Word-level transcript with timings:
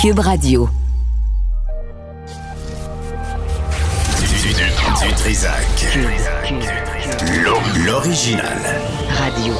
Cube 0.00 0.20
Radio. 0.20 0.66
Du, 4.18 4.48
du, 4.48 5.14
Trisac. 5.14 5.98
L'original. 7.84 8.56
Radio. 9.10 9.52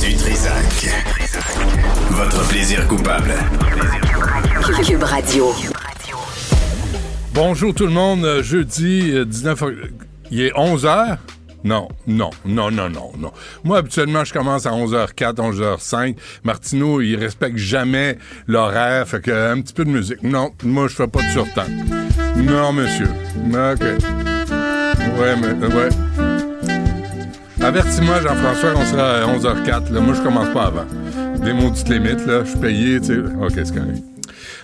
Du 0.00 0.14
Trisac. 0.14 0.94
Votre 2.10 2.46
plaisir 2.46 2.86
coupable. 2.86 3.34
Cube 4.86 5.02
Radio. 5.02 5.52
Bonjour 7.32 7.74
tout 7.74 7.86
le 7.86 7.92
monde. 7.92 8.42
Jeudi 8.42 9.12
19 9.26 9.62
euh, 9.64 9.92
Il 10.30 10.40
est 10.40 10.52
11 10.56 10.84
h? 10.84 11.18
Non, 11.64 11.88
non, 12.06 12.28
non, 12.44 12.70
non, 12.70 12.90
non, 12.90 13.10
non. 13.18 13.32
Moi, 13.64 13.78
habituellement, 13.78 14.22
je 14.22 14.34
commence 14.34 14.66
à 14.66 14.70
11h04, 14.72 15.36
11h05. 15.36 16.14
Martineau, 16.44 17.00
il 17.00 17.16
respecte 17.16 17.56
jamais 17.56 18.18
l'horaire, 18.46 19.08
fait 19.08 19.22
que 19.22 19.30
un 19.30 19.62
petit 19.62 19.72
peu 19.72 19.86
de 19.86 19.90
musique. 19.90 20.22
Non, 20.22 20.50
moi, 20.62 20.88
je 20.88 20.94
fais 20.94 21.08
pas 21.08 21.22
de 21.22 21.30
surtemps. 21.30 21.64
Non, 22.36 22.74
monsieur. 22.74 23.08
OK. 23.46 23.80
Ouais, 25.18 25.36
mais, 25.40 25.66
ouais. 25.66 25.88
Avertis-moi, 27.62 28.20
Jean-François, 28.20 28.74
on 28.76 28.84
sera 28.84 29.22
à 29.22 29.26
11h04. 29.26 29.90
Là. 29.90 30.00
Moi, 30.00 30.14
je 30.14 30.20
commence 30.20 30.52
pas 30.52 30.64
avant. 30.64 30.84
Des 31.42 31.54
maudites 31.54 31.88
limites, 31.88 32.26
là. 32.26 32.44
Je 32.44 32.50
suis 32.50 32.58
payé, 32.58 33.00
tu 33.00 33.06
sais. 33.06 33.18
OK, 33.18 33.52
c'est 33.54 33.74
correct. 33.74 34.02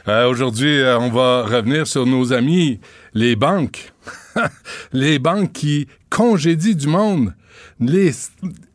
Euh, 0.06 0.28
Aujourd'hui, 0.28 0.80
euh, 0.80 0.98
on 0.98 1.08
va 1.08 1.44
revenir 1.44 1.86
sur 1.86 2.04
nos 2.04 2.34
amis, 2.34 2.78
les 3.14 3.36
banques. 3.36 3.92
les 4.92 5.18
banques 5.18 5.52
qui 5.52 5.88
congédient 6.10 6.74
du 6.74 6.86
monde. 6.86 7.34
Les, 7.78 8.10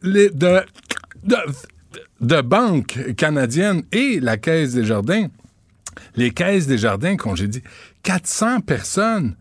les 0.01 0.31
de, 0.31 2.41
banques 2.41 3.13
canadiennes 3.15 3.83
et 3.91 4.19
la 4.19 4.37
Caisse 4.37 4.73
des 4.73 4.85
Jardins. 4.85 5.27
Les 6.15 6.31
Caisses 6.31 6.67
des 6.67 6.77
Jardins 6.77 7.17
congédient 7.17 7.61
400 8.03 8.61
personnes. 8.61 9.35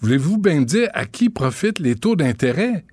Voulez-vous 0.00 0.38
bien 0.38 0.62
dire 0.62 0.88
à 0.94 1.06
qui 1.06 1.28
profitent 1.28 1.80
les 1.80 1.94
taux 1.94 2.16
d'intérêt? 2.16 2.84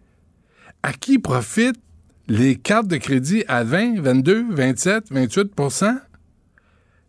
À 0.83 0.93
qui 0.93 1.19
profitent 1.19 1.79
les 2.27 2.55
cartes 2.55 2.87
de 2.87 2.97
crédit 2.97 3.43
à 3.47 3.63
20, 3.63 4.01
22, 4.01 4.51
27, 4.51 5.11
28% 5.11 5.99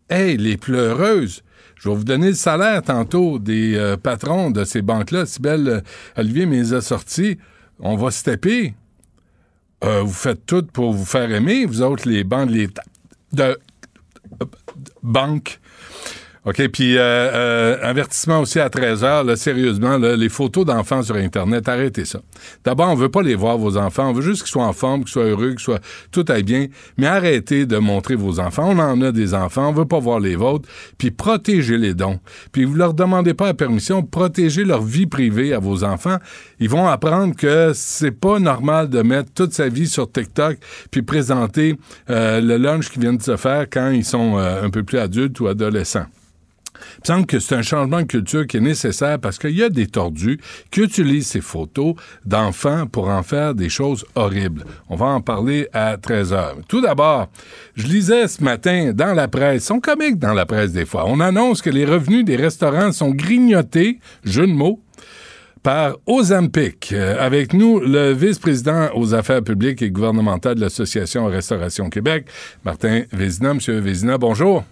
Hey, 0.09 0.37
les 0.37 0.57
pleureuses! 0.57 1.43
Je 1.79 1.89
vais 1.89 1.95
vous 1.95 2.03
donner 2.03 2.29
le 2.29 2.33
salaire 2.33 2.81
tantôt 2.81 3.39
des 3.39 3.75
euh, 3.75 3.97
patrons 3.97 4.51
de 4.51 4.63
ces 4.63 4.81
banques-là. 4.81 5.25
Sibelle 5.25 5.67
euh, 5.67 5.81
Olivier 6.17 6.45
les 6.45 6.73
a 6.73 6.81
sortis. 6.81 7.37
On 7.79 7.95
va 7.95 8.09
se 8.11 8.23
taper. 8.23 8.73
Euh, 9.83 10.01
vous 10.01 10.13
faites 10.13 10.45
tout 10.45 10.65
pour 10.65 10.91
vous 10.91 11.05
faire 11.05 11.31
aimer, 11.31 11.65
vous 11.65 11.83
autres, 11.83 12.09
les 12.09 12.23
banques, 12.23 12.49
de, 12.49 12.67
de 13.31 13.59
banques. 15.03 15.59
OK, 16.47 16.65
puis 16.69 16.97
euh, 16.97 17.01
euh, 17.01 17.77
avertissement 17.81 18.39
aussi 18.39 18.57
à 18.57 18.69
13h, 18.69 19.25
là, 19.25 19.35
sérieusement, 19.35 19.97
les 19.97 20.29
photos 20.29 20.65
d'enfants 20.65 21.03
sur 21.03 21.15
Internet, 21.15 21.67
arrêtez 21.67 22.05
ça. 22.05 22.21
D'abord, 22.63 22.87
on 22.87 22.95
veut 22.95 23.09
pas 23.09 23.21
les 23.21 23.35
voir, 23.35 23.57
vos 23.57 23.75
enfants. 23.75 24.11
On 24.11 24.13
veut 24.13 24.21
juste 24.21 24.43
qu'ils 24.43 24.51
soient 24.51 24.63
en 24.65 24.71
forme, 24.71 25.01
qu'ils 25.01 25.11
soient 25.11 25.25
heureux, 25.25 25.49
qu'ils 25.49 25.59
soient... 25.59 25.81
Tout 26.09 26.23
aille 26.29 26.43
bien. 26.43 26.67
Mais 26.97 27.07
arrêtez 27.07 27.65
de 27.65 27.75
montrer 27.77 28.15
vos 28.15 28.39
enfants. 28.39 28.69
On 28.69 28.79
en 28.79 29.01
a 29.01 29.11
des 29.11 29.33
enfants, 29.33 29.67
on 29.67 29.73
veut 29.73 29.87
pas 29.87 29.99
voir 29.99 30.21
les 30.21 30.37
vôtres. 30.37 30.69
Puis 30.97 31.11
protégez 31.11 31.77
les 31.77 31.93
dons. 31.93 32.21
Puis 32.53 32.63
vous 32.63 32.75
leur 32.75 32.93
demandez 32.93 33.33
pas 33.33 33.47
la 33.47 33.53
permission, 33.53 34.01
protégez 34.01 34.63
leur 34.63 34.83
vie 34.83 35.05
privée 35.05 35.53
à 35.53 35.59
vos 35.59 35.83
enfants. 35.83 36.17
Ils 36.61 36.69
vont 36.69 36.87
apprendre 36.87 37.35
que 37.35 37.73
c'est 37.75 38.11
pas 38.11 38.39
normal 38.39 38.87
de 38.89 39.01
mettre 39.01 39.33
toute 39.33 39.51
sa 39.51 39.67
vie 39.67 39.87
sur 39.87 40.09
TikTok 40.09 40.59
puis 40.91 41.01
présenter 41.01 41.77
euh, 42.09 42.39
le 42.39 42.55
lunch 42.55 42.89
qu'ils 42.89 43.01
viennent 43.01 43.17
de 43.17 43.21
se 43.21 43.35
faire 43.35 43.65
quand 43.69 43.89
ils 43.89 44.05
sont 44.05 44.37
euh, 44.37 44.63
un 44.63 44.69
peu 44.69 44.83
plus 44.83 44.97
adultes 44.97 45.37
ou 45.41 45.47
adolescents. 45.47 46.05
Il 46.97 47.01
me 47.01 47.15
semble 47.15 47.25
que 47.25 47.39
c'est 47.39 47.55
un 47.55 47.61
changement 47.61 48.01
de 48.01 48.07
culture 48.07 48.47
qui 48.47 48.57
est 48.57 48.61
nécessaire 48.61 49.19
parce 49.19 49.37
qu'il 49.37 49.51
y 49.51 49.63
a 49.63 49.69
des 49.69 49.87
tordus 49.87 50.39
qui 50.71 50.81
utilisent 50.81 51.27
ces 51.27 51.41
photos 51.41 51.95
d'enfants 52.25 52.87
pour 52.87 53.09
en 53.09 53.23
faire 53.23 53.53
des 53.53 53.69
choses 53.69 54.05
horribles. 54.15 54.65
On 54.89 54.95
va 54.95 55.07
en 55.07 55.21
parler 55.21 55.67
à 55.73 55.97
13 55.97 56.33
heures. 56.33 56.55
Tout 56.67 56.81
d'abord, 56.81 57.29
je 57.75 57.87
lisais 57.87 58.27
ce 58.27 58.43
matin 58.43 58.91
dans 58.93 59.13
la 59.13 59.27
presse, 59.27 59.65
sont 59.65 59.79
comiques 59.79 60.19
dans 60.19 60.33
la 60.33 60.45
presse 60.45 60.71
des 60.71 60.85
fois, 60.85 61.05
on 61.07 61.19
annonce 61.19 61.61
que 61.61 61.69
les 61.69 61.85
revenus 61.85 62.25
des 62.25 62.35
restaurants 62.35 62.91
sont 62.91 63.11
grignotés, 63.11 63.99
jeu 64.23 64.47
de 64.47 64.51
mots, 64.51 64.81
par 65.63 65.97
Ozempic. 66.05 66.93
Euh, 66.93 67.17
avec 67.19 67.53
nous, 67.53 67.79
le 67.79 68.13
vice-président 68.13 68.89
aux 68.95 69.13
affaires 69.13 69.43
publiques 69.43 69.81
et 69.81 69.91
gouvernementales 69.91 70.55
de 70.55 70.61
l'Association 70.61 71.25
Restauration 71.25 71.89
Québec, 71.89 72.27
Martin 72.63 73.03
Vézina. 73.11 73.53
Monsieur 73.53 73.79
Vézina, 73.79 74.17
bonjour. 74.17 74.63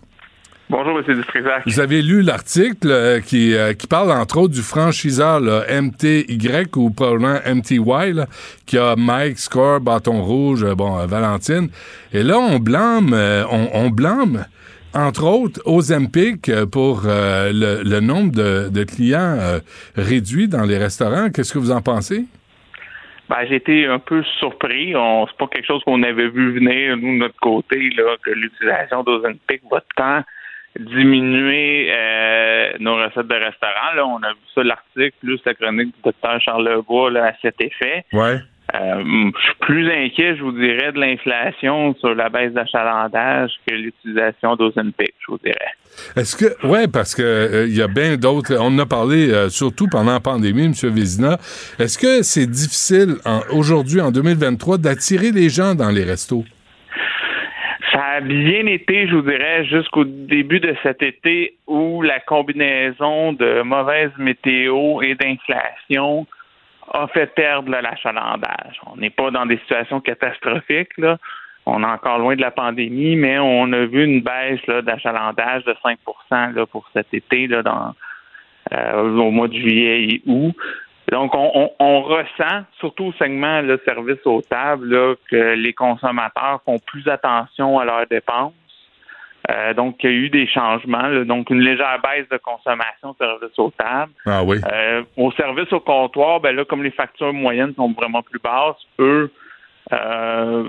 Bonjour, 0.68 0.98
M. 0.98 1.16
Dutrisac. 1.16 1.62
Vous 1.68 1.80
avez 1.80 2.02
lu 2.02 2.24
l'article 2.24 2.90
euh, 2.90 3.20
qui, 3.20 3.54
euh, 3.54 3.74
qui 3.74 3.86
parle 3.86 4.12
entre 4.12 4.40
autres 4.40 4.54
du 4.56 4.64
franchiseur 4.64 5.40
là, 5.40 5.64
MTY 5.70 6.66
ou 6.76 6.90
probablement 6.90 7.38
MTY, 7.46 8.14
là, 8.14 8.26
qui 8.66 8.80
a 8.80 8.96
Mike, 8.96 9.38
Score, 9.38 9.80
Bâton 9.80 10.24
Rouge, 10.24 10.64
euh, 10.64 10.74
bon, 10.74 10.98
euh, 10.98 11.06
Valentine. 11.06 11.70
Et 12.14 12.24
là, 12.24 12.40
on 12.40 12.58
blâme, 12.58 13.14
euh, 13.14 13.44
on, 13.52 13.70
on 13.74 13.90
blâme 13.90 14.46
entre 14.96 15.26
autres, 15.26 15.62
Ozempic 15.66 16.50
pour 16.72 17.04
euh, 17.06 17.52
le, 17.54 17.84
le 17.88 18.00
nombre 18.00 18.32
de, 18.32 18.70
de 18.70 18.84
clients 18.86 19.38
euh, 19.38 19.60
réduits 19.96 20.48
dans 20.48 20.64
les 20.64 20.78
restaurants. 20.78 21.30
Qu'est-ce 21.30 21.54
que 21.54 21.60
vous 21.60 21.72
en 21.72 21.82
pensez? 21.82 22.26
Ben, 23.30 23.46
j'ai 23.50 23.56
été 23.56 23.86
un 23.88 24.00
peu 24.00 24.24
surpris. 24.40 24.96
On, 24.96 25.28
c'est 25.28 25.38
pas 25.38 25.48
quelque 25.48 25.66
chose 25.66 25.84
qu'on 25.84 26.02
avait 26.02 26.30
vu 26.30 26.54
venir, 26.54 26.96
nous, 26.98 27.14
de 27.14 27.20
notre 27.20 27.40
côté, 27.42 27.90
là, 27.98 28.16
que 28.24 28.32
l'utilisation 28.32 29.04
d'Ozempic 29.04 29.62
va 29.70 29.84
tant 29.96 30.24
diminuer 30.80 31.90
euh, 31.92 32.74
nos 32.80 32.96
recettes 32.96 33.28
de 33.28 33.36
restaurant. 33.36 33.94
Là, 33.96 34.06
on 34.06 34.22
a 34.24 34.32
vu 34.34 34.40
ça, 34.54 34.64
l'article, 34.64 35.16
plus 35.22 35.40
la 35.46 35.54
chronique 35.54 35.96
du 35.96 36.02
docteur 36.04 36.42
Charles 36.42 36.68
Lebois 36.68 37.12
là, 37.12 37.28
à 37.28 37.34
cet 37.42 37.62
effet. 37.62 38.06
Ouais. 38.14 38.40
Euh, 38.74 39.04
je 39.38 39.42
suis 39.42 39.56
plus 39.60 39.92
inquiet, 39.92 40.36
je 40.36 40.44
vous 40.44 40.52
dirais, 40.52 40.92
de 40.92 41.00
l'inflation 41.00 41.96
sur 42.00 42.16
la 42.16 42.30
baisse 42.30 42.52
d'achalandage 42.52 43.52
que 43.68 43.76
l'utilisation 43.76 44.56
d'Ozempic, 44.56 45.14
je 45.20 45.32
vous 45.32 45.38
dirais. 45.38 45.72
Est-ce 46.16 46.36
que 46.36 46.68
ouais 46.68 46.88
parce 46.88 47.16
que 47.16 47.22
euh, 47.22 47.68
il 47.68 47.76
y 47.76 47.82
a 47.82 47.88
bien 47.88 48.18
d'autres 48.18 48.58
on 48.60 48.66
en 48.66 48.80
a 48.80 48.86
parlé 48.86 49.32
euh, 49.32 49.48
surtout 49.50 49.88
pendant 49.88 50.12
la 50.14 50.20
pandémie 50.20 50.68
monsieur 50.68 50.90
Vézina. 50.90 51.38
Est-ce 51.80 51.98
que 51.98 52.22
c'est 52.22 52.48
difficile 52.48 53.16
aujourd'hui 53.52 54.02
en 54.02 54.12
2023 54.12 54.78
d'attirer 54.78 55.32
les 55.32 55.50
gens 55.50 55.74
dans 55.76 55.92
les 55.92 56.04
restos? 56.04 56.44
Bien 58.22 58.66
été, 58.68 59.08
je 59.08 59.16
vous 59.16 59.22
dirais, 59.22 59.66
jusqu'au 59.66 60.04
début 60.04 60.60
de 60.60 60.76
cet 60.84 61.02
été 61.02 61.56
où 61.68 62.02
la 62.02 62.20
combinaison 62.20 63.34
de 63.34 63.62
mauvaise 63.62 64.12
météo 64.18 65.02
et 65.02 65.16
d'inflation 65.16 66.28
a 66.92 67.08
fait 67.08 67.34
perdre 67.34 67.72
l'achalandage. 67.72 68.80
On 68.86 68.98
n'est 68.98 69.10
pas 69.10 69.32
dans 69.32 69.46
des 69.46 69.58
situations 69.58 70.02
catastrophiques. 70.02 70.94
On 71.66 71.82
est 71.82 71.88
encore 71.88 72.20
loin 72.20 72.36
de 72.36 72.42
la 72.42 72.52
pandémie, 72.52 73.16
mais 73.16 73.40
on 73.40 73.72
a 73.74 73.86
vu 73.86 74.04
une 74.04 74.22
baisse 74.22 74.66
d'achalandage 74.84 75.64
de 75.66 75.76
5 75.82 75.98
là, 76.54 76.66
pour 76.66 76.88
cet 76.94 77.14
été 77.14 77.50
euh, 77.52 79.02
au 79.02 79.32
mois 79.32 79.48
de 79.48 79.54
juillet 79.54 80.04
et 80.04 80.22
août. 80.28 80.56
Donc, 81.12 81.36
on, 81.36 81.52
on, 81.54 81.72
on 81.80 82.02
ressent, 82.02 82.64
surtout 82.80 83.06
au 83.06 83.14
segment 83.14 83.62
le 83.62 83.80
service 83.86 84.26
aux 84.26 84.42
tables, 84.42 84.88
là, 84.90 85.16
que 85.30 85.54
les 85.54 85.74
consommateurs 85.74 86.62
font 86.66 86.80
plus 86.80 87.08
attention 87.08 87.78
à 87.80 87.86
leurs 87.86 88.08
dépenses. 88.08 88.54
Euh, 89.52 89.76
donc, 89.76 89.98
il 90.04 90.10
y 90.10 90.14
a 90.14 90.16
eu 90.16 90.30
des 90.30 90.48
changements, 90.48 91.08
là. 91.08 91.24
donc 91.24 91.52
une 91.52 91.60
légère 91.62 92.00
baisse 92.02 92.28
de 92.30 92.38
consommation 92.38 93.12
de 93.12 93.18
service 93.18 93.60
aux 93.60 93.70
tables. 93.78 94.12
Ah 94.26 94.44
oui. 94.44 94.58
Euh, 94.74 95.04
au 95.18 95.32
service 95.34 95.72
au 95.72 95.80
comptoir, 95.80 96.40
ben 96.40 96.56
là, 96.56 96.66
comme 96.66 96.82
les 96.82 96.90
factures 96.90 97.32
moyennes 97.32 97.76
sont 97.76 97.92
vraiment 97.92 98.24
plus 98.24 98.40
basses, 98.40 98.82
eux 98.98 99.32
euh, 99.94 100.64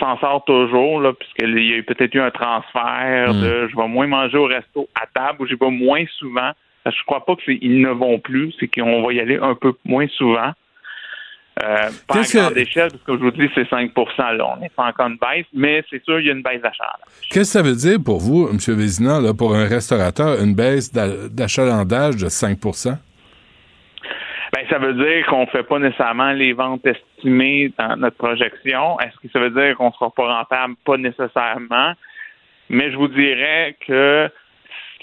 s'en 0.00 0.18
sortent 0.18 0.46
toujours, 0.46 1.02
là, 1.02 1.12
puisqu'il 1.12 1.58
y 1.58 1.74
a 1.74 1.76
eu 1.76 1.82
peut-être 1.82 2.14
eu 2.14 2.20
un 2.20 2.30
transfert 2.30 3.34
Mm. 3.34 3.40
de 3.42 3.68
je 3.68 3.76
vais 3.76 3.88
moins 3.88 4.06
manger 4.06 4.38
au 4.38 4.46
resto 4.46 4.88
à 4.98 5.06
table 5.06 5.42
ou 5.42 5.46
j'y 5.46 5.54
vais 5.54 5.70
moins 5.70 6.04
souvent. 6.18 6.52
Parce 6.86 6.94
que 6.94 7.00
Je 7.00 7.06
crois 7.06 7.24
pas 7.24 7.34
que 7.34 7.42
c'est 7.44 7.58
ils 7.60 7.80
ne 7.80 7.88
vont 7.90 8.20
plus, 8.20 8.52
c'est 8.60 8.68
qu'on 8.68 9.02
va 9.04 9.12
y 9.12 9.18
aller 9.18 9.38
un 9.42 9.56
peu 9.56 9.72
moins 9.84 10.06
souvent. 10.06 10.52
Euh, 11.64 11.88
pas 12.06 12.14
à 12.14 12.18
Qu'est-ce 12.18 12.34
que- 12.34 12.38
grande 12.38 12.56
échelle, 12.58 12.90
parce 12.92 13.02
que 13.02 13.12
je 13.14 13.18
vous 13.18 13.30
dis, 13.32 13.50
c'est 13.56 13.68
5 13.68 13.90
là. 14.18 14.54
On 14.56 14.60
n'est 14.60 14.68
pas 14.68 14.84
encore 14.84 15.08
une 15.08 15.16
baisse, 15.16 15.46
mais 15.52 15.82
c'est 15.90 16.04
sûr, 16.04 16.20
il 16.20 16.26
y 16.26 16.30
a 16.30 16.32
une 16.34 16.42
baisse 16.42 16.62
d'achat. 16.62 16.84
Qu'est-ce 17.30 17.40
que 17.40 17.44
ça 17.44 17.62
veut 17.62 17.74
dire 17.74 17.98
pour 18.04 18.18
vous, 18.20 18.48
M. 18.48 18.58
Vézina, 18.76 19.20
là, 19.20 19.34
pour 19.34 19.52
un 19.56 19.66
restaurateur, 19.66 20.40
une 20.40 20.54
baisse 20.54 20.92
d'a- 20.92 21.26
d'achalandage 21.28 22.16
de 22.16 22.28
5% 22.28 22.98
Ben, 24.54 24.64
ça 24.70 24.78
veut 24.78 24.94
dire 24.94 25.26
qu'on 25.26 25.40
ne 25.40 25.46
fait 25.46 25.64
pas 25.64 25.80
nécessairement 25.80 26.30
les 26.32 26.52
ventes 26.52 26.86
estimées 26.86 27.72
dans 27.78 27.96
notre 27.96 28.16
projection. 28.16 29.00
Est-ce 29.00 29.16
que 29.20 29.28
ça 29.32 29.40
veut 29.40 29.50
dire 29.50 29.76
qu'on 29.76 29.88
ne 29.88 29.92
sera 29.92 30.10
pas 30.10 30.38
rentable? 30.38 30.74
Pas 30.84 30.98
nécessairement. 30.98 31.94
Mais 32.70 32.92
je 32.92 32.96
vous 32.96 33.08
dirais 33.08 33.76
que 33.86 34.30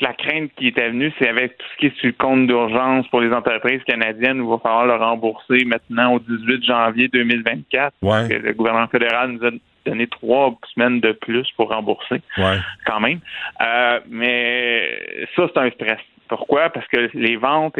la 0.01 0.13
crainte 0.13 0.51
qui 0.57 0.67
était 0.67 0.89
venue, 0.89 1.11
c'est 1.19 1.29
avec 1.29 1.57
tout 1.57 1.65
ce 1.73 1.77
qui 1.77 1.85
est 1.87 1.95
sur 1.97 2.07
le 2.07 2.13
compte 2.13 2.47
d'urgence 2.47 3.07
pour 3.09 3.21
les 3.21 3.31
entreprises 3.33 3.83
canadiennes 3.85 4.41
où 4.41 4.47
il 4.47 4.49
va 4.51 4.57
falloir 4.59 4.85
le 4.85 4.95
rembourser 4.95 5.63
maintenant 5.65 6.13
au 6.15 6.19
18 6.19 6.63
janvier 6.65 7.07
2024. 7.09 7.93
Ouais. 8.01 8.27
Que 8.29 8.33
le 8.35 8.53
gouvernement 8.53 8.87
fédéral 8.87 9.31
nous 9.31 9.45
a 9.47 9.51
donner 9.85 10.07
trois 10.07 10.55
semaines 10.73 10.99
de 11.01 11.11
plus 11.11 11.45
pour 11.57 11.69
rembourser, 11.69 12.21
Ouais. 12.37 12.57
quand 12.85 12.99
même. 13.01 13.19
Euh, 13.61 13.99
mais 14.09 14.99
ça, 15.35 15.43
c'est 15.53 15.59
un 15.59 15.69
stress. 15.71 15.99
Pourquoi? 16.29 16.69
Parce 16.69 16.87
que 16.87 17.09
les 17.13 17.35
ventes, 17.35 17.75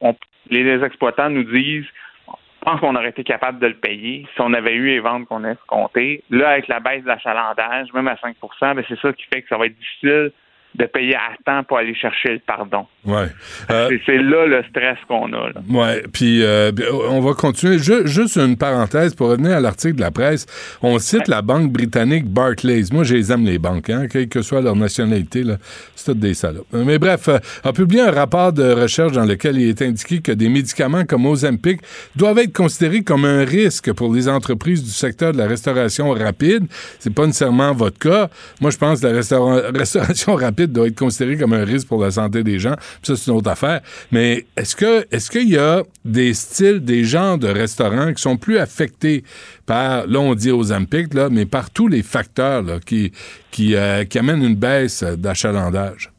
on- 0.00 0.16
les 0.50 0.82
exploitants 0.84 1.30
nous 1.30 1.44
disent 1.44 1.86
je 2.26 2.70
pense 2.70 2.80
qu'on 2.80 2.96
aurait 2.96 3.10
été 3.10 3.24
capable 3.24 3.58
de 3.58 3.66
le 3.66 3.74
payer 3.74 4.26
si 4.34 4.40
on 4.40 4.54
avait 4.54 4.72
eu 4.74 4.86
les 4.86 4.98
ventes 5.00 5.26
qu'on 5.26 5.44
a 5.44 5.50
escomptées. 5.52 6.24
Là, 6.30 6.48
avec 6.50 6.66
la 6.68 6.80
baisse 6.80 7.02
de 7.02 7.08
l'achalandage, 7.08 7.92
même 7.92 8.08
à 8.08 8.16
5% 8.16 8.74
ben, 8.74 8.82
c'est 8.88 8.98
ça 9.00 9.12
qui 9.12 9.22
fait 9.32 9.42
que 9.42 9.48
ça 9.48 9.58
va 9.58 9.66
être 9.66 9.78
difficile 9.78 10.32
de 10.74 10.86
payer 10.86 11.16
à 11.16 11.36
temps 11.44 11.64
pour 11.64 11.78
aller 11.78 11.94
chercher 11.94 12.30
le 12.30 12.38
pardon. 12.40 12.86
Ouais. 13.06 13.26
Euh, 13.70 13.90
C'est- 14.06 14.16
là 14.16 14.46
le 14.46 14.62
stress 14.70 14.96
qu'on 15.08 15.32
a. 15.32 15.48
là. 15.48 15.60
Ouais, 15.68 16.02
puis 16.12 16.42
euh, 16.42 16.72
on 17.10 17.20
va 17.20 17.34
continuer. 17.34 17.78
Ju- 17.78 18.06
juste 18.06 18.36
une 18.36 18.56
parenthèse 18.56 19.14
pour 19.14 19.28
revenir 19.28 19.52
à 19.56 19.60
l'article 19.60 19.96
de 19.96 20.00
la 20.00 20.10
presse. 20.10 20.46
On 20.82 20.98
cite 20.98 21.28
la 21.28 21.42
banque 21.42 21.70
britannique 21.72 22.24
Barclays. 22.26 22.84
Moi, 22.92 23.04
je 23.04 23.14
les 23.16 23.30
aime 23.32 23.44
les 23.44 23.58
banques, 23.58 23.90
hein, 23.90 24.06
quelle 24.10 24.28
que 24.28 24.40
soit 24.42 24.60
leur 24.62 24.76
nationalité. 24.76 25.42
là. 25.42 25.56
C'est 25.94 26.06
toutes 26.12 26.20
des 26.20 26.34
salopes. 26.34 26.66
Mais 26.72 26.98
bref, 26.98 27.28
euh, 27.28 27.38
a 27.62 27.72
publié 27.72 28.02
un 28.02 28.10
rapport 28.10 28.52
de 28.52 28.62
recherche 28.72 29.12
dans 29.12 29.24
lequel 29.24 29.58
il 29.58 29.68
est 29.68 29.82
indiqué 29.82 30.20
que 30.20 30.32
des 30.32 30.48
médicaments 30.48 31.04
comme 31.04 31.26
Ozempic 31.26 31.80
doivent 32.16 32.38
être 32.38 32.52
considérés 32.52 33.02
comme 33.02 33.24
un 33.24 33.44
risque 33.44 33.92
pour 33.92 34.12
les 34.14 34.28
entreprises 34.28 34.82
du 34.82 34.90
secteur 34.90 35.32
de 35.32 35.38
la 35.38 35.46
restauration 35.46 36.10
rapide. 36.10 36.64
C'est 36.98 37.12
pas 37.14 37.26
nécessairement 37.26 37.72
votre 37.74 37.98
cas. 37.98 38.28
Moi, 38.60 38.70
je 38.70 38.78
pense 38.78 39.00
que 39.00 39.06
la 39.06 39.12
restaura- 39.20 39.62
restauration 39.78 40.34
rapide 40.36 40.72
doit 40.72 40.86
être 40.86 40.98
considérée 40.98 41.36
comme 41.36 41.52
un 41.52 41.64
risque 41.64 41.88
pour 41.88 42.02
la 42.02 42.10
santé 42.10 42.42
des 42.42 42.58
gens. 42.58 42.74
Ça, 43.02 43.16
c'est 43.16 43.30
une 43.30 43.36
autre 43.36 43.50
affaire. 43.50 43.80
Mais 44.12 44.44
est-ce 44.56 44.76
que 44.76 45.06
est-ce 45.14 45.30
qu'il 45.30 45.48
y 45.48 45.58
a 45.58 45.82
des 46.04 46.34
styles, 46.34 46.84
des 46.84 47.04
genres 47.04 47.38
de 47.38 47.48
restaurants 47.48 48.12
qui 48.12 48.22
sont 48.22 48.36
plus 48.36 48.58
affectés 48.58 49.22
par, 49.66 50.06
là, 50.06 50.18
on 50.18 50.34
dit 50.34 50.50
Ozempic, 50.50 51.14
là, 51.14 51.28
mais 51.30 51.46
par 51.46 51.70
tous 51.70 51.88
les 51.88 52.02
facteurs 52.02 52.62
là, 52.62 52.78
qui, 52.84 53.12
qui, 53.50 53.74
euh, 53.74 54.04
amènent 54.18 54.44
une 54.44 54.56
baisse 54.56 55.02
d'achalandage? 55.02 56.10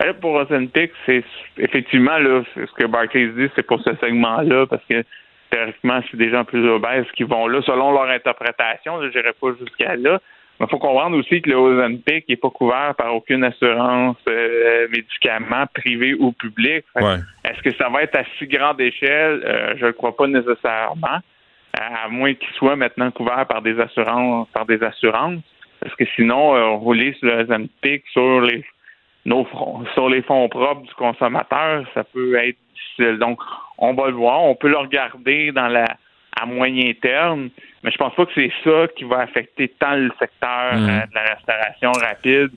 Là, 0.00 0.14
pour 0.14 0.32
Ozempic, 0.32 0.92
c'est 1.06 1.24
effectivement 1.58 2.18
là, 2.18 2.42
ce 2.54 2.72
que 2.78 2.86
Barclays 2.86 3.28
dit, 3.28 3.48
c'est 3.54 3.66
pour 3.66 3.80
ce 3.82 3.90
segment-là, 4.00 4.66
parce 4.66 4.82
que 4.88 5.04
théoriquement, 5.50 6.00
c'est 6.10 6.16
des 6.16 6.30
gens 6.30 6.44
plus 6.44 6.66
obèses 6.68 7.06
qui 7.16 7.24
vont 7.24 7.46
là, 7.46 7.60
selon 7.62 7.92
leur 7.92 8.08
interprétation. 8.08 9.02
Je 9.02 9.08
n'irai 9.08 9.32
pas 9.40 9.48
jusqu'à 9.58 9.96
là. 9.96 10.20
Il 10.60 10.66
faut 10.68 10.78
comprendre 10.78 11.16
aussi 11.16 11.40
que 11.40 11.48
le 11.48 11.56
Ozempic 11.56 12.28
n'est 12.28 12.36
pas 12.36 12.50
couvert 12.50 12.94
par 12.96 13.14
aucune 13.14 13.44
assurance 13.44 14.18
euh, 14.28 14.88
médicaments 14.88 15.66
privés 15.74 16.14
ou 16.14 16.32
que 16.32 16.48
Ouais. 16.60 17.16
Est-ce 17.44 17.62
que 17.62 17.74
ça 17.76 17.88
va 17.88 18.02
être 18.02 18.16
à 18.16 18.24
si 18.38 18.46
grande 18.46 18.80
échelle? 18.80 19.42
Euh, 19.44 19.74
je 19.76 19.82
ne 19.82 19.86
le 19.86 19.92
crois 19.94 20.14
pas 20.14 20.26
nécessairement, 20.26 21.20
à 21.78 22.08
moins 22.10 22.34
qu'il 22.34 22.52
soit 22.56 22.76
maintenant 22.76 23.10
couvert 23.10 23.46
par 23.46 23.62
des 23.62 23.80
assurances, 23.80 24.48
par 24.52 24.66
des 24.66 24.82
assurances. 24.82 25.40
Parce 25.80 25.94
que 25.94 26.04
sinon, 26.14 26.54
euh, 26.54 26.66
rouler 26.72 27.14
sur 27.14 27.28
le 27.28 27.44
Ozempic 27.44 28.04
sur 28.12 28.42
les 28.42 28.64
nos 29.24 29.46
sur 29.94 30.08
les 30.08 30.22
fonds 30.22 30.48
propres 30.48 30.82
du 30.82 30.94
consommateur, 30.94 31.84
ça 31.94 32.04
peut 32.04 32.34
être 32.36 32.58
difficile. 32.74 33.18
Donc, 33.18 33.40
on 33.78 33.94
va 33.94 34.08
le 34.08 34.14
voir, 34.14 34.42
on 34.42 34.54
peut 34.54 34.68
le 34.68 34.78
regarder 34.78 35.52
dans 35.52 35.68
la 35.68 35.86
à 36.40 36.46
moyen 36.46 36.92
terme, 37.00 37.50
mais 37.82 37.90
je 37.90 37.96
pense 37.96 38.14
pas 38.14 38.26
que 38.26 38.32
c'est 38.34 38.52
ça 38.64 38.86
qui 38.96 39.04
va 39.04 39.20
affecter 39.20 39.68
tant 39.78 39.94
le 39.96 40.10
secteur 40.18 40.74
Mhm. 40.74 40.88
euh, 40.88 41.06
de 41.06 41.14
la 41.14 41.22
restauration 41.34 41.92
rapide, 41.92 42.50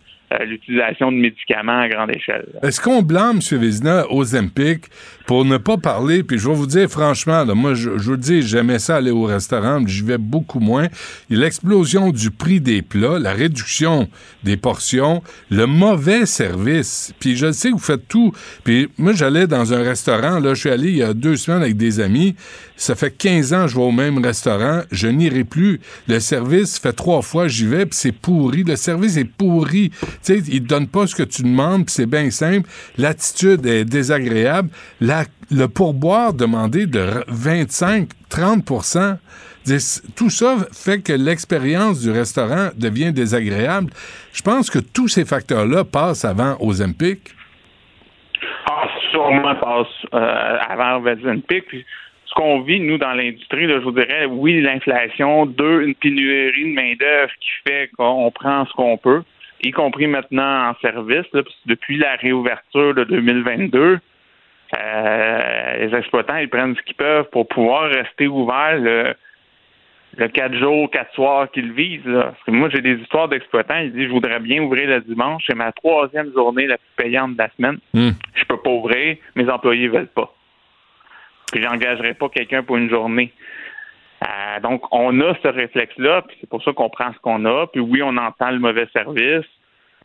l'utilisation 0.46 1.12
de 1.12 1.18
médicaments 1.18 1.80
à 1.80 1.90
grande 1.90 2.12
échelle. 2.16 2.48
Est-ce 2.62 2.82
qu'on 2.82 3.02
blâme, 3.02 3.40
M. 3.52 3.60
Vézina, 3.60 4.06
Ozempic 4.12 4.86
pour 5.26 5.46
ne 5.46 5.58
pas 5.58 5.78
parler? 5.78 6.24
Puis 6.24 6.38
je 6.38 6.48
vais 6.48 6.56
vous 6.56 6.68
dire 6.68 6.90
franchement, 6.90 7.44
là, 7.44 7.54
moi, 7.56 7.74
je, 7.74 7.98
je 7.98 8.12
vous 8.12 8.18
dis, 8.18 8.42
j'aimais 8.42 8.80
ça 8.80 8.98
aller 8.98 9.12
au 9.12 9.24
restaurant, 9.24 9.80
mais 9.80 9.90
j'y 9.90 10.04
vais 10.04 10.18
beaucoup 10.18 10.60
moins. 10.60 10.88
L'explosion 11.30 12.12
du 12.12 12.32
prix 12.32 12.60
des 12.60 12.82
plats, 12.82 13.20
la 13.20 13.34
réduction 13.34 14.08
des 14.44 14.58
portions, 14.58 15.22
le 15.50 15.66
mauvais 15.66 16.26
service. 16.26 17.14
Puis 17.20 17.36
je 17.36 17.52
sais 17.52 17.70
que 17.70 17.74
vous 17.74 17.80
faites 17.80 18.08
tout. 18.08 18.34
Puis 18.64 18.90
moi, 18.98 19.14
j'allais 19.14 19.48
dans 19.48 19.74
un 19.74 19.84
restaurant, 19.84 20.40
là, 20.40 20.54
je 20.54 20.60
suis 20.60 20.70
allé 20.70 20.90
il 20.90 20.98
y 20.98 21.04
a 21.04 21.14
deux 21.14 21.38
semaines 21.38 21.62
avec 21.62 21.78
des 21.78 22.00
amis. 22.00 22.36
Ça 22.76 22.96
fait 22.96 23.12
15 23.12 23.54
ans 23.54 23.66
que 23.66 23.72
je 23.72 23.76
vais 23.76 23.84
au 23.84 23.92
même 23.92 24.18
restaurant. 24.24 24.82
Je 24.92 25.08
n'irai 25.08 25.44
plus. 25.44 25.80
Le 26.08 26.20
service 26.20 26.80
fait 26.80 26.94
trois 26.94 27.22
fois 27.22 27.48
j'y 27.48 27.66
vais, 27.66 27.86
puis 27.86 27.98
c'est 27.98 28.12
pourri. 28.12 28.64
Le 28.64 28.76
service 28.76 29.18
est 29.18 29.26
pourri. 29.26 29.92
Sais, 30.24 30.38
il 30.40 30.64
te 30.64 30.68
donne 30.68 30.88
pas 30.88 31.06
ce 31.06 31.16
que 31.16 31.24
tu 31.24 31.44
demandes, 31.44 31.90
c'est 31.90 32.06
bien 32.06 32.30
simple. 32.31 32.70
L'attitude 32.98 33.66
est 33.66 33.86
désagréable. 33.86 34.70
Le 35.02 35.66
pourboire 35.68 36.34
demandé 36.34 36.86
de 36.88 37.24
25-30 37.30 39.18
Dis- 39.66 40.02
Tout 40.16 40.30
ça 40.30 40.58
fait 40.74 41.02
que 41.02 41.14
l'expérience 41.14 42.02
du 42.02 42.12
restaurant 42.12 42.70
devient 42.78 43.14
désagréable. 43.14 43.90
Je 44.34 44.42
pense 44.42 44.70
que 44.70 44.80
tous 44.80 45.08
ces 45.08 45.25
facteurs-là 45.25 45.84
passent 45.86 46.25
avant 46.25 46.58
Ozempic. 46.60 47.20
Ah, 48.70 48.88
sûrement 49.12 49.56
passe 49.56 49.88
euh, 50.14 50.58
avant 50.70 51.02
Ozempic. 51.06 51.66
Puis, 51.68 51.86
ce 52.25 52.34
qu'on 52.36 52.62
vit, 52.62 52.80
nous, 52.80 52.98
dans 52.98 53.14
l'industrie, 53.14 53.68
je 53.70 53.78
vous 53.84 53.92
dirais, 53.92 54.25
oui, 54.25 54.62
l'inflation, 54.62 55.46
deux, 55.46 55.84
une 55.84 55.96
pénurie 55.96 56.70
de 56.72 56.74
main-d'œuvre 56.75 57.31
qui 57.40 57.50
fait 57.68 57.90
qu'on 57.98 58.31
prend 58.31 58.66
ce 58.66 58.74
qu'on 58.74 58.98
peut, 58.98 59.24
y 59.63 59.71
compris 59.71 60.07
maintenant 60.07 60.69
en 60.69 60.75
service, 60.81 61.25
là, 61.33 61.42
depuis 61.65 61.98
la 61.98 62.15
réouverture 62.15 62.94
de 62.94 63.04
2022, 63.06 64.00
euh, 64.75 65.77
les 65.77 65.95
exploitants, 65.95 66.38
ils 66.38 66.50
prennent 66.50 66.75
ce 66.75 66.81
qu'ils 66.81 66.95
peuvent 66.95 67.30
pour 67.31 67.48
pouvoir 67.48 67.89
rester 67.89 68.27
ouverts 68.27 68.80
le, 68.80 69.13
le 70.18 70.27
quatre 70.27 70.56
jours, 70.56 70.89
quatre 70.89 71.13
soirs 71.13 71.50
qu'ils 71.51 71.71
visent. 71.71 72.06
Là. 72.06 72.24
Parce 72.24 72.44
que 72.45 72.51
moi, 72.51 72.69
j'ai 72.69 72.81
des 72.81 72.95
histoires 72.95 73.27
d'exploitants, 73.27 73.77
ils 73.77 73.94
disent, 73.94 74.07
je 74.07 74.12
voudrais 74.12 74.39
bien 74.39 74.62
ouvrir 74.63 74.89
le 74.89 75.01
dimanche, 75.01 75.44
c'est 75.48 75.56
ma 75.56 75.71
troisième 75.71 76.31
journée 76.33 76.68
la 76.68 76.77
plus 76.77 77.04
payante 77.04 77.33
de 77.33 77.38
la 77.38 77.50
semaine. 77.56 77.80
Hmm. 77.94 78.12
Je 78.33 78.44
peux 78.45 78.57
pas 78.57 78.69
ouvrir, 78.69 79.18
mes 79.36 79.50
employés 79.50 79.88
veulent 79.88 80.07
pas. 80.07 80.33
Puis 81.51 81.62
j'engagerai 81.62 82.15
pas 82.15 82.30
quelqu'un 82.30 82.63
pour 82.63 82.77
une 82.77 82.89
journée. 82.89 83.31
Euh, 84.54 84.60
donc, 84.60 84.84
on 84.92 85.20
a 85.22 85.34
ce 85.42 85.48
réflexe-là, 85.48 86.24
puis 86.24 86.38
c'est 86.42 86.50
pour 86.50 86.64
ça 86.64 86.74
qu'on 86.74 86.90
prend 86.90 87.12
ce 87.14 87.20
qu'on 87.20 87.46
a. 87.46 87.68
Puis 87.68 87.82
oui, 87.82 88.02
on 88.04 88.18
entend 88.18 88.52
le 88.52 88.60
mauvais 88.60 88.88
service. 88.94 89.46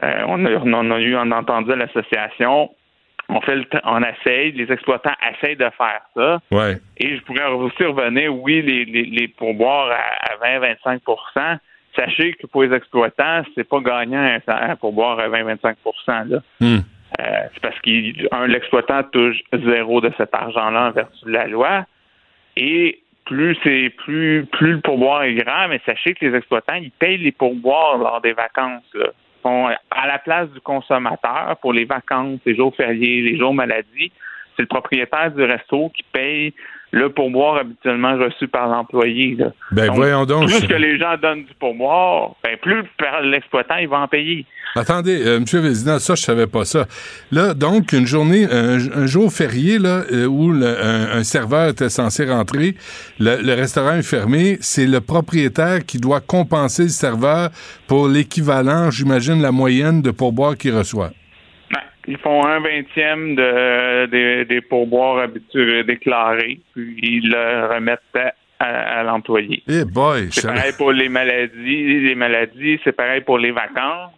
Euh, 0.02 0.22
on, 0.26 0.44
a, 0.44 0.50
on 0.50 0.90
a 0.90 1.00
eu, 1.00 1.16
on 1.16 1.30
a 1.30 1.36
entendu 1.36 1.72
à 1.72 1.76
l'association. 1.76 2.70
On 3.28 3.40
fait 3.42 3.56
le 3.56 3.66
on 3.84 4.02
essaye, 4.02 4.52
les 4.52 4.72
exploitants 4.72 5.12
essayent 5.32 5.56
de 5.56 5.68
faire 5.76 6.00
ça. 6.16 6.40
Ouais. 6.50 6.78
Et 6.96 7.16
je 7.16 7.22
pourrais 7.22 7.46
aussi 7.46 7.84
revenir, 7.84 8.34
oui, 8.34 8.62
les, 8.62 8.84
les, 8.86 9.04
les 9.04 9.28
pourboires 9.28 9.90
à, 9.90 10.32
à 10.32 10.58
20-25% 10.58 11.58
Sachez 11.98 12.34
que 12.34 12.46
pour 12.46 12.62
les 12.62 12.74
exploitants, 12.76 13.42
c'est 13.54 13.68
pas 13.68 13.80
gagnant 13.80 14.38
un, 14.46 14.76
pourboire 14.76 15.18
à 15.18 15.28
20-25 15.28 15.74
là. 16.28 16.38
Hmm. 16.60 16.78
Euh, 17.20 17.40
c'est 17.52 17.60
parce 17.60 17.78
que 17.80 18.46
l'exploitant 18.46 19.02
touche 19.04 19.38
zéro 19.52 20.00
de 20.00 20.12
cet 20.16 20.32
argent-là 20.32 20.88
en 20.88 20.90
vertu 20.92 21.24
de 21.24 21.30
la 21.30 21.46
loi. 21.48 21.86
Et 22.56 23.02
plus 23.28 23.56
c'est 23.62 23.90
plus 23.90 24.46
plus 24.46 24.72
le 24.72 24.80
pourboire 24.80 25.22
est 25.22 25.34
grand, 25.34 25.68
mais 25.68 25.80
sachez 25.84 26.14
que 26.14 26.24
les 26.24 26.36
exploitants, 26.36 26.74
ils 26.74 26.90
payent 26.90 27.18
les 27.18 27.32
pourboires 27.32 27.98
lors 27.98 28.20
des 28.20 28.32
vacances. 28.32 28.82
Là. 28.94 29.08
Sont 29.42 29.68
à 29.90 30.06
la 30.06 30.18
place 30.18 30.48
du 30.50 30.60
consommateur 30.60 31.56
pour 31.60 31.72
les 31.72 31.84
vacances, 31.84 32.40
les 32.44 32.56
jours 32.56 32.74
fériés, 32.74 33.22
les 33.22 33.38
jours 33.38 33.54
maladie. 33.54 34.10
C'est 34.56 34.62
le 34.62 34.66
propriétaire 34.66 35.30
du 35.30 35.44
resto 35.44 35.90
qui 35.90 36.02
paye 36.10 36.54
le 36.90 37.10
pourboire 37.10 37.56
habituellement 37.58 38.16
reçu 38.16 38.48
par 38.48 38.66
l'employé. 38.68 39.36
Ben 39.72 39.86
Donc, 39.88 39.96
voyons 39.96 40.24
donc. 40.24 40.46
Plus 40.48 40.66
que 40.66 40.74
les 40.74 40.98
gens 40.98 41.16
donnent 41.20 41.44
du 41.44 41.54
pourboire, 41.60 42.30
ben 42.42 42.56
plus 42.62 42.82
l'exploitant, 43.24 43.76
il 43.76 43.88
va 43.88 44.00
en 44.00 44.08
payer. 44.08 44.46
Attendez, 44.74 45.22
euh, 45.26 45.40
Monsieur 45.40 45.60
Vézina, 45.60 45.98
ça, 45.98 46.14
je 46.14 46.22
savais 46.22 46.46
pas 46.46 46.64
ça. 46.64 46.86
Là, 47.32 47.54
donc, 47.54 47.92
une 47.92 48.06
journée, 48.06 48.46
un, 48.50 48.76
un 49.02 49.06
jour 49.06 49.32
férié, 49.32 49.78
là, 49.78 50.02
euh, 50.12 50.26
où 50.26 50.50
le- 50.52 50.66
un, 50.82 51.18
un 51.18 51.24
serveur 51.24 51.70
était 51.70 51.88
censé 51.88 52.24
rentrer, 52.26 52.74
le, 53.18 53.42
le 53.42 53.54
restaurant 53.54 53.94
est 53.94 54.02
fermé, 54.02 54.58
c'est 54.60 54.86
le 54.86 55.00
propriétaire 55.00 55.84
qui 55.86 55.98
doit 55.98 56.20
compenser 56.20 56.84
le 56.84 56.88
serveur 56.90 57.50
pour 57.86 58.08
l'équivalent, 58.08 58.90
j'imagine, 58.90 59.40
la 59.42 59.52
moyenne 59.52 60.02
de 60.02 60.10
pourboire 60.10 60.56
qu'il 60.56 60.76
reçoit. 60.76 61.10
Ils 62.08 62.16
font 62.18 62.42
un 62.44 62.58
vingtième 62.60 63.34
de, 63.36 64.06
des- 64.06 64.44
des 64.46 64.60
pourboires 64.62 65.18
habituels 65.18 65.84
déclarés, 65.86 66.58
puis 66.74 66.96
ils 67.02 67.28
le 67.30 67.72
remettent 67.74 68.00
à, 68.14 68.32
à- 68.58 69.00
à 69.00 69.02
l'employé. 69.02 69.62
Eh 69.68 69.82
C'est 70.30 70.46
pareil 70.46 70.72
pour 70.78 70.92
les 70.92 71.08
maladies, 71.10 72.00
les 72.08 72.14
maladies, 72.14 72.80
c'est 72.82 72.96
pareil 72.96 73.20
pour 73.20 73.38
les 73.38 73.50
vacances. 73.52 74.12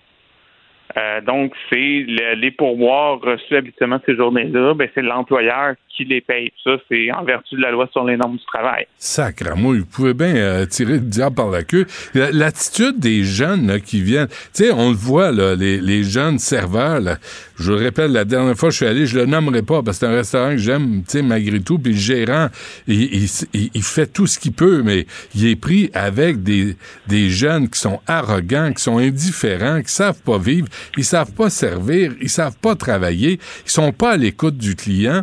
Euh, 0.96 1.20
donc, 1.20 1.52
c'est 1.68 1.76
le- 2.08 2.34
les 2.34 2.50
pourboires 2.50 3.20
reçus 3.20 3.54
habituellement 3.54 4.00
ces 4.06 4.16
journées-là, 4.16 4.74
ben, 4.74 4.88
c'est 4.92 5.02
l'employeur 5.02 5.74
qui 5.88 6.04
les 6.04 6.20
paye. 6.20 6.50
Ça, 6.64 6.72
c'est 6.88 7.12
en 7.12 7.22
vertu 7.22 7.54
de 7.54 7.60
la 7.62 7.70
loi 7.70 7.88
sur 7.92 8.02
les 8.04 8.16
normes 8.16 8.36
du 8.38 8.44
travail. 8.46 8.86
Sacramouille, 8.98 9.78
vous 9.80 9.86
pouvez 9.86 10.14
bien 10.14 10.34
euh, 10.34 10.66
tirer 10.66 10.94
le 10.94 10.98
diable 11.00 11.36
par 11.36 11.50
la 11.50 11.62
queue. 11.62 11.86
La- 12.12 12.32
L'attitude 12.32 12.98
des 12.98 13.22
jeunes 13.22 13.68
là, 13.68 13.78
qui 13.78 14.02
viennent, 14.02 14.26
tu 14.26 14.64
sais, 14.64 14.72
on 14.72 14.88
le 14.90 14.96
voit, 14.96 15.30
là, 15.30 15.54
les, 15.54 15.80
les 15.80 16.02
jeunes 16.02 16.40
serveurs, 16.40 16.98
là, 16.98 17.18
je 17.60 17.72
le 17.72 17.78
répète, 17.78 18.10
la 18.10 18.24
dernière 18.24 18.56
fois 18.56 18.70
que 18.70 18.72
je 18.72 18.76
suis 18.78 18.86
allé, 18.86 19.06
je 19.06 19.18
le 19.18 19.26
nommerai 19.26 19.62
pas 19.62 19.82
parce 19.82 19.98
que 19.98 20.06
c'est 20.06 20.12
un 20.12 20.16
restaurant 20.16 20.50
que 20.52 20.56
j'aime, 20.56 21.02
tu 21.02 21.18
sais, 21.18 21.22
malgré 21.22 21.60
tout. 21.60 21.78
Puis 21.78 21.92
le 21.92 21.98
gérant, 21.98 22.48
il, 22.86 23.28
fait 23.82 24.06
tout 24.06 24.26
ce 24.26 24.38
qu'il 24.38 24.52
peut, 24.52 24.82
mais 24.82 25.06
il 25.34 25.46
est 25.46 25.56
pris 25.56 25.90
avec 25.92 26.42
des, 26.42 26.76
des 27.06 27.28
jeunes 27.28 27.68
qui 27.68 27.78
sont 27.78 28.00
arrogants, 28.06 28.72
qui 28.72 28.82
sont 28.82 28.96
indifférents, 28.96 29.82
qui 29.82 29.92
savent 29.92 30.20
pas 30.22 30.38
vivre, 30.38 30.68
ils 30.96 31.04
savent 31.04 31.32
pas 31.32 31.50
servir, 31.50 32.14
ils 32.22 32.30
savent 32.30 32.56
pas 32.56 32.74
travailler, 32.76 33.38
ils 33.66 33.70
sont 33.70 33.92
pas 33.92 34.12
à 34.12 34.16
l'écoute 34.16 34.56
du 34.56 34.74
client. 34.74 35.22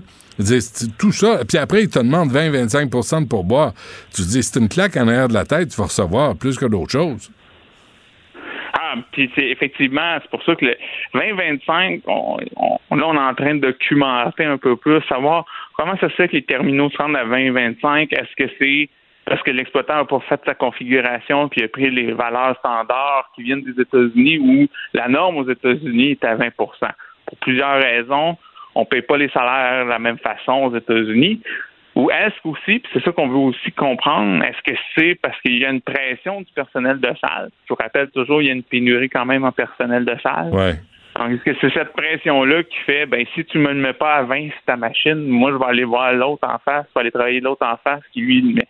tout 0.99 1.11
ça, 1.11 1.41
puis 1.47 1.57
après, 1.57 1.83
ils 1.83 1.89
te 1.89 1.97
demandent 1.97 2.31
20-25% 2.31 3.23
de 3.23 3.27
pourboire. 3.27 3.73
Tu 4.13 4.21
te 4.21 4.27
dis, 4.27 4.43
c'est 4.43 4.59
une 4.59 4.69
claque 4.69 4.95
en 4.95 5.07
arrière 5.07 5.27
de 5.27 5.33
la 5.33 5.45
tête, 5.45 5.69
tu 5.69 5.77
vas 5.77 5.87
recevoir 5.87 6.35
plus 6.35 6.55
que 6.55 6.65
d'autres 6.65 6.91
choses. 6.91 7.31
Puis 9.11 9.31
c'est 9.35 9.47
effectivement, 9.49 10.17
c'est 10.21 10.29
pour 10.29 10.43
ça 10.43 10.55
que 10.55 10.65
le 10.65 10.75
2025, 11.13 12.01
on, 12.07 12.37
on, 12.55 12.95
là, 12.95 13.07
on 13.07 13.15
est 13.15 13.17
en 13.17 13.35
train 13.35 13.55
de 13.55 13.61
documenter 13.61 14.45
un 14.45 14.57
peu 14.57 14.75
plus, 14.75 15.01
savoir 15.03 15.45
comment 15.73 15.97
ça 15.97 16.09
se 16.09 16.15
fait 16.15 16.27
que 16.27 16.33
les 16.33 16.43
terminaux 16.43 16.89
se 16.89 16.97
rendent 16.97 17.15
à 17.15 17.23
2025. 17.23 18.11
Est-ce 18.13 18.35
que 18.35 18.51
c'est 18.59 18.89
parce 19.25 19.43
que 19.43 19.51
l'exploitant 19.51 19.95
n'a 19.95 20.05
pas 20.05 20.21
fait 20.21 20.39
sa 20.45 20.55
configuration 20.55 21.49
puis 21.49 21.63
a 21.63 21.67
pris 21.67 21.91
les 21.91 22.13
valeurs 22.13 22.55
standards 22.59 23.29
qui 23.35 23.43
viennent 23.43 23.63
des 23.63 23.81
États-Unis 23.81 24.39
ou 24.39 24.67
la 24.93 25.09
norme 25.09 25.37
aux 25.37 25.49
États-Unis 25.49 26.11
est 26.11 26.23
à 26.23 26.35
20% 26.35 26.51
Pour 26.55 27.37
plusieurs 27.39 27.81
raisons, 27.81 28.37
on 28.73 28.81
ne 28.81 28.85
paye 28.85 29.01
pas 29.01 29.17
les 29.17 29.29
salaires 29.29 29.85
de 29.85 29.89
la 29.89 29.99
même 29.99 30.17
façon 30.19 30.53
aux 30.53 30.75
États-Unis. 30.75 31.41
Ou 31.97 32.11
est-ce 32.11 32.35
aussi, 32.47 32.77
puis 32.77 32.91
c'est 32.93 33.03
ça 33.03 33.11
qu'on 33.11 33.27
veut 33.27 33.37
aussi 33.37 33.71
comprendre, 33.71 34.43
est-ce 34.43 34.71
que 34.71 34.77
c'est 34.95 35.15
parce 35.15 35.35
qu'il 35.41 35.57
y 35.57 35.65
a 35.65 35.71
une 35.71 35.81
pression 35.81 36.41
du 36.41 36.53
personnel 36.53 36.99
de 36.99 37.09
salle? 37.19 37.49
Je 37.63 37.73
vous 37.73 37.77
rappelle 37.81 38.11
toujours, 38.11 38.39
il 38.39 38.47
y 38.47 38.51
a 38.51 38.53
une 38.53 38.61
pénurie 38.61 39.09
quand 39.09 39.25
même 39.25 39.43
en 39.43 39.51
personnel 39.51 40.05
de 40.05 40.15
salle. 40.21 40.51
Ouais. 40.53 40.75
Donc, 41.17 41.31
est-ce 41.31 41.43
que 41.43 41.57
c'est 41.59 41.73
cette 41.73 41.93
pression-là 41.93 42.61
qui 42.61 42.77
fait, 42.85 43.07
ben, 43.07 43.25
si 43.33 43.43
tu 43.45 43.57
me 43.57 43.69
le 43.69 43.81
mets 43.81 43.93
pas 43.93 44.17
à 44.17 44.21
20 44.21 44.49
sur 44.51 44.61
ta 44.67 44.77
machine, 44.77 45.27
moi, 45.27 45.49
je 45.51 45.57
vais 45.57 45.65
aller 45.65 45.85
voir 45.85 46.13
l'autre 46.13 46.47
en 46.47 46.59
face, 46.59 46.85
je 46.89 46.93
vais 46.93 47.01
aller 47.01 47.11
travailler 47.11 47.39
l'autre 47.39 47.65
en 47.65 47.77
face 47.83 48.03
qui 48.13 48.21
lui 48.21 48.41
le 48.41 48.53
met. 48.53 48.67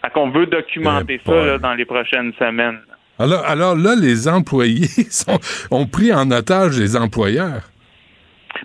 Fait 0.00 0.10
qu'on 0.10 0.30
veut 0.30 0.46
documenter 0.46 1.20
Eh 1.22 1.28
ça 1.28 1.44
là, 1.44 1.58
dans 1.58 1.74
les 1.74 1.84
prochaines 1.84 2.32
semaines. 2.38 2.78
Alors, 3.18 3.44
alors 3.44 3.76
là, 3.76 3.94
les 4.00 4.28
employés 4.28 4.86
sont, 5.10 5.38
ont 5.70 5.84
pris 5.86 6.10
en 6.10 6.30
otage 6.30 6.80
les 6.80 6.96
employeurs. 6.96 7.68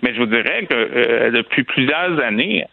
Mais 0.02 0.14
je 0.14 0.20
vous 0.20 0.26
dirais 0.26 0.64
que 0.64 0.74
euh, 0.74 1.30
depuis 1.30 1.64
plusieurs 1.64 2.18
années, 2.20 2.64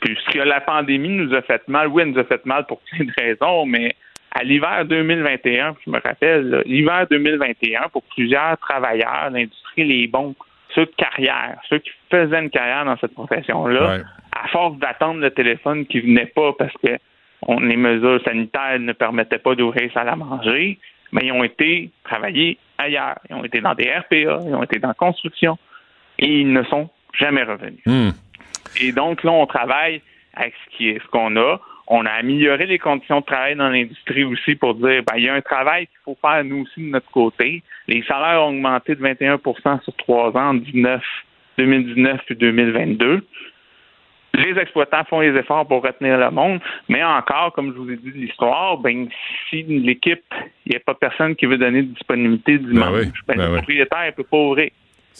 puisque 0.00 0.34
la 0.34 0.60
pandémie 0.60 1.10
nous 1.10 1.34
a 1.34 1.42
fait 1.42 1.66
mal, 1.68 1.88
oui, 1.88 2.02
elle 2.02 2.10
nous 2.10 2.18
a 2.18 2.24
fait 2.24 2.44
mal 2.46 2.66
pour 2.66 2.80
plein 2.80 3.04
de 3.04 3.12
raisons, 3.16 3.66
mais 3.66 3.94
à 4.32 4.44
l'hiver 4.44 4.84
2021, 4.84 5.76
je 5.84 5.90
me 5.90 5.98
rappelle, 6.00 6.62
l'hiver 6.66 7.06
2021, 7.10 7.88
pour 7.90 8.02
plusieurs 8.14 8.58
travailleurs, 8.58 9.30
l'industrie, 9.30 9.84
les 9.84 10.06
bons, 10.06 10.34
ceux 10.74 10.84
de 10.84 10.92
carrière, 10.96 11.58
ceux 11.70 11.78
qui 11.78 11.90
faisaient 12.10 12.38
une 12.38 12.50
carrière 12.50 12.84
dans 12.84 12.98
cette 12.98 13.14
profession-là, 13.14 14.00
à 14.32 14.48
force 14.48 14.76
d'attendre 14.78 15.20
le 15.20 15.30
téléphone 15.30 15.86
qui 15.86 16.00
venait 16.00 16.26
pas 16.26 16.52
parce 16.58 16.74
que 16.84 16.98
les 17.60 17.76
mesures 17.76 18.20
sanitaires 18.24 18.78
ne 18.78 18.92
permettaient 18.92 19.38
pas 19.38 19.54
d'ouvrir 19.54 19.90
ça 19.94 20.02
à 20.02 20.16
manger, 20.16 20.78
mais 21.12 21.22
ils 21.24 21.32
ont 21.32 21.44
été 21.44 21.90
travailler 22.04 22.58
ailleurs. 22.76 23.18
Ils 23.30 23.36
ont 23.36 23.44
été 23.44 23.60
dans 23.60 23.74
des 23.74 23.90
RPA, 23.90 24.40
ils 24.46 24.54
ont 24.54 24.62
été 24.62 24.78
dans 24.78 24.88
la 24.88 24.94
construction 24.94 25.56
et 26.18 26.40
ils 26.40 26.52
ne 26.52 26.62
sont 26.64 26.90
jamais 27.18 27.42
revenus. 27.42 27.80
Hmm. 27.86 28.10
Et 28.80 28.92
donc 28.92 29.22
là, 29.22 29.32
on 29.32 29.46
travaille 29.46 30.00
avec 30.34 30.54
ce 30.64 30.76
qui 30.76 30.90
est 30.90 31.02
ce 31.02 31.08
qu'on 31.08 31.36
a. 31.36 31.60
On 31.88 32.04
a 32.04 32.10
amélioré 32.10 32.66
les 32.66 32.78
conditions 32.78 33.20
de 33.20 33.24
travail 33.24 33.54
dans 33.54 33.68
l'industrie 33.68 34.24
aussi 34.24 34.56
pour 34.56 34.74
dire 34.74 35.02
ben, 35.06 35.14
il 35.16 35.24
y 35.24 35.28
a 35.28 35.34
un 35.34 35.40
travail 35.40 35.86
qu'il 35.86 35.98
faut 36.04 36.18
faire 36.20 36.42
nous 36.44 36.62
aussi 36.62 36.80
de 36.80 36.90
notre 36.90 37.10
côté. 37.10 37.62
Les 37.86 38.02
salaires 38.02 38.42
ont 38.42 38.48
augmenté 38.48 38.96
de 38.96 39.02
21% 39.02 39.82
sur 39.82 39.94
trois 39.94 40.30
ans 40.36 40.50
en 40.50 40.54
2019 40.54 42.20
puis 42.26 42.36
2022. 42.36 43.24
Les 44.34 44.58
exploitants 44.60 45.04
font 45.04 45.20
les 45.20 45.34
efforts 45.34 45.66
pour 45.66 45.82
retenir 45.82 46.18
le 46.18 46.30
monde, 46.30 46.60
mais 46.88 47.02
encore, 47.02 47.52
comme 47.54 47.72
je 47.72 47.78
vous 47.78 47.90
ai 47.90 47.96
dit 47.96 48.10
de 48.10 48.18
l'histoire, 48.18 48.76
ben, 48.76 49.08
si 49.48 49.62
l'équipe, 49.62 50.24
il 50.66 50.70
n'y 50.70 50.76
a 50.76 50.80
pas 50.80 50.94
personne 50.94 51.34
qui 51.36 51.46
veut 51.46 51.56
donner 51.56 51.82
de 51.82 51.88
disponibilité 51.88 52.58
dimanche, 52.58 53.06
ben, 53.26 53.36
ben 53.36 53.46
le 53.46 53.56
propriétaire 53.56 54.06
ne 54.06 54.10
peut 54.10 54.24
pas 54.24 54.36
ouvrir. 54.36 54.70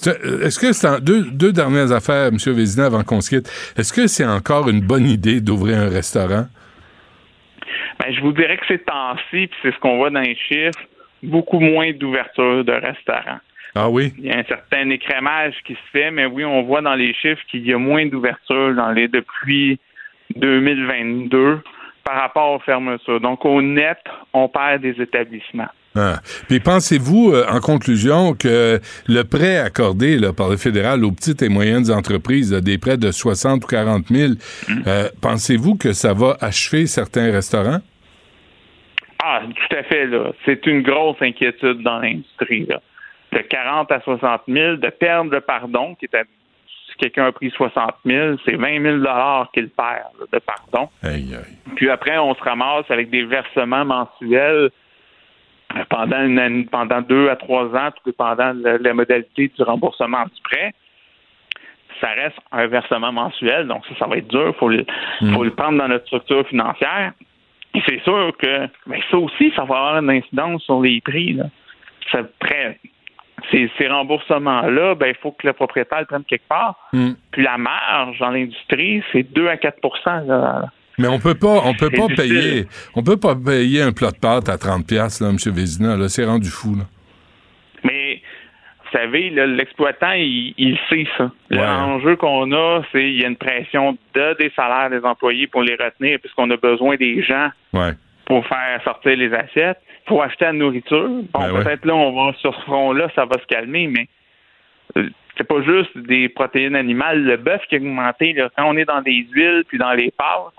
Est-ce 0.05 0.59
que 0.59 0.73
c'est 0.73 1.01
deux, 1.03 1.25
deux 1.31 1.53
dernières 1.53 1.91
affaires, 1.91 2.29
M. 2.29 2.37
Vézina, 2.37 2.87
avant 2.87 3.03
qu'on 3.03 3.21
se 3.21 3.31
quitte. 3.31 3.49
Est-ce 3.77 3.93
que 3.93 4.07
c'est 4.07 4.27
encore 4.27 4.69
une 4.69 4.81
bonne 4.81 5.07
idée 5.07 5.41
d'ouvrir 5.41 5.79
un 5.79 5.89
restaurant? 5.89 6.47
Ben, 7.99 8.13
je 8.15 8.21
vous 8.21 8.33
dirais 8.33 8.57
que 8.59 8.65
c'est 8.69 8.85
temps-ci, 8.85 9.47
puis 9.47 9.57
c'est 9.63 9.73
ce 9.73 9.79
qu'on 9.79 9.97
voit 9.97 10.11
dans 10.11 10.21
les 10.21 10.37
chiffres, 10.37 10.79
beaucoup 11.23 11.61
moins 11.61 11.93
d'ouverture 11.93 12.65
de 12.65 12.73
restaurants. 12.73 13.41
Ah 13.75 13.91
oui? 13.91 14.13
Il 14.19 14.27
y 14.27 14.31
a 14.31 14.39
un 14.39 14.45
certain 14.45 14.89
écrémage 14.91 15.55
qui 15.67 15.75
se 15.75 15.91
fait, 15.93 16.11
mais 16.11 16.27
oui, 16.27 16.45
on 16.45 16.63
voit 16.63 16.83
dans 16.83 16.95
les 16.95 17.13
chiffres 17.15 17.43
qu'il 17.51 17.67
y 17.67 17.73
a 17.73 17.79
moins 17.79 18.07
d'ouverture 18.07 18.75
dans 18.75 18.91
les 18.93 19.09
depuis 19.09 19.79
2022 20.35 21.61
par 22.05 22.17
rapport 22.17 22.53
aux 22.53 22.59
fermetures. 22.61 23.21
Donc, 23.21 23.45
au 23.45 23.61
net, 23.61 23.99
on 24.33 24.49
perd 24.49 24.83
des 24.83 25.01
établissements. 25.01 25.69
Ah. 25.97 26.21
Puis 26.49 26.61
pensez-vous, 26.61 27.33
euh, 27.33 27.47
en 27.51 27.61
conclusion, 27.61 28.35
que 28.35 28.81
le 29.09 29.23
prêt 29.23 29.59
accordé 29.59 30.19
là, 30.19 30.33
par 30.33 30.49
le 30.49 30.57
fédéral 30.57 31.05
aux 31.05 31.13
petites 31.13 31.43
et 31.43 31.49
moyennes 31.49 31.91
entreprises, 31.91 32.53
là, 32.53 32.61
des 32.61 32.79
prêts 32.79 32.99
de 32.99 33.11
60 33.11 33.65
ou 33.65 33.67
40 33.67 34.07
000, 34.09 34.33
euh, 34.87 35.09
pensez-vous 35.23 35.77
que 35.77 35.93
ça 35.93 36.13
va 36.13 36.37
achever 36.41 36.87
certains 36.87 37.33
restaurants? 37.33 37.81
Ah, 39.23 39.43
tout 39.45 39.77
à 39.77 39.83
fait. 39.85 40.07
là. 40.07 40.33
C'est 40.45 40.67
une 40.67 40.83
grosse 40.83 41.17
inquiétude 41.21 41.83
dans 41.83 41.99
l'industrie. 41.99 42.67
là. 42.67 42.81
De 43.33 43.39
40 43.39 43.91
à 43.91 44.01
60 44.01 44.43
000, 44.49 44.77
de 44.77 44.89
perdre 44.91 45.33
le 45.33 45.41
pardon, 45.41 45.95
qui 45.97 46.05
était 46.05 46.23
si 46.91 46.97
quelqu'un 46.99 47.27
a 47.27 47.33
pris 47.33 47.51
60 47.51 47.95
000, 48.05 48.37
c'est 48.45 48.55
20 48.57 48.83
000 48.83 48.97
qu'il 49.53 49.69
perd 49.71 50.13
là, 50.21 50.27
de 50.33 50.39
pardon. 50.39 50.89
Aïe, 51.03 51.35
aïe. 51.35 51.75
Puis 51.75 51.91
après, 51.91 52.17
on 52.19 52.35
se 52.35 52.43
ramasse 52.43 52.85
avec 52.89 53.11
des 53.11 53.25
versements 53.25 53.85
mensuels 53.85 54.71
pendant 55.89 56.23
une 56.25 56.39
année, 56.39 56.69
pendant 56.71 57.01
deux 57.01 57.29
à 57.29 57.37
trois 57.37 57.65
ans, 57.65 57.91
tout 57.91 58.03
dépendant 58.07 58.55
de 58.55 58.79
la, 58.81 58.95
modalité 58.95 59.51
du 59.55 59.63
remboursement 59.63 60.25
du 60.25 60.41
prêt. 60.43 60.73
Ça 62.01 62.09
reste 62.09 62.39
un 62.53 62.67
versement 62.67 63.13
mensuel, 63.13 63.67
donc 63.67 63.85
ça, 63.87 63.95
ça 63.99 64.07
va 64.07 64.19
être 64.19 64.29
dur. 64.29 64.49
Il 64.49 64.59
faut, 64.59 64.69
le, 64.69 64.85
faut 65.33 65.45
le 65.45 65.51
prendre 65.51 65.79
dans 65.79 65.89
notre 65.89 66.07
structure 66.07 66.47
financière. 66.47 67.13
Et 67.75 67.83
c'est 67.87 68.03
sûr 68.03 68.33
que 68.39 68.69
ça 69.11 69.17
aussi, 69.19 69.53
ça 69.57 69.65
va 69.65 69.77
avoir 69.77 69.99
une 69.99 70.11
incidence 70.11 70.63
sur 70.63 70.81
les 70.81 71.01
prix. 71.01 71.35
Là. 71.35 71.45
Ça, 72.13 72.21
prêt, 72.39 72.79
ces, 73.51 73.71
ces 73.79 73.89
remboursements-là, 73.89 74.95
ben, 74.95 75.09
il 75.09 75.15
faut 75.17 75.33
que 75.33 75.47
le 75.47 75.53
propriétaire 75.53 76.01
le 76.01 76.07
prenne 76.07 76.25
quelque 76.25 76.49
part. 76.49 76.77
Hmm. 76.93 77.13
Puis 77.33 77.43
la 77.43 77.59
marge 77.59 78.19
dans 78.19 78.31
l'industrie, 78.31 79.03
c'est 79.13 79.23
2 79.23 79.49
à 79.49 79.57
4 79.57 79.79
là. 80.27 80.65
Mais 80.99 81.09
on 81.09 81.19
peut 81.19 81.35
pas, 81.35 81.61
on 81.65 81.75
peut 81.75 81.91
pas 81.91 82.07
difficile. 82.09 82.17
payer, 82.17 82.67
on 82.95 83.03
peut 83.03 83.17
pas 83.19 83.35
payer 83.37 83.83
un 83.83 83.93
plat 83.93 84.11
de 84.11 84.19
pâtes 84.19 84.49
à 84.49 84.57
30 84.59 84.87
pièces 84.87 85.21
là, 85.21 85.29
M. 85.29 85.37
Vézina, 85.55 85.97
là, 85.97 86.09
c'est 86.09 86.25
rendu 86.25 86.49
fou, 86.49 86.75
là. 86.75 86.85
Mais 87.85 88.23
vous 88.85 88.99
savez, 88.99 89.31
l'exploitant, 89.31 90.13
il, 90.13 90.55
il 90.57 90.79
sait 90.89 91.07
ça. 91.19 91.25
Ouais. 91.51 91.57
L'enjeu 91.59 92.17
qu'on 92.17 92.51
a, 92.53 92.83
c'est 92.93 93.05
il 93.11 93.21
y 93.21 93.25
a 93.25 93.29
une 93.29 93.37
pression 93.37 93.99
de 94.15 94.37
des 94.39 94.51
salaires 94.57 94.91
des 94.91 95.05
employés 95.07 95.47
pour 95.47 95.63
les 95.63 95.75
retenir, 95.75 96.19
puisqu'on 96.21 96.51
a 96.51 96.57
besoin 96.57 96.97
des 96.97 97.23
gens 97.23 97.51
Ouais. 97.73 97.93
pour 98.25 98.47
faire 98.47 98.81
sortir 98.85 99.17
les 99.17 99.33
assiettes. 99.35 99.79
Faut 100.07 100.23
acheter 100.23 100.45
la 100.47 100.53
nourriture. 100.53 101.09
Bon, 101.09 101.25
Ben 101.35 101.53
ouais. 101.53 101.65
peut-être 101.65 101.85
là, 101.85 101.95
on 101.95 102.13
va 102.27 102.33
sur 102.39 102.55
ce 102.55 102.61
front-là, 102.63 103.09
ça 103.15 103.25
va 103.27 103.39
se 103.41 103.47
calmer, 103.47 103.89
mais 103.89 104.09
euh, 104.97 105.09
c'est 105.37 105.47
pas 105.47 105.61
juste 105.63 105.99
des 105.99 106.29
protéines 106.31 106.77
animales. 106.77 107.23
Le 107.23 107.37
bœuf 107.37 107.61
qui 107.69 107.75
a 107.75 107.79
augmenté, 107.79 108.33
là, 108.33 108.49
quand 108.57 108.65
on 108.67 108.77
est 108.77 108.85
dans 108.87 109.03
des 109.03 109.27
huiles 109.33 109.65
puis 109.69 109.79
dans 109.79 109.93
les 109.93 110.11
pâtes, 110.13 110.55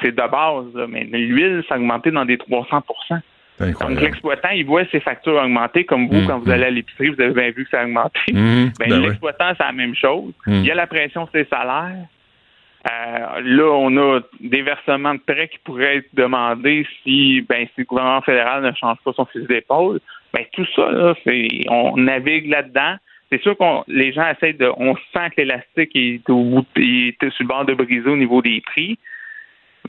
c'est 0.00 0.12
de 0.12 0.16
base, 0.16 0.74
là, 0.74 0.86
mais 0.88 1.04
l'huile, 1.04 1.62
ça 1.68 1.74
a 1.74 1.78
augmenté 1.78 2.10
dans 2.10 2.24
des 2.24 2.38
300 2.38 2.82
C'est 3.58 3.78
donc, 3.80 4.00
l'exploitant, 4.00 4.50
il 4.50 4.64
voit 4.64 4.84
ses 4.86 5.00
factures 5.00 5.34
augmenter, 5.34 5.84
comme 5.84 6.08
vous, 6.08 6.20
Mm, 6.20 6.26
quand 6.26 6.38
vous 6.38 6.48
mm. 6.48 6.52
allez 6.52 6.64
à 6.64 6.70
l'épicerie, 6.70 7.08
vous 7.10 7.20
avez 7.20 7.34
bien 7.34 7.50
vu 7.50 7.64
que 7.64 7.70
ça 7.70 7.80
a 7.80 7.84
augmenté. 7.84 8.20
Mhm, 8.32 8.72
Ben, 8.78 8.88
ben 8.88 8.98
oui. 8.98 9.06
l'exploitant, 9.06 9.52
c'est 9.56 9.64
la 9.64 9.72
même 9.72 9.94
chose. 9.94 10.32
Mm. 10.46 10.52
Il 10.52 10.64
y 10.64 10.70
a 10.70 10.74
la 10.74 10.86
pression 10.86 11.26
sur 11.26 11.36
les 11.36 11.44
salaires. 11.44 12.06
Euh, 12.90 13.40
là, 13.44 13.70
on 13.70 13.96
a 13.96 14.20
des 14.40 14.62
versements 14.62 15.14
de 15.14 15.20
prêts 15.20 15.48
qui 15.48 15.58
pourraient 15.62 15.98
être 15.98 16.08
demandés 16.14 16.84
si, 17.02 17.40
ben, 17.42 17.66
si 17.66 17.72
le 17.82 17.84
gouvernement 17.84 18.22
fédéral 18.22 18.64
ne 18.64 18.72
change 18.72 18.98
pas 19.04 19.12
son 19.12 19.24
fusil 19.26 19.46
d'épaule. 19.46 20.00
Ben, 20.32 20.44
tout 20.52 20.66
ça, 20.74 20.90
là, 20.90 21.14
c'est, 21.24 21.48
on 21.68 21.96
navigue 21.96 22.48
là-dedans. 22.48 22.96
C'est 23.30 23.40
sûr 23.40 23.56
qu'on, 23.56 23.84
les 23.86 24.12
gens 24.12 24.28
essayent 24.28 24.54
de, 24.54 24.70
on 24.76 24.96
sent 25.12 25.30
que 25.30 25.40
l'élastique 25.40 25.90
est 25.94 26.28
au 26.28 26.64
est 26.76 27.30
sur 27.30 27.44
le 27.44 27.46
bord 27.46 27.64
de 27.64 27.74
briser 27.74 28.08
au 28.08 28.16
niveau 28.16 28.42
des 28.42 28.60
prix. 28.60 28.98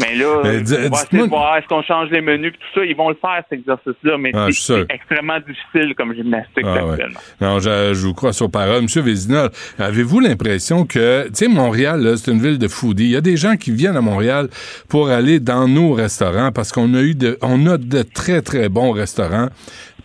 Mais 0.02 0.16
là, 0.16 0.42
Mais 0.44 0.62
di- 0.62 0.74
on 0.74 0.76
va 0.78 0.84
essayer 0.86 0.90
dites-moi- 0.90 1.24
de 1.26 1.30
voir 1.30 1.58
est-ce 1.58 1.68
qu'on 1.68 1.84
change 1.84 2.10
les 2.10 2.22
menus 2.22 2.52
puis 2.52 2.60
tout 2.60 2.80
ça? 2.80 2.86
Ils 2.86 2.96
vont 2.96 3.10
le 3.10 3.16
faire, 3.22 3.44
cet 3.50 3.60
exercice-là, 3.60 4.18
mais 4.18 4.32
Ah, 4.34 4.48
c'est 4.52 4.86
extrêmement 4.90 5.38
difficile 5.40 5.94
comme 5.96 6.16
gymnastique 6.16 6.64
Ah, 6.64 6.84
ouais. 6.86 6.92
actuellement. 6.94 7.20
Non, 7.42 7.60
je, 7.60 7.94
je 7.94 8.08
vous 8.08 8.14
crois 8.16 8.34
sur 8.34 8.50
parole. 8.50 8.82
Monsieur 8.82 9.02
Vézina, 9.02 9.50
avez-vous 9.78 10.20
l'impression 10.20 10.86
que, 10.86 11.26
tu 11.28 11.32
sais, 11.34 11.48
Montréal, 11.48 12.16
c'est 12.18 12.32
une 12.32 12.42
ville 12.42 12.58
de 12.58 12.68
foodie. 12.68 13.04
Il 13.06 13.12
y 13.12 13.16
a 13.16 13.22
des 13.22 13.38
gens 13.38 13.56
qui 13.56 13.72
viennent 13.72 13.96
à 13.98 14.02
Montréal 14.02 14.50
pour 14.90 15.10
aller 15.10 15.40
dans 15.40 15.68
nos 15.68 15.94
restaurants 15.94 16.52
parce 16.52 16.72
qu'on 16.72 16.94
a 16.96 17.02
eu 17.02 17.14
de, 17.14 17.38
on 17.44 17.68
a 17.68 17.78
de 17.78 18.02
très, 18.02 18.42
très 18.42 18.70
bons 18.70 18.92
restaurants, 18.92 19.50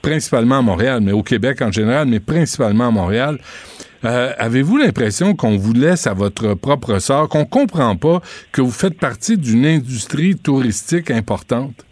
principalement 0.03 0.59
à 0.59 0.63
Montréal, 0.63 1.01
mais 1.03 1.13
au 1.13 1.23
Québec 1.23 1.63
en 1.63 1.73
général, 1.73 2.07
mais 2.09 2.21
principalement 2.21 2.89
à 2.89 2.91
Montréal. 2.91 3.39
Euh, 4.05 4.33
Avez-vous 4.39 4.77
l'impression 4.77 5.35
qu'on 5.35 5.57
vous 5.57 5.73
laisse 5.75 6.07
à 6.07 6.15
votre 6.15 6.55
propre 6.55 6.99
sort, 6.99 7.29
qu'on 7.29 7.45
comprend 7.45 7.97
pas 7.97 8.21
que 8.53 8.61
vous 8.61 8.71
faites 8.71 8.99
partie 8.99 9.37
d'une 9.37 9.67
industrie 9.67 10.37
touristique 10.37 11.11
importante? 11.11 11.85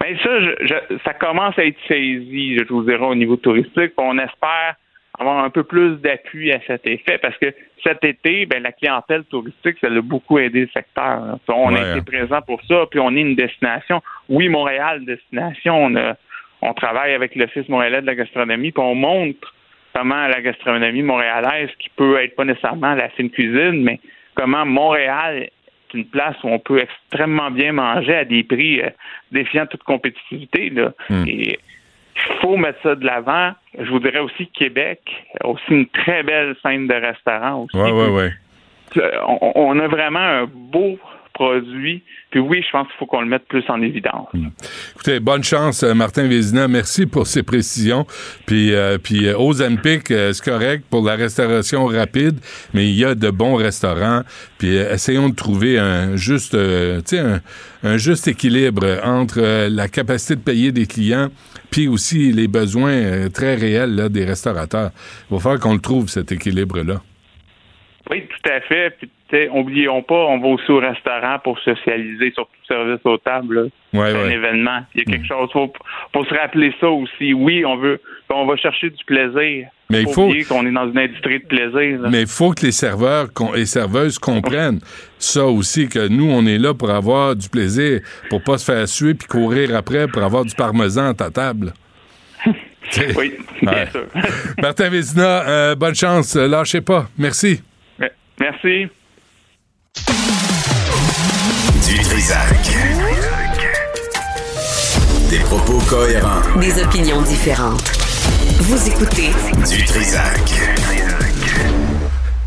Bien, 0.00 0.16
ça, 0.22 0.40
je, 0.40 0.66
je, 0.66 0.96
ça 1.04 1.14
commence 1.14 1.56
à 1.58 1.64
être 1.64 1.78
saisi, 1.86 2.58
je 2.58 2.64
vous 2.68 2.82
dirais, 2.82 3.04
au 3.04 3.14
niveau 3.14 3.36
touristique. 3.36 3.92
On 3.98 4.18
espère 4.18 4.74
avoir 5.18 5.44
un 5.44 5.50
peu 5.50 5.62
plus 5.62 5.96
d'appui 5.96 6.50
à 6.52 6.58
cet 6.66 6.86
effet 6.86 7.18
parce 7.22 7.36
que 7.38 7.54
cet 7.84 8.02
été, 8.02 8.46
ben, 8.46 8.62
la 8.62 8.72
clientèle 8.72 9.24
touristique, 9.24 9.76
ça 9.80 9.86
a 9.88 10.00
beaucoup 10.00 10.38
aidé 10.38 10.62
le 10.62 10.68
secteur. 10.74 11.38
On 11.48 11.72
Ouais, 11.72 11.78
a 11.78 11.90
été 11.90 11.98
hein. 12.00 12.04
présent 12.04 12.40
pour 12.42 12.60
ça, 12.66 12.86
puis 12.90 12.98
on 12.98 13.14
est 13.14 13.20
une 13.20 13.36
destination. 13.36 14.02
Oui, 14.28 14.48
Montréal, 14.48 15.04
destination, 15.04 15.76
on, 15.84 15.94
a- 15.96 16.16
on 16.62 16.72
travaille 16.74 17.12
avec 17.12 17.36
l'Office 17.36 17.68
montréalais 17.68 18.00
de 18.00 18.06
la 18.06 18.14
gastronomie, 18.14 18.72
puis 18.72 18.82
on 18.82 18.94
montre 18.94 19.51
comment 19.94 20.26
la 20.26 20.40
gastronomie 20.40 21.02
montréalaise, 21.02 21.70
qui 21.78 21.90
peut 21.96 22.22
être 22.22 22.36
pas 22.36 22.44
nécessairement 22.44 22.94
la 22.94 23.08
fine 23.10 23.30
cuisine, 23.30 23.82
mais 23.82 24.00
comment 24.34 24.64
Montréal 24.64 25.44
est 25.44 25.52
une 25.94 26.06
place 26.06 26.36
où 26.42 26.48
on 26.48 26.58
peut 26.58 26.80
extrêmement 26.80 27.50
bien 27.50 27.72
manger 27.72 28.14
à 28.14 28.24
des 28.24 28.44
prix 28.44 28.80
euh, 28.80 28.88
défiant 29.30 29.66
toute 29.66 29.82
compétitivité. 29.82 30.70
Là. 30.70 30.92
Hmm. 31.10 31.24
Et 31.26 31.58
il 32.16 32.40
faut 32.40 32.56
mettre 32.56 32.80
ça 32.82 32.94
de 32.94 33.04
l'avant. 33.04 33.52
Je 33.78 33.90
vous 33.90 33.98
dirais 33.98 34.20
aussi 34.20 34.46
Québec, 34.48 35.00
aussi 35.44 35.62
une 35.68 35.86
très 35.86 36.22
belle 36.22 36.56
scène 36.62 36.86
de 36.86 36.94
restaurants 36.94 37.64
aussi. 37.64 37.76
Ouais, 37.76 37.92
ouais, 37.92 38.08
ouais. 38.08 38.30
Euh, 38.96 39.10
On, 39.26 39.52
on 39.54 39.78
a 39.78 39.88
vraiment 39.88 40.18
un 40.18 40.46
beau 40.46 40.98
produit. 41.32 42.02
Puis 42.30 42.40
oui, 42.40 42.62
je 42.66 42.70
pense 42.70 42.86
qu'il 42.88 42.96
faut 42.98 43.06
qu'on 43.06 43.20
le 43.20 43.26
mette 43.26 43.46
plus 43.46 43.64
en 43.68 43.82
évidence. 43.82 44.28
Écoutez, 44.94 45.20
bonne 45.20 45.44
chance, 45.44 45.82
euh, 45.82 45.94
Martin 45.94 46.26
Vézina. 46.26 46.66
Merci 46.68 47.06
pour 47.06 47.26
ces 47.26 47.42
précisions. 47.42 48.06
Puis, 48.46 48.74
euh, 48.74 48.98
puis 48.98 49.26
euh, 49.26 49.36
Ozempic, 49.36 50.10
euh, 50.10 50.32
c'est 50.32 50.44
correct 50.44 50.84
pour 50.88 51.04
la 51.04 51.16
restauration 51.16 51.84
rapide, 51.86 52.38
mais 52.72 52.88
il 52.88 52.94
y 52.94 53.04
a 53.04 53.14
de 53.14 53.30
bons 53.30 53.56
restaurants. 53.56 54.22
Puis 54.58 54.78
euh, 54.78 54.94
essayons 54.94 55.28
de 55.28 55.34
trouver 55.34 55.78
un 55.78 56.16
juste, 56.16 56.54
euh, 56.54 57.00
un, 57.12 57.40
un 57.82 57.96
juste 57.98 58.28
équilibre 58.28 58.86
entre 59.04 59.40
euh, 59.40 59.68
la 59.68 59.88
capacité 59.88 60.36
de 60.36 60.40
payer 60.40 60.72
des 60.72 60.86
clients, 60.86 61.28
puis 61.70 61.88
aussi 61.88 62.32
les 62.32 62.48
besoins 62.48 62.92
euh, 62.92 63.28
très 63.28 63.56
réels 63.56 63.94
là, 63.94 64.08
des 64.08 64.24
restaurateurs. 64.24 64.90
Il 65.30 65.34
va 65.34 65.40
falloir 65.40 65.60
qu'on 65.60 65.74
le 65.74 65.80
trouve, 65.80 66.08
cet 66.08 66.32
équilibre-là. 66.32 67.02
Oui, 68.10 68.24
tout 68.26 68.50
à 68.50 68.60
fait. 68.62 68.96
Puis, 68.98 69.08
sais, 69.36 69.48
oublions 69.48 70.02
pas, 70.02 70.14
on 70.14 70.38
va 70.38 70.48
aussi 70.48 70.70
au 70.70 70.78
restaurant 70.78 71.38
pour 71.42 71.58
socialiser, 71.60 72.32
surtout 72.34 72.50
service 72.68 73.00
aux 73.04 73.18
tables. 73.18 73.70
Ouais, 73.92 74.10
C'est 74.12 74.20
un 74.26 74.30
événement. 74.30 74.80
Il 74.94 75.00
y 75.00 75.02
a 75.02 75.04
quelque 75.16 75.26
chose. 75.26 75.48
Faut, 75.52 75.72
faut 76.12 76.24
se 76.24 76.34
rappeler 76.34 76.72
ça 76.80 76.88
aussi. 76.88 77.32
Oui, 77.34 77.64
on 77.64 77.76
veut, 77.76 78.00
on 78.30 78.46
va 78.46 78.56
chercher 78.56 78.90
du 78.90 79.04
plaisir. 79.04 79.66
Mais 79.90 80.02
il 80.02 80.08
Faut 80.08 80.28
qu'on 80.48 80.64
est 80.66 80.72
dans 80.72 80.88
une 80.88 80.98
industrie 80.98 81.40
de 81.40 81.44
plaisir. 81.46 82.00
là. 82.00 82.08
Mais 82.10 82.22
il 82.22 82.26
faut 82.26 82.52
que 82.52 82.64
les 82.64 82.72
serveurs 82.72 83.26
et 83.54 83.66
serveuses 83.66 84.18
comprennent 84.18 84.80
ça 85.18 85.44
aussi, 85.44 85.88
que 85.88 86.08
nous, 86.08 86.30
on 86.30 86.46
est 86.46 86.56
là 86.58 86.72
pour 86.72 86.88
avoir 86.90 87.36
du 87.36 87.48
plaisir, 87.50 88.00
pour 88.30 88.42
pas 88.42 88.56
se 88.56 88.64
faire 88.72 88.88
suer 88.88 89.12
puis 89.14 89.28
courir 89.28 89.76
après 89.76 90.06
pour 90.08 90.22
avoir 90.22 90.44
du 90.46 90.54
parmesan 90.54 91.08
à 91.10 91.14
ta 91.14 91.30
table. 91.30 91.72
Oui, 93.16 93.34
bien 93.62 93.72
Ouais. 93.72 93.86
sûr. 93.90 94.06
Martin 94.60 94.88
Vézina, 94.90 95.48
euh, 95.48 95.74
bonne 95.76 95.94
chance. 95.94 96.34
Lâchez 96.34 96.80
pas. 96.80 97.06
Merci. 97.16 97.62
Merci. 98.40 98.88
Du 101.86 101.98
Trisac. 102.02 102.48
Des 105.28 105.38
propos 105.40 105.78
cohérents. 105.88 106.40
Des 106.60 106.82
opinions 106.82 107.20
différentes. 107.22 107.82
Vous 108.60 108.88
écoutez 108.88 109.30
Du 109.70 109.84
Trisac. 109.84 110.40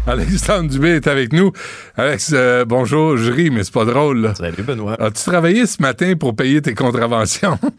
Alexandre 0.08 0.70
Dubé 0.70 0.90
est 0.96 1.08
avec 1.08 1.34
nous. 1.34 1.52
Alex, 1.98 2.32
euh, 2.34 2.64
bonjour. 2.66 3.18
Je 3.18 3.32
ris, 3.32 3.50
mais 3.50 3.64
c'est 3.64 3.74
pas 3.74 3.86
drôle. 3.86 4.22
là. 4.22 4.36
Salut 4.36 4.62
Benoît. 4.64 4.96
As-tu 5.02 5.24
travaillé 5.24 5.66
ce 5.66 5.82
matin 5.82 6.14
pour 6.20 6.36
payer 6.36 6.62
tes 6.62 6.74
contraventions? 6.74 7.58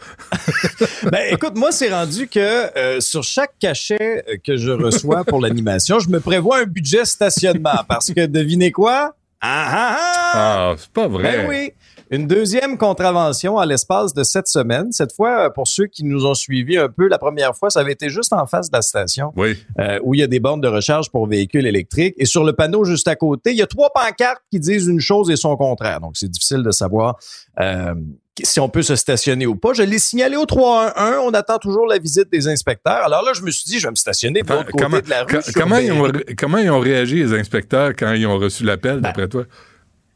Ben 1.11 1.21
écoute, 1.31 1.53
moi 1.57 1.71
c'est 1.73 1.93
rendu 1.93 2.27
que 2.29 2.41
euh, 2.77 3.01
sur 3.01 3.23
chaque 3.23 3.53
cachet 3.61 4.25
euh, 4.29 4.37
que 4.45 4.57
je 4.57 4.71
reçois 4.71 5.25
pour 5.25 5.41
l'animation, 5.41 6.01
je 6.01 6.09
me 6.09 6.19
prévois 6.21 6.59
un 6.61 6.65
budget 6.65 7.05
stationnement 7.05 7.85
parce 7.89 8.13
que 8.13 8.27
devinez 8.27 8.73
quoi? 8.73 9.15
Ah 9.41 9.69
ah 9.71 9.97
ah 9.99 10.33
ah, 10.73 10.75
c'est 10.79 10.91
pas 10.91 11.09
vrai. 11.09 11.23
Ben 11.23 11.49
oui. 11.49 11.73
Une 12.11 12.27
deuxième 12.29 12.79
contravention 12.79 13.59
à 13.59 13.67
l'espace 13.67 14.15
de 14.15 14.23
cette 14.23 14.47
semaine. 14.47 14.93
Cette 14.93 15.13
fois, 15.13 15.47
euh, 15.47 15.51
pour 15.51 15.67
ceux 15.67 15.87
qui 15.87 16.05
nous 16.05 16.25
ont 16.25 16.35
suivis 16.35 16.79
un 16.79 16.89
peu, 16.89 17.09
la 17.09 17.19
première 17.19 17.57
fois, 17.57 17.69
ça 17.69 17.81
avait 17.81 17.93
été 17.93 18.09
juste 18.11 18.33
en 18.33 18.47
face 18.47 18.71
de 18.71 18.77
la 18.77 18.83
station 18.83 19.33
Oui. 19.37 19.57
euh, 19.81 19.99
où 20.05 20.15
il 20.15 20.21
y 20.21 20.23
a 20.23 20.29
des 20.29 20.39
bornes 20.39 20.61
de 20.61 20.69
recharge 20.69 21.11
pour 21.11 21.27
véhicules 21.27 21.67
électriques. 21.67 22.15
Et 22.19 22.25
sur 22.25 22.45
le 22.45 22.53
panneau 22.53 22.85
juste 22.85 23.09
à 23.09 23.17
côté, 23.17 23.51
il 23.51 23.57
y 23.57 23.63
a 23.63 23.67
trois 23.67 23.91
pancartes 23.93 24.43
qui 24.53 24.61
disent 24.61 24.87
une 24.87 25.01
chose 25.01 25.31
et 25.31 25.37
son 25.37 25.57
contraire. 25.57 26.01
Donc, 26.01 26.13
c'est 26.15 26.31
difficile 26.31 26.63
de 26.63 26.71
savoir 26.71 27.17
euh, 27.61 27.95
si 28.43 28.61
on 28.61 28.69
peut 28.69 28.83
se 28.83 28.95
stationner 28.95 29.47
ou 29.47 29.57
pas. 29.57 29.73
Je 29.73 29.83
l'ai 29.83 29.99
signalé 29.99 30.37
au 30.37 30.47
311. 30.47 30.93
On 31.25 31.31
attend 31.35 31.59
toujours 31.59 31.87
la 31.87 31.99
visite 31.99 32.31
des 32.31 32.47
inspecteurs. 32.47 33.05
Alors 33.05 33.25
là, 33.25 33.33
je 33.35 33.43
me 33.43 33.51
suis 33.51 33.65
dit, 33.69 33.79
je 33.81 33.87
vais 33.87 33.91
me 33.91 33.97
stationner 33.97 34.43
de 34.43 34.49
l'autre 34.49 34.67
côté 34.71 34.85
comment, 34.85 35.01
de 35.01 35.11
la 35.11 35.25
rue. 35.25 35.85
ils 35.85 35.93
ont, 35.93 36.13
comment 36.39 36.59
ils 36.59 36.71
ont 36.71 36.81
réagi, 36.81 37.17
les 37.17 37.33
inspecteurs, 37.33 37.95
quand 37.99 38.13
ils 38.13 38.27
ont 38.27 38.39
reçu 38.39 38.63
l'appel, 38.63 38.97
Ben, 38.97 39.01
d'après 39.01 39.27
toi? 39.29 39.45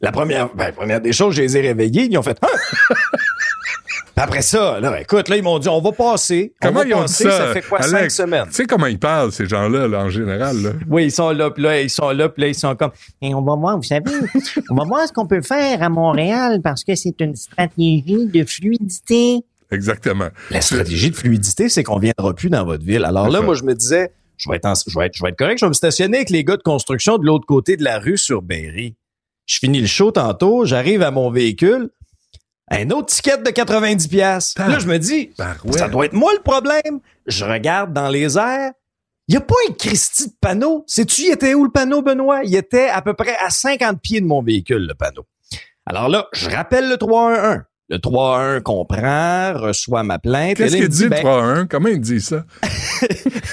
La 0.01 0.13
première, 0.13 0.55
ben, 0.55 0.73
première 0.73 1.01
des 1.01 1.13
choses, 1.13 1.35
je 1.35 1.43
les 1.43 1.57
ai 1.57 1.61
réveillés. 1.61 2.09
Ils 2.11 2.17
ont 2.19 2.23
fait, 2.23 2.39
Hein? 2.43 2.49
Après 4.17 4.43
ça, 4.43 4.81
là, 4.81 5.01
écoute, 5.01 5.31
là, 5.31 5.37
ils 5.39 5.43
m'ont 5.43 5.59
dit, 5.59 5.69
on 5.71 5.81
va 5.81 5.93
passer. 5.93 6.53
On 6.61 6.67
Comment 6.67 6.81
va 6.81 6.87
ils 6.87 6.93
ont 6.95 6.99
dit 7.05 7.13
passer, 7.13 7.25
ça? 7.25 7.39
ça 7.39 7.53
fait 7.55 7.63
quoi, 7.63 7.79
Alex? 7.79 7.91
cinq 7.91 8.11
semaines? 8.11 8.45
Tu 8.49 8.53
sais 8.53 8.65
comment 8.67 8.85
ils 8.87 8.99
parlent, 8.99 9.33
ces 9.33 9.47
gens-là, 9.47 9.89
là, 9.89 10.01
en 10.01 10.11
général, 10.11 10.61
là? 10.61 10.71
Oui, 10.91 11.05
ils 11.07 11.11
sont 11.11 11.31
là, 11.31 11.51
puis 11.51 11.63
là, 11.63 11.81
ils 11.81 11.89
sont 11.89 12.11
là, 12.11 12.29
puis 12.29 12.43
là, 12.43 12.49
ils 12.49 12.55
sont 12.55 12.77
comme, 12.77 12.91
Et 13.23 13.35
on 13.35 13.41
va 13.41 13.55
voir, 13.55 13.79
vous 13.79 13.83
savez, 13.83 14.05
on 14.71 14.75
va 14.75 14.85
voir 14.85 15.09
ce 15.09 15.13
qu'on 15.15 15.27
peut 15.27 15.41
faire 15.41 15.83
à 15.83 15.89
Montréal 15.89 16.61
parce 16.63 16.85
que 16.85 16.95
c'est 16.97 17.19
une 17.21 17.35
stratégie 17.35 18.27
de 18.27 18.45
fluidité. 18.45 19.39
Exactement. 19.71 20.29
La 20.51 20.61
stratégie 20.61 21.11
de 21.11 21.17
fluidité, 21.17 21.71
c'est 21.71 21.83
qu'on 21.83 21.99
viendra 21.99 22.35
plus 22.35 22.51
dans 22.51 22.65
votre 22.67 22.85
ville. 22.85 23.05
Alors 23.07 23.31
là, 23.31 23.41
moi, 23.41 23.55
je 23.55 23.63
me 23.63 23.75
disais, 23.75 24.13
je 24.37 24.51
vais 24.51 24.57
être, 24.57 24.67
en- 24.67 24.75
je 24.87 24.99
vais 24.99 25.07
être, 25.07 25.15
je 25.15 25.23
vais 25.23 25.31
être 25.31 25.39
correct, 25.39 25.57
je 25.59 25.65
vais 25.65 25.71
me 25.71 25.75
stationner 25.75 26.19
avec 26.19 26.29
les 26.31 26.45
gars 26.45 26.59
de 26.59 26.63
construction 26.63 27.17
de 27.17 27.25
l'autre 27.25 27.47
côté 27.47 27.79
de 27.79 27.85
la 27.85 27.99
rue 27.99 28.19
sur 28.19 28.43
Berry. 28.43 28.97
Je 29.51 29.59
finis 29.59 29.81
le 29.81 29.89
show 29.89 30.13
tantôt, 30.13 30.65
j'arrive 30.65 31.03
à 31.03 31.11
mon 31.11 31.29
véhicule, 31.29 31.91
un 32.71 32.89
autre 32.91 33.07
ticket 33.07 33.37
de 33.39 33.51
90 33.51 34.07
pièces. 34.07 34.55
Là, 34.57 34.79
je 34.79 34.87
me 34.87 34.97
dis, 34.97 35.33
ça 35.73 35.89
doit 35.89 36.05
être 36.05 36.13
moi 36.13 36.33
le 36.33 36.41
problème. 36.41 37.01
Je 37.27 37.45
regarde 37.45 37.93
dans 37.93 38.09
les 38.09 38.39
airs. 38.39 38.71
Il 39.27 39.33
n'y 39.33 39.39
a 39.39 39.41
pas 39.41 39.57
un 39.69 39.73
Christy 39.73 40.29
de 40.29 40.35
panneau. 40.41 40.85
Sais-tu, 40.87 41.23
il 41.23 41.33
était 41.33 41.55
où 41.55 41.65
le 41.65 41.71
panneau, 41.73 42.01
Benoît? 42.01 42.43
Il 42.45 42.55
était 42.55 42.89
à 42.91 43.03
peu 43.03 43.15
près 43.15 43.35
à 43.45 43.51
50 43.51 44.01
pieds 44.01 44.21
de 44.21 44.27
mon 44.27 44.41
véhicule, 44.41 44.87
le 44.87 44.95
panneau. 44.95 45.27
Alors 45.85 46.09
là, 46.09 46.29
je 46.33 46.49
rappelle 46.49 46.89
le 46.89 46.97
311. 46.97 47.65
Le 47.89 47.99
311 47.99 48.63
comprend, 48.63 49.53
reçoit 49.57 50.05
ma 50.05 50.21
plainte. 50.21 50.59
Qu'est-ce 50.59 50.77
qu'il 50.77 50.85
il 50.85 50.89
me 50.91 50.95
dit, 50.95 51.03
le 51.05 51.09
ben, 51.09 51.25
3-1? 51.25 51.67
Comment 51.67 51.89
il 51.89 52.01
dit 52.01 52.21
ça? 52.21 52.45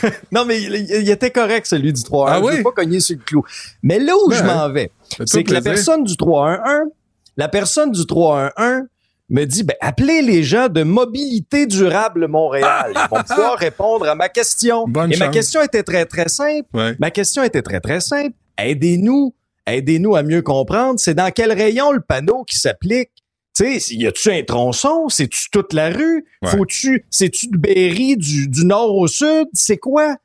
Non, 0.32 0.46
mais 0.46 0.62
il, 0.62 0.74
il 0.76 1.10
était 1.10 1.32
correct, 1.32 1.66
celui 1.68 1.94
du 1.94 2.04
311. 2.04 2.30
Ah 2.32 2.40
Je 2.52 2.58
oui? 2.58 2.64
pas 2.64 2.72
cogner 2.72 3.00
sur 3.00 3.16
le 3.18 3.24
clou. 3.24 3.44
Mais 3.84 4.00
là 4.00 4.14
où 4.16 4.30
Ben, 4.30 4.36
je 4.38 4.44
m'en 4.44 4.70
vais, 4.70 4.92
c'est 5.26 5.44
que 5.44 5.54
la 5.54 5.62
personne 5.62 6.04
du 6.04 6.16
311, 6.18 6.90
la 7.38 7.48
personne 7.48 7.92
du 7.92 8.06
311 8.06 8.84
me 9.30 9.44
dit, 9.46 9.64
ben, 9.64 9.76
appelez 9.82 10.22
les 10.22 10.44
gens 10.44 10.70
de 10.70 10.84
Mobilité 10.84 11.66
Durable 11.66 12.28
Montréal. 12.28 12.94
Ils 12.96 13.08
vont 13.16 13.24
pouvoir 13.24 13.58
répondre 13.60 14.08
à 14.08 14.16
ma 14.16 14.30
question. 14.30 14.86
Bonne 14.88 15.12
Et 15.12 15.18
ma 15.18 15.26
chance. 15.26 15.34
question 15.36 15.62
était 15.62 15.84
très, 15.84 16.06
très 16.06 16.30
simple. 16.30 16.68
Ouais. 16.74 16.96
Ma 17.00 17.12
question 17.12 17.44
était 17.44 17.62
très, 17.62 17.80
très 17.82 18.00
simple. 18.00 18.32
Aidez-nous. 18.58 19.34
Aidez-nous 19.66 20.16
à 20.16 20.24
mieux 20.24 20.42
comprendre. 20.42 20.98
C'est 20.98 21.14
dans 21.14 21.30
quel 21.32 21.52
rayon 21.52 21.92
le 21.92 22.00
panneau 22.00 22.46
qui 22.46 22.58
s'applique? 22.58 23.10
Tu 23.58 23.80
sais, 23.80 23.96
y 23.96 24.06
a-tu 24.06 24.30
un 24.30 24.44
tronçon? 24.44 25.10
C'est-tu 25.10 25.50
toute 25.50 25.74
la 25.74 25.90
rue? 25.90 26.26
Ouais. 26.44 26.52
Faut-tu, 26.52 27.06
c'est-tu 27.10 27.48
de 27.48 27.58
Berry 27.58 28.16
du, 28.16 28.48
du 28.48 28.66
nord 28.66 28.96
au 28.96 29.08
sud? 29.08 29.48
C'est 29.54 29.78
quoi? 29.78 30.16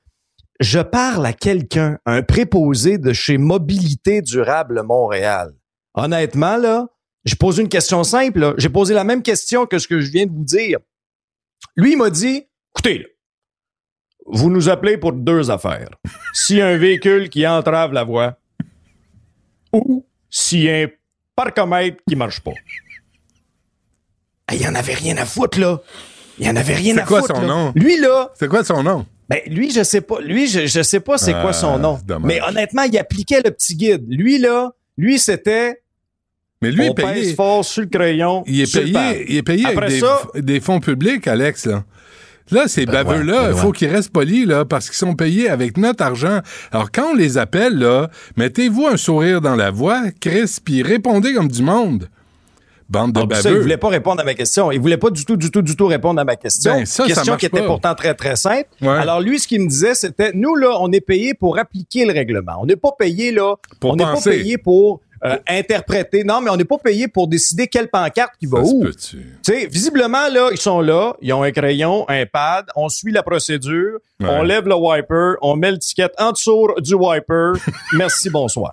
Je 0.61 0.81
parle 0.81 1.25
à 1.25 1.33
quelqu'un, 1.33 1.99
un 2.05 2.23
préposé 2.23 2.99
de 2.99 3.14
chez 3.14 3.38
Mobilité 3.38 4.21
Durable 4.21 4.83
Montréal. 4.83 5.55
Honnêtement, 5.95 6.59
là, 6.59 6.88
j'ai 7.25 7.37
posé 7.37 7.62
une 7.62 7.71
question 7.71 8.05
simple. 8.05 8.55
J'ai 8.59 8.68
posé 8.68 8.92
la 8.92 9.03
même 9.03 9.23
question 9.23 9.64
que 9.64 9.79
ce 9.79 9.88
que 9.88 10.01
je 10.01 10.11
viens 10.11 10.27
de 10.27 10.33
vous 10.33 10.45
dire. 10.45 10.79
Lui, 11.75 11.92
il 11.92 11.97
m'a 11.97 12.11
dit, 12.11 12.45
écoutez, 12.75 12.99
là, 12.99 13.07
vous 14.27 14.51
nous 14.51 14.68
appelez 14.68 14.99
pour 14.99 15.14
deux 15.14 15.51
affaires. 15.51 15.88
S'il 16.35 16.59
y 16.59 16.61
a 16.61 16.66
un 16.66 16.77
véhicule 16.77 17.31
qui 17.31 17.47
entrave 17.47 17.92
la 17.92 18.05
voie 18.05 18.38
ou 19.73 20.07
s'il 20.29 20.64
y 20.64 20.71
a 20.71 20.83
un 20.83 20.88
parcomètre 21.35 21.97
qui 22.07 22.14
marche 22.14 22.40
pas. 22.40 22.53
Ah, 24.53 24.55
Il 24.55 24.62
y 24.62 24.67
en 24.69 24.75
avait 24.75 24.95
rien 24.95 25.17
à 25.17 25.25
foutre, 25.25 25.59
là. 25.59 25.81
Il 26.38 26.47
y 26.47 26.51
en 26.51 26.57
avait 26.57 26.75
rien 26.75 26.95
C'est 26.95 27.01
à 27.01 27.05
quoi 27.05 27.21
foutre. 27.21 27.35
son 27.37 27.41
là. 27.43 27.47
nom? 27.49 27.73
Lui, 27.75 27.99
là, 27.99 28.31
C'est 28.38 28.49
quoi 28.49 28.65
son 28.65 28.83
nom? 28.83 29.07
ben, 29.29 29.38
lui, 29.47 29.71
je 29.71 29.83
sais 29.83 30.01
pas. 30.01 30.21
Lui, 30.21 30.47
je, 30.47 30.67
je 30.67 30.83
sais 30.83 31.01
pas 31.01 31.17
c'est 31.19 31.33
Ah, 31.35 31.43
quoi 31.43 31.53
son 31.53 31.79
nom. 31.79 31.99
c'est. 32.07 32.19
Mais 32.21 32.41
honnêtement, 32.47 32.83
il 32.83 32.99
appliquait 32.99 33.41
le 33.45 33.51
petit 33.51 33.77
guide. 33.77 34.05
Lui, 34.09 34.38
là, 34.38 34.71
lui, 34.99 35.19
c'était 35.19 35.81
Mais 36.61 36.71
lui, 36.71 36.88
on 36.88 36.93
est 36.93 36.95
payé. 36.95 37.12
pèse 37.12 37.35
fort 37.35 37.65
sur 37.65 37.83
le 37.83 37.88
crayon. 37.88 38.45
Il 38.47 38.61
est 38.61 38.73
payé, 38.73 39.27
il 39.29 39.37
est 39.37 39.43
payé 39.43 39.65
avec 39.67 39.79
Après 39.79 39.99
ça- 40.01 40.23
des 40.37 40.61
fonds 40.61 40.81
publics, 40.81 41.27
Alex, 41.27 41.67
là. 41.67 41.85
Là, 42.51 42.67
ces 42.69 42.85
Ben, 42.87 42.93
baveux-là, 43.05 43.33
ouais, 43.43 43.49
il 43.49 43.55
ben, 43.55 43.57
faut 43.57 43.69
ouais. 43.69 43.73
qu'ils 43.73 43.88
restent 43.88 44.11
polis, 44.12 44.47
là, 44.47 44.65
parce 44.65 44.87
qu'ils 44.91 44.99
sont 44.99 45.15
payés 45.15 45.49
avec 45.49 45.79
notre 45.79 46.03
argent. 46.05 46.41
Alors, 46.73 46.91
quand 46.91 47.12
on 47.12 47.15
les 47.15 47.38
appelle, 47.38 47.79
là, 47.79 48.11
mettez-vous 48.37 48.87
un 48.87 48.97
sourire 48.97 49.41
dans 49.41 49.55
la 49.57 49.71
voix, 49.71 50.03
Chris, 50.21 50.57
puis 50.62 50.83
répondez 50.83 51.33
comme 51.35 51.49
du 51.49 51.62
monde. 51.62 52.09
Bande 52.92 53.12
de 53.12 53.22
Ah, 53.33 53.35
ça, 53.37 53.50
il 53.50 53.57
voulait 53.57 53.78
pas 53.78 53.88
répondre 53.88 54.20
à 54.20 54.24
ma 54.24 54.35
question. 54.35 54.70
Il 54.70 54.78
voulait 54.78 54.98
pas 54.98 55.09
du 55.09 55.24
tout, 55.24 55.37
du 55.37 55.50
tout, 55.50 55.62
du 55.62 55.76
tout 55.76 55.87
répondre 55.87 56.20
à 56.20 56.24
ma 56.24 56.37
question. 56.37 56.74
Ben, 56.74 56.85
ça, 56.85 57.07
question 57.07 57.37
qui 57.37 57.46
était 57.46 57.64
pourtant 57.64 57.94
très, 57.94 58.14
très 58.14 58.37
simple. 58.37 58.68
Ouais. 58.83 58.88
Alors, 58.88 59.20
lui, 59.20 59.38
ce 59.38 59.48
qu'il 59.48 59.62
me 59.62 59.68
disait, 59.68 59.94
c'était, 59.94 60.33
nous, 60.35 60.55
là, 60.55 60.76
on 60.78 60.92
est 60.92 61.00
payé 61.00 61.33
pour 61.33 61.59
appliquer 61.59 62.05
le 62.05 62.12
règlement. 62.12 62.52
On 62.61 62.66
n'est 62.66 62.76
pas 62.76 62.92
payé, 62.96 63.33
là, 63.33 63.57
Pour 63.81 63.92
on 63.92 63.96
n'est 63.96 64.05
pas 64.05 64.20
payé 64.20 64.59
pour 64.59 65.00
euh, 65.24 65.38
interpréter. 65.48 66.24
Non, 66.24 66.40
mais 66.40 66.50
on 66.50 66.57
n'est 66.57 66.64
pas 66.64 66.78
payé 66.78 67.09
pour 67.09 67.28
décider 67.28 67.68
quelle 67.68 67.88
pancarte 67.88 68.33
qui 68.38 68.46
va 68.46 68.62
Ça 68.62 68.70
où. 68.70 68.85
Tu 68.90 69.24
sais, 69.42 69.66
visiblement, 69.66 70.28
là, 70.28 70.48
ils 70.50 70.59
sont 70.59 70.81
là, 70.81 71.14
ils 71.22 71.33
ont 71.33 71.42
un 71.44 71.52
crayon, 71.52 72.05
un 72.09 72.26
pad, 72.26 72.66
on 72.76 72.88
suit 72.88 73.12
la 73.12 73.22
procédure, 73.22 74.00
Ouais. 74.23 74.29
on 74.31 74.43
lève 74.43 74.67
le 74.67 74.75
wiper, 74.75 75.35
on 75.43 75.57
met 75.57 75.71
l'étiquette 75.73 76.13
en 76.19 76.33
dessous 76.33 76.69
du 76.79 76.95
wiper. 76.95 77.53
Merci, 77.95 78.31
bonsoir. 78.31 78.73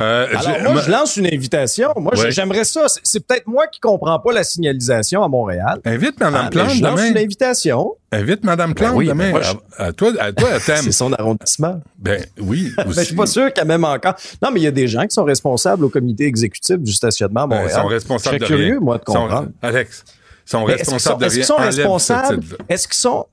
Euh, 0.00 0.26
Alors, 0.34 0.72
moi, 0.72 0.82
je 0.86 0.90
lance 0.90 1.16
une 1.16 1.26
invitation. 1.26 1.92
Moi, 1.96 2.12
Ouais. 2.16 2.30
j'aimerais 2.30 2.64
ça. 2.64 2.86
C'est- 3.02 3.20
peut-être 3.26 3.46
moi 3.46 3.66
qui 3.66 3.80
comprends 3.80 4.18
pas 4.18 4.32
la 4.32 4.44
signalisation 4.44 5.22
à 5.22 5.28
Montréal. 5.28 5.78
Invite 5.84 6.18
Mme 6.20 6.42
Ah, 6.46 6.50
Plante 6.50 6.70
je 6.70 6.82
lance 6.82 6.94
demain. 6.96 7.10
une 7.10 7.18
invitation. 7.18 7.94
Invite 8.12 8.44
Mme 8.44 8.74
Plante 8.74 8.94
oui, 8.94 9.06
demain. 9.08 9.24
ben 9.24 9.30
moi, 9.32 9.40
je- 9.42 9.82
à, 9.82 9.92
toi, 9.92 10.12
à 10.18 10.32
toi. 10.32 10.48
C'est 10.60 10.92
son 10.92 11.12
arrondissement. 11.12 11.80
Ben 11.98 12.24
oui, 12.40 12.72
Ben, 12.76 12.84
je 12.86 12.90
aussi. 12.90 13.04
suis 13.06 13.14
pas 13.16 13.26
sûr 13.26 13.52
qu'elle 13.52 13.66
m'aime 13.66 13.84
encore. 13.84 14.14
Non, 14.42 14.50
mais 14.52 14.60
il 14.60 14.64
y 14.64 14.68
a 14.68 14.70
des 14.72 14.88
gens 14.88 15.02
qui 15.02 15.10
sont 15.14 15.24
responsables 15.24 15.84
au 15.84 15.88
comité 15.90 16.24
exécutif 16.24 16.78
du 16.78 16.92
stationnement 16.92 17.42
à 17.42 17.46
Ben, 17.46 17.56
Montréal. 17.56 17.76
ils 17.76 17.80
sont 17.82 17.86
responsables 17.88 18.36
Je 18.36 18.40
de 18.40 18.44
serais 18.46 18.56
rien. 18.56 18.64
curieux, 18.66 18.80
moi, 18.80 18.96
de 18.98 19.02
sont- 19.06 19.12
comprendre. 19.12 19.48
Alex, 19.60 20.04
ils 20.46 20.50
sont 20.50 20.66
Mais 20.66 20.72
Est-ce 20.74 20.78
responsables 20.90 21.20
de 21.20 21.26
est-ce 21.26 21.34
rien. 21.34 21.44
qu'ils 21.44 21.46
sont 21.46 21.56
responsables? 21.56 22.40
Est-ce 22.68 22.88
qu'ils 22.88 22.96
sont, 22.96 23.26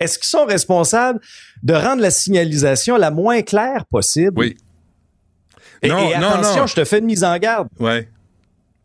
est-ce 0.00 0.18
qu'ils 0.18 0.28
sont 0.28 0.44
responsables 0.44 1.20
de 1.62 1.74
rendre 1.74 2.02
la 2.02 2.10
signalisation 2.10 2.96
la 2.96 3.10
moins 3.10 3.42
claire 3.42 3.84
possible? 3.86 4.38
Oui. 4.38 4.56
Et, 5.82 5.88
Non, 5.88 6.10
et 6.10 6.18
non, 6.18 6.28
attention, 6.28 6.60
non. 6.62 6.66
je 6.66 6.74
te 6.74 6.84
fais 6.84 6.98
une 6.98 7.04
mise 7.04 7.24
en 7.24 7.36
garde. 7.38 7.68
Ouais. 7.78 8.08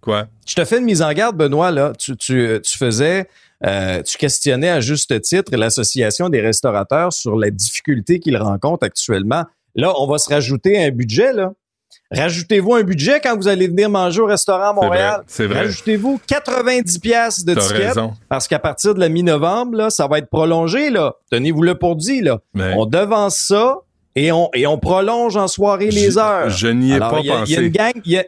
Quoi? 0.01 0.27
Je 0.45 0.53
te 0.55 0.65
fais 0.65 0.79
une 0.79 0.85
mise 0.85 1.01
en 1.01 1.11
garde, 1.13 1.37
Benoît, 1.37 1.71
là. 1.71 1.93
Tu, 1.97 2.15
tu, 2.17 2.59
tu 2.61 2.77
faisais, 2.77 3.27
euh, 3.65 4.03
tu 4.03 4.17
questionnais 4.17 4.69
à 4.69 4.81
juste 4.81 5.19
titre 5.21 5.55
l'Association 5.55 6.29
des 6.29 6.41
restaurateurs 6.41 7.13
sur 7.13 7.37
la 7.37 7.49
difficulté 7.49 8.19
qu'ils 8.19 8.37
rencontrent 8.37 8.83
actuellement. 8.85 9.45
Là, 9.75 9.93
on 9.97 10.05
va 10.07 10.17
se 10.17 10.29
rajouter 10.29 10.83
un 10.83 10.91
budget, 10.91 11.33
là. 11.33 11.53
Rajoutez-vous 12.11 12.75
un 12.75 12.83
budget 12.83 13.19
quand 13.21 13.35
vous 13.35 13.47
allez 13.47 13.67
venir 13.67 13.89
manger 13.89 14.21
au 14.21 14.25
restaurant 14.25 14.69
à 14.69 14.73
Montréal. 14.73 15.23
c'est 15.27 15.47
vrai. 15.47 15.61
Rajoutez-vous 15.61 16.19
90 16.27 16.99
pièces 16.99 17.43
de 17.43 17.53
T'as 17.55 17.61
ticket 17.67 17.87
raison. 17.87 18.13
parce 18.29 18.47
qu'à 18.47 18.59
partir 18.59 18.93
de 18.93 18.99
la 18.99 19.09
mi-novembre, 19.09 19.77
là, 19.77 19.89
ça 19.89 20.07
va 20.07 20.19
être 20.19 20.29
prolongé, 20.29 20.89
là. 20.89 21.13
Tenez-vous 21.31 21.61
le 21.63 21.75
pour 21.75 21.95
dit, 21.95 22.21
là. 22.21 22.39
Mais 22.53 22.73
On 22.77 22.85
devance 22.85 23.37
ça 23.37 23.79
et 24.15 24.31
on, 24.31 24.49
et 24.53 24.67
on 24.67 24.77
prolonge 24.77 25.35
en 25.37 25.47
soirée 25.47 25.89
les 25.89 26.17
heures. 26.17 26.49
Je 26.49 26.67
n'y 26.67 26.91
ai 26.91 26.95
Alors, 26.95 27.11
pas 27.11 27.19
y 27.21 27.29
a- 27.31 27.43
Il 27.45 27.51
y 27.51 27.55
a 27.55 27.57
pensé. 27.57 27.65
une 27.65 27.69
gang, 27.71 27.93
il 28.05 28.11
y 28.11 28.17
a- 28.17 28.25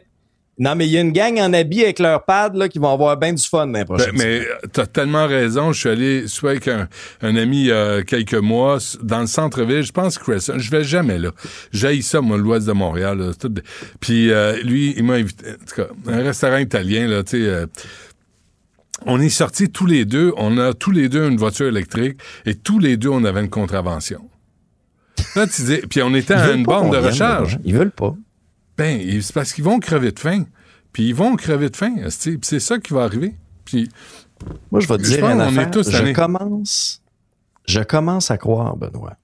non, 0.58 0.74
mais 0.74 0.86
il 0.86 0.92
y 0.92 0.96
a 0.96 1.02
une 1.02 1.12
gang 1.12 1.38
en 1.38 1.52
habit 1.52 1.84
avec 1.84 1.98
leur 1.98 2.24
pad 2.24 2.56
là, 2.56 2.68
qui 2.68 2.78
vont 2.78 2.90
avoir 2.90 3.16
bien 3.18 3.32
du 3.34 3.42
fun 3.42 3.66
dans 3.66 3.78
les 3.78 3.84
Ben, 3.84 4.12
mais 4.14 4.40
t'as 4.72 4.86
tellement 4.86 5.26
raison. 5.26 5.72
Je 5.72 5.80
suis 5.80 5.88
allé 5.90 6.26
soit 6.28 6.52
avec 6.52 6.68
un, 6.68 6.88
un 7.20 7.36
ami 7.36 7.60
il 7.60 7.66
y 7.66 7.72
a 7.72 8.02
quelques 8.02 8.34
mois 8.34 8.78
dans 9.02 9.20
le 9.20 9.26
centre-ville. 9.26 9.82
Je 9.82 9.92
pense 9.92 10.16
Crescent. 10.16 10.58
Je 10.58 10.70
vais 10.70 10.82
jamais 10.82 11.18
là. 11.18 11.30
J'haïs 11.72 12.02
ça, 12.02 12.22
moi, 12.22 12.38
l'ouest 12.38 12.66
de 12.66 12.72
Montréal. 12.72 13.18
là. 13.18 13.32
Tout 13.38 13.52
Puis 14.00 14.30
euh, 14.30 14.56
lui, 14.62 14.94
il 14.96 15.04
m'a 15.04 15.14
invité. 15.14 15.50
En 15.50 15.64
tout 15.66 15.74
cas, 15.82 15.88
un 16.08 16.22
restaurant 16.22 16.56
italien 16.58 17.06
là. 17.06 17.22
Tu 17.22 17.32
sais. 17.42 17.46
euh, 17.46 17.66
on 19.04 19.20
est 19.20 19.28
sortis 19.28 19.68
tous 19.70 19.86
les 19.86 20.06
deux. 20.06 20.32
On 20.38 20.56
a 20.56 20.72
tous 20.72 20.90
les 20.90 21.10
deux 21.10 21.28
une 21.28 21.36
voiture 21.36 21.66
électrique 21.66 22.18
et 22.46 22.54
tous 22.54 22.78
les 22.78 22.96
deux 22.96 23.10
on 23.10 23.24
avait 23.24 23.40
une 23.40 23.50
contravention. 23.50 24.22
Là, 25.34 25.46
tu 25.46 25.62
dis, 25.62 25.78
puis 25.88 26.00
on 26.02 26.14
était 26.14 26.34
à 26.34 26.52
une 26.52 26.62
borne 26.64 26.90
de 26.90 26.96
recharge. 26.96 27.58
Ils 27.64 27.74
veulent 27.74 27.90
pas. 27.90 28.14
Ben, 28.76 29.20
c'est 29.22 29.32
parce 29.34 29.52
qu'ils 29.52 29.64
vont 29.64 29.78
crever 29.80 30.12
de 30.12 30.18
faim. 30.18 30.44
Puis 30.92 31.08
ils 31.08 31.14
vont 31.14 31.36
crever 31.36 31.68
de 31.70 31.76
faim. 31.76 31.94
c'est 32.10 32.60
ça 32.60 32.78
qui 32.78 32.92
va 32.92 33.04
arriver. 33.04 33.34
Puis 33.64 33.88
Moi, 34.70 34.80
je 34.80 34.88
vais 34.88 34.96
te 34.98 35.02
dire 35.02 35.26
une 35.28 35.40
affaire. 35.40 35.70
tous 35.70 35.90
je 35.90 36.12
commence, 36.12 37.02
je 37.66 37.80
commence 37.80 38.30
à 38.30 38.38
croire, 38.38 38.76
Benoît, 38.76 39.16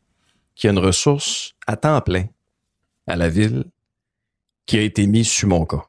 qu'il 0.55 0.69
y 0.69 0.71
a 0.71 0.73
une 0.73 0.85
ressource 0.85 1.53
à 1.67 1.77
temps 1.77 2.01
plein 2.01 2.27
à 3.07 3.17
la 3.17 3.29
ville 3.29 3.65
qui 4.67 4.79
a 4.79 4.83
été 4.83 5.07
mise 5.07 5.29
sur 5.29 5.49
mon 5.49 5.65
cas. 5.65 5.83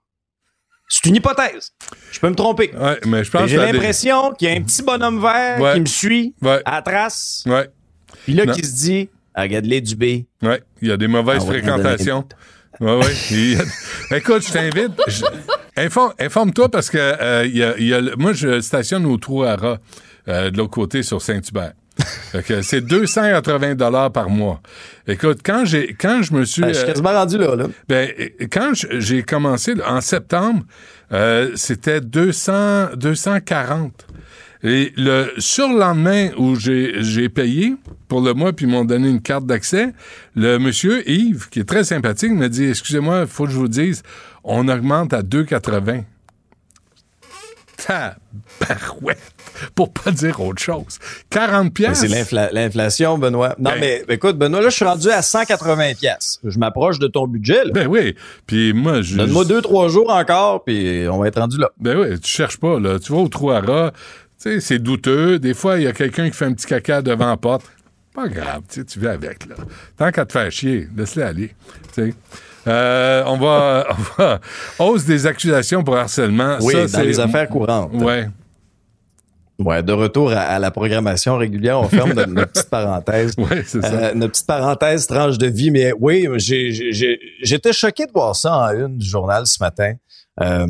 C'est 0.89 1.05
une 1.09 1.15
hypothèse. 1.15 1.71
Je 2.11 2.19
peux 2.19 2.29
me 2.29 2.35
tromper. 2.35 2.71
Ouais, 2.75 2.99
mais 3.05 3.23
je 3.23 3.31
pense 3.31 3.49
J'ai 3.49 3.57
l'impression 3.57 4.33
qu'il 4.33 4.49
y 4.49 4.51
a 4.51 4.55
un 4.55 4.61
petit 4.61 4.83
bonhomme 4.83 5.21
vert 5.21 5.59
Ouais. 5.59 5.73
qui 5.75 5.79
me 5.81 5.85
suit 5.85 6.35
Ouais, 6.41 6.61
à 6.65 6.71
la 6.75 6.81
trace, 6.81 7.43
ouais, 7.47 7.69
puis 8.25 8.33
là, 8.33 8.45
qui 8.47 8.63
se 8.63 8.75
dit, 8.75 9.09
regarde-les 9.35 9.81
du 9.81 9.95
B. 9.95 10.03
ouais. 10.45 10.61
Il 10.81 10.89
y 10.89 10.91
a 10.91 10.97
des 10.97 11.07
mauvaises 11.07 11.41
Ah 11.43 11.47
fréquentations. 11.47 12.27
Y 12.79 13.55
a- 14.11 14.15
Écoute, 14.17 14.45
je 14.47 14.51
t'invite. 14.53 14.91
je- 15.07 15.23
Informe, 15.75 16.13
informe-toi 16.19 16.69
parce 16.69 16.89
que 16.89 16.97
euh, 16.99 17.45
il 17.47 17.57
y 17.57 17.63
a, 17.63 17.77
y 17.79 17.93
a 17.93 18.01
moi, 18.17 18.33
je 18.33 18.61
stationne 18.61 19.05
au 19.05 19.17
Trou 19.17 19.43
à 19.43 19.57
euh, 20.27 20.51
de 20.51 20.57
l'autre 20.57 20.69
côté 20.71 21.01
sur 21.03 21.21
Saint-Hubert. 21.21 21.73
C'est 22.61 22.81
280 22.81 23.75
dollars 23.75 24.11
par 24.11 24.29
mois. 24.29 24.61
Écoute, 25.07 25.39
quand 25.45 25.63
j'ai 25.65 25.93
quand 25.93 26.21
je 26.23 26.33
me 26.33 26.45
suis 26.45 26.61
Ben, 26.63 26.69
je 26.69 26.73
suis 26.73 26.83
euh, 26.83 26.87
quasiment 26.87 27.11
rendu 27.11 27.37
là, 27.37 27.55
là. 27.55 27.67
Ben, 27.87 28.09
quand 28.51 28.71
j'ai 28.73 29.21
commencé 29.23 29.73
en 29.85 30.01
septembre, 30.01 30.63
euh, 31.11 31.51
c'était 31.55 32.01
200, 32.01 32.95
240. 32.95 34.07
Et 34.63 34.93
le 34.95 35.31
surlendemain 35.39 36.29
où 36.37 36.55
j'ai 36.55 37.27
payé 37.29 37.75
pour 38.07 38.21
le 38.21 38.33
mois, 38.33 38.53
puis 38.53 38.65
ils 38.65 38.69
m'ont 38.71 38.85
donné 38.85 39.09
une 39.09 39.21
carte 39.21 39.45
d'accès, 39.45 39.93
le 40.35 40.57
monsieur 40.57 41.07
Yves, 41.09 41.49
qui 41.49 41.59
est 41.59 41.67
très 41.67 41.83
sympathique, 41.83 42.31
m'a 42.31 42.47
dit 42.47 42.65
Excusez-moi, 42.69 43.21
il 43.21 43.27
faut 43.27 43.45
que 43.45 43.51
je 43.51 43.57
vous 43.57 43.67
dise, 43.67 44.03
on 44.43 44.67
augmente 44.69 45.13
à 45.13 45.21
2,80. 45.21 46.03
Tabarouette! 47.77 49.19
Pour 49.75 49.91
pas 49.91 50.09
dire 50.11 50.39
autre 50.41 50.61
chose. 50.61 50.97
40 51.29 51.63
Mais 51.65 51.69
pièces. 51.69 51.99
C'est 51.99 52.07
l'infla- 52.07 52.49
l'inflation, 52.51 53.17
Benoît. 53.17 53.55
Non, 53.59 53.71
Ben- 53.71 53.79
mais 54.07 54.15
écoute, 54.15 54.37
Benoît, 54.37 54.61
là, 54.61 54.69
je 54.69 54.75
suis 54.75 54.85
rendu 54.85 55.09
à 55.09 55.21
180 55.21 55.93
pièces. 55.93 56.39
Je 56.43 56.57
m'approche 56.57 56.97
de 56.99 57.07
ton 57.07 57.27
budget, 57.27 57.63
là. 57.65 57.71
Ben 57.73 57.87
oui. 57.87 58.15
Puis 58.47 58.73
moi, 58.73 59.01
je. 59.01 59.17
Donne-moi 59.17 59.45
deux, 59.45 59.61
trois 59.61 59.89
jours 59.89 60.09
encore, 60.11 60.63
puis 60.63 61.05
on 61.11 61.19
va 61.19 61.27
être 61.27 61.39
rendu 61.39 61.57
là. 61.57 61.69
Ben 61.79 61.97
oui, 61.97 62.19
tu 62.19 62.29
cherches 62.29 62.57
pas, 62.57 62.79
là. 62.79 62.99
Tu 62.99 63.11
vas 63.11 63.19
au 63.19 63.27
tu 63.29 63.91
sais, 64.49 64.59
c'est 64.59 64.79
douteux. 64.79 65.39
Des 65.39 65.53
fois, 65.53 65.77
il 65.77 65.83
y 65.83 65.87
a 65.87 65.93
quelqu'un 65.93 66.29
qui 66.29 66.35
fait 66.35 66.45
un 66.45 66.53
petit 66.53 66.65
caca 66.67 67.01
devant 67.01 67.27
la 67.27 67.37
porte. 67.37 67.65
Pas 68.13 68.27
grave, 68.27 68.61
tu 68.69 68.99
vas 68.99 69.11
avec, 69.11 69.47
là. 69.47 69.55
Tant 69.97 70.11
qu'à 70.11 70.25
te 70.25 70.31
faire 70.33 70.51
chier, 70.51 70.87
laisse-le 70.95 71.23
aller. 71.23 71.51
Euh, 72.67 73.23
on 73.25 73.37
va, 73.37 73.87
on 74.17 74.21
va... 74.21 74.39
Hausse 74.79 75.03
des 75.05 75.25
accusations 75.25 75.83
pour 75.83 75.97
harcèlement. 75.97 76.57
Oui, 76.61 76.73
Ça, 76.73 76.81
dans 76.81 76.87
c'est- 76.89 77.05
les 77.05 77.19
affaires 77.19 77.49
courantes. 77.49 77.91
Ouais. 77.93 78.27
Ouais, 79.59 79.83
de 79.83 79.93
retour 79.93 80.31
à, 80.31 80.39
à 80.41 80.59
la 80.59 80.71
programmation 80.71 81.37
régulière, 81.37 81.79
on 81.79 81.87
ferme 81.87 82.13
notre, 82.13 82.31
notre 82.31 82.51
petite 82.51 82.69
parenthèse. 82.69 83.33
Ouais, 83.37 83.63
c'est 83.65 83.81
ça. 83.81 83.93
Euh, 83.93 84.13
notre 84.13 84.31
petite 84.31 84.47
parenthèse 84.47 85.05
tranche 85.07 85.37
de 85.37 85.47
vie, 85.47 85.71
mais 85.71 85.91
oui, 85.99 86.27
j'étais 86.37 87.73
choqué 87.73 88.05
de 88.07 88.11
voir 88.11 88.35
ça 88.35 88.57
en 88.57 88.69
une 88.71 88.97
du 88.97 89.05
journal 89.05 89.45
ce 89.45 89.57
matin. 89.61 89.93
Euh, 90.41 90.65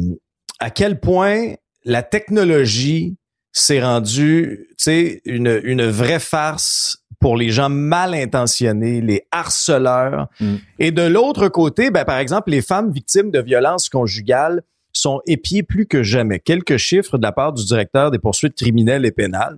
à 0.60 0.70
quel 0.70 1.00
point 1.00 1.54
la 1.86 2.04
technologie 2.04 3.16
s'est 3.54 3.82
rendue, 3.82 4.68
tu 4.70 4.76
sais, 4.78 5.22
une, 5.26 5.62
une 5.64 5.86
vraie 5.86 6.20
farce 6.20 6.98
pour 7.20 7.38
les 7.38 7.52
gens 7.52 7.70
mal 7.70 8.14
intentionnés, 8.14 9.00
les 9.00 9.26
harceleurs. 9.32 10.28
Mm. 10.42 10.56
Et 10.80 10.92
de 10.92 11.04
l'autre 11.04 11.48
côté, 11.48 11.90
ben, 11.90 12.04
par 12.04 12.18
exemple, 12.18 12.50
les 12.50 12.62
femmes 12.62 12.92
victimes 12.92 13.32
de 13.32 13.40
violences 13.40 13.88
conjugales 13.88 14.62
sont 14.92 15.22
épiées 15.26 15.64
plus 15.64 15.86
que 15.86 16.04
jamais. 16.04 16.40
Quelques 16.40 16.78
chiffres 16.78 17.18
de 17.18 17.24
la 17.24 17.32
part 17.32 17.54
du 17.54 17.64
directeur 17.64 18.12
des 18.12 18.20
poursuites 18.20 18.56
criminelles 18.56 19.06
et 19.06 19.12
pénales. 19.12 19.58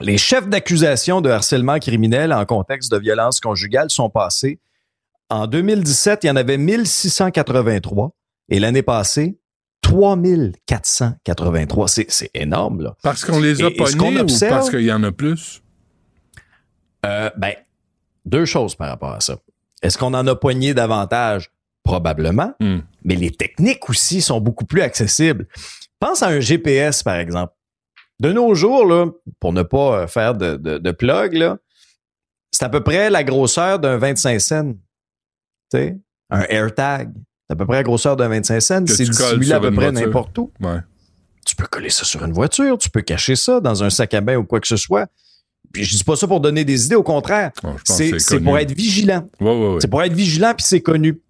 Les 0.00 0.18
chefs 0.18 0.48
d'accusation 0.48 1.20
de 1.20 1.30
harcèlement 1.30 1.78
criminel 1.78 2.32
en 2.32 2.44
contexte 2.44 2.90
de 2.90 2.98
violence 2.98 3.38
conjugale 3.38 3.90
sont 3.90 4.10
passés. 4.10 4.58
En 5.30 5.46
2017, 5.46 6.24
il 6.24 6.26
y 6.26 6.30
en 6.30 6.36
avait 6.36 6.58
1683 6.58 8.10
et 8.48 8.58
l'année 8.58 8.82
passée, 8.82 9.38
3483. 9.82 11.88
C'est, 11.88 12.10
c'est 12.10 12.30
énorme, 12.34 12.82
là. 12.82 12.94
Parce 13.02 13.24
qu'on 13.24 13.40
les 13.40 13.62
a 13.62 13.68
Et- 13.68 13.76
pognés 13.76 14.20
ou 14.20 14.26
parce 14.48 14.70
qu'il 14.70 14.82
y 14.82 14.92
en 14.92 15.02
a 15.02 15.12
plus? 15.12 15.62
Euh, 17.04 17.30
ben, 17.36 17.54
deux 18.24 18.44
choses 18.44 18.74
par 18.74 18.88
rapport 18.88 19.12
à 19.12 19.20
ça. 19.20 19.36
Est-ce 19.82 19.98
qu'on 19.98 20.14
en 20.14 20.26
a 20.26 20.34
poigné 20.34 20.74
davantage? 20.74 21.50
Probablement. 21.82 22.54
Hmm. 22.60 22.78
Mais 23.04 23.16
les 23.16 23.30
techniques 23.32 23.90
aussi 23.90 24.22
sont 24.22 24.40
beaucoup 24.40 24.64
plus 24.64 24.82
accessibles. 24.82 25.48
Pense 25.98 26.22
à 26.22 26.28
un 26.28 26.40
GPS, 26.40 27.02
par 27.02 27.16
exemple. 27.16 27.52
De 28.20 28.32
nos 28.32 28.54
jours, 28.54 28.86
là, 28.86 29.06
pour 29.40 29.52
ne 29.52 29.62
pas 29.62 30.02
euh, 30.02 30.06
faire 30.06 30.34
de, 30.36 30.54
de, 30.56 30.78
de 30.78 30.90
plug, 30.92 31.34
là, 31.34 31.58
c'est 32.52 32.64
à 32.64 32.68
peu 32.68 32.82
près 32.84 33.10
la 33.10 33.24
grosseur 33.24 33.80
d'un 33.80 33.96
25 33.98 34.40
cents. 34.40 34.72
Un 36.30 36.42
AirTag. 36.48 37.12
À 37.52 37.56
peu 37.56 37.66
près 37.66 37.76
la 37.76 37.82
grosseur 37.82 38.16
d'un 38.16 38.28
25 38.28 38.60
cents. 38.60 38.84
C'est 38.86 39.04
dissimulé 39.04 39.52
à 39.52 39.60
peu 39.60 39.70
près 39.70 39.92
n'importe 39.92 40.36
où. 40.38 40.50
Ouais. 40.60 40.78
Tu 41.44 41.54
peux 41.56 41.66
coller 41.66 41.90
ça 41.90 42.04
sur 42.04 42.24
une 42.24 42.32
voiture, 42.32 42.78
tu 42.78 42.88
peux 42.88 43.02
cacher 43.02 43.36
ça 43.36 43.60
dans 43.60 43.82
un 43.82 43.90
sac 43.90 44.14
à 44.14 44.20
bain 44.20 44.36
ou 44.36 44.44
quoi 44.44 44.60
que 44.60 44.68
ce 44.68 44.76
soit. 44.76 45.08
puis 45.72 45.84
je 45.84 45.96
dis 45.96 46.04
pas 46.04 46.16
ça 46.16 46.26
pour 46.26 46.40
donner 46.40 46.64
des 46.64 46.86
idées, 46.86 46.94
au 46.94 47.02
contraire. 47.02 47.50
Bon, 47.62 47.76
c'est 47.84 48.40
pour 48.42 48.58
être 48.58 48.72
vigilant. 48.72 49.28
Ouais, 49.40 49.50
ouais, 49.50 49.68
ouais. 49.74 49.78
C'est 49.80 49.88
pour 49.88 50.02
être 50.02 50.12
vigilant, 50.12 50.54
puis 50.56 50.64
c'est 50.66 50.80
connu. 50.80 51.20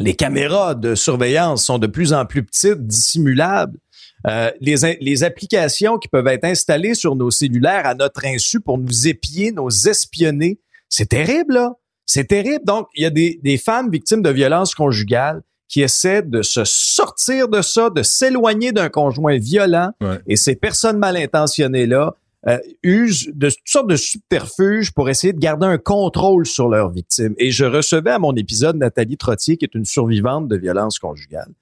Les 0.00 0.14
caméras 0.14 0.74
de 0.74 0.94
surveillance 0.94 1.64
sont 1.64 1.78
de 1.78 1.86
plus 1.86 2.12
en 2.12 2.26
plus 2.26 2.42
petites, 2.42 2.86
dissimulables. 2.86 3.78
Euh, 4.26 4.50
les, 4.60 4.98
les 5.00 5.24
applications 5.24 5.98
qui 5.98 6.08
peuvent 6.08 6.28
être 6.28 6.44
installées 6.44 6.94
sur 6.94 7.14
nos 7.14 7.30
cellulaires 7.30 7.86
à 7.86 7.94
notre 7.94 8.24
insu 8.24 8.60
pour 8.60 8.78
nous 8.78 9.06
épier, 9.08 9.52
nous 9.52 9.88
espionner, 9.88 10.60
c'est 10.88 11.08
terrible, 11.08 11.54
là. 11.54 11.72
C'est 12.06 12.26
terrible. 12.26 12.64
Donc, 12.64 12.88
il 12.94 13.02
y 13.02 13.06
a 13.06 13.10
des, 13.10 13.40
des 13.42 13.58
femmes 13.58 13.90
victimes 13.90 14.22
de 14.22 14.30
violences 14.30 14.74
conjugales 14.74 15.42
qui 15.72 15.80
essaient 15.80 16.22
de 16.22 16.42
se 16.42 16.64
sortir 16.64 17.48
de 17.48 17.62
ça, 17.62 17.88
de 17.88 18.02
s'éloigner 18.02 18.72
d'un 18.72 18.90
conjoint 18.90 19.38
violent. 19.38 19.90
Ouais. 20.02 20.20
Et 20.26 20.36
ces 20.36 20.54
personnes 20.54 20.98
mal 20.98 21.16
intentionnées-là 21.16 22.14
euh, 22.46 22.58
usent 22.82 23.30
de 23.32 23.48
toutes 23.48 23.58
sortes 23.64 23.88
de 23.88 23.96
subterfuges 23.96 24.92
pour 24.92 25.08
essayer 25.08 25.32
de 25.32 25.38
garder 25.38 25.64
un 25.64 25.78
contrôle 25.78 26.44
sur 26.44 26.68
leurs 26.68 26.90
victimes. 26.90 27.34
Et 27.38 27.50
je 27.50 27.64
recevais 27.64 28.10
à 28.10 28.18
mon 28.18 28.34
épisode 28.36 28.76
Nathalie 28.76 29.16
Trottier, 29.16 29.56
qui 29.56 29.64
est 29.64 29.74
une 29.74 29.86
survivante 29.86 30.46
de 30.46 30.56
violences 30.56 30.98
conjugales, 30.98 31.52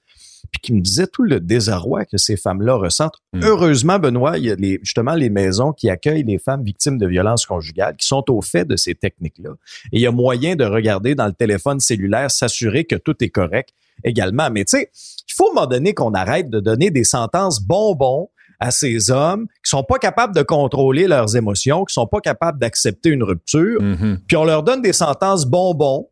puis 0.51 0.61
qui 0.63 0.73
me 0.73 0.81
disait 0.81 1.07
tout 1.07 1.23
le 1.23 1.41
désarroi 1.41 2.05
que 2.05 2.17
ces 2.19 2.37
femmes-là 2.37 2.75
ressentent. 2.75 3.19
Mm. 3.33 3.41
Heureusement, 3.45 3.99
Benoît, 3.99 4.39
il 4.39 4.45
y 4.45 4.51
a 4.51 4.55
les, 4.57 4.79
justement 4.83 5.15
les 5.15 5.31
maisons 5.31 5.73
qui 5.73 5.91
accueillent 5.91 6.25
les 6.25 6.39
femmes 6.39 6.63
victimes 6.63 6.99
de 6.99 7.07
violences 7.07 7.47
conjugales, 7.47 7.97
qui 7.97 8.07
sont 8.07 8.25
au 8.31 8.41
fait 8.43 8.65
de 8.65 8.77
ces 8.77 8.95
techniques-là. 8.95 9.51
Et 9.93 9.99
il 9.99 10.01
y 10.01 10.07
a 10.07 10.13
moyen 10.13 10.57
de 10.57 10.65
regarder 10.65 11.15
dans 11.15 11.27
le 11.27 11.33
téléphone 11.33 11.81
cellulaire, 11.81 12.31
s'assurer 12.31 12.85
que 12.85 12.97
tout 12.97 13.17
est 13.23 13.31
correct 13.31 13.71
également. 14.05 14.51
Mais 14.51 14.65
tu 14.65 14.79
sais, 14.79 14.91
il 15.29 15.33
faut 15.35 15.49
à 15.49 15.51
un 15.51 15.55
moment 15.55 15.67
donné 15.67 15.95
qu'on 15.95 16.13
arrête 16.15 16.49
de 16.51 16.61
donner 16.61 16.91
des 16.91 17.05
sentences 17.05 17.61
bonbons 17.61 18.29
à 18.59 18.71
ces 18.71 19.11
hommes 19.11 19.47
qui 19.65 19.71
sont 19.71 19.83
pas 19.85 19.99
capables 19.99 20.35
de 20.35 20.43
contrôler 20.43 21.07
leurs 21.07 21.35
émotions, 21.35 21.85
qui 21.85 21.95
sont 21.95 22.07
pas 22.07 22.21
capables 22.21 22.59
d'accepter 22.59 23.09
une 23.09 23.23
rupture, 23.23 23.81
Mhm. 23.83 24.21
puis 24.27 24.37
on 24.37 24.45
leur 24.45 24.63
donne 24.63 24.83
des 24.83 24.93
sentences 24.93 25.47
bonbons. 25.47 26.09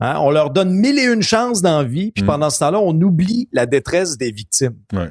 Hein, 0.00 0.16
on 0.20 0.30
leur 0.30 0.50
donne 0.50 0.70
mille 0.72 0.98
et 0.98 1.04
une 1.04 1.22
chances 1.22 1.60
dans 1.62 1.78
la 1.82 1.84
vie, 1.88 2.10
puis 2.12 2.22
Mm. 2.24 2.26
pendant 2.26 2.50
ce 2.50 2.58
temps-là, 2.60 2.80
on 2.80 2.98
oublie 3.00 3.48
la 3.52 3.66
détresse 3.66 4.16
des 4.16 4.32
victimes. 4.32 4.74
Ouais. 4.92 5.10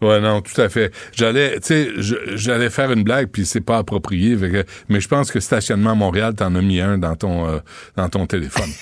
Ouais, 0.00 0.20
non, 0.20 0.40
tout 0.40 0.58
à 0.60 0.68
fait. 0.68 0.92
J'allais, 1.14 1.60
tu 1.60 1.66
sais, 1.66 1.88
je- 1.98 2.36
j'allais 2.36 2.70
faire 2.70 2.90
une 2.90 3.02
blague, 3.04 3.28
puis 3.28 3.44
c'est 3.44 3.60
pas 3.60 3.78
approprié, 3.78 4.34
que- 4.36 4.64
mais 4.88 5.00
je 5.00 5.08
pense 5.08 5.30
que 5.30 5.40
Stationnement 5.40 5.94
Montréal, 5.94 6.34
t'en 6.34 6.54
as 6.54 6.62
mis 6.62 6.80
un 6.80 6.96
dans 6.98 7.14
ton, 7.16 7.46
euh, 7.48 7.58
dans 7.96 8.08
ton 8.08 8.26
téléphone. 8.26 8.70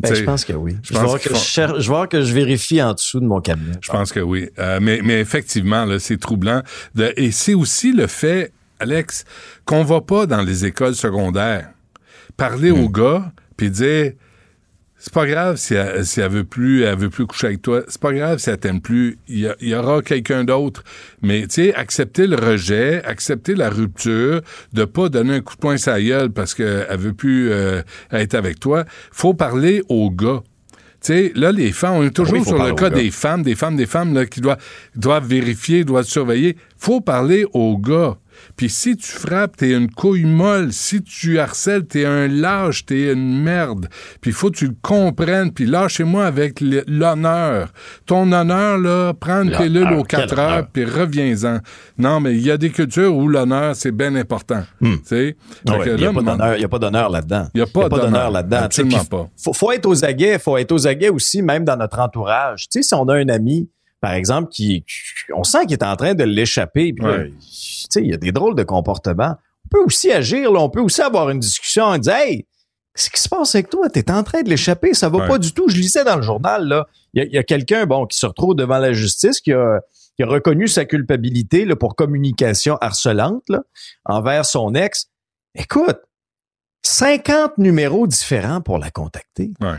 Ben, 0.00 0.12
je 0.14 0.24
pense 0.24 0.44
que 0.44 0.52
oui. 0.54 0.76
je 0.82 0.88
Je, 0.88 0.92
vais 0.94 0.98
pense 1.00 1.08
voir 1.08 1.20
qu'ils 1.20 1.30
que 1.30 1.36
font- 1.36 1.42
je, 1.42 1.48
cher- 1.48 1.80
je 1.80 1.86
voir 1.86 2.08
que 2.08 2.22
je 2.22 2.32
vérifie 2.34 2.82
en 2.82 2.94
dessous 2.94 3.20
de 3.20 3.26
mon 3.26 3.40
cabinet. 3.40 3.74
Je 3.80 3.90
pense 3.92 4.10
que 4.12 4.18
oui. 4.18 4.48
Euh, 4.58 4.80
mais, 4.82 5.00
mais 5.04 5.20
effectivement, 5.20 5.86
c'est 6.00 6.18
troublant. 6.18 6.62
De- 6.96 7.12
et 7.16 7.30
c'est 7.30 7.54
aussi 7.54 7.92
le 7.92 8.08
fait, 8.08 8.52
Alex, 8.80 9.24
qu'on 9.64 9.84
va 9.84 10.00
pas 10.00 10.26
dans 10.26 10.42
les 10.42 10.64
écoles 10.66 10.96
secondaires 10.96 11.70
parler 12.36 12.72
aux 12.72 12.88
gars 12.88 13.30
puis 13.62 13.70
dire 13.70 14.12
c'est 14.98 15.12
pas 15.12 15.26
grave 15.26 15.56
si 15.56 15.74
elle, 15.74 16.06
si 16.06 16.20
elle 16.20 16.30
veut 16.30 16.44
plus, 16.44 16.82
elle 16.84 16.96
veut 16.96 17.10
plus 17.10 17.26
coucher 17.26 17.48
avec 17.48 17.60
toi. 17.62 17.82
C'est 17.88 18.00
pas 18.00 18.12
grave 18.12 18.38
si 18.38 18.50
elle 18.50 18.58
t'aime 18.58 18.80
plus. 18.80 19.18
Il 19.26 19.40
y, 19.40 19.48
a- 19.48 19.56
il 19.60 19.70
y 19.70 19.74
aura 19.74 20.00
quelqu'un 20.00 20.44
d'autre. 20.44 20.84
Mais, 21.22 21.42
tu 21.48 21.54
sais, 21.54 21.74
accepter 21.74 22.28
le 22.28 22.36
rejet, 22.36 23.02
accepter 23.04 23.56
la 23.56 23.68
rupture, 23.68 24.42
de 24.72 24.84
pas 24.84 25.08
donner 25.08 25.34
un 25.34 25.40
coup 25.40 25.56
de 25.56 25.60
poing 25.60 25.74
la 25.86 26.00
gueule 26.00 26.30
parce 26.30 26.54
qu'elle 26.54 26.86
veut 26.98 27.14
plus 27.14 27.50
euh, 27.50 27.82
être 28.12 28.34
avec 28.36 28.60
toi. 28.60 28.84
Faut 29.10 29.34
parler 29.34 29.82
aux 29.88 30.08
gars. 30.10 30.42
Tu 31.00 31.08
sais, 31.14 31.32
là, 31.34 31.50
les 31.50 31.72
femmes, 31.72 31.94
on 31.94 32.04
est 32.04 32.10
toujours 32.14 32.34
Oui, 32.34 32.44
faut 32.44 32.50
sur 32.50 32.64
le 32.64 32.72
cas 32.74 32.88
des 32.90 33.10
femmes, 33.10 33.42
des 33.42 33.56
femmes, 33.56 33.74
des 33.74 33.86
femmes 33.86 34.14
là, 34.14 34.24
qui 34.24 34.40
doivent, 34.40 34.62
doivent 34.94 35.26
vérifier, 35.26 35.82
doivent 35.82 36.04
surveiller. 36.04 36.56
Faut 36.78 37.00
parler 37.00 37.44
aux 37.54 37.76
gars. 37.76 38.18
Puis 38.56 38.68
si 38.68 38.96
tu 38.96 39.06
frappes, 39.10 39.56
t'es 39.56 39.72
une 39.72 39.90
couille 39.90 40.24
molle. 40.24 40.72
Si 40.72 41.02
tu 41.02 41.38
harcèles, 41.38 41.86
t'es 41.86 42.04
un 42.04 42.28
lâche, 42.28 42.84
t'es 42.86 43.12
une 43.12 43.42
merde. 43.42 43.88
Puis 44.20 44.30
il 44.30 44.34
faut 44.34 44.50
que 44.50 44.56
tu 44.56 44.66
le 44.66 44.76
comprennes. 44.82 45.52
Puis 45.52 45.66
lâchez-moi 45.66 46.26
avec 46.26 46.60
l'honneur. 46.60 47.68
Ton 48.06 48.30
honneur, 48.32 48.78
là, 48.78 49.12
prends 49.14 49.42
une 49.42 49.52
pilule 49.52 49.92
aux 49.92 50.02
4 50.04 50.38
heures, 50.38 50.48
honneur. 50.50 50.66
puis 50.72 50.84
reviens-en. 50.84 51.58
Non, 51.98 52.20
mais 52.20 52.34
il 52.34 52.42
y 52.42 52.50
a 52.50 52.56
des 52.56 52.70
cultures 52.70 53.14
où 53.14 53.28
l'honneur, 53.28 53.74
c'est 53.76 53.92
bien 53.92 54.14
important. 54.16 54.62
Tu 54.80 54.86
ouais, 55.14 55.36
que 55.84 55.90
Il 55.90 55.96
n'y 55.96 56.04
a, 56.04 56.12
pas 56.12 56.22
d'honneur- 56.22 56.56
il 56.56 56.62
y 56.62 56.64
a 56.64 56.68
pas 56.68 56.78
d'honneur 56.78 57.10
là-dedans. 57.10 57.46
Il 57.54 57.58
y 57.58 57.62
a 57.62 57.66
pas 57.66 57.88
d'honneur. 57.88 58.06
d'honneur 58.06 58.30
là-dedans. 58.30 58.58
Tu 58.58 58.64
Absolument 58.64 59.04
pas. 59.04 59.28
Faut, 59.42 59.52
faut 59.52 59.72
être 59.72 59.86
aux 59.86 60.04
aguets. 60.04 60.38
faut 60.38 60.56
être 60.56 60.72
aux 60.72 60.86
aguets 60.86 61.08
aussi, 61.10 61.42
même 61.42 61.64
dans 61.64 61.76
notre 61.76 61.98
entourage. 61.98 62.68
Tu 62.68 62.80
sais, 62.80 62.82
si 62.82 62.94
on 62.94 63.08
a 63.08 63.14
un 63.16 63.28
ami, 63.28 63.68
par 64.02 64.12
exemple, 64.12 64.50
qui, 64.50 64.84
on 65.34 65.44
sent 65.44 65.60
qu'il 65.62 65.72
est 65.72 65.82
en 65.84 65.96
train 65.96 66.14
de 66.14 66.24
l'échapper, 66.24 66.92
puis 66.92 67.06
Ouais. 67.06 67.30
tu 67.30 67.36
sais, 67.88 68.02
il 68.02 68.10
y 68.10 68.12
a 68.14 68.18
des 68.18 68.32
drôles 68.32 68.54
de 68.56 68.64
comportements. 68.64 69.36
On 69.64 69.68
peut 69.70 69.84
aussi 69.84 70.10
agir, 70.12 70.52
là, 70.52 70.60
on 70.60 70.68
peut 70.68 70.80
aussi 70.80 71.00
avoir 71.00 71.30
une 71.30 71.38
discussion 71.38 71.84
en 71.84 71.96
disant, 71.98 72.16
hey, 72.16 72.46
qu'est-ce 72.94 73.08
qui 73.10 73.20
se 73.20 73.28
passe 73.28 73.54
avec 73.54 73.70
toi? 73.70 73.88
T'es 73.88 74.10
en 74.10 74.22
train 74.24 74.42
de 74.42 74.50
l'échapper, 74.50 74.92
ça 74.92 75.08
va 75.08 75.18
Ouais. 75.20 75.28
pas 75.28 75.38
du 75.38 75.52
tout. 75.52 75.68
Je 75.68 75.76
lisais 75.76 76.04
dans 76.04 76.16
le 76.16 76.22
journal, 76.22 76.66
là, 76.66 76.86
il 77.14 77.28
y 77.32 77.38
a, 77.38 77.42
quelqu'un, 77.42 77.86
bon, 77.86 78.06
qui 78.06 78.18
se 78.18 78.26
retrouve 78.26 78.54
devant 78.56 78.78
la 78.78 78.92
justice, 78.92 79.40
qui 79.40 79.52
a, 79.52 79.80
qui 80.16 80.24
a 80.24 80.26
reconnu 80.26 80.66
sa 80.68 80.84
culpabilité, 80.84 81.64
là, 81.64 81.76
pour 81.76 81.94
communication 81.96 82.76
harcelante, 82.80 83.44
là, 83.48 83.60
envers 84.04 84.44
son 84.44 84.74
ex. 84.74 85.06
Écoute, 85.54 86.00
50 86.84 87.58
numéros 87.58 88.06
différents 88.06 88.60
pour 88.60 88.78
la 88.78 88.90
contacter. 88.90 89.52
Ouais. 89.60 89.78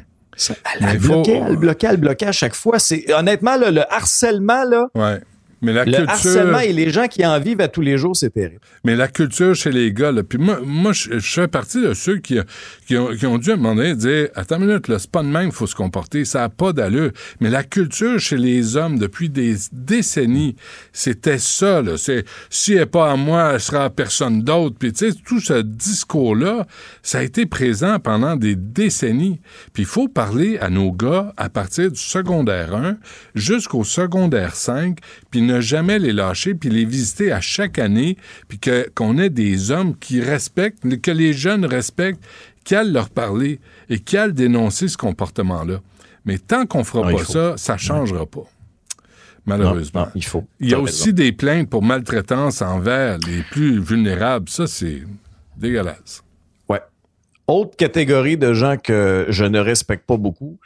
Elle, 0.82 1.00
faut- 1.00 1.14
bloquait, 1.14 1.42
elle 1.48 1.56
bloquait, 1.58 1.88
elle 1.88 1.98
bloquait 1.98 2.26
à 2.28 2.32
chaque 2.32 2.56
fois. 2.56 2.80
C'est 2.80 3.12
honnêtement 3.14 3.56
là, 3.56 3.72
le 3.72 3.82
harcèlement 3.94 4.64
là, 4.64 4.88
Ouais. 4.96 5.20
Mais 5.64 5.74
la 5.74 5.86
le 5.86 5.92
culture. 5.92 6.10
harcèlement 6.10 6.60
et 6.60 6.74
les 6.74 6.92
gens 6.92 7.08
qui 7.08 7.26
en 7.26 7.40
vivent 7.40 7.62
à 7.62 7.68
tous 7.68 7.82
les 7.82 7.98
jours, 7.98 8.16
c'est 8.16 8.30
terrible. 8.30 8.60
Mais 8.84 8.96
la 8.96 9.08
culture 9.08 9.56
chez 9.56 9.72
les 9.72 9.92
gars, 9.92 10.12
là, 10.12 10.24
puis 10.24 10.38
moi, 10.38 10.60
moi 10.64 10.92
je, 10.94 11.18
je 11.18 11.34
fais 11.34 11.48
partie 11.48 11.82
de 11.82 11.94
ceux 11.94 12.18
qui, 12.18 12.38
qui, 12.86 12.98
ont, 12.98 13.16
qui 13.16 13.26
ont 13.26 13.38
dû 13.38 13.52
à 13.52 13.54
un 13.54 13.58
moment 13.58 13.76
donné 13.76 13.96
dire 13.96 14.28
Attends 14.36 14.60
une 14.60 14.68
minute, 14.68 14.88
là, 14.88 15.00
c'est 15.00 15.10
pas 15.10 15.24
de 15.24 15.28
même 15.28 15.46
qu'il 15.46 15.54
faut 15.54 15.68
se 15.68 15.76
comporter, 15.76 16.26
ça 16.26 16.40
n'a 16.40 16.50
pas 16.50 16.74
d'allure. 16.74 17.12
Mais 17.40 17.50
la 17.50 17.64
culture 17.64 18.20
chez 18.20 18.38
les 18.38 18.76
hommes 18.78 19.00
depuis 19.00 19.30
des 19.30 19.56
décennies, 19.72 20.56
c'était 20.92 21.38
ça. 21.38 21.82
Là. 21.82 21.98
C'est 21.98 22.26
si 22.50 22.74
elle 22.74 22.80
n'est 22.80 22.86
pas 22.86 23.12
à 23.12 23.16
moi, 23.16 23.52
elle 23.54 23.60
sera 23.60 23.86
à 23.86 23.90
personne 23.90 24.44
d'autre. 24.44 24.76
Puis 24.78 24.94
tu 24.94 25.12
sais, 25.12 25.18
tout 25.26 25.40
ce 25.40 25.62
discours-là, 25.62 26.68
ça 27.02 27.20
a 27.20 27.24
été 27.24 27.46
présent 27.46 28.00
pendant 28.00 28.36
des 28.36 28.56
décennies. 28.56 29.40
Puis 29.74 29.84
il 29.84 29.88
faut 29.88 30.08
parler 30.08 30.58
à 30.60 30.70
nos 30.70 30.92
gars 30.92 31.34
à 31.38 31.50
partir 31.50 31.92
du 31.92 32.00
secondaire 32.00 32.76
1 32.76 32.98
jusqu'au 33.36 33.84
secondaire 33.84 34.56
5, 34.56 34.98
puis 35.32 35.42
ne 35.42 35.53
jamais 35.62 36.00
les 36.00 36.14
lâcher, 36.14 36.54
puis 36.54 36.70
les 36.70 36.86
visiter 36.86 37.32
à 37.32 37.42
chaque 37.42 37.80
année, 37.80 38.18
puis 38.48 38.60
que, 38.60 38.90
qu'on 38.96 39.18
ait 39.18 39.30
des 39.30 39.72
hommes 39.72 39.96
qui 39.98 40.22
respectent, 40.22 41.02
que 41.02 41.12
les 41.12 41.34
jeunes 41.34 41.66
respectent, 41.66 42.24
qui 42.64 42.76
aillent 42.76 42.92
leur 42.92 43.10
parler 43.10 43.60
et 43.90 44.00
qui 44.00 44.18
aillent 44.18 44.34
dénoncer 44.34 44.88
ce 44.88 44.98
comportement-là. 44.98 45.82
Mais 46.26 46.38
tant 46.38 46.66
qu'on 46.66 46.84
fera 46.84 47.04
Non, 47.04 47.10
il 47.10 47.18
pas 47.18 47.26
ça, 47.26 47.58
ça 47.58 47.78
changera 47.78 48.26
pas. 48.26 48.48
Malheureusement. 49.46 50.02
Non, 50.02 50.06
non, 50.08 50.12
il 50.16 50.24
faut. 50.24 50.46
Il 50.60 50.70
y 50.70 50.74
a 50.74 50.80
aussi 50.80 51.06
raison. 51.06 51.16
des 51.16 51.32
plaintes 51.34 51.70
pour 51.70 51.84
maltraitance 51.84 52.62
envers 52.62 53.18
les 53.28 53.42
plus 53.52 53.82
vulnérables. 53.82 54.48
Ça, 54.48 54.68
c'est 54.68 55.04
dégueulasse. 55.58 56.24
Ouais. 56.70 56.82
Autre 57.48 57.76
catégorie 57.76 58.38
de 58.38 58.54
gens 58.54 58.78
que 58.78 59.26
je 59.30 59.44
ne 59.44 59.60
respecte 59.60 60.06
pas 60.06 60.16
beaucoup, 60.16 60.60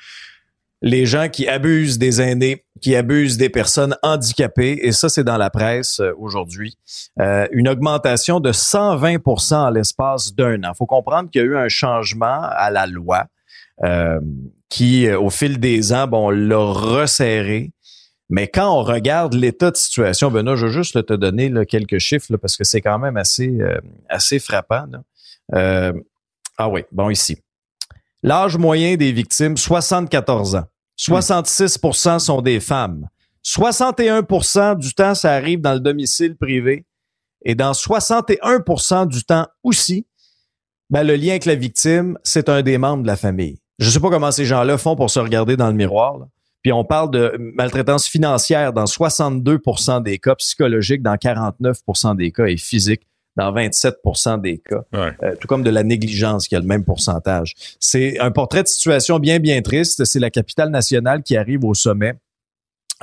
les 0.81 1.05
gens 1.05 1.29
qui 1.29 1.47
abusent 1.47 1.97
des 1.97 2.21
aînés, 2.21 2.63
qui 2.81 2.95
abusent 2.95 3.37
des 3.37 3.49
personnes 3.49 3.95
handicapées, 4.03 4.79
et 4.83 4.91
ça, 4.91 5.09
c'est 5.09 5.23
dans 5.23 5.37
la 5.37 5.49
presse 5.49 5.99
euh, 5.99 6.13
aujourd'hui. 6.17 6.77
Euh, 7.19 7.47
une 7.51 7.67
augmentation 7.67 8.39
de 8.39 8.51
120% 8.51 9.55
en 9.55 9.69
l'espace 9.69 10.33
d'un 10.35 10.63
an. 10.63 10.73
faut 10.75 10.85
comprendre 10.85 11.29
qu'il 11.29 11.41
y 11.41 11.43
a 11.43 11.47
eu 11.47 11.57
un 11.57 11.69
changement 11.69 12.41
à 12.41 12.69
la 12.69 12.85
loi 12.85 13.25
euh, 13.83 14.19
qui, 14.69 15.09
au 15.09 15.29
fil 15.29 15.59
des 15.59 15.93
ans, 15.93 16.07
bon, 16.07 16.29
l'a 16.29 16.57
resserré. 16.57 17.71
Mais 18.29 18.47
quand 18.47 18.69
on 18.69 18.83
regarde 18.83 19.33
l'état 19.33 19.71
de 19.71 19.77
situation, 19.77 20.29
Benoît, 20.29 20.57
je 20.57 20.65
veux 20.65 20.71
juste 20.71 21.05
te 21.05 21.13
donner 21.13 21.51
quelques 21.65 21.99
chiffres 21.99 22.35
parce 22.35 22.57
que 22.57 22.65
c'est 22.65 22.81
quand 22.81 22.99
même 22.99 23.15
assez, 23.15 23.57
assez 24.09 24.37
frappant. 24.39 24.87
ah 25.53 26.69
oui, 26.69 26.83
bon, 26.91 27.09
ici. 27.09 27.37
L'âge 28.23 28.57
moyen 28.57 28.95
des 28.95 29.11
victimes, 29.11 29.57
74 29.57 30.55
ans. 30.55 30.65
66% 30.99 32.19
sont 32.19 32.41
des 32.41 32.59
femmes. 32.59 33.07
61% 33.45 34.77
du 34.77 34.93
temps, 34.93 35.15
ça 35.15 35.33
arrive 35.33 35.61
dans 35.61 35.73
le 35.73 35.79
domicile 35.79 36.35
privé. 36.35 36.85
Et 37.45 37.55
dans 37.55 37.71
61% 37.71 39.07
du 39.07 39.23
temps 39.23 39.47
aussi, 39.63 40.05
ben, 40.89 41.03
le 41.03 41.15
lien 41.15 41.31
avec 41.31 41.45
la 41.45 41.55
victime, 41.55 42.17
c'est 42.23 42.49
un 42.49 42.61
des 42.61 42.77
membres 42.77 43.03
de 43.03 43.07
la 43.07 43.15
famille. 43.15 43.59
Je 43.79 43.89
sais 43.89 43.99
pas 43.99 44.09
comment 44.09 44.31
ces 44.31 44.45
gens-là 44.45 44.77
font 44.77 44.95
pour 44.95 45.09
se 45.09 45.19
regarder 45.19 45.55
dans 45.55 45.67
le 45.67 45.75
miroir. 45.75 46.17
là. 46.17 46.25
Puis 46.63 46.73
on 46.73 46.83
parle 46.83 47.11
de 47.11 47.37
maltraitance 47.55 48.07
financière 48.07 48.73
dans 48.73 48.85
62% 48.85 50.01
des 50.01 50.17
cas, 50.17 50.35
psychologique 50.35 51.01
dans 51.01 51.15
49% 51.15 52.15
des 52.15 52.31
cas 52.31 52.45
et 52.47 52.57
physique 52.57 53.07
dans 53.37 53.53
27% 53.53 54.41
des 54.41 54.57
cas. 54.57 54.81
Ouais. 54.91 55.13
Euh, 55.23 55.35
tout 55.39 55.47
comme 55.47 55.63
de 55.63 55.69
la 55.69 55.83
négligence 55.83 56.47
qui 56.47 56.55
a 56.55 56.59
le 56.59 56.65
même 56.65 56.83
pourcentage. 56.83 57.53
C'est 57.79 58.19
un 58.19 58.31
portrait 58.31 58.63
de 58.63 58.67
situation 58.67 59.19
bien, 59.19 59.37
bien 59.39 59.61
triste. 59.61 60.05
C'est 60.05 60.19
la 60.19 60.31
capitale 60.31 60.71
nationale 60.71 61.21
qui 61.21 61.37
arrive 61.37 61.63
au 61.63 61.75
sommet 61.75 62.15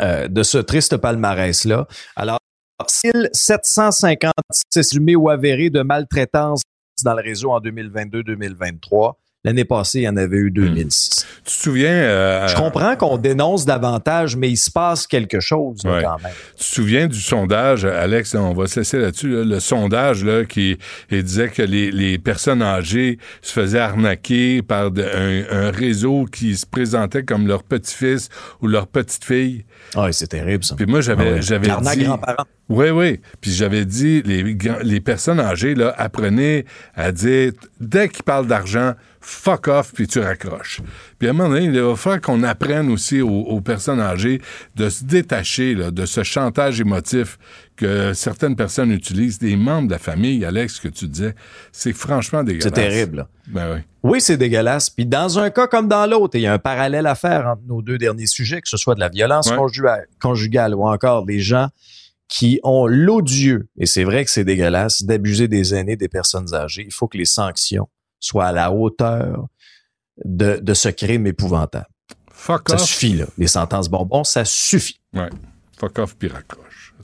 euh, 0.01 0.27
de 0.27 0.43
ce 0.43 0.59
triste 0.59 0.97
palmarès-là. 0.97 1.87
Alors, 2.17 2.41
756 2.89 4.95
humés 4.95 5.15
ou 5.15 5.31
avérés 5.31 5.71
de 5.71 5.83
maltraitance 5.83 6.63
dans 7.05 7.15
le 7.15 7.23
réseau 7.23 7.53
en 7.53 7.61
2022-2023. 7.61 9.13
L'année 9.45 9.65
passée, 9.67 10.01
il 10.01 10.03
y 10.05 10.09
en 10.09 10.17
avait 10.17 10.39
eu 10.39 10.51
2006. 10.51 11.27
Tu 11.37 11.43
te 11.45 11.51
souviens... 11.51 11.91
euh, 11.91 12.49
Je 12.49 12.57
comprends 12.57 12.97
qu'on 12.97 13.19
dénonce 13.19 13.67
davantage, 13.67 14.37
mais 14.37 14.49
il 14.51 14.57
se 14.57 14.71
passe 14.71 15.07
quelque 15.07 15.39
chose 15.41 15.81
Ouais. 15.85 16.03
quand 16.03 16.17
même. 16.23 16.33
Tu 16.57 16.65
te 16.65 16.75
souviens 16.75 17.07
du 17.07 17.21
sondage, 17.21 17.85
Alex, 17.85 18.35
on 18.35 18.55
va 18.55 18.67
se 18.67 18.81
laisser 18.81 18.99
là-dessus, 18.99 19.29
là, 19.29 19.45
le 19.45 19.61
sondage 19.61 20.25
là, 20.25 20.45
qui 20.47 20.79
disait 21.11 21.49
que 21.51 21.61
les, 21.63 21.91
les 21.91 22.19
personnes 22.19 22.63
âgées 22.63 23.19
se 23.43 23.53
faisaient 23.53 23.81
arnaquer 23.81 24.63
par 24.63 24.91
de- 24.91 25.03
un, 25.05 25.67
un 25.67 25.71
réseau 25.71 26.25
qui 26.25 26.57
se 26.57 26.65
présentait 26.65 27.23
comme 27.25 27.47
leur 27.47 27.65
petit-fils 27.65 28.31
ou 28.63 28.67
leur 28.67 28.87
petite-fille. 28.87 29.65
Ah, 29.95 30.11
c'est 30.11 30.29
terrible, 30.29 30.65
ça. 30.65 30.75
Puis 30.75 30.87
moi, 30.87 31.03
j'avais 31.03 31.29
Ah 31.29 31.33
ouais. 31.35 31.43
j'avais 31.43 31.67
L'arnaque 31.69 31.99
dit... 31.99 32.05
grands-parents. 32.05 32.45
Oui, 32.71 32.89
oui. 32.89 33.21
Puis 33.43 33.51
j'avais 33.53 33.85
dit, 33.85 34.23
les, 34.25 34.57
les 34.83 35.01
personnes 35.01 35.39
âgées, 35.39 35.75
là, 35.75 35.95
apprenaient 35.99 36.65
à 36.95 37.13
dire, 37.13 37.53
dès 37.79 38.09
qu'ils 38.09 38.23
parlent 38.23 38.47
d'argent, 38.47 38.95
fuck 39.27 39.69
off, 39.69 39.93
puis 39.95 40.07
tu 40.07 40.21
raccroches. 40.21 40.81
Puis 41.19 41.29
à 41.29 41.31
un 41.31 41.35
moment 41.35 41.49
donné, 41.49 41.65
il 41.67 41.81
va 41.81 41.97
falloir 41.97 42.21
qu'on 42.21 42.43
apprenne 42.43 42.91
aussi 42.91 43.21
aux, 43.23 43.29
aux 43.29 43.61
personnes 43.61 44.01
âgées 44.01 44.41
de 44.77 44.89
se 44.89 45.05
détacher 45.05 45.75
là, 45.75 45.91
de 45.91 46.05
ce 46.07 46.23
chantage 46.23 46.81
émotif 46.81 47.39
que 47.77 48.13
certaines 48.13 48.55
personnes 48.55 48.93
utilisent, 48.93 49.39
des 49.39 49.57
membres 49.57 49.89
de 49.89 49.93
la 49.93 49.99
famille, 49.99 50.45
Alex, 50.45 50.79
que 50.79 50.89
tu 50.89 51.09
disais. 51.09 51.35
C'est 51.73 51.93
franchement 51.93 52.45
dégueulasse. 52.45 52.65
C'est 52.65 52.71
terrible. 52.71 53.17
là. 53.17 53.29
Ben 53.49 53.75
oui. 53.75 53.81
Oui, 54.03 54.21
c'est 54.21 54.37
dégueulasse. 54.37 54.91
Puis 54.91 55.07
dans 55.07 55.39
un 55.39 55.51
cas 55.51 55.67
comme 55.67 55.89
dans 55.89 56.07
l'autre, 56.09 56.37
il 56.37 56.43
y 56.43 56.47
a 56.47 56.53
un 56.53 56.59
parallèle 56.59 57.07
à 57.07 57.15
faire 57.15 57.47
entre 57.49 57.63
nos 57.67 57.81
deux 57.83 57.99
derniers 57.99 58.27
sujets, 58.27 58.61
que 58.61 58.69
ce 58.69 58.77
soit 58.77 58.95
de 58.95 59.01
la 59.01 59.09
violence 59.09 59.51
Ouais. 59.51 59.57
conjugale, 59.57 60.07
conjugale 60.21 60.75
ou 60.75 60.87
encore 60.87 61.25
des 61.25 61.41
gens 61.41 61.69
qui 62.29 62.59
ont 62.63 62.87
l'odieux, 62.87 63.69
et 63.79 63.87
c'est 63.87 64.03
vrai 64.05 64.25
que 64.25 64.31
c'est 64.31 64.45
dégueulasse, 64.45 65.03
d'abuser 65.05 65.47
des 65.47 65.75
aînés, 65.75 65.97
des 65.97 66.09
personnes 66.09 66.53
âgées. 66.55 66.85
Il 66.87 66.93
faut 66.93 67.07
que 67.07 67.19
les 67.19 67.27
sanctions 67.27 67.89
soient 68.25 68.47
à 68.47 68.53
la 68.53 68.73
hauteur 68.73 69.47
de, 70.25 70.59
de 70.63 70.75
ce 70.75 70.89
crime 70.89 71.27
épouvantable. 71.27 71.87
Fuck 72.31 72.69
Ça 72.69 72.77
off. 72.77 72.83
suffit, 72.83 73.15
là. 73.15 73.27
Les 73.39 73.47
sentences 73.47 73.89
bonbons, 73.89 74.25
ça 74.25 74.45
suffit. 74.45 75.01
Ouais. 75.13 75.31
Fuck 75.79 75.99
off 75.99 76.17
puis 76.17 76.29
raccroche. 76.29 76.95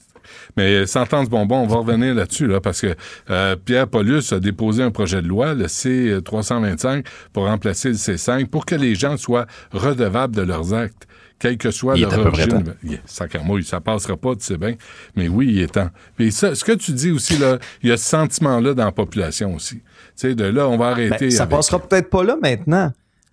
Mais 0.56 0.74
euh, 0.82 0.86
sentence 0.86 1.28
bonbon, 1.28 1.58
on 1.62 1.66
va 1.66 1.76
revenir 1.76 2.14
là-dessus, 2.14 2.46
là, 2.46 2.60
parce 2.60 2.80
que 2.80 2.94
euh, 3.30 3.56
Pierre 3.56 3.88
Paulus 3.88 4.32
a 4.32 4.40
déposé 4.40 4.82
un 4.82 4.90
projet 4.90 5.22
de 5.22 5.28
loi, 5.28 5.54
le 5.54 5.68
C-325, 5.68 7.06
pour 7.32 7.44
remplacer 7.46 7.88
le 7.90 7.94
C-5, 7.94 8.46
pour 8.46 8.66
que 8.66 8.74
les 8.74 8.94
gens 8.94 9.16
soient 9.16 9.46
redevables 9.72 10.34
de 10.34 10.42
leurs 10.42 10.74
actes, 10.74 11.06
quelle 11.38 11.56
que 11.56 11.70
soit 11.70 11.96
Il 11.96 12.02
leur 12.02 12.26
origine. 12.26 12.74
sacrémouille, 13.06 13.64
ça 13.64 13.80
passera 13.80 14.16
pas, 14.16 14.34
tu 14.36 14.44
sais 14.44 14.58
bien. 14.58 14.74
Mais 15.16 15.28
oui, 15.28 15.48
il 15.52 15.60
est 15.60 15.72
temps. 15.72 15.88
Puis 16.16 16.32
ça, 16.32 16.54
ce 16.54 16.64
que 16.64 16.72
tu 16.72 16.92
dis 16.92 17.10
aussi, 17.12 17.38
là, 17.38 17.58
il 17.82 17.88
y 17.88 17.92
a 17.92 17.96
ce 17.96 18.04
sentiment-là 18.04 18.74
dans 18.74 18.84
la 18.84 18.92
population 18.92 19.54
aussi. 19.54 19.80
Tu 20.20 20.28
sais, 20.28 20.34
de 20.34 20.44
là, 20.44 20.68
on 20.68 20.76
va 20.76 20.88
arrêter. 20.88 21.16
Ben, 21.18 21.30
ça 21.30 21.44
avec- 21.44 21.56
passera 21.56 21.78
peut-être 21.78 22.10
pas 22.10 22.22
là 22.22 22.36
maintenant, 22.42 22.92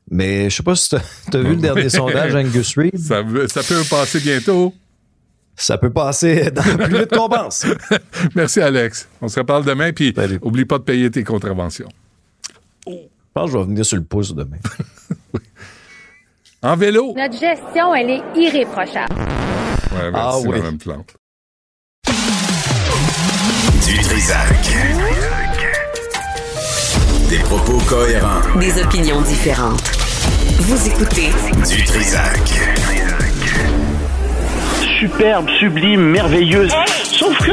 mais 0.10 0.50
je 0.50 0.56
sais 0.56 0.64
pas 0.64 0.74
si 0.76 0.90
t'as 0.90 1.00
as 1.38 1.42
vu 1.42 1.50
le 1.50 1.56
dernier 1.58 1.90
sondage 1.90 2.34
Angus 2.34 2.78
Reid? 2.78 2.98
Ça, 2.98 3.22
ça 3.48 3.62
peut 3.64 3.84
passer 3.90 4.20
bientôt. 4.22 4.74
Ça 5.60 5.78
peut 5.78 5.90
passer 5.90 6.50
dans 6.52 6.64
le 6.64 6.78
plus 6.78 6.98
vite 7.00 7.10
qu'on 7.14 7.28
pense. 7.28 7.66
Merci, 8.36 8.62
Alex. 8.62 9.10
On 9.22 9.28
se 9.28 9.40
reparle 9.40 9.66
demain, 9.66 9.92
puis 9.92 10.14
Salut. 10.16 10.40
oublie 10.44 10.64
pas 10.66 10.78
de 10.78 10.84
payer 10.84 11.12
tes 11.12 11.24
contraventions. 11.26 11.90
Je 12.88 12.94
pense 13.34 13.48
que 13.48 13.52
je 13.52 13.58
vais 13.58 13.66
venir 13.66 13.86
sur 13.86 13.98
le 13.98 14.04
pouce 14.04 14.34
demain. 14.34 14.58
En 16.64 16.76
vélo. 16.76 17.14
Notre 17.16 17.38
gestion, 17.40 17.94
elle 17.94 18.10
est 18.10 18.24
irréprochable. 18.36 19.14
Ouais, 19.16 20.12
merci, 20.12 20.16
Ah 20.16 20.40
oui. 20.40 20.60
Mme 20.60 20.78
Plante. 20.80 21.16
Du 23.86 23.98
Trisac. 24.00 24.56
Des 27.30 27.40
propos 27.40 27.78
cohérents. 27.90 28.42
Des 28.60 28.82
opinions 28.82 29.22
différentes. 29.22 29.82
Vous 30.62 30.88
écoutez 30.88 31.30
Du 31.70 31.84
Trisac. 31.84 32.40
superbe, 35.00 35.48
sublime, 35.60 36.02
merveilleuse. 36.02 36.72
Sauf 37.04 37.38
que 37.40 37.52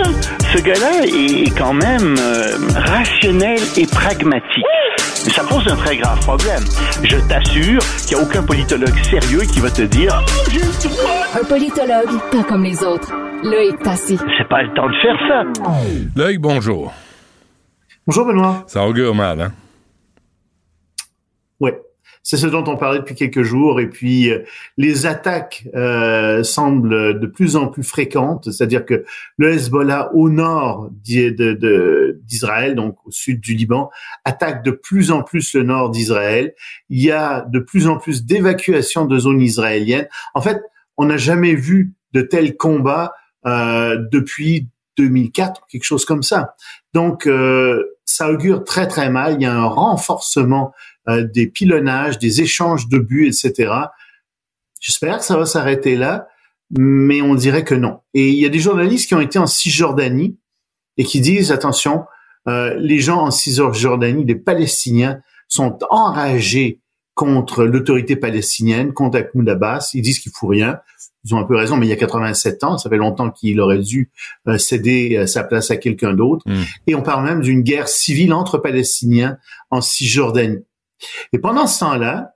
ce 0.56 0.62
gars-là 0.62 1.04
est 1.06 1.50
quand 1.58 1.74
même 1.74 2.14
euh, 2.18 2.56
rationnel 2.74 3.58
et 3.76 3.86
pragmatique. 3.86 4.64
Mais 5.26 5.30
ça 5.32 5.42
pose 5.44 5.66
un 5.68 5.76
très 5.76 5.96
grave 5.96 6.18
problème. 6.20 6.62
Je 7.02 7.16
t'assure 7.28 7.80
qu'il 8.06 8.16
n'y 8.16 8.22
a 8.22 8.26
aucun 8.26 8.42
politologue 8.42 8.94
sérieux 9.10 9.42
qui 9.52 9.60
va 9.60 9.70
te 9.70 9.82
dire 9.82 10.22
Oh. 10.24 11.38
Un 11.40 11.44
politologue, 11.44 12.20
pas 12.30 12.42
comme 12.44 12.62
les 12.64 12.82
autres. 12.82 13.12
Loïc 13.42 13.82
Passy. 13.82 14.18
C'est 14.38 14.48
pas 14.48 14.62
le 14.62 14.72
temps 14.74 14.88
de 14.88 14.94
faire 15.02 15.16
ça. 15.28 15.70
Loïc, 16.16 16.40
bonjour. 16.40 16.92
Bonjour 18.06 18.26
Benoît. 18.26 18.64
Ça 18.66 18.86
augure 18.86 19.14
mal, 19.14 19.40
hein? 19.40 19.52
Ouais, 21.60 21.80
c'est 22.22 22.36
ce 22.36 22.46
dont 22.46 22.64
on 22.66 22.76
parlait 22.76 22.98
depuis 22.98 23.14
quelques 23.14 23.42
jours. 23.42 23.80
Et 23.80 23.88
puis 23.88 24.30
euh, 24.30 24.40
les 24.76 25.06
attaques 25.06 25.66
euh, 25.74 26.42
semblent 26.42 27.18
de 27.18 27.26
plus 27.26 27.56
en 27.56 27.68
plus 27.68 27.82
fréquentes, 27.82 28.50
c'est-à-dire 28.50 28.84
que 28.84 29.04
le 29.36 29.52
Hezbollah 29.52 30.14
au 30.14 30.30
nord 30.30 30.88
d'Israël, 31.02 32.74
donc 32.74 32.96
au 33.04 33.10
sud 33.10 33.40
du 33.40 33.54
Liban, 33.54 33.90
attaque 34.24 34.64
de 34.64 34.70
plus 34.70 35.10
en 35.10 35.22
plus 35.22 35.54
le 35.54 35.62
nord 35.62 35.90
d'Israël. 35.90 36.54
Il 36.88 37.02
y 37.02 37.10
a 37.10 37.42
de 37.42 37.58
plus 37.58 37.86
en 37.86 37.98
plus 37.98 38.24
d'évacuations 38.24 39.04
de 39.04 39.18
zones 39.18 39.40
israéliennes. 39.40 40.08
En 40.34 40.40
fait, 40.40 40.60
on 40.96 41.06
n'a 41.06 41.16
jamais 41.16 41.54
vu 41.54 41.92
de 42.12 42.22
tels 42.22 42.56
combats 42.56 43.14
euh, 43.46 43.98
depuis 44.10 44.68
2004, 44.96 45.66
quelque 45.68 45.84
chose 45.84 46.04
comme 46.04 46.22
ça. 46.22 46.54
Donc, 46.94 47.26
euh, 47.26 47.84
ça 48.04 48.30
augure 48.30 48.64
très 48.64 48.86
très 48.86 49.10
mal. 49.10 49.34
Il 49.34 49.42
y 49.42 49.46
a 49.46 49.54
un 49.54 49.66
renforcement 49.66 50.72
des 51.06 51.46
pilonnages, 51.46 52.18
des 52.18 52.40
échanges 52.40 52.88
de 52.88 52.98
buts, 52.98 53.26
etc. 53.26 53.72
J'espère 54.80 55.18
que 55.18 55.24
ça 55.24 55.36
va 55.36 55.46
s'arrêter 55.46 55.96
là, 55.96 56.28
mais 56.70 57.22
on 57.22 57.34
dirait 57.34 57.64
que 57.64 57.74
non. 57.74 58.00
Et 58.14 58.30
il 58.30 58.36
y 58.36 58.46
a 58.46 58.48
des 58.48 58.58
journalistes 58.58 59.08
qui 59.08 59.14
ont 59.14 59.20
été 59.20 59.38
en 59.38 59.46
Cisjordanie 59.46 60.38
et 60.96 61.04
qui 61.04 61.20
disent 61.20 61.52
attention, 61.52 62.04
euh, 62.48 62.74
les 62.78 62.98
gens 62.98 63.22
en 63.22 63.30
Cisjordanie, 63.30 64.24
les 64.24 64.34
Palestiniens, 64.34 65.20
sont 65.48 65.78
enragés 65.90 66.80
contre 67.14 67.64
l'autorité 67.64 68.16
palestinienne, 68.16 68.92
contre 68.92 69.20
Mahmoud 69.20 69.48
Abbas. 69.48 69.90
Ils 69.94 70.02
disent 70.02 70.18
qu'il 70.18 70.32
fout 70.32 70.50
rien. 70.50 70.80
Ils 71.24 71.34
ont 71.34 71.38
un 71.38 71.44
peu 71.44 71.56
raison, 71.56 71.76
mais 71.76 71.86
il 71.86 71.90
y 71.90 71.92
a 71.92 71.96
87 71.96 72.64
ans, 72.64 72.76
ça 72.76 72.90
fait 72.90 72.98
longtemps 72.98 73.30
qu'il 73.30 73.58
aurait 73.60 73.78
dû 73.78 74.10
euh, 74.46 74.58
céder 74.58 75.16
euh, 75.16 75.26
sa 75.26 75.44
place 75.44 75.70
à 75.70 75.76
quelqu'un 75.76 76.12
d'autre. 76.12 76.42
Mm. 76.46 76.62
Et 76.88 76.94
on 76.94 77.02
parle 77.02 77.24
même 77.24 77.40
d'une 77.40 77.62
guerre 77.62 77.88
civile 77.88 78.34
entre 78.34 78.58
Palestiniens 78.58 79.38
en 79.70 79.80
Cisjordanie. 79.80 80.64
Et 81.32 81.38
pendant 81.38 81.66
ce 81.66 81.80
temps-là, 81.80 82.34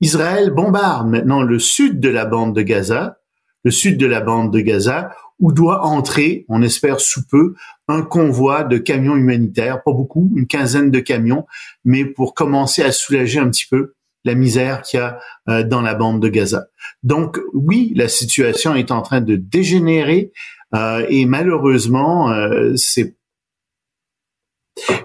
Israël 0.00 0.50
bombarde 0.50 1.08
maintenant 1.08 1.42
le 1.42 1.58
sud 1.58 2.00
de 2.00 2.08
la 2.08 2.24
bande 2.24 2.54
de 2.54 2.62
Gaza, 2.62 3.18
le 3.64 3.70
sud 3.70 3.98
de 3.98 4.06
la 4.06 4.20
bande 4.20 4.52
de 4.52 4.60
Gaza, 4.60 5.12
où 5.38 5.52
doit 5.52 5.84
entrer, 5.84 6.44
on 6.48 6.62
espère 6.62 7.00
sous 7.00 7.26
peu, 7.26 7.54
un 7.88 8.02
convoi 8.02 8.64
de 8.64 8.78
camions 8.78 9.16
humanitaires, 9.16 9.82
pas 9.82 9.92
beaucoup, 9.92 10.32
une 10.36 10.46
quinzaine 10.46 10.90
de 10.90 11.00
camions, 11.00 11.46
mais 11.84 12.04
pour 12.04 12.34
commencer 12.34 12.82
à 12.82 12.92
soulager 12.92 13.38
un 13.38 13.48
petit 13.48 13.66
peu 13.68 13.94
la 14.24 14.34
misère 14.34 14.82
qu'il 14.82 15.00
y 15.00 15.02
a 15.02 15.18
euh, 15.48 15.64
dans 15.64 15.80
la 15.80 15.94
bande 15.94 16.20
de 16.20 16.28
Gaza. 16.28 16.66
Donc 17.02 17.40
oui, 17.54 17.92
la 17.96 18.08
situation 18.08 18.74
est 18.74 18.92
en 18.92 19.02
train 19.02 19.20
de 19.20 19.36
dégénérer 19.36 20.32
euh, 20.74 21.04
et 21.08 21.26
malheureusement, 21.26 22.30
euh, 22.30 22.72
c'est 22.76 23.16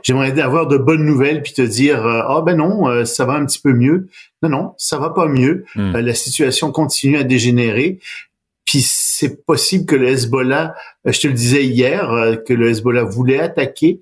J'aimerais 0.01 0.39
avoir 0.39 0.67
de 0.67 0.77
bonnes 0.77 1.05
nouvelles 1.05 1.41
puis 1.41 1.53
te 1.53 1.61
dire 1.61 2.05
euh, 2.05 2.21
ah 2.25 2.41
ben 2.45 2.55
non 2.55 2.87
euh, 2.87 3.05
ça 3.05 3.25
va 3.25 3.33
un 3.33 3.45
petit 3.45 3.59
peu 3.59 3.73
mieux. 3.73 4.07
Non 4.41 4.49
non 4.49 4.73
ça 4.77 4.97
va 4.97 5.09
pas 5.09 5.27
mieux. 5.27 5.65
Hmm. 5.75 5.95
Euh, 5.95 6.01
la 6.01 6.13
situation 6.13 6.71
continue 6.71 7.17
à 7.17 7.23
dégénérer. 7.23 7.99
Puis 8.65 8.81
c'est 8.81 9.45
possible 9.45 9.85
que 9.85 9.95
le 9.95 10.07
Hezbollah 10.07 10.75
je 11.05 11.19
te 11.19 11.27
le 11.27 11.33
disais 11.33 11.65
hier 11.65 12.37
que 12.45 12.53
le 12.53 12.69
Hezbollah 12.69 13.05
voulait 13.05 13.39
attaquer. 13.39 14.01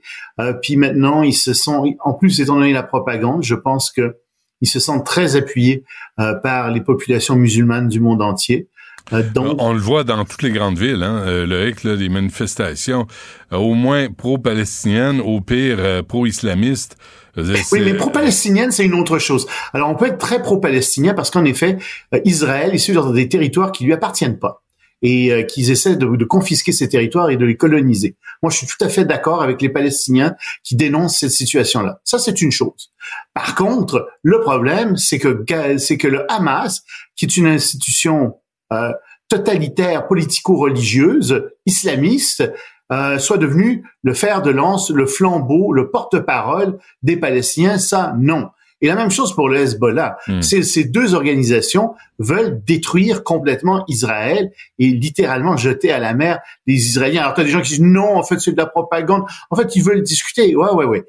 Puis 0.64 0.76
maintenant 0.76 1.22
ils 1.22 1.36
se 1.36 1.54
sont 1.54 1.96
en 2.00 2.14
plus 2.14 2.42
étant 2.42 2.56
donné 2.56 2.74
la 2.74 2.82
propagande 2.82 3.44
je 3.44 3.54
pense 3.54 3.92
que 3.92 4.18
ils 4.62 4.68
se 4.68 4.80
sentent 4.80 5.06
très 5.06 5.36
appuyés 5.36 5.84
par 6.18 6.72
les 6.72 6.82
populations 6.82 7.36
musulmanes 7.36 7.90
du 7.90 8.00
monde 8.00 8.24
entier 8.24 8.68
donc 9.12 9.56
On 9.60 9.74
le 9.74 9.80
voit 9.80 10.04
dans 10.04 10.26
toutes 10.26 10.42
les 10.42 10.52
grandes 10.52 10.78
villes, 10.78 11.04
hein, 11.04 11.24
euh, 11.26 11.46
Loïc, 11.46 11.84
là, 11.84 11.96
les 11.96 12.10
manifestations, 12.10 13.08
euh, 13.54 13.58
au 13.58 13.74
moins 13.74 14.10
pro-palestiniennes, 14.12 15.22
au 15.22 15.42
pire 15.42 15.78
euh, 15.80 16.04
pro-islamistes. 16.04 16.98
Oui, 17.38 17.82
mais 17.84 17.94
pro-palestinienne, 17.94 18.72
c'est 18.72 18.86
une 18.86 18.94
autre 18.94 19.20
chose. 19.20 19.46
Alors, 19.74 19.90
on 19.90 19.96
peut 19.96 20.08
être 20.08 20.18
très 20.18 20.42
pro-palestinien 20.42 21.14
parce 21.14 21.30
qu'en 21.32 21.44
effet, 21.44 21.78
euh, 22.14 22.20
Israël 22.24 22.74
est 22.74 22.80
sur 22.80 23.12
des 23.12 23.28
territoires 23.28 23.72
qui 23.72 23.84
lui 23.84 23.94
appartiennent 23.94 24.40
pas 24.40 24.64
et 25.02 25.32
euh, 25.32 25.44
qu'ils 25.44 25.70
essaient 25.70 25.98
de, 25.98 26.16
de 26.16 26.26
confisquer 26.26 26.72
ces 26.72 26.88
territoires 26.88 27.30
et 27.30 27.38
de 27.38 27.46
les 27.46 27.58
coloniser. 27.58 28.16
Moi, 28.42 28.52
je 28.52 28.58
suis 28.58 28.68
tout 28.68 28.84
à 28.84 28.90
fait 28.90 29.06
d'accord 29.06 29.42
avec 29.42 29.62
les 29.62 29.70
Palestiniens 29.70 30.36
qui 30.64 30.76
dénoncent 30.76 31.20
cette 31.20 31.32
situation-là. 31.32 32.00
Ça, 32.06 32.20
c'est 32.20 32.42
une 32.42 32.52
chose. 32.52 32.92
Par 33.34 33.56
contre, 33.56 34.08
le 34.24 34.40
problème, 34.40 34.96
c'est 34.96 35.20
que 35.20 35.44
c'est 35.78 35.98
que 35.98 36.08
le 36.08 36.30
Hamas, 36.32 36.84
qui 37.16 37.26
est 37.26 37.38
une 37.38 37.48
institution 37.48 38.36
euh, 38.74 38.92
totalitaire, 39.30 40.08
politico-religieuse, 40.08 41.50
islamiste, 41.66 42.52
euh, 42.92 43.18
soit 43.18 43.38
devenu 43.38 43.84
le 44.04 44.14
fer 44.14 44.42
de 44.42 44.52
lance, 44.52 44.92
le 44.92 45.06
flambeau, 45.06 45.74
le 45.74 45.90
porte-parole 45.90 46.78
des 47.02 47.18
Palestiniens. 47.18 47.80
Ça, 47.80 48.14
non. 48.18 48.50
Et 48.82 48.88
la 48.88 48.96
même 48.96 49.10
chose 49.10 49.34
pour 49.34 49.50
le 49.50 49.58
Hezbollah. 49.58 50.18
Hmm. 50.28 50.42
Ces, 50.42 50.62
ces 50.62 50.84
deux 50.84 51.16
organisations 51.16 51.96
veulent 52.20 52.62
détruire 52.64 53.24
complètement 53.24 53.84
Israël 53.88 54.52
et 54.78 54.88
littéralement 54.88 55.58
jeter 55.58 55.92
à 55.92 55.98
la 55.98 56.14
mer 56.14 56.40
les 56.68 56.76
Israéliens. 56.76 57.22
Alors, 57.24 57.34
tu 57.34 57.42
as 57.42 57.44
des 57.46 57.50
gens 57.50 57.62
qui 57.62 57.70
disent 57.70 57.82
non, 57.82 58.18
en 58.18 58.24
fait, 58.24 58.40
c'est 58.40 58.52
de 58.52 58.58
la 58.58 58.68
propagande. 58.68 59.24
En 59.50 59.56
fait, 59.56 59.76
ils 59.76 59.84
veulent 59.84 60.04
discuter. 60.04 60.56
Ouais, 60.56 60.70
ouais, 60.72 60.86
ouais. 60.86 61.06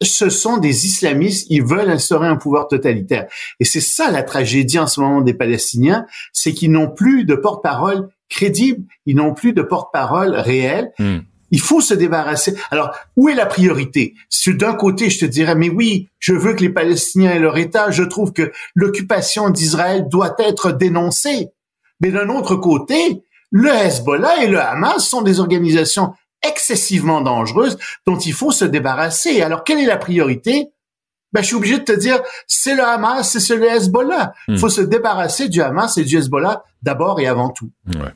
Ce 0.00 0.30
sont 0.30 0.58
des 0.58 0.86
islamistes, 0.86 1.46
ils 1.50 1.64
veulent 1.64 1.90
instaurer 1.90 2.28
un 2.28 2.36
pouvoir 2.36 2.68
totalitaire. 2.68 3.26
Et 3.58 3.64
c'est 3.64 3.80
ça 3.80 4.10
la 4.10 4.22
tragédie 4.22 4.78
en 4.78 4.86
ce 4.86 5.00
moment 5.00 5.20
des 5.22 5.34
Palestiniens, 5.34 6.06
c'est 6.32 6.52
qu'ils 6.52 6.70
n'ont 6.70 6.88
plus 6.88 7.24
de 7.24 7.34
porte-parole 7.34 8.08
crédible, 8.28 8.84
ils 9.06 9.16
n'ont 9.16 9.34
plus 9.34 9.52
de 9.52 9.62
porte-parole 9.62 10.34
réel. 10.34 10.92
Hmm. 10.98 11.18
Il 11.50 11.60
faut 11.60 11.80
se 11.80 11.94
débarrasser. 11.94 12.54
Alors, 12.70 12.94
où 13.16 13.28
est 13.28 13.34
la 13.34 13.46
priorité? 13.46 14.14
Si 14.28 14.54
d'un 14.54 14.74
côté, 14.74 15.08
je 15.08 15.20
te 15.20 15.24
dirais, 15.24 15.54
mais 15.54 15.70
oui, 15.70 16.08
je 16.18 16.34
veux 16.34 16.52
que 16.54 16.60
les 16.60 16.68
Palestiniens 16.68 17.32
aient 17.32 17.38
leur 17.38 17.56
État, 17.56 17.90
je 17.90 18.02
trouve 18.02 18.32
que 18.32 18.52
l'occupation 18.74 19.48
d'Israël 19.48 20.08
doit 20.08 20.36
être 20.38 20.72
dénoncée. 20.72 21.48
Mais 22.00 22.10
d'un 22.10 22.28
autre 22.28 22.54
côté, 22.56 23.22
le 23.50 23.70
Hezbollah 23.70 24.44
et 24.44 24.48
le 24.48 24.60
Hamas 24.60 25.06
sont 25.06 25.22
des 25.22 25.40
organisations 25.40 26.12
excessivement 26.42 27.20
dangereuses 27.20 27.78
dont 28.06 28.18
il 28.18 28.32
faut 28.32 28.50
se 28.52 28.64
débarrasser. 28.64 29.42
Alors, 29.42 29.64
quelle 29.64 29.78
est 29.78 29.86
la 29.86 29.96
priorité? 29.96 30.66
Ben, 31.32 31.42
je 31.42 31.46
suis 31.48 31.56
obligé 31.56 31.78
de 31.78 31.84
te 31.84 31.92
dire, 31.92 32.20
c'est 32.46 32.74
le 32.74 32.82
Hamas 32.82 33.36
c'est 33.38 33.56
le 33.56 33.66
Hezbollah. 33.66 34.32
Il 34.48 34.54
Hmm. 34.54 34.58
faut 34.58 34.70
se 34.70 34.80
débarrasser 34.80 35.48
du 35.48 35.60
Hamas 35.60 35.98
et 35.98 36.04
du 36.04 36.16
Hezbollah 36.16 36.62
d'abord 36.82 37.20
et 37.20 37.26
avant 37.26 37.50
tout. 37.50 37.70
Ouais. 37.86 38.14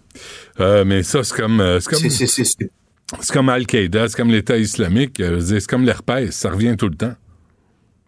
Euh, 0.60 0.84
mais 0.84 1.02
ça, 1.02 1.22
c'est 1.22 1.34
comme, 1.36 1.60
euh, 1.60 1.78
c'est 1.80 1.90
comme, 1.90 1.98
C'est- 1.98 2.08
c'est- 2.10 2.26
c'est- 2.26 2.44
c'est- 2.44 2.70
c'est 3.20 3.32
comme 3.32 3.50
Al-Qaïda, 3.50 4.08
c'est 4.08 4.16
comme 4.16 4.30
l'État 4.30 4.56
islamique, 4.56 5.20
euh, 5.20 5.40
c'est 5.40 5.66
comme 5.66 5.84
l'herpès, 5.84 6.30
ça 6.30 6.50
revient 6.50 6.74
tout 6.78 6.88
le 6.88 6.94
temps. 6.96 7.12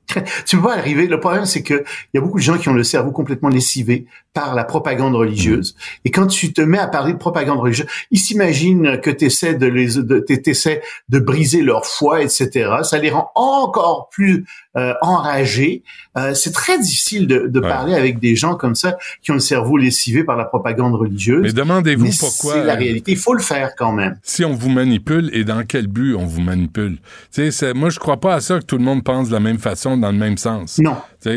tu 0.46 0.56
peux 0.56 0.62
pas 0.62 0.76
arriver. 0.76 1.06
Le 1.06 1.20
problème, 1.20 1.46
c'est 1.46 1.62
que 1.62 1.84
il 2.12 2.16
y 2.16 2.18
a 2.18 2.20
beaucoup 2.20 2.38
de 2.38 2.44
gens 2.44 2.58
qui 2.58 2.68
ont 2.68 2.74
le 2.74 2.84
cerveau 2.84 3.10
complètement 3.10 3.48
lessivé 3.48 4.06
par 4.32 4.54
la 4.54 4.64
propagande 4.64 5.14
religieuse. 5.14 5.76
Et 6.04 6.10
quand 6.10 6.26
tu 6.26 6.52
te 6.52 6.60
mets 6.60 6.78
à 6.78 6.88
parler 6.88 7.12
de 7.12 7.18
propagande 7.18 7.60
religieuse, 7.60 7.88
ils 8.10 8.18
s'imaginent 8.18 9.00
que 9.00 9.10
tu 9.10 9.26
essaies 9.26 9.54
de 9.54 9.66
les, 9.66 9.94
de, 9.96 10.18
t'essaies 10.18 10.82
de 11.08 11.18
briser 11.18 11.62
leur 11.62 11.86
foi, 11.86 12.22
etc. 12.22 12.76
Ça 12.82 12.98
les 12.98 13.10
rend 13.10 13.30
encore 13.34 14.08
plus 14.10 14.44
euh, 14.76 14.92
enragés. 15.02 15.82
Euh, 16.16 16.34
c'est 16.34 16.52
très 16.52 16.78
difficile 16.78 17.26
de, 17.26 17.46
de 17.48 17.60
Ouais. 17.60 17.68
parler 17.68 17.94
avec 17.94 18.18
des 18.18 18.36
gens 18.36 18.54
comme 18.56 18.74
ça 18.74 18.96
qui 19.22 19.30
ont 19.30 19.34
le 19.34 19.40
cerveau 19.40 19.76
lessivé 19.76 20.22
par 20.24 20.36
la 20.36 20.44
propagande 20.44 20.94
religieuse. 20.94 21.40
Mais 21.42 21.52
demandez-vous 21.52 22.10
pourquoi. 22.18 22.54
C'est 22.54 22.64
la 22.64 22.74
euh, 22.74 22.76
réalité. 22.78 23.12
Il 23.12 23.18
faut 23.18 23.34
le 23.34 23.42
faire 23.42 23.70
quand 23.76 23.92
même. 23.92 24.18
si 24.22 24.44
on 24.44 24.52
vous 24.54 24.68
manipule 24.68 25.30
et 25.32 25.44
dans 25.44 25.64
quel 25.66 25.86
but 25.86 26.14
on 26.14 26.26
vous 26.26 26.40
manipule? 26.40 26.96
Tu 26.96 27.00
sais, 27.30 27.50
c'est- 27.50 27.74
moi, 27.74 27.90
je 27.90 27.98
crois 27.98 28.18
pas 28.20 28.34
à 28.34 28.40
ça 28.40 28.58
que 28.58 28.64
tout 28.64 28.76
le 28.78 28.84
monde 28.84 29.02
pense 29.04 29.28
de 29.28 29.32
la 29.32 29.40
même 29.40 29.58
façon, 29.58 29.96
dans 29.96 30.10
le 30.12 30.18
même 30.18 30.36
sens. 30.38 30.78
Non. 30.78 30.96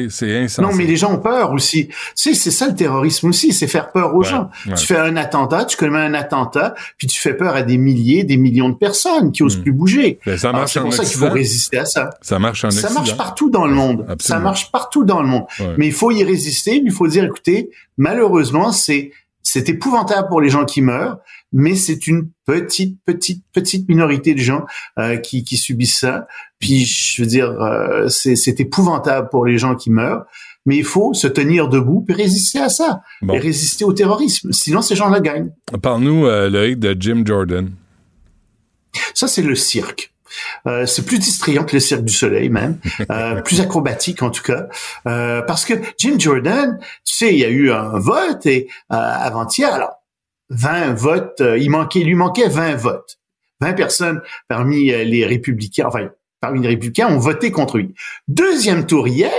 C'est 0.10 0.38
insensé. 0.38 0.62
Non, 0.62 0.76
mais 0.76 0.86
les 0.86 0.98
gens 0.98 1.14
ont 1.14 1.20
peur 1.20 1.52
aussi. 1.54 1.88
Tu 1.88 1.94
sais, 2.16 2.34
c'est 2.34 2.52
ça 2.52 2.68
le 2.68 2.76
terrorisme 2.76 3.30
aussi, 3.30 3.54
c'est 3.54 3.68
faire 3.68 3.92
peur 3.94 4.14
aux 4.14 4.20
Ouais, 4.20 4.28
gens. 4.30 4.50
ouais. 4.68 4.74
Tu 4.76 4.86
fais 4.86 4.98
un 4.98 5.16
attentat, 5.16 5.64
tu 5.64 5.78
commets 5.78 6.00
un 6.00 6.14
attentat, 6.14 6.76
puis 6.98 7.08
tu 7.08 7.22
fais 7.22 7.34
peur 7.34 7.56
à 7.56 7.62
des 7.64 7.78
milliers, 7.78 8.26
des 8.26 8.36
millions 8.36 8.68
de 8.68 8.76
personnes 8.76 9.32
qui 9.32 9.44
osent 9.44 9.58
Hmm. 9.60 9.62
plus 9.64 9.72
bouger. 9.72 10.20
Ben, 10.26 10.38
ça 10.38 10.52
marche 10.52 10.74
c'est 10.74 10.82
pour 10.82 10.94
ça 10.94 11.06
qu'il 11.06 11.18
faut 11.18 11.30
résister 11.30 11.78
à 11.78 11.86
ça. 11.86 12.10
Ça 12.22 12.38
marche 12.38 12.66
en 12.66 12.72
Ça 12.72 12.80
Occident. 12.88 12.94
marche 13.00 13.16
partout 13.28 13.50
dans 13.50 13.68
le 13.68 13.74
monde. 13.74 14.06
Ça 14.20 14.40
marche 14.40 14.72
partout 14.72 15.04
dans 15.04 15.22
le 15.22 15.28
monde. 15.28 15.44
Ouais. 15.60 15.76
Mais 15.78 15.88
il 15.88 15.94
faut 15.94 16.12
y 16.12 16.24
résister. 16.24 16.82
Il 16.84 16.92
faut 16.92 17.08
dire, 17.08 17.26
écoutez, 17.26 17.70
malheureusement, 17.98 18.72
c'est 18.72 19.12
c'est 19.44 19.70
épouvantable 19.70 20.28
pour 20.28 20.42
les 20.42 20.50
gens 20.50 20.66
qui 20.66 20.82
meurent, 20.82 21.20
mais 21.54 21.76
c'est 21.76 22.06
une 22.08 22.30
petite, 22.46 22.98
petite, 23.06 23.44
petite 23.54 23.88
minorité 23.88 24.34
de 24.34 24.40
gens 24.42 24.66
euh, 25.00 25.16
qui, 25.16 25.46
qui 25.46 25.56
subissent 25.56 26.00
ça. 26.00 26.28
Puis, 26.60 26.86
je 26.86 27.22
veux 27.22 27.28
dire, 27.28 27.50
euh, 27.62 28.10
c'est 28.10 28.36
c'est 28.36 28.60
épouvantable 28.60 29.30
pour 29.30 29.46
les 29.46 29.58
gens 29.58 29.76
qui 29.76 29.90
meurent, 29.90 30.26
mais 30.66 30.76
il 30.78 30.84
faut 30.84 31.14
se 31.14 31.28
tenir 31.28 31.70
debout 31.70 32.06
et 32.10 32.14
résister 32.14 32.60
à 32.60 32.68
ça, 32.70 33.02
Bon. 33.22 33.34
et 33.36 33.40
résister 33.40 33.86
au 33.86 33.94
terrorisme. 33.94 34.52
Sinon, 34.52 34.82
ces 34.82 34.96
gens-là 34.96 35.20
gagnent. 35.22 35.52
Parle-nous, 35.82 36.26
euh, 36.26 36.50
Loïc, 36.50 36.78
de 36.80 36.96
Jim 37.00 37.24
Jordan. 37.26 37.70
Ça, 39.14 39.28
c'est 39.28 39.44
le 39.44 39.56
cirque. 39.56 40.14
Euh, 40.68 40.86
c'est 40.86 41.06
plus 41.06 41.20
distrayant 41.20 41.64
que 41.64 41.74
le 41.74 41.80
cirque 41.80 42.04
du 42.04 42.14
soleil 42.14 42.50
même, 42.50 42.80
euh, 43.12 43.42
plus 43.42 43.62
acrobatique 43.62 44.24
en 44.24 44.30
tout 44.30 44.44
cas, 44.44 44.68
Euh, 45.08 45.42
parce 45.42 45.66
que 45.66 45.74
Jim 45.98 46.16
Jordan, 46.18 46.78
tu 47.06 47.16
sais, 47.16 47.34
il 47.34 47.40
y 47.40 47.46
a 47.46 47.50
eu 47.50 47.72
un 47.72 48.00
vote 48.00 48.46
et 48.46 48.68
euh, 48.92 48.96
avant-hier, 48.96 49.74
alors 49.74 50.02
20 50.50 50.94
votes, 50.94 51.42
euh, 51.42 51.58
il 51.58 51.70
manquait, 51.70 52.00
il 52.00 52.08
lui 52.08 52.16
manquait 52.16 52.48
20 52.48 52.76
votes, 52.76 53.20
20 53.62 53.74
personnes 53.74 54.22
parmi 54.48 54.92
euh, 54.92 55.04
les 55.04 55.26
républicains, 55.26 55.86
enfin 55.88 56.10
parmi 56.40 56.62
les 56.62 56.70
républicains 56.70 57.08
ont 57.08 57.18
voté 57.20 57.52
contre 57.52 57.78
lui. 57.80 57.96
Deuxième 58.28 58.86
tour 58.86 59.08
hier, 59.08 59.32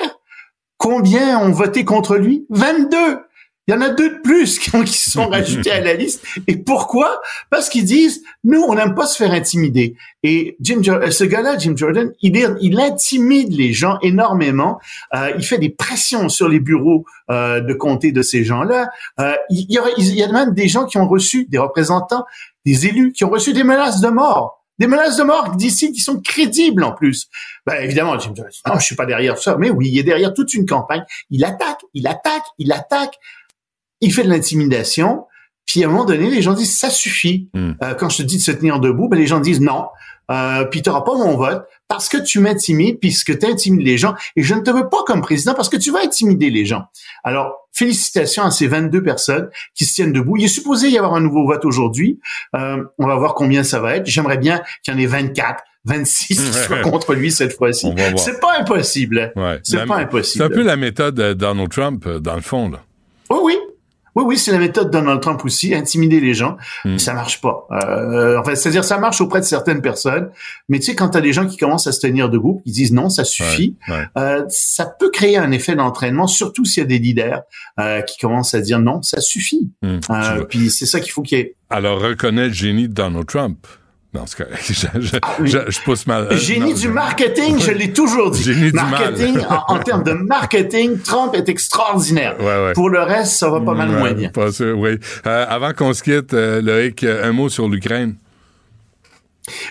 combien 0.77 1.39
ont 1.39 1.53
voté 1.53 1.85
contre 1.85 2.17
lui? 2.17 2.47
22. 2.51 3.21
Il 3.69 3.75
y 3.75 3.77
en 3.77 3.83
a 3.83 3.91
deux 3.91 4.09
de 4.09 4.21
plus 4.23 4.59
qui, 4.59 4.71
se 4.87 5.11
sont 5.11 5.29
rajoutés 5.29 5.71
à 5.71 5.81
la 5.81 5.93
liste. 5.93 6.25
Et 6.47 6.57
pourquoi? 6.57 7.21
Parce 7.51 7.69
qu'ils 7.69 7.85
disent 7.85 8.23
nous, 8.43 8.63
on 8.63 8.75
n'aime 8.75 8.95
pas 8.95 9.07
se 9.07 9.17
faire 9.17 9.31
intimider. 9.31 9.95
Et 10.23 10.57
Jim, 10.61 10.81
euh, 10.89 11.11
ce 11.11 11.23
gars-là, 11.25 11.59
Jim 11.59 11.75
Jordan, 11.77 12.11
il, 12.23 12.35
il 12.63 12.81
intimide 12.81 13.53
les 13.53 13.75
gens 13.75 13.99
énormément. 14.01 14.79
Euh, 15.15 15.33
il 15.39 15.45
fait 15.45 15.59
des 15.59 15.69
pressions 15.69 16.31
sur 16.31 16.49
les 16.49 16.61
bureaux 16.61 17.05
euh, 17.31 17.61
de 17.61 17.75
comté 17.75 18.11
de 18.11 18.23
ces 18.23 18.43
gens-là. 18.43 18.89
Euh, 19.21 19.35
il, 19.51 19.71
y 19.71 19.79
aurait- 19.79 19.93
il 19.99 20.15
y 20.15 20.23
a 20.23 20.33
même 20.33 20.55
des 20.55 20.67
gens 20.67 20.87
qui 20.87 20.97
ont 20.97 21.07
reçu, 21.07 21.45
des 21.51 21.59
représentants, 21.59 22.25
des 22.65 22.87
élus, 22.87 23.13
qui 23.13 23.25
ont 23.27 23.31
reçu 23.31 23.53
des 23.53 23.65
menaces 23.65 24.01
de 24.01 24.09
mort. 24.09 24.65
Des 24.79 24.87
menaces 24.87 25.17
de 25.17 25.25
mort 25.25 25.57
d'ici 25.57 25.93
qui 25.93 26.01
sont 26.01 26.21
crédibles 26.21 26.85
en 26.85 26.93
plus. 26.93 27.27
Ben, 27.67 27.83
évidemment, 27.83 28.19
Jim 28.19 28.33
Jordan, 28.35 28.53
non, 28.67 28.79
je 28.79 28.85
suis 28.85 28.95
pas 28.95 29.07
derrière 29.07 29.37
ça. 29.37 29.57
Mais 29.59 29.71
oui, 29.71 29.91
il 29.93 29.99
est 29.99 30.05
derrière 30.05 30.33
toute 30.33 30.55
une 30.55 30.65
campagne. 30.67 31.03
Il 31.31 31.45
attaque, 31.45 31.81
il 31.95 32.07
attaque, 32.07 32.45
il 32.59 32.73
attaque. 32.73 33.15
Il 34.01 34.13
fait 34.13 34.23
de 34.23 34.29
l'intimidation. 34.29 35.25
Puis 35.67 35.85
à 35.85 35.87
un 35.87 35.91
moment 35.91 36.05
donné, 36.05 36.31
les 36.31 36.43
gens 36.43 36.55
disent 36.55 36.79
ça 36.79 36.91
suffit. 36.91 37.49
Hmm. 37.53 37.73
Euh, 37.83 37.95
quand 37.95 38.09
je 38.09 38.19
te 38.19 38.23
dis 38.23 38.37
de 38.39 38.43
se 38.43 38.53
tenir 38.53 38.81
debout, 38.81 39.09
ben 39.09 39.19
les 39.19 39.27
gens 39.27 39.41
disent 39.41 39.61
non. 39.61 39.87
Euh, 40.31 40.65
puis 40.65 40.83
tu 40.83 40.91
n'auras 40.91 41.03
pas 41.03 41.15
mon 41.15 41.37
vote 41.37 41.65
parce 41.89 42.09
que 42.09 42.19
tu 42.19 42.39
m'intimides, 42.41 42.99
puisque 43.01 43.39
tu 43.39 43.47
intimides 43.47 43.87
les 43.87 43.97
gens, 43.97 44.15
et 44.37 44.43
je 44.43 44.55
ne 44.55 44.61
te 44.61 44.71
veux 44.71 44.89
pas 44.91 44.99
comme 45.07 45.23
président 45.23 45.55
parce 45.55 45.71
que 45.71 45.77
tu 45.79 45.91
vas 45.91 46.01
intimider 46.05 46.51
les 46.51 46.67
gens. 46.67 46.85
Alors, 47.25 47.69
félicitations 47.73 48.43
à 48.43 48.51
ces 48.51 48.67
22 48.67 49.03
personnes 49.03 49.49
qui 49.75 49.85
se 49.87 49.95
tiennent 49.95 50.13
debout. 50.13 50.37
Il 50.37 50.45
est 50.45 50.49
supposé 50.49 50.91
y 50.91 50.99
avoir 50.99 51.15
un 51.15 51.21
nouveau 51.21 51.47
vote 51.47 51.65
aujourd'hui. 51.65 52.19
Euh, 52.57 52.85
on 52.99 53.07
va 53.07 53.17
voir 53.17 53.35
combien 53.35 53.63
ça 53.63 53.81
va 53.81 53.97
être. 53.97 54.07
J'aimerais 54.07 54.37
bien 54.37 54.61
qu'il 54.83 54.93
y 54.93 54.97
en 54.97 55.01
ait 55.01 55.07
24, 55.07 55.63
26 55.85 56.37
qui 56.37 56.53
soient 56.53 56.81
contre 56.83 57.15
lui 57.15 57.31
cette 57.31 57.55
fois-ci. 57.57 57.91
C'est 58.17 58.41
pas 58.41 58.59
impossible. 58.59 59.33
Ouais. 59.35 59.61
C'est 59.63 59.87
pas 59.87 59.97
C'est 59.97 60.03
impossible. 60.03 60.45
un 60.45 60.51
peu 60.51 60.63
la 60.63 60.77
méthode 60.77 61.15
de 61.15 61.33
Donald 61.33 61.71
Trump, 61.71 62.05
euh, 62.07 62.21
dans 62.21 62.35
le 62.35 62.43
fond. 62.43 62.69
Là. 62.69 62.83
Oui, 63.31 63.39
oui. 63.45 63.59
Oui, 64.19 64.25
oui, 64.27 64.39
c'est 64.39 64.51
la 64.51 64.59
méthode 64.59 64.89
de 64.89 64.91
Donald 64.91 65.21
Trump 65.21 65.41
aussi, 65.45 65.73
intimider 65.75 66.19
les 66.19 66.35
gens. 66.35 66.57
Hmm. 66.85 66.93
Mais 66.93 66.99
ça 66.99 67.15
marche 67.15 67.41
pas. 67.41 67.69
Euh, 67.71 68.37
enfin, 68.41 68.57
c'est-à-dire, 68.57 68.83
ça 68.83 68.99
marche 68.99 69.21
auprès 69.21 69.39
de 69.39 69.45
certaines 69.45 69.81
personnes. 69.81 70.31
Mais 70.69 70.81
tu 70.81 70.87
sais, 70.87 70.97
quand 70.97 71.11
tu 71.11 71.19
as 71.19 71.21
des 71.21 71.33
gens 71.33 71.47
qui 71.47 71.57
commencent 71.57 71.87
à 71.87 71.93
se 71.93 72.01
tenir 72.01 72.29
debout, 72.29 72.61
qui 72.67 72.73
disent 72.73 72.93
non, 72.93 73.11
ça 73.11 73.23
suffit, 73.23 73.77
Ouais, 73.89 73.95
ouais. 73.95 74.05
euh, 74.19 74.45
ça 74.49 74.87
peut 74.87 75.11
créer 75.11 75.37
un 75.37 75.53
effet 75.53 75.77
d'entraînement, 75.77 76.27
surtout 76.27 76.65
s'il 76.65 76.83
y 76.83 76.85
a 76.85 76.89
des 76.89 76.99
leaders 76.99 77.43
euh, 77.79 78.01
qui 78.03 78.19
commencent 78.19 78.55
à 78.55 78.61
dire 78.61 78.81
non, 78.81 79.03
ça 79.03 79.21
suffit. 79.21 79.71
Vois. 79.83 80.47
puis 80.49 80.69
c'est 80.71 80.87
ça 80.87 80.99
qu'il 80.99 81.13
faut 81.13 81.23
qu'il 81.23 81.39
y 81.39 81.41
ait. 81.43 81.55
Alors, 81.71 82.01
reconnais 82.01 82.49
le 82.49 82.53
génie 82.53 82.89
de 82.89 82.95
Donald 82.95 83.27
Trump. 83.27 83.67
Non, 84.19 84.25
c'est 84.27 84.45
correct. 84.45 84.63
Je, 84.67 85.01
je, 85.01 85.17
oui. 85.41 85.49
je- 85.49 85.71
je 85.71 85.81
pousse 85.83 86.07
mal. 86.07 86.29
euh, 86.31 86.37
Génie 86.37 86.73
non, 86.73 86.79
du 86.79 86.89
marketing, 86.89 87.59
je 87.61 87.71
l'ai 87.71 87.93
toujours 87.93 88.31
dit. 88.33 88.43
Génie 88.43 88.73
du 88.73 88.73
mal. 88.73 88.91
marketing, 88.91 89.39
en, 89.49 89.75
en 89.75 89.79
termes 89.85 90.03
de 90.03 90.13
marketing, 90.13 90.99
Trump 91.01 91.35
est 91.35 91.49
extraordinaire. 91.49 92.37
Ouais, 92.41 92.45
ouais. 92.65 92.73
Pour 92.73 92.91
le 92.91 93.01
reste, 93.01 93.35
ça 93.35 93.49
va 93.49 93.61
pas 93.61 93.75
mal 93.75 93.91
Ouais, 93.91 93.99
moins 93.99 94.13
bien. 94.13 94.31
Pas 94.31 94.51
sûr, 94.51 94.77
oui. 94.79 94.99
Euh, 95.27 95.47
avant 95.49 95.73
qu'on 95.73 95.93
se 95.93 96.03
quitte, 96.03 96.35
euh, 96.35 96.61
Loïc, 96.61 97.05
un 97.05 97.33
mot 97.33 97.49
sur 97.49 97.69
l'Ukraine. 97.69 98.17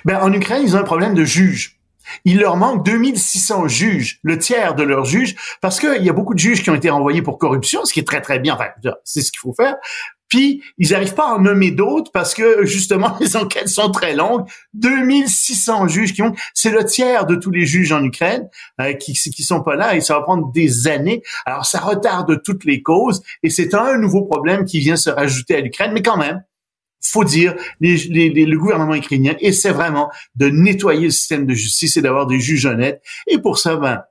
Ben, 0.05 0.19
en 0.21 0.31
Ukraine, 0.33 0.61
ils 0.63 0.75
ont 0.75 0.79
un 0.79 0.83
problème 0.83 1.13
de 1.13 1.23
juges. 1.25 1.75
Il 2.23 2.39
leur 2.39 2.55
manque 2.55 2.85
2600 2.85 3.67
juges, 3.67 4.19
le 4.23 4.37
tiers 4.37 4.75
de 4.75 4.83
leurs 4.83 5.03
juges, 5.03 5.35
parce 5.59 5.77
qu'il 5.79 6.01
y 6.03 6.09
a 6.09 6.13
beaucoup 6.13 6.33
de 6.33 6.39
juges 6.39 6.63
qui 6.63 6.69
ont 6.69 6.75
été 6.75 6.89
renvoyés 6.89 7.21
pour 7.21 7.37
corruption, 7.37 7.83
ce 7.83 7.91
qui 7.91 7.99
est 7.99 8.07
très, 8.07 8.21
très 8.21 8.39
bien. 8.39 8.53
Enfin, 8.55 8.69
c'est 9.03 9.21
ce 9.21 9.29
qu'il 9.31 9.39
faut 9.41 9.53
faire. 9.53 9.75
Puis, 10.30 10.61
ils 10.78 10.91
n'arrivent 10.91 11.13
pas 11.13 11.30
à 11.30 11.34
en 11.36 11.39
nommer 11.39 11.71
d'autres 11.71 12.11
parce 12.11 12.34
que, 12.34 12.65
justement, 12.65 13.15
les 13.21 13.36
enquêtes 13.38 13.69
sont 13.69 13.91
très 13.91 14.15
longues. 14.15 14.45
2600 14.73 15.88
juges 15.88 16.13
qui 16.13 16.21
ont... 16.21 16.34
C'est 16.53 16.71
le 16.71 16.84
tiers 16.86 17.25
de 17.25 17.36
tous 17.36 17.51
les 17.51 17.65
juges 17.65 17.91
en 17.91 18.03
Ukraine 18.03 18.47
euh, 18.82 18.93
qui 18.93 19.13
qui 19.13 19.43
sont 19.43 19.61
pas 19.63 19.75
là 19.75 19.95
et 19.95 20.01
ça 20.01 20.15
va 20.15 20.21
prendre 20.21 20.51
des 20.51 20.88
années. 20.88 21.21
Alors, 21.45 21.65
ça 21.65 21.80
retarde 21.80 22.41
toutes 22.43 22.65
les 22.65 22.82
causes 22.82 23.21
et 23.43 23.49
c'est 23.49 23.73
un 23.73 23.97
nouveau 23.97 24.23
problème 24.25 24.65
qui 24.65 24.80
vient 24.80 24.95
se 24.97 25.09
rajouter 25.09 25.55
à 25.55 25.61
l'Ukraine, 25.61 25.91
mais 25.93 26.01
quand 26.01 26.17
même, 26.17 26.43
faut 27.01 27.23
dire, 27.23 27.55
les, 27.80 27.95
les- 27.95 28.30
les- 28.30 28.45
le 28.45 28.57
gouvernement 28.57 28.95
ukrainien 28.95 29.36
essaie 29.39 29.71
vraiment 29.71 30.09
de 30.36 30.49
nettoyer 30.49 31.05
le 31.05 31.11
système 31.11 31.45
de 31.45 31.53
justice 31.53 31.95
et 31.95 32.01
d'avoir 32.01 32.28
des 32.28 32.39
juges 32.39 32.65
honnêtes. 32.65 33.01
Et 33.28 33.38
pour 33.38 33.59
ça, 33.59 33.78
ben, 33.78 34.01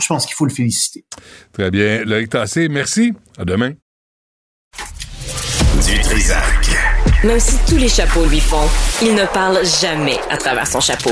je 0.00 0.06
pense 0.06 0.24
qu'il 0.24 0.34
faut 0.34 0.46
le 0.46 0.52
féliciter. 0.52 1.04
Très 1.52 1.70
bien. 1.70 2.04
Loïc 2.04 2.30
Tassé, 2.30 2.68
merci. 2.68 3.12
À 3.36 3.44
demain. 3.44 3.72
Trisac. 6.12 6.76
Même 7.24 7.40
si 7.40 7.56
tous 7.66 7.78
les 7.78 7.88
chapeaux 7.88 8.26
lui 8.26 8.38
font, 8.38 8.68
il 9.00 9.14
ne 9.14 9.24
parle 9.24 9.60
jamais 9.64 10.20
à 10.28 10.36
travers 10.36 10.66
son 10.66 10.78
chapeau. 10.78 11.10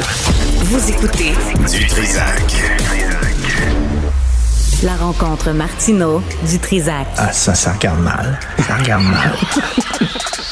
Vous 0.58 0.90
écoutez 0.90 1.32
Du 1.70 1.86
Trisac. 1.86 2.42
La 4.82 4.96
rencontre 4.96 5.52
Martino 5.52 6.22
du 6.46 6.58
Trisac. 6.58 7.06
Ah, 7.16 7.32
ça, 7.32 7.54
ça 7.54 7.72
regarde 7.72 8.00
mal. 8.00 8.38
Ça 8.66 8.76
regarde 8.76 9.04
mal. 9.04 9.38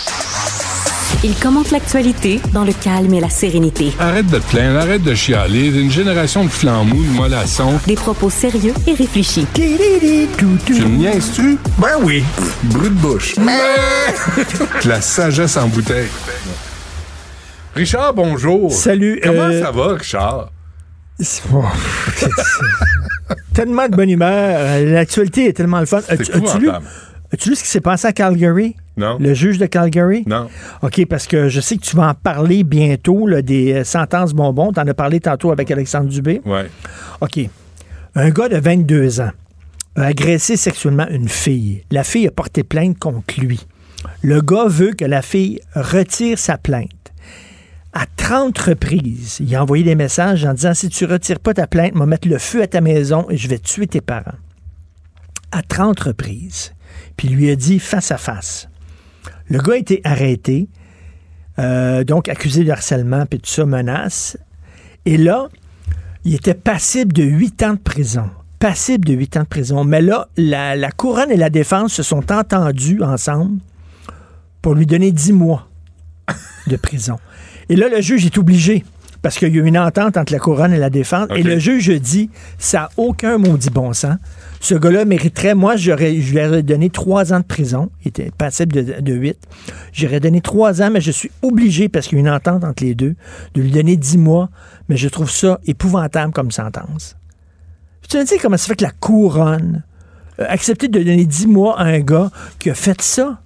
Il 1.24 1.34
commente 1.34 1.72
l'actualité 1.72 2.40
dans 2.52 2.62
le 2.62 2.72
calme 2.72 3.12
et 3.12 3.18
la 3.18 3.28
sérénité. 3.28 3.92
Arrête 3.98 4.26
de 4.26 4.38
te 4.38 4.46
plaindre, 4.50 4.78
arrête 4.78 5.02
de 5.02 5.14
chialer. 5.14 5.66
Une 5.66 5.90
génération 5.90 6.44
de 6.44 6.48
flambous, 6.48 7.02
de 7.02 7.10
mollassons. 7.10 7.80
Des 7.88 7.96
propos 7.96 8.30
sérieux 8.30 8.72
et 8.86 8.94
réfléchis. 8.94 9.44
Tu 9.52 9.62
me 9.62 10.96
niaises-tu? 10.96 11.58
Ben 11.78 11.96
oui. 12.02 12.22
Brut 12.62 12.94
de 12.94 13.00
bouche. 13.00 13.34
La 14.84 15.00
sagesse 15.00 15.56
en 15.56 15.66
bouteille. 15.66 16.06
Richard, 17.74 18.14
bonjour. 18.14 18.70
Salut. 18.70 19.18
Comment 19.20 19.42
euh, 19.42 19.60
ça 19.60 19.72
va, 19.72 19.94
Richard? 19.94 20.52
tellement 23.54 23.88
de 23.88 23.96
bonne 23.96 24.10
humeur. 24.10 24.80
L'actualité 24.84 25.48
est 25.48 25.52
tellement 25.52 25.80
le 25.80 25.86
fun. 25.86 26.00
C'est 26.00 26.12
As-tu 26.12 26.58
lu, 26.60 26.70
as-tu 26.70 27.50
lu 27.50 27.56
ce 27.56 27.64
qui 27.64 27.70
s'est 27.70 27.80
passé 27.80 28.06
à 28.06 28.12
Calgary? 28.12 28.76
Non. 28.98 29.16
Le 29.20 29.32
juge 29.32 29.58
de 29.58 29.66
Calgary? 29.66 30.24
Non. 30.26 30.48
OK, 30.82 31.06
parce 31.06 31.26
que 31.26 31.48
je 31.48 31.60
sais 31.60 31.76
que 31.76 31.82
tu 31.82 31.96
vas 31.96 32.08
en 32.08 32.14
parler 32.14 32.64
bientôt, 32.64 33.26
là, 33.26 33.42
des 33.42 33.72
euh, 33.72 33.84
sentences 33.84 34.34
bonbons. 34.34 34.72
Tu 34.72 34.80
en 34.80 34.86
as 34.86 34.94
parlé 34.94 35.20
tantôt 35.20 35.52
avec 35.52 35.70
Alexandre 35.70 36.08
Dubé. 36.08 36.40
Ouais. 36.44 36.68
OK. 37.20 37.38
Un 38.16 38.30
gars 38.30 38.48
de 38.48 38.58
22 38.58 39.20
ans 39.20 39.30
a 39.94 40.02
agressé 40.02 40.56
sexuellement 40.56 41.06
une 41.08 41.28
fille. 41.28 41.84
La 41.90 42.02
fille 42.02 42.26
a 42.26 42.32
porté 42.32 42.64
plainte 42.64 42.98
contre 42.98 43.40
lui. 43.40 43.60
Le 44.22 44.40
gars 44.40 44.66
veut 44.66 44.92
que 44.92 45.04
la 45.04 45.22
fille 45.22 45.60
retire 45.74 46.38
sa 46.38 46.58
plainte. 46.58 46.90
À 47.92 48.04
30 48.16 48.58
reprises, 48.58 49.38
il 49.40 49.54
a 49.54 49.62
envoyé 49.62 49.82
des 49.82 49.94
messages 49.94 50.44
en 50.44 50.54
disant 50.54 50.74
si 50.74 50.88
tu 50.88 51.04
retires 51.04 51.40
pas 51.40 51.54
ta 51.54 51.66
plainte, 51.66 51.92
je 51.94 52.00
vais 52.00 52.06
mettre 52.06 52.28
le 52.28 52.38
feu 52.38 52.62
à 52.62 52.66
ta 52.66 52.80
maison 52.80 53.26
et 53.30 53.36
je 53.36 53.48
vais 53.48 53.58
tuer 53.58 53.86
tes 53.86 54.00
parents. 54.00 54.38
À 55.52 55.62
30 55.62 55.98
reprises. 56.00 56.72
Puis 57.16 57.28
il 57.28 57.36
lui 57.36 57.50
a 57.50 57.56
dit 57.56 57.78
face 57.78 58.12
à 58.12 58.18
face. 58.18 58.68
Le 59.50 59.58
gars 59.58 59.74
a 59.74 59.76
été 59.76 60.00
arrêté, 60.04 60.68
euh, 61.58 62.04
donc 62.04 62.28
accusé 62.28 62.64
de 62.64 62.70
harcèlement, 62.70 63.26
puis 63.26 63.40
tout 63.40 63.50
ça, 63.50 63.64
menace. 63.64 64.36
Et 65.04 65.16
là, 65.16 65.48
il 66.24 66.34
était 66.34 66.54
passible 66.54 67.12
de 67.12 67.22
8 67.22 67.62
ans 67.62 67.72
de 67.74 67.78
prison. 67.78 68.30
Passible 68.58 69.04
de 69.04 69.14
8 69.14 69.36
ans 69.38 69.42
de 69.42 69.46
prison. 69.46 69.84
Mais 69.84 70.02
là, 70.02 70.28
la, 70.36 70.76
la 70.76 70.90
couronne 70.90 71.30
et 71.30 71.36
la 71.36 71.50
défense 71.50 71.92
se 71.94 72.02
sont 72.02 72.30
entendus 72.32 73.02
ensemble 73.02 73.60
pour 74.60 74.74
lui 74.74 74.86
donner 74.86 75.12
10 75.12 75.32
mois 75.32 75.68
de 76.66 76.76
prison. 76.76 77.18
Et 77.68 77.76
là, 77.76 77.88
le 77.88 78.00
juge 78.00 78.26
est 78.26 78.38
obligé, 78.38 78.84
parce 79.22 79.38
qu'il 79.38 79.54
y 79.54 79.58
a 79.58 79.62
eu 79.62 79.66
une 79.66 79.78
entente 79.78 80.16
entre 80.16 80.32
la 80.32 80.38
couronne 80.38 80.72
et 80.72 80.78
la 80.78 80.90
défense, 80.90 81.28
et 81.34 81.42
le 81.42 81.58
juge 81.58 81.88
dit, 82.00 82.30
ça 82.58 82.78
n'a 82.78 82.90
aucun 82.96 83.38
maudit 83.38 83.70
bon 83.70 83.92
sens. 83.92 84.16
Ce 84.60 84.74
gars-là 84.74 85.04
mériterait, 85.04 85.54
moi, 85.54 85.76
j'aurais, 85.76 86.20
je 86.20 86.32
lui 86.32 86.44
aurais 86.44 86.62
donné 86.62 86.90
trois 86.90 87.32
ans 87.32 87.38
de 87.38 87.44
prison. 87.44 87.90
Il 88.04 88.08
était 88.08 88.30
passible 88.36 88.72
de, 88.72 89.00
de 89.00 89.12
8. 89.12 89.38
J'aurais 89.92 90.20
donné 90.20 90.40
trois 90.40 90.82
ans, 90.82 90.90
mais 90.90 91.00
je 91.00 91.12
suis 91.12 91.30
obligé, 91.42 91.88
parce 91.88 92.08
qu'il 92.08 92.18
y 92.18 92.20
a 92.20 92.22
une 92.22 92.30
entente 92.30 92.64
entre 92.64 92.84
les 92.84 92.94
deux, 92.94 93.14
de 93.54 93.62
lui 93.62 93.70
donner 93.70 93.96
10 93.96 94.18
mois. 94.18 94.50
Mais 94.88 94.96
je 94.96 95.08
trouve 95.08 95.30
ça 95.30 95.60
épouvantable 95.66 96.32
comme 96.32 96.50
sentence. 96.50 97.16
Tu 98.08 98.16
me 98.16 98.24
dis 98.24 98.38
comment 98.40 98.56
ça 98.56 98.66
fait 98.66 98.76
que 98.76 98.84
la 98.84 98.90
couronne 98.90 99.84
a 100.38 100.44
accepté 100.44 100.88
de 100.88 100.98
donner 100.98 101.26
10 101.26 101.46
mois 101.46 101.78
à 101.78 101.84
un 101.84 102.00
gars 102.00 102.30
qui 102.58 102.70
a 102.70 102.74
fait 102.74 103.00
ça? 103.02 103.40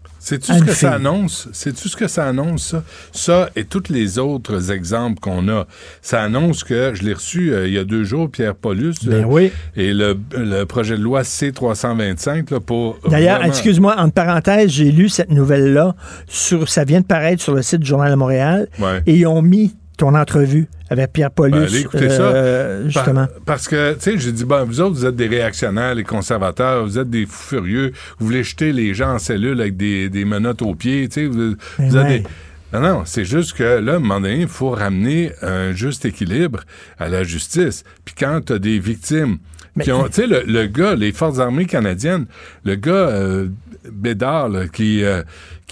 À 0.53 0.59
ce 0.59 0.63
que 0.65 0.73
ça 0.73 0.93
annonce? 0.95 1.49
Sais-tu 1.53 1.89
ce 1.89 1.97
que 1.97 2.07
ça 2.09 2.27
annonce, 2.29 2.69
ça? 2.71 2.85
Ça 3.13 3.51
et 3.57 3.65
tous 3.65 3.89
les 3.91 4.19
autres 4.19 4.71
exemples 4.71 5.19
qu'on 5.21 5.49
a. 5.49 5.67
Ça 6.01 6.23
annonce 6.23 6.63
que, 6.65 6.93
je 6.95 7.03
l'ai 7.03 7.13
reçu 7.13 7.53
euh, 7.53 7.67
il 7.67 7.75
y 7.75 7.79
a 7.79 7.85
deux 7.85 8.05
jours, 8.05 8.31
Pierre 8.31 8.55
Paulus, 8.55 8.95
Ben 9.05 9.23
euh, 9.23 9.25
oui. 9.27 9.51
et 9.77 9.93
le, 9.93 10.17
le 10.37 10.65
projet 10.65 10.97
de 10.97 11.03
loi 11.03 11.25
C-325, 11.25 12.53
là, 12.53 12.61
pour... 12.61 12.99
D'ailleurs, 13.09 13.39
vraiment- 13.39 13.49
excuse-moi, 13.53 13.95
entre 13.99 14.15
parenthèses, 14.15 14.71
j'ai 14.71 14.93
lu 14.93 15.09
cette 15.09 15.31
nouvelle-là. 15.31 15.95
Sur, 16.29 16.69
ça 16.69 16.85
vient 16.85 17.01
de 17.01 17.07
paraître 17.07 17.43
sur 17.43 17.55
le 17.55 17.63
site 17.63 17.81
du 17.81 17.87
Journal 17.87 18.11
de 18.11 18.17
Montréal. 18.17 18.69
Ouais. 18.79 19.03
Et 19.07 19.17
ils 19.17 19.27
ont 19.27 19.43
mis 19.43 19.75
ton 19.97 20.15
entrevue 20.15 20.69
avec 20.91 21.13
Pierre 21.13 21.31
Paulus. 21.31 21.87
Ben, 21.93 22.03
euh, 22.03 22.83
ça. 22.83 22.89
Justement. 22.89 23.27
Par- 23.27 23.41
parce 23.47 23.69
que, 23.69 23.95
tu 23.95 24.01
sais, 24.01 24.19
j'ai 24.19 24.33
dit, 24.33 24.45
ben, 24.45 24.65
vous 24.65 24.81
autres, 24.81 24.95
vous 24.95 25.07
êtes 25.07 25.17
des 25.17 25.27
réactionnaires, 25.29 25.95
les 25.95 26.05
conservateurs, 26.05 26.85
vous 26.85 26.99
êtes 26.99 27.11
des 27.11 27.27
fous 27.27 27.57
furieux, 27.57 27.93
vous 28.19 28.27
voulez 28.27 28.43
jeter 28.45 28.73
les 28.73 28.95
gens 28.95 29.15
en 29.15 29.19
cellule 29.19 29.61
avec 29.61 29.77
des, 29.77 30.09
des 30.09 30.25
menottes 30.25 30.63
aux 30.63 30.75
pieds, 30.75 31.09
tu 31.09 31.15
sais, 31.15 31.27
vous, 31.27 31.55
vous 31.79 31.97
ouais. 31.97 32.19
des- 32.21 32.25
Non, 32.73 32.81
non, 32.81 33.03
c'est 33.05 33.25
juste 33.25 33.53
que 33.55 33.63
là, 33.81 33.93
à 33.93 33.97
un 33.97 33.99
moment 33.99 34.21
donné, 34.21 34.41
il 34.43 34.49
faut 34.49 34.71
ramener 34.71 35.31
un 35.43 35.73
juste 35.73 36.05
équilibre 36.07 36.61
à 36.99 37.09
la 37.09 37.23
justice. 37.23 37.85
Puis 38.05 38.15
quand 38.19 38.41
tu 38.47 38.55
as 38.55 38.59
des 38.59 38.79
victimes 38.79 39.39
Mais- 39.77 39.85
qui 39.85 39.93
ont... 39.93 40.05
Tu 40.09 40.23
sais, 40.23 40.27
le, 40.27 40.43
le 40.47 40.67
gars, 40.67 40.95
les 40.95 41.13
Forces 41.13 41.39
armées 41.39 41.67
canadiennes, 41.67 42.25
le 42.65 42.75
gars 42.77 42.93
euh, 42.93 43.49
Bédard, 43.91 44.49
là, 44.49 44.69
qui, 44.69 45.05
euh, 45.05 45.23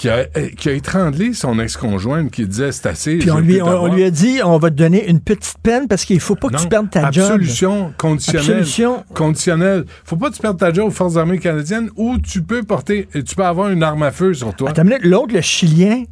qui, 0.01 0.09
a, 0.09 0.25
qui 0.57 0.71
a 0.71 0.73
étranglé 0.73 1.35
son 1.35 1.59
ex-conjointe, 1.61 2.31
qui 2.31 2.47
disait, 2.47 2.73
c'est 2.73 2.87
assez... 2.87 3.19
Puis 3.19 3.31
on 3.31 3.39
lui, 3.39 3.53
plus 3.55 3.63
on, 3.63 3.67
on 3.67 3.71
t'avoir. 3.71 3.95
lui 3.95 4.03
a 4.05 4.11
dit, 4.11 4.39
on 4.43 4.57
va 4.57 4.71
te 4.71 4.75
donner 4.77 5.07
une 5.07 5.21
petite 5.21 5.59
peine 5.63 5.89
parce 5.89 6.07
qu'il 6.07 6.21
faut 6.21 6.37
pas 6.37 6.49
que 6.49 6.55
Non, 6.55 6.59
tu 6.63 6.69
perdes 6.71 6.89
ta 6.89 7.11
job. 7.11 7.25
absolution 7.25 7.93
conditionnelle. 7.99 8.41
Absolution. 8.51 9.05
Conditionnelle. 9.15 9.85
Faut 10.07 10.17
pas 10.17 10.31
que 10.31 10.37
tu 10.37 10.41
perdes 10.41 10.59
ta 10.59 10.73
job 10.73 10.87
aux 10.87 10.91
Forces 10.91 11.19
armées 11.19 11.39
canadiennes 11.39 11.91
ou 11.97 12.17
tu 12.17 12.41
peux 12.41 12.63
porter, 12.63 13.09
tu 13.13 13.35
peux 13.37 13.45
avoir 13.45 13.69
une 13.69 13.83
arme 13.83 14.03
à 14.03 14.11
feu 14.11 14.33
sur 14.33 14.55
toi. 14.55 14.71
Attends 14.71 14.85
une 14.85 14.89
minute, 14.89 15.05
l'autre, 15.05 15.35
le 15.35 15.43
Chilien, 15.43 16.05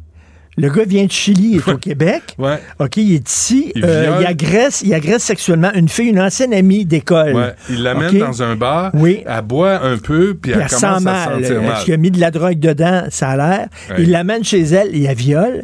le 0.59 0.69
gars 0.69 0.83
vient 0.85 1.05
de 1.05 1.11
Chili, 1.11 1.51
il 1.53 1.57
est 1.57 1.67
au 1.71 1.77
Québec. 1.77 2.23
Ouais. 2.37 2.59
OK, 2.79 2.97
il 2.97 3.15
est 3.15 3.29
ici. 3.29 3.71
Il 3.75 3.83
euh, 3.85 4.17
il, 4.21 4.25
agresse, 4.25 4.81
il 4.83 4.93
agresse 4.93 5.23
sexuellement 5.23 5.71
une 5.73 5.87
fille, 5.89 6.09
une 6.09 6.19
ancienne 6.19 6.53
amie 6.53 6.85
d'école. 6.85 7.33
Ouais. 7.33 7.53
Il 7.69 7.83
l'amène 7.83 8.17
dans 8.19 8.43
un 8.43 8.55
bar, 8.55 8.91
Oui. 8.93 9.23
elle 9.25 9.41
boit 9.43 9.81
un 9.83 9.97
peu, 9.97 10.35
puis 10.35 10.51
Puis 10.51 10.51
elle, 10.51 10.61
elle 10.61 10.67
commence 10.79 10.79
sent 11.03 11.09
à 11.09 11.25
se 11.25 11.43
sentir 11.43 11.61
mal. 11.61 11.71
Est-ce 11.75 11.85
qu'il 11.85 11.93
a 11.93 11.97
mis 11.97 12.11
de 12.11 12.19
la 12.19 12.31
drogue 12.31 12.59
dedans? 12.59 13.03
Ça 13.09 13.29
a 13.29 13.37
l'air. 13.37 13.67
Il 13.97 14.11
l'amène 14.11 14.43
chez 14.43 14.61
elle, 14.61 14.89
il 14.93 15.03
la 15.03 15.13
viole. 15.13 15.63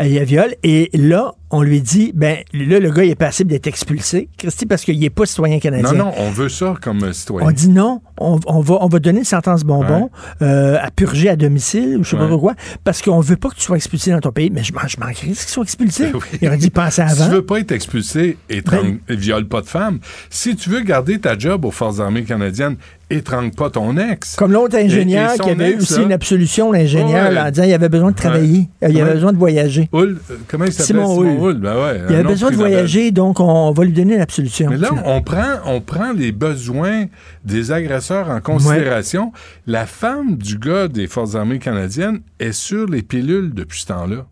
Euh, 0.00 0.04
Il 0.06 0.14
la 0.14 0.24
viole. 0.24 0.54
Et 0.62 0.90
là, 0.94 1.32
on 1.50 1.62
lui 1.62 1.80
dit, 1.80 2.12
ben 2.14 2.38
là, 2.52 2.80
le 2.80 2.90
gars, 2.90 3.04
il 3.04 3.10
est 3.10 3.14
passible 3.14 3.50
d'être 3.50 3.66
expulsé, 3.68 4.28
Christy, 4.36 4.66
parce 4.66 4.82
qu'il 4.84 4.98
n'est 4.98 5.10
pas 5.10 5.26
citoyen 5.26 5.58
canadien. 5.60 5.92
Non, 5.92 6.06
non, 6.06 6.12
on 6.18 6.30
veut 6.30 6.48
ça 6.48 6.74
comme 6.82 7.12
citoyen. 7.12 7.46
On 7.46 7.52
dit 7.52 7.68
non, 7.68 8.00
on, 8.18 8.40
on 8.46 8.60
va, 8.60 8.78
on 8.80 8.88
va 8.88 8.98
donner 8.98 9.20
une 9.20 9.24
sentence 9.24 9.62
bonbon 9.62 10.10
euh, 10.42 10.76
à 10.82 10.90
purger 10.90 11.28
à 11.28 11.36
domicile 11.36 11.96
ou 11.98 12.04
je 12.04 12.10
sais 12.10 12.16
pas 12.16 12.26
Ouais. 12.26 12.38
quoi, 12.38 12.54
parce 12.82 13.00
qu'on 13.02 13.20
veut 13.20 13.36
pas 13.36 13.50
que 13.50 13.54
tu 13.54 13.62
sois 13.62 13.76
expulsé 13.76 14.10
dans 14.10 14.20
ton 14.20 14.32
pays. 14.32 14.50
Mais 14.50 14.64
je 14.64 14.72
m'en 14.72 14.86
je 14.88 14.98
m'en 14.98 15.06
crisse 15.12 15.44
qu'ils 15.44 15.52
soient 15.52 15.62
expulsés. 15.62 16.10
Oui. 16.14 16.38
Il 16.42 16.48
aurait 16.48 16.56
dit 16.56 16.70
penser 16.70 17.02
Si 17.06 17.12
avant. 17.12 17.26
tu 17.26 17.30
veux 17.36 17.44
pas 17.46 17.60
être 17.60 17.72
expulsé, 17.72 18.36
étrangle, 18.48 18.98
viole 19.08 19.46
pas 19.46 19.60
de 19.60 19.66
femme. 19.66 19.98
Si 20.30 20.56
tu 20.56 20.70
veux 20.70 20.80
garder 20.80 21.18
ta 21.20 21.38
job 21.38 21.64
aux 21.64 21.70
Forces 21.70 22.00
armées 22.00 22.24
canadiennes, 22.24 22.76
étrangle 23.10 23.52
pas 23.54 23.70
ton 23.70 23.96
ex. 23.96 24.34
Comme 24.36 24.52
l'autre 24.52 24.76
ingénieur 24.76 25.30
Et- 25.30 25.34
et 25.34 25.36
son 25.36 25.44
qui 25.44 25.50
avait 25.50 25.70
eu 25.70 25.74
ex, 25.74 25.82
aussi 25.82 25.98
là. 26.00 26.02
une 26.06 26.12
absolution, 26.12 26.72
l'ingénieur, 26.72 27.30
Ouais. 27.30 27.38
en 27.38 27.50
disant 27.50 27.62
qu'il 27.64 27.72
avait 27.74 27.88
besoin 27.88 28.10
de 28.10 28.16
travailler, 28.16 28.68
il 28.82 29.00
avait 29.00 29.12
besoin 29.14 29.32
de 29.32 29.38
voyager. 29.38 29.88
Hull, 29.92 30.18
euh, 30.30 30.34
comment 30.48 30.64
il 30.64 30.72
s'appelle? 30.72 30.86
Simon 31.04 31.20
Hull. 31.44 31.54
Ben 31.60 31.74
ouais, 31.76 32.00
Il 32.08 32.14
avait 32.16 32.24
besoin 32.24 32.50
de 32.50 32.56
voyager, 32.56 33.10
donc 33.12 33.38
on 33.40 33.70
va 33.70 33.84
lui 33.84 33.92
donner 33.92 34.18
l'absolution. 34.18 34.68
Mais 34.70 34.76
là, 34.78 34.90
on 35.04 35.22
prend, 35.22 35.60
on 35.66 35.80
prend 35.80 36.12
les 36.12 36.32
besoins 36.32 37.04
des 37.44 37.70
agresseurs 37.72 38.30
en 38.30 38.40
considération. 38.40 39.32
La 39.66 39.86
femme 39.86 40.36
du 40.36 40.58
gars 40.58 40.88
des 40.88 41.06
Forces 41.06 41.34
armées 41.36 41.58
canadiennes 41.58 42.20
est 42.40 42.52
sur 42.52 42.86
les 42.86 43.02
pilules 43.02 43.52
depuis 43.54 43.80
ce 43.80 43.86
temps-là. 43.86 44.26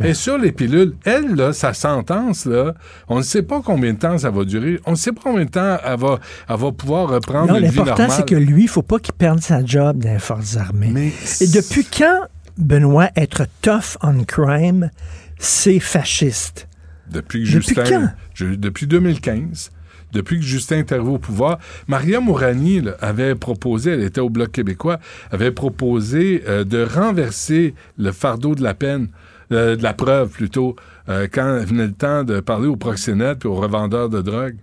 Elle 0.00 0.10
est 0.10 0.14
sur 0.14 0.38
les 0.38 0.50
pilules. 0.52 0.94
Elle, 1.04 1.34
là, 1.34 1.52
sa 1.52 1.72
sentence, 1.74 2.46
là, 2.46 2.74
on 3.08 3.18
ne 3.18 3.22
sait 3.22 3.42
pas 3.42 3.60
combien 3.64 3.92
de 3.92 3.98
temps 3.98 4.16
ça 4.18 4.30
va 4.30 4.44
durer. 4.44 4.80
On 4.86 4.92
ne 4.92 4.96
sait 4.96 5.12
pas 5.12 5.20
combien 5.22 5.44
de 5.44 5.50
temps 5.50 5.76
elle 5.84 5.98
va, 5.98 6.18
elle 6.48 6.56
va 6.56 6.72
pouvoir 6.72 7.08
reprendre 7.08 7.52
Non, 7.52 7.58
une 7.58 7.66
vie 7.66 7.76
l'important, 7.78 8.02
normale. 8.04 8.10
c'est 8.16 8.26
que 8.28 8.34
lui, 8.34 8.62
il 8.62 8.68
faut 8.68 8.82
pas 8.82 8.98
qu'il 8.98 9.14
perde 9.14 9.40
sa 9.40 9.64
job 9.64 9.98
dans 10.02 10.12
les 10.12 10.18
forces 10.18 10.56
armées. 10.56 10.90
Mais 10.92 11.12
Et 11.40 11.46
depuis 11.48 11.84
quand, 11.84 12.22
Benoît, 12.58 13.10
être 13.16 13.46
tough 13.62 13.96
on 14.02 14.24
crime, 14.24 14.90
c'est 15.38 15.80
fasciste? 15.80 16.66
Depuis 17.10 17.40
que 17.44 17.46
Depuis 17.46 17.46
Justin, 17.46 17.84
quand? 17.84 18.08
je- 18.34 18.46
depuis 18.54 18.86
2015, 18.86 19.70
depuis 20.12 20.38
que 20.38 20.44
Justin 20.44 20.78
est 20.78 20.92
arrivé 20.92 21.08
au 21.10 21.18
pouvoir, 21.18 21.58
Maria 21.88 22.20
Mourani 22.20 22.80
là, 22.80 22.92
avait 23.00 23.34
proposé, 23.34 23.92
elle 23.92 24.02
était 24.02 24.20
au 24.20 24.30
Bloc 24.30 24.50
québécois, 24.52 24.98
avait 25.30 25.50
proposé 25.52 26.42
euh, 26.48 26.64
de 26.64 26.84
renverser 26.84 27.74
le 27.98 28.12
fardeau 28.12 28.54
de 28.54 28.62
la 28.62 28.74
peine, 28.74 29.08
euh, 29.52 29.76
de 29.76 29.82
la 29.82 29.94
preuve 29.94 30.30
plutôt, 30.30 30.76
euh, 31.08 31.26
quand 31.30 31.58
venait 31.64 31.86
le 31.86 31.92
temps 31.92 32.24
de 32.24 32.40
parler 32.40 32.68
aux 32.68 32.76
proxénètes 32.76 33.44
et 33.44 33.48
aux 33.48 33.54
revendeurs 33.54 34.08
de 34.08 34.22
drogue. 34.22 34.56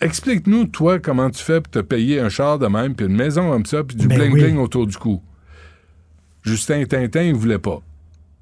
Explique-nous, 0.00 0.66
toi, 0.66 0.98
comment 0.98 1.30
tu 1.30 1.42
fais 1.42 1.60
pour 1.60 1.70
te 1.70 1.78
payer 1.78 2.20
un 2.20 2.28
char 2.28 2.58
de 2.58 2.66
même, 2.66 2.94
puis 2.94 3.06
une 3.06 3.16
maison 3.16 3.50
comme 3.50 3.66
ça, 3.66 3.84
puis 3.84 3.96
du 3.96 4.08
Ben 4.08 4.18
bling-bling 4.18 4.54
oui. 4.54 4.58
autour 4.58 4.86
du 4.86 4.96
cou. 4.96 5.22
Justin 6.42 6.84
Tintin, 6.84 7.22
il 7.22 7.34
voulait 7.34 7.58
pas. 7.58 7.80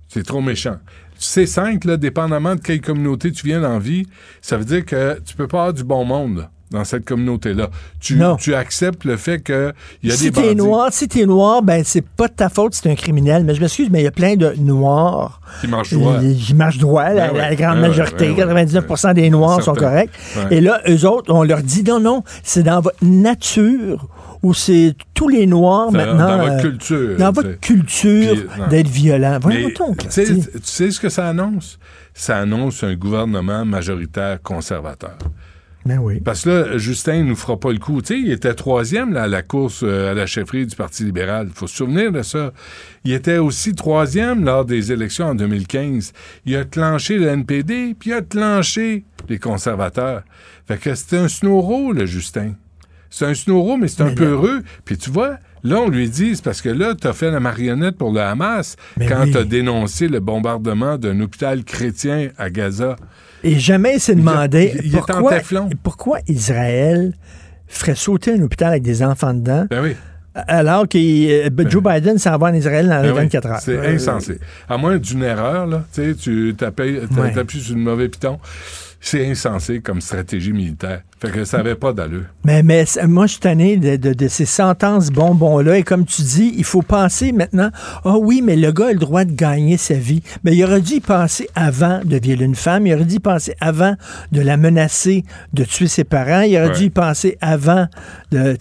C'est 0.08 0.24
trop 0.24 0.40
méchant. 0.40 0.78
C5, 1.18 1.86
là, 1.86 1.96
dépendamment 1.96 2.56
de 2.56 2.60
quelle 2.60 2.80
communauté 2.80 3.30
tu 3.30 3.46
viens 3.46 3.60
dans 3.60 3.78
vie, 3.78 4.06
ça 4.40 4.56
veut 4.56 4.64
dire 4.64 4.84
que 4.84 5.20
tu 5.24 5.36
peux 5.36 5.46
pas 5.46 5.58
avoir 5.58 5.72
du 5.74 5.84
bon 5.84 6.04
monde. 6.04 6.48
Dans 6.72 6.84
cette 6.84 7.04
communauté-là. 7.04 7.68
Tu, 8.00 8.16
Non. 8.16 8.36
tu 8.36 8.54
acceptes 8.54 9.04
le 9.04 9.16
fait 9.16 9.40
qu'il 9.42 9.72
y 10.02 10.10
a 10.10 10.14
si 10.14 10.24
des 10.24 10.32
t'es 10.32 10.40
bandits 10.42 10.56
noir, 10.56 10.88
si 10.92 11.06
t'es 11.08 11.26
noir, 11.26 11.62
ben 11.62 11.82
c'est 11.84 12.04
pas 12.04 12.28
de 12.28 12.32
ta 12.32 12.48
faute, 12.48 12.74
c'est 12.74 12.90
un 12.90 12.94
criminel. 12.94 13.44
Mais 13.44 13.54
je 13.54 13.60
m'excuse, 13.60 13.88
mais 13.90 14.00
il 14.00 14.04
y 14.04 14.08
a 14.08 14.10
plein 14.12 14.36
de 14.36 14.52
noirs 14.58 15.40
qui 15.60 15.68
marchent 15.68 15.92
droit. 15.92 16.14
euh, 16.14 16.34
qui 16.34 16.54
marchent 16.54 16.78
droit. 16.78 17.10
la, 17.10 17.28
Ben 17.28 17.34
ouais, 17.34 17.38
la 17.40 17.54
grande 17.54 17.74
ben 17.76 17.82
ouais, 17.82 17.88
majorité, 17.88 18.32
ben 18.34 18.52
ouais. 18.52 18.64
99% 18.64 19.14
des 19.14 19.30
noirs 19.30 19.62
sont 19.62 19.74
corrects. 19.74 20.10
Ouais. 20.36 20.56
Et 20.56 20.60
là, 20.60 20.80
eux 20.88 21.06
autres, 21.06 21.32
on 21.32 21.42
leur 21.42 21.62
dit 21.62 21.82
non, 21.84 22.00
non, 22.00 22.24
c'est 22.42 22.62
dans 22.62 22.80
votre 22.80 22.96
nature 23.04 24.08
ou 24.42 24.54
c'est 24.54 24.94
tous 25.14 25.28
les 25.28 25.46
noirs 25.46 25.92
maintenant. 25.92 26.26
dans 26.26 26.38
votre 26.38 26.54
euh, 26.54 26.60
culture, 26.60 27.16
Dans 27.16 27.30
votre 27.32 27.60
culture 27.60 28.36
d'être 28.70 28.88
violent. 28.88 29.38
Voyons 29.40 29.68
donc, 29.78 29.98
tu 29.98 30.10
sais, 30.10 30.24
Christy. 30.24 30.48
tu 30.52 30.60
sais 30.64 30.90
ce 30.90 30.98
que 31.00 31.08
ça 31.08 31.28
annonce? 31.28 31.78
Ça 32.14 32.38
annonce 32.38 32.82
un 32.82 32.94
gouvernement 32.94 33.64
majoritaire 33.64 34.42
conservateur. 34.42 35.16
Ben 35.84 35.98
oui. 35.98 36.20
Parce 36.20 36.44
que 36.44 36.50
là, 36.50 36.78
Justin 36.78 37.24
nous 37.24 37.34
fera 37.34 37.58
pas 37.58 37.72
le 37.72 37.78
coup. 37.78 38.00
Tu 38.02 38.14
sais, 38.14 38.20
il 38.20 38.30
était 38.30 38.54
troisième 38.54 39.12
là, 39.12 39.24
à 39.24 39.26
la 39.26 39.42
course 39.42 39.80
euh, 39.82 40.12
à 40.12 40.14
la 40.14 40.26
chefferie 40.26 40.64
du 40.66 40.76
Parti 40.76 41.02
libéral. 41.04 41.48
Il 41.50 41.54
faut 41.54 41.66
se 41.66 41.76
souvenir 41.76 42.12
de 42.12 42.22
ça. 42.22 42.52
Il 43.04 43.12
était 43.12 43.38
aussi 43.38 43.74
troisième 43.74 44.44
lors 44.44 44.64
des 44.64 44.92
élections 44.92 45.26
en 45.26 45.34
2015. 45.34 46.12
Il 46.46 46.54
a 46.56 46.64
clenché 46.64 47.18
le 47.18 47.26
NPD, 47.26 47.96
puis 47.98 48.10
il 48.10 48.12
a 48.14 48.22
clenché 48.22 49.04
les 49.28 49.38
conservateurs. 49.38 50.22
Fait 50.68 50.78
que 50.78 50.94
c'était 50.94 51.16
un 51.18 51.28
snoro, 51.28 51.92
le 51.92 52.06
Justin. 52.06 52.52
C'est 53.10 53.26
un 53.26 53.34
snoro, 53.34 53.76
mais 53.76 53.88
c'est 53.88 54.02
un 54.02 54.06
Mais 54.10 54.14
peu 54.14 54.24
là- 54.24 54.30
heureux. 54.30 54.62
Puis 54.84 54.96
tu 54.96 55.10
vois, 55.10 55.38
là, 55.64 55.80
on 55.80 55.88
lui 55.88 56.08
dit, 56.08 56.36
c'est 56.36 56.44
parce 56.44 56.62
que 56.62 56.68
là, 56.68 56.94
t'as 56.98 57.12
fait 57.12 57.30
la 57.30 57.40
marionnette 57.40 57.96
pour 57.98 58.12
le 58.12 58.20
Hamas 58.20 58.76
Mais 58.96 59.06
quand 59.06 59.24
oui. 59.24 59.32
t'as 59.32 59.44
dénoncé 59.44 60.06
le 60.08 60.20
bombardement 60.20 60.96
d'un 60.96 61.20
hôpital 61.20 61.64
chrétien 61.64 62.28
à 62.38 62.48
Gaza. 62.50 62.96
Et 63.44 63.58
jamais 63.58 63.94
il 63.94 64.00
s'est 64.00 64.12
Il 64.12 64.18
a- 64.18 64.20
demandé 64.32 64.72
il- 64.84 65.76
pourquoi, 65.82 66.18
Israël 66.28 67.12
ferait 67.66 67.94
sauter 67.94 68.34
un 68.34 68.42
hôpital 68.42 68.68
avec 68.68 68.82
des 68.82 69.02
enfants 69.02 69.32
dedans 69.34 69.66
Ben 69.70 69.82
oui. 69.82 69.96
alors 70.34 70.86
que 70.88 70.98
euh, 70.98 71.68
Joe 71.68 71.82
Biden 71.82 72.18
s'en 72.18 72.36
va 72.38 72.48
en 72.48 72.54
Israël 72.54 72.88
dans 72.88 73.00
les 73.02 73.08
Ben 73.08 73.14
oui, 73.14 73.20
24 73.22 73.46
heures. 73.48 73.60
C'est 73.60 73.76
Euh, 73.78 73.94
insensé. 73.94 74.38
À 74.68 74.76
moins 74.76 74.96
d'une 74.98 75.22
erreur, 75.22 75.66
là, 75.66 75.84
tu 75.92 76.02
sais, 76.10 76.14
tu 76.14 76.54
t'appuies 76.56 76.98
Ouais. 77.00 77.32
sur 77.60 77.74
le 77.74 77.80
mauvais 77.80 78.08
piton. 78.08 78.38
C'est 79.04 79.28
insensé 79.28 79.80
comme 79.80 80.00
stratégie 80.00 80.52
militaire. 80.52 81.02
Fait 81.20 81.28
que 81.30 81.44
ça 81.44 81.58
avait 81.58 81.74
pas 81.74 81.92
d'allure. 81.92 82.26
Mais, 82.44 82.62
mais 82.62 82.84
moi, 83.08 83.26
je 83.26 83.32
suis 83.32 83.40
tanné 83.40 83.76
de, 83.76 83.96
de- 83.96 84.12
de 84.14 84.28
ces 84.28 84.44
sentences 84.44 85.10
bonbons-là. 85.10 85.78
Et 85.78 85.82
comme 85.82 86.04
tu 86.04 86.22
dis, 86.22 86.54
il 86.56 86.62
faut 86.62 86.82
penser 86.82 87.32
maintenant, 87.32 87.70
ah 88.04 88.16
oui, 88.16 88.42
mais 88.44 88.54
le 88.54 88.70
gars 88.70 88.86
a 88.88 88.92
le 88.92 89.00
droit 89.00 89.24
de 89.24 89.32
gagner 89.32 89.76
sa 89.76 89.94
vie. 89.94 90.22
Mais 90.44 90.54
il 90.56 90.62
aurait 90.64 90.80
dû 90.80 90.94
y 90.94 91.00
penser 91.00 91.48
avant 91.56 92.00
de 92.04 92.16
violer 92.16 92.44
une 92.44 92.54
femme. 92.54 92.86
Il 92.86 92.94
aurait 92.94 93.04
dû 93.04 93.16
y 93.16 93.20
penser 93.20 93.54
avant 93.60 93.96
de 94.30 94.40
la 94.40 94.56
menacer 94.56 95.24
de 95.52 95.64
tuer 95.64 95.88
ses 95.88 96.04
parents. 96.04 96.42
Il 96.42 96.56
aurait 96.56 96.68
Ouais. 96.68 96.76
dû 96.78 96.84
y 96.84 96.90
penser 96.90 97.36
avant 97.40 97.88
de, 98.30 98.56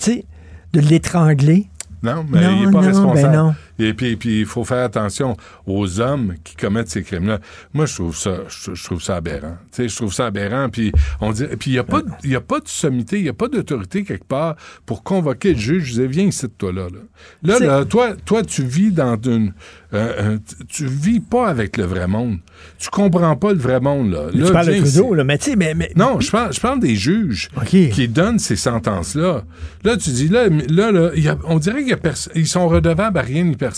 de 0.73 0.79
l'étrangler. 0.79 1.67
Non, 2.03 2.25
mais 2.27 2.41
Non, 2.41 2.49
il 2.51 2.65
n'est 2.65 2.71
pas 2.71 2.81
non, 2.81 2.87
responsable. 2.87 3.31
ben 3.31 3.31
non. 3.31 3.55
Et 3.83 3.93
puis, 3.93 4.15
puis 4.15 4.39
il 4.41 4.45
faut 4.45 4.63
faire 4.63 4.83
attention 4.85 5.35
aux 5.65 5.99
hommes 5.99 6.35
qui 6.43 6.55
commettent 6.55 6.89
ces 6.89 7.03
crimes-là. 7.03 7.39
Moi, 7.73 7.85
je 7.85 7.95
trouve 7.95 8.15
ça, 8.15 8.37
je, 8.49 8.73
je 8.73 8.83
trouve 8.83 9.01
ça 9.01 9.15
aberrant. 9.17 9.57
Tu 9.71 9.83
sais, 9.83 9.89
je 9.89 9.95
trouve 9.95 10.13
ça 10.13 10.27
aberrant. 10.27 10.69
Puis 10.69 10.91
on 11.19 11.31
dit, 11.31 11.45
puis 11.59 11.71
il 11.71 11.73
n'y 11.73 11.79
a 11.79 11.83
pas, 11.83 12.01
de- 12.01 12.09
il 12.23 12.29
y 12.31 12.35
a 12.35 12.41
pas 12.41 12.59
de 12.59 12.67
sommité, 12.67 13.17
il 13.17 13.23
n'y 13.23 13.29
a 13.29 13.33
pas 13.33 13.47
d'autorité 13.47 14.03
quelque 14.03 14.25
part 14.27 14.55
pour 14.85 15.03
convoquer 15.03 15.53
le 15.53 15.59
juge. 15.59 15.83
Je 15.85 15.89
disais, 15.91 16.07
viens 16.07 16.25
ici, 16.25 16.47
toi 16.57 16.71
là. 16.71 16.87
Là, 16.91 16.99
là, 17.43 17.59
là, 17.79 17.85
toi, 17.85 18.13
toi, 18.25 18.43
tu 18.43 18.63
vis 18.63 18.91
dans 18.91 19.19
une, 19.21 19.53
euh, 19.93 20.35
un- 20.35 20.39
tu 20.67 20.85
vis 20.85 21.19
pas 21.19 21.47
avec 21.47 21.77
le 21.77 21.83
vrai 21.85 22.07
monde. 22.07 22.37
Tu 22.77 22.89
comprends 22.89 23.35
pas 23.35 23.53
le 23.53 23.59
vrai 23.59 23.79
monde 23.79 24.11
là. 24.11 24.25
Là, 24.25 24.31
tu 24.47 24.51
parles 24.53 24.65
de 24.67 24.71
Trudeau, 24.91 25.13
là, 25.15 25.23
mais 25.23 25.37
tu 25.37 25.51
sais, 25.51 25.55
mais, 25.55 25.73
mais- 25.73 25.91
Non, 25.95 26.19
je 26.19 26.29
parle, 26.31 26.53
je 26.53 26.59
parle 26.59 26.79
des 26.79 26.95
juges 26.95 27.49
qui 27.89 28.07
donnent 28.07 28.39
ces 28.39 28.55
sentences-là. 28.55 29.43
Là, 29.83 29.97
tu 29.97 30.09
dis, 30.11 30.27
là, 30.27 30.47
là, 30.69 30.91
là, 30.91 31.11
y 31.15 31.27
a- 31.27 31.37
on 31.45 31.57
dirait 31.59 31.83
qu'ils 31.83 32.47
sont 32.47 32.67
redevables 32.67 33.17
à 33.17 33.21
rien 33.21 33.43
ni 33.43 33.55
personne. 33.55 33.70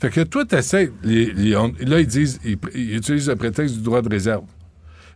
Fait 0.00 0.10
que 0.10 0.20
toi, 0.22 0.44
tu 0.44 0.56
essaies. 0.56 0.90
là, 1.04 2.00
ils 2.00 2.06
disent, 2.06 2.40
ils, 2.44 2.56
ils 2.74 2.96
utilisent 2.96 3.28
le 3.28 3.36
prétexte 3.36 3.76
du 3.76 3.82
droit 3.82 4.02
de 4.02 4.08
réserve. 4.08 4.42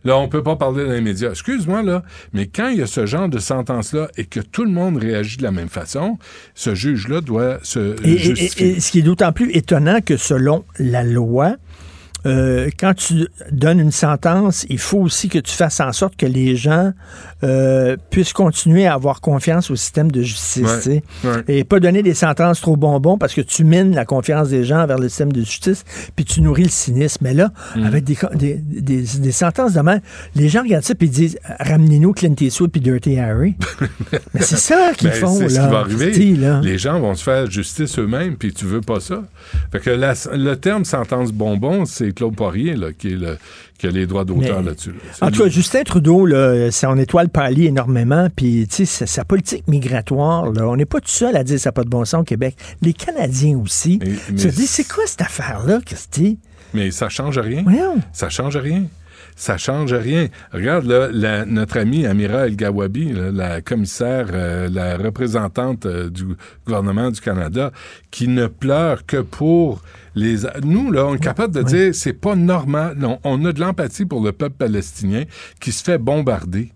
Là, 0.05 0.15
on 0.17 0.29
peut 0.29 0.43
pas 0.43 0.55
parler 0.55 0.85
dans 0.85 0.91
les 0.91 1.01
médias. 1.01 1.31
Excuse-moi, 1.31 1.81
là, 1.81 2.03
mais 2.31 2.45
quand 2.47 2.69
il 2.69 2.77
y 2.77 2.81
a 2.81 2.87
ce 2.87 3.05
genre 3.05 3.27
de 3.27 3.39
sentence-là 3.39 4.07
et 4.15 4.23
que 4.25 4.39
tout 4.39 4.63
le 4.63 4.71
monde 4.71 4.97
réagit 4.97 5.37
de 5.37 5.43
la 5.43 5.51
même 5.51 5.67
façon, 5.69 6.17
ce 6.55 6.75
juge-là 6.75 7.19
doit 7.19 7.57
se 7.63 7.95
et- 8.05 8.17
justifier. 8.17 8.67
et- 8.67 8.77
et 8.77 8.79
ce 8.79 8.91
qui 8.91 8.99
est 8.99 9.01
d'autant 9.01 9.33
plus 9.33 9.51
étonnant 9.51 9.99
que 9.99 10.15
selon 10.15 10.63
la 10.79 11.03
loi, 11.03 11.55
euh, 12.25 12.69
quand 12.79 12.93
tu 12.95 13.27
donnes 13.51 13.79
une 13.79 13.91
sentence, 13.91 14.65
il 14.69 14.79
faut 14.79 14.97
aussi 14.99 15.29
que 15.29 15.39
tu 15.39 15.53
fasses 15.53 15.79
en 15.79 15.91
sorte 15.93 16.15
que 16.15 16.25
les 16.25 16.55
gens 16.55 16.91
euh, 17.43 17.95
puissent 18.09 18.33
continuer 18.33 18.87
à 18.87 18.93
avoir 18.95 19.21
confiance 19.21 19.69
au 19.69 19.75
système 19.75 20.11
de 20.11 20.21
justice. 20.21 20.85
Ouais, 20.85 21.03
ouais. 21.23 21.43
Et 21.47 21.63
pas 21.63 21.79
donner 21.79 22.01
des 22.03 22.13
sentences 22.15 22.59
trop 22.61 22.75
bonbons 22.75 23.17
parce 23.17 23.33
que 23.33 23.41
tu 23.41 23.63
mines 23.63 23.93
la 23.93 24.05
confiance 24.05 24.49
des 24.49 24.63
gens 24.63 24.85
vers 24.87 24.97
le 24.97 25.09
système 25.09 25.31
de 25.31 25.41
justice, 25.41 25.83
puis 26.15 26.25
tu 26.25 26.41
nourris 26.41 26.63
le 26.63 26.69
cynisme. 26.69 27.19
Mais 27.23 27.33
là, 27.33 27.51
Mm. 27.75 27.83
avec 27.85 28.03
des, 28.03 28.17
des, 28.35 28.55
des- 28.55 29.03
des 29.19 29.31
sentences 29.31 29.73
de 29.73 29.81
même, 29.81 30.01
les 30.35 30.49
gens 30.49 30.63
regardent 30.63 30.83
ça 30.83 30.95
puis 30.95 31.07
ils 31.07 31.11
disent 31.11 31.37
Ramenez-nous 31.59 32.13
Clint 32.13 32.35
Eastwood 32.39 32.71
puis 32.71 32.81
Dirty 32.81 33.19
Harry. 33.19 33.55
Mais 34.33 34.41
c'est 34.41 34.57
ça 34.57 34.91
qu'ils 34.97 35.09
Ben, 35.09 35.15
font, 35.15 35.35
c'est 35.37 35.49
ce 35.49 35.59
qui 35.59 35.67
va 35.67 35.79
arriver. 35.79 36.35
Là. 36.35 36.59
Les 36.63 36.77
gens 36.77 36.99
vont 36.99 37.13
se 37.15 37.23
faire 37.23 37.49
justice 37.49 37.97
eux-mêmes, 37.99 38.35
puis 38.37 38.53
tu 38.53 38.65
veux 38.65 38.81
pas 38.81 38.99
ça. 38.99 39.23
Fait 39.71 39.79
que 39.79 39.89
la- 39.91 40.13
le 40.33 40.55
terme 40.55 40.85
sentence 40.85 41.31
bonbon, 41.31 41.85
c'est 41.85 42.06
Claude 42.13 42.35
Poirier 42.35 42.75
là, 42.75 42.93
qui, 42.93 43.09
est 43.13 43.15
le- 43.17 43.37
qui 43.77 43.87
a 43.87 43.91
les 43.91 44.05
droits 44.07 44.25
d'auteur 44.25 44.61
là-dessus. 44.61 44.91
là. 44.91 44.97
C'est 45.13 45.23
En 45.23 45.31
tout 45.31 45.43
cas. 45.43 45.49
Justin 45.49 45.83
Trudeau, 45.83 46.25
là, 46.25 46.71
c'est 46.71 46.87
en 46.87 46.97
étoile 46.97 47.29
pâlie 47.29 47.67
énormément. 47.67 48.27
Puis, 48.35 48.67
tu 48.67 48.85
sais, 48.85 49.05
sa, 49.05 49.23
politique 49.25 49.67
migratoire, 49.67 50.51
là, 50.51 50.67
on 50.67 50.75
n'est 50.75 50.85
pas 50.85 50.99
tout 50.99 51.07
seul 51.09 51.35
à 51.35 51.43
dire 51.43 51.59
ça 51.59 51.69
n'a 51.69 51.73
pas 51.73 51.83
de 51.83 51.89
bon 51.89 52.05
sens 52.05 52.21
au 52.21 52.25
Québec. 52.25 52.55
Les 52.81 52.93
Canadiens 52.93 53.57
aussi. 53.57 53.99
Mais- 54.01 54.33
disent, 54.33 54.69
c'est 54.69 54.87
quoi 54.87 55.03
cette 55.05 55.21
affaire-là, 55.21 55.79
Christy? 55.85 56.39
Mais 56.73 56.91
ça 56.91 57.09
change 57.09 57.37
rien. 57.39 57.63
Voyons. 57.63 57.97
Ça 58.13 58.29
change 58.29 58.57
rien. 58.57 58.83
Ça 59.39 59.57
change 59.57 59.93
rien. 59.93 60.27
Regarde, 60.51 60.85
là, 60.85 61.09
la- 61.11 61.45
notre 61.45 61.77
amie 61.77 62.07
Amira 62.07 62.47
El-Gawabi, 62.47 63.13
la 63.31 63.61
commissaire, 63.61 64.27
euh, 64.33 64.67
la 64.71 64.97
représentante 64.97 65.85
euh, 65.85 66.09
du 66.09 66.25
gouvernement 66.65 67.11
du 67.11 67.21
Canada, 67.21 67.71
qui 68.09 68.27
ne 68.27 68.47
pleure 68.47 69.05
que 69.05 69.17
pour 69.17 69.83
les... 70.17 70.37
Nous, 70.63 70.91
là, 70.91 71.05
on 71.05 71.15
est 71.15 71.23
capable 71.23 71.53
de 71.53 71.63
dire, 71.63 71.95
c'est 71.95 72.13
pas 72.13 72.35
normal. 72.35 72.95
Non, 72.97 73.19
on 73.23 73.43
a 73.45 73.53
de 73.53 73.59
l'empathie 73.59 74.05
pour 74.05 74.21
le 74.23 74.31
peuple 74.31 74.55
palestinien 74.57 75.23
qui 75.61 75.71
se 75.71 75.83
fait 75.83 75.97
bombarder. 75.97 76.71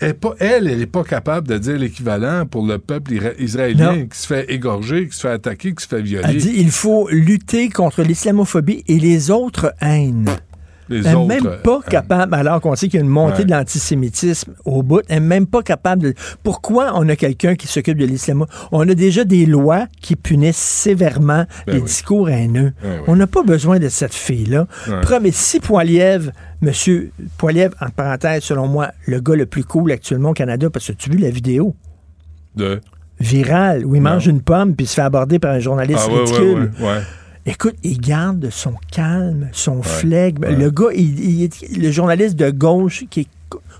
Elle, 0.00 0.14
pas- 0.14 0.34
elle, 0.40 0.66
elle 0.66 0.78
n'est 0.80 0.86
pas 0.86 1.04
capable 1.04 1.46
de 1.46 1.56
dire 1.56 1.78
l'équivalent 1.78 2.44
pour 2.44 2.66
le 2.66 2.78
peuple 2.78 3.12
israélien 3.38 3.92
Non. 3.96 4.06
qui 4.06 4.18
se 4.18 4.26
fait 4.26 4.52
égorger, 4.52 5.06
qui 5.08 5.14
se 5.16 5.20
fait 5.20 5.28
attaquer, 5.28 5.72
qui 5.74 5.82
se 5.84 5.88
fait 5.88 6.02
violer. 6.02 6.26
Elle 6.28 6.36
dit, 6.38 6.54
il 6.56 6.72
faut 6.72 7.08
lutter 7.08 7.68
contre 7.68 8.02
l'islamophobie 8.02 8.82
et 8.88 8.98
les 8.98 9.30
autres 9.30 9.72
haines. 9.80 10.28
Les 10.90 10.98
Elle 10.98 11.04
n'est 11.04 11.14
autres, 11.14 11.26
même 11.28 11.56
pas 11.62 11.76
euh, 11.78 11.88
capable, 11.88 12.34
alors 12.34 12.60
qu'on 12.60 12.74
sait 12.74 12.88
qu'il 12.88 12.98
y 12.98 13.02
a 13.02 13.04
une 13.04 13.10
montée 13.10 13.38
Ouais. 13.38 13.44
de 13.44 13.50
l'antisémitisme 13.52 14.52
au 14.64 14.82
bout, 14.82 15.00
elle 15.08 15.20
n'est 15.22 15.28
même 15.28 15.46
pas 15.46 15.62
capable 15.62 16.02
de... 16.02 16.14
Pourquoi 16.42 16.92
on 16.96 17.08
a 17.08 17.14
quelqu'un 17.16 17.54
qui 17.54 17.68
s'occupe 17.68 17.96
de 17.96 18.04
l'islamophobie? 18.04 18.52
On 18.72 18.88
a 18.88 18.94
déjà 18.94 19.24
des 19.24 19.46
lois 19.46 19.86
qui 20.02 20.16
punissent 20.16 20.56
sévèrement 20.56 21.44
Ben 21.66 21.74
les 21.74 21.78
oui. 21.78 21.84
discours 21.84 22.28
haineux. 22.28 22.72
Ouais. 22.82 23.00
On 23.06 23.14
n'a 23.16 23.26
pas 23.28 23.42
besoin 23.44 23.78
de 23.78 23.88
cette 23.88 24.14
fille-là. 24.14 24.66
Ouais. 24.88 25.20
Mais 25.22 25.30
si 25.30 25.60
Poiliev, 25.60 26.32
monsieur 26.60 27.12
Poiliev, 27.38 27.72
en 27.80 27.88
parenthèse, 27.90 28.42
selon 28.42 28.66
moi, 28.66 28.90
le 29.06 29.20
gars 29.20 29.36
le 29.36 29.46
plus 29.46 29.62
cool 29.64 29.92
actuellement 29.92 30.30
au 30.30 30.34
Canada, 30.34 30.70
parce 30.70 30.88
que 30.88 30.92
tu 30.92 31.08
as 31.10 31.12
vu 31.14 31.18
la 31.20 31.30
vidéo 31.30 31.76
de... 32.56 32.80
virale 33.20 33.84
où 33.86 33.94
il 33.94 34.00
mange 34.02 34.26
une 34.26 34.40
pomme 34.42 34.74
puis 34.74 34.86
se 34.86 34.94
fait 34.94 35.02
aborder 35.02 35.38
par 35.38 35.52
un 35.52 35.60
journaliste 35.60 36.08
Ah, 36.10 36.12
ridicule. 36.12 36.72
ouais. 36.80 37.00
Écoute, 37.46 37.76
il 37.82 37.98
garde 38.00 38.50
son 38.50 38.74
calme, 38.92 39.48
son 39.52 39.76
Ouais, 39.78 39.82
flegme. 39.82 40.44
ouais. 40.44 40.56
Le 40.56 40.70
gars, 40.70 40.90
il, 40.94 41.18
il 41.20 41.42
est 41.44 41.76
le 41.76 41.90
journaliste 41.90 42.36
de 42.36 42.50
gauche 42.50 43.04
qui 43.10 43.20
est 43.20 43.28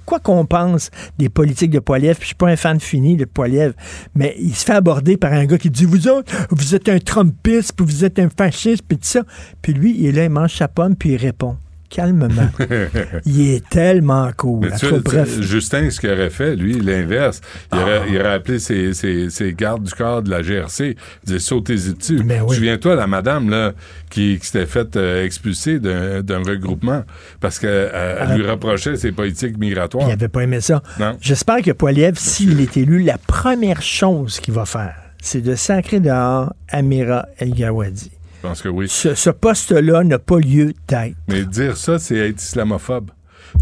quoi 0.06 0.18
qu'on 0.18 0.44
pense 0.46 0.90
des 1.18 1.28
politiques 1.28 1.70
de 1.70 1.78
Poiliev, 1.78 2.14
puis 2.16 2.22
je 2.22 2.26
suis 2.28 2.34
pas 2.34 2.48
un 2.48 2.56
fan 2.56 2.80
fini 2.80 3.16
de 3.16 3.24
Poiliev, 3.26 3.74
mais 4.14 4.34
il 4.40 4.54
se 4.56 4.64
fait 4.64 4.72
aborder 4.72 5.16
par 5.16 5.32
un 5.32 5.44
gars 5.44 5.58
qui 5.58 5.70
dit 5.70 5.84
vous 5.84 6.08
autres, 6.08 6.32
vous 6.50 6.74
êtes 6.74 6.88
un 6.88 6.98
Trumpiste, 6.98 7.74
puis 7.76 7.86
vous 7.86 8.04
êtes 8.04 8.18
un 8.18 8.28
fasciste, 8.28 8.82
puis 8.88 8.96
tout 8.98 9.04
ça. 9.06 9.22
Puis 9.62 9.72
lui, 9.72 9.94
il 9.96 10.06
est 10.06 10.12
là, 10.12 10.24
il 10.24 10.30
mange 10.30 10.54
sa 10.56 10.66
pomme, 10.66 10.96
puis 10.96 11.10
il 11.10 11.16
répond 11.16 11.56
calmement. 11.90 12.28
il 13.26 13.50
est 13.50 13.68
tellement 13.68 14.30
cool. 14.36 14.68
Mais 14.70 14.76
tu 14.78 14.86
bref. 15.00 15.40
Justin, 15.42 15.90
ce 15.90 16.00
qu'il 16.00 16.10
aurait 16.10 16.30
fait, 16.30 16.56
lui, 16.56 16.80
l'inverse, 16.80 17.40
il, 17.72 17.78
Ah. 17.78 17.82
aurait, 17.82 18.00
il 18.08 18.18
aurait 18.18 18.32
appelé 18.34 18.58
ses, 18.58 18.94
ses- 18.94 19.28
ses 19.28 19.52
gardes 19.52 19.82
du 19.84 19.92
corps 19.92 20.22
de 20.22 20.30
la 20.30 20.40
GRC, 20.42 20.96
il 20.96 21.26
disait 21.26 21.38
sautez-y 21.40 21.94
dessus. 21.94 22.22
Oui. 22.46 22.54
Souviens-toi, 22.56 22.94
la 22.94 23.06
madame 23.06 23.50
là, 23.50 23.72
qui, 24.08 24.38
qui 24.40 24.46
s'était 24.46 24.66
faite 24.66 24.96
euh, 24.96 25.24
expulser 25.24 25.78
d'un 25.80 26.42
regroupement 26.42 27.04
parce 27.40 27.58
qu'elle 27.58 27.90
Ah. 27.92 28.34
lui 28.36 28.46
reprochait 28.48 28.96
ses 28.96 29.12
politiques 29.12 29.58
migratoires. 29.58 30.08
Il 30.08 30.12
avait 30.12 30.28
pas 30.28 30.42
aimé 30.42 30.60
ça. 30.60 30.82
J'espère 31.20 31.62
que 31.62 31.72
Poiliev, 31.72 32.14
s'il 32.16 32.60
est 32.60 32.76
élu, 32.76 33.02
la 33.02 33.18
première 33.18 33.82
chose 33.82 34.38
qu'il 34.40 34.54
va 34.54 34.64
faire, 34.64 34.94
c'est 35.20 35.40
de 35.42 35.54
sacrer 35.54 36.00
dehors 36.00 36.54
Amira 36.70 37.26
El-Gawadi. 37.38 38.10
Je 38.42 38.48
pense 38.48 38.62
que 38.62 38.68
oui. 38.68 38.88
Ce, 38.88 39.14
ce 39.14 39.30
poste-là 39.30 40.02
n'a 40.04 40.18
pas 40.18 40.38
lieu 40.38 40.72
d'être. 40.88 41.14
Mais 41.28 41.44
dire 41.44 41.76
ça, 41.76 41.98
c'est 41.98 42.16
être 42.16 42.40
islamophobe. 42.42 43.10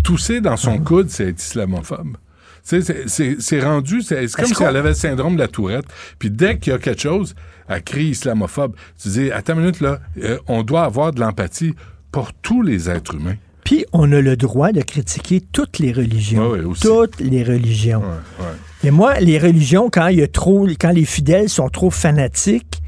Tousser 0.05 0.41
dans 0.41 0.57
son 0.57 0.79
coude, 0.79 1.11
c'est 1.11 1.29
être 1.29 1.41
islamophobe. 1.43 2.17
C'est- 2.63 3.61
rendu, 3.63 4.03
c'est 4.03 4.31
comme 4.33 4.45
si 4.47 4.63
elle 4.63 4.77
avait 4.77 4.91
le 4.91 4.95
syndrome 4.95 5.35
de 5.35 5.41
la 5.41 5.49
tourette. 5.49 5.87
Puis 6.19 6.31
dès 6.31 6.59
qu'il 6.59 6.73
y 6.73 6.77
a 6.77 6.79
quelque 6.79 7.01
chose, 7.01 7.35
elle 7.69 7.83
crie 7.83 8.09
islamophobe. 8.09 8.75
Tu 9.03 9.09
dis, 9.09 9.31
attends 9.33 9.55
une 9.55 9.61
minute, 9.61 9.81
là, 9.81 10.01
euh, 10.23 10.39
on 10.47 10.63
doit 10.63 10.85
avoir 10.85 11.13
de 11.13 11.21
l'empathie 11.21 11.75
pour 12.13 12.33
tous 12.35 12.63
les 12.63 12.91
êtres 12.91 13.15
humains. 13.15 13.37
Puis 13.65 13.85
on 13.93 14.13
a 14.13 14.21
le 14.21 14.37
droit 14.37 14.73
de 14.73 14.83
critiquer 14.83 15.41
toutes 15.53 15.79
les 15.79 15.93
religions. 15.93 16.51
Ouais, 16.51 16.61
ouais, 16.61 16.75
toutes 16.81 17.21
les 17.21 17.43
religions. 17.43 18.01
Ouais, 18.01 18.45
ouais. 18.45 18.53
Et 18.89 18.91
moi, 18.91 19.19
les 19.21 19.39
religions, 19.39 19.91
quand 19.91 20.07
il 20.09 20.19
y 20.19 20.23
a 20.23 20.29
trop, 20.29 20.67
quand 20.79 20.93
les 20.93 21.05
fidèles 21.05 21.49
sont 21.49 21.69
trop 21.69 21.91
fanatiques, 21.91 22.81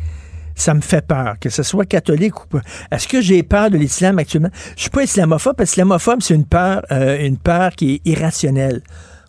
ça 0.55 0.74
me 0.74 0.80
fait 0.80 1.07
peur, 1.07 1.36
que 1.40 1.48
ce 1.51 1.62
soit 1.62 1.86
catholique 1.86 2.44
ou 2.44 2.46
pas. 2.46 2.61
Est-ce 2.90 3.09
que 3.09 3.20
j'ai 3.20 3.42
peur 3.42 3.70
de 3.70 3.76
l'islam 3.78 4.18
actuellement? 4.18 4.51
Je 4.76 4.82
suis 4.82 4.90
pas 4.90 5.03
islamophobe, 5.03 5.57
parce 5.57 5.70
que 5.70 5.74
l'islamophobe, 5.76 6.20
c'est 6.22 6.34
une 6.34 6.44
peur, 6.46 6.82
euh, 6.92 7.18
une 7.24 7.38
peur 7.38 7.72
qui 7.72 7.94
est 7.94 8.01
irrationnelle. 8.09 8.82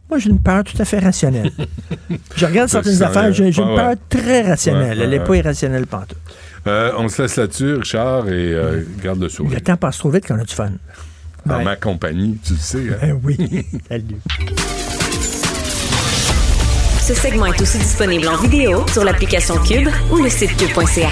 Moi, 0.10 0.20
j'ai 0.20 0.30
une 0.30 0.42
peur 0.42 0.64
tout 0.66 0.76
à 0.80 0.84
fait 0.84 1.00
rationnelle. 1.00 1.52
je 2.36 2.46
regarde 2.46 2.70
certaines 2.70 3.02
affaires, 3.02 3.32
j'ai 3.32 3.48
une 3.48 3.54
peur 3.54 3.90
ouais. 3.92 3.96
très 4.10 4.42
rationnelle. 4.42 4.98
Ouais, 4.98 5.04
Elle 5.06 5.10
n'est 5.12 5.20
pas 5.24 5.36
irrationnelle 5.38 5.88
pantoute. 5.88 6.18
Euh, 6.68 6.92
on 6.98 7.08
se 7.08 7.22
laisse 7.22 7.38
là-dessus, 7.38 7.76
Richard, 7.76 8.28
et 8.28 8.54
euh, 8.54 8.84
garde 9.02 9.22
le 9.22 9.30
sourire. 9.30 9.56
Le 9.56 9.62
temps 9.62 9.78
passe 9.78 9.98
trop 10.00 10.10
vite 10.10 10.26
quand 10.28 10.36
on 10.36 10.42
a 10.42 10.44
du 10.44 10.54
fun. 10.54 10.70
En 11.50 11.56
Ouais. 11.58 11.64
ma 11.64 11.76
compagnie, 11.76 12.38
tu 12.46 12.54
le 12.54 12.60
sais. 12.60 12.78
hein? 12.92 12.98
Ben 13.02 13.20
oui. 13.24 13.66
Salut. 13.90 14.18
Ce 17.02 17.16
segment 17.16 17.48
est 17.48 17.60
aussi 17.62 17.78
disponible 17.80 18.28
en 18.28 18.38
vidéo 18.38 18.86
sur 18.92 19.04
l'application 19.04 19.58
Cube 19.58 19.90
ou 20.12 20.18
le 20.18 20.30
site 20.30 20.56
cube.ca. 20.56 21.10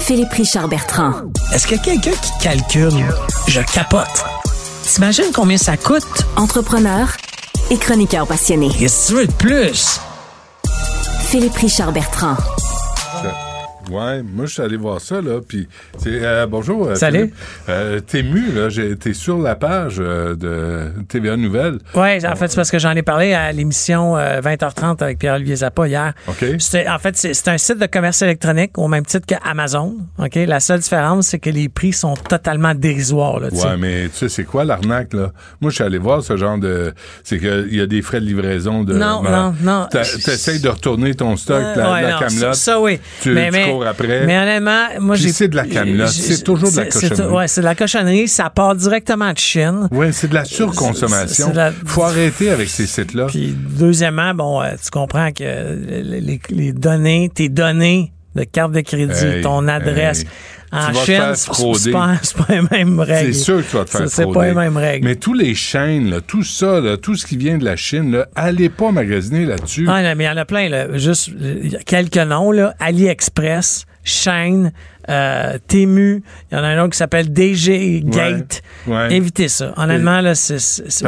Philippe 0.00 0.32
Richard 0.32 0.68
Bertrand. 0.68 1.12
Est-ce 1.52 1.66
qu'il 1.66 1.76
y 1.76 1.80
a 1.80 1.82
quelqu'un 1.82 2.10
qui 2.12 2.30
calcule? 2.40 3.04
Je 3.46 3.60
capote. 3.60 4.24
T'imagines 4.82 5.30
combien 5.34 5.58
ça 5.58 5.76
coûte? 5.76 6.26
Entrepreneur 6.36 7.08
et 7.70 7.76
chroniqueur 7.76 8.26
passionné. 8.26 8.70
Qu'est-ce 8.70 9.08
que 9.08 9.12
tu 9.12 9.18
veux 9.18 9.26
de 9.26 9.32
plus? 9.32 10.00
Philippe 11.28 11.56
Richard 11.56 11.92
Bertrand. 11.92 12.36
Ouais, 13.90 14.22
moi 14.22 14.46
je 14.46 14.52
suis 14.52 14.62
allé 14.62 14.76
voir 14.76 15.00
ça 15.00 15.20
là, 15.20 15.40
puis 15.46 15.68
euh, 16.06 16.46
bonjour. 16.46 16.88
euh, 16.88 16.94
Salut. 16.94 17.18
Philippe. 17.18 17.34
Euh, 17.68 18.00
t'es 18.00 18.22
mu 18.22 18.52
là, 18.52 18.68
t'es 18.98 19.12
sur 19.14 19.38
la 19.38 19.54
page 19.56 19.96
euh, 19.98 20.34
de 20.34 20.92
TVA 21.08 21.36
Nouvelles. 21.36 21.78
Oui, 21.94 22.24
en 22.26 22.36
fait, 22.36 22.48
c'est 22.48 22.56
parce 22.56 22.70
que 22.70 22.78
j'en 22.78 22.92
ai 22.92 23.02
parlé 23.02 23.32
à 23.34 23.50
l'émission 23.52 24.16
euh, 24.16 24.40
20h30 24.40 25.02
avec 25.02 25.18
Pierre-Olivier 25.18 25.56
Zappa 25.56 25.88
hier. 25.88 26.12
Ok. 26.28 26.44
En 26.88 26.98
fait, 26.98 27.16
c'est 27.16 27.48
un 27.48 27.58
site 27.58 27.78
de 27.78 27.86
commerce 27.86 28.22
électronique 28.22 28.78
au 28.78 28.88
même 28.88 29.04
titre 29.04 29.26
qu'Amazon. 29.26 29.96
OK? 30.18 30.34
La 30.46 30.60
seule 30.60 30.80
différence, 30.80 31.26
c'est 31.28 31.38
que 31.38 31.50
les 31.50 31.68
prix 31.68 31.92
sont 31.92 32.14
totalement 32.14 32.74
dérisoires. 32.74 33.40
Là. 33.40 33.48
Ouais, 33.52 33.76
mais 33.78 34.08
tu 34.08 34.16
sais 34.16 34.28
c'est 34.28 34.44
quoi 34.44 34.64
l'arnaque 34.64 35.12
là? 35.14 35.32
Moi 35.60 35.70
je 35.70 35.76
suis 35.76 35.84
allé 35.84 35.98
voir 35.98 36.22
ce 36.22 36.36
genre 36.36 36.58
de, 36.58 36.92
c'est 37.24 37.38
que 37.38 37.66
il 37.68 37.76
y 37.76 37.80
a 37.80 37.86
des 37.86 38.02
frais 38.02 38.20
de 38.20 38.26
livraison 38.26 38.84
de. 38.84 38.94
Non, 38.94 39.22
non, 39.22 39.54
non. 39.62 39.86
T'essayes 39.90 40.60
de 40.60 40.68
retourner 40.68 41.14
ton 41.14 41.36
stock, 41.36 41.60
Euh, 41.60 41.74
la, 41.76 41.92
ouais, 41.92 42.02
la 42.02 42.10
non. 42.20 42.28
Ça, 42.28 42.52
ça, 42.52 42.80
oui. 42.80 42.98
Tu, 43.22 43.30
mais, 43.32 43.46
tu 43.50 43.52
mais- 43.52 43.66
après. 43.88 44.26
Mais 44.26 44.38
honnêtement, 44.38 44.86
moi, 45.00 45.16
j'ai. 45.16 45.30
c'est 45.32 45.48
de 45.48 45.56
la 45.56 45.66
camelote, 45.66 46.08
c'est 46.08 46.42
toujours 46.44 46.70
de 46.70 46.76
la 46.76 46.86
cochonnerie. 46.86 47.32
Ouais, 47.34 47.48
c'est 47.48 47.60
de 47.60 47.66
la 47.66 47.74
cochonnerie. 47.74 48.28
Ça 48.28 48.50
part 48.50 48.74
directement 48.74 49.32
de 49.32 49.38
Chine. 49.38 49.88
Ouais, 49.92 50.12
c'est 50.12 50.28
de 50.28 50.34
la 50.34 50.44
surconsommation. 50.44 51.52
La- 51.54 51.72
Faut 51.86 52.02
arrêter 52.02 52.50
avec 52.50 52.68
ces 52.68 52.86
sites-là. 52.86 53.26
Puis, 53.26 53.54
deuxièmement, 53.78 54.34
bon, 54.34 54.62
euh, 54.62 54.70
tu 54.82 54.90
comprends 54.90 55.30
que 55.32 55.44
les 56.52 56.72
données, 56.72 57.30
tes 57.34 57.48
données 57.48 58.12
de 58.34 58.44
carte 58.44 58.72
de 58.72 58.80
crédit, 58.80 59.24
Hey, 59.24 59.42
ton 59.42 59.66
adresse, 59.66 60.20
hey. 60.22 60.28
en 60.72 60.92
faire 60.94 61.36
c'est 61.36 61.90
pas, 61.90 62.14
pas 62.36 62.54
les 62.54 62.62
mêmes 62.70 63.00
règles. 63.00 63.34
C'est 63.34 63.40
sûr 63.40 63.56
que 63.56 63.68
tu 63.70 63.76
vas 63.76 63.84
te 63.84 63.90
faire 63.90 64.00
C'est- 64.08 64.22
C'est 64.24 64.32
pas 64.32 64.46
les 64.46 64.54
mêmes 64.54 64.76
règles. 64.76 65.04
Mais 65.06 65.16
tous 65.16 65.34
les 65.34 65.54
chaînes, 65.56 66.10
là, 66.10 66.20
tout 66.20 66.44
ça, 66.44 66.80
là, 66.80 66.96
tout 66.96 67.16
ce 67.16 67.26
qui 67.26 67.36
vient 67.36 67.58
de 67.58 67.64
la 67.64 67.74
Chine, 67.76 68.12
là, 68.12 68.28
allez 68.36 68.68
pas 68.68 68.92
magasiner 68.92 69.44
là-dessus. 69.46 69.86
Ah, 69.88 70.02
non, 70.02 70.14
mais 70.16 70.24
il 70.24 70.26
y 70.28 70.30
en 70.30 70.36
a 70.36 70.44
plein, 70.44 70.68
là. 70.68 70.96
Juste 70.96 71.30
euh, 71.42 71.70
quelques 71.86 72.16
noms, 72.18 72.52
là. 72.52 72.74
AliExpress, 72.78 73.84
Shane, 74.02 74.72
euh, 75.08 75.58
Temu, 75.68 76.22
il 76.50 76.54
y 76.56 76.58
en 76.58 76.62
a 76.64 76.68
un 76.68 76.80
autre 76.82 76.90
qui 76.92 76.98
s'appelle 76.98 77.32
DG 77.32 78.00
Gate. 78.04 78.62
Ouais, 78.86 78.94
ouais. 78.94 79.12
Évitez 79.16 79.48
ça. 79.48 79.72
Honnêtement, 79.76 80.20
là, 80.20 80.34
c'est, 80.34 80.56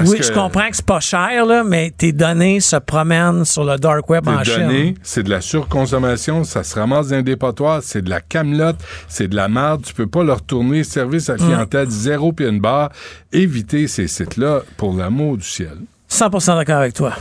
oui, 0.07 0.19
que- 0.19 0.25
je 0.25 0.33
comprends 0.33 0.69
que 0.69 0.77
c'est 0.77 0.85
pas 0.85 1.01
cher, 1.01 1.47
là, 1.47 1.63
mais 1.65 1.93
tes 1.97 2.13
données 2.13 2.61
se 2.61 2.77
promènent 2.77 3.45
sur 3.45 3.65
le 3.65 3.77
dark 3.79 4.09
web 4.11 4.27
en 4.29 4.39
Tes 4.39 4.51
Chine. 4.51 4.63
données, 4.67 4.95
c'est 5.03 5.23
de 5.23 5.31
la 5.31 5.41
surconsommation, 5.41 6.45
ça 6.45 6.63
se 6.65 6.75
ramasse 6.79 7.09
dans 7.09 7.15
un 7.17 7.23
dépotoir, 7.23 7.81
c'est 7.83 8.03
de 8.03 8.11
la 8.11 8.21
camelote, 8.21 8.77
c'est 9.09 9.29
de 9.29 9.37
la 9.37 9.49
merde, 9.49 9.83
tu 9.85 9.95
peux 9.95 10.07
pas 10.07 10.23
leur 10.25 10.37
retourner, 10.39 10.85
service 10.85 11.31
à 11.31 11.37
clientèle 11.37 11.89
zéro 11.89 12.33
puis 12.33 12.47
une 12.47 12.61
barre. 12.61 12.91
Évitez 13.33 13.89
ces 13.89 14.09
sites-là 14.09 14.63
pour 14.77 14.95
l'amour 14.95 15.37
du 15.39 15.45
ciel. 15.47 15.77
100% 16.11 16.57
d'accord 16.57 16.77
avec 16.77 16.93
toi. 16.95 17.15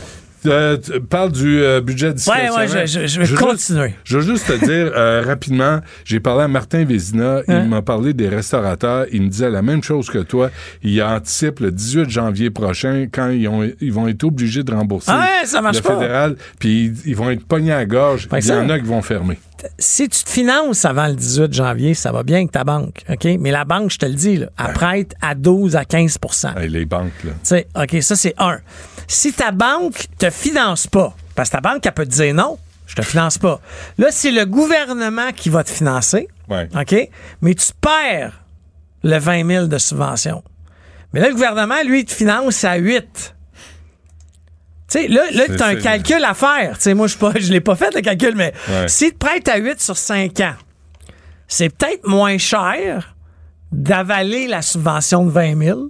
Euh, 0.45 0.77
tu 0.77 0.99
parles 1.01 1.31
du 1.31 1.61
euh, 1.61 1.81
budget 1.81 2.13
discrétionnaire. 2.13 2.55
ouais, 2.57 2.87
je- 2.87 2.97
je- 3.07 3.07
je 3.25 3.35
vais 3.35 3.35
continuer. 3.35 3.87
Juste, 3.87 3.97
je 4.05 4.17
veux 4.17 4.21
juste 4.23 4.47
te 4.47 4.65
dire 4.65 4.91
euh, 4.95 5.21
rapidement, 5.25 5.79
j'ai 6.03 6.19
parlé 6.19 6.43
à 6.43 6.47
Martin 6.47 6.83
Vézina, 6.83 7.41
Hein? 7.47 7.63
il 7.63 7.69
m'a 7.69 7.81
parlé 7.81 8.13
des 8.13 8.27
restaurateurs, 8.27 9.05
il 9.11 9.21
me 9.23 9.27
disait 9.29 9.49
la 9.49 9.61
même 9.61 9.83
chose 9.83 10.09
que 10.09 10.19
toi. 10.19 10.49
Il 10.83 11.01
anticipe 11.03 11.59
le 11.59 11.71
18 11.71 12.09
janvier 12.09 12.49
prochain 12.49 13.07
quand 13.11 13.29
ils, 13.29 13.47
ont, 13.47 13.69
ils 13.79 13.93
vont 13.93 14.07
être 14.07 14.23
obligés 14.23 14.63
de 14.63 14.73
rembourser 14.73 15.11
Ah 15.13 15.19
ouais, 15.41 15.45
ça 15.45 15.61
marche 15.61 15.77
le 15.77 15.83
fédéral, 15.99 16.35
puis 16.59 16.85
ils, 16.85 17.09
ils 17.11 17.15
vont 17.15 17.29
être 17.29 17.45
pognés 17.45 17.71
à 17.71 17.77
la 17.77 17.85
gorge. 17.85 18.27
Il 18.31 18.47
y 18.47 18.51
en 18.51 18.69
a 18.69 18.79
qui 18.79 18.85
vont 18.85 19.01
fermer. 19.01 19.37
Si 19.77 20.09
tu 20.09 20.23
te 20.23 20.29
finances 20.29 20.85
avant 20.85 21.05
le 21.07 21.13
18 21.13 21.53
janvier, 21.53 21.93
ça 21.93 22.11
va 22.11 22.23
bien 22.23 22.37
avec 22.37 22.51
ta 22.51 22.63
banque, 22.63 23.03
OK? 23.07 23.27
Mais 23.39 23.51
la 23.51 23.63
banque, 23.63 23.91
je 23.91 23.99
te 23.99 24.07
le 24.07 24.15
dis, 24.15 24.37
là, 24.37 24.47
elle 24.57 24.73
prête 24.73 25.13
à 25.21 25.35
12 25.35 25.75
à 25.75 25.85
15 25.85 26.17
Hey, 26.57 26.67
les 26.69 26.85
banques, 26.85 27.11
là. 27.23 27.59
OK, 27.83 27.97
ça, 28.01 28.15
c'est 28.15 28.33
un. 28.39 28.57
Si 29.11 29.33
ta 29.33 29.51
banque 29.51 30.05
te 30.17 30.29
finance 30.29 30.87
pas, 30.87 31.13
parce 31.35 31.49
que 31.49 31.55
ta 31.57 31.61
banque, 31.61 31.85
elle 31.85 31.91
peut 31.91 32.05
te 32.05 32.11
dire 32.11 32.33
non, 32.33 32.57
je 32.87 32.95
te 32.95 33.01
finance 33.01 33.37
pas. 33.37 33.59
Là, 33.97 34.07
c'est 34.11 34.31
le 34.31 34.45
gouvernement 34.45 35.31
qui 35.35 35.49
va 35.49 35.63
te 35.63 35.69
financer, 35.69 36.27
Ouais. 36.49 36.69
OK? 36.75 37.09
Mais 37.41 37.53
tu 37.55 37.67
perds 37.79 38.41
le 39.03 39.17
20 39.17 39.47
000 39.47 39.67
de 39.67 39.77
subvention. 39.77 40.43
Mais 41.13 41.19
là, 41.19 41.27
le 41.29 41.33
gouvernement, 41.33 41.81
lui, 41.85 42.01
il 42.01 42.05
te 42.05 42.11
finance 42.13 42.63
à 42.63 42.75
8. 42.75 43.35
Tu 44.89 44.99
sais, 44.99 45.07
là, 45.07 45.21
tu 45.45 45.61
as 45.61 45.65
un 45.67 45.75
calcul 45.75 46.23
à 46.23 46.33
faire. 46.33 46.75
Tu 46.77 46.83
sais, 46.83 46.93
moi, 46.93 47.07
je 47.07 47.17
ne 47.47 47.51
l'ai 47.53 47.61
pas 47.61 47.75
fait, 47.75 47.93
le 47.95 48.01
calcul, 48.01 48.35
mais 48.35 48.53
Ouais. 48.69 48.87
s'il 48.87 49.11
te 49.11 49.17
prête 49.17 49.47
à 49.49 49.57
8 49.57 49.81
sur 49.81 49.97
5 49.97 50.39
ans, 50.41 50.55
c'est 51.47 51.69
peut-être 51.69 52.07
moins 52.07 52.37
cher 52.37 53.15
d'avaler 53.73 54.47
la 54.47 54.61
subvention 54.61 55.25
de 55.25 55.31
20 55.31 55.57
000 55.57 55.89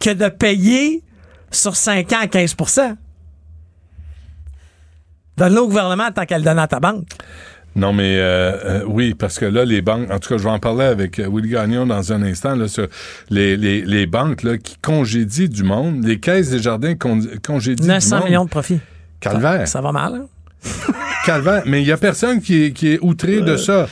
que 0.00 0.10
de 0.10 0.28
payer 0.28 1.02
sur 1.54 1.76
5 1.76 2.12
ans 2.12 2.20
à 2.22 2.26
15% 2.26 2.96
Donne-le 5.36 5.60
au 5.60 5.66
gouvernement 5.66 6.10
tant 6.12 6.26
qu'elle 6.26 6.40
le 6.40 6.44
donne 6.44 6.58
à 6.58 6.68
ta 6.68 6.78
banque. 6.80 7.06
Non, 7.76 7.92
mais 7.92 8.18
euh, 8.18 8.52
euh, 8.64 8.84
oui, 8.86 9.14
parce 9.14 9.38
que 9.38 9.46
là, 9.46 9.64
les 9.64 9.82
banques, 9.82 10.08
en 10.10 10.20
tout 10.20 10.28
cas, 10.28 10.38
je 10.38 10.44
vais 10.44 10.50
en 10.50 10.60
parler 10.60 10.84
avec 10.84 11.18
euh, 11.18 11.28
Willy 11.28 11.48
Gagnon 11.50 11.86
dans 11.86 12.12
un 12.12 12.22
instant, 12.22 12.54
là, 12.54 12.68
sur 12.68 12.86
les, 13.30 13.56
les, 13.56 13.82
les 13.82 14.06
banques 14.06 14.44
là, 14.44 14.58
qui 14.58 14.76
congédient 14.78 15.48
du 15.48 15.64
monde, 15.64 16.04
les 16.04 16.20
caisses 16.20 16.50
des 16.50 16.60
jardins 16.60 16.94
con, 16.94 17.20
congédient 17.44 17.84
du 17.84 17.88
900 17.88 18.16
monde. 18.16 18.24
millions 18.26 18.44
de 18.44 18.50
profits. 18.50 18.80
Calvaire. 19.18 19.66
Ça 19.66 19.80
va 19.80 19.90
mal, 19.90 20.14
hein? 20.14 20.26
Calvaire. 21.26 21.62
Mais 21.66 21.80
il 21.80 21.84
n'y 21.86 21.92
a 21.92 21.96
personne 21.96 22.40
qui 22.42 22.64
est, 22.64 22.72
qui 22.72 22.92
est 22.92 22.98
outré 23.00 23.40
de 23.40 23.56
ça. 23.56 23.86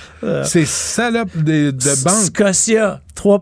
C'est 0.44 0.66
salope 0.66 1.34
de, 1.36 1.70
de 1.70 2.04
banques 2.04 2.24
Scotia, 2.24 3.00
3 3.14 3.38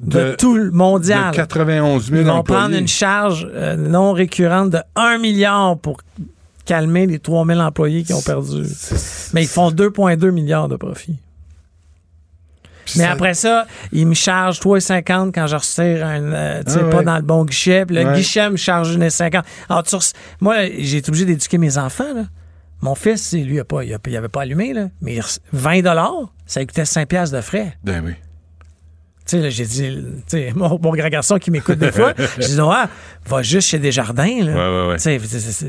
de, 0.00 0.18
De- 0.30 0.34
tout 0.36 0.54
le 0.56 0.70
mondial. 0.70 1.30
de 1.30 1.36
91 1.36 2.06
000 2.10 2.20
Ils 2.20 2.26
vont 2.26 2.32
employés. 2.34 2.60
prendre 2.60 2.76
une 2.76 2.88
charge 2.88 3.48
euh, 3.54 3.76
non 3.76 4.12
récurrente 4.12 4.70
de 4.70 4.78
1 4.96 5.18
milliard 5.18 5.78
pour 5.78 5.98
calmer 6.66 7.06
les 7.06 7.18
3 7.18 7.46
000 7.46 7.58
employés 7.60 8.02
qui 8.04 8.12
ont 8.12 8.20
perdu. 8.22 8.64
Mais 9.32 9.42
ils 9.44 9.48
font 9.48 9.70
2,2 9.70 10.30
milliards 10.30 10.68
de 10.68 10.76
profits. 10.76 11.16
Mais 12.96 13.04
ça- 13.04 13.12
après 13.12 13.34
ça, 13.34 13.66
ils 13.92 14.06
me 14.06 14.14
chargent 14.14 14.60
3,50 14.60 15.32
quand 15.32 15.46
je 15.46 15.56
retire 15.56 16.04
un, 16.04 16.22
euh, 16.32 16.62
tu 16.66 16.72
sais, 16.72 16.80
Ah 16.82 16.90
pas 16.90 17.02
dans 17.02 17.16
le 17.16 17.22
bon 17.22 17.44
guichet. 17.44 17.86
Puis 17.86 17.96
le 17.96 18.04
Ouais. 18.04 18.14
guichet 18.14 18.50
me 18.50 18.56
charge 18.56 18.96
1,50. 18.98 19.42
Alors, 19.68 19.82
tu 19.84 19.96
moi, 20.40 20.56
j'ai 20.78 20.98
été 20.98 21.08
obligé 21.08 21.24
d'éduquer 21.24 21.58
mes 21.58 21.78
enfants. 21.78 22.12
Là. 22.14 22.24
Mon 22.82 22.94
fils, 22.94 23.32
lui, 23.32 23.54
il 23.54 23.60
a 23.60 23.64
pas, 23.64 23.84
il, 23.84 23.94
a- 23.94 23.98
il 24.06 24.16
avait 24.16 24.28
pas 24.28 24.42
allumé, 24.42 24.72
là, 24.74 24.88
mais 25.00 25.14
il 25.14 25.20
re- 25.20 25.38
20 25.52 25.82
ça 26.46 26.64
coûtait 26.66 26.84
5 26.84 27.08
piastres 27.08 27.36
de 27.36 27.40
frais. 27.40 27.76
Ben 27.84 28.02
oui. 28.04 28.12
Tu 29.24 29.36
sais, 29.36 29.38
là, 29.38 29.50
j'ai 29.50 29.64
dit, 29.64 30.12
mon, 30.56 30.80
mon 30.82 30.90
grand 30.92 31.08
garçon 31.08 31.38
qui 31.38 31.52
m'écoute 31.52 31.78
des 31.78 31.92
fois, 31.92 32.12
j'ai 32.38 32.48
dit, 32.54 32.60
ouais, 32.60 32.84
va 33.26 33.42
juste 33.42 33.68
chez 33.68 33.78
Desjardins, 33.78 34.44
là. 34.44 34.52
Ouais, 34.52 34.88
ouais, 34.88 34.98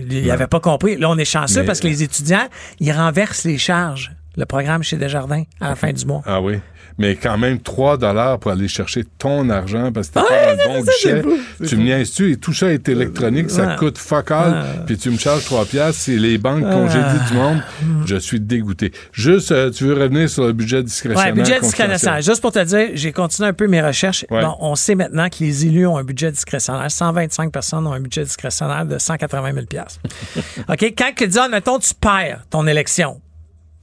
il 0.10 0.32
avait 0.32 0.48
pas 0.48 0.60
compris. 0.60 0.98
Là, 0.98 1.10
on 1.12 1.18
est 1.20 1.24
chanceux 1.26 1.60
Mais- 1.62 1.66
parce 1.68 1.80
que 1.80 1.88
les 1.88 2.02
étudiants, 2.02 2.48
ils 2.80 2.92
renversent 2.92 3.44
les 3.44 3.60
charges, 3.60 4.12
le 4.36 4.46
programme 4.48 4.82
chez 4.82 4.98
Desjardins, 4.98 5.44
à 5.62 5.70
la 5.70 5.76
fin 5.76 5.94
du 5.94 6.04
mois. 6.06 6.24
Ah 6.26 6.42
oui? 6.42 6.60
Mais 6.98 7.16
quand 7.16 7.38
même 7.38 7.60
3 7.60 7.98
dollars 7.98 8.40
pour 8.40 8.52
aller 8.52 8.68
chercher 8.68 9.04
ton 9.18 9.50
argent 9.50 9.92
parce 9.92 10.10
que 10.10 10.14
t'es 10.16 10.20
Ouais, 10.22 10.28
pas 10.30 10.56
dans 10.66 10.74
le 10.74 10.80
bon 10.80 10.86
guichet. 10.86 11.22
Tu 11.68 11.76
me 11.78 11.84
niaises-tu? 11.84 12.32
Et 12.32 12.38
tout 12.38 12.54
ça 12.54 12.72
est 12.72 12.88
électronique, 12.90 13.50
ça 13.50 13.68
Ouais. 13.68 13.76
coûte 13.78 13.98
fuck 13.98 14.32
all, 14.32 14.52
Ouais. 14.52 14.60
puis 14.86 14.98
tu 14.98 15.10
me 15.10 15.18
charges 15.18 15.46
3 15.46 15.66
piastres. 15.66 16.02
C'est 16.02 16.16
les 16.18 16.38
banques 16.38 16.64
Ah. 16.68 16.74
congédient 16.74 17.26
du 17.30 17.34
monde. 17.36 17.62
Je 18.06 18.16
suis 18.18 18.40
dégoûté. 18.40 18.92
Juste, 19.12 19.52
euh, 19.52 19.70
tu 19.72 19.86
veux 19.86 19.94
revenir 19.94 20.30
sur 20.30 20.46
le 20.46 20.54
budget 20.54 20.84
discrétionnaire? 20.84 21.34
Ouais, 21.34 21.40
budget 21.42 21.60
discrétionnaire. 21.60 22.22
Juste 22.22 22.42
pour 22.42 22.52
te 22.52 22.64
dire, 22.64 22.90
j'ai 22.94 23.12
continué 23.12 23.50
un 23.50 23.54
peu 23.54 23.68
mes 23.68 23.82
recherches. 23.82 24.26
Bon, 24.30 24.56
on 24.60 24.76
sait 24.76 24.96
maintenant 24.96 25.30
que 25.30 25.38
les 25.40 25.66
élus 25.66 25.88
ont 25.88 25.98
un 25.98 26.04
budget 26.04 26.32
discrétionnaire. 26.32 26.90
125 26.92 27.52
personnes 27.52 27.86
ont 27.88 27.94
un 27.94 28.00
budget 28.00 28.24
discrétionnaire 28.24 28.86
de 28.86 28.98
180 28.98 29.52
000 29.54 29.66
OK? 30.70 30.94
Quand 30.98 31.12
tu 31.16 31.28
dis, 31.28 31.40
admettons, 31.40 31.80
tu 31.80 31.94
perds 31.94 32.42
ton 32.50 32.68
élection, 32.68 33.20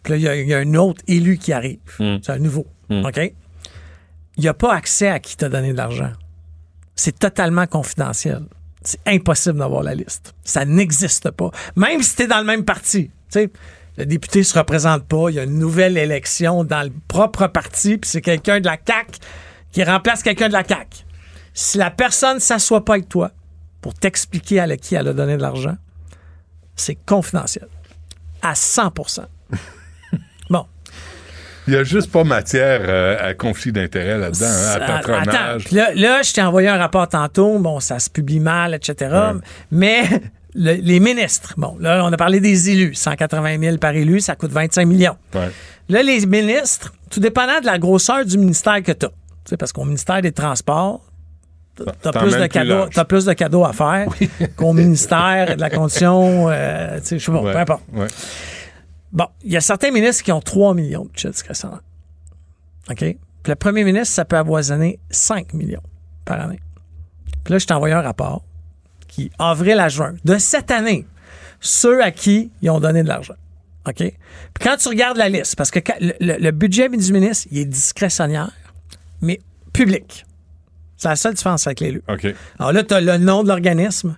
puis 0.02 0.12
là, 0.12 0.16
il 0.16 0.22
y 0.22 0.28
a- 0.28 0.36
il 0.36 0.48
y, 0.48 0.54
a 0.54 0.58
un 0.58 0.74
autre 0.74 1.02
élu 1.06 1.36
qui 1.38 1.52
arrive. 1.52 1.78
C'est 1.98 2.30
un 2.30 2.38
nouveau. 2.38 2.66
OK? 2.90 3.18
Il 4.36 4.42
n'y 4.42 4.48
a 4.48 4.54
pas 4.54 4.74
accès 4.74 5.08
à 5.08 5.18
qui 5.20 5.36
t'a 5.36 5.48
donné 5.48 5.72
de 5.72 5.76
l'argent. 5.76 6.12
C'est 6.96 7.18
totalement 7.18 7.66
confidentiel. 7.66 8.42
C'est 8.82 9.00
impossible 9.06 9.58
d'avoir 9.58 9.82
la 9.82 9.94
liste. 9.94 10.34
Ça 10.42 10.64
n'existe 10.64 11.30
pas. 11.30 11.50
Même 11.76 12.02
si 12.02 12.16
tu 12.16 12.22
es 12.22 12.26
dans 12.26 12.38
le 12.38 12.44
même 12.44 12.64
parti. 12.64 13.08
Tu 13.08 13.12
sais, 13.40 13.50
le 13.98 14.06
député 14.06 14.42
se 14.42 14.58
représente 14.58 15.04
pas, 15.04 15.28
il 15.28 15.34
y 15.34 15.38
a 15.38 15.42
une 15.44 15.58
nouvelle 15.58 15.98
élection 15.98 16.64
dans 16.64 16.82
le 16.82 16.92
propre 17.08 17.46
parti, 17.48 17.98
puis 17.98 18.08
c'est 18.10 18.22
quelqu'un 18.22 18.60
de 18.60 18.66
la 18.66 18.78
CAQ 18.84 19.18
qui 19.72 19.84
remplace 19.84 20.22
quelqu'un 20.22 20.48
de 20.48 20.54
la 20.54 20.64
CAQ. 20.66 21.04
Si 21.52 21.76
la 21.76 21.90
personne 21.90 22.36
ne 22.36 22.40
s'assoit 22.40 22.84
pas 22.84 22.94
avec 22.94 23.08
toi 23.08 23.32
pour 23.82 23.92
t'expliquer 23.94 24.60
à 24.60 24.76
qui 24.76 24.94
elle 24.94 25.08
a 25.08 25.12
donné 25.12 25.36
de 25.36 25.42
l'argent, 25.42 25.76
c'est 26.76 26.94
confidentiel. 26.94 27.68
À 28.40 28.54
100 28.54 28.90
Bon. 28.94 29.04
Il 31.70 31.74
y 31.74 31.76
a 31.76 31.84
juste 31.84 32.10
pas 32.10 32.24
matière 32.24 32.80
euh, 32.82 33.16
à 33.30 33.32
conflit 33.34 33.70
d'intérêt 33.70 34.18
là-dedans, 34.18 34.44
hein, 34.46 34.68
à 34.68 34.72
Attends, 34.74 34.86
patronage. 35.12 35.64
puis 35.64 35.76
là, 35.76 35.90
là, 35.94 36.22
je 36.22 36.32
t'ai 36.32 36.42
envoyé 36.42 36.66
un 36.68 36.76
rapport 36.78 37.06
tantôt. 37.08 37.58
Bon, 37.60 37.78
ça 37.78 38.00
se 38.00 38.10
publie 38.10 38.40
mal, 38.40 38.74
etc. 38.74 39.14
Mais 39.70 40.02
le- 40.54 40.74
les 40.82 40.98
ministres, 40.98 41.54
bon, 41.56 41.76
là, 41.78 42.02
on 42.04 42.12
a 42.12 42.16
parlé 42.16 42.40
des 42.40 42.70
élus. 42.70 42.94
180 42.94 43.58
000 43.60 43.76
par 43.78 43.92
élu, 43.94 44.18
ça 44.20 44.34
coûte 44.34 44.50
25 44.50 44.84
millions. 44.84 45.16
Ouais. 45.34 45.48
Là, 45.88 46.02
les 46.02 46.26
ministres, 46.26 46.92
tout 47.08 47.20
dépendant 47.20 47.60
de 47.60 47.66
la 47.66 47.78
grosseur 47.78 48.24
du 48.24 48.36
ministère 48.36 48.82
que 48.82 48.90
tu 48.92 49.06
as, 49.06 49.56
parce 49.56 49.72
qu'au 49.72 49.84
ministère 49.84 50.20
des 50.22 50.32
Transports, 50.32 51.02
T'as 52.02 52.12
plus, 52.12 52.36
de 52.36 52.46
cadeaux, 52.46 52.86
t'as 52.92 53.04
plus 53.06 53.24
de 53.24 53.32
cadeaux 53.32 53.64
à 53.64 53.72
faire 53.72 54.06
qu'au 54.56 54.74
ministère 54.74 55.56
de 55.56 55.60
la 55.60 55.70
condition, 55.70 56.48
euh, 56.50 56.98
tu 57.00 57.06
sais, 57.06 57.18
je 57.18 57.24
sais 57.24 57.32
pas, 57.32 57.40
Ouais, 57.40 57.52
peu 57.52 57.58
importe. 57.58 57.82
ouais. 57.94 58.06
Bon, 59.12 59.26
il 59.42 59.52
y 59.52 59.56
a 59.56 59.60
certains 59.60 59.90
ministres 59.90 60.22
qui 60.22 60.32
ont 60.32 60.40
3 60.40 60.74
millions 60.74 61.04
de 61.04 61.08
budget 61.10 61.30
discrétionnaire. 61.30 61.80
OK? 62.90 62.98
Puis 62.98 63.16
le 63.48 63.54
premier 63.54 63.84
ministre, 63.84 64.14
ça 64.14 64.24
peut 64.24 64.36
avoisiner 64.36 64.98
5 65.10 65.52
millions 65.54 65.82
par 66.24 66.40
année. 66.40 66.60
Puis 67.44 67.52
là, 67.52 67.58
je 67.58 67.66
t'ai 67.66 67.74
envoyé 67.74 67.94
un 67.94 68.02
rapport 68.02 68.44
qui, 69.08 69.30
avril 69.38 69.80
à 69.80 69.88
juin, 69.88 70.14
de 70.24 70.38
cette 70.38 70.70
année, 70.70 71.06
ceux 71.60 72.02
à 72.02 72.10
qui 72.10 72.50
ils 72.62 72.70
ont 72.70 72.80
donné 72.80 73.02
de 73.02 73.08
l'argent. 73.08 73.34
OK? 73.88 73.96
Puis 73.96 74.14
quand 74.60 74.76
tu 74.76 74.88
regardes 74.88 75.16
la 75.16 75.28
liste, 75.28 75.56
parce 75.56 75.70
que 75.70 75.78
quand- 75.80 75.96
le, 76.00 76.12
le- 76.20 76.36
le 76.38 76.50
budget 76.52 76.88
du 76.88 77.12
ministre, 77.12 77.48
il 77.50 77.58
est 77.58 77.64
discrétionnaire, 77.64 78.52
mais 79.20 79.40
public. 79.72 80.24
C'est 80.96 81.08
la 81.08 81.16
seule 81.16 81.34
différence 81.34 81.66
avec 81.66 81.80
l'élu. 81.80 82.02
OK. 82.08 82.26
Alors 82.58 82.72
là, 82.72 82.82
tu 82.84 82.92
as 82.94 83.00
le 83.00 83.16
nom 83.16 83.42
de 83.42 83.48
l'organisme, 83.48 84.16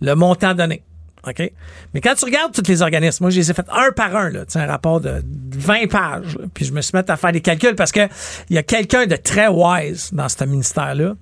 le 0.00 0.14
montant 0.14 0.54
donné. 0.54 0.82
OK? 1.26 1.52
Mais 1.92 2.00
quand 2.00 2.14
tu 2.14 2.24
regardes 2.24 2.52
tous 2.52 2.68
les 2.68 2.82
organismes, 2.82 3.24
moi, 3.24 3.30
je 3.30 3.38
les 3.38 3.50
ai 3.50 3.54
fait 3.54 3.66
un 3.70 3.92
par 3.92 4.14
un, 4.16 4.30
là, 4.30 4.44
un 4.54 4.66
rapport 4.66 5.00
de 5.00 5.22
20 5.56 5.88
pages. 5.88 6.36
là. 6.38 6.44
Puis 6.52 6.64
je 6.64 6.72
me 6.72 6.80
suis 6.80 6.96
mis 6.96 7.02
à 7.06 7.16
faire 7.16 7.32
des 7.32 7.40
calculs 7.40 7.74
parce 7.74 7.92
que 7.92 8.08
il 8.50 8.56
y 8.56 8.58
a 8.58 8.62
quelqu'un 8.62 9.06
de 9.06 9.16
très 9.16 9.48
wise 9.48 10.10
dans 10.12 10.28
ce 10.28 10.44
ministère-là 10.44 11.14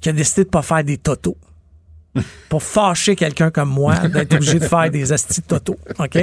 qui 0.00 0.08
a 0.08 0.12
décidé 0.12 0.44
de 0.44 0.48
pas 0.48 0.62
faire 0.62 0.84
des 0.84 0.98
totaux. 0.98 1.36
Pour 2.48 2.62
fâcher 2.62 3.14
quelqu'un 3.14 3.52
comme 3.52 3.68
moi 3.68 3.96
d'être 4.08 4.34
obligé 4.34 4.58
de 4.58 4.66
faire 4.66 4.90
des 4.90 5.12
astis 5.12 5.42
totaux. 5.42 5.78
OK? 5.98 6.18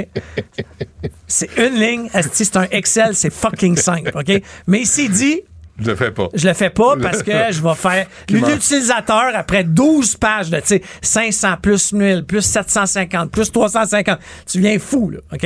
C'est 1.26 1.48
une 1.56 1.80
ligne, 1.80 2.10
asti, 2.12 2.44
c'est 2.44 2.56
un 2.58 2.66
Excel, 2.70 3.14
c'est 3.14 3.32
fucking 3.32 3.76
simple. 3.76 4.12
OK? 4.14 4.42
Mais 4.66 4.80
il 4.80 4.86
s'est 4.86 5.08
dit, 5.08 5.40
Je 5.80 5.90
le 5.90 5.96
fais 5.96 6.10
pas. 6.10 6.28
je 6.34 6.48
le 6.48 6.54
fais 6.54 6.70
pas 6.70 6.96
parce 7.00 7.22
que 7.22 7.30
je 7.52 7.62
vais 7.62 7.74
faire. 7.74 8.06
L'utilisateur, 8.30 9.30
après 9.34 9.62
12 9.64 10.16
pages 10.16 10.50
de, 10.50 10.58
tu 10.58 10.66
sais, 10.66 10.82
500 11.02 11.56
plus 11.62 11.92
1000, 11.92 12.24
plus 12.24 12.42
750, 12.42 13.30
plus 13.30 13.52
350, 13.52 14.18
tu 14.46 14.60
viens 14.60 14.78
fou, 14.78 15.10
là, 15.10 15.18
OK? 15.32 15.42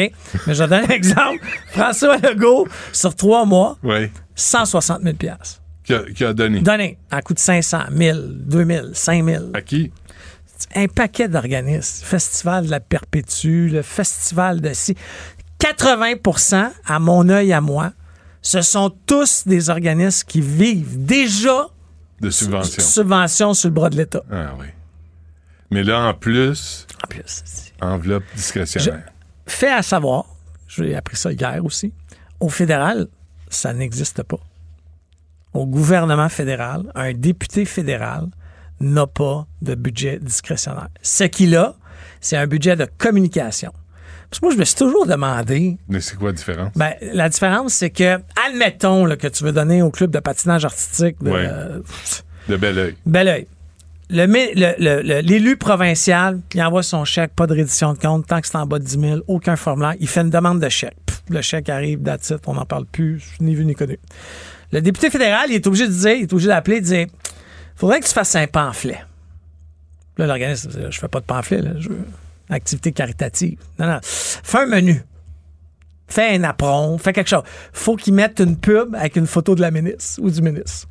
Mais 0.47 0.55
je 0.55 0.65
donne 0.65 0.85
un 0.85 0.89
exemple. 0.89 1.39
François 1.73 2.17
Legault, 2.17 2.67
sur 2.93 3.15
trois 3.15 3.45
mois, 3.45 3.77
Oui. 3.83 4.11
160 4.35 5.03
000 5.03 5.15
piastres. 5.17 5.61
Qui 5.85 5.95
a, 5.95 6.03
qui 6.15 6.25
a 6.25 6.33
donné? 6.33 6.61
Donné 6.61 6.99
à 7.11 7.21
coût 7.23 7.35
de 7.35 7.39
500, 7.39 7.79
1000, 7.91 8.33
2000, 8.47 8.91
5000. 8.95 9.51
À 9.53 9.61
qui? 9.61 9.91
Un 10.77 10.87
paquet 10.87 11.29
d'organismes. 11.29 12.05
Festival 12.07 12.67
de 12.67 12.71
la 12.71 12.79
Perpétue, 12.81 13.69
le 13.69 13.83
Festival 13.83 14.61
de 14.61 14.73
si. 14.73 14.97
80% 15.61 16.71
à 16.87 16.99
mon 16.99 17.29
œil 17.29 17.53
à 17.53 17.61
moi, 17.61 17.93
ce 18.43 18.61
sont 18.61 18.91
tous 19.07 19.47
des 19.47 19.71
organismes 19.71 20.27
qui 20.27 20.41
vivent 20.41 21.05
déjà 21.05 21.69
De 22.21 22.29
subvention. 22.31 22.83
subventions 22.83 23.55
sur 23.55 23.69
le 23.69 23.75
bras 23.75 23.89
de 23.91 23.97
l'État. 23.97 24.23
Ah 24.31 24.53
oui. 24.59 24.67
Mais 25.71 25.83
là, 25.83 26.01
en 26.09 26.15
plus, 26.15 26.87
En 27.05 27.07
plus, 27.09 27.43
enveloppe 27.81 28.25
discrétionnaire. 28.35 29.05
fait 29.47 29.73
à 29.73 29.83
savoir, 29.83 30.27
j'ai 30.69 30.95
appris 30.95 31.17
ça 31.17 31.33
hier 31.33 31.65
aussi, 31.65 31.93
au 32.41 32.49
fédéral, 32.49 33.07
ça 33.49 33.73
n'existe 33.73 34.23
pas. 34.23 34.39
Au 35.55 35.67
gouvernement 35.67 36.29
fédéral, 36.29 36.91
un 36.95 37.13
député 37.13 37.65
fédéral 37.65 38.27
n'a 38.81 39.07
pas 39.07 39.47
de 39.63 39.75
budget 39.75 40.19
discrétionnaire. 40.21 40.89
Ce 41.03 41.25
qu'il 41.25 41.55
a, 41.57 41.75
c'est 42.21 42.37
un 42.37 42.47
budget 42.47 42.75
de 42.77 42.87
communication. 42.99 43.73
Parce 44.33 44.41
que 44.41 44.47
moi, 44.47 44.55
je 44.55 44.59
me 44.61 44.65
suis 44.65 44.77
toujours 44.77 45.05
demandé, 45.07 45.77
Mais 45.91 46.01
c'est 46.01 46.17
quoi 46.17 46.31
la 46.31 46.33
différence? 46.33 46.73
ben, 46.75 46.95
la 47.03 47.29
différence, 47.29 47.75
c'est 47.75 47.91
que, 47.91 48.19
admettons 48.49 49.05
là, 49.05 49.19
que 49.19 49.27
tu 49.29 49.45
veux 49.45 49.53
donner 49.53 49.83
au 49.83 49.91
club 49.91 50.11
de 50.11 50.21
patinage 50.21 50.65
artistique 50.65 51.23
de, 51.23 51.31
Ouais. 51.31 51.47
euh, 51.47 51.81
De 52.49 52.57
bel 52.57 52.79
oeil. 52.79 52.97
Bel 53.05 53.29
oeil. 53.29 53.47
Le 54.09 54.25
mi- 54.25 54.55
le- 54.55 54.73
le- 54.79 55.03
le- 55.03 55.21
L'élu 55.21 55.59
provincial, 55.59 56.41
il 56.55 56.63
envoie 56.63 56.83
son 56.83 57.05
chèque, 57.05 57.33
pas 57.37 57.47
de 57.47 57.55
reddition 57.55 57.93
de 57.93 57.99
compte, 57.99 58.27
tant 58.27 58.41
que 58.41 58.47
c'est 58.47 58.57
en 58.57 58.65
bas 58.65 58.79
de 58.79 58.85
10 58.85 58.99
000, 58.99 59.21
aucun 59.27 59.57
formulaire. 59.57 59.97
Il 60.01 60.09
fait 60.09 60.23
une 60.23 60.31
demande 60.31 60.61
de 60.61 60.69
chèque. 60.71 60.97
Pff, 61.05 61.23
le 61.29 61.43
chèque 61.43 61.69
arrive, 61.69 62.01
it, 62.07 62.35
on 62.47 62.55
n'en 62.55 62.65
parle 62.65 62.87
plus, 62.87 63.23
ni 63.39 63.55
vu 63.55 63.67
ni 63.67 63.75
connu. 63.75 63.99
Le 64.73 64.81
député 64.81 65.11
fédéral, 65.11 65.51
il 65.51 65.57
est 65.57 65.67
obligé 65.67 65.87
de 65.89 65.93
dire, 65.93 66.13
il 66.17 66.23
est 66.23 66.33
obligé 66.33 66.49
d'appeler 66.49 66.79
et 66.79 66.81
de 66.81 66.87
dire 66.87 67.07
faudrait 67.77 68.01
que 68.01 68.07
tu 68.07 68.13
fasses 68.15 68.35
un 68.35 68.47
pamphlet. 68.47 69.03
Là, 70.17 70.27
l'organisme, 70.27 70.71
je 70.91 70.99
fais 70.99 71.09
pas 71.09 71.21
de 71.21 71.27
pamphlet, 71.27 71.61
là, 71.61 71.73
je 71.79 71.91
veux 71.91 71.99
activité 72.53 72.93
caritative. 72.93 73.59
Non, 73.79 73.87
non. 73.87 73.99
Fais 74.03 74.59
un 74.59 74.67
menu. 74.67 75.03
Fais 76.09 76.37
un 76.37 76.45
apron, 76.45 76.99
fais 76.99 77.13
quelque 77.13 77.31
chose. 77.31 77.45
Faut 77.73 77.97
qu'ils 77.97 78.15
mettent 78.15 78.41
une 78.41 78.57
pub 78.57 78.95
avec 78.95 79.17
une 79.17 79.27
photo 79.27 79.55
de 79.55 79.63
la 79.63 79.71
ministre 79.71 80.21
ou 80.23 80.31
du 80.31 80.43
ministre. 80.43 80.89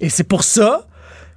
Et 0.00 0.08
c'est 0.08 0.24
pour 0.24 0.44
ça 0.44 0.86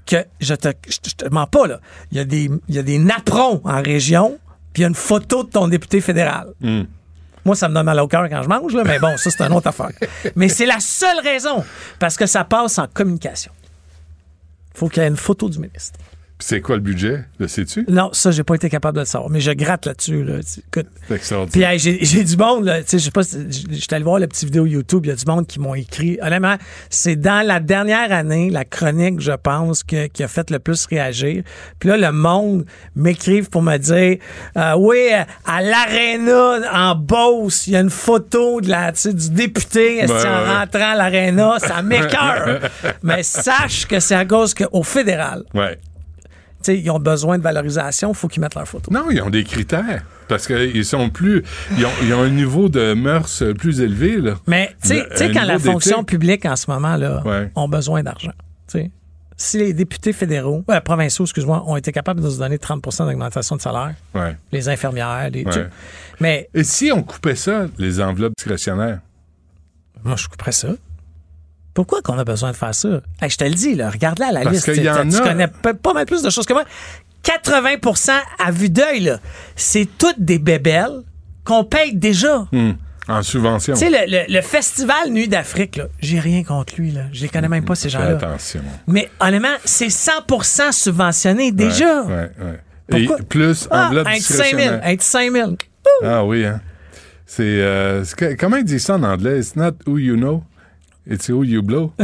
que 0.05 0.26
je 0.39 0.55
te, 0.55 0.70
je 0.88 1.12
te, 1.16 1.30
mens 1.30 1.47
pas, 1.47 1.68
là. 1.68 1.80
Il 2.12 2.18
y 2.18 2.22
a 2.22 2.26
des, 2.26 2.49
il 2.68 2.76
y 2.76 2.80
a 2.80 2.84
des 2.84 2.97
napperons 2.97 3.62
en 3.64 3.82
région, 3.82 4.39
puis 4.74 4.82
il 4.82 4.84
y 4.84 4.86
a 4.86 4.88
une 4.88 4.95
photo 4.95 5.43
de 5.43 5.49
ton 5.49 5.68
député 5.68 6.01
fédéral. 6.01 6.47
Hmm. 6.62 6.84
Moi, 7.45 7.55
ça 7.55 7.70
me 7.70 7.74
donne 7.74 7.86
mal 7.86 7.99
au 7.99 8.07
cœur 8.07 8.28
quand 8.30 8.43
je 8.43 8.49
mange, 8.49 8.74
là, 8.74 8.84
mais 8.86 8.99
bon, 8.99 9.18
ça, 9.18 9.30
c'est 9.30 9.41
une 9.41 9.53
autre 9.53 9.68
affaire. 9.68 9.91
Mais 10.36 10.49
c'est 10.49 10.66
la 10.66 10.80
seule 10.80 11.20
raison, 11.22 11.64
parce 11.99 12.18
que 12.18 12.26
ça 12.26 12.43
passe 12.43 12.78
en 12.80 12.88
communication. 12.88 13.51
faut 14.74 14.89
qu'il 14.89 15.03
y 15.03 15.05
ait 15.05 15.10
une 15.10 15.18
photo 15.18 15.49
du 15.49 15.60
ministre. 15.60 15.99
C'est 16.42 16.62
quoi 16.62 16.76
le 16.78 16.82
budget? 16.82 17.26
Le 17.38 17.50
sais-tu? 17.50 17.86
Non, 17.90 18.12
ça, 18.14 18.32
j'ai 18.32 18.44
pas 18.46 18.56
été 18.56 18.70
capable 18.70 18.96
de 18.96 19.02
le 19.02 19.06
savoir, 19.06 19.30
mais 19.30 19.42
je 19.42 19.52
gratte 19.52 19.86
là-dessus. 19.86 20.24
Là. 20.24 20.36
Écoute, 20.36 20.88
C'est 21.10 21.16
extraordinaire. 21.16 21.52
puis 21.78 21.88
hey, 21.90 22.00
j'ai 22.02 22.24
du 22.24 22.38
monde, 22.38 22.64
là, 22.64 22.80
tu 22.82 22.92
sais, 22.92 23.00
je 23.00 23.04
sais 23.04 23.12
pas, 23.12 23.24
si- 23.24 23.46
j'étais 23.72 23.96
allé 23.96 24.06
voir 24.06 24.20
la 24.20 24.28
petite 24.28 24.46
vidéo 24.46 24.66
YouTube, 24.66 25.06
il 25.06 25.10
y 25.10 25.12
a 25.12 25.16
du 25.16 25.26
monde 25.28 25.46
qui 25.48 25.60
m'ont 25.60 25.76
écrit. 25.76 26.18
Honnêtement, 26.22 26.56
c'est 26.90 27.18
dans 27.18 27.46
la 27.46 27.60
dernière 27.60 28.14
année, 28.14 28.50
la 28.50 28.64
chronique, 28.64 29.20
je 29.20 29.34
pense, 29.34 29.84
que- 29.84 30.08
qui 30.08 30.24
a 30.24 30.30
fait 30.30 30.50
le 30.50 30.60
plus 30.60 30.86
réagir. 30.86 31.44
Puis 31.78 31.90
là, 31.90 31.98
le 31.98 32.12
monde 32.14 32.66
m'écrive 32.96 33.50
pour 33.50 33.62
me 33.62 33.76
dire, 33.78 34.18
euh, 34.56 34.76
oui, 34.78 34.98
à 35.46 35.62
l'aréna 35.62 36.60
en 36.74 36.96
Beauce, 36.96 37.68
il 37.68 37.74
y 37.74 37.76
a 37.76 37.82
une 37.82 37.90
photo 37.90 38.62
de 38.62 38.70
la, 38.70 38.94
du 38.94 39.30
député 39.32 40.06
en 40.10 40.60
rentrant 40.60 40.92
à 40.94 40.96
l'aréna, 40.96 41.58
ça 41.60 41.82
m'écœure. 41.82 42.60
Mais 43.04 43.24
sache 43.24 43.86
que 43.88 44.00
c'est 44.00 44.16
à 44.16 44.24
cause 44.26 44.54
qu'au 44.54 44.84
fédéral, 44.84 45.44
Ouais. 45.54 45.78
Ils 46.68 46.89
ont 46.91 46.99
besoin 46.99 47.38
de 47.38 47.43
valorisation, 47.43 48.10
il 48.12 48.16
faut 48.16 48.28
qu'ils 48.28 48.41
mettent 48.41 48.55
leur 48.55 48.68
photo. 48.68 48.91
Non, 48.91 49.10
ils 49.10 49.22
ont 49.22 49.30
des 49.30 49.43
critères. 49.43 50.03
Parce 50.28 50.45
qu'ils 50.45 50.86
sont 50.86 51.10
plus. 51.10 51.43
Ils 51.78 51.86
ont, 51.86 51.91
ils 52.03 52.14
ont 52.14 52.22
un 52.22 52.30
niveau 52.30 52.70
de 52.70 52.93
mœurs 52.93 53.43
plus 53.57 53.82
élevé, 53.82 54.18
là. 54.22 54.36
Mais 54.45 54.76
tu 54.82 54.89
sais- 54.89 55.32
quand 55.34 55.43
la 55.43 55.57
fonction 55.57 56.03
publique 56.03 56.45
en 56.45 56.55
ce 56.55 56.70
moment 56.70 56.95
là 56.97 57.24
Ouais. 57.26 57.51
ont 57.55 57.68
besoin 57.68 58.03
d'argent, 58.03 58.34
si 59.41 59.57
les 59.57 59.72
députés 59.74 60.12
fédéraux, 60.12 60.66
euh, 60.70 60.82
provinciaux, 60.82 61.24
excuse-moi, 61.24 61.64
ont 61.66 61.78
été 61.78 61.93
capables 61.93 62.20
de 62.22 62.28
nous 62.28 62.38
donner 62.38 62.57
30% 62.57 63.05
d'augmentation 63.05 63.55
de 63.55 63.62
salaire, 63.62 63.93
Ouais. 64.14 64.36
les 64.51 64.68
infirmières, 64.68 65.30
les, 65.32 65.45
Ouais. 65.45 65.68
mais 66.20 66.49
Et 66.53 66.66
si 66.66 66.91
on 66.91 67.01
coupait 67.03 67.36
ça, 67.36 67.68
les 67.78 68.01
enveloppes 68.01 68.34
discrétionnaires? 68.38 68.99
moi 70.03 70.16
je 70.18 70.28
couperais 70.28 70.51
ça. 70.51 70.70
Pourquoi 71.74 72.01
qu'on 72.01 72.17
a 72.17 72.24
besoin 72.26 72.51
de 72.51 72.55
faire 72.57 72.74
ça? 72.76 73.01
Hey, 73.22 73.30
je 73.30 73.38
te 73.38 73.43
le 73.43 73.51
dis, 73.51 73.76
là, 73.76 73.89
regarde 73.89 74.20
là 74.20 74.32
la 74.32 74.41
Parce 74.41 74.67
liste. 74.67 74.67
y 74.84 74.89
en 74.89 75.07
tu 75.07 75.20
connais 75.22 75.47
pas, 75.47 75.74
pas 75.74 75.93
mal 75.93 76.05
plus 76.05 76.22
de 76.22 76.30
choses 76.30 76.45
que 76.45 76.53
moi. 76.53 76.63
80% 77.24 78.11
à 78.43 78.51
vue 78.51 78.70
d'œil, 78.70 79.01
là, 79.01 79.20
c'est 79.55 79.88
toutes 79.97 80.20
des 80.20 80.39
bébelles 80.39 81.03
qu'on 81.43 81.63
paye 81.63 81.93
déjà. 81.95 82.47
Hmm. 82.51 82.72
En 83.07 83.24
subvention. 83.24 83.74
Tu 83.74 83.80
sais, 83.80 83.89
le, 83.89 84.11
le- 84.11 84.34
le 84.34 84.41
festival 84.41 85.09
Nuit 85.09 85.28
d'Afrique, 85.28 85.78
là, 85.78 85.86
j'ai 85.99 86.20
rien 86.20 86.43
contre 86.43 86.76
lui, 86.78 86.91
là. 86.91 87.03
Je 87.11 87.22
les 87.24 87.30
connais 87.30 87.49
même 87.49 87.65
pas, 87.65 87.74
ces 87.76 87.89
gens-là. 87.89 88.11
attention. 88.17 88.61
Mais 88.88 89.09
honnêtement, 89.20 89.47
c'est 89.65 89.88
100% 89.88 90.72
subventionné 90.72 91.51
déjà. 91.51 92.03
Ouais, 92.03 92.13
ouais, 92.13 92.32
ouais. 92.91 93.01
Et 93.01 93.24
plus 93.28 93.67
Ah, 93.72 93.88
enveloppe 93.88 94.07
un 94.07 94.15
de 94.17 94.20
5 94.22 94.36
000, 94.36 94.47
discrétionnaire. 94.57 94.82
un 94.84 94.95
de 94.95 95.01
5 95.01 95.32
000. 95.32 95.55
Ah 96.03 96.24
oui, 96.26 96.45
hein. 96.45 96.61
C'est, 97.26 97.43
euh, 97.45 98.03
comment 98.39 98.57
ils 98.57 98.63
disent 98.63 98.86
ça 98.86 98.95
en 98.95 99.03
anglais? 99.03 99.39
It's 99.39 99.55
not 99.55 99.72
who 99.88 99.97
you 99.99 100.15
know, 100.15 100.43
it's 101.10 101.30
who 101.30 101.43
you 101.43 101.62
blow. 101.62 101.91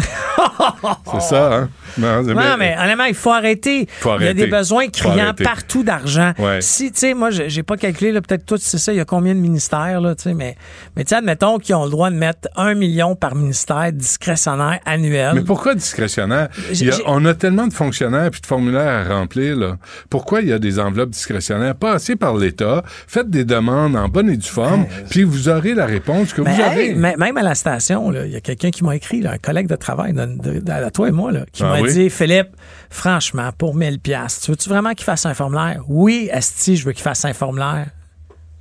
c'est 1.14 1.22
ça, 1.22 1.53
hein? 1.56 1.70
Non, 1.97 2.24
c'est- 2.26 2.34
Non, 2.34 2.58
mais 2.58 2.76
honnêtement, 2.78 3.06
il 3.06 3.14
faut 3.14 3.32
arrêter. 3.32 3.88
Faut 3.99 4.10
Il 4.10 4.12
y 4.12 4.12
a 4.12 4.16
arrêter. 4.30 4.34
des 4.34 4.47
besoins 4.47 4.88
criants 4.89 5.26
arrêter. 5.26 5.43
partout 5.43 5.84
d'argent. 5.84 6.34
Ouais. 6.39 6.60
Si, 6.62 6.91
tu 6.91 6.99
sais, 6.99 7.14
moi, 7.14 7.30
j'ai 7.32 7.64
pas 7.64 7.78
calculé, 7.78 8.12
là, 8.12 8.22
peut-être 8.22 8.45
tu 8.45 8.58
sais 8.58 8.78
ça, 8.78 8.91
il 8.93 8.97
y 8.97 8.99
a 8.99 9.06
combien 9.06 9.34
de 9.36 9.39
ministères, 9.39 10.01
là, 10.01 10.16
tu 10.16 10.24
sais, 10.24 10.34
mais, 10.34 10.56
mais 10.95 11.03
tu 11.03 11.10
sais, 11.10 11.16
admettons 11.16 11.58
qu'ils 11.60 11.76
ont 11.76 11.86
le 11.86 11.89
droit 11.91 12.10
de 12.10 12.16
mettre 12.16 12.49
un 12.56 12.74
million 12.74 13.16
par 13.16 13.36
ministère 13.36 13.91
discrétionnaire 13.93 14.80
annuel. 14.86 15.32
Mais 15.36 15.41
pourquoi 15.41 15.76
discrétionnaire? 15.76 16.49
Il 16.72 16.86
y 16.86 16.89
a- 16.89 16.95
J'ai- 16.95 17.03
on 17.06 17.24
a 17.26 17.34
tellement 17.34 17.68
de 17.68 17.74
fonctionnaires 17.74 18.30
puis 18.32 18.41
de 18.41 18.45
formulaires 18.47 19.08
à 19.10 19.16
remplir. 19.20 19.56
Là. 19.58 19.78
Pourquoi 20.10 20.41
il 20.41 20.49
y 20.49 20.53
a 20.53 20.60
des 20.60 20.80
enveloppes 20.80 21.12
discrétionnaires? 21.12 21.76
Passez 21.76 22.16
par 22.16 22.36
l'État, 22.36 22.84
faites 23.08 23.30
des 23.30 23.45
demandes 23.45 23.95
en 23.95 24.08
bonne 24.10 24.30
et 24.30 24.38
due 24.38 24.47
forme, 24.49 24.86
puis 25.10 25.24
vous 25.24 25.49
aurez 25.49 25.74
la 25.74 25.86
réponse 25.86 26.34
que 26.34 26.41
Mais 26.41 26.53
vous 26.53 26.62
hey, 26.62 26.68
avez. 26.68 26.93
mais- 26.95 27.16
même 27.18 27.38
à 27.38 27.43
la 27.43 27.56
station, 27.56 28.12
il 28.14 28.32
y 28.32 28.36
a 28.36 28.41
quelqu'un 28.41 28.72
qui 28.72 28.84
m'a 28.84 28.95
écrit, 28.96 29.22
là, 29.22 29.32
un 29.32 29.38
collègue 29.38 29.68
de 29.68 29.76
travail, 29.76 30.14
de, 30.14 30.26
de- 30.26 30.60
de- 30.60 30.72
à 30.72 30.89
toi 30.91 31.08
et 31.08 31.12
moi, 31.12 31.32
là, 31.32 31.41
qui 31.52 31.64
Ah 31.64 31.68
m'a 31.68 31.82
oui? 31.82 31.93
dit, 31.93 32.10
Philippe, 32.10 32.50
franchement, 32.89 33.50
pour 33.58 33.76
1000 33.76 34.00
pièces, 34.00 34.41
tu 34.41 34.52
veux-tu 34.52 34.70
vraiment 34.70 34.93
qu'il 34.93 35.06
fasse 35.06 35.26
un 35.26 35.34
formulaire? 35.34 35.82
Oui, 35.88 36.30
Esti, 36.32 36.76
je 36.78 36.86
veux 36.86 36.91
qu'il 36.93 37.04
fasse 37.04 37.24
un 37.26 37.34
formulaire. 37.34 37.88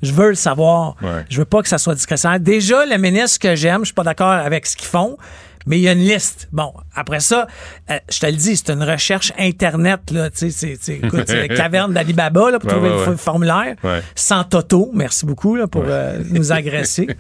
Je 0.03 0.13
veux 0.13 0.29
le 0.29 0.35
savoir. 0.35 0.97
Ouais. 1.01 1.25
Je 1.31 1.39
veux 1.39 1.45
pas 1.47 1.63
que 1.63 1.69
ça 1.69 1.79
soit 1.79 1.95
discrétionnaire. 1.95 2.39
Déjà, 2.41 2.85
le 2.85 2.99
ministre 2.99 3.39
que 3.39 3.55
j'aime, 3.55 3.81
je 3.81 3.87
suis 3.87 3.95
pas 3.95 4.03
d'accord 4.03 4.29
avec 4.33 4.67
ce 4.67 4.77
qu'ils 4.77 4.89
font, 4.89 5.17
mais 5.67 5.79
il 5.79 5.83
y 5.83 5.89
a 5.89 5.93
une 5.93 5.99
liste. 6.01 6.49
Bon, 6.53 6.73
après 6.95 7.21
ça, 7.21 7.47
euh, 7.91 7.99
je 8.11 8.19
te 8.21 8.27
le 8.27 8.33
dis, 8.33 8.57
c'est 8.57 8.71
une 8.71 8.83
recherche 8.83 9.33
Internet, 9.39 10.11
là. 10.11 10.31
Tu 10.31 10.39
sais, 10.39 10.51
c'est- 10.51 10.79
c'est- 10.81 10.97
écoute, 10.97 11.25
c'est 11.27 11.49
la 11.49 11.55
caverne 11.57 11.93
d'Alibaba, 11.93 12.51
là, 12.51 12.59
pour 12.59 12.69
Ouais, 12.71 12.77
trouver 12.77 12.91
ouais, 12.91 13.07
le 13.11 13.17
formulaire. 13.17 13.75
Ouais. 13.83 14.01
Sans 14.15 14.45
Toto. 14.45 14.91
Merci 14.95 15.27
beaucoup, 15.27 15.57
là, 15.57 15.67
pour 15.67 15.85
euh, 15.87 16.19
nous 16.31 16.53
agresser. 16.53 17.07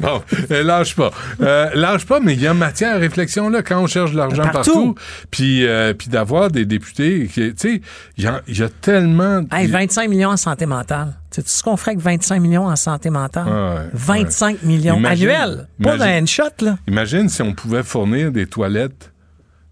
Bon, 0.00 0.22
euh, 0.50 0.62
lâche 0.62 0.94
pas. 0.94 1.10
Euh, 1.40 1.70
lâche 1.74 2.06
pas, 2.06 2.20
mais 2.20 2.34
il 2.34 2.40
y 2.40 2.46
a 2.46 2.54
matière 2.54 2.94
à 2.96 2.98
réflexion 2.98 3.48
là 3.50 3.62
quand 3.62 3.80
on 3.82 3.86
cherche 3.86 4.12
de 4.12 4.16
l'argent 4.16 4.42
Partout. 4.44 4.54
partout. 4.54 4.94
Puis, 5.30 5.66
euh, 5.66 5.92
puis 5.94 6.08
d'avoir 6.08 6.50
des 6.50 6.64
députés 6.64 7.28
qui, 7.32 7.54
tu 7.54 7.54
sais, 7.56 7.80
il 8.16 8.24
y, 8.24 8.26
a- 8.26 8.42
il 8.48 8.58
y 8.58 8.62
a 8.62 8.68
tellement. 8.68 9.42
Hey, 9.52 9.66
25 9.66 10.08
millions 10.08 10.30
en 10.30 10.36
santé 10.36 10.66
mentale. 10.66 11.12
Sais-tu 11.36 11.50
ce 11.50 11.62
qu'on 11.62 11.76
ferait 11.76 11.90
avec 11.90 12.02
25 12.02 12.40
millions 12.40 12.66
en 12.66 12.76
santé 12.76 13.10
mentale? 13.10 13.44
Ah 13.46 13.74
ouais, 13.74 13.90
25 13.92 14.62
millions 14.62 14.96
Imagine- 14.96 15.28
annuels. 15.28 15.68
Pas 15.82 15.96
imagine- 15.96 16.20
d'un 16.20 16.26
shot, 16.26 16.64
là. 16.64 16.78
Imagine 16.88 17.28
si 17.28 17.42
on 17.42 17.52
pouvait 17.52 17.82
fournir 17.82 18.32
des 18.32 18.46
toilettes, 18.46 19.12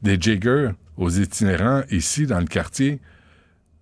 des 0.02 0.18
jiggers 0.20 0.68
aux 0.98 1.08
itinérants 1.08 1.80
ici 1.90 2.26
dans 2.26 2.38
le 2.40 2.44
quartier. 2.44 3.00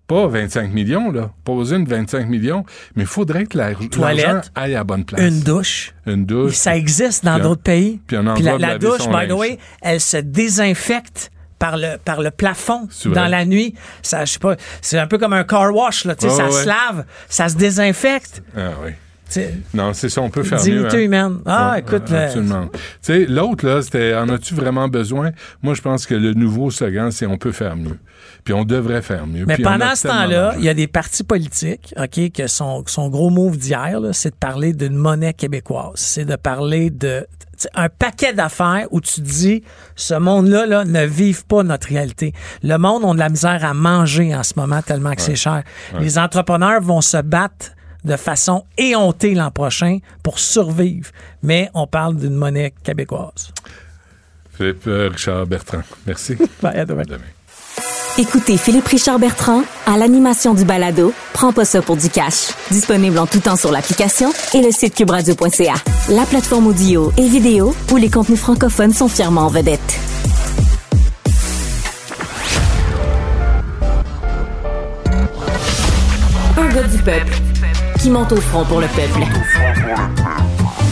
Pas 0.07 0.27
25 0.27 0.71
millions, 0.73 1.11
là. 1.11 1.31
Pas 1.43 1.53
besoin 1.55 1.81
de 1.81 1.89
25 1.89 2.25
millions, 2.29 2.63
mais 2.95 3.03
il 3.03 3.07
faudrait 3.07 3.45
que 3.47 3.57
la- 3.57 3.73
Toilette, 3.75 4.25
l'argent 4.25 4.41
aille 4.55 4.75
à 4.75 4.77
la 4.77 4.83
bonne 4.85 5.03
place. 5.03 5.19
Une 5.21 5.41
douche. 5.41 5.93
Une 6.05 6.25
douche. 6.25 6.53
Ça 6.55 6.77
existe 6.77 7.25
dans 7.25 7.39
d'autres 7.39 7.63
pays. 7.63 7.99
puis 8.07 8.15
la, 8.17 8.57
la 8.57 8.77
douche, 8.77 9.09
by 9.09 9.27
the 9.27 9.33
way, 9.33 9.59
elle 9.81 9.99
se 9.99 10.15
désinfecte 10.17 11.31
par 11.63 11.77
le, 11.77 11.95
par 12.03 12.21
le 12.21 12.29
plafond 12.29 12.89
dans 13.05 13.27
la 13.27 13.45
nuit. 13.45 13.73
Ça, 14.01 14.25
je 14.25 14.33
sais 14.33 14.39
pas, 14.39 14.57
c'est 14.81 14.99
un 14.99 15.07
peu 15.07 15.17
comme 15.17 15.31
un 15.31 15.45
car 15.45 15.73
wash, 15.73 16.03
là. 16.03 16.13
Tu 16.13 16.27
sais, 16.27 16.35
ça 16.35 16.47
ouais. 16.47 16.51
se 16.51 16.67
lave, 16.67 17.05
ça 17.29 17.47
se 17.47 17.55
désinfecte. 17.55 18.43
Ah 18.57 18.71
oui. 18.83 18.91
Non, 19.73 19.93
c'est 19.93 20.09
ça, 20.09 20.21
on 20.21 20.29
peut 20.29 20.43
faire 20.43 20.59
Dignité 20.59 20.83
mieux. 20.83 20.93
hein. 20.95 21.29
humaine. 21.29 21.37
Ah, 21.45 21.71
Ouais, 21.71 21.79
écoute, 21.79 22.09
là, 22.09 22.25
Absolument. 22.25 22.67
Tu 22.67 22.79
sais, 23.01 23.25
l'autre, 23.25 23.65
là, 23.65 23.81
c'était 23.81 24.13
en 24.13 24.27
as-tu 24.29 24.53
vraiment 24.53 24.87
besoin? 24.89 25.31
Moi, 25.63 25.73
je 25.73 25.81
pense 25.81 26.05
que 26.05 26.13
le 26.13 26.33
nouveau 26.33 26.69
slogan, 26.69 27.09
c'est 27.11 27.25
on 27.25 27.37
peut 27.37 27.51
faire 27.53 27.75
mieux. 27.77 27.97
Puis 28.43 28.53
on 28.53 28.65
devrait 28.65 29.01
faire 29.01 29.25
mieux. 29.25 29.45
Mais 29.47 29.55
Puis 29.55 29.63
pendant 29.63 29.95
ce 29.95 30.07
temps-là, 30.07 30.55
il 30.59 30.65
y 30.65 30.69
a 30.69 30.73
des 30.73 30.87
partis 30.87 31.23
politiques, 31.23 31.95
OK, 31.97 32.31
que 32.33 32.47
son, 32.47 32.83
son 32.85 33.07
gros 33.09 33.29
move 33.29 33.57
d'hier, 33.57 34.01
c'est 34.11 34.31
de 34.31 34.35
parler 34.35 34.73
d'une 34.73 34.95
monnaie 34.95 35.33
québécoise. 35.33 35.93
C'est 35.95 36.25
de 36.25 36.35
parler 36.35 36.89
de 36.89 37.25
un 37.73 37.89
paquet 37.89 38.33
d'affaires 38.33 38.87
où 38.91 39.01
tu 39.01 39.21
dis 39.21 39.63
ce 39.95 40.13
monde-là 40.13 40.65
là, 40.65 40.85
ne 40.85 41.05
vive 41.05 41.45
pas 41.45 41.63
notre 41.63 41.87
réalité. 41.87 42.33
Le 42.61 42.77
monde 42.77 43.05
a 43.05 43.13
de 43.13 43.19
la 43.19 43.29
misère 43.29 43.63
à 43.65 43.73
manger 43.73 44.35
en 44.35 44.43
ce 44.43 44.53
moment 44.57 44.81
tellement 44.81 45.13
que 45.13 45.21
c'est 45.21 45.35
cher. 45.35 45.63
Ouais. 45.93 46.01
Les 46.01 46.17
entrepreneurs 46.17 46.81
vont 46.81 47.01
se 47.01 47.17
battre 47.17 47.71
de 48.03 48.17
façon 48.17 48.65
éhontée 48.77 49.33
l'an 49.33 49.51
prochain 49.51 49.99
pour 50.23 50.39
survivre. 50.39 51.09
Mais 51.41 51.69
on 51.73 51.87
parle 51.87 52.17
d'une 52.17 52.35
monnaie 52.35 52.73
québécoise. 52.83 53.53
Philippe 54.51 54.87
euh, 54.87 55.09
Richard 55.11 55.47
Bertrand. 55.47 55.81
Merci. 56.05 56.35
Bye, 56.61 56.79
à 56.79 56.85
demain. 56.85 57.03
Écoutez 58.19 58.57
Philippe 58.57 58.87
Richard 58.89 59.17
Bertrand 59.17 59.63
à 59.87 59.97
l'animation 59.97 60.53
du 60.53 60.65
balado 60.65 61.11
Prends 61.33 61.51
pas 61.51 61.65
ça 61.65 61.81
pour 61.81 61.97
du 61.97 62.09
cash. 62.09 62.49
Disponible 62.69 63.17
en 63.17 63.25
tout 63.25 63.39
temps 63.39 63.55
sur 63.55 63.71
l'application 63.71 64.31
et 64.53 64.61
le 64.61 64.69
site 64.71 64.93
cubradio.ca. 64.93 65.73
La 66.09 66.23
plateforme 66.25 66.67
audio 66.67 67.11
et 67.17 67.27
vidéo 67.27 67.75
où 67.91 67.97
les 67.97 68.11
contenus 68.11 68.39
francophones 68.39 68.93
sont 68.93 69.07
fièrement 69.07 69.41
en 69.41 69.47
vedette. 69.47 69.99
Un 76.55 76.67
gars 76.67 76.83
du 76.83 76.97
peuple 76.99 77.33
qui 77.99 78.11
monte 78.11 78.31
au 78.31 78.41
front 78.41 78.63
pour 78.63 78.79
le 78.79 78.87
peuple. 78.89 79.23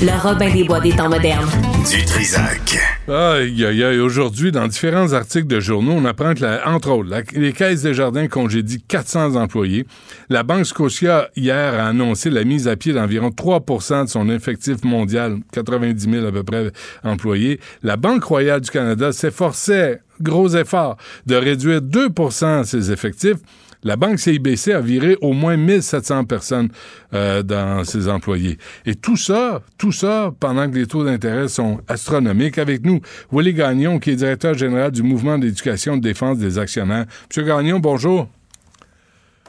Le 0.01 0.19
Robin 0.21 0.51
des 0.51 0.63
Bois 0.63 0.79
des 0.79 0.91
temps 0.95 1.09
modernes. 1.09 1.47
Du 1.89 2.03
Trisac. 2.05 2.77
Aïe, 3.07 3.65
aïe, 3.65 3.83
aïe. 3.83 3.99
Aujourd'hui, 3.99 4.51
dans 4.51 4.67
différents 4.67 5.13
articles 5.13 5.45
de 5.47 5.59
journaux, 5.59 5.91
on 5.95 6.05
apprend 6.05 6.33
que, 6.33 6.41
la- 6.41 6.67
entre 6.67 6.89
autres, 6.89 7.09
la- 7.09 7.21
les 7.33 7.53
caisses 7.53 7.83
des 7.83 7.93
jardins 7.93 8.27
congédient 8.27 8.79
400 8.87 9.35
employés. 9.35 9.85
La 10.29 10.41
Banque 10.43 10.65
Scotia, 10.65 11.29
hier, 11.35 11.75
a 11.79 11.87
annoncé 11.87 12.29
la 12.31 12.43
mise 12.43 12.67
à 12.67 12.75
pied 12.75 12.93
d'environ 12.93 13.29
3% 13.29 14.05
de 14.05 14.09
son 14.09 14.27
effectif 14.29 14.83
mondial, 14.83 15.37
90 15.51 16.09
000 16.09 16.25
à 16.25 16.31
peu 16.31 16.43
près 16.43 16.71
employés. 17.03 17.59
La 17.83 17.95
Banque 17.97 18.23
royale 18.23 18.61
du 18.61 18.71
Canada 18.71 19.11
s'efforçait, 19.11 20.01
gros 20.19 20.49
effort, 20.55 20.97
de 21.27 21.35
réduire 21.35 21.81
2% 21.81 22.63
ses 22.63 22.91
effectifs. 22.91 23.37
La 23.83 23.95
banque 23.95 24.19
CIBC 24.19 24.73
a 24.73 24.79
viré 24.81 25.17
au 25.21 25.33
moins 25.33 25.57
1700 25.57 26.25
personnes 26.25 26.69
euh, 27.13 27.41
dans 27.41 27.83
ses 27.83 28.07
employés. 28.09 28.57
Et 28.85 28.93
tout 28.95 29.17
ça, 29.17 29.61
tout 29.77 29.91
ça, 29.91 30.31
pendant 30.39 30.69
que 30.69 30.75
les 30.75 30.85
taux 30.85 31.03
d'intérêt 31.03 31.47
sont 31.47 31.79
astronomiques. 31.87 32.57
Avec 32.59 32.85
nous, 32.85 32.99
Willy 33.31 33.53
Gagnon, 33.53 33.97
qui 33.99 34.11
est 34.11 34.15
directeur 34.15 34.53
général 34.53 34.91
du 34.91 35.01
Mouvement 35.01 35.37
d'éducation 35.39 35.97
de 35.97 36.01
défense 36.01 36.37
des 36.37 36.59
actionnaires. 36.59 37.05
Monsieur 37.29 37.43
Gagnon, 37.43 37.79
bonjour. 37.79 38.27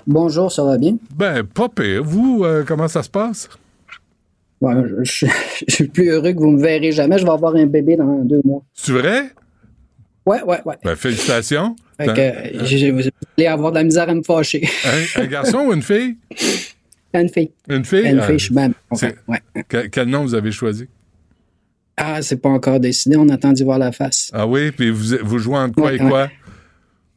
Bonjour, 0.07 0.51
ça 0.51 0.65
va 0.65 0.79
bien? 0.79 0.97
Ben, 1.15 1.45
pas 1.45 1.69
pire. 1.69 2.03
Vous, 2.03 2.43
euh, 2.45 2.65
comment 2.67 2.89
ça 2.89 3.03
se 3.03 3.11
passe? 3.11 3.49
Ouais, 4.61 4.75
je, 4.87 5.05
je- 5.05 5.27
je 5.69 5.75
suis 5.75 5.89
plus 5.89 6.09
heureux 6.09 6.33
que 6.33 6.39
vous 6.39 6.53
me 6.53 6.61
verrez 6.63 6.93
jamais. 6.93 7.19
Je 7.19 7.25
vais 7.25 7.31
avoir 7.31 7.55
un 7.55 7.67
bébé 7.67 7.97
dans 7.97 8.25
deux 8.25 8.41
mois. 8.45 8.63
C'est 8.73 8.93
vrai? 8.93 9.31
Ouais, 10.25 10.43
ouais, 10.43 10.61
ouais. 10.65 10.77
Ben, 10.85 10.95
félicitations. 10.97 11.75
Fait 11.97 12.07
que, 12.07 12.21
euh, 12.21 12.65
j'ai- 12.65 12.91
vous 12.91 13.03
allez 13.39 13.47
avoir 13.47 13.73
de 13.73 13.79
la 13.79 13.85
misère 13.85 14.09
à 14.09 14.15
me 14.15 14.23
fâcher. 14.23 14.69
Un, 15.17 15.23
un 15.23 15.27
garçon 15.27 15.59
ou 15.67 15.73
une 15.73 15.83
fille? 15.83 16.17
Une 17.15 17.29
fille. 17.29 17.51
Une 17.69 17.85
fille? 17.85 18.07
Une 18.09 18.21
Ah, 18.21 18.27
fille, 18.27 18.39
je 18.39 18.45
suis 18.47 18.55
c'est- 18.93 19.17
Ouais. 19.29 19.41
Quel, 19.69 19.91
quel 19.91 20.09
nom 20.09 20.23
vous 20.23 20.35
avez 20.35 20.53
choisi? 20.53 20.87
Ah, 21.97 22.23
c'est 22.23 22.37
pas 22.41 22.49
encore 22.49 22.81
décidé. 22.81 23.17
On 23.17 23.29
attend 23.29 23.53
d'y 23.53 23.65
voir 23.65 23.79
la 23.79 23.93
face. 23.93 24.31
Ah 24.33 24.47
oui, 24.47 24.71
puis 24.71 24.91
vous, 24.91 25.17
vous 25.23 25.39
jouez 25.39 25.57
entre 25.59 25.75
quoi 25.75 25.87
Ouais, 25.91 25.97
et 25.97 26.03
ouais. 26.03 26.09
quoi? 26.09 26.31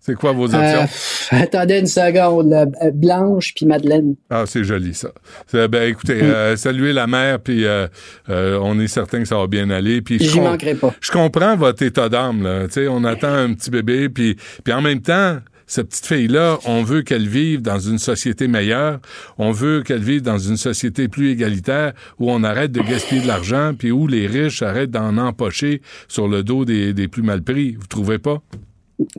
C'est 0.06 0.14
quoi 0.16 0.34
vos 0.34 0.46
options? 0.46 0.60
Euh, 0.60 0.82
pff, 0.84 1.30
attendez 1.34 1.80
une 1.80 1.88
seconde. 1.88 2.54
Euh, 2.54 2.92
Blanche 2.94 3.54
puis 3.56 3.66
Madeleine. 3.66 4.16
Ah, 4.30 4.44
c'est 4.46 4.64
joli, 4.64 4.94
ça. 4.94 5.10
Ben, 5.52 5.90
écoutez, 5.90 6.22
Mm. 6.22 6.26
euh, 6.26 6.56
saluez 6.56 6.94
la 6.94 7.08
mère, 7.08 7.40
puis 7.40 7.66
euh, 7.66 7.88
on 8.30 8.80
est 8.80 8.88
certain 8.88 9.20
que 9.20 9.28
ça 9.28 9.38
va 9.38 9.48
bien 9.48 9.70
aller. 9.72 10.02
Puis 10.02 10.20
je 10.20 10.30
J'y 10.30 10.40
manquerai 10.42 10.76
pas. 10.76 10.94
Je 11.02 11.12
comprends 11.12 11.56
votre 11.56 11.82
état 11.82 12.08
d'âme, 12.10 12.44
là. 12.44 12.68
Tu 12.68 12.74
sais, 12.74 12.88
on 12.88 13.04
attend 13.04 13.34
un 13.34 13.54
petit 13.54 13.72
bébé, 13.72 14.10
puis, 14.10 14.36
puis 14.64 14.74
en 14.74 14.82
même 14.82 15.02
temps, 15.02 15.40
cette 15.68 15.90
petite 15.90 16.06
fille-là, 16.06 16.60
on 16.66 16.84
veut 16.84 17.02
qu'elle 17.02 17.28
vive 17.28 17.64
dans 17.64 17.80
une 17.80 17.98
société 17.98 18.48
meilleure. 18.48 19.00
On 19.40 19.52
veut 19.52 19.82
qu'elle 19.82 20.04
vive 20.04 20.22
dans 20.22 20.38
une 20.38 20.58
société 20.58 21.08
plus 21.08 21.32
égalitaire 21.32 21.94
où 22.20 22.30
on 22.32 22.44
arrête 22.44 22.72
de 22.72 22.82
gaspiller 22.82 23.22
de 23.22 23.28
l'argent, 23.28 23.72
puis 23.78 23.90
où 23.92 24.06
les 24.06 24.28
riches 24.28 24.62
arrêtent 24.62 24.92
d'en 24.92 25.18
empocher 25.18 25.82
sur 26.08 26.28
le 26.28 26.44
dos 26.44 26.66
des, 26.66 26.94
des 26.94 27.08
plus 27.08 27.24
mal 27.24 27.42
pris. 27.42 27.72
Vous 27.80 27.88
trouvez 27.88 28.20
pas? 28.20 28.44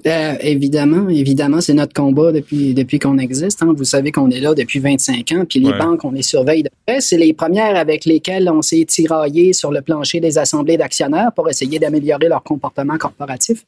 Euh, 0.07 0.35
évidemment, 0.41 1.09
évidemment, 1.11 1.61
c'est 1.61 1.75
notre 1.75 1.93
combat 1.93 2.33
depuis 2.33 2.73
depuis 2.73 2.99
qu'on 2.99 3.19
existe. 3.19 3.63
hein. 3.63 3.75
Vous 3.77 3.85
savez 3.85 4.11
qu'on 4.11 4.31
est 4.31 4.41
là 4.41 4.55
depuis 4.55 4.79
25 4.79 5.33
ans, 5.33 5.45
puis 5.49 5.61
les 5.61 5.69
Ouais. 5.71 5.79
banques, 5.79 6.03
on 6.05 6.13
les 6.13 6.23
surveille 6.23 6.63
de 6.63 6.71
près. 6.87 7.01
C'est 7.03 7.19
les 7.19 7.35
premières 7.35 7.77
avec 7.77 8.07
lesquelles 8.07 8.49
on 8.49 8.63
s'est 8.63 8.87
tiraillé 8.87 9.53
sur 9.53 9.71
le 9.73 9.83
plancher 9.83 10.19
des 10.21 10.39
assemblées 10.39 10.79
d'actionnaires 10.79 11.31
pour 11.37 11.51
essayer 11.51 11.79
d'améliorer 11.79 12.29
leur 12.29 12.43
comportement 12.43 12.97
corporatif. 12.97 13.65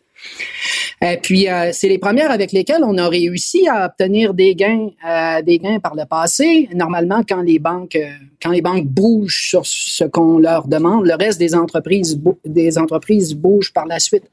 Euh, 1.05 1.17
puis 1.23 1.49
euh, 1.49 1.71
c'est 1.73 1.89
les 1.89 1.99
premières 1.99 2.31
avec 2.31 2.53
lesquelles 2.53 2.83
on 2.83 2.97
a 2.99 3.09
réussi 3.09 3.69
à 3.69 3.87
obtenir 3.87 4.35
des 4.35 4.55
gains, 4.55 4.89
euh, 5.07 5.43
des 5.43 5.59
gains 5.59 5.79
par 5.79 5.95
le 5.95 6.05
passé. 6.07 6.69
Normalement, 6.75 7.23
quand 7.29 7.43
les 7.43 7.59
banques, 7.59 7.95
euh, 7.97 8.09
quand 8.43 8.51
les 8.51 8.63
banques 8.63 8.87
bougent 8.87 9.49
sur 9.51 9.63
ce 9.65 10.05
qu'on 10.05 10.39
leur 10.39 10.67
demande, 10.67 11.07
le 11.07 11.15
reste 11.15 11.39
des 11.39 11.55
entreprises, 11.55 12.19
des 12.45 12.79
entreprises 12.79 13.35
bougent 13.35 13.73
par 13.73 13.87
la 13.87 13.99
suite. 14.01 14.25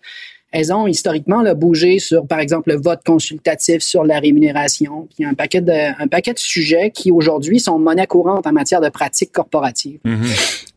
Elles 0.55 0.71
ont 0.71 0.87
historiquement 0.87 1.41
là, 1.41 1.53
bougé 1.53 1.99
sur, 1.99 2.25
par 2.25 2.39
exemple, 2.39 2.69
le 2.69 2.77
vote 2.77 3.01
consultatif 3.05 3.81
sur 3.81 4.05
la 4.05 4.19
rémunération, 4.19 5.05
puis 5.13 5.25
un 5.25 5.33
paquet 5.33 5.59
de, 5.59 6.01
un 6.01 6.07
paquet 6.07 6.33
de 6.33 6.39
sujets 6.39 6.91
qui 6.91 7.11
aujourd'hui 7.11 7.59
sont 7.59 7.77
monnaie 7.77 8.07
courante 8.07 8.47
en 8.47 8.53
matière 8.53 8.79
de 8.79 8.87
pratiques 8.87 9.33
corporatives. 9.33 9.99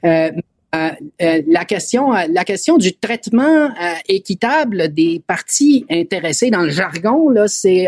Euh, 0.04 0.30
euh, 0.74 0.90
euh, 1.22 1.42
la 1.46 1.64
question, 1.64 2.14
euh, 2.14 2.26
la 2.30 2.44
question 2.44 2.76
du 2.76 2.92
traitement 2.92 3.70
équitable 4.08 4.92
des 4.92 5.22
parties 5.26 5.86
intéressées 5.88 6.50
dans 6.50 6.62
le 6.62 6.70
jargon, 6.70 7.30
là, 7.30 7.46
c'est 7.48 7.86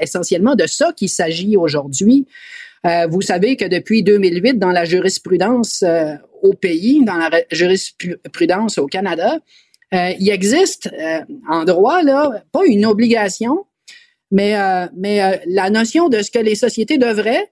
essentiellement 0.00 0.54
de 0.54 0.66
ça 0.66 0.92
qu'il 0.96 1.08
s'agit 1.08 1.56
aujourd'hui. 1.56 2.26
Vous 3.10 3.22
savez 3.22 3.56
que 3.56 3.64
depuis 3.64 4.02
2008, 4.02 4.58
dans 4.58 4.70
la 4.70 4.84
jurisprudence 4.84 5.84
au 6.42 6.54
pays, 6.54 7.04
dans 7.04 7.16
la 7.16 7.30
jurisprudence 7.50 8.78
au 8.78 8.86
Canada, 8.86 9.38
euh, 9.94 10.12
il 10.18 10.28
existe 10.30 10.90
euh, 10.92 11.20
en 11.48 11.64
droit 11.64 12.02
là 12.02 12.42
pas 12.52 12.64
une 12.66 12.84
obligation, 12.84 13.64
mais 14.30 14.56
euh, 14.56 14.86
mais 14.96 15.22
euh, 15.22 15.36
la 15.46 15.70
notion 15.70 16.08
de 16.08 16.22
ce 16.22 16.30
que 16.30 16.38
les 16.38 16.54
sociétés 16.54 16.98
devraient 16.98 17.50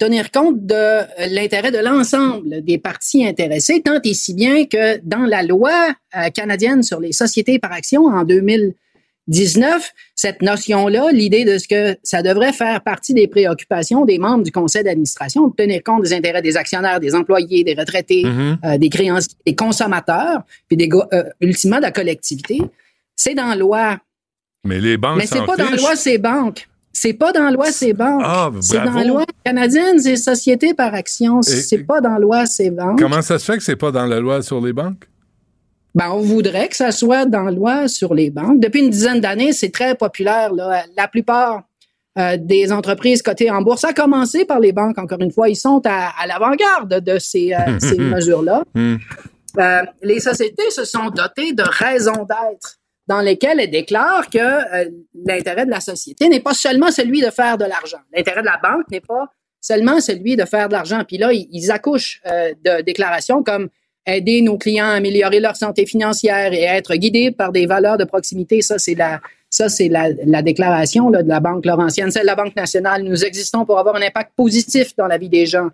tenir 0.00 0.30
compte 0.30 0.64
de 0.64 1.02
l'intérêt 1.28 1.70
de 1.70 1.76
l'ensemble 1.76 2.64
des 2.64 2.78
parties 2.78 3.26
intéressées, 3.26 3.82
tant 3.82 4.00
et 4.02 4.14
si 4.14 4.32
bien 4.32 4.64
que 4.64 4.98
dans 5.02 5.26
la 5.26 5.42
loi 5.42 5.92
canadienne 6.32 6.82
sur 6.82 6.98
les 6.98 7.12
sociétés 7.12 7.58
par 7.58 7.72
action 7.72 8.06
en 8.06 8.24
2019, 9.28 9.92
cette 10.14 10.40
notion-là, 10.42 11.10
l'idée 11.12 11.44
de 11.44 11.58
ce 11.58 11.66
que 11.68 11.96
ça 12.02 12.22
devrait 12.22 12.52
faire 12.52 12.80
partie 12.82 13.12
des 13.14 13.26
préoccupations 13.26 14.04
des 14.04 14.18
membres 14.18 14.44
du 14.44 14.52
conseil 14.52 14.84
d'administration, 14.84 15.48
de 15.48 15.54
tenir 15.54 15.82
compte 15.84 16.02
des 16.04 16.12
intérêts 16.12 16.42
des 16.42 16.56
actionnaires, 16.56 17.00
des 17.00 17.14
employés, 17.14 17.64
des 17.64 17.74
retraités, 17.74 18.24
Mhm. 18.24 18.58
euh, 18.64 18.78
des 18.78 18.88
créanciers, 18.88 19.36
des 19.46 19.54
consommateurs, 19.54 20.42
puis 20.68 20.76
des, 20.76 20.88
euh, 21.12 21.24
ultimement 21.40 21.78
de 21.78 21.82
la 21.82 21.92
collectivité, 21.92 22.60
c'est 23.16 23.34
dans 23.34 23.46
la 23.48 23.56
loi. 23.56 23.98
Mais 24.64 24.80
les 24.80 24.96
banques 24.96 25.18
Mais 25.18 25.26
c'est 25.26 25.38
s'en 25.38 25.46
pas 25.46 25.56
dans 25.56 25.70
la 25.70 25.76
loi 25.76 25.96
ces 25.96 26.18
banques. 26.18 26.68
C'est 26.92 27.12
pas 27.12 27.30
dans 27.32 27.42
la 27.44 27.50
loi 27.50 27.70
ces 27.72 27.92
banques. 27.92 28.22
Ah, 28.24 28.50
c'est 28.60 28.82
dans 28.82 28.92
la 28.92 29.04
loi 29.04 29.24
canadienne 29.44 29.98
des 29.98 30.16
sociétés 30.16 30.72
par 30.72 30.94
action. 30.94 31.42
C'est 31.42 31.84
pas 31.84 32.00
dans 32.00 32.14
la 32.14 32.18
loi 32.18 32.46
ces 32.46 32.70
banques. 32.70 32.98
Comment 32.98 33.20
ça 33.22 33.38
se 33.38 33.44
fait 33.44 33.58
que 33.58 33.62
c'est 33.62 33.76
pas 33.76 33.90
dans 33.90 34.06
la 34.06 34.18
loi 34.18 34.40
sur 34.42 34.64
les 34.64 34.72
banques? 34.72 35.04
Ben, 35.96 36.10
on 36.10 36.20
voudrait 36.20 36.68
que 36.68 36.76
ça 36.76 36.92
soit 36.92 37.24
dans 37.24 37.44
la 37.44 37.50
loi 37.50 37.88
sur 37.88 38.12
les 38.12 38.30
banques. 38.30 38.60
Depuis 38.60 38.80
une 38.80 38.90
dizaine 38.90 39.18
d'années, 39.18 39.54
c'est 39.54 39.70
très 39.70 39.94
populaire. 39.94 40.52
Là. 40.52 40.84
La 40.94 41.08
plupart 41.08 41.62
euh, 42.18 42.36
des 42.38 42.70
entreprises 42.70 43.22
cotées 43.22 43.50
en 43.50 43.62
bourse, 43.62 43.82
à 43.82 43.94
commencer 43.94 44.44
par 44.44 44.60
les 44.60 44.72
banques, 44.72 44.98
encore 44.98 45.22
une 45.22 45.32
fois, 45.32 45.48
ils 45.48 45.56
sont 45.56 45.80
à, 45.86 46.12
à 46.20 46.26
l'avant-garde 46.26 47.00
de 47.00 47.18
ces, 47.18 47.54
euh, 47.54 47.78
ces 47.80 47.96
mesures-là. 47.96 48.62
Hmm. 48.74 48.96
Euh, 49.58 49.82
les 50.02 50.20
sociétés 50.20 50.70
se 50.70 50.84
sont 50.84 51.08
dotées 51.08 51.54
de 51.54 51.62
raisons 51.62 52.26
d'être 52.28 52.76
dans 53.06 53.22
lesquelles 53.22 53.58
elles 53.58 53.70
déclarent 53.70 54.28
que 54.28 54.90
l'intérêt 55.26 55.64
de 55.64 55.70
la 55.70 55.80
société 55.80 56.28
n'est 56.28 56.40
pas 56.40 56.52
seulement 56.52 56.90
celui 56.90 57.22
de 57.22 57.30
faire 57.30 57.56
de 57.56 57.64
l'argent. 57.64 58.00
L'intérêt 58.14 58.42
de 58.42 58.46
la 58.46 58.60
banque 58.62 58.90
n'est 58.90 59.00
pas 59.00 59.28
seulement 59.62 60.00
celui 60.00 60.36
de 60.36 60.44
faire 60.44 60.68
de 60.68 60.74
l'argent. 60.74 61.04
Puis 61.08 61.16
là, 61.16 61.32
ils, 61.32 61.70
accouchent 61.70 62.20
de 62.26 62.82
déclarations 62.82 63.42
comme 63.42 63.70
aider 64.06 64.40
nos 64.42 64.56
clients 64.58 64.86
à 64.86 64.92
améliorer 64.92 65.40
leur 65.40 65.56
santé 65.56 65.86
financière 65.86 66.52
et 66.52 66.62
être 66.62 66.94
guidés 66.94 67.30
par 67.30 67.52
des 67.52 67.66
valeurs 67.66 67.98
de 67.98 68.04
proximité. 68.04 68.62
Ça, 68.62 68.78
c'est 68.78 68.94
la, 68.94 69.20
ça, 69.50 69.68
c'est 69.68 69.88
la, 69.88 70.08
la 70.24 70.42
déclaration 70.42 71.10
là, 71.10 71.22
de 71.22 71.28
la 71.28 71.40
Banque 71.40 71.66
Laurentienne. 71.66 72.10
C'est 72.10 72.22
la 72.24 72.34
Banque 72.36 72.56
nationale. 72.56 73.02
Nous 73.02 73.24
existons 73.24 73.64
pour 73.64 73.78
avoir 73.78 73.96
un 73.96 74.02
impact 74.02 74.32
positif 74.36 74.94
dans 74.96 75.06
la 75.06 75.18
vie 75.18 75.28
des 75.28 75.46
gens. 75.46 75.68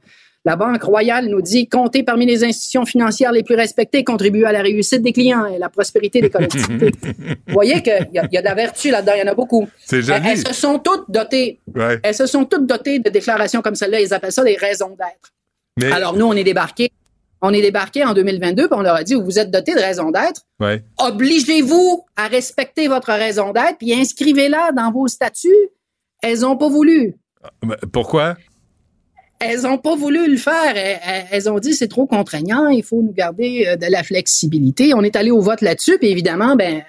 La 0.44 0.56
Banque 0.56 0.82
royale 0.82 1.26
nous 1.26 1.40
dit 1.40 1.68
compter 1.68 2.02
parmi 2.02 2.26
les 2.26 2.42
institutions 2.42 2.84
financières 2.84 3.30
les 3.30 3.44
plus 3.44 3.54
respectées, 3.54 4.02
contribuer 4.02 4.44
à 4.44 4.50
la 4.50 4.60
réussite 4.62 5.00
des 5.00 5.12
clients 5.12 5.46
et 5.46 5.56
la 5.58 5.68
prospérité 5.68 6.20
des 6.20 6.30
collectivités. 6.30 6.90
Vous 7.46 7.52
voyez 7.54 7.80
qu'il 7.80 8.08
y, 8.12 8.16
y 8.16 8.38
a 8.38 8.40
de 8.40 8.44
la 8.44 8.54
vertu 8.54 8.90
là-dedans, 8.90 9.12
il 9.14 9.20
y 9.20 9.22
en 9.22 9.30
a 9.30 9.34
beaucoup. 9.36 9.68
C'est 9.84 10.02
joli. 10.02 10.18
Elles, 10.24 10.30
elles 10.30 10.46
se 10.48 10.52
sont 10.52 10.80
toutes 10.80 11.04
dotées. 11.08 11.60
Ouais. 11.76 12.00
Elles 12.02 12.14
se 12.14 12.26
sont 12.26 12.44
toutes 12.44 12.66
dotées 12.66 12.98
de 12.98 13.08
déclarations 13.08 13.62
comme 13.62 13.76
celle-là. 13.76 14.00
Ils 14.00 14.12
appellent 14.12 14.32
ça 14.32 14.42
des 14.42 14.56
raisons 14.56 14.96
d'être. 14.98 15.32
Mais- 15.80 15.92
Alors 15.92 16.16
nous, 16.16 16.26
on 16.26 16.32
est 16.32 16.42
débarqués. 16.42 16.90
On 17.44 17.52
est 17.52 17.60
débarqués 17.60 18.04
en 18.04 18.14
2022, 18.14 18.68
puis 18.68 18.78
on 18.78 18.82
leur 18.82 18.94
a 18.94 19.02
dit, 19.02 19.14
vous 19.14 19.38
êtes 19.38 19.50
dotés 19.50 19.74
de 19.74 19.80
raisons 19.80 20.10
d'être. 20.12 20.42
Ouais. 20.60 20.82
Obligez-vous 20.98 22.04
à 22.16 22.28
respecter 22.28 22.86
votre 22.86 23.08
raison 23.12 23.52
d'être, 23.52 23.78
puis 23.78 23.92
inscrivez-la 23.92 24.70
dans 24.76 24.92
vos 24.92 25.08
statuts. 25.08 25.48
Elles 26.22 26.40
n'ont 26.40 26.56
pas 26.56 26.68
voulu. 26.68 27.16
Ben, 27.62 27.76
Pourquoi? 27.92 28.36
Elles 29.40 29.62
n'ont 29.62 29.78
pas 29.78 29.96
voulu 29.96 30.30
le 30.30 30.36
faire. 30.36 30.76
Elles, 30.76 31.26
elles- 31.32 31.50
ont 31.50 31.58
dit 31.58 31.74
c'est 31.74 31.88
trop 31.88 32.06
contraignant, 32.06 32.68
il 32.68 32.84
faut 32.84 33.02
nous 33.02 33.12
garder 33.12 33.64
euh, 33.66 33.74
de 33.76 33.86
la 33.90 34.04
flexibilité. 34.04 34.94
On 34.94 35.02
est 35.02 35.16
allé 35.16 35.32
au 35.32 35.40
vote 35.40 35.62
là-dessus, 35.62 35.98
puis 35.98 36.10
évidemment, 36.10 36.54
ben, 36.54 36.82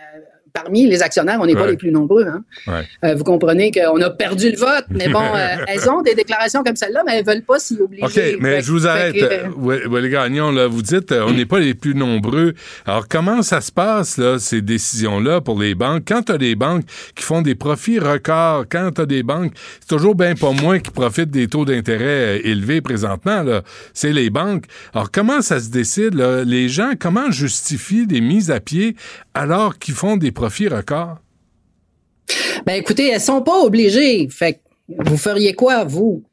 parmi 0.53 0.87
les 0.87 1.01
actionnaires, 1.01 1.39
on 1.41 1.47
n'est 1.47 1.55
pas 1.55 1.65
les 1.65 1.77
plus 1.77 1.91
nombreux. 1.91 2.25
Hein. 2.27 2.43
Ouais. 2.67 2.87
Euh, 3.03 3.15
vous 3.15 3.23
comprenez 3.23 3.71
qu'on 3.71 3.99
a 4.01 4.09
perdu 4.11 4.51
le 4.51 4.57
vote, 4.57 4.85
mais 4.91 5.09
bon, 5.09 5.19
euh, 5.35 5.55
elles 5.67 5.89
ont 5.89 6.01
des 6.03 6.13
déclarations 6.13 6.63
comme 6.63 6.75
celle-là, 6.75 7.01
mais 7.05 7.17
elles 7.17 7.25
veulent 7.25 7.41
pas 7.41 7.57
s'y 7.57 7.75
obliger. 7.81 8.03
OK, 8.05 8.37
mais 8.39 8.57
Fait- 8.57 8.61
je 8.61 8.71
vous 8.71 8.85
arrête. 8.87 9.15
que, 9.15 9.23
Euh, 9.23 9.49
ouais, 9.57 10.01
les 10.01 10.09
Gagnon, 10.09 10.51
là, 10.51 10.67
vous 10.67 10.83
dites, 10.83 11.11
on 11.11 11.31
n'est 11.33 11.47
pas 11.47 11.59
les 11.59 11.73
plus 11.73 11.95
nombreux. 11.95 12.53
Alors, 12.85 13.07
comment 13.07 13.41
ça 13.41 13.61
se 13.61 13.71
passe, 13.71 14.17
là, 14.17 14.37
ces 14.37 14.61
décisions-là 14.61 15.41
pour 15.41 15.59
les 15.59 15.73
banques? 15.73 16.03
Quand 16.07 16.21
tu 16.21 16.31
as 16.31 16.37
des 16.37 16.55
banques 16.55 16.83
qui 17.15 17.23
font 17.23 17.41
des 17.41 17.55
profits 17.55 17.97
records, 17.97 18.65
quand 18.71 18.91
tu 18.95 19.01
as 19.01 19.05
des 19.07 19.23
banques, 19.23 19.53
c'est 19.79 19.89
toujours 19.89 20.13
bien 20.13 20.35
pas 20.35 20.51
moins 20.51 20.77
qui 20.79 20.91
profitent 20.91 21.31
des 21.31 21.47
taux 21.47 21.65
d'intérêt 21.65 22.41
élevés 22.43 22.81
présentement, 22.81 23.41
là. 23.41 23.63
C'est 23.95 24.13
les 24.13 24.29
banques. 24.29 24.65
Alors, 24.93 25.09
comment 25.09 25.41
ça 25.41 25.59
se 25.59 25.69
décide, 25.69 26.13
là? 26.13 26.43
Les 26.43 26.69
gens, 26.69 26.91
comment 26.99 27.31
justifient 27.31 28.05
des 28.05 28.21
mises 28.21 28.51
à 28.51 28.59
pied 28.59 28.95
alors 29.33 29.79
qu'ils 29.79 29.95
font 29.95 30.15
des 30.15 30.31
profits 30.31 30.42
records? 30.47 31.17
Ben 32.65 32.73
écoutez, 32.75 33.09
elles 33.09 33.21
sont 33.21 33.41
pas 33.41 33.59
obligées. 33.59 34.27
Fait 34.29 34.53
que 34.53 34.59
vous 35.09 35.17
feriez 35.17 35.53
quoi, 35.53 35.83
vous? 35.83 36.23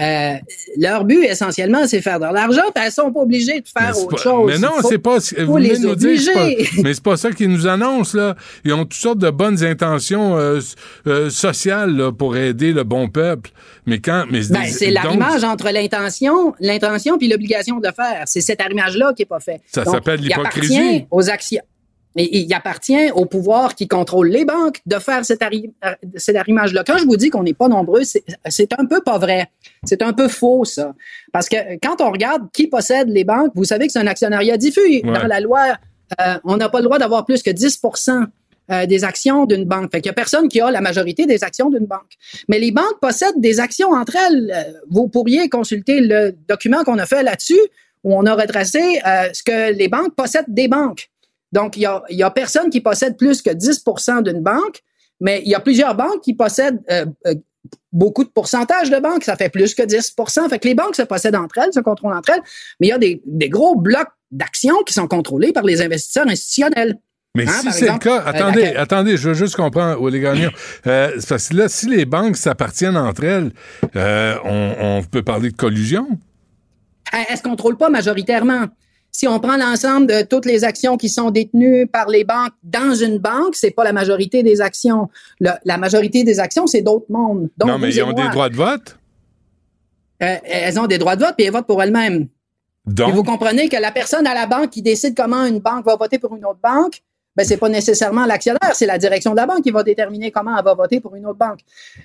Euh, 0.00 0.32
leur 0.78 1.04
but, 1.04 1.24
essentiellement, 1.24 1.86
c'est 1.86 2.00
faire 2.00 2.18
de 2.18 2.24
l'argent, 2.24 2.62
elles 2.74 2.90
sont 2.90 3.12
pas 3.12 3.20
obligées 3.20 3.60
de 3.60 3.68
faire 3.68 3.94
autre 3.98 4.16
pas- 4.16 4.22
chose. 4.22 4.50
Mais 4.50 4.58
non, 4.58 4.72
c'est 4.88 4.96
pas. 4.96 5.18
Vous 5.44 5.58
les 5.58 5.78
nous 5.78 5.94
dire, 5.94 6.18
pas- 6.32 6.48
mais 6.82 6.94
c'est 6.94 7.02
pas 7.02 7.18
ça 7.18 7.30
qu'ils 7.32 7.50
nous 7.50 7.66
annoncent 7.66 8.16
là. 8.16 8.34
Ils 8.64 8.72
ont 8.72 8.84
toutes 8.84 8.94
sortes 8.94 9.18
de 9.18 9.28
bonnes 9.28 9.62
intentions 9.62 10.38
euh, 10.38 10.60
euh, 11.06 11.28
sociales 11.28 11.94
là, 11.94 12.12
pour 12.12 12.34
aider 12.38 12.72
le 12.72 12.82
bon 12.82 13.08
peuple. 13.08 13.50
Mais 13.84 13.98
quand, 13.98 14.24
mais 14.30 14.40
Ben, 14.48 14.64
c'est 14.70 14.86
donc, 14.86 14.94
l'arrimage 14.94 15.44
entre 15.44 15.70
l'intention, 15.70 16.54
l'intention 16.60 17.18
puis 17.18 17.28
l'obligation 17.28 17.78
de 17.78 17.86
le 17.86 17.92
faire. 17.92 18.22
C'est 18.24 18.40
cet 18.40 18.62
arrimage-là 18.62 19.12
qui 19.14 19.22
est 19.22 19.26
pas 19.26 19.40
fait. 19.40 19.60
Ça 19.66 19.84
s'appelle 19.84 20.20
l'hypocrisie. 20.20 21.04
aux 21.10 21.28
actions. 21.28 21.60
Et 22.16 22.38
il 22.38 22.52
appartient 22.54 23.10
au 23.14 23.24
pouvoir 23.24 23.74
qui 23.76 23.86
contrôle 23.86 24.28
les 24.30 24.44
banques 24.44 24.80
de 24.84 24.98
faire 24.98 25.24
cet, 25.24 25.42
arri- 25.42 25.70
cet 26.16 26.34
arrimage-là. 26.34 26.82
Quand 26.84 26.98
je 26.98 27.04
vous 27.04 27.16
dis 27.16 27.30
qu'on 27.30 27.44
n'est 27.44 27.54
pas 27.54 27.68
nombreux, 27.68 28.02
c'est 28.04 28.72
un 28.76 28.84
peu 28.84 29.00
pas 29.00 29.18
vrai. 29.18 29.46
C'est 29.84 30.02
un 30.02 30.12
peu 30.12 30.26
faux, 30.26 30.64
ça. 30.64 30.92
Parce 31.32 31.48
que 31.48 31.56
quand 31.80 32.00
on 32.00 32.10
regarde 32.10 32.50
qui 32.52 32.66
possède 32.66 33.08
les 33.08 33.22
banques, 33.24 33.52
vous 33.54 33.64
savez 33.64 33.86
que 33.86 33.92
c'est 33.92 34.00
un 34.00 34.08
actionnariat 34.08 34.56
diffus. 34.56 34.80
Ouais. 34.80 35.02
Dans 35.02 35.26
la 35.28 35.38
loi, 35.40 35.76
euh, 36.20 36.34
on 36.44 36.56
n'a 36.56 36.68
pas 36.68 36.78
le 36.78 36.84
droit 36.84 36.98
d'avoir 36.98 37.24
plus 37.24 37.42
que 37.44 37.50
10% 37.50 38.26
euh, 38.72 38.86
des 38.86 39.04
actions 39.04 39.46
d'une 39.46 39.64
banque. 39.64 39.92
Fait 39.92 40.00
qu'il 40.00 40.08
y 40.08 40.10
a 40.10 40.14
personne 40.14 40.48
qui 40.48 40.60
a 40.60 40.70
la 40.72 40.80
majorité 40.80 41.26
des 41.26 41.44
actions 41.44 41.70
d'une 41.70 41.86
banque. 41.86 42.16
Mais 42.48 42.58
les 42.58 42.72
banques 42.72 42.98
possèdent 43.00 43.40
des 43.40 43.60
actions 43.60 43.92
entre 43.92 44.16
elles. 44.16 44.52
Euh, 44.52 44.72
Vous 44.90 45.06
pourriez 45.06 45.48
consulter 45.48 46.00
le 46.00 46.34
document 46.48 46.82
qu'on 46.82 46.98
a 46.98 47.06
fait 47.06 47.22
là-dessus 47.22 47.60
où 48.02 48.16
on 48.16 48.26
a 48.26 48.34
retracé 48.34 48.80
euh, 49.06 49.28
ce 49.32 49.42
que 49.44 49.72
les 49.72 49.86
banques 49.88 50.14
possèdent 50.16 50.44
des 50.48 50.66
banques. 50.66 51.08
Donc, 51.52 51.76
il 51.76 51.82
y 51.82 51.86
a, 51.86 52.02
il 52.08 52.16
y 52.16 52.22
a 52.22 52.30
personne 52.30 52.70
qui 52.70 52.80
possède 52.80 53.16
plus 53.16 53.42
que 53.42 53.50
10% 53.50 54.22
d'une 54.22 54.42
banque, 54.42 54.82
mais 55.20 55.42
il 55.44 55.50
y 55.50 55.54
a 55.54 55.60
plusieurs 55.60 55.94
banques 55.94 56.22
qui 56.22 56.34
possèdent 56.34 56.80
euh, 56.90 57.06
euh, 57.26 57.34
beaucoup 57.92 58.24
de 58.24 58.30
pourcentage 58.30 58.90
de 58.90 58.98
banques. 58.98 59.24
Ça 59.24 59.36
fait 59.36 59.48
plus 59.48 59.74
que 59.74 59.82
10% 59.82 60.48
Fait 60.48 60.58
que 60.58 60.68
les 60.68 60.74
banques 60.74 60.96
se 60.96 61.02
possèdent 61.02 61.36
entre 61.36 61.58
elles, 61.58 61.72
se 61.72 61.80
contrôlent 61.80 62.14
entre 62.14 62.30
elles, 62.30 62.42
mais 62.78 62.88
il 62.88 62.90
y 62.90 62.92
a 62.92 62.98
des, 62.98 63.22
des 63.26 63.48
gros 63.48 63.76
blocs 63.76 64.08
d'actions 64.30 64.78
qui 64.86 64.94
sont 64.94 65.08
contrôlés 65.08 65.52
par 65.52 65.64
les 65.64 65.82
investisseurs 65.82 66.28
institutionnels. 66.28 66.96
Mais 67.36 67.48
Hein, 67.48 67.52
si 67.60 67.72
c'est 67.72 67.92
le 67.92 67.98
cas, 67.98 68.22
euh, 68.22 68.26
attendez, 68.26 68.66
attendez, 68.74 69.16
je 69.16 69.28
veux 69.28 69.34
juste 69.34 69.54
comprendre, 69.54 70.02
Willy 70.04 70.20
Gagnon. 70.20 70.50
Euh, 70.86 71.16
parce 71.28 71.48
que 71.48 71.56
là, 71.56 71.68
si 71.68 71.88
les 71.88 72.04
banques 72.04 72.36
s'appartiennent 72.36 72.96
entre 72.96 73.24
elles, 73.24 73.52
euh, 73.94 74.34
on, 74.44 74.74
on 74.80 75.02
peut 75.04 75.22
parler 75.22 75.50
de 75.50 75.56
collusion? 75.56 76.08
Elle, 77.12 77.26
elle 77.28 77.36
se 77.36 77.42
contrôle 77.42 77.76
pas 77.76 77.88
majoritairement. 77.88 78.66
Si 79.12 79.26
on 79.26 79.40
prend 79.40 79.56
l'ensemble 79.56 80.06
de 80.06 80.22
toutes 80.22 80.46
les 80.46 80.64
actions 80.64 80.96
qui 80.96 81.08
sont 81.08 81.30
détenues 81.30 81.86
par 81.86 82.08
les 82.08 82.24
banques 82.24 82.52
dans 82.62 82.94
une 82.94 83.18
banque, 83.18 83.54
c'est 83.54 83.70
pas 83.70 83.84
la 83.84 83.92
majorité 83.92 84.42
des 84.42 84.60
actions. 84.60 85.08
Le- 85.40 85.50
la 85.64 85.78
majorité 85.78 86.24
des 86.24 86.38
actions, 86.40 86.66
c'est 86.66 86.82
d'autres 86.82 87.06
mondes. 87.08 87.48
Donc, 87.58 87.68
non, 87.68 87.78
mais 87.78 87.94
ils 87.94 88.02
ont 88.02 88.12
des 88.12 88.28
droits 88.28 88.48
de 88.48 88.56
vote? 88.56 88.96
Euh, 90.22 90.36
elles 90.44 90.78
ont 90.78 90.86
des 90.86 90.98
droits 90.98 91.16
de 91.16 91.24
vote, 91.24 91.34
puis 91.36 91.46
elles 91.46 91.52
votent 91.52 91.66
pour 91.66 91.82
elles-mêmes. 91.82 92.28
Donc, 92.86 93.08
Et 93.08 93.12
vous 93.12 93.22
comprenez 93.24 93.68
que 93.68 93.76
la 93.76 93.90
personne 93.90 94.26
à 94.26 94.34
la 94.34 94.46
banque 94.46 94.70
qui 94.70 94.82
décide 94.82 95.14
comment 95.16 95.44
une 95.46 95.60
banque 95.60 95.84
va 95.84 95.96
voter 95.96 96.18
pour 96.18 96.34
une 96.36 96.44
autre 96.44 96.60
banque, 96.62 97.00
ben 97.36 97.44
c'est 97.46 97.56
pas 97.58 97.68
nécessairement 97.68 98.26
l'actionnaire, 98.26 98.74
c'est 98.74 98.86
la 98.86 98.98
direction 98.98 99.30
de 99.30 99.36
la 99.36 99.46
banque 99.46 99.62
qui 99.62 99.70
va 99.70 99.82
déterminer 99.82 100.30
comment 100.30 100.56
elle 100.58 100.64
va 100.64 100.74
voter 100.74 100.98
pour 101.00 101.14
une 101.14 101.24
autre 101.26 101.38
banque. 101.38 101.60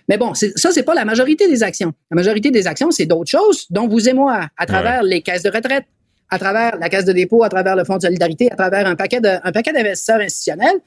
Mais 0.07 0.17
bon, 0.17 0.33
ça 0.33 0.71
c'est 0.71 0.83
pas 0.83 0.93
la 0.93 1.03
majorité 1.03 1.47
des 1.47 1.63
actions. 1.63 1.93
La 2.11 2.15
majorité 2.15 2.51
des 2.51 2.67
actions, 2.67 2.91
c'est 2.91 3.05
d'autres 3.05 3.31
choses, 3.31 3.65
dont 3.69 3.87
vous 3.87 4.07
et 4.07 4.13
moi, 4.13 4.47
à 4.55 4.65
travers 4.65 5.01
les 5.03 5.21
caisses 5.21 5.43
de 5.43 5.49
retraite, 5.49 5.85
à 6.29 6.39
travers 6.39 6.77
la 6.77 6.89
caisse 6.89 7.05
de 7.05 7.13
dépôt, 7.13 7.43
à 7.43 7.49
travers 7.49 7.75
le 7.75 7.83
fonds 7.83 7.97
de 7.97 8.01
solidarité, 8.01 8.51
à 8.51 8.55
travers 8.55 8.87
un 8.87 8.95
paquet 8.95 9.21
de, 9.21 9.29
un 9.43 9.51
paquet 9.51 9.73
d'investisseurs 9.73 10.19
institutionnels. 10.19 10.79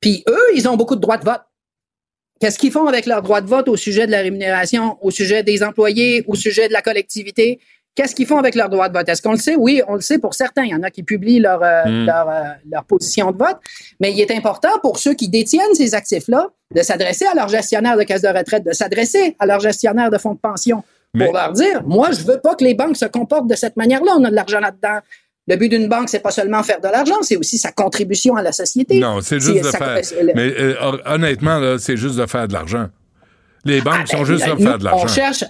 Puis 0.00 0.24
eux, 0.28 0.46
ils 0.54 0.68
ont 0.68 0.76
beaucoup 0.76 0.96
de 0.96 1.00
droits 1.00 1.18
de 1.18 1.24
vote. 1.24 1.42
Qu'est-ce 2.40 2.58
qu'ils 2.58 2.72
font 2.72 2.86
avec 2.86 3.06
leurs 3.06 3.22
droits 3.22 3.40
de 3.40 3.48
vote 3.48 3.68
au 3.68 3.76
sujet 3.76 4.06
de 4.06 4.12
la 4.12 4.20
rémunération, 4.20 4.98
au 5.00 5.10
sujet 5.10 5.42
des 5.42 5.62
employés, 5.62 6.24
au 6.26 6.34
sujet 6.34 6.68
de 6.68 6.72
la 6.72 6.82
collectivité? 6.82 7.60
Qu'est-ce 7.94 8.14
qu'ils 8.14 8.26
font 8.26 8.36
avec 8.36 8.54
leurs 8.54 8.68
droits 8.68 8.90
de 8.90 8.98
vote? 8.98 9.08
Est-ce 9.08 9.22
qu'on 9.22 9.32
le 9.32 9.38
sait? 9.38 9.56
Oui, 9.56 9.80
on 9.88 9.94
le 9.94 10.02
sait 10.02 10.18
pour 10.18 10.34
certains. 10.34 10.64
Il 10.64 10.70
y 10.70 10.74
en 10.74 10.82
a 10.82 10.90
qui 10.90 11.02
publient 11.02 11.38
leur, 11.40 11.62
euh, 11.62 11.84
Mm. 11.86 12.04
leur, 12.04 12.28
euh, 12.28 12.42
leur 12.70 12.84
position 12.84 13.32
de 13.32 13.38
vote. 13.38 13.56
Mais 14.00 14.12
il 14.12 14.20
est 14.20 14.30
important 14.32 14.78
pour 14.82 14.98
ceux 14.98 15.14
qui 15.14 15.30
détiennent 15.30 15.74
ces 15.74 15.94
actifs-là 15.94 16.50
de 16.74 16.82
s'adresser 16.82 17.24
à 17.24 17.34
leur 17.34 17.48
gestionnaire 17.48 17.96
de 17.96 18.02
caisse 18.02 18.20
de 18.20 18.28
retraite, 18.28 18.64
de 18.66 18.72
s'adresser 18.72 19.34
à 19.38 19.46
leur 19.46 19.60
gestionnaire 19.60 20.10
de 20.10 20.18
fonds 20.18 20.34
de 20.34 20.38
pension 20.38 20.84
pour 21.24 21.32
leur 21.34 21.52
dire, 21.52 21.82
moi, 21.84 22.10
je 22.12 22.22
veux 22.24 22.38
pas 22.40 22.54
que 22.54 22.64
les 22.64 22.74
banques 22.74 22.96
se 22.96 23.06
comportent 23.06 23.48
de 23.48 23.54
cette 23.54 23.76
manière-là. 23.76 24.12
On 24.18 24.24
a 24.24 24.30
de 24.30 24.34
l'argent 24.34 24.60
là-dedans. 24.60 24.98
Le 25.48 25.56
but 25.56 25.68
d'une 25.68 25.88
banque, 25.88 26.08
c'est 26.08 26.18
pas 26.20 26.32
seulement 26.32 26.62
faire 26.64 26.80
de 26.80 26.88
l'argent, 26.88 27.14
c'est 27.22 27.36
aussi 27.36 27.56
sa 27.58 27.70
contribution 27.70 28.34
à 28.36 28.42
la 28.42 28.50
société. 28.52 28.98
non, 28.98 29.20
c'est 29.20 29.38
juste 29.38 29.62
de 29.64 29.70
faire. 29.70 30.00
le- 30.22 30.32
Mais 30.34 30.52
euh, 30.60 30.74
hon- 30.82 30.98
honnêtement, 31.14 31.76
c'est 31.78 31.96
juste 31.96 32.16
de 32.16 32.26
faire 32.26 32.48
de 32.48 32.52
l'argent. 32.52 32.88
Les 33.64 33.80
banques 33.80 34.08
sont 34.08 34.24
juste 34.24 34.44
là 34.46 34.52
pour 34.54 34.60
Nous, 34.60 34.66
faire 34.66 34.78
de 34.78 34.84
l'argent. 34.84 35.04
On 35.04 35.06
cherche, 35.08 35.44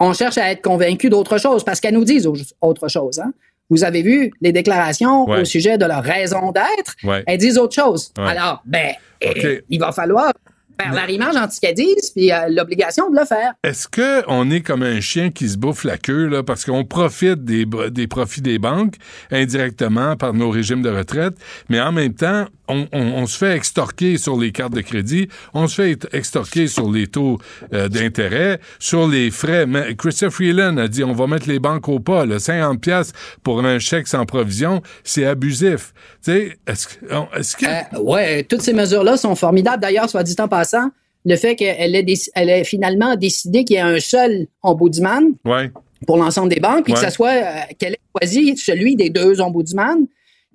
on 0.00 0.12
cherche 0.12 0.38
à 0.38 0.50
être 0.50 0.62
convaincus 0.62 1.10
d'autre 1.10 1.38
chose 1.38 1.64
parce 1.64 1.78
qu'elles 1.80 1.94
nous 1.94 2.04
disent 2.04 2.26
au- 2.26 2.34
autre 2.60 2.88
chose. 2.88 3.20
hein. 3.20 3.32
Vous 3.70 3.84
avez 3.84 4.02
vu 4.02 4.32
les 4.40 4.50
déclarations 4.50 5.28
Ouais. 5.28 5.42
au 5.42 5.44
sujet 5.44 5.76
de 5.78 5.84
leur 5.84 6.02
raison 6.02 6.50
d'être? 6.52 6.96
Ouais. 7.04 7.22
Elles 7.26 7.38
disent 7.38 7.58
autre 7.58 7.74
chose. 7.74 8.12
Ouais. 8.18 8.24
Alors, 8.30 8.62
ben, 8.64 8.92
eh, 9.20 9.62
il 9.68 9.78
va 9.78 9.92
falloir 9.92 10.32
faire 10.80 11.74
disent 11.74 12.10
puis 12.10 12.32
euh, 12.32 12.48
l'obligation 12.48 13.10
de 13.10 13.18
le 13.18 13.24
faire. 13.24 13.52
Est-ce 13.64 13.88
qu'on 13.88 14.50
est 14.50 14.60
comme 14.60 14.82
un 14.82 15.00
chien 15.00 15.30
qui 15.30 15.48
se 15.48 15.56
bouffe 15.56 15.84
la 15.84 15.98
queue, 15.98 16.26
là, 16.26 16.42
parce 16.42 16.64
qu'on 16.64 16.84
profite 16.84 17.44
des, 17.44 17.66
des 17.90 18.06
profits 18.06 18.42
des 18.42 18.58
banques 18.58 18.94
indirectement 19.30 20.16
par 20.16 20.34
nos 20.34 20.50
régimes 20.50 20.82
de 20.82 20.90
retraite, 20.90 21.34
mais 21.68 21.80
en 21.80 21.92
même 21.92 22.14
temps, 22.14 22.46
on, 22.68 22.86
on- 22.92 23.12
on 23.22 23.26
se 23.26 23.36
fait 23.38 23.54
extorquer 23.56 24.18
sur 24.18 24.38
les 24.38 24.52
cartes 24.52 24.72
de 24.74 24.80
crédit, 24.80 25.28
on 25.54 25.66
se 25.66 25.74
fait 25.82 26.06
extorquer 26.12 26.66
sur 26.66 26.90
les 26.90 27.06
taux 27.06 27.38
euh, 27.72 27.88
d'intérêt, 27.88 28.60
sur 28.78 29.08
les 29.08 29.30
frais. 29.30 29.66
Mais 29.66 29.94
Christophe 29.96 30.34
Freeland 30.34 30.76
a 30.78 30.88
dit 30.88 31.02
on 31.04 31.12
va 31.12 31.26
mettre 31.26 31.48
les 31.48 31.58
banques 31.58 31.88
au 31.88 32.00
pas, 32.00 32.24
le 32.26 32.38
50 32.38 32.80
pièces 32.80 33.12
pour 33.42 33.64
un 33.64 33.78
chèque 33.78 34.08
sans 34.08 34.24
provision, 34.26 34.82
c'est 35.04 35.24
abusif. 35.26 35.92
Tu 36.24 36.32
sais, 36.32 36.58
est-ce 36.66 37.56
que... 37.56 37.66
Euh, 37.66 38.00
ouais, 38.00 38.44
toutes 38.44 38.62
ces 38.62 38.72
mesures-là 38.72 39.16
sont 39.16 39.34
formidables. 39.34 39.80
D'ailleurs, 39.82 40.08
soit 40.08 40.22
dit 40.22 40.36
en 40.38 40.48
passant, 40.48 40.90
le 41.24 41.36
fait 41.36 41.56
qu'elle 41.56 41.94
ait, 41.96 42.06
elle 42.34 42.48
ait 42.50 42.64
finalement 42.64 43.16
décidé 43.16 43.64
qu'il 43.64 43.74
y 43.76 43.78
ait 43.78 43.82
un 43.82 44.00
seul 44.00 44.46
ombudsman 44.62 45.32
Ouais. 45.44 45.70
pour 46.06 46.16
l'ensemble 46.16 46.48
des 46.48 46.60
banques, 46.60 46.84
puis 46.84 46.92
que 46.92 46.98
ça 46.98 47.10
soit 47.10 47.30
euh, 47.32 47.60
qu'elle 47.78 47.94
ait 47.94 48.00
choisi 48.20 48.56
celui 48.56 48.94
des 48.96 49.10
deux 49.10 49.40
ombudsman, 49.40 50.06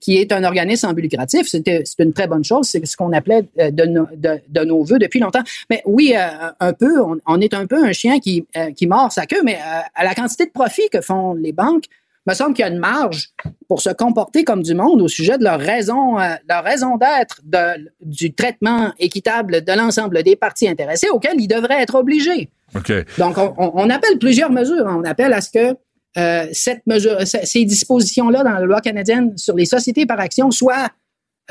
qui 0.04 0.18
est 0.18 0.32
un 0.34 0.44
organisme 0.44 0.88
en 0.88 0.94
but 0.94 1.02
lucratif. 1.04 1.48
C'est 1.48 1.64
une 2.00 2.12
très 2.14 2.28
bonne 2.28 2.44
chose. 2.44 2.68
C'est 2.68 2.86
ce 2.86 2.98
qu'on 2.98 3.14
appelait 3.14 3.46
euh, 3.60 3.72
de, 3.72 3.86
nos- 3.86 4.08
de- 4.16 4.42
de 4.50 4.62
nos 4.66 4.84
voeux 4.84 5.00
depuis 5.00 5.20
longtemps. 5.22 5.44
Mais 5.70 5.82
oui, 5.86 6.14
euh, 6.16 6.50
un 6.60 6.74
peu, 6.74 7.02
on, 7.02 7.18
on 7.26 7.40
est 7.40 7.54
un 7.54 7.66
peu 7.66 7.84
un 7.84 7.94
chien 7.94 8.20
qui, 8.20 8.46
euh, 8.58 8.72
qui 8.72 8.86
mord 8.86 9.12
sa 9.14 9.26
queue, 9.26 9.42
mais 9.44 9.56
euh, 9.56 9.80
à 9.96 10.04
la 10.04 10.14
quantité 10.14 10.46
de 10.46 10.52
profit 10.52 10.90
que 10.92 11.00
font 11.00 11.34
les 11.36 11.54
banques, 11.54 11.86
il 12.26 12.30
me 12.32 12.36
semble 12.36 12.54
qu'il 12.54 12.64
y 12.66 12.68
a 12.68 12.72
une 12.72 12.80
marge 12.80 13.30
pour 13.68 13.82
se 13.82 13.90
comporter 13.90 14.44
comme 14.44 14.62
du 14.64 14.74
monde 14.76 15.02
au 15.02 15.08
sujet 15.08 15.38
de 15.38 15.44
leur 15.44 15.60
raison, 15.60 16.20
euh, 16.20 16.36
leur 16.50 16.64
raison 16.64 16.98
d'être, 16.98 17.42
du 18.02 18.34
traitement 18.34 18.92
équitable 19.00 19.64
de 19.64 19.72
l'ensemble 19.74 20.22
des 20.24 20.36
parties 20.36 20.68
intéressées 20.68 21.10
auxquelles 21.10 21.40
ils 21.40 21.48
devraient 21.48 21.82
être 21.82 21.96
obligés. 21.96 22.50
OK. 22.76 22.92
Donc, 23.20 23.38
on, 23.38 23.54
on- 23.58 23.72
on 23.76 23.90
appelle 23.90 24.18
plusieurs 24.20 24.52
mesures. 24.52 24.86
On 24.88 25.04
appelle 25.04 25.32
à 25.34 25.42
ce 25.42 25.50
que 25.52 25.76
euh, 26.18 26.46
cette 26.52 26.86
mesure, 26.88 27.18
ces 27.26 27.66
dispositions-là 27.66 28.44
dans 28.44 28.52
la 28.52 28.60
loi 28.62 28.82
canadienne 28.82 29.38
sur 29.38 29.56
les 29.56 29.66
sociétés 29.66 30.06
par 30.06 30.20
action 30.20 30.52
soient 30.52 30.90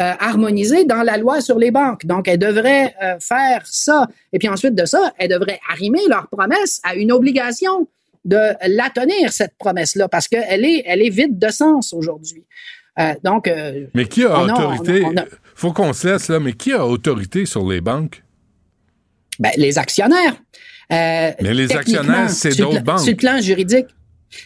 euh, 0.00 0.12
harmonisées 0.20 0.84
dans 0.84 1.02
la 1.02 1.18
loi 1.18 1.40
sur 1.40 1.58
les 1.58 1.70
banques. 1.70 2.06
Donc, 2.06 2.26
elles 2.28 2.38
devraient 2.38 2.94
euh, 3.02 3.16
faire 3.20 3.62
ça. 3.66 4.06
Et 4.32 4.38
puis 4.38 4.48
ensuite 4.48 4.74
de 4.74 4.84
ça, 4.86 5.12
elles 5.18 5.28
devraient 5.30 5.60
arrimer 5.70 6.00
leur 6.08 6.28
promesse 6.28 6.80
à 6.84 6.94
une 6.94 7.12
obligation 7.12 7.88
de 8.24 8.38
la 8.68 8.88
tenir, 8.90 9.32
cette 9.32 9.54
promesse-là, 9.58 10.08
parce 10.08 10.28
qu'elle 10.28 10.64
est, 10.64 10.84
elle 10.86 11.02
est 11.02 11.10
vide 11.10 11.38
de 11.38 11.48
sens 11.48 11.92
aujourd'hui. 11.92 12.44
Euh, 13.00 13.14
donc, 13.24 13.48
euh, 13.48 13.86
Mais 13.94 14.06
qui 14.06 14.22
a 14.24 14.40
autorité? 14.42 15.04
a- 15.04 15.24
Faut 15.56 15.72
qu'on 15.72 15.92
se 15.92 16.06
laisse 16.08 16.28
là, 16.28 16.38
mais 16.40 16.52
qui 16.52 16.72
a 16.72 16.86
autorité 16.86 17.46
sur 17.46 17.68
les 17.68 17.80
banques? 17.80 18.22
ben, 19.38 19.50
les 19.56 19.76
actionnaires. 19.78 20.36
Mais 20.90 21.34
les 21.40 21.72
actionnaires, 21.74 22.30
c'est 22.30 22.56
d'autres 22.56 22.82
banques. 22.82 23.00
Sur 23.00 23.10
le 23.12 23.16
plan 23.16 23.40
juridique, 23.40 23.86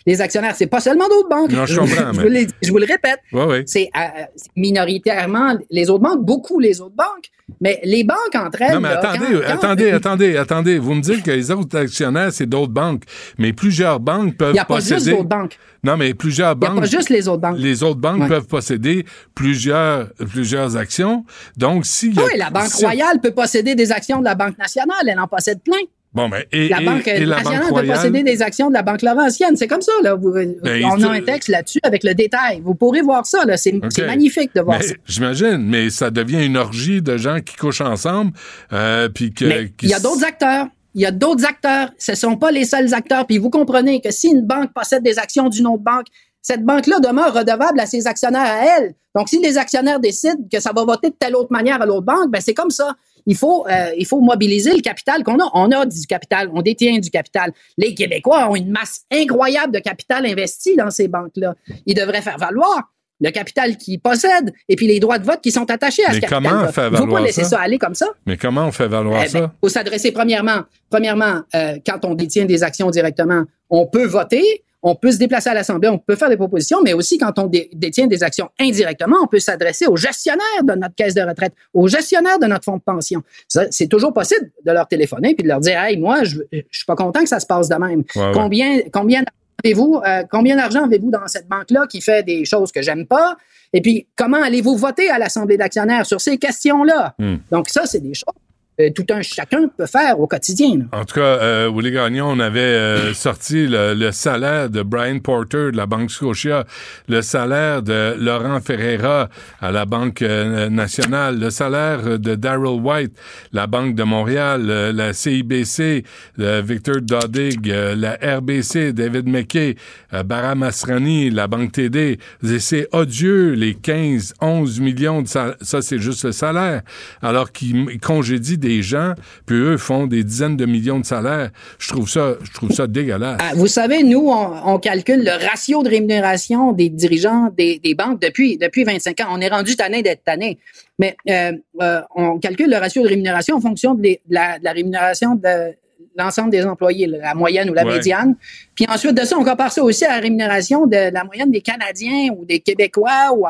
les 0.07 0.21
actionnaires, 0.21 0.55
c'est 0.57 0.67
pas 0.67 0.81
seulement 0.81 1.09
d'autres 1.09 1.29
banques. 1.29 1.51
Non, 1.53 1.67
je 1.67 1.79
comprends, 1.79 2.13
je, 2.13 2.17
mais- 2.19 2.23
vous 2.23 2.29
l'ai- 2.29 2.47
je 2.63 2.71
vous 2.71 2.79
le 2.79 2.87
répète. 2.87 3.19
Ouais, 3.33 3.45
ouais. 3.45 3.63
C'est 3.67 3.89
euh, 3.97 4.01
c'est 4.37 4.51
minoritairement 4.57 5.55
les 5.71 5.91
autres 5.91 6.03
banques, 6.05 6.25
beaucoup 6.25 6.59
les 6.61 6.81
autres 6.81 6.95
banques, 6.97 7.31
mais 7.61 7.81
les 7.85 8.05
banques 8.05 8.17
entre 8.35 8.63
elles. 8.63 8.75
Non, 8.75 8.81
mais 8.81 8.89
là, 8.91 8.99
attendez, 8.99 9.19
quand- 9.33 9.41
quand- 9.41 9.53
attendez, 9.55 9.91
attendez, 9.91 10.37
attendez. 10.37 10.79
Vous 10.79 10.95
me 10.95 11.01
dites 11.03 11.23
que 11.23 11.31
les 11.31 11.51
autres 11.51 11.77
actionnaires, 11.79 12.33
c'est 12.33 12.47
d'autres 12.47 12.73
banques. 12.73 13.05
Mais 13.39 13.53
plusieurs 13.53 14.01
banques 14.01 14.37
peuvent 14.37 14.51
Il 14.51 14.55
n'y 14.55 14.59
a 14.59 14.65
pas 14.65 14.75
posséder. 14.77 14.95
juste 14.97 15.11
d'autres 15.11 15.25
banques. 15.29 15.59
Non, 15.85 15.97
mais 15.97 16.15
plusieurs 16.15 16.53
Il 16.55 16.59
n'y 16.59 16.67
a 16.67 16.71
banques. 16.71 16.81
pas 16.81 16.87
juste 16.87 17.11
les 17.11 17.29
autres 17.29 17.43
banques. 17.43 17.59
Les 17.59 17.83
autres 17.85 18.01
banques 18.01 18.23
Ouais. 18.23 18.29
peuvent 18.29 18.47
posséder 18.47 19.05
plusieurs, 19.35 20.09
plusieurs 20.33 20.77
actions. 20.77 21.25
Donc, 21.57 21.87
s'il 21.87 22.15
y 22.15 22.19
a. 22.19 22.25
Oui, 22.25 22.33
la 22.37 22.51
Banque 22.51 22.67
si- 22.69 22.85
Royale 22.85 23.21
peut 23.23 23.31
posséder 23.31 23.75
des 23.75 23.93
actions 23.93 24.19
de 24.19 24.25
la 24.25 24.35
Banque 24.35 24.59
nationale. 24.59 24.97
Elle 25.07 25.21
en 25.21 25.29
possède 25.29 25.61
plein. 25.63 25.77
Bon, 26.17 26.29
ben, 26.31 26.43
et, 26.51 26.69
la 26.69 26.81
et- 26.81 26.85
Banque 26.85 27.07
et 27.07 27.25
la 27.27 27.37
nationale 27.37 27.61
Banque 27.69 27.81
peut 27.83 27.87
posséder 27.87 28.23
des 28.23 28.41
actions 28.43 28.69
de 28.69 28.73
la 28.75 28.83
Banque 28.83 29.03
Laurentienne. 29.03 29.55
C'est 29.57 29.67
comme 29.67 29.83
ça. 29.83 29.93
Là. 30.03 30.15
Vous- 30.15 30.33
Ben, 30.33 30.83
on 30.85 31.03
a 31.03 31.11
un 31.11 31.21
texte 31.21 31.49
là-dessus 31.51 31.79
avec 31.83 32.03
le 32.05 32.15
détail. 32.15 32.63
Vous 32.65 32.75
pourrez 32.75 33.03
voir 33.03 33.27
ça. 33.27 33.45
là. 33.45 33.57
C'est 33.59 33.75
OK. 33.75 33.85
c'est 33.91 34.07
magnifique 34.07 34.51
de 34.55 34.63
voir 34.63 34.79
Mais 34.79 34.87
ça. 34.87 34.95
J'imagine, 35.05 35.59
mais 35.59 35.91
ça 35.91 36.11
devient 36.11 36.45
une 36.45 36.57
orgie 36.57 37.03
de 37.03 37.19
gens 37.19 37.41
qui 37.41 37.55
couchent 37.57 37.83
ensemble, 37.83 38.33
euh, 38.73 39.09
puis 39.11 39.33
que. 39.33 39.45
Il 39.83 39.89
y 39.91 39.95
a 39.95 40.01
d'autres 40.01 40.25
acteurs. 40.25 40.67
Il 40.95 41.03
y 41.03 41.07
a 41.07 41.11
d'autres 41.11 41.45
acteurs. 41.45 41.91
Ce 41.99 42.13
ne 42.13 42.17
sont 42.17 42.37
pas 42.37 42.51
les 42.51 42.65
seuls 42.65 42.95
acteurs. 42.95 43.27
Puis 43.27 43.37
vous 43.37 43.51
comprenez 43.51 44.01
que 44.01 44.11
si 44.11 44.29
une 44.29 44.41
banque 44.41 44.73
possède 44.73 45.03
des 45.03 45.19
actions 45.19 45.51
d'une 45.51 45.67
autre 45.67 45.83
banque, 45.83 46.07
cette 46.41 46.65
banque-là 46.65 47.01
demeure 47.01 47.35
redevable 47.35 47.79
à 47.79 47.85
ses 47.85 48.07
actionnaires 48.07 48.41
à 48.47 48.79
elle. 48.79 48.95
Donc, 49.15 49.29
si 49.29 49.39
les 49.41 49.59
actionnaires 49.59 50.01
décident 50.01 50.43
que 50.51 50.61
ça 50.61 50.73
va 50.75 50.85
voter 50.85 51.11
de 51.11 51.15
telle 51.19 51.37
autre 51.37 51.51
manière 51.53 51.83
à 51.83 51.87
l'autre 51.87 52.07
banque, 52.07 52.31
ben 52.31 52.41
c'est 52.41 52.55
comme 52.55 52.71
ça. 52.71 52.95
Il 53.27 53.37
faut, 53.37 53.67
euh, 53.69 53.91
il 53.99 54.07
faut 54.07 54.21
mobiliser 54.21 54.73
le 54.75 54.81
capital 54.81 55.23
qu'on 55.25 55.39
a. 55.41 55.51
On 55.55 55.71
a 55.73 55.85
du 55.85 56.07
capital, 56.07 56.49
on 56.55 56.63
détient 56.63 56.99
du 56.99 57.11
capital. 57.11 57.53
Les 57.77 57.95
Québécois 57.95 58.49
ont 58.51 58.57
une 58.57 58.71
masse 58.71 59.03
incroyable 59.13 59.73
de 59.75 59.81
capital 59.81 60.25
investi 60.27 60.77
dans 60.77 60.91
ces 60.91 61.09
banques-là. 61.09 61.55
Ils 61.87 61.95
devraient 61.95 62.23
faire 62.23 62.39
valoir 62.39 62.93
le 63.21 63.31
capital 63.31 63.79
qu'ils 63.79 63.99
possèdent 63.99 64.53
et 64.69 64.77
puis 64.77 64.87
les 64.87 65.01
droits 65.01 65.19
de 65.19 65.25
vote 65.25 65.41
qui 65.43 65.51
sont 65.51 65.71
attachés 65.71 66.05
à 66.05 66.09
Mais 66.11 66.15
ce 66.17 66.21
capital. 66.21 66.43
comment 66.43 66.69
faire 66.71 66.89
Il 66.89 66.93
ne 66.93 66.97
faut 66.99 67.03
pas 67.03 67.07
valoir 67.07 67.23
laisser 67.23 67.43
ça? 67.45 67.49
ça 67.49 67.61
aller 67.61 67.79
comme 67.79 67.95
ça. 67.95 68.07
Mais 68.27 68.37
comment 68.37 68.67
on 68.67 68.73
fait 68.73 68.89
valoir 68.89 69.23
Eh 69.27 69.33
ben, 69.33 69.41
ça? 69.45 69.55
faut 69.61 69.69
s'adresser 69.71 70.13
premièrement, 70.13 70.61
premièrement, 70.91 71.41
euh, 71.55 71.77
quand 71.87 72.05
on 72.05 72.15
détient 72.15 72.45
des 72.45 72.63
actions 72.63 72.91
directement, 72.91 73.45
on 73.71 73.87
peut 73.87 74.05
voter, 74.07 74.63
on 74.83 74.95
peut 74.95 75.11
se 75.11 75.19
déplacer 75.19 75.51
à 75.51 75.55
l'Assemblée, 75.55 75.89
on 75.89 75.99
peut 75.99 76.17
faire 76.17 76.29
des 76.29 76.37
propositions, 76.37 76.79
mais 76.83 76.93
aussi 76.93 77.19
quand 77.19 77.39
on 77.39 77.47
dé- 77.47 77.71
détient 77.73 78.07
des 78.07 78.23
actions 78.23 78.49
indirectement, 78.61 79.17
on 79.23 79.27
peut 79.27 79.39
s'adresser 79.39 79.87
aux 79.87 79.97
gestionnaires 79.97 80.63
de 80.63 80.75
notre 80.75 80.95
caisse 80.95 81.15
de 81.15 81.23
retraite, 81.23 81.53
aux 81.75 81.89
gestionnaires 81.89 82.39
de 82.39 82.47
notre 82.47 82.65
fonds 82.65 82.77
de 82.77 82.83
pension. 82.83 83.23
C'est 83.49 83.89
toujours 83.89 84.13
possible 84.13 84.51
de 84.65 84.73
leur 84.73 84.87
téléphoner 84.87 85.35
puis 85.35 85.43
de 85.43 85.49
leur 85.49 85.61
dire, 85.61 85.81
hey, 85.83 85.97
moi, 85.97 86.25
je, 86.25 86.39
je 86.53 86.61
suis 86.71 86.87
pas 86.87 86.97
content 86.97 87.21
que 87.21 87.29
ça 87.29 87.41
se 87.41 87.47
passe 87.47 87.69
de 87.69 87.77
même. 87.77 88.05
Ouais, 88.15 88.23
ouais. 88.23 88.31
Combien, 88.33 88.81
combien 88.93 89.21
d'argent 89.21 89.33
avez-vous, 89.65 90.01
euh, 90.07 90.23
combien 90.31 90.57
d'argent 90.57 90.85
avez-vous 90.85 91.11
dans 91.11 91.27
cette 91.27 91.49
banque-là 91.49 91.87
qui 91.89 92.01
fait 92.01 92.23
des 92.23 92.45
choses 92.45 92.71
que 92.71 92.83
j'aime 92.83 93.07
pas? 93.07 93.37
Et 93.73 93.81
puis, 93.81 94.07
comment 94.15 94.41
allez-vous 94.43 94.77
voter 94.77 95.11
à 95.11 95.19
l'Assemblée 95.19 95.57
d'actionnaires 95.57 96.07
sur 96.07 96.21
ces 96.21 96.39
questions-là? 96.39 97.15
Hmm. 97.19 97.37
Donc, 97.51 97.69
ça, 97.69 97.87
c'est 97.87 98.01
des 98.01 98.15
choses 98.15 98.35
euh, 98.81 98.91
tout 98.95 99.07
un 99.11 99.23
chacun 99.23 99.69
peut 99.77 99.87
faire 99.87 100.19
au 100.21 100.27
quotidien. 100.27 100.79
là. 100.79 100.85
En 101.01 101.05
tout 101.05 101.15
cas, 101.15 101.21
euh, 101.21 101.71
Willy 101.75 101.93
Gagnon, 101.93 102.27
on 102.31 102.41
avait 102.41 102.61
euh, 102.61 103.15
sorti 103.27 103.67
le, 103.67 103.95
le 103.95 104.13
salaire 104.13 104.71
de 104.71 104.83
Brian 104.83 105.19
Porter 105.19 105.71
de 105.73 105.77
la 105.77 105.87
Banque 105.87 106.11
Scotia, 106.11 106.65
le 107.09 107.23
salaire 107.23 107.83
de 107.83 108.15
Laurent 108.19 108.61
Ferreira 108.61 109.29
à 109.61 109.71
la 109.71 109.85
Banque 109.87 110.23
euh, 110.23 110.69
nationale, 110.69 111.39
le 111.39 111.51
salaire 111.51 112.19
de 112.19 112.35
Daryl 112.35 112.81
White, 112.81 113.13
la 113.53 113.67
Banque 113.67 113.95
de 113.95 114.03
Montréal, 114.03 114.67
euh, 114.69 114.93
la 114.93 115.13
CIBC, 115.13 116.05
Victor 116.39 116.97
Dodig, 117.01 117.71
euh, 117.71 117.95
la 117.95 118.19
RBC, 118.39 118.93
David 118.93 119.29
McKay, 119.29 119.77
euh, 120.13 120.23
Baram 120.23 120.63
Asrani, 120.63 121.31
la 121.31 121.47
Banque 121.47 121.73
TD. 121.73 122.19
C'est 122.59 122.89
odieux, 122.93 123.53
les 123.53 123.75
15, 123.75 124.35
11 124.41 124.81
millions 124.81 125.23
de 125.23 125.29
salaire. 125.29 125.57
Ça, 125.61 125.83
c'est 125.83 125.99
juste 125.99 126.25
le 126.25 126.33
salaire. 126.33 126.83
Alors 127.23 127.53
qu'ils 127.53 128.01
congédient 128.01 128.57
des 128.57 128.66
gens, 128.83 129.15
puis 129.47 129.57
eux 129.57 129.77
font 129.77 130.07
des 130.07 130.23
dizaines 130.25 130.57
de 130.57 130.67
millions 130.67 130.99
de 131.01 131.05
salaires. 131.07 131.51
Je 131.79 131.89
trouve 131.89 132.09
ça, 132.09 132.35
je 132.43 132.53
trouve 132.53 132.71
ça 132.73 132.87
dégueulasse. 132.87 133.39
Ah, 133.41 133.53
vous 133.55 133.67
savez, 133.67 134.03
nous, 134.03 134.29
on, 134.31 134.75
on 134.75 134.79
calcule 134.79 135.25
le 135.25 135.47
ratio 135.49 135.83
de 135.83 135.89
rémunération 135.89 136.73
des 136.73 136.89
dirigeants 136.89 137.51
des, 137.57 137.79
des 137.83 137.95
banques 137.95 138.21
depuis, 138.21 138.57
depuis 138.59 138.85
25 138.85 139.21
ans. 139.21 139.27
On 139.31 139.41
est 139.41 139.49
rendu 139.49 139.77
tanné 139.77 140.03
d'être 140.03 140.25
tanné. 140.25 140.59
Mais 140.99 141.17
euh, 141.31 141.53
euh, 141.83 142.01
on 142.15 142.39
calcule 142.39 142.71
le 142.71 142.77
ratio 142.77 143.03
de 143.03 143.09
rémunération 143.09 143.57
en 143.57 143.61
fonction 143.61 143.95
de, 143.95 144.03
les- 144.03 144.21
de 144.29 144.35
la, 144.35 144.59
de 144.59 144.65
la 144.65 144.73
rémunération 144.73 145.35
de 145.35 145.75
l'ensemble 146.19 146.51
des 146.51 146.65
employés, 146.65 147.07
la 147.07 147.35
moyenne 147.35 147.69
ou 147.69 147.75
la 147.75 147.85
Ouais. 147.85 147.95
médiane. 147.97 148.37
Puis 148.75 148.87
ensuite 148.89 149.15
de 149.15 149.25
ça, 149.27 149.37
on 149.39 149.45
compare 149.45 149.71
ça 149.71 149.83
aussi 149.83 150.05
à 150.07 150.15
la 150.15 150.21
rémunération 150.21 150.87
de 150.87 151.13
la 151.13 151.25
moyenne 151.25 151.51
des 151.51 151.61
Canadiens 151.61 152.29
ou 152.37 152.45
des 152.47 152.61
Québécois. 152.61 153.33
Ou 153.37 153.45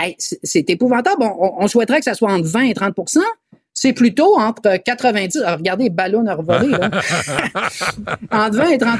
Hey, 0.00 0.14
c'est 0.18 0.70
épouvantable. 0.70 1.22
On, 1.24 1.54
on 1.58 1.66
souhaiterait 1.66 1.98
que 1.98 2.04
ça 2.04 2.14
soit 2.14 2.32
entre 2.32 2.46
20 2.46 2.60
et 2.62 2.74
30 2.74 2.94
c'est 3.80 3.92
plutôt 3.92 4.36
entre 4.38 4.76
90, 4.76 5.38
alors 5.42 5.58
regardez, 5.58 5.88
ballon 5.90 6.26
a 6.26 6.34
revolé, 6.34 6.68
là. 6.68 6.90
entre 8.30 8.56
20 8.56 8.68
et 8.70 8.78
30 8.78 8.98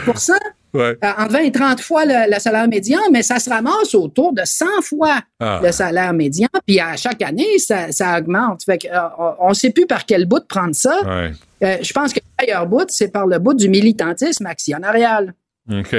Ouais. 0.75 0.97
euh, 1.03 1.09
entre 1.19 1.33
20 1.33 1.39
et 1.41 1.51
30 1.53 1.81
fois 1.81 2.05
le, 2.05 2.31
le 2.33 2.39
salaire 2.39 2.69
médian, 2.69 3.01
mais 3.11 3.23
ça 3.23 3.39
se 3.39 3.49
ramasse 3.49 3.95
autour 3.95 4.35
de 4.35 4.43
100 4.45 4.67
fois 4.83 5.17
Ah. 5.41 5.61
le 5.65 5.73
salaire 5.73 6.13
médian. 6.13 6.49
Puis 6.67 6.79
à 6.79 6.95
chaque 6.97 7.23
année, 7.23 7.59
ça, 7.59 7.91
ça 7.91 8.19
augmente. 8.19 8.65
Fait 8.65 8.79
euh, 8.93 8.99
on 9.41 9.49
ne 9.49 9.55
sait 9.55 9.71
plus 9.71 9.87
par 9.87 10.05
quel 10.05 10.27
bout 10.27 10.41
de 10.41 10.45
prendre 10.45 10.75
ça. 10.75 11.01
Ouais. 11.07 11.33
Euh, 11.65 11.77
je 11.81 11.93
pense 11.93 12.13
que 12.13 12.21
le 12.21 12.45
meilleur 12.47 12.67
bout, 12.67 12.85
c'est 12.89 13.09
par 13.09 13.27
le 13.27 13.39
bout 13.39 13.55
du 13.55 13.69
militantisme 13.71 14.45
actionnarial. 14.47 15.33
OK. 15.73 15.97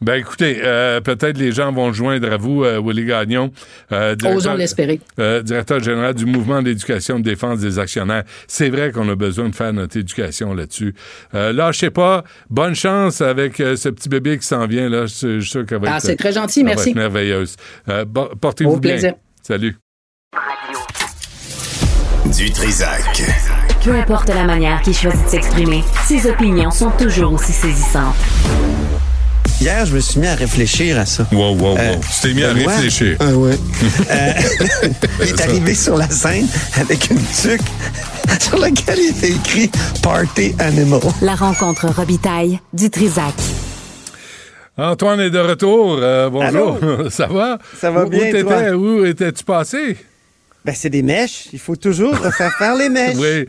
Ben 0.00 0.14
écoutez, 0.14 0.60
euh, 0.62 1.00
peut-être 1.00 1.38
les 1.38 1.50
gens 1.50 1.72
vont 1.72 1.92
joindre 1.92 2.30
à 2.32 2.36
vous, 2.36 2.62
euh, 2.62 2.80
Willy 2.80 3.04
Gagnon, 3.06 3.50
euh, 3.90 4.14
Osons 4.32 4.54
l'espérer. 4.54 5.00
euh, 5.18 5.42
directeur 5.42 5.80
général 5.82 6.14
du 6.14 6.24
mouvement 6.24 6.62
d'éducation 6.62 7.18
de 7.18 7.24
défense 7.24 7.58
des 7.58 7.80
actionnaires. 7.80 8.22
C'est 8.46 8.68
vrai 8.70 8.92
qu'on 8.92 9.08
a 9.08 9.16
besoin 9.16 9.48
de 9.48 9.54
faire 9.56 9.72
notre 9.72 9.96
éducation 9.96 10.54
là-dessus. 10.54 10.94
Euh, 11.34 11.52
lâchez 11.52 11.90
pas. 11.90 12.22
Bonne 12.48 12.76
chance 12.76 13.20
avec 13.20 13.58
euh, 13.58 13.74
ce 13.74 13.88
petit 13.88 14.08
bébé 14.08 14.38
qui 14.38 14.46
s'en 14.46 14.66
vient. 14.68 14.88
Là. 14.88 15.06
Je 15.06 15.40
suis- 15.40 15.44
sûr 15.44 15.66
qu'elle 15.66 15.80
va 15.80 15.88
Ah, 15.94 15.96
être, 15.96 16.02
c'est 16.04 16.16
très 16.16 16.32
gentil, 16.32 16.62
merci. 16.62 16.94
merveilleuse. 16.94 17.56
Euh, 17.88 18.04
Portez-vous 18.40 18.74
Au 18.74 18.76
bien. 18.78 18.92
plaisir. 18.92 19.14
Salut. 19.42 19.76
Du 22.36 22.50
Trisac. 22.52 23.22
Peu 23.82 23.92
importe 23.94 24.28
la 24.28 24.44
manière 24.44 24.80
qu'il 24.82 24.94
choisit 24.94 25.24
de 25.24 25.28
s'exprimer, 25.30 25.82
ses 26.04 26.28
opinions 26.30 26.70
sont 26.70 26.90
toujours 26.92 27.32
aussi 27.32 27.52
saisissantes. 27.52 28.14
Hier, 29.60 29.84
je 29.86 29.94
me 29.94 30.00
suis 30.00 30.20
mis 30.20 30.26
à 30.28 30.34
réfléchir 30.36 30.98
à 31.00 31.04
ça. 31.06 31.26
Wow, 31.32 31.54
wow, 31.56 31.70
wow. 31.72 31.76
Euh, 31.78 31.96
tu 31.96 32.20
t'es 32.28 32.34
mis 32.34 32.44
à 32.44 32.52
Benoît- 32.54 32.68
réfléchir. 32.76 33.16
Ah 33.20 33.32
ouais. 33.32 33.58
Euh, 34.10 34.32
il 35.22 35.28
est 35.28 35.40
arrivé 35.40 35.74
sur 35.74 35.96
la 35.96 36.08
scène 36.08 36.46
avec 36.80 37.10
une 37.10 37.18
tuque 37.18 37.60
sur 38.40 38.58
laquelle 38.58 38.98
il 38.98 39.10
était 39.16 39.30
écrit 39.30 39.70
Party 40.02 40.54
Animal. 40.60 41.00
La 41.22 41.34
rencontre 41.34 41.88
Robitaille 41.88 42.60
du 42.72 42.88
Trisac. 42.88 43.34
Antoine 44.76 45.20
est 45.20 45.30
de 45.30 45.38
retour. 45.40 45.98
Euh, 46.00 46.30
bonjour. 46.30 46.78
Ça 47.10 47.26
va? 47.26 47.58
Ça 47.80 47.90
va 47.90 48.04
Où- 48.04 48.08
bien, 48.08 48.20
Où, 48.20 48.22
t'étais? 48.32 48.42
toi? 48.44 48.70
Où 48.76 49.04
étais-tu 49.04 49.42
passé? 49.44 49.96
Ben, 50.68 50.74
c'est 50.76 50.90
des 50.90 51.02
mèches. 51.02 51.48
Il 51.54 51.58
faut 51.58 51.76
toujours 51.76 52.14
refaire 52.14 52.52
faire 52.58 52.74
les 52.76 52.90
mèches. 52.90 53.16
Oui, 53.16 53.46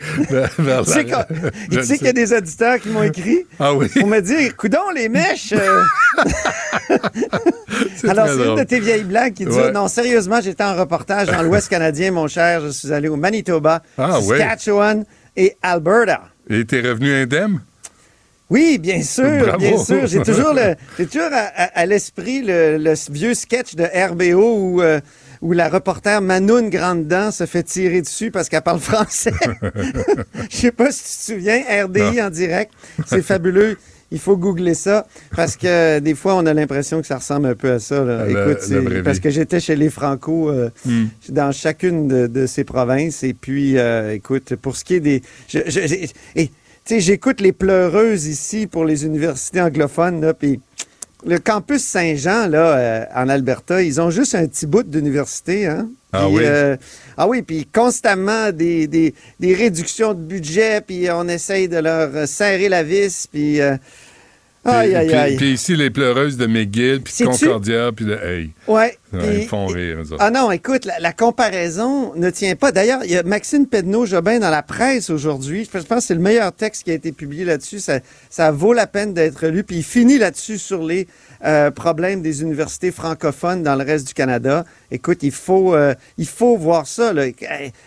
vers 0.58 0.86
Tu 0.86 0.94
sais, 0.94 1.04
tu 1.04 1.98
qu'il 1.98 2.06
y 2.06 2.10
a 2.10 2.14
des 2.14 2.32
auditeurs 2.32 2.80
qui 2.80 2.88
m'ont 2.88 3.04
écrit 3.04 3.40
Ah 3.60 3.74
oui? 3.74 3.90
pour 3.90 4.08
me 4.08 4.22
dire, 4.22 4.56
coudon, 4.56 4.90
les 4.96 5.10
mèches. 5.10 5.52
euh. 5.52 5.82
Alors, 8.08 8.28
c'est 8.30 8.46
une 8.46 8.56
de 8.56 8.64
tes 8.64 8.80
vieilles 8.80 9.04
blagues 9.04 9.34
qui 9.34 9.44
dit, 9.44 9.52
Ouais. 9.52 9.74
non, 9.74 9.90
sérieusement, 9.90 10.40
j'étais 10.42 10.64
en 10.64 10.78
reportage 10.78 11.28
dans 11.28 11.42
l'Ouest 11.44 11.68
canadien, 11.68 12.12
mon 12.12 12.30
cher. 12.30 12.62
Je 12.62 12.70
suis 12.70 12.94
allé 12.94 13.10
au 13.10 13.18
Manitoba, 13.18 13.84
Ah, 13.98 14.20
oui. 14.22 14.38
Saskatchewan 14.38 15.04
et 15.36 15.58
Alberta. 15.62 16.22
Et 16.50 16.64
t'es 16.64 16.80
revenu 16.80 17.14
indemne? 17.14 17.60
Oui, 18.50 18.78
bien 18.80 19.04
sûr, 19.04 19.40
Bravo. 19.46 19.58
bien 19.58 19.78
sûr. 19.78 20.08
J'ai 20.08 20.24
toujours, 20.24 20.54
le, 20.54 20.76
j'ai 20.98 21.06
toujours 21.06 21.34
à, 21.34 21.52
à- 21.54 21.80
à 21.82 21.86
l'esprit 21.86 22.42
le, 22.44 22.78
le 22.78 22.94
vieux 23.12 23.34
sketch 23.34 23.76
de 23.76 23.84
RBO 23.84 24.56
où, 24.58 24.82
euh, 24.82 25.02
où 25.42 25.54
la 25.54 25.70
reporter 25.70 26.22
Manoun 26.22 26.70
Grandedent 26.70 27.32
se 27.32 27.46
fait 27.46 27.64
tirer 27.64 28.02
dessus 28.02 28.32
parce 28.32 28.50
qu'elle 28.50 28.62
parle 28.62 28.80
français. 28.80 29.32
Je 30.50 30.56
sais 30.56 30.72
pas 30.72 30.92
si 30.92 31.04
tu 31.04 31.10
te 31.10 31.32
souviens, 31.40 31.62
RDI 31.86 32.18
Non. 32.18 32.24
en 32.26 32.30
direct. 32.30 32.72
C'est 33.06 33.22
fabuleux. 33.22 33.78
Il 34.12 34.20
faut 34.20 34.36
googler 34.38 34.74
ça 34.74 35.06
parce 35.36 35.56
que 35.56 36.00
des 36.00 36.16
fois, 36.16 36.36
on 36.36 36.46
a 36.48 36.54
l'impression 36.54 37.00
que 37.00 37.06
ça 37.06 37.18
ressemble 37.18 37.46
un 37.48 37.54
peu 37.56 37.72
à 37.74 37.80
ça. 37.80 38.04
là. 38.04 38.26
Le- 38.26 38.32
Écoute, 38.52 39.04
parce 39.04 39.20
que 39.20 39.30
j'étais 39.30 39.60
chez 39.60 39.76
les 39.76 39.90
Franco 39.92 40.50
euh, 40.50 40.70
Hmm. 40.86 41.06
dans 41.30 41.52
chacune 41.52 42.08
de, 42.08 42.26
de 42.28 42.46
ces 42.48 42.64
provinces. 42.64 43.22
Et 43.24 43.34
puis, 43.36 43.78
euh, 43.78 44.14
écoute, 44.16 44.56
pour 44.56 44.76
ce 44.76 44.84
qui 44.84 44.96
est 44.96 45.00
des... 45.00 45.22
je- 45.48 45.60
je- 45.68 46.98
j'écoute 46.98 47.40
les 47.40 47.52
pleureuses 47.52 48.26
ici 48.26 48.66
pour 48.66 48.84
les 48.84 49.06
universités 49.06 49.62
anglophones, 49.62 50.34
puis 50.40 50.60
le 51.26 51.38
campus 51.38 51.84
Saint-Jean, 51.84 52.48
là, 52.48 52.78
euh, 52.78 53.06
en 53.16 53.30
Alberta, 53.30 53.82
ils 53.82 54.00
ont 54.00 54.10
juste 54.10 54.36
un 54.36 54.48
petit 54.48 54.66
bout 54.66 54.84
d'université, 54.84 55.68
hein? 55.68 55.90
Ah 56.14 56.26
Puis, 56.26 56.38
oui? 56.38 56.44
euh, 56.46 56.78
ah 57.18 57.28
oui, 57.28 57.42
puis 57.42 57.68
constamment 57.72 58.52
des, 58.52 58.88
des, 58.88 59.14
des 59.40 59.54
réductions 59.54 60.14
de 60.14 60.20
budget, 60.22 60.82
puis 60.82 61.08
on 61.12 61.28
essaye 61.28 61.68
de 61.68 61.78
leur 61.78 62.28
serrer 62.28 62.70
la 62.70 62.84
vis, 62.84 63.28
puis... 63.32 63.62
euh, 63.62 63.76
aïe, 64.70 64.88
Puis- 64.90 64.96
aïe, 64.98 65.08
puis- 65.08 65.16
aïe. 65.18 65.36
Puis 65.38 65.52
ici, 65.54 65.76
les 65.76 65.90
pleureuses 65.90 66.38
de 66.38 66.46
McGill, 66.48 67.02
puis 67.02 67.14
de 67.20 67.26
Concordia, 67.26 67.92
puis 67.96 68.06
de... 68.06 68.14
Hey. 68.14 68.52
Ouais. 68.68 68.98
Ouais, 69.12 69.42
ils 69.42 69.48
font 69.48 69.66
rire, 69.66 69.98
eux. 70.02 70.16
Ah 70.20 70.30
non, 70.30 70.52
écoute, 70.52 70.86
la, 70.86 71.00
la 71.00 71.14
comparaison 71.14 72.14
ne 72.16 72.30
tient 72.30 72.56
pas. 72.56 72.72
D'ailleurs, 72.72 73.00
il 73.06 73.10
y 73.12 73.18
a 73.18 73.24
Maxime 73.24 73.66
Pedneau-Jobin 73.66 74.38
dans 74.38 74.52
la 74.52 74.62
presse 74.62 75.10
aujourd'hui. 75.10 75.66
Je 75.66 75.80
pense 75.80 75.84
que 75.88 76.00
c'est 76.02 76.14
le 76.14 76.20
meilleur 76.20 76.52
texte 76.54 76.84
qui 76.84 76.92
a 76.92 76.94
été 76.94 77.12
publié 77.12 77.44
là-dessus. 77.44 77.80
Ça, 77.80 78.02
ça 78.30 78.52
vaut 78.52 78.72
la 78.72 78.86
peine 78.86 79.16
d'être 79.16 79.48
lu. 79.48 79.64
Puis 79.64 79.78
il 79.78 79.84
finit 79.84 80.20
là-dessus 80.20 80.60
sur 80.60 80.84
les 80.84 81.08
euh, 81.44 81.72
problèmes 81.72 82.22
des 82.22 82.44
universités 82.44 82.92
francophones 82.92 83.64
dans 83.64 83.76
le 83.76 83.84
reste 83.84 84.08
du 84.08 84.14
Canada. 84.14 84.64
Écoute, 84.92 85.24
il 85.24 85.32
faut, 85.32 85.74
euh, 85.74 85.96
il 86.20 86.28
faut 86.28 86.56
voir 86.56 86.86
ça. 86.86 87.12
le- 87.12 87.32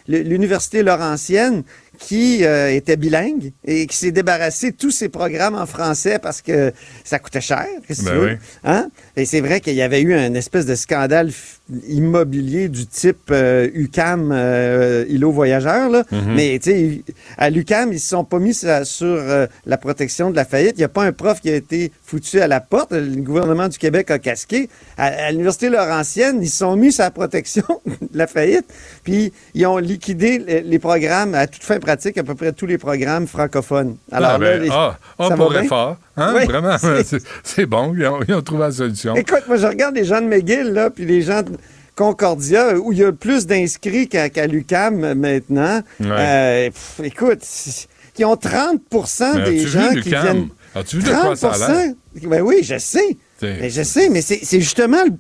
L'université 0.09 0.83
Laurentienne, 0.83 1.63
qui 2.03 2.45
euh, 2.45 2.75
était 2.75 2.97
bilingue 2.97 3.53
et 3.65 3.87
qui 3.87 3.97
s'est 3.97 4.11
débarrassé 4.11 4.73
de 4.73 4.77
tous 4.77 4.91
ses 4.91 5.09
programmes 5.09 5.55
en 5.55 5.67
français 5.67 6.19
parce 6.19 6.43
que 6.43 6.73
ça 7.05 7.21
coûtait 7.21 7.41
cher. 7.41 7.65
Ben 8.05 8.19
oui. 8.19 8.31
Hein? 8.65 8.89
Et 9.17 9.27
c'est 9.27 9.41
vrai 9.41 9.61
qu'il 9.61 9.75
y 9.75 9.83
avait 9.83 10.01
eu 10.01 10.15
une 10.15 10.37
espèce 10.37 10.65
de 10.65 10.75
scandale 10.75 11.31
immobilier 11.89 12.69
du 12.69 12.87
type 12.87 13.31
euh, 13.31 13.69
UCAM, 13.75 14.31
euh, 14.33 15.05
îlot 15.09 15.31
voyageur. 15.33 15.91
Là. 15.91 16.05
Mhm. 16.11 16.35
Mais 16.35 16.59
tu 16.63 16.71
sais, 16.71 17.03
à 17.39 17.51
l'UCAM, 17.51 17.93
ils 17.93 18.01
se 18.01 18.09
sont 18.09 18.25
pas 18.25 18.39
mis 18.39 18.55
sur, 18.55 18.69
sur, 18.87 19.07
euh, 19.07 19.47
la 19.67 19.77
protection 19.77 20.31
de 20.31 20.37
la 20.37 20.45
faillite. 20.45 20.73
Il 20.77 20.79
n'y 20.81 20.85
a 20.85 20.89
pas 20.89 21.05
un 21.05 21.13
prof 21.13 21.41
qui 21.41 21.51
a 21.51 21.55
été 21.55 21.93
foutu 22.05 22.41
à 22.41 22.49
la 22.49 22.61
porte. 22.61 22.93
Le 22.93 23.21
gouvernement 23.21 23.69
du 23.69 23.79
Québec 23.79 24.11
a 24.11 24.19
casqué. 24.19 24.69
À, 24.97 25.07
à 25.07 25.31
l'Université 25.31 25.69
Laurentienne, 25.69 26.39
ils 26.43 26.49
se 26.51 26.59
sont 26.59 26.77
mis 26.77 26.93
sur 26.93 27.05
la 27.05 27.11
protection 27.11 27.65
de 27.87 28.19
la 28.19 28.27
faillite. 28.27 28.67
Puis 29.05 29.33
ils 29.55 29.67
ont 29.67 29.79
liquidé 29.79 30.39
les, 30.39 30.63
les 30.63 30.79
programmes 30.79 31.35
à 31.35 31.47
toute 31.47 31.63
fin 31.65 31.79
pratique, 31.79 32.19
à 32.19 32.23
peu 32.25 32.35
près 32.35 32.53
tous 32.53 32.67
les 32.67 32.79
programmes 32.79 33.27
francophones. 33.27 33.97
Alors 34.11 34.31
ah, 34.35 34.39
là, 34.39 34.39
ben, 34.39 34.63
les- 34.63 34.69
ah, 34.71 34.99
ah, 35.19 35.29
ça 35.29 35.37
pour 35.37 35.55
effort. 35.57 35.97
Hein? 36.17 36.35
Oui, 36.37 36.45
Vraiment, 36.47 36.77
c'est- 37.45 37.67
bon. 37.67 37.95
Ils 37.97 38.07
ont, 38.07 38.21
ils 38.29 38.35
ont 38.35 38.43
trouvé 38.43 38.61
la 38.63 38.73
solution. 38.73 39.15
Écoute, 39.15 39.43
moi, 39.49 39.57
je 39.57 39.67
regarde 39.67 39.95
les 39.95 40.05
gens 40.05 40.21
de 40.21 40.27
McGill, 40.27 40.69
là, 40.73 40.91
puis 40.91 41.05
les 41.07 41.23
gens 41.23 41.43
de 41.43 41.53
Concordia, 41.97 42.77
où 42.79 42.93
il 42.93 42.99
y 42.99 43.05
a 43.05 43.13
plus 43.13 43.47
d'inscrits 43.47 44.09
qu'à 44.09 44.47
l'UQAM 44.47 45.05
euh, 45.05 45.15
maintenant. 45.15 45.83
Ouais. 46.01 46.07
Euh, 46.11 46.71
pff, 46.71 47.01
écoute, 47.05 47.41
qui 48.15 48.25
ont 48.25 48.37
30 48.37 48.81
Mais 49.37 49.45
des 49.51 49.67
gens 49.67 49.91
qui 49.95 50.09
viennent... 50.11 50.49
As-tu 50.75 50.97
vu 50.99 51.03
de 51.03 51.09
quoi 51.11 51.37
ça 51.37 51.51
a? 51.53 51.85
Ben 52.23 52.41
oui, 52.43 52.61
je 52.63 52.79
sais. 52.79 53.17
Mais 53.43 53.69
je 53.71 53.83
sais, 53.83 54.09
mais 54.09 54.23
c'est 54.23 54.61
justement 54.61 55.03
le, 55.05 55.13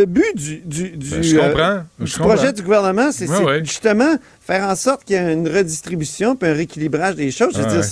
le 0.00 0.04
but 0.06 0.34
du, 0.34 0.56
du, 0.64 0.90
du, 0.96 1.10
Ben, 1.10 1.22
je 1.22 1.36
euh, 1.36 1.48
comprends, 1.48 1.82
du 2.00 2.06
je 2.06 2.16
comprends. 2.16 2.34
projet 2.34 2.52
du 2.52 2.62
gouvernement, 2.62 3.12
c'est 3.12 3.28
Ouais, 3.28 3.36
c'est 3.36 3.44
ouais. 3.44 3.64
justement 3.64 4.16
faire 4.40 4.64
en 4.68 4.74
sorte 4.74 5.04
qu'il 5.04 5.14
y 5.14 5.18
ait 5.18 5.32
une 5.32 5.46
redistribution 5.48 6.34
puis 6.34 6.48
un 6.48 6.54
rééquilibrage 6.54 7.14
des 7.16 7.30
choses. 7.30 7.52
Je 7.54 7.58
veux 7.60 7.64
Ouais, 7.66 7.72
dire. 7.72 7.84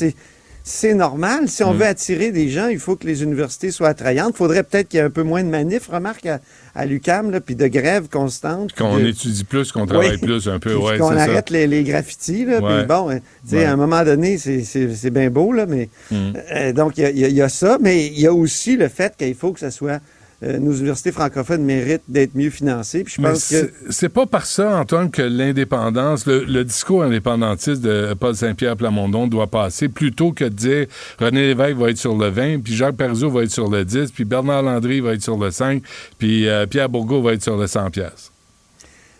C'est 0.66 0.94
normal. 0.94 1.46
Si 1.48 1.62
on 1.62 1.74
Mm. 1.74 1.76
veut 1.76 1.84
attirer 1.86 2.30
des 2.32 2.48
gens, 2.48 2.68
il 2.68 2.78
faut 2.78 2.96
que 2.96 3.06
les 3.06 3.22
universités 3.22 3.70
soient 3.70 3.88
attrayantes. 3.90 4.30
Il 4.34 4.38
faudrait 4.38 4.62
peut-être 4.62 4.88
qu'il 4.88 4.96
y 4.98 5.02
ait 5.02 5.04
un 5.06 5.10
peu 5.10 5.22
moins 5.22 5.44
de 5.44 5.48
manifs, 5.50 5.88
remarque, 5.88 6.24
à, 6.24 6.40
à 6.74 6.86
l'UQAM, 6.86 7.30
là, 7.30 7.40
puis 7.42 7.54
de 7.54 7.66
grèves 7.66 8.08
constantes. 8.08 8.72
Qu'on 8.72 8.96
de- 8.96 9.08
étudie 9.08 9.44
plus, 9.44 9.70
qu'on 9.72 9.84
travaille 9.84 10.12
Oui. 10.12 10.18
plus 10.18 10.48
un 10.48 10.58
peu, 10.58 10.74
ouais, 10.74 10.96
qu'on 10.98 11.10
ça. 11.10 11.22
arrête 11.24 11.50
les, 11.50 11.66
les 11.66 11.84
graffitis, 11.84 12.46
là. 12.46 12.60
Ouais. 12.60 12.78
Puis 12.78 12.86
bon, 12.86 13.08
Ouais. 13.52 13.64
à 13.64 13.72
un 13.72 13.76
moment 13.76 14.02
donné, 14.04 14.38
c'est- 14.38 14.64
c'est 14.64 14.92
c'est 14.94 15.10
bien 15.10 15.28
beau, 15.28 15.52
là, 15.52 15.66
mais 15.66 15.90
Mm. 16.10 16.16
euh, 16.56 16.72
donc 16.72 16.96
il 16.96 17.10
y 17.18 17.30
y 17.34 17.42
a 17.42 17.48
ça, 17.50 17.76
mais 17.80 18.06
il 18.06 18.18
y 18.18 18.26
a 18.26 18.32
aussi 18.32 18.76
le 18.78 18.88
fait 18.88 19.14
qu'il 19.18 19.34
faut 19.34 19.52
que 19.52 19.60
ça 19.60 19.70
soit 19.70 20.00
euh, 20.44 20.58
nos 20.58 20.72
universités 20.72 21.10
francophones 21.12 21.62
méritent 21.64 22.02
d'être 22.08 22.34
mieux 22.34 22.50
financées. 22.50 23.04
Puis 23.04 23.14
je 23.16 23.22
pense 23.22 23.48
que 23.48 23.54
c'est- 23.56 23.72
c'est 23.90 24.08
pas 24.08 24.26
par 24.26 24.44
ça, 24.46 24.78
Antoine, 24.78 25.10
que 25.10 25.22
l'indépendance, 25.22 26.26
le, 26.26 26.44
le 26.44 26.64
discours 26.64 27.02
indépendantiste 27.02 27.80
de 27.80 28.14
Paul 28.14 28.34
Saint-Pierre 28.36 28.76
Plamondon 28.76 29.26
doit 29.26 29.46
passer, 29.46 29.88
plutôt 29.88 30.32
que 30.32 30.44
de 30.44 30.48
dire 30.50 30.86
René 31.18 31.42
Lévesque 31.48 31.76
va 31.76 31.90
être 31.90 31.98
sur 31.98 32.16
le 32.16 32.28
20, 32.28 32.60
puis 32.62 32.74
Jacques 32.74 32.96
Parizeau 32.96 33.30
va 33.30 33.42
être 33.44 33.50
sur 33.50 33.70
le 33.70 33.84
10, 33.84 34.10
puis 34.12 34.24
Bernard 34.24 34.62
Landry 34.62 35.00
va 35.00 35.14
être 35.14 35.22
sur 35.22 35.38
le 35.38 35.50
5, 35.50 35.82
puis 36.18 36.48
euh, 36.48 36.66
Pierre 36.66 36.88
Bourgault 36.88 37.22
va 37.22 37.32
être 37.32 37.42
sur 37.42 37.56
le 37.56 37.66
100 37.66 37.90
pièces. 37.90 38.30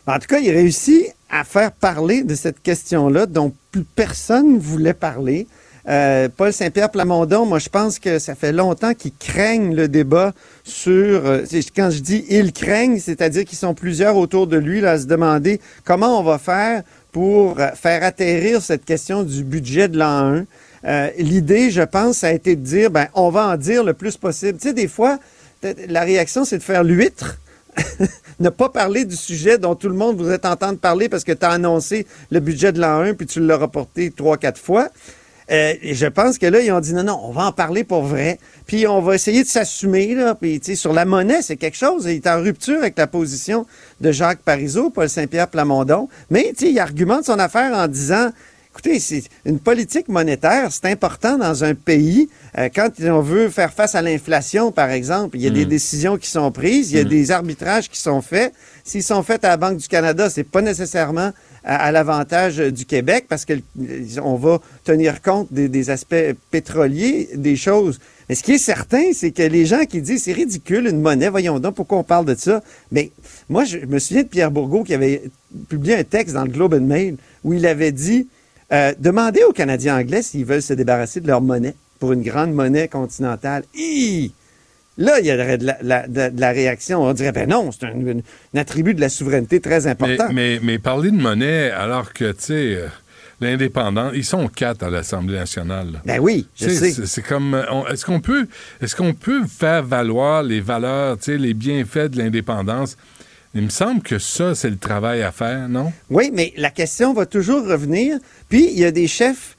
En 0.07 0.19
tout 0.19 0.27
cas, 0.29 0.39
il 0.39 0.51
réussit 0.51 1.07
à 1.31 1.45
faire 1.45 1.73
parler 1.73 2.23
de 2.23 2.35
cette 2.35 2.63
question-là 2.63 3.25
dont 3.27 3.53
plus 3.73 3.85
personne 3.85 4.59
voulait 4.59 4.93
parler. 4.95 5.47
Euh, 5.87 6.29
Paul 6.35 6.53
Saint-Pierre 6.53 6.91
Plamondon, 6.91 7.45
moi, 7.45 7.59
je 7.59 7.69
pense 7.69 7.99
que 7.99 8.19
ça 8.19 8.35
fait 8.35 8.53
longtemps 8.53 8.95
qu'ils 8.95 9.15
craignent 9.15 9.75
le 9.75 9.89
débat 9.89 10.33
sur... 10.65 11.27
euh, 11.27 11.45
quand 11.77 11.91
je 11.91 12.01
dis 12.01 12.25
ils 12.31 12.53
craignent, 12.53 12.99
c'est-à-dire 12.99 13.45
qu'ils 13.45 13.59
sont 13.59 13.75
plusieurs 13.75 14.17
autour 14.17 14.47
de 14.47 14.57
lui 14.57 14.85
à 14.87 14.99
se 14.99 15.07
demander 15.07 15.61
comment 15.85 16.19
on 16.19 16.23
va 16.23 16.39
faire 16.39 16.83
pour 17.13 17.61
euh, 17.61 17.69
faire 17.75 18.03
atterrir 18.03 18.63
cette 18.63 18.85
question 18.85 19.23
du 19.23 19.45
budget 19.45 19.89
de 19.89 19.99
l'an 19.99 20.37
1. 20.37 20.47
Euh, 20.87 21.11
L'idée, 21.19 21.71
je 21.71 21.83
pense, 21.83 22.19
ça 22.19 22.29
a 22.29 22.33
été 22.33 22.57
de 22.57 22.63
dire, 22.63 22.91
ben, 22.91 23.09
on 23.15 23.31
va 23.31 23.49
en 23.49 23.57
dire 23.57 23.85
le 23.85 23.95
plus 23.95 24.17
possible. 24.17 24.59
Tu 24.59 24.69
sais, 24.69 24.75
des 24.75 24.89
fois, 24.89 25.19
la 25.89 26.03
réaction, 26.03 26.45
c'est 26.45 26.59
de 26.59 26.63
faire 26.63 26.83
l'huître 26.83 27.39
ne 28.41 28.49
pas 28.49 28.69
parler 28.69 29.05
du 29.05 29.17
sujet 29.17 29.59
dont 29.59 29.75
tout 29.75 29.89
le 29.89 29.95
monde 29.95 30.17
voudrait 30.17 30.39
t'entendre 30.39 30.79
parler 30.79 31.09
parce 31.09 31.25
que 31.25 31.33
tu 31.33 31.45
as 31.45 31.51
annoncé 31.51 32.07
le 32.31 32.41
budget 32.41 32.73
de 32.73 32.81
l'an 32.81 33.01
1 33.01 33.15
puis 33.15 33.27
tu 33.27 33.41
l'as 33.41 33.57
reporté 33.57 34.11
trois, 34.11 34.37
quatre 34.37 34.61
fois. 34.61 34.89
Euh, 35.51 35.75
et 35.83 35.95
je 35.95 36.07
pense 36.07 36.39
que 36.39 36.47
là, 36.47 36.61
ils 36.61 36.73
ont 36.73 36.81
dit 36.81 36.95
non, 36.95 37.03
non, 37.05 37.21
on 37.25 37.33
va 37.33 37.47
en 37.47 37.53
parler 37.53 37.85
pour 37.85 38.03
vrai. 38.05 38.39
Puis 38.67 38.87
on 38.87 39.01
va 39.03 39.15
essayer 39.15 39.43
de 39.43 39.49
s'assumer. 39.49 40.15
Là. 40.15 40.35
Puis, 40.35 40.59
tu 40.61 40.73
sais, 40.73 40.75
sur 40.77 40.93
la 40.93 41.05
monnaie, 41.05 41.43
c'est 41.43 41.57
quelque 41.57 41.77
chose. 41.77 42.05
Il 42.07 42.13
est 42.17 42.27
en 42.27 42.41
rupture 42.41 42.79
avec 42.79 42.97
la 42.97 43.07
position 43.07 43.67
de 44.01 44.11
Jacques 44.13 44.41
Parizeau, 44.41 44.91
Paul 44.91 45.09
Saint-Pierre 45.09 45.49
Plamondon. 45.49 46.09
Mais 46.31 46.53
tu 46.57 46.67
sais, 46.67 46.71
il 46.73 46.79
argumente 46.79 47.25
son 47.25 47.39
affaire 47.39 47.75
en 47.77 47.87
disant 47.89 48.31
Écoutez, 48.77 48.99
c'est 48.99 49.23
une 49.45 49.61
politique 49.61 50.09
monétaire, 50.09 50.73
c'est 50.73 50.87
important 50.91 51.39
dans 51.39 51.63
un 51.63 51.77
pays. 51.77 52.29
Euh, 52.59 52.69
quand 52.75 52.89
on 53.03 53.21
veut 53.21 53.49
faire 53.49 53.73
face 53.73 53.95
à 53.95 54.03
l'inflation, 54.03 54.73
par 54.73 54.91
exemple, 54.91 55.37
il 55.37 55.43
y 55.43 55.47
a 55.47 55.51
des 55.51 55.65
Mm. 55.65 55.69
décisions 55.69 56.17
qui 56.19 56.29
sont 56.29 56.51
prises, 56.51 56.91
il 56.91 56.97
y 56.97 57.01
a 57.01 57.05
Mm. 57.05 57.09
des 57.09 57.31
arbitrages 57.31 57.89
qui 57.89 58.01
sont 58.01 58.21
faits. 58.21 58.53
S'ils 58.83 59.05
sont 59.05 59.23
faits 59.23 59.45
à 59.45 59.51
la 59.51 59.57
Banque 59.59 59.77
du 59.77 59.87
Canada, 59.87 60.29
c'est 60.29 60.43
pas 60.43 60.61
nécessairement 60.61 61.31
à, 61.65 61.87
à 61.87 61.93
l'avantage 61.93 62.61
euh, 62.61 62.71
du 62.71 62.85
Québec 62.85 63.27
parce 63.29 63.45
qu'on 63.45 64.35
va 64.37 64.61
tenir 64.85 65.23
compte 65.23 65.53
des, 65.53 65.69
des 65.69 65.91
aspects 65.91 66.35
pétroliers 66.51 67.29
des 67.35 67.57
choses. 67.57 67.99
Mais 68.29 68.35
ce 68.35 68.43
qui 68.43 68.53
est 68.53 68.59
certain, 68.59 69.13
c'est 69.13 69.33
que 69.33 69.43
les 69.43 69.67
gens 69.67 69.85
qui 69.85 70.01
disent 70.01 70.25
c'est 70.25 70.33
ridicule 70.33 70.87
une 70.87 71.01
monnaie, 71.01 71.29
voyons 71.29 71.59
donc 71.59 71.75
pourquoi 71.75 71.99
on 71.99 72.05
parle 72.05 72.25
de 72.25 72.35
ça. 72.35 72.63
Mais 72.91 73.11
moi, 73.49 73.65
je 73.65 73.79
me 73.79 73.99
souviens 73.99 74.23
de 74.23 74.29
Pierre 74.29 74.51
Bourgault 74.51 74.85
qui 74.85 74.95
avait 74.95 75.23
publié 75.69 75.97
un 75.97 76.05
texte 76.05 76.35
dans 76.35 76.45
le 76.45 76.51
Globe 76.51 76.75
and 76.75 76.87
Mail 76.87 77.17
où 77.43 77.53
il 77.53 77.67
avait 77.67 77.93
dit 77.93 78.29
euh, 78.73 78.93
demandez 78.99 79.43
aux 79.45 79.53
Canadiens 79.53 79.99
anglais 79.99 80.23
s'ils 80.23 80.45
veulent 80.45 80.63
se 80.63 80.73
débarrasser 80.73 81.21
de 81.21 81.27
leur 81.27 81.43
monnaie 81.43 81.75
pour 81.99 82.13
une 82.13 82.23
grande 82.23 82.53
monnaie 82.53 82.89
continentale. 82.89 83.65
Là, 84.97 85.19
il 85.21 85.27
y 85.27 85.33
aurait 85.33 85.59
de 85.59 85.67
la, 85.67 85.79
la- 85.83 86.07
de- 86.07 86.35
de 86.35 86.41
la 86.41 86.51
réaction. 86.53 87.03
On 87.03 87.13
dirait, 87.13 87.33
ben 87.33 87.49
non, 87.49 87.71
c'est 87.73 87.87
un, 87.87 88.59
attribut 88.59 88.95
de 88.95 89.01
la 89.01 89.09
souveraineté 89.09 89.61
très 89.61 89.87
important. 89.87 90.29
mais, 90.33 90.61
mais 90.63 90.79
parler 90.79 91.11
de 91.11 91.17
monnaie 91.17 91.71
alors 91.71 92.13
que, 92.13 92.31
tu 92.31 92.37
sais, 92.45 92.75
euh, 92.77 92.87
l'indépendant, 93.41 94.11
ils 94.13 94.25
sont 94.25 94.47
quatre 94.49 94.83
à 94.85 94.91
l'Assemblée 94.91 95.35
nationale. 95.37 96.01
Ben 96.05 96.19
oui, 96.21 96.47
je 96.57 96.69
sais. 96.69 96.93
C'est 97.07 97.23
comme. 97.23 97.55
euh, 97.55 97.85
Est-ce 97.93 98.05
qu'on 98.05 98.21
peut, 98.21 98.47
est-ce 98.81 98.95
qu'on 98.95 99.15
peut 99.15 99.43
faire 99.47 99.83
valoir 99.83 100.43
les 100.43 100.61
valeurs, 100.61 101.19
tu 101.19 101.25
sais, 101.33 101.39
les 101.39 101.55
bienfaits 101.55 102.11
de 102.11 102.19
l'indépendance? 102.19 102.97
Il 103.57 103.63
me 103.63 103.69
semble 103.71 104.03
que 104.03 104.19
ça, 104.19 104.55
c'est 104.57 104.71
le 104.71 104.79
travail 104.79 105.23
à 105.23 105.31
faire, 105.31 105.69
non? 105.69 105.93
Oui, 106.11 106.31
mais 106.33 106.53
la 106.57 106.71
question 106.71 107.13
va 107.15 107.25
toujours 107.25 107.65
revenir. 107.65 108.19
Puis, 108.49 108.69
il 108.73 108.79
y 108.81 108.85
a 108.85 108.91
des 108.91 109.07
chefs 109.07 109.54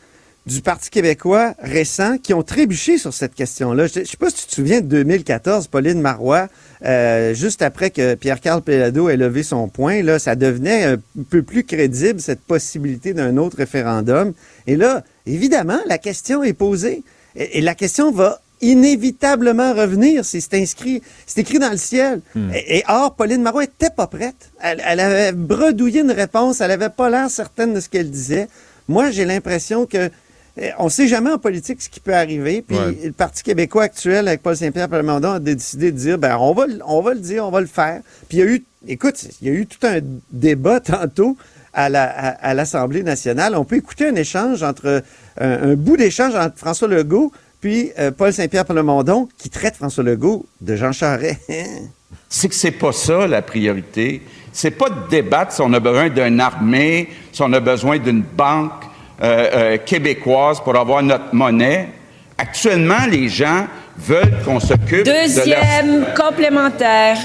du 0.46 0.62
Parti 0.62 0.90
québécois 0.90 1.56
récents 1.60 2.18
qui 2.18 2.34
ont 2.34 2.44
trébuché 2.44 2.98
sur 2.98 3.14
cette 3.14 3.34
question-là. 3.34 3.88
Je 3.88 4.02
ne 4.02 4.06
sais 4.06 4.18
pas 4.18 4.30
si 4.30 4.44
tu 4.44 4.48
te 4.48 4.56
souviens 4.56 4.82
de 4.82 4.88
2014, 4.88 5.68
Pauline 5.68 6.02
Marois, 6.02 6.48
euh, 6.86 7.34
juste 7.34 7.64
après 7.64 7.90
que 7.90 8.14
Pierre-Carl 8.14 8.62
Pelado 8.62 9.10
ait 9.10 9.18
levé 9.18 9.42
son 9.42 9.68
point, 9.68 10.04
là, 10.04 10.20
ça 10.20 10.36
devenait 10.36 10.84
un 10.84 10.98
peu 11.30 11.42
plus 11.42 11.64
crédible, 11.64 12.22
cette 12.22 12.42
possibilité 12.42 13.14
d'un 13.14 13.38
autre 13.38 13.58
référendum. 13.58 14.34
Et 14.68 14.76
là, 14.76 15.04
évidemment, 15.26 15.80
la 15.88 15.98
question 15.98 16.44
est 16.44 16.54
posée. 16.54 17.04
Et, 17.36 17.58
et 17.58 17.62
la 17.62 17.74
question 17.74 18.12
va 18.12 18.40
inévitablement 18.62 19.74
revenir 19.74 20.24
si 20.24 20.42
c'est 20.42 20.56
inscrit, 20.56 21.02
c'est 21.26 21.42
écrit 21.42 21.60
dans 21.60 21.72
le 21.72 21.78
ciel. 21.78 22.22
Hmm. 22.36 22.52
Et, 22.54 22.78
et 22.78 22.84
or, 22.88 23.16
Pauline 23.16 23.42
Marois 23.42 23.64
était 23.64 23.90
pas 23.90 24.08
prête. 24.08 24.52
Elle, 24.62 24.82
elle 24.86 25.00
avait 25.00 25.32
bredouillé 25.32 26.02
une 26.02 26.12
réponse, 26.12 26.62
elle 26.62 26.72
avait 26.72 26.90
pas 26.90 27.10
l'air 27.10 27.32
certaine 27.32 27.74
de 27.74 27.80
ce 27.80 27.90
qu'elle 27.90 28.12
disait. 28.12 28.48
Moi, 28.88 29.10
j'ai 29.10 29.26
l'impression 29.26 29.88
que 29.88 30.12
eh, 30.58 30.72
on 30.80 30.90
sait 30.90 31.08
jamais 31.08 31.32
en 31.32 31.38
politique 31.38 31.82
ce 31.82 31.90
qui 31.90 32.00
peut 32.00 32.14
arriver. 32.16 32.62
Puis 32.62 32.78
Ouais. 32.78 32.98
le 33.06 33.12
Parti 33.12 33.44
québécois 33.44 33.84
actuel 33.84 34.28
avec 34.28 34.42
Paul 34.42 34.56
Saint-Pierre 34.56 34.90
Plamondon 34.90 35.32
a 35.34 35.40
décidé 35.40 35.92
de 35.92 35.98
dire 35.98 36.18
ben 36.18 36.38
on 36.40 36.54
va, 36.54 36.68
le- 36.68 36.80
on 36.86 37.02
va 37.02 37.14
le 37.14 37.20
dire, 37.20 37.46
on 37.46 37.52
va 37.52 37.62
le 37.62 37.68
faire. 37.68 38.02
Puis 38.30 38.38
il 38.38 38.40
y 38.40 38.44
a 38.44 38.46
eu, 38.52 38.64
écoute, 38.88 39.26
il 39.42 39.48
y 39.48 39.52
a 39.52 39.54
eu 39.54 39.66
tout 39.66 39.86
un 39.86 40.00
débat 40.32 40.80
tantôt 40.82 41.38
à 41.74 41.90
la- 41.90 42.04
à- 42.10 42.30
à 42.50 42.54
l'Assemblée 42.54 43.04
nationale. 43.04 43.56
On 43.56 43.66
peut 43.66 43.76
écouter 43.76 44.08
un 44.08 44.16
échange 44.16 44.64
entre 44.64 45.04
un, 45.40 45.72
un 45.72 45.76
bout 45.76 45.98
d'échange 45.98 46.36
entre 46.36 46.58
François 46.58 46.88
Legault 46.88 47.32
puis 47.62 47.92
euh, 48.00 48.12
Paul 48.12 48.32
Saint-Pierre 48.32 48.66
Plamondon 48.66 49.28
qui 49.38 49.50
traite 49.50 49.76
François 49.76 50.04
Legault 50.04 50.46
de 50.62 50.76
Jean 50.76 50.92
Charest. 50.92 51.40
c'est 52.30 52.48
que 52.48 52.56
c'est 52.56 52.72
pas 52.72 52.92
ça 52.92 53.28
la 53.28 53.42
priorité. 53.42 54.22
C'est 54.54 54.72
pas 54.72 54.90
de 54.90 55.10
débattre 55.10 55.52
si 55.52 55.62
on 55.62 55.74
a 55.74 55.80
besoin 55.82 56.10
d'une 56.10 56.40
armée, 56.40 57.10
si 57.34 57.42
on 57.42 57.52
a 57.52 57.60
besoin 57.60 57.98
d'une 58.00 58.22
banque 58.22 58.72
euh, 59.22 59.50
euh, 59.54 59.78
québécoise 59.78 60.60
pour 60.62 60.76
avoir 60.76 61.02
notre 61.04 61.34
monnaie. 61.34 61.90
Actuellement, 62.38 63.06
les 63.10 63.30
gens 63.30 63.68
veulent 63.98 64.38
qu'on 64.44 64.60
s'occupe 64.60 65.06
de 65.06 65.12
leur... 65.12 65.24
Deuxième 65.26 66.06
complémentaire. 66.16 67.18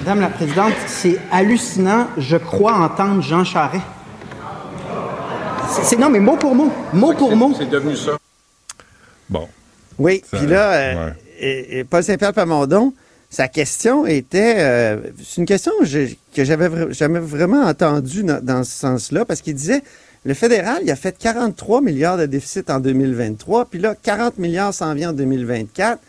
Madame 0.00 0.20
la 0.20 0.28
Présidente, 0.28 0.72
c'est 0.86 1.18
hallucinant. 1.32 2.08
Je 2.18 2.36
crois 2.36 2.74
entendre 2.74 3.22
Jean 3.22 3.44
Charest. 3.44 3.82
C'est- 5.82 5.96
non, 5.98 6.10
mais 6.10 6.20
mot 6.20 6.36
pour 6.36 6.54
mot. 6.54 6.70
Mot 6.92 7.12
pour 7.14 7.34
mot. 7.36 7.52
C'est 7.56 7.68
devenu 7.70 7.96
ça. 7.96 8.12
Bon. 9.28 9.48
Oui, 9.98 10.22
puis 10.32 10.46
là, 10.46 10.72
euh, 10.72 11.06
ouais. 11.06 11.12
et- 11.38 11.78
et 11.78 11.84
Paul 11.84 12.02
Saint-Pierre 12.02 12.32
Plamondon, 12.32 12.92
sa 13.28 13.46
question 13.48 14.06
était, 14.06 14.56
euh, 14.58 14.96
c'est 15.22 15.40
une 15.40 15.46
question 15.46 15.70
que 16.34 16.44
j'avais 16.44 16.92
jamais 16.92 17.20
vraiment 17.20 17.62
entendue 17.62 18.24
dans, 18.24 18.42
dans 18.44 18.64
ce 18.64 18.72
sens-là, 18.72 19.24
parce 19.24 19.40
qu'il 19.40 19.54
disait, 19.54 19.82
le 20.24 20.34
fédéral, 20.34 20.80
il 20.82 20.90
a 20.90 20.96
fait 20.96 21.16
43 21.18 21.80
milliards 21.80 22.18
de 22.18 22.26
déficit 22.26 22.70
en 22.70 22.80
2023, 22.80 23.66
puis 23.66 23.78
là, 23.78 23.94
40 24.00 24.38
milliards 24.38 24.74
s'en 24.74 24.94
vient 24.94 25.10
en 25.10 25.12
2024, 25.14 26.00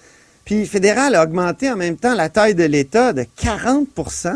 puis 0.46 0.62
le 0.62 0.66
fédéral 0.66 1.16
a 1.16 1.24
augmenté 1.24 1.70
en 1.72 1.78
même 1.78 1.98
temps 1.98 2.16
la 2.16 2.30
taille 2.30 2.56
de 2.56 2.64
l'État 2.64 3.14
de 3.14 3.26
40% 3.42 4.36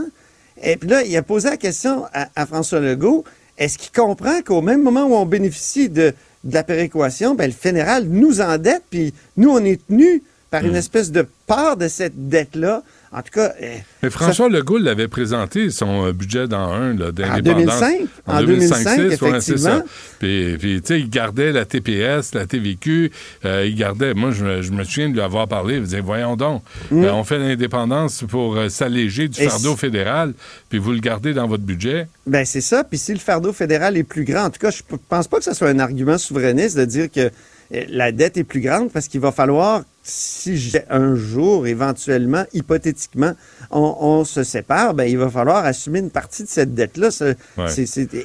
et 0.62 0.78
puis 0.78 0.90
là, 0.90 1.04
il 1.04 1.16
a 1.18 1.22
posé 1.22 1.50
la 1.50 1.58
question 1.58 2.06
à, 2.14 2.30
à 2.36 2.46
François 2.46 2.80
Legault, 2.80 3.24
est-ce 3.58 3.78
qu'il 3.78 3.92
comprend 3.92 4.42
qu'au 4.42 4.62
même 4.62 4.82
moment 4.82 5.06
où 5.06 5.16
on 5.16 5.26
bénéficie 5.26 5.90
de, 5.90 6.14
de 6.44 6.54
la 6.54 6.64
péréquation, 6.64 7.36
ben, 7.36 7.48
le 7.48 7.54
fédéral 7.54 8.06
nous 8.06 8.42
endette, 8.42 8.84
puis 8.90 9.14
nous, 9.38 9.50
on 9.50 9.64
est 9.64 9.86
tenus 9.88 10.22
par 10.50 10.64
Hmm. 10.64 10.68
une 10.68 10.76
espèce 10.76 11.12
de 11.12 11.28
part 11.48 11.76
de 11.78 11.88
cette 11.88 12.30
dette-là. 12.30 12.84
En 13.18 13.22
tout 13.22 13.32
cas, 13.32 13.54
eh, 13.62 13.78
Mais 14.04 14.10
François 14.10 14.50
Legault 14.50 14.78
l'avait 14.78 15.08
présenté, 15.08 15.70
son 15.70 16.08
euh, 16.08 16.12
budget 16.12 16.50
dans 16.50 16.70
un 16.74 16.94
là, 16.94 17.14
d'indépendance. 17.14 17.80
2005, 17.80 18.00
en 18.28 18.44
2005, 18.44 18.98
ouais, 18.98 19.10
c'est 19.10 19.18
ça. 19.18 19.28
effectivement. 19.30 19.82
Puis, 20.20 20.58
puis, 20.60 20.82
tu 20.82 20.88
sais, 20.88 21.00
il 21.00 21.10
gardait 21.10 21.54
la 21.54 21.64
TPS, 21.64 22.34
la 22.34 22.46
TVQ, 22.46 23.12
euh, 23.46 23.66
il 23.66 23.76
gardait... 23.76 24.14
Moi, 24.14 24.32
je, 24.32 24.44
me- 24.44 24.62
je 24.62 24.72
me 24.72 24.84
souviens 24.84 25.08
de 25.08 25.14
lui 25.14 25.22
avoir 25.22 25.48
parlé, 25.48 25.76
il 25.76 25.84
disait, 25.84 26.02
voyons 26.02 26.36
donc, 26.36 26.62
Mm. 26.92 27.04
euh, 27.06 27.14
on 27.14 27.24
fait 27.24 27.40
l'indépendance 27.40 28.24
pour 28.28 28.58
euh, 28.58 28.68
s'alléger 28.68 29.30
du 29.30 29.42
Et 29.42 29.48
fardeau 29.48 29.76
fédéral, 29.78 30.34
puis 30.70 30.78
vous 30.78 30.92
le 30.92 31.00
gardez 31.00 31.34
dans 31.34 31.48
votre 31.48 31.64
budget. 31.64 32.08
Ben 32.28 32.44
c'est 32.46 32.60
ça. 32.62 32.84
Puis 32.84 32.98
si 32.98 33.14
le 33.14 33.20
fardeau 33.20 33.54
fédéral 33.54 33.96
est 33.96 34.04
plus 34.04 34.26
grand, 34.26 34.44
en 34.46 34.50
tout 34.50 34.60
cas, 34.60 34.72
je 34.72 34.82
pense 35.08 35.28
pas 35.30 35.38
que 35.38 35.44
ce 35.46 35.54
soit 35.54 35.70
un 35.70 35.80
argument 35.80 36.18
souverainiste 36.18 36.78
de 36.78 36.84
dire 36.86 37.10
que 37.10 37.32
la 37.72 38.12
dette 38.12 38.38
est 38.38 38.44
plus 38.44 38.62
grande 38.62 38.92
parce 38.92 39.08
qu'il 39.08 39.20
va 39.22 39.32
falloir, 39.32 39.82
si 40.04 40.56
j'ai 40.58 40.82
un 40.90 41.16
jour, 41.16 41.66
éventuellement, 41.66 42.44
hypothétiquement, 42.54 43.34
on, 43.72 43.96
on 44.00 44.24
se 44.24 44.44
sépare, 44.44 44.94
ben, 44.94 45.06
il 45.06 45.18
va 45.18 45.30
falloir 45.30 45.66
assumer 45.66 46.00
une 46.00 46.12
partie 46.12 46.44
de 46.44 46.48
cette 46.48 46.76
dette-là. 46.76 47.10
Ouais. 47.58 47.66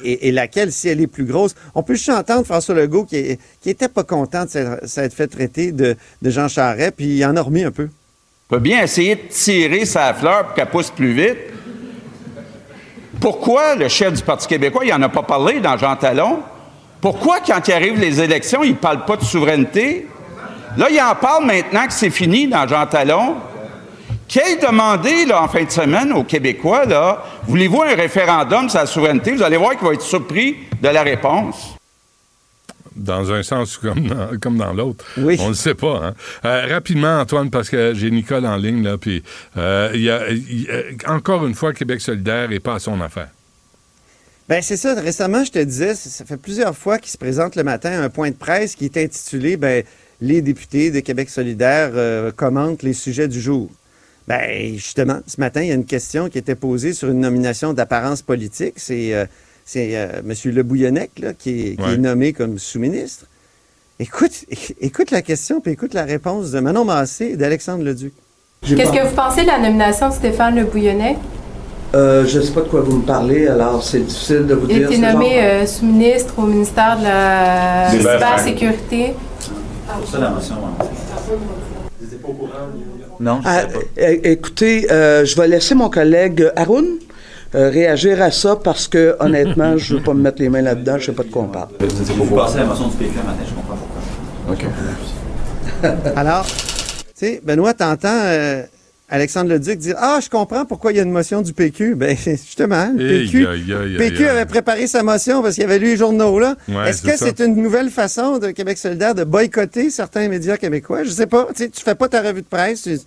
et, 0.03 0.27
et 0.27 0.31
laquelle, 0.31 0.71
si 0.71 0.89
elle 0.89 1.01
est 1.01 1.07
plus 1.07 1.25
grosse, 1.25 1.55
on 1.73 1.81
peut 1.81 1.95
juste 1.95 2.09
entendre 2.09 2.45
François 2.45 2.75
Legault 2.75 3.05
qui, 3.05 3.39
qui 3.61 3.69
était 3.69 3.89
pas 3.89 4.03
content 4.03 4.45
de 4.45 4.49
s'être 4.85 5.13
fait 5.13 5.27
traiter 5.27 5.71
de, 5.71 5.95
de 6.21 6.29
Jean 6.29 6.47
Charest, 6.47 6.93
puis 6.95 7.17
il 7.17 7.25
en 7.25 7.35
a 7.35 7.41
remis 7.41 7.63
un 7.63 7.71
peu. 7.71 7.89
peut 8.47 8.59
bien 8.59 8.83
essayer 8.83 9.15
de 9.15 9.21
tirer 9.29 9.85
sa 9.85 10.13
fleur 10.13 10.45
pour 10.45 10.53
qu'elle 10.53 10.69
pousse 10.69 10.91
plus 10.91 11.13
vite. 11.13 11.37
Pourquoi 13.19 13.75
le 13.75 13.87
chef 13.87 14.13
du 14.13 14.23
Parti 14.23 14.47
québécois, 14.47 14.83
il 14.85 14.91
n'en 14.91 15.01
a 15.01 15.09
pas 15.09 15.23
parlé 15.23 15.59
dans 15.59 15.77
Jean 15.77 15.95
Talon? 15.95 16.39
Pourquoi, 17.01 17.39
quand 17.39 17.67
il 17.67 17.73
arrive 17.73 17.99
les 17.99 18.21
élections, 18.21 18.63
il 18.63 18.71
ne 18.71 18.75
parle 18.75 19.05
pas 19.05 19.17
de 19.17 19.23
souveraineté? 19.23 20.07
Là, 20.77 20.87
il 20.89 21.01
en 21.01 21.15
parle 21.15 21.45
maintenant 21.45 21.87
que 21.87 21.93
c'est 21.93 22.11
fini 22.11 22.47
dans 22.47 22.67
Jean 22.67 22.85
Talon. 22.85 23.35
Qu'il 24.27 24.41
ait 24.43 24.65
demandé 24.65 25.25
là, 25.25 25.43
en 25.43 25.47
fin 25.49 25.63
de 25.63 25.71
semaine 25.71 26.13
aux 26.13 26.23
Québécois, 26.23 26.85
là, 26.85 27.21
voulez-vous 27.47 27.81
un 27.81 27.95
référendum 27.95 28.69
sur 28.69 28.79
la 28.79 28.85
souveraineté? 28.85 29.31
Vous 29.33 29.43
allez 29.43 29.57
voir 29.57 29.71
qu'il 29.71 29.85
va 29.85 29.93
être 29.93 30.01
surpris 30.01 30.55
de 30.81 30.87
la 30.87 31.01
réponse. 31.01 31.75
Dans 32.95 33.31
un 33.31 33.41
sens 33.43 33.77
comme 33.77 34.07
dans, 34.07 34.37
comme 34.39 34.57
dans 34.57 34.71
l'autre. 34.71 35.03
Oui. 35.17 35.37
On 35.41 35.49
ne 35.49 35.53
sait 35.53 35.75
pas. 35.75 35.99
Hein? 36.03 36.13
Euh, 36.45 36.67
rapidement, 36.69 37.19
Antoine, 37.19 37.49
parce 37.49 37.69
que 37.69 37.93
j'ai 37.93 38.11
Nicole 38.11 38.45
en 38.45 38.55
ligne, 38.55 38.83
là, 38.83 38.97
puis 38.97 39.23
euh, 39.57 39.91
y 39.95 40.09
a, 40.09 40.21
euh, 40.21 40.91
encore 41.07 41.45
une 41.45 41.55
fois, 41.55 41.73
Québec 41.73 41.99
solidaire 41.99 42.47
n'est 42.47 42.59
pas 42.59 42.75
à 42.75 42.79
son 42.79 43.01
affaire. 43.01 43.29
Ben 44.49 44.61
c'est 44.61 44.77
ça. 44.77 44.93
Récemment, 44.95 45.43
je 45.43 45.51
te 45.51 45.59
disais, 45.59 45.95
ça 45.95 46.25
fait 46.25 46.37
plusieurs 46.37 46.75
fois 46.77 46.97
qu'il 46.97 47.11
se 47.11 47.17
présente 47.17 47.55
le 47.55 47.63
matin 47.63 48.01
un 48.01 48.09
point 48.09 48.29
de 48.31 48.35
presse 48.35 48.75
qui 48.75 48.85
est 48.85 48.97
intitulé 48.97 49.55
ben, 49.57 49.83
Les 50.19 50.41
députés 50.41 50.91
de 50.91 50.99
Québec 50.99 51.29
solidaire 51.29 51.91
euh, 51.95 52.31
commentent 52.31 52.83
les 52.83 52.93
sujets 52.93 53.27
du 53.27 53.39
jour. 53.39 53.69
Ben 54.27 54.73
justement, 54.75 55.19
ce 55.25 55.39
matin, 55.39 55.61
il 55.61 55.67
y 55.69 55.71
a 55.71 55.75
une 55.75 55.85
question 55.85 56.29
qui 56.29 56.37
était 56.37 56.55
posée 56.55 56.93
sur 56.93 57.09
une 57.09 57.19
nomination 57.21 57.73
d'apparence 57.73 58.21
politique. 58.21 58.73
C'est 58.77 59.13
euh, 59.13 59.25
c'est 59.65 59.95
euh, 59.95 60.19
M. 60.27 60.33
Le 60.53 60.63
Bouillonnec 60.63 61.11
là, 61.19 61.33
qui, 61.33 61.49
est, 61.69 61.75
qui 61.75 61.81
Ouais. 61.81 61.93
est 61.93 61.97
nommé 61.97 62.33
comme 62.33 62.59
sous-ministre. 62.59 63.25
Écoute, 63.99 64.31
éc- 64.51 64.75
écoute 64.81 65.11
la 65.11 65.21
question, 65.21 65.61
puis 65.61 65.71
écoute 65.73 65.93
la 65.93 66.03
réponse 66.03 66.51
de 66.51 66.59
Manon 66.59 66.83
Massé 66.85 67.25
et 67.33 67.37
d'Alexandre 67.37 67.83
Leduc. 67.83 68.13
Qu'est-ce 68.63 68.91
que 68.91 69.07
vous 69.07 69.15
pensez 69.15 69.41
de 69.43 69.47
la 69.47 69.59
nomination 69.59 70.09
de 70.09 70.13
Stéphane 70.13 70.55
Le 70.55 70.65
Bouillonnec? 70.65 71.17
Euh, 71.93 72.25
je 72.25 72.39
ne 72.39 72.43
sais 72.43 72.51
pas 72.53 72.61
de 72.61 72.67
quoi 72.69 72.81
vous 72.81 72.97
me 72.97 73.03
parlez, 73.05 73.47
alors 73.47 73.83
c'est 73.83 73.99
difficile 73.99 74.47
de 74.47 74.53
vous 74.53 74.65
Il 74.69 74.75
a 74.75 74.79
dire. 74.79 74.87
été 74.87 74.95
ce 74.97 75.01
genre. 75.01 75.13
nommé 75.13 75.41
euh, 75.43 75.65
sous-ministre 75.65 76.33
au 76.37 76.43
ministère 76.43 76.97
de 76.97 77.03
la 77.03 77.89
cybersécurité. 77.91 79.13
Pour 79.99 80.07
ça, 80.07 80.19
la 80.19 80.29
motion. 80.29 80.55
Non, 83.19 83.39
je 83.43 83.47
Ah, 83.47 83.61
sais 83.61 83.67
pas. 83.67 83.79
euh, 84.01 84.17
écoutez, 84.23 84.91
euh, 84.91 85.25
je 85.25 85.35
vais 85.35 85.47
laisser 85.47 85.75
mon 85.75 85.89
collègue 85.89 86.49
Haroun 86.55 86.85
euh, 87.53 87.69
réagir 87.69 88.21
à 88.21 88.31
ça 88.31 88.55
parce 88.55 88.87
que, 88.87 89.15
honnêtement, 89.19 89.77
je 89.77 89.93
ne 89.93 89.99
veux 89.99 90.03
pas 90.05 90.13
me 90.13 90.21
mettre 90.21 90.41
les 90.41 90.49
mains 90.49 90.61
là-dedans, 90.61 90.93
je 90.93 91.01
ne 91.01 91.05
sais 91.07 91.11
pas 91.11 91.23
de 91.23 91.29
quoi 91.29 91.41
on 91.43 91.47
parle. 91.47 91.67
Vous 91.79 92.35
passez 92.35 92.57
la 92.59 92.65
motion 92.65 92.87
du 92.87 92.95
PQ 92.95 93.17
matin, 93.17 93.43
je 93.47 93.53
comprends 93.53 93.75
pourquoi. 93.75 94.53
OK. 94.53 96.13
Alors, 96.15 96.45
tu 96.45 96.53
sais, 97.13 97.41
Benoît, 97.43 97.73
t'entends 97.73 98.07
euh, 98.23 98.63
Alexandre 99.11 99.49
Leduc 99.51 99.77
dire 99.77 99.95
Ah, 99.99 100.19
je 100.23 100.29
comprends 100.29 100.65
pourquoi 100.65 100.91
il 100.93 100.97
y 100.97 100.99
a 100.99 101.03
une 101.03 101.11
motion 101.11 101.41
du 101.41 101.53
PQ. 101.53 101.95
Ben, 101.95 102.17
justement, 102.25 102.91
le 102.95 103.23
PQ, 103.25 103.45
PQ 103.97 104.27
avait 104.27 104.45
préparé 104.45 104.87
sa 104.87 105.03
motion 105.03 105.41
parce 105.43 105.55
qu'il 105.55 105.63
avait 105.65 105.79
lu 105.79 105.87
les 105.87 105.97
journaux, 105.97 106.39
là. 106.39 106.55
Ouais, 106.69 106.89
Est-ce 106.89 107.01
c'est 107.03 107.11
que 107.11 107.17
c'est 107.17 107.39
une 107.45 107.55
nouvelle 107.61 107.89
façon 107.89 108.37
de 108.39 108.51
Québec 108.51 108.77
solidaire 108.77 109.13
de 109.13 109.23
boycotter 109.25 109.89
certains 109.89 110.27
médias 110.29 110.55
québécois? 110.57 111.03
Je 111.03 111.09
sais 111.09 111.27
pas. 111.27 111.47
Tu 111.55 111.69
tu 111.69 111.83
fais 111.83 111.95
pas 111.95 112.07
ta 112.07 112.21
revue 112.21 112.41
de 112.41 112.47
presse. 112.47 112.83
tu- 112.83 112.97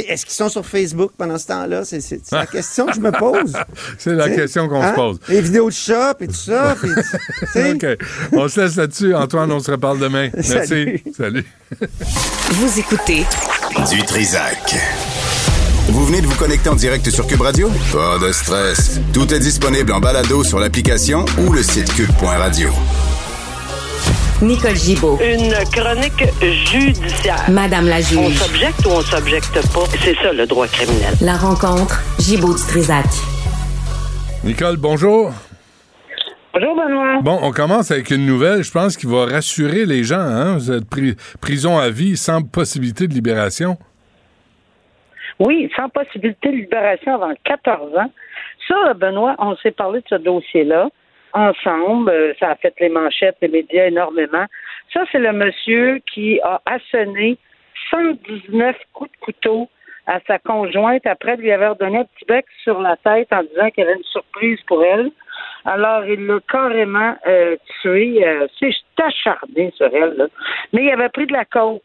Est-ce 0.00 0.24
qu'ils 0.26 0.34
sont 0.34 0.50
sur 0.50 0.64
Facebook 0.66 1.12
pendant 1.16 1.38
ce 1.38 1.46
temps-là? 1.46 1.82
C'est 1.86 2.20
la 2.30 2.46
question 2.52 2.86
que 2.86 2.94
je 2.94 3.00
me 3.00 3.10
pose. 3.10 3.54
C'est 3.98 4.12
la 4.14 4.28
question 4.28 4.68
qu'on 4.68 4.82
hein? 4.82 4.90
se 4.90 4.94
pose. 4.94 5.20
Les 5.28 5.40
vidéos 5.40 5.68
de 5.70 5.74
shop 5.74 6.14
et 6.20 6.26
tout 6.26 6.34
ça. 6.34 6.76
puis. 6.82 6.90
OK. 7.72 7.86
On 8.32 8.46
se 8.46 8.60
laisse 8.60 8.76
là-dessus. 8.76 9.14
Antoine, 9.14 9.50
on 9.50 9.58
se 9.60 9.70
reparle 9.70 9.98
demain. 9.98 10.28
Merci. 10.34 10.66
Salut. 10.68 11.02
Salut. 11.16 11.44
Vous 12.50 12.78
écoutez 12.78 13.24
Du 13.90 14.02
Trisac. 14.04 14.76
Vous 15.90 16.04
venez 16.06 16.20
de 16.20 16.26
vous 16.26 16.36
connecter 16.36 16.68
en 16.68 16.74
direct 16.76 17.08
sur 17.10 17.26
Cube 17.26 17.40
Radio? 17.40 17.68
Pas 17.92 18.18
de 18.24 18.32
stress. 18.32 19.00
Tout 19.12 19.32
est 19.34 19.38
disponible 19.40 19.92
en 19.92 20.00
balado 20.00 20.44
sur 20.44 20.58
l'application 20.60 21.24
ou 21.38 21.52
le 21.52 21.62
site 21.62 21.92
cube.radio. 21.94 22.70
Nicole 24.42 24.76
Gibaud. 24.76 25.18
Une 25.22 25.52
chronique 25.72 26.24
judiciaire. 26.70 27.44
Madame 27.50 27.86
la 27.88 27.96
On 27.98 28.00
juge. 28.28 28.38
s'objecte 28.38 28.86
ou 28.86 28.90
on 28.90 29.00
s'objecte 29.02 29.52
pas? 29.72 29.84
C'est 30.02 30.14
ça 30.22 30.32
le 30.32 30.46
droit 30.46 30.66
criminel. 30.68 31.14
La 31.20 31.36
rencontre 31.36 32.00
Gibaud 32.18 32.54
du 32.54 32.62
Trisac. 32.62 33.06
Nicole, 34.44 34.76
bonjour. 34.78 35.32
Bonjour, 36.54 36.74
Benoît. 36.74 37.20
Bon, 37.22 37.38
on 37.42 37.52
commence 37.52 37.90
avec 37.90 38.10
une 38.10 38.26
nouvelle, 38.26 38.62
je 38.64 38.70
pense, 38.70 38.96
qui 38.96 39.06
va 39.06 39.26
rassurer 39.26 39.84
les 39.86 40.02
gens. 40.04 40.18
Hein? 40.20 40.56
Vous 40.56 40.70
êtes 40.72 40.84
pri- 40.88 41.16
prison 41.40 41.78
à 41.78 41.90
vie 41.90 42.16
sans 42.16 42.42
possibilité 42.42 43.06
de 43.08 43.14
libération. 43.14 43.76
Oui, 45.40 45.70
sans 45.74 45.88
possibilité 45.88 46.50
de 46.50 46.56
libération 46.56 47.14
avant 47.14 47.32
14 47.44 47.96
ans. 47.96 48.12
Ça, 48.68 48.94
Benoît, 48.94 49.34
on 49.38 49.56
s'est 49.56 49.70
parlé 49.70 50.00
de 50.00 50.06
ce 50.08 50.16
dossier-là 50.16 50.90
ensemble. 51.32 52.10
Euh, 52.10 52.34
Ça 52.38 52.50
a 52.50 52.54
fait 52.56 52.74
les 52.78 52.90
manchettes, 52.90 53.36
les 53.40 53.48
médias 53.48 53.86
énormément. 53.86 54.44
Ça, 54.92 55.04
c'est 55.10 55.18
le 55.18 55.32
monsieur 55.32 56.00
qui 56.12 56.40
a 56.42 56.60
asséné 56.66 57.38
119 57.90 58.76
coups 58.92 59.10
de 59.10 59.16
couteau 59.24 59.68
à 60.06 60.18
sa 60.26 60.38
conjointe 60.38 61.06
après 61.06 61.36
lui 61.36 61.50
avoir 61.52 61.76
donné 61.76 61.98
un 61.98 62.04
petit 62.04 62.24
bec 62.26 62.44
sur 62.62 62.80
la 62.80 62.96
tête 62.96 63.32
en 63.32 63.42
disant 63.42 63.70
qu'il 63.70 63.84
y 63.84 63.86
avait 63.86 63.96
une 63.96 64.04
surprise 64.04 64.60
pour 64.66 64.84
elle. 64.84 65.10
Alors, 65.64 66.04
il 66.04 66.26
l'a 66.26 66.38
carrément 66.50 67.16
euh, 67.26 67.56
tué. 67.80 68.26
Euh, 68.26 68.46
c'est 68.58 68.72
acharné 69.02 69.72
sur 69.76 69.86
elle. 69.86 70.16
Là. 70.16 70.26
Mais 70.72 70.84
il 70.84 70.90
avait 70.90 71.08
pris 71.08 71.26
de 71.26 71.32
la 71.32 71.44
coke. 71.44 71.82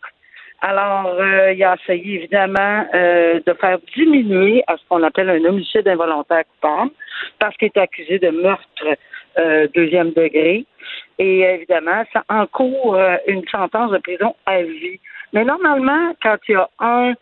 Alors, 0.62 1.08
euh, 1.08 1.54
il 1.54 1.64
a 1.64 1.76
essayé 1.76 2.16
évidemment 2.16 2.86
euh, 2.94 3.40
de 3.46 3.54
faire 3.54 3.78
diminuer 3.96 4.64
à 4.68 4.78
ce 4.78 4.82
qu'on 4.90 5.04
appelle 5.04 5.30
un 5.30 5.44
homicide 5.46 5.88
involontaire 5.88 6.44
coupable, 6.54 6.92
parce 7.40 7.56
qu'il 7.58 7.68
est 7.68 7.78
accusé 7.78 8.20
de 8.20 8.30
meurtre 8.30 8.98
euh, 9.38 9.68
deuxième 9.76 10.12
degré. 10.12 10.66
Et 11.20 11.40
évidemment, 11.42 12.04
ça 12.14 12.24
encourt 12.30 12.96
euh, 12.96 13.18
une 13.28 13.46
sentence 13.50 13.92
de 13.92 13.98
prison 13.98 14.34
à 14.46 14.62
vie. 14.62 15.00
Mais 15.34 15.44
normalement, 15.44 16.14
quand 16.22 16.38
il 16.48 16.54
y 16.54 16.56
a 16.56 16.70
un 16.80 17.14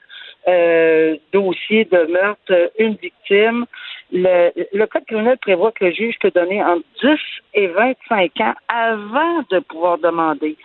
euh, 0.48 1.16
dossier 1.32 1.86
de 1.86 2.06
meurtre, 2.12 2.72
une 2.78 2.96
victime, 2.96 3.66
le, 4.12 4.52
le 4.74 4.86
Code 4.86 5.06
criminel 5.06 5.38
prévoit 5.40 5.72
que 5.72 5.86
le 5.86 5.92
juge 5.92 6.16
peut 6.20 6.32
donner 6.32 6.64
entre 6.64 6.84
10 7.02 7.18
et 7.56 7.68
25 7.68 8.32
ans 8.42 8.54
avant 8.68 9.44
de 9.50 9.60
pouvoir 9.60 9.98
demander 9.98 10.56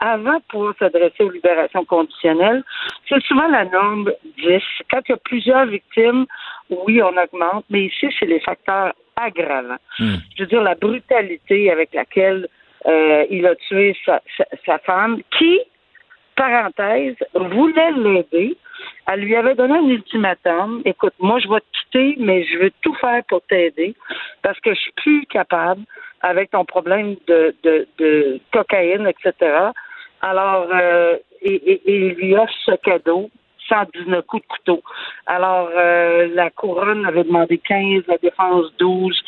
avant 0.00 0.36
de 0.36 0.42
pouvoir 0.48 0.74
s'adresser 0.78 1.24
aux 1.24 1.30
libérations 1.30 1.84
conditionnelles, 1.84 2.62
c'est 3.08 3.22
souvent 3.22 3.48
la 3.48 3.64
norme 3.64 4.10
10. 4.38 4.62
Quand 4.90 5.00
il 5.08 5.12
y 5.12 5.14
a 5.14 5.18
plusieurs 5.18 5.66
victimes, 5.66 6.26
oui, 6.70 7.02
on 7.02 7.16
augmente, 7.16 7.64
mais 7.70 7.84
ici, 7.84 8.08
c'est 8.18 8.26
les 8.26 8.40
facteurs 8.40 8.92
aggravants. 9.16 9.78
Je 9.98 10.42
veux 10.42 10.46
dire, 10.46 10.62
la 10.62 10.74
brutalité 10.74 11.70
avec 11.70 11.92
laquelle 11.94 12.48
euh, 12.86 13.26
il 13.30 13.46
a 13.46 13.54
tué 13.56 13.96
sa, 14.04 14.20
sa, 14.36 14.44
sa 14.64 14.78
femme, 14.78 15.20
qui, 15.36 15.60
parenthèse, 16.40 17.16
voulait 17.34 17.92
l'aider. 17.92 18.56
Elle 19.06 19.20
lui 19.20 19.36
avait 19.36 19.54
donné 19.54 19.74
un 19.74 19.88
ultimatum. 19.88 20.80
Écoute, 20.86 21.12
moi, 21.18 21.38
je 21.38 21.48
vais 21.48 21.60
te 21.60 21.66
quitter, 21.78 22.16
mais 22.18 22.44
je 22.44 22.58
veux 22.58 22.72
tout 22.80 22.94
faire 22.94 23.22
pour 23.28 23.42
t'aider 23.42 23.94
parce 24.42 24.58
que 24.60 24.72
je 24.72 24.80
suis 24.80 24.92
plus 24.92 25.26
capable 25.26 25.82
avec 26.22 26.50
ton 26.50 26.64
problème 26.64 27.16
de, 27.26 27.54
de, 27.62 27.86
de 27.98 28.40
cocaïne, 28.52 29.06
etc. 29.06 29.32
Alors, 30.22 30.68
euh, 30.72 31.16
et, 31.42 31.54
et, 31.54 31.90
et 31.90 31.96
il 32.06 32.14
lui 32.14 32.36
offre 32.36 32.52
ce 32.64 32.74
cadeau, 32.76 33.30
119 33.68 34.24
coups 34.26 34.42
de 34.42 34.48
couteau. 34.48 34.82
Alors, 35.26 35.68
euh, 35.76 36.28
la 36.34 36.48
couronne 36.50 37.04
avait 37.04 37.24
demandé 37.24 37.58
15, 37.58 38.04
la 38.08 38.16
défense 38.16 38.66
12. 38.78 39.18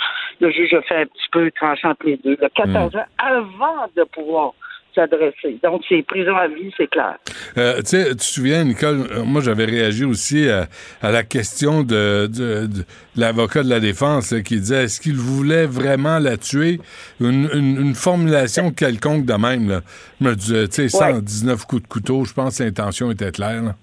Le 0.41 0.51
juge 0.51 0.73
a 0.75 0.83
fait 0.83 1.03
un 1.03 1.07
petit 1.07 1.29
peu 1.31 1.51
tranchant 1.51 1.91
entre 1.91 2.07
les 2.07 2.17
deux. 2.17 2.37
Le 2.41 2.49
14 2.49 2.97
ans 2.97 3.05
avant 3.19 3.87
de 3.97 4.05
pouvoir 4.05 4.53
s'adresser. 4.95 5.59
Donc, 5.63 5.83
c'est 5.89 6.03
prison 6.03 6.37
à 6.37 6.49
vie, 6.49 6.73
c'est 6.77 6.89
clair. 6.91 7.17
Euh, 7.59 7.77
tu 7.79 7.87
sais, 7.87 8.11
tu 8.11 8.17
te 8.17 8.23
souviens, 8.23 8.65
Nicole, 8.65 9.07
euh, 9.13 9.25
moi 9.25 9.41
j'avais 9.41 9.65
réagi 9.65 10.05
aussi 10.05 10.49
à, 10.49 10.67
à 11.03 11.11
la 11.11 11.23
question 11.23 11.83
de, 11.83 12.27
de- 12.27 12.67
de 12.67 12.85
l'avocat 13.17 13.63
de 13.63 13.69
la 13.69 13.81
défense 13.81 14.33
là, 14.33 14.41
qui 14.43 14.57
disait 14.57 14.85
est-ce 14.85 15.01
qu'il 15.01 15.17
voulait 15.17 15.67
vraiment 15.67 16.19
la 16.19 16.37
tuer? 16.37 16.79
Une, 17.21 17.49
une- 17.53 17.81
une 17.81 17.95
formulation 17.95 18.71
quelconque 18.71 19.25
de 19.27 19.35
même. 19.35 19.69
Là. 19.69 19.81
Je 20.21 20.27
me 20.29 20.35
disais, 20.35 20.69
tu 20.69 20.75
sais, 20.75 20.89
119 20.89 21.67
coups 21.67 21.83
de 21.83 21.89
couteau, 21.89 22.25
je 22.25 22.33
pense 22.35 22.59
que 22.59 22.65
l'intention 22.65 23.11
était 23.11 23.31
claire. 23.33 23.63
là. 23.63 23.75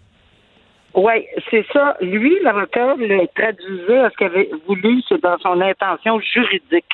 Oui, 0.95 1.25
c'est 1.51 1.65
ça. 1.71 1.95
Lui, 2.01 2.35
l'avocat 2.43 2.95
le 2.97 3.27
traduisait 3.35 3.99
à 3.99 4.09
ce 4.09 4.17
qu'il 4.17 4.25
avait 4.27 4.49
voulu, 4.67 5.01
c'est 5.07 5.21
dans 5.21 5.37
son 5.37 5.61
intention 5.61 6.19
juridique. 6.19 6.85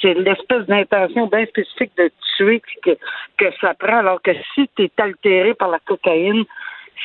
C'est 0.00 0.14
l'espèce 0.14 0.66
d'intention 0.66 1.26
bien 1.26 1.46
spécifique 1.46 1.92
de 1.96 2.10
tuer 2.36 2.62
que, 2.82 2.90
que 3.36 3.46
ça 3.60 3.74
prend, 3.74 3.98
alors 3.98 4.22
que 4.22 4.32
si 4.54 4.68
tu 4.76 4.84
es 4.84 4.92
altéré 4.98 5.54
par 5.54 5.68
la 5.68 5.78
cocaïne, 5.80 6.44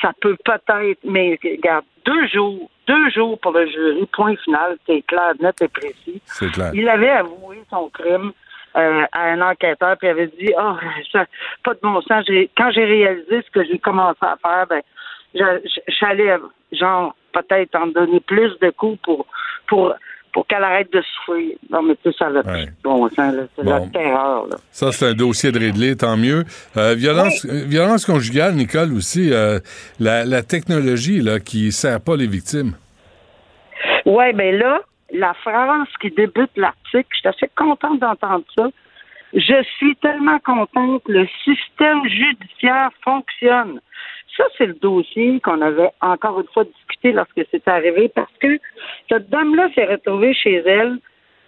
ça 0.02 0.12
peut 0.20 0.36
peut-être, 0.44 1.00
mais 1.04 1.40
regarde, 1.44 1.86
deux 2.06 2.28
jours, 2.28 2.70
deux 2.88 3.10
jours 3.10 3.40
pour 3.40 3.52
le 3.52 3.68
jury, 3.68 4.06
point 4.12 4.36
final, 4.38 4.78
c'est 4.86 5.02
clair, 5.04 5.34
net 5.40 5.62
et 5.62 5.68
précis. 5.68 6.22
C'est 6.26 6.52
clair. 6.52 6.72
Il 6.74 6.88
avait 6.88 7.10
avoué 7.10 7.62
son 7.70 7.90
crime 7.90 8.32
euh, 8.76 9.06
à 9.12 9.32
un 9.32 9.42
enquêteur, 9.42 9.98
puis 9.98 10.08
il 10.08 10.12
avait 10.12 10.28
dit, 10.28 10.54
oh, 10.60 10.76
ça, 11.12 11.26
pas 11.64 11.74
de 11.74 11.80
bon 11.82 12.02
sens. 12.02 12.26
Quand 12.58 12.72
j'ai 12.72 12.86
réalisé 12.86 13.42
ce 13.42 13.52
que 13.52 13.64
j'ai 13.64 13.80
commencé 13.80 14.20
à 14.22 14.38
faire, 14.42 14.68
ben, 14.68 14.82
j'allais, 15.88 16.38
genre, 16.72 17.16
peut-être 17.34 17.76
en 17.76 17.88
donner 17.88 18.20
plus 18.20 18.58
de 18.60 18.70
coups 18.72 19.00
pour, 19.02 19.26
pour, 19.68 19.94
pour 20.36 20.46
qu'elle 20.48 20.66
arrête 20.66 20.92
de 20.92 21.02
souffrir. 21.02 21.56
Non, 21.70 21.82
mais 21.82 21.96
sais, 22.04 22.12
ça 22.20 22.26
plus 22.28 22.66
de 22.66 22.72
bon 22.84 23.08
sens, 23.08 23.34
là. 23.34 23.44
C'est 23.56 23.64
la 23.64 23.80
terreur, 23.88 24.48
là. 24.48 24.58
Ça, 24.70 24.92
c'est 24.92 25.08
un 25.08 25.14
dossier 25.14 25.54
de 25.54 25.60
réglé, 25.60 25.96
tant 25.96 26.18
mieux. 26.18 26.44
Euh, 26.76 26.94
violence, 26.94 27.46
euh, 27.46 27.64
violence 27.66 28.06
conjugale, 28.06 28.54
Nicole, 28.54 28.92
aussi, 28.92 29.32
euh, 29.32 29.60
la, 29.98 30.26
la 30.26 30.44
technologie 30.44 31.22
là, 31.22 31.40
qui 31.40 31.72
sert 31.72 32.02
pas 32.02 32.18
les 32.18 32.28
victimes. 32.28 32.74
Oui, 34.06 34.26
mais 34.36 34.52
là, 34.52 34.82
la 35.14 35.34
phrase 35.36 35.88
qui 36.02 36.12
débute 36.12 36.52
l'article, 36.58 37.08
je 37.12 37.20
suis 37.20 37.30
assez 37.30 37.50
contente 37.56 38.02
d'entendre 38.02 38.44
ça. 38.58 38.68
Je 39.34 39.64
suis 39.78 39.96
tellement 40.02 40.40
contente 40.40 41.02
que 41.06 41.14
le 41.14 41.28
système 41.46 42.04
judiciaire 42.10 42.90
fonctionne. 43.06 43.80
Ça, 44.38 44.44
c'est 44.58 44.66
le 44.66 44.74
dossier 44.74 45.40
qu'on 45.40 45.62
avait 45.62 45.92
encore 46.02 46.40
une 46.42 46.48
fois 46.48 46.66
discuté 46.66 47.14
lorsque 47.14 47.42
c'est 47.52 47.68
arrivé 47.68 48.10
parce 48.10 48.32
que 48.40 48.60
cette 49.10 49.30
dame-là 49.30 49.70
s'est 49.74 49.86
retrouvée 49.86 50.34
chez 50.34 50.56
elle 50.56 50.98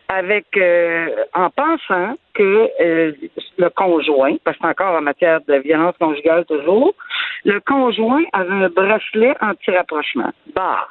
avec 0.10 0.46
euh, 0.56 1.10
en 1.34 1.50
pensant 1.50 2.16
que 2.34 2.70
euh, 2.82 3.12
le 3.58 3.70
conjoint, 3.70 4.36
parce 4.44 4.56
que 4.58 4.64
c'est 4.64 4.70
encore 4.70 4.96
en 4.96 5.02
matière 5.02 5.42
de 5.48 5.56
violence 5.56 5.96
conjugale 6.00 6.46
toujours, 6.46 6.94
le 7.44 7.60
conjoint 7.60 8.24
avait 8.32 8.52
un 8.52 8.70
bracelet 8.70 9.36
anti-rapprochement, 9.42 10.32
barre. 10.56 10.90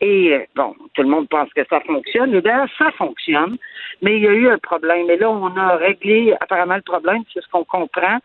Et 0.00 0.34
euh, 0.34 0.40
bon, 0.56 0.74
tout 0.94 1.02
le 1.02 1.08
monde 1.08 1.28
pense 1.28 1.48
que 1.54 1.64
ça 1.70 1.80
fonctionne. 1.80 2.34
Et 2.34 2.40
d'ailleurs, 2.40 2.68
ça 2.76 2.90
fonctionne, 2.92 3.56
mais 4.02 4.16
il 4.16 4.22
y 4.22 4.26
a 4.28 4.32
eu 4.32 4.48
un 4.48 4.58
problème. 4.58 5.08
Et 5.10 5.16
là, 5.16 5.30
on 5.30 5.56
a 5.56 5.76
réglé 5.76 6.34
apparemment 6.40 6.76
le 6.76 6.82
problème, 6.82 7.22
c'est 7.32 7.40
ce 7.42 7.48
qu'on 7.48 7.64
comprend. 7.64 8.18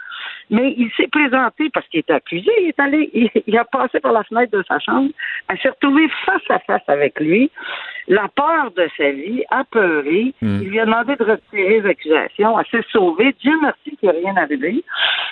Mais 0.49 0.73
il 0.77 0.89
s'est 0.97 1.07
présenté 1.07 1.69
parce 1.73 1.87
qu'il 1.89 1.99
est 1.99 2.09
accusé. 2.11 2.49
Il 2.61 2.69
est 2.69 2.79
allé, 2.79 3.09
il, 3.13 3.29
il 3.45 3.57
a 3.57 3.65
passé 3.65 3.99
par 3.99 4.11
la 4.13 4.23
fenêtre 4.23 4.51
de 4.57 4.63
sa 4.67 4.79
chambre. 4.79 5.09
Elle 5.49 5.59
s'est 5.59 5.69
retrouvée 5.69 6.07
face 6.25 6.41
à 6.49 6.59
face 6.59 6.81
avec 6.87 7.19
lui. 7.19 7.51
La 8.07 8.27
peur 8.29 8.71
de 8.71 8.87
sa 8.97 9.11
vie, 9.11 9.43
apeurée. 9.49 10.33
Mm. 10.41 10.59
Il 10.61 10.69
lui 10.69 10.79
a 10.79 10.85
demandé 10.85 11.15
de 11.15 11.23
retirer 11.23 11.81
les 11.81 11.89
accusations. 11.89 12.59
Elle 12.59 12.65
s'est 12.67 12.87
sauvée. 12.91 13.35
Dieu 13.41 13.53
merci 13.61 13.95
qu'il 13.97 14.09
n'y 14.09 14.15
a 14.15 14.19
rien 14.19 14.37
arrivé. 14.37 14.83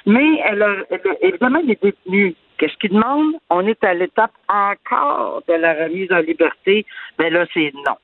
Mais 0.05 0.41
elle 0.45 0.61
a, 0.61 0.75
elle 0.91 1.01
a- 1.09 1.25
évidemment, 1.25 1.59
il 1.63 1.71
est 1.71 1.81
détenu. 1.81 2.35
Qu'est-ce 2.57 2.75
qu'il 2.77 2.91
demande? 2.91 3.33
On 3.49 3.65
est 3.67 3.83
à 3.83 3.93
l'étape 3.93 4.31
encore 4.47 5.43
de 5.47 5.53
la 5.53 5.73
remise 5.73 6.11
en 6.11 6.19
liberté. 6.19 6.85
Mais 7.19 7.29
là, 7.29 7.45
c'est 7.53 7.73
non. 7.73 7.95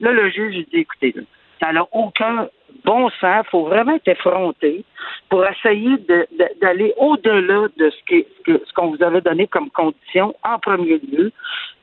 Là, 0.00 0.12
le 0.12 0.30
juge 0.30 0.64
dit, 0.72 0.80
écoutez, 0.80 1.12
là, 1.16 1.22
ça 1.60 1.72
n'a 1.72 1.86
aucun 1.92 2.48
bon 2.84 3.08
sens. 3.20 3.44
Il 3.46 3.50
faut 3.50 3.64
vraiment 3.64 3.98
être 4.04 4.22
pour 5.28 5.44
essayer 5.46 5.96
d'aller 6.60 6.92
au-delà 6.98 7.68
de 7.76 7.90
ce 7.90 8.72
qu'on 8.74 8.88
vous 8.88 9.02
avait 9.02 9.20
donné 9.20 9.46
comme 9.46 9.70
condition 9.70 10.34
en 10.44 10.58
premier 10.58 10.98
lieu. 10.98 11.32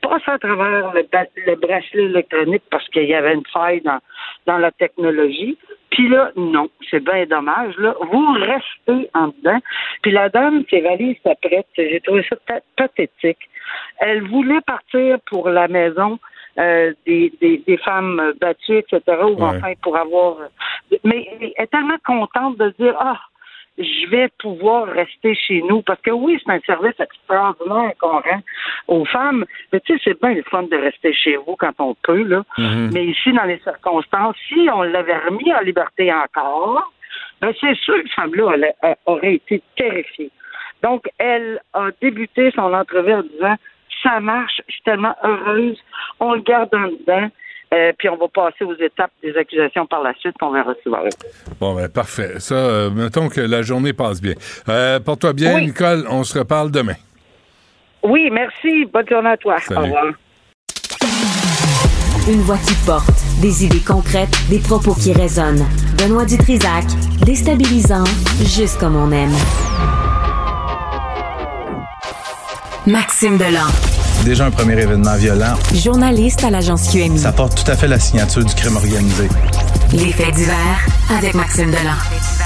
Passer 0.01 0.31
à 0.31 0.37
travers 0.37 0.93
le, 0.93 1.55
bracelet 1.55 2.03
électronique 2.03 2.63
parce 2.69 2.87
qu'il 2.89 3.05
y 3.05 3.13
avait 3.13 3.33
une 3.33 3.45
faille 3.51 3.81
dans 3.81 4.57
la 4.57 4.71
technologie. 4.71 5.57
Puis 5.93 6.09
là, 6.09 6.31
non, 6.35 6.69
c'est 6.89 7.03
bien 7.03 7.25
dommage. 7.27 7.77
Là, 7.77 7.93
vous 8.11 8.31
restez 8.33 9.09
en 9.13 9.27
dedans. 9.27 9.59
Puis 10.01 10.11
la 10.11 10.27
dame, 10.29 10.63
ses 10.69 10.81
valises 10.81 11.17
prêtes. 11.23 11.67
J'ai 11.77 12.01
trouvé 12.01 12.25
ça 12.27 12.35
pa- 12.47 12.61
pathétique. 12.75 13.37
Elle 13.99 14.23
voulait 14.23 14.61
partir 14.61 15.19
pour 15.29 15.49
la 15.49 15.67
maison 15.67 16.17
euh, 16.57 16.93
des, 17.05 17.31
des, 17.39 17.63
des 17.67 17.77
femmes 17.77 18.33
battues, 18.41 18.79
etc., 18.79 19.01
ou 19.23 19.35
Ouais. 19.35 19.43
enfin 19.43 19.73
pour 19.83 19.95
avoir... 19.95 20.37
Mais 21.03 21.27
elle 21.39 21.51
est 21.57 21.71
tellement 21.71 21.97
contente 22.05 22.57
de 22.57 22.73
dire, 22.79 22.95
ah, 22.99 23.19
je 23.77 24.07
vais 24.09 24.29
pouvoir 24.39 24.87
rester 24.87 25.35
chez 25.35 25.61
nous. 25.63 25.81
Parce 25.81 26.01
que 26.01 26.11
oui, 26.11 26.39
c'est 26.45 26.51
un 26.51 26.59
service 26.61 26.99
extraordinaire 26.99 27.93
qu'on 27.99 28.19
rend 28.19 28.41
aux 28.87 29.05
femmes. 29.05 29.45
Mais 29.71 29.79
tu 29.81 29.93
sais, 29.93 30.01
c'est 30.03 30.21
bien 30.21 30.33
le 30.33 30.43
fun 30.43 30.63
de 30.63 30.75
rester 30.75 31.13
chez 31.13 31.37
vous 31.37 31.55
quand 31.55 31.73
on 31.79 31.95
peut, 31.95 32.23
là. 32.23 32.43
Mhm. 32.57 32.91
Mais 32.93 33.05
ici, 33.05 33.31
dans 33.33 33.45
les 33.45 33.59
circonstances, 33.59 34.35
si 34.47 34.67
on 34.73 34.83
l'avait 34.83 35.17
remis 35.17 35.53
en 35.53 35.61
liberté 35.61 36.13
encore, 36.13 36.91
ben 37.41 37.53
c'est 37.59 37.75
sûr 37.75 38.01
que 38.01 38.09
femme-là 38.09 38.73
aurait 39.05 39.35
été 39.35 39.61
terrifiée. 39.75 40.31
Donc, 40.81 41.09
elle 41.17 41.61
a 41.73 41.89
débuté 42.01 42.51
son 42.51 42.73
entrevue 42.73 43.13
en 43.13 43.23
disant 43.23 43.55
ça 44.03 44.19
marche, 44.19 44.61
je 44.67 44.73
suis 44.73 44.83
tellement 44.83 45.15
heureuse, 45.23 45.77
on 46.19 46.33
le 46.33 46.41
garde 46.41 46.73
en 46.75 46.87
dedans, 46.87 47.29
euh, 47.73 47.91
puis 47.97 48.09
on 48.09 48.17
va 48.17 48.27
passer 48.27 48.63
aux 48.63 48.75
étapes 48.75 49.11
des 49.23 49.35
accusations 49.35 49.85
par 49.85 50.03
la 50.03 50.13
suite 50.15 50.35
qu'on 50.39 50.51
verra 50.51 50.73
si 50.83 50.89
va 50.89 51.01
Bon, 51.59 51.75
ben 51.75 51.89
parfait. 51.89 52.39
Ça, 52.39 52.55
euh, 52.55 52.89
mettons 52.89 53.29
que 53.29 53.41
la 53.41 53.61
journée 53.61 53.93
passe 53.93 54.21
bien. 54.21 54.33
Euh, 54.69 54.99
Porte-toi 54.99 55.33
bien, 55.33 55.55
Oui. 55.55 55.67
Nicole. 55.67 56.05
On 56.09 56.23
se 56.23 56.37
reparle 56.39 56.71
demain. 56.71 56.95
Oui, 58.03 58.29
merci. 58.31 58.85
Bonne 58.85 59.07
journée 59.09 59.29
à 59.29 59.37
toi. 59.37 59.57
Salut. 59.59 59.79
Au 59.79 59.83
revoir. 59.83 60.05
Une 62.29 62.39
voix 62.41 62.57
qui 62.57 62.73
porte, 62.85 63.09
des 63.41 63.65
idées 63.65 63.83
concrètes, 63.85 64.37
des 64.49 64.59
propos 64.59 64.93
qui 64.93 65.11
résonnent. 65.11 65.65
Benoît 65.97 66.25
Dutrisac, 66.25 66.85
déstabilisant, 67.25 68.05
juste 68.39 68.79
comme 68.79 68.95
on 68.95 69.11
aime. 69.11 69.33
Maxime 72.85 73.37
Delan, 73.37 73.67
Déjà 74.23 74.45
un 74.45 74.51
premier 74.51 74.79
événement 74.81 75.15
violent. 75.17 75.55
journaliste 75.73 76.45
à 76.45 76.49
l'agence 76.49 76.87
QMI. 76.87 77.19
Ça 77.19 77.33
porte 77.33 77.61
tout 77.61 77.69
à 77.69 77.75
fait 77.75 77.87
la 77.87 77.99
signature 77.99 78.43
du 78.45 78.53
crime 78.55 78.77
organisé. 78.77 79.27
Les 79.91 80.13
faits 80.13 80.33
divers 80.33 80.87
avec 81.17 81.33
Maxime 81.33 81.71
Delan. 81.71 82.42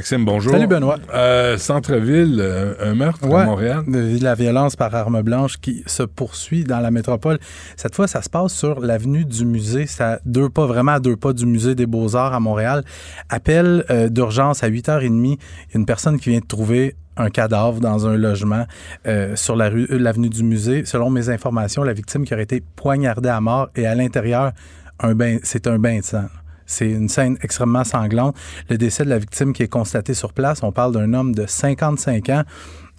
Maxime 0.00 0.24
bonjour. 0.24 0.52
Salut, 0.52 0.66
Benoît. 0.66 0.96
Euh, 1.12 1.58
Centre-ville, 1.58 2.38
euh, 2.40 2.72
un 2.80 2.94
meurtre 2.94 3.28
Ouais, 3.28 3.42
à 3.42 3.44
Montréal. 3.44 3.84
la 3.86 4.34
violence 4.34 4.74
par 4.74 4.94
arme 4.94 5.20
blanche 5.20 5.58
qui 5.58 5.82
se 5.84 6.02
poursuit 6.02 6.64
dans 6.64 6.80
la 6.80 6.90
métropole. 6.90 7.38
Cette 7.76 7.94
fois, 7.94 8.06
ça 8.06 8.22
se 8.22 8.30
passe 8.30 8.54
sur 8.54 8.80
l'avenue 8.80 9.26
du 9.26 9.44
musée. 9.44 9.84
Ça 9.84 10.18
deux 10.24 10.48
pas, 10.48 10.64
vraiment 10.64 10.92
à 10.92 11.00
deux 11.00 11.16
pas 11.16 11.34
du 11.34 11.44
musée 11.44 11.74
des 11.74 11.84
Beaux-Arts 11.84 12.32
à 12.32 12.40
Montréal. 12.40 12.82
Appel 13.28 13.84
euh, 13.90 14.08
d'urgence 14.08 14.64
à 14.64 14.70
8h30. 14.70 15.04
Il 15.04 15.28
y 15.28 15.32
a 15.34 15.36
une 15.78 15.84
personne 15.84 16.18
qui 16.18 16.30
vient 16.30 16.40
de 16.40 16.46
trouver 16.46 16.96
un 17.18 17.28
cadavre 17.28 17.78
dans 17.80 18.06
un 18.06 18.16
logement 18.16 18.64
euh, 19.06 19.36
sur 19.36 19.54
la 19.54 19.68
rue, 19.68 19.86
euh, 19.90 19.98
l'avenue 19.98 20.30
du 20.30 20.44
musée. 20.44 20.86
Selon 20.86 21.10
mes 21.10 21.28
informations, 21.28 21.82
la 21.82 21.92
victime 21.92 22.24
qui 22.24 22.32
aurait 22.32 22.44
été 22.44 22.62
poignardée 22.74 23.28
à 23.28 23.42
mort 23.42 23.68
et 23.76 23.86
à 23.86 23.94
l'intérieur, 23.94 24.52
un 24.98 25.14
bain, 25.14 25.36
c'est 25.42 25.66
un 25.66 25.78
bain 25.78 25.98
de 25.98 26.04
sang. 26.04 26.24
C'est 26.70 26.88
une 26.90 27.08
scène 27.08 27.36
extrêmement 27.42 27.84
sanglante. 27.84 28.36
Le 28.68 28.78
décès 28.78 29.04
de 29.04 29.10
la 29.10 29.18
victime 29.18 29.52
qui 29.52 29.62
est 29.62 29.68
constaté 29.68 30.14
sur 30.14 30.32
place, 30.32 30.62
on 30.62 30.72
parle 30.72 30.92
d'un 30.92 31.12
homme 31.14 31.34
de 31.34 31.46
55 31.46 32.28
ans. 32.30 32.32
Là, 32.36 32.44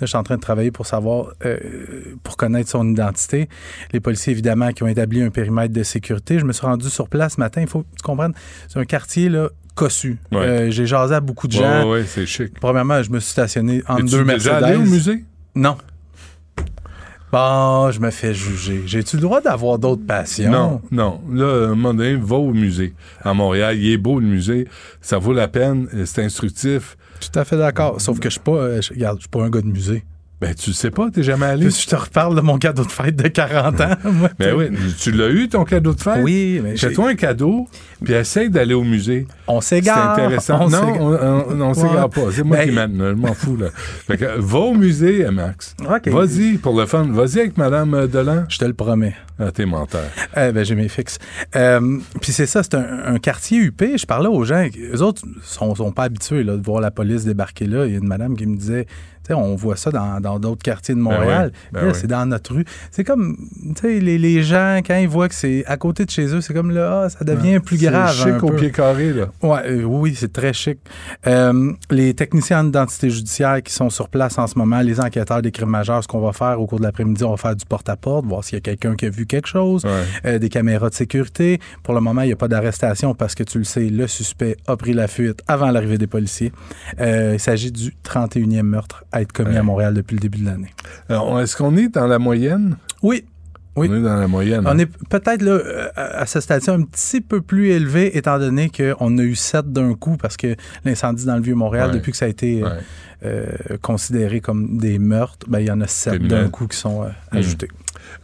je 0.01 0.05
suis 0.07 0.17
en 0.17 0.23
train 0.23 0.35
de 0.37 0.41
travailler 0.41 0.71
pour 0.71 0.87
savoir, 0.87 1.27
euh, 1.45 1.57
pour 2.23 2.35
connaître 2.35 2.69
son 2.69 2.89
identité. 2.89 3.47
Les 3.93 3.99
policiers, 3.99 4.31
évidemment, 4.31 4.71
qui 4.71 4.81
ont 4.83 4.87
établi 4.87 5.21
un 5.21 5.29
périmètre 5.29 5.73
de 5.73 5.83
sécurité. 5.83 6.39
Je 6.39 6.45
me 6.45 6.53
suis 6.53 6.65
rendu 6.65 6.89
sur 6.89 7.07
place 7.07 7.35
ce 7.35 7.39
matin. 7.39 7.61
Il 7.61 7.67
faut 7.67 7.81
que 7.83 7.87
tu 7.95 8.01
comprennes, 8.03 8.33
c'est 8.67 8.79
un 8.79 8.85
quartier 8.85 9.29
là, 9.29 9.49
cossu. 9.75 10.17
Ouais. 10.31 10.39
Euh, 10.39 10.71
J'ai 10.71 10.87
jasé 10.87 11.13
à 11.13 11.19
beaucoup 11.21 11.47
de 11.47 11.53
gens. 11.53 11.87
ouais, 11.89 12.03
c'est 12.07 12.25
chic. 12.25 12.59
Premièrement, 12.59 13.03
je 13.03 13.11
me 13.11 13.19
suis 13.19 13.31
stationné 13.31 13.77
Es-tu 13.77 14.01
deux 14.05 14.07
déjà 14.07 14.23
Mercedes. 14.23 14.63
allé 14.63 14.75
au 14.77 14.81
musée? 14.81 15.23
Non. 15.53 15.77
Bon, 17.31 17.89
je 17.91 17.99
me 18.01 18.11
fais 18.11 18.33
juger. 18.33 18.83
J'ai-tu 18.85 19.15
le 19.15 19.21
droit 19.21 19.39
d'avoir 19.39 19.79
d'autres 19.79 20.05
passions? 20.05 20.51
Non, 20.51 20.81
non. 20.91 21.21
Là, 21.31 21.45
à 21.45 21.65
un 21.67 21.75
moment 21.75 21.93
donné, 21.93 22.15
va 22.15 22.35
au 22.35 22.51
musée 22.51 22.93
à 23.23 23.33
Montréal. 23.33 23.77
Il 23.77 23.89
est 23.89 23.97
beau, 23.97 24.19
le 24.19 24.25
musée. 24.25 24.67
Ça 24.99 25.17
vaut 25.17 25.31
la 25.31 25.47
peine. 25.47 25.87
C'est 26.05 26.23
instructif. 26.23 26.97
Tout 27.21 27.39
à 27.39 27.45
fait 27.45 27.57
d'accord. 27.57 28.01
Sauf 28.01 28.19
que 28.19 28.29
je 28.29 28.33
suis 28.33 28.41
pas, 28.41 28.51
euh, 28.51 28.81
je, 28.81 28.93
regarde, 28.93 29.17
je 29.17 29.21
suis 29.21 29.29
pas 29.29 29.43
un 29.43 29.49
gars 29.49 29.61
de 29.61 29.67
musée. 29.67 30.03
Ben, 30.41 30.55
tu 30.55 30.71
le 30.71 30.73
sais 30.73 30.89
pas, 30.89 31.09
t'es 31.11 31.21
jamais 31.23 31.45
allé. 31.45 31.69
Je 31.69 31.85
te 31.87 31.95
reparle 31.95 32.35
de 32.35 32.41
mon 32.41 32.57
cadeau 32.57 32.83
de 32.83 32.91
fête 32.91 33.15
de 33.15 33.27
40 33.27 33.79
ans. 33.81 33.89
moi. 34.11 34.29
Ben 34.39 34.55
oui, 34.55 34.69
tu 34.99 35.11
l'as 35.11 35.29
eu, 35.29 35.47
ton 35.47 35.63
cadeau 35.63 35.93
de 35.93 36.01
fête? 36.01 36.23
Oui, 36.23 36.59
mais 36.63 36.75
j'ai- 36.75 36.89
Fais-toi 36.89 37.09
un 37.11 37.15
cadeau, 37.15 37.67
puis 38.03 38.13
essaye 38.13 38.49
d'aller 38.49 38.73
au 38.73 38.83
musée. 38.83 39.27
On 39.47 39.61
s'égare. 39.61 40.15
C'est 40.15 40.21
intéressant. 40.23 40.57
On 40.61 40.69
non, 40.69 40.79
s'égare. 40.93 41.01
on, 41.01 41.45
on, 41.51 41.61
on 41.61 41.73
s'égare 41.75 42.09
Ouais. 42.09 42.23
pas. 42.25 42.31
C'est 42.31 42.43
moi 42.43 42.57
Ben- 42.57 42.69
qui 42.69 42.75
mène, 42.75 42.97
je 42.97 43.13
m'en 43.13 43.33
fous. 43.35 43.55
Là. 43.55 43.67
Fait 44.07 44.17
que, 44.17 44.25
va 44.39 44.57
au 44.59 44.73
musée, 44.73 45.25
Max. 45.31 45.75
OK. 45.87 46.07
Vas-y, 46.07 46.57
pour 46.57 46.75
le 46.79 46.85
fun. 46.87 47.07
Vas-y 47.11 47.39
avec 47.39 47.57
Madame 47.57 47.93
euh, 47.93 48.07
Delan. 48.07 48.45
Je 48.49 48.57
te 48.57 48.65
le 48.65 48.73
promets. 48.73 49.15
Ah, 49.37 49.51
t'es 49.51 49.65
menteur. 49.65 50.01
Eh 50.37 50.51
ben, 50.51 50.63
j'ai 50.65 50.75
mes 50.75 50.87
fixes. 50.87 51.17
Euh, 51.55 51.97
Puis 52.21 52.31
c'est 52.31 52.45
ça, 52.45 52.61
c'est 52.63 52.75
un, 52.75 52.85
un 53.13 53.17
quartier 53.19 53.59
huppé. 53.59 53.97
Je 53.97 54.05
parlais 54.05 54.27
aux 54.27 54.43
gens, 54.43 54.63
eux 54.93 55.01
autres 55.01 55.23
sont, 55.43 55.73
sont 55.75 55.91
pas 55.91 56.03
habitués 56.03 56.43
là, 56.43 56.57
de 56.57 56.63
voir 56.63 56.79
la 56.81 56.91
police 56.91 57.25
débarquer 57.25 57.65
là. 57.65 57.85
Il 57.85 57.91
y 57.91 57.95
a 57.95 57.99
une 57.99 58.07
madame 58.07 58.35
qui 58.35 58.45
me 58.45 58.55
disait 58.57 58.85
on 59.29 59.55
voit 59.55 59.75
ça 59.75 59.91
dans 59.91 60.19
dans 60.19 60.39
d'autres 60.39 60.63
quartiers 60.63 60.95
de 60.95 60.99
Montréal. 60.99 61.51
Ben 61.71 61.79
oui, 61.79 61.85
ben 61.85 61.87
oui. 61.91 61.99
c'est 61.99 62.07
dans 62.07 62.25
notre 62.25 62.53
rue. 62.53 62.65
C'est 62.91 63.03
comme, 63.03 63.37
les, 63.83 64.17
les 64.17 64.43
gens, 64.43 64.79
quand 64.85 64.97
ils 64.97 65.07
voient 65.07 65.29
que 65.29 65.35
c'est 65.35 65.63
à 65.65 65.77
côté 65.77 66.05
de 66.05 66.09
chez 66.09 66.25
eux, 66.33 66.41
c'est 66.41 66.53
comme 66.53 66.71
là, 66.71 67.03
ah, 67.05 67.09
ça 67.09 67.23
devient 67.23 67.59
plus 67.59 67.77
C'est 67.77 67.87
grave. 67.87 68.13
chic 68.13 68.27
un 68.27 68.39
au 68.39 68.51
pied 68.51 68.71
carré, 68.71 69.13
là. 69.13 69.27
Ouais, 69.41 69.59
euh, 69.65 69.83
oui, 69.83 70.15
c'est 70.15 70.31
très 70.31 70.53
chic. 70.53 70.79
Euh, 71.27 71.73
les 71.89 72.13
techniciens 72.13 72.63
d'identité 72.63 73.09
judiciaire 73.09 73.61
qui 73.63 73.73
sont 73.73 73.89
sur 73.89 74.09
place 74.09 74.37
en 74.37 74.47
ce 74.47 74.57
moment, 74.57 74.81
les 74.81 74.99
enquêteurs 74.99 75.41
des 75.41 75.51
crimes 75.51 75.69
majeurs, 75.69 76.03
ce 76.03 76.07
qu'on 76.07 76.21
va 76.21 76.33
faire 76.33 76.59
au 76.59 76.67
cours 76.67 76.79
de 76.79 76.83
l'après-midi, 76.83 77.23
on 77.23 77.31
va 77.31 77.37
faire 77.37 77.55
du 77.55 77.65
porte-à-porte, 77.65 78.25
voir 78.25 78.43
s'il 78.43 78.55
y 78.55 78.57
a 78.57 78.61
quelqu'un 78.61 78.95
qui 78.95 79.05
a 79.05 79.09
vu 79.09 79.25
quelque 79.25 79.47
chose, 79.47 79.85
euh, 80.25 80.39
des 80.39 80.49
caméras 80.49 80.89
de 80.89 80.95
sécurité. 80.95 81.59
Pour 81.83 81.93
le 81.93 82.01
moment, 82.01 82.21
il 82.21 82.27
n'y 82.27 82.33
a 82.33 82.37
pas 82.37 82.47
d'arrestation 82.47 83.13
parce 83.15 83.35
que 83.35 83.43
tu 83.43 83.57
le 83.57 83.63
sais, 83.63 83.89
le 83.89 84.07
suspect 84.07 84.57
a 84.67 84.75
pris 84.75 84.93
la 84.93 85.07
fuite 85.07 85.41
avant 85.47 85.71
l'arrivée 85.71 85.97
des 85.97 86.07
policiers. 86.07 86.51
Il 86.99 87.39
s'agit 87.39 87.71
du 87.71 87.93
31e 88.03 88.61
meurtre 88.63 89.03
à 89.11 89.21
être 89.21 89.31
commis 89.31 89.57
à 89.57 89.63
Montréal 89.63 89.93
depuis 89.93 90.15
le 90.15 90.19
début 90.21 90.39
de 90.39 90.45
l'année. 90.45 90.73
Est-ce 91.09 91.55
qu'on 91.55 91.75
est 91.77 91.89
dans 91.89 92.07
la 92.07 92.19
moyenne? 92.19 92.77
Oui. 93.01 93.25
Oui. 93.77 93.87
On 93.89 93.95
est 93.95 94.01
dans 94.01 94.17
la 94.17 94.27
moyenne. 94.27 94.63
On 94.67 94.77
est 94.77 94.85
peut-être 95.07 95.41
là, 95.41 95.51
euh, 95.53 95.87
à 95.95 96.25
ce 96.25 96.41
stade 96.41 96.67
un 96.67 96.81
petit 96.81 97.21
peu 97.21 97.39
plus 97.39 97.69
élevé, 97.69 98.17
étant 98.17 98.37
donné 98.37 98.69
qu'on 98.69 99.17
a 99.17 99.21
eu 99.21 99.33
sept 99.35 99.71
d'un 99.71 99.93
coup, 99.93 100.17
parce 100.17 100.35
que 100.35 100.57
l'incendie 100.83 101.25
dans 101.25 101.37
le 101.37 101.41
Vieux-Montréal, 101.41 101.87
Ouais. 101.89 101.95
depuis 101.95 102.11
que 102.11 102.17
ça 102.17 102.25
a 102.25 102.27
été 102.27 102.61
euh, 102.63 102.69
euh, 103.23 103.77
considéré 103.81 104.41
comme 104.41 104.77
des 104.77 104.99
meurtres, 104.99 105.45
ben, 105.49 105.59
il 105.61 105.67
y 105.67 105.71
en 105.71 105.79
a 105.79 105.87
sept 105.87 106.21
d'un 106.21 106.49
coup 106.49 106.67
qui 106.67 106.77
sont 106.77 107.03
euh, 107.03 107.07
Hmm. 107.31 107.37
ajoutés. 107.37 107.69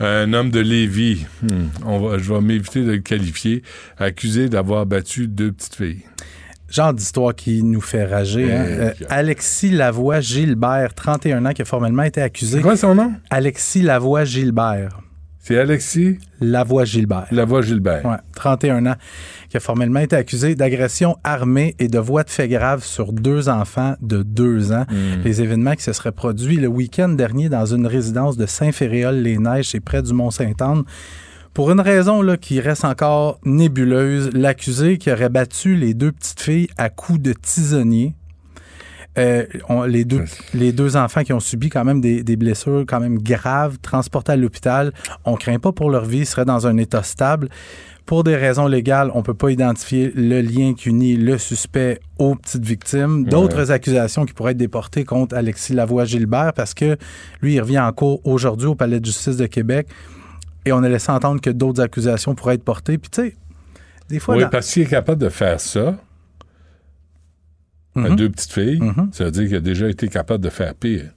Un 0.01 0.33
homme 0.33 0.51
de 0.51 0.59
Lévis, 0.59 1.25
hmm, 1.43 1.47
on 1.85 1.99
va, 2.05 2.17
je 2.17 2.33
vais 2.33 2.41
m'éviter 2.41 2.83
de 2.83 2.91
le 2.91 2.97
qualifier, 2.97 3.63
accusé 3.97 4.49
d'avoir 4.49 4.85
battu 4.85 5.29
deux 5.29 5.53
petites 5.53 5.75
filles. 5.75 6.01
Genre 6.69 6.93
d'histoire 6.93 7.33
qui 7.33 7.63
nous 7.63 7.81
fait 7.81 8.05
rager. 8.05 8.53
hein. 8.53 8.65
Eh, 8.67 8.81
Euh, 8.81 8.91
Alexis 9.09 9.69
Lavoie 9.71 10.19
Gilbert, 10.19 10.93
31 10.93 11.45
ans, 11.45 11.51
qui 11.53 11.61
a 11.61 11.65
formellement 11.65 12.03
été 12.03 12.21
accusé. 12.21 12.57
C'est 12.57 12.63
quoi 12.63 12.75
son 12.77 12.93
nom? 12.95 13.13
Alexis 13.29 13.81
Lavoie 13.81 14.25
Gilbert. 14.25 14.99
C'est 15.39 15.57
Alexis? 15.57 16.19
Lavoie 16.41 16.83
Gilbert. 16.83 17.27
Lavoie 17.31 17.61
Gilbert. 17.61 18.03
Ouais, 18.05 18.17
31 18.35 18.85
ans, 18.85 18.95
qui 19.47 19.55
a 19.55 19.61
formellement 19.61 20.01
été 20.01 20.13
accusé 20.17 20.55
d'agression 20.55 21.15
armée 21.23 21.73
et 21.79 21.87
de 21.87 21.99
voies 21.99 22.23
de 22.23 22.29
fait 22.29 22.49
grave 22.49 22.83
sur 22.83 23.13
deux 23.13 23.47
enfants 23.47 23.95
de 24.01 24.23
deux 24.23 24.73
ans. 24.73 24.85
Hmm. 24.89 25.21
Les 25.23 25.41
événements 25.41 25.75
qui 25.75 25.83
se 25.83 25.93
seraient 25.93 26.11
produits 26.11 26.57
le 26.57 26.67
week-end 26.67 27.07
dernier 27.07 27.47
dans 27.47 27.65
une 27.65 27.87
résidence 27.87 28.35
de 28.35 28.45
Saint-Féréol-les-Neiges, 28.45 29.69
c'est 29.69 29.79
près 29.79 30.01
du 30.01 30.11
Mont-Saint-Anne. 30.11 30.83
Pour 31.57 31.71
une 31.71 31.81
raison 31.81 32.21
là, 32.21 32.37
qui 32.37 32.59
reste 32.59 32.85
encore 32.85 33.39
nébuleuse, 33.43 34.29
l'accusé 34.31 34.99
qui 34.99 35.11
aurait 35.11 35.29
battu 35.29 35.75
les 35.75 35.95
deux 35.95 36.11
petites 36.11 36.39
filles 36.39 36.67
à 36.77 36.89
coups 36.91 37.19
de 37.19 37.33
tisonnier. 37.33 38.13
Euh, 39.17 39.43
on- 39.67 39.81
les, 39.81 40.05
deux, 40.05 40.23
les 40.53 40.71
deux 40.71 40.95
enfants 40.97 41.23
qui 41.23 41.33
ont 41.33 41.39
subi 41.39 41.69
quand 41.69 41.83
même 41.83 41.99
des, 41.99 42.21
des 42.21 42.35
blessures 42.35 42.83
quand 42.87 42.99
même 42.99 43.17
graves, 43.17 43.79
transportés 43.79 44.33
à 44.33 44.35
l'hôpital, 44.35 44.93
on 45.25 45.33
craint 45.33 45.57
pas 45.57 45.71
pour 45.71 45.89
leur 45.89 46.05
vie, 46.05 46.19
ils 46.19 46.25
seraient 46.27 46.45
dans 46.45 46.67
un 46.67 46.77
état 46.77 47.01
stable. 47.01 47.49
Pour 48.05 48.23
des 48.23 48.35
raisons 48.35 48.67
légales, 48.67 49.09
on 49.15 49.23
peut 49.23 49.33
pas 49.33 49.49
identifier 49.49 50.11
le 50.15 50.41
lien 50.41 50.75
qui 50.75 50.89
unit 50.89 51.15
le 51.15 51.39
suspect 51.39 51.99
aux 52.19 52.35
petites 52.35 52.63
victimes. 52.65 53.25
D'autres 53.25 53.71
accusations 53.71 54.25
qui 54.25 54.33
pourraient 54.33 54.51
être 54.51 54.57
déportées 54.57 55.05
contre 55.05 55.35
Alexis 55.35 55.73
Lavoie-Gilbert 55.73 56.53
parce 56.53 56.75
que 56.75 56.97
lui, 57.41 57.55
il 57.55 57.61
revient 57.61 57.79
en 57.79 57.91
cours 57.93 58.21
aujourd'hui 58.27 58.67
au 58.67 58.75
Palais 58.75 58.99
de 58.99 59.05
justice 59.07 59.37
de 59.37 59.47
Québec 59.47 59.87
et 60.67 60.71
on 60.73 60.83
a 60.83 60.89
laissé 60.89 61.11
entendre 61.11 61.41
que 61.41 61.49
d'autres 61.49 61.81
accusations 61.81 62.35
pourraient 62.35 62.55
être 62.55 62.63
portées. 62.63 62.97
Puis 62.97 63.09
tu 63.09 63.21
sais, 63.21 63.35
des 64.09 64.19
fois... 64.19 64.35
oui, 64.35 64.43
dans- 64.43 64.49
parce 64.49 64.71
qu'il 64.71 64.83
est 64.83 64.87
capable 64.87 65.21
de 65.21 65.29
faire 65.29 65.59
ça 65.59 65.97
à 67.95 67.99
Mhm. 68.09 68.15
deux 68.15 68.29
petites 68.29 68.51
filles, 68.53 68.79
Mhm. 68.81 69.09
ça 69.11 69.25
veut 69.25 69.31
dire 69.31 69.47
qu'il 69.47 69.55
a 69.55 69.59
déjà 69.61 69.89
été 69.89 70.07
capable 70.07 70.43
de 70.43 70.49
faire 70.49 70.75
pire. 70.75 71.11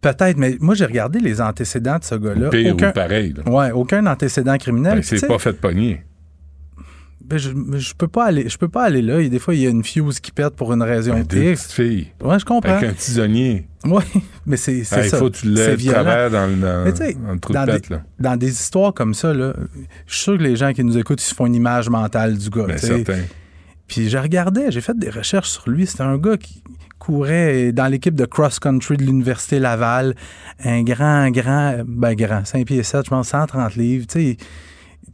Peut-être, 0.00 0.36
mais 0.36 0.56
moi, 0.60 0.74
j'ai 0.74 0.84
regardé 0.84 1.20
les 1.20 1.40
antécédents 1.40 1.98
de 1.98 2.04
ce 2.04 2.14
gars-là. 2.16 2.48
Pire 2.50 2.74
aucun, 2.74 2.90
ou 2.90 2.92
pareil. 2.92 3.34
là. 3.36 3.50
Ouais, 3.50 3.70
aucun 3.72 4.04
antécédent 4.06 4.56
criminel. 4.58 4.94
Ben, 4.96 5.02
c'est 5.02 5.26
pas 5.26 5.38
fait 5.38 5.52
pogner. 5.54 6.02
Ben, 7.28 7.38
je, 7.38 7.50
je 7.78 7.94
peux 7.94 8.08
pas 8.08 8.26
aller, 8.26 8.48
je 8.48 8.56
peux 8.56 8.68
pas 8.68 8.84
aller 8.84 9.02
là. 9.02 9.22
Des 9.28 9.38
fois, 9.38 9.54
il 9.54 9.60
y 9.60 9.66
a 9.66 9.70
une 9.70 9.82
fuse 9.82 10.20
qui 10.20 10.30
pète 10.30 10.54
pour 10.54 10.72
une 10.72 10.82
raison 10.82 11.12
Ben, 11.14 11.24
deux 11.24 11.52
petites 11.54 11.72
filles. 11.72 12.08
Ouais, 12.22 12.38
je 12.38 12.44
comprends. 12.44 12.76
Avec 12.76 12.90
un 12.90 12.92
tisonnier. 12.92 13.66
Oui, 13.84 14.02
mais 14.46 14.56
c'est 14.56 14.84
c'est 14.84 15.06
Il 15.06 15.10
ça. 15.10 15.18
faut 15.18 15.30
que 15.30 15.36
tu 15.38 15.48
lèves 15.48 15.84
travers 15.84 16.30
dans 16.30 16.46
le, 16.46 16.54
dans, 16.56 16.84
Mais 16.84 16.92
dans 17.14 17.32
le 17.32 17.38
trou 17.40 17.52
dans 17.52 17.66
de 17.66 17.72
des, 17.72 17.78
pète. 17.78 17.90
Là. 17.90 18.02
dans 18.20 18.36
des 18.36 18.50
histoires 18.50 18.94
comme 18.94 19.14
ça, 19.14 19.32
là, 19.34 19.54
je 20.06 20.14
suis 20.14 20.22
sûr 20.22 20.38
que 20.38 20.42
les 20.42 20.56
gens 20.56 20.72
qui 20.72 20.84
nous 20.84 20.96
écoutent, 20.98 21.20
ils 21.22 21.26
se 21.26 21.34
font 21.34 21.46
une 21.46 21.54
image 21.54 21.88
mentale 21.88 22.38
du 22.38 22.48
gars. 22.48 22.66
Ben, 22.66 22.78
certain. 22.78 23.22
Puis 23.88 24.08
je 24.08 24.18
regardais, 24.18 24.70
j'ai 24.70 24.80
fait 24.80 24.98
des 24.98 25.10
recherches 25.10 25.50
sur 25.50 25.68
lui. 25.68 25.86
C'était 25.86 26.02
un 26.02 26.18
gars 26.18 26.36
qui 26.36 26.62
courait 26.98 27.72
dans 27.72 27.86
l'équipe 27.86 28.14
de 28.14 28.24
cross-country 28.24 28.96
de 28.96 29.04
l'Université 29.04 29.58
Laval. 29.58 30.14
Un 30.64 30.82
grand, 30.82 31.30
grand, 31.30 31.80
ben 31.86 32.14
grand, 32.14 32.44
5 32.44 32.66
pieds 32.66 32.82
7, 32.82 33.04
je 33.04 33.10
pense, 33.10 33.28
130 33.28 33.76
livres. 33.76 34.06
Tu 34.08 34.20
sais, 34.20 34.36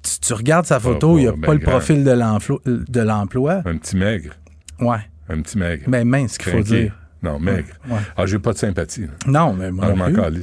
tu, 0.03 0.19
tu 0.21 0.33
regardes 0.33 0.67
sa 0.67 0.81
photo, 0.81 1.19
il 1.19 1.23
n'y 1.23 1.29
a 1.29 1.33
ben 1.33 1.41
pas 1.43 1.53
le 1.55 1.59
grand. 1.61 1.73
profil 1.73 2.05
de 2.05 3.01
l'emploi. 3.01 3.63
Un 3.65 3.77
petit 3.77 3.97
maigre. 3.97 4.33
Ouais. 4.81 4.99
Un 5.29 5.41
petit 5.43 5.59
maigre. 5.59 5.85
Mais 5.89 6.05
mince, 6.05 6.39
qu'il 6.39 6.53
faut 6.53 6.61
dire. 6.63 6.97
Non, 7.23 7.39
maigre. 7.39 7.69
Ouais. 7.89 7.99
Ah, 8.17 8.27
j'ai 8.27 8.41
pas 8.41 8.53
de 8.53 8.59
sympathie. 8.59 9.03
là. 9.03 9.09
Non, 9.29 9.53
mais 9.53 9.71
moi 9.71 9.85
Ah, 9.87 9.91
non 9.91 9.97
m'en 9.97 10.05
plus. 10.33 10.43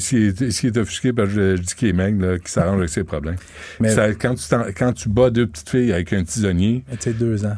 S'il 0.00 0.66
est, 0.66 0.76
offusqué, 0.76 1.12
ben, 1.12 1.24
je, 1.26 1.56
je 1.56 1.62
dis 1.62 1.74
qu'il 1.74 1.88
est 1.88 1.92
maigre, 1.94 2.36
qu'il 2.36 2.48
s'arrange 2.48 2.76
avec 2.78 2.90
ses 2.90 3.04
problèmes. 3.04 3.36
Mais- 3.80 3.88
Ça, 3.88 4.12
quand, 4.14 4.34
tu 4.34 4.44
quand 4.76 4.92
tu 4.92 5.08
bats 5.08 5.30
deux 5.30 5.46
petites 5.46 5.70
filles 5.70 5.92
avec 5.94 6.12
un 6.12 6.22
tisonnier, 6.22 6.84
Tu 6.90 6.96
sais, 7.00 7.12
deux 7.14 7.46
ans. 7.46 7.56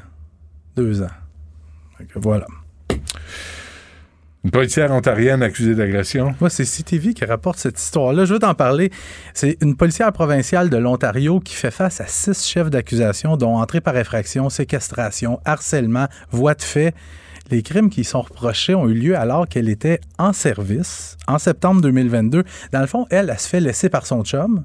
Deux 0.77 1.03
ans. 1.03 1.11
Voilà. 2.15 2.47
Une 4.47 4.53
policière 4.53 4.93
ontarienne 4.93 5.43
accusée 5.43 5.75
d'agression? 5.75 6.33
Moi, 6.41 6.51
c'est 6.51 6.65
CTV 6.65 7.15
qui 7.15 7.25
rapporte 7.25 7.59
cette 7.59 7.81
histoire-là. 7.81 8.27
Je 8.27 8.35
veux 8.35 8.39
t'en 8.39 8.55
parler. 8.55 8.93
C'est 9.35 9.59
une 9.61 9.75
policière 9.75 10.13
provinciale 10.13 10.71
de 10.71 10.77
l'Ontario 10.77 11.41
qui 11.41 11.57
fait 11.57 11.73
face 11.73 12.01
à 12.01 12.07
six 12.07 12.47
chefs 12.47 12.71
d'accusation, 12.71 13.37
dont 13.37 13.57
entrée 13.57 13.81
par 13.81 13.97
effraction, 13.97 14.49
séquestration, 14.49 15.41
harcèlement, 15.45 16.07
voie 16.31 16.55
de 16.55 16.63
fait. 16.63 16.95
Les 17.51 17.65
crimes 17.65 17.91
qui 17.91 18.03
y 18.03 18.05
sont 18.05 18.23
reprochés 18.23 18.77
ont 18.77 18.89
eu 18.89 18.95
lieu 18.95 19.17
alors 19.17 19.49
qu'elle 19.49 19.69
était 19.69 20.01
en 20.17 20.33
service 20.33 21.17
en 21.27 21.41
septembre 21.41 21.81
2022. 21.81 22.45
Dans 22.71 22.81
le 22.81 22.87
fond, 22.87 23.05
elle, 23.11 23.31
elle 23.31 23.41
se 23.41 23.49
fait 23.49 23.59
laisser 23.59 23.89
par 23.89 24.07
son 24.07 24.23
chum. 24.23 24.65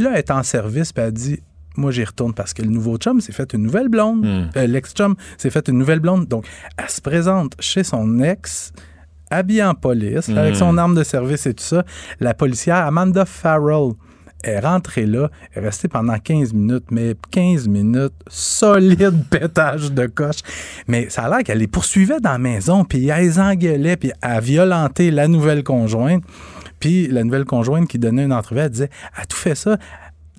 Là, 0.00 0.10
elle 0.14 0.18
est 0.18 0.32
en 0.32 0.42
service, 0.42 0.92
puis 0.92 1.04
elle 1.04 1.12
dit 1.12 1.38
Moi, 1.76 1.92
j'y 1.92 2.02
retourne 2.02 2.34
parce 2.34 2.54
que 2.54 2.62
le 2.62 2.70
nouveau 2.70 2.96
chum 2.96 3.20
s'est 3.20 3.30
fait 3.32 3.52
une 3.54 3.62
nouvelle 3.62 3.88
blonde. 3.88 4.26
Euh, 4.56 4.66
L'ex-chum 4.66 5.14
s'est 5.38 5.50
fait 5.50 5.68
une 5.68 5.78
nouvelle 5.78 6.00
blonde. 6.00 6.26
Donc, 6.26 6.44
elle 6.76 6.90
se 6.90 7.00
présente 7.00 7.54
chez 7.60 7.84
son 7.84 8.18
ex, 8.18 8.72
habillée 9.30 9.64
en 9.64 9.74
police, 9.74 10.28
avec 10.28 10.56
son 10.56 10.78
arme 10.78 10.94
de 10.94 11.04
service 11.04 11.46
et 11.46 11.54
tout 11.54 11.64
ça. 11.64 11.84
La 12.20 12.34
policière 12.34 12.76
Amanda 12.76 13.24
Farrell 13.24 13.92
est 14.44 14.60
rentrée 14.60 15.06
là, 15.06 15.30
est 15.54 15.60
restée 15.60 15.88
pendant 15.88 16.18
15 16.18 16.52
minutes, 16.52 16.86
mais 16.90 17.14
15 17.30 17.68
minutes, 17.68 18.12
solide 18.28 19.24
pétage 19.30 19.92
de 19.92 20.06
coche. 20.06 20.40
Mais 20.86 21.08
ça 21.10 21.24
a 21.24 21.28
l'air 21.28 21.42
qu'elle 21.42 21.58
les 21.58 21.66
poursuivait 21.66 22.20
dans 22.20 22.32
la 22.32 22.38
maison, 22.38 22.84
puis 22.84 23.08
elle 23.08 23.24
les 23.24 23.38
engueulait, 23.40 23.96
puis 23.96 24.12
elle 24.22 24.30
a 24.30 24.40
violenté 24.40 25.10
la 25.10 25.28
nouvelle 25.28 25.64
conjointe. 25.64 26.22
Puis 26.78 27.08
la 27.08 27.24
nouvelle 27.24 27.46
conjointe 27.46 27.88
qui 27.88 27.98
donnait 27.98 28.24
une 28.24 28.32
entrevue, 28.32 28.60
elle 28.60 28.70
disait, 28.70 28.90
elle 29.16 29.22
a 29.22 29.26
tout 29.26 29.36
fait 29.36 29.54
ça 29.54 29.78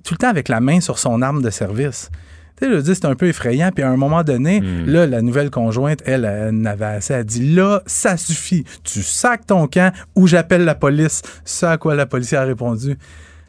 tout 0.08 0.14
le 0.14 0.18
temps 0.18 0.28
avec 0.28 0.48
la 0.48 0.60
main 0.60 0.80
sur 0.80 0.98
son 0.98 1.20
arme 1.20 1.42
de 1.42 1.50
service. 1.50 2.10
Tu 2.58 2.64
sais, 2.66 2.70
je 2.70 2.76
veux 2.76 2.82
dire, 2.82 2.94
c'est 2.96 3.04
un 3.06 3.14
peu 3.14 3.26
effrayant. 3.28 3.70
Puis 3.72 3.84
à 3.84 3.90
un 3.90 3.96
moment 3.96 4.24
donné, 4.24 4.60
là, 4.86 5.06
la 5.06 5.22
nouvelle 5.22 5.50
conjointe, 5.50 6.00
elle, 6.06 6.24
elle 6.24 6.54
n'avait 6.54 6.84
assez. 6.86 7.14
Elle 7.14 7.24
dit 7.24 7.54
là, 7.54 7.82
ça 7.86 8.16
suffit. 8.16 8.64
Tu 8.84 9.02
sacs 9.02 9.46
ton 9.46 9.66
camp 9.68 9.92
ou 10.16 10.26
j'appelle 10.26 10.64
la 10.64 10.74
police. 10.74 11.22
Ce 11.44 11.66
à 11.66 11.76
quoi 11.78 11.94
la 11.94 12.06
police 12.06 12.32
a 12.32 12.42
répondu 12.42 12.98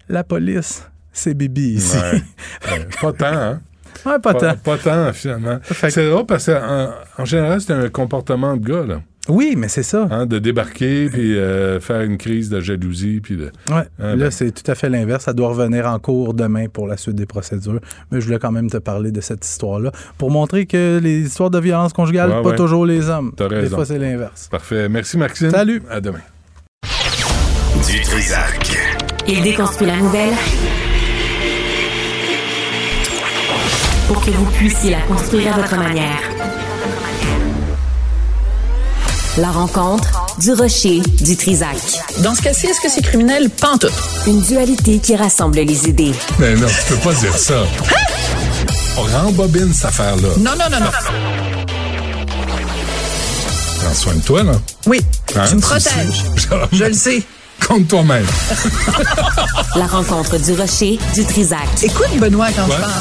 La 0.09 0.23
police, 0.23 0.83
c'est 1.11 1.33
Bibi 1.33 1.73
ici. 1.75 1.97
Ouais. 1.97 2.21
Ouais, 2.71 2.87
pas 3.01 3.13
tant, 3.13 3.25
hein? 3.25 3.61
Ouais, 4.05 4.19
pas 4.19 4.33
tant. 4.33 4.55
Pas 4.57 4.77
tant, 4.77 5.11
finalement. 5.13 5.59
C'est 5.71 6.09
drôle 6.09 6.25
parce 6.25 6.45
qu'en 6.45 6.91
en 7.17 7.25
général, 7.25 7.59
c'est 7.61 7.73
un 7.73 7.89
comportement 7.89 8.55
de 8.55 8.65
gars, 8.67 8.85
là. 8.85 9.01
Oui, 9.27 9.53
mais 9.57 9.67
c'est 9.67 9.83
ça. 9.83 10.07
Hein, 10.09 10.25
de 10.25 10.39
débarquer, 10.39 11.07
puis 11.09 11.37
euh, 11.37 11.79
faire 11.79 12.01
une 12.01 12.17
crise 12.17 12.49
de 12.49 12.61
jalousie, 12.61 13.19
puis 13.21 13.35
de... 13.35 13.51
Ouais. 13.69 13.83
Ah, 14.01 14.15
là, 14.15 14.15
ben. 14.15 14.31
c'est 14.31 14.51
tout 14.51 14.69
à 14.71 14.75
fait 14.75 14.89
l'inverse. 14.89 15.25
Ça 15.25 15.33
doit 15.33 15.49
revenir 15.49 15.85
en 15.85 15.99
cours 15.99 16.33
demain 16.33 16.65
pour 16.67 16.87
la 16.87 16.97
suite 16.97 17.15
des 17.15 17.27
procédures. 17.27 17.79
Mais 18.11 18.21
je 18.21 18.25
voulais 18.25 18.39
quand 18.39 18.51
même 18.51 18.69
te 18.71 18.77
parler 18.77 19.11
de 19.11 19.21
cette 19.21 19.45
histoire-là 19.45 19.91
pour 20.17 20.31
montrer 20.31 20.65
que 20.65 20.99
les 21.03 21.19
histoires 21.19 21.51
de 21.51 21.59
violence 21.59 21.93
conjugale, 21.93 22.29
Ouais, 22.31 22.41
pas 22.41 22.49
ouais. 22.49 22.55
toujours 22.55 22.85
les 22.85 23.09
hommes. 23.09 23.33
T'as 23.35 23.47
Des 23.49 23.67
fois, 23.69 23.85
c'est 23.85 23.99
l'inverse. 23.99 24.47
Parfait. 24.49 24.89
Merci, 24.89 25.17
Maxime. 25.17 25.51
Salut. 25.51 25.81
À 25.91 26.01
demain. 26.01 26.19
Du 27.87 28.01
Trisac. 28.01 28.77
Il 29.27 29.41
déconstruit 29.43 29.87
la 29.87 29.97
nouvelle 29.97 30.33
pour 34.07 34.25
que 34.25 34.31
vous 34.31 34.45
puissiez 34.57 34.91
la 34.91 35.01
construire 35.01 35.53
à 35.55 35.57
votre 35.61 35.77
manière. 35.77 36.38
La 39.39 39.51
rencontre 39.51 40.09
du 40.39 40.53
rocher 40.53 41.01
du 41.21 41.37
Trisac. 41.37 41.77
Dans 42.19 42.33
ce 42.35 42.41
cas-ci, 42.41 42.67
est-ce 42.67 42.81
que 42.81 42.89
c'est 42.89 43.01
criminel? 43.01 43.49
Tout. 43.79 43.87
Une 44.27 44.41
dualité 44.41 44.99
qui 44.99 45.15
rassemble 45.15 45.59
les 45.59 45.87
idées. 45.87 46.13
Mais 46.39 46.55
non, 46.55 46.67
tu 46.67 46.93
peux 46.93 46.99
pas 47.09 47.13
dire 47.13 47.37
ça. 47.37 47.63
On 48.97 49.03
rembobine 49.03 49.71
cette 49.73 49.85
affaire-là. 49.85 50.29
Non, 50.39 50.51
non, 50.51 50.65
non, 50.71 50.79
non. 50.79 50.91
Prends 53.81 53.93
soin 53.93 54.15
de 54.15 54.21
toi, 54.21 54.43
là. 54.43 54.53
Oui, 54.87 54.99
Hein, 55.35 55.45
tu 55.47 55.55
me 55.55 55.61
protèges. 55.61 56.23
Je 56.71 56.83
le 56.85 56.93
sais. 56.93 57.23
Contre 57.67 57.87
toi-même. 57.87 58.25
La 59.75 59.85
rencontre 59.85 60.37
du 60.37 60.53
rocher 60.53 60.97
du 61.13 61.23
Trisac. 61.25 61.59
Écoute, 61.83 62.07
Benoît, 62.17 62.47
quand 62.55 62.65
Ouais. 62.65 62.75
je 62.77 62.81
parle. 62.81 62.91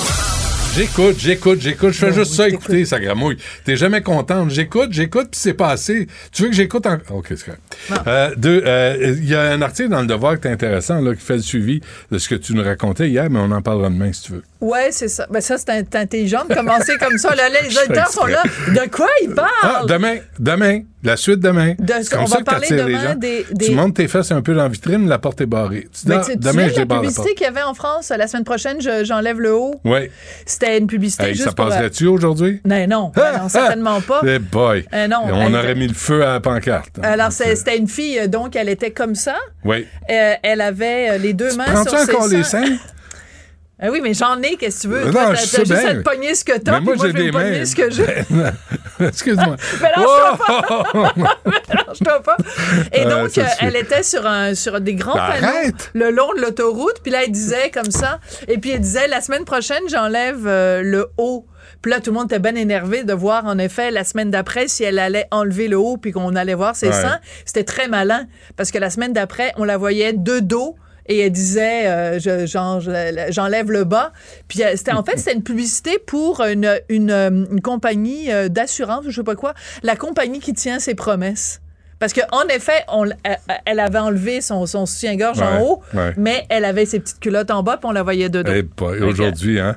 J'écoute, 0.76 1.16
j'écoute, 1.18 1.60
j'écoute. 1.60 1.90
Je 1.90 1.98
fais 1.98 2.12
juste 2.12 2.34
ça 2.34 2.48
écouter, 2.48 2.84
ça 2.84 3.00
gramouille. 3.00 3.36
T'es 3.64 3.74
jamais 3.74 4.00
contente. 4.00 4.50
J'écoute, 4.50 4.90
j'écoute, 4.92 5.28
puis 5.32 5.40
c'est 5.40 5.54
pas 5.54 5.70
assez. 5.70 6.06
Tu 6.30 6.42
veux 6.42 6.50
que 6.50 6.54
j'écoute 6.54 6.86
encore? 6.86 7.16
OK, 7.18 7.26
c'est 7.30 7.44
correct. 7.44 8.06
Euh, 8.06 8.30
deux, 8.36 8.62
euh, 8.64 9.14
Il 9.18 9.28
y 9.28 9.34
a 9.34 9.42
un 9.42 9.60
article 9.60 9.88
dans 9.88 10.02
Le 10.02 10.06
Devoir 10.06 10.38
qui 10.38 10.46
est 10.46 10.52
intéressant, 10.52 11.00
là, 11.00 11.14
qui 11.16 11.20
fait 11.24 11.36
le 11.36 11.42
suivi 11.42 11.80
de 12.12 12.18
ce 12.18 12.28
que 12.28 12.36
tu 12.36 12.54
nous 12.54 12.62
racontais 12.62 13.08
hier, 13.08 13.28
mais 13.28 13.40
on 13.40 13.50
en 13.50 13.60
parlera 13.60 13.88
demain, 13.90 14.12
si 14.12 14.22
tu 14.22 14.32
veux. 14.32 14.42
Ouais, 14.60 14.90
c'est 14.92 15.08
ça. 15.08 15.26
Ben 15.30 15.40
ça, 15.40 15.58
c'est 15.58 15.70
in- 15.70 15.82
c'est 15.90 15.98
intelligent 15.98 16.44
de 16.48 16.54
commencer 16.54 16.96
comme 16.98 17.18
ça. 17.18 17.34
Là, 17.34 17.48
les 17.48 17.76
auditeurs 17.78 18.10
sont 18.10 18.26
là. 18.26 18.42
De 18.68 18.88
quoi 18.88 19.08
ils 19.22 19.34
Ah, 19.36 19.48
parlent? 19.62 19.88
demain, 19.88 20.16
demain, 20.38 20.82
la 21.02 21.16
suite 21.16 21.40
demain. 21.40 21.74
De- 21.78 21.92
C'est 22.02 22.10
comme 22.10 22.22
on 22.22 22.26
ça 22.26 22.34
va 22.36 22.40
que 22.40 22.44
parler 22.44 22.66
les 22.70 22.76
demain 22.76 23.02
gens. 23.02 23.14
des- 23.14 23.46
des- 23.52 23.66
Tu 23.66 23.72
montes 23.72 23.94
tes 23.94 24.08
fesses 24.08 24.30
un 24.32 24.42
peu 24.42 24.54
dans 24.54 24.62
la 24.62 24.68
vitrine, 24.68 25.08
la 25.08 25.18
porte 25.18 25.40
est 25.40 25.46
barrée. 25.46 25.88
Tu 25.92 26.06
dis, 26.06 26.12
ah, 26.12 26.22
tu, 26.24 26.36
demain, 26.36 26.68
je 26.68 26.74
la 26.74 26.78
débarre 26.80 27.02
la 27.02 27.08
publicité 27.08 27.34
qu'il 27.34 27.44
y 27.44 27.48
avait 27.48 27.62
en 27.62 27.74
France 27.74 28.12
la 28.16 28.26
semaine 28.26 28.44
prochaine, 28.44 28.80
je- 28.80 29.04
j'enlève 29.04 29.40
le 29.40 29.54
haut. 29.54 29.74
Oui. 29.84 30.10
C'était 30.46 30.76
une 30.78 30.86
publicité 30.86 31.24
Hey, 31.24 31.34
juste 31.34 31.44
ça 31.44 31.52
pour... 31.52 31.66
euh, 31.66 31.68
passerait-tu 31.70 32.06
aujourd'hui? 32.06 32.60
Non, 32.64 32.86
non, 32.88 33.12
ben 33.14 33.38
non, 33.38 33.48
certainement 33.48 34.00
pas. 34.00 34.20
Eh 34.26 34.38
boy. 34.38 34.84
Euh, 34.92 35.06
non, 35.08 35.18
on 35.24 35.46
elle- 35.48 35.54
aurait 35.54 35.74
mis 35.74 35.86
le 35.88 35.94
feu 35.94 36.22
à 36.24 36.34
la 36.34 36.40
pancarte. 36.40 36.98
Alors, 37.02 37.32
c'est- 37.32 37.54
c'était 37.56 37.78
une 37.78 37.88
fille, 37.88 38.18
euh, 38.18 38.26
donc, 38.26 38.56
elle 38.56 38.68
était 38.68 38.90
comme 38.90 39.14
ça. 39.14 39.36
Oui. 39.64 39.86
Euh, 40.10 40.34
elle 40.42 40.60
avait 40.60 41.10
euh, 41.10 41.18
les 41.18 41.32
deux 41.32 41.54
mains 41.56 41.64
Prends-tu 41.66 41.90
sur 41.90 41.98
ses 41.98 42.14
encore 42.14 42.28
les 42.28 42.42
seins? 42.42 42.64
Ah 43.80 43.90
oui, 43.92 44.00
mais 44.02 44.12
j'en 44.12 44.40
ai, 44.42 44.56
qu'est-ce 44.56 44.78
que 44.78 44.82
tu 44.82 44.88
veux? 44.88 45.04
Non, 45.04 45.12
Toi, 45.12 45.34
je 45.34 45.40
t'as 45.40 45.46
sais 45.46 45.56
t'as 45.58 45.64
juste 45.64 45.80
bien. 45.82 45.90
à 45.90 45.94
te 45.94 46.00
pogner 46.02 46.34
ce 46.34 46.44
que 46.44 46.58
t'as, 46.58 46.72
Mais 46.72 46.76
puis 46.78 46.86
moi, 46.86 46.96
moi, 46.96 47.06
j'ai 47.06 47.12
je 47.12 47.16
vais 47.16 47.22
des 47.22 47.26
me 47.28 47.32
pogner 47.32 47.58
mains. 47.58 47.64
ce 47.64 47.76
que 47.76 47.90
j'ai. 47.90 48.24
Excuse-moi. 49.06 49.56
Mélange-toi 49.80 51.12
Mélange-toi 51.46 52.22
pas. 52.22 52.36
Et 52.92 53.02
Ah, 53.02 53.08
donc, 53.08 53.30
ça 53.30 53.42
euh, 53.42 53.44
elle 53.60 53.76
était 53.76 54.02
sur, 54.02 54.26
un, 54.26 54.54
sur 54.54 54.80
des 54.80 54.94
grands 54.94 55.14
Ben, 55.14 55.28
panneaux 55.40 55.46
arrête! 55.46 55.90
le 55.94 56.10
long 56.10 56.32
de 56.34 56.40
l'autoroute. 56.40 57.00
Puis 57.02 57.12
là, 57.12 57.24
elle 57.24 57.30
disait 57.30 57.70
comme 57.70 57.90
ça. 57.90 58.18
Et 58.48 58.58
puis, 58.58 58.70
elle 58.70 58.80
disait, 58.80 59.06
la 59.08 59.20
semaine 59.20 59.44
prochaine, 59.44 59.82
j'enlève 59.88 60.46
euh, 60.46 60.82
le 60.82 61.06
haut. 61.16 61.46
Puis 61.82 61.92
là, 61.92 62.00
tout 62.00 62.10
le 62.10 62.16
monde 62.18 62.26
était 62.32 62.40
bien 62.40 62.56
énervé 62.56 63.04
de 63.04 63.12
voir, 63.12 63.44
en 63.46 63.58
effet, 63.58 63.90
la 63.92 64.02
semaine 64.02 64.30
d'après, 64.32 64.66
si 64.66 64.82
elle 64.82 64.98
allait 64.98 65.26
enlever 65.30 65.68
le 65.68 65.78
haut 65.78 65.96
puis 65.96 66.10
qu'on 66.12 66.34
allait 66.34 66.54
voir 66.54 66.74
ses 66.74 66.88
Ouais. 66.88 66.92
seins. 66.92 67.20
C'était 67.44 67.64
très 67.64 67.86
malin 67.86 68.26
parce 68.56 68.70
que 68.72 68.78
la 68.78 68.90
semaine 68.90 69.12
d'après, 69.12 69.52
on 69.56 69.64
la 69.64 69.76
voyait 69.76 70.12
de 70.12 70.40
dos. 70.40 70.74
Et 71.08 71.18
elle 71.20 71.32
disait, 71.32 71.86
euh, 71.86 72.18
je- 72.18 72.46
genre, 72.46 72.80
je- 72.80 73.26
j'enlève 73.30 73.70
le 73.70 73.84
bas. 73.84 74.12
Puis 74.46 74.62
euh, 74.62 74.72
c'était 74.76 74.92
en 74.92 75.02
fait, 75.02 75.16
c'était 75.18 75.34
une 75.34 75.42
publicité 75.42 75.98
pour 76.06 76.42
une, 76.42 76.70
une, 76.88 77.10
euh, 77.10 77.30
une 77.50 77.60
compagnie 77.62 78.28
d'assurance, 78.50 79.06
ou 79.06 79.10
je 79.10 79.16
sais 79.16 79.22
pas 79.24 79.34
quoi, 79.34 79.54
la 79.82 79.96
compagnie 79.96 80.40
qui 80.40 80.52
tient 80.52 80.78
ses 80.78 80.94
promesses. 80.94 81.60
Parce 81.98 82.12
qu'en 82.12 82.46
effet, 82.48 82.84
on, 82.92 83.06
l- 83.06 83.16
elle- 83.66 83.80
avait 83.80 83.98
enlevé 83.98 84.40
son, 84.40 84.66
son 84.66 84.86
soutien-gorge 84.86 85.40
en 85.42 85.60
haut, 85.62 85.80
ouais. 85.94 86.12
mais 86.16 86.46
elle 86.48 86.64
avait 86.64 86.86
ses 86.86 87.00
petites 87.00 87.18
culottes 87.18 87.50
en 87.50 87.64
bas, 87.64 87.76
puis 87.76 87.88
on 87.88 87.92
la 87.92 88.04
voyait 88.04 88.28
de 88.28 88.40
dos. 88.42 88.52
Eh 88.54 88.62
que- 89.00 89.02
aujourd'hui, 89.04 89.58
hein? 89.58 89.76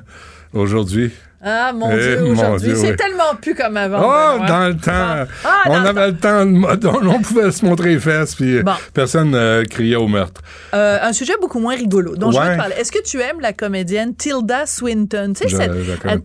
Aujourd'hui. 0.52 1.10
Ah, 1.44 1.72
mon 1.74 1.90
Eh, 1.90 1.96
Dieu, 1.98 2.22
aujourd'hui, 2.22 2.72
c'est 2.76 2.90
oui. 2.90 2.96
tellement 2.96 3.34
plus 3.40 3.54
comme 3.56 3.76
avant. 3.76 3.98
Oh, 4.00 4.38
dans 4.46 4.68
le 4.68 4.76
temps. 4.76 5.26
Ah, 5.44 5.62
on 5.66 5.72
avait 5.74 6.06
le 6.12 6.16
temps, 6.16 6.46
de- 6.46 6.86
on, 6.86 7.06
on 7.08 7.20
pouvait 7.20 7.50
se 7.50 7.64
montrer 7.64 7.90
les 7.94 7.98
fesses, 7.98 8.36
puis 8.36 8.62
Bon. 8.62 8.72
personne 8.94 9.30
ne 9.32 9.64
criait 9.68 9.96
au 9.96 10.06
meurtre. 10.06 10.40
Euh, 10.72 10.98
un 11.02 11.12
sujet 11.12 11.34
beaucoup 11.40 11.58
moins 11.58 11.74
rigolo 11.74 12.14
dont 12.16 12.30
je 12.30 12.38
veux 12.38 12.44
Ouais. 12.44 12.52
te 12.52 12.58
parler. 12.58 12.74
Est-ce 12.78 12.92
que 12.92 13.02
tu 13.02 13.20
aimes 13.20 13.40
la 13.40 13.52
comédienne 13.52 14.14
Tilda 14.14 14.66
Swinton? 14.66 15.32
Tu 15.36 15.48
sais, 15.48 15.56
cette- 15.56 15.72
elle 16.04 16.20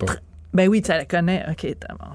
Ben 0.53 0.68
oui, 0.69 0.82
tu 0.82 0.90
la 0.90 1.06
connais. 1.06 1.45
OK, 1.52 1.68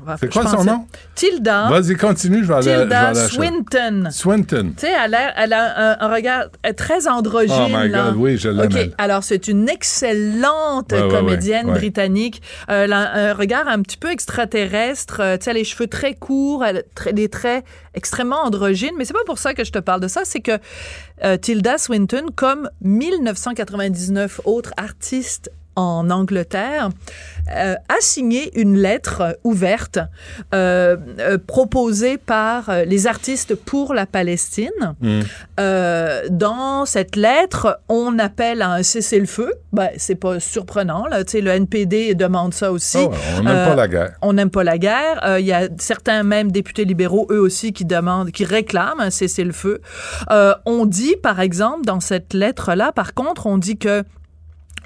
on 0.02 0.04
va- 0.04 0.16
C'est 0.18 0.32
quoi 0.32 0.46
son 0.46 0.64
nom? 0.64 0.86
Tilda. 1.14 1.68
Vas-y, 1.68 1.94
continue, 1.96 2.42
je 2.42 2.48
vais 2.48 2.54
aller, 2.54 2.64
je 2.64 2.70
vais 2.70 2.80
Tilda. 2.80 3.14
Swinton. 3.14 4.08
Swinton. 4.10 4.72
Tu 4.76 4.86
sais, 4.86 4.92
elle 5.04 5.14
a, 5.14 5.32
elle 5.42 5.52
a 5.52 6.00
un, 6.00 6.06
un 6.08 6.12
regard 6.12 6.44
très 6.76 7.06
androgyne. 7.06 7.54
Oh 7.54 7.68
my. 7.70 7.88
God, 7.90 8.14
oui, 8.16 8.38
je 8.38 8.48
l'aime, 8.48 8.66
OK, 8.72 8.90
alors 8.98 9.22
c'est 9.22 9.46
une 9.48 9.68
excellente 9.68 10.92
Ouais, 10.92 11.08
comédienne 11.08 11.66
ouais, 11.66 11.72
ouais. 11.72 11.78
britannique. 11.78 12.42
Euh, 12.68 12.84
elle 12.84 12.92
a 12.94 13.30
un 13.30 13.34
regard 13.34 13.68
un 13.68 13.80
petit 13.82 13.96
peu 13.98 14.10
extraterrestre. 14.10 15.20
euh, 15.20 15.36
tu 15.36 15.44
sais, 15.44 15.52
les 15.52 15.64
cheveux 15.64 15.86
très 15.86 16.14
courts, 16.14 16.64
elle 16.64 16.84
des 17.12 17.28
traits 17.28 17.64
extrêmement 17.94 18.42
androgynes. 18.44 18.94
Mais 18.98 19.04
c'est 19.04 19.12
pas 19.12 19.24
pour 19.26 19.38
ça 19.38 19.54
que 19.54 19.62
je 19.64 19.70
te 19.72 19.78
parle 19.78 20.00
de 20.00 20.08
ça. 20.08 20.22
C'est 20.24 20.40
que 20.40 20.58
euh, 21.22 21.36
Tilda 21.36 21.78
Swinton, 21.78 22.26
comme 22.34 22.68
1999 22.80 24.40
autres 24.44 24.72
artistes 24.76 25.50
en 25.76 26.10
Angleterre, 26.10 26.90
euh, 27.56 27.74
a 27.74 27.94
signé 28.00 28.58
une 28.60 28.76
lettre 28.76 29.38
ouverte 29.42 29.98
euh, 30.54 30.96
euh, 31.18 31.38
proposée 31.38 32.18
par 32.18 32.68
euh, 32.68 32.84
les 32.84 33.06
artistes 33.06 33.54
pour 33.54 33.94
la 33.94 34.06
Palestine. 34.06 34.70
Euh, 35.58 36.22
dans 36.30 36.84
cette 36.86 37.16
lettre, 37.16 37.80
on 37.88 38.18
appelle 38.18 38.62
à 38.62 38.72
un 38.72 38.82
cessez-le-feu. 38.82 39.52
Ben, 39.72 39.88
c'est 39.96 40.14
pas 40.14 40.40
surprenant, 40.40 41.06
là. 41.06 41.24
Tu 41.24 41.32
sais, 41.32 41.40
le 41.40 41.50
NPD 41.50 42.14
demande 42.14 42.54
ça 42.54 42.70
aussi. 42.70 42.98
Ouais, 42.98 43.10
on 43.38 43.42
n'aime 43.42 43.66
pas 43.66 43.74
la 43.74 43.88
guerre. 43.88 44.12
On 44.22 44.32
n'aime 44.32 44.50
pas 44.50 44.64
la 44.64 44.78
guerre. 44.78 45.20
Euh, 45.24 45.40
Il 45.40 45.46
y 45.46 45.52
a 45.52 45.68
certains 45.78 46.22
même 46.22 46.52
députés 46.52 46.84
libéraux, 46.84 47.26
eux 47.30 47.40
aussi, 47.40 47.72
qui 47.72 47.84
demandent, 47.84 48.30
qui 48.30 48.44
réclament 48.44 49.00
un 49.00 49.10
cessez-le-feu. 49.10 49.80
Euh, 50.30 50.54
on 50.66 50.86
dit, 50.86 51.16
par 51.22 51.40
exemple, 51.40 51.84
dans 51.84 52.00
cette 52.00 52.34
lettre-là, 52.34 52.92
par 52.92 53.14
contre, 53.14 53.46
on 53.46 53.58
dit 53.58 53.78
que 53.78 54.04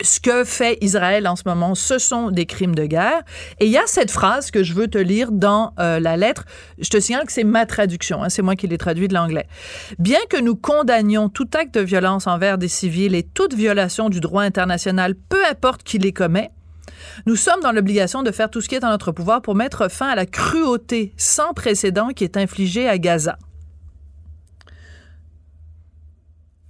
ce 0.03 0.21
que 0.21 0.45
fait 0.45 0.79
Israël 0.81 1.27
en 1.27 1.37
ce 1.37 1.43
moment, 1.47 1.75
ce 1.75 1.99
sont 1.99 2.31
des 2.31 2.47
crimes 2.47 2.75
de 2.75 2.85
guerre. 2.85 3.23
Et 3.61 3.67
il 3.67 3.73
y 3.73 3.79
a 3.79 3.87
cette 3.87 4.11
phrase 4.11 4.51
que 4.51 4.63
je 4.63 4.75
veux 4.75 4.89
te 4.89 4.99
lire 4.99 5.33
dans 5.33 5.73
euh, 5.79 6.01
la 6.01 6.17
lettre. 6.17 6.45
Je 6.79 6.89
te 6.89 7.01
signale 7.01 7.25
que 7.27 7.33
c'est 7.33 7.45
ma 7.45 7.67
traduction, 7.67 8.23
hein, 8.23 8.29
c'est 8.29 8.43
moi 8.43 8.57
qui 8.57 8.67
l'ai 8.67 8.79
traduit 8.79 9.09
de 9.09 9.15
l'anglais. 9.15 9.47
Bien 9.99 10.21
que 10.29 10.41
nous 10.41 10.57
condamnions 10.57 11.29
tout 11.29 11.49
acte 11.55 11.75
de 11.75 11.81
violence 11.81 12.27
envers 12.27 12.59
des 12.59 12.69
civils 12.69 13.15
et 13.15 13.23
toute 13.23 13.55
violation 13.55 14.09
du 14.09 14.21
droit 14.21 14.43
international, 14.43 15.15
peu 15.15 15.45
importe 15.51 15.83
qui 15.83 15.99
les 15.99 16.13
commet, 16.13 16.51
nous 17.27 17.37
sommes 17.37 17.61
dans 17.61 17.73
l'obligation 17.73 18.23
de 18.23 18.31
faire 18.31 18.51
tout 18.51 18.61
ce 18.61 18.69
qui 18.69 18.75
est 18.75 18.85
en 18.85 18.91
notre 18.91 19.13
pouvoir 19.13 19.43
pour 19.43 19.55
mettre 19.55 19.91
fin 19.91 20.09
à 20.09 20.15
la 20.15 20.27
cruauté 20.27 21.15
sans 21.17 21.55
précédent 21.55 22.09
qui 22.11 22.25
est 22.25 22.37
infligée 22.37 22.89
à 22.89 22.99
Gaza. 22.99 23.39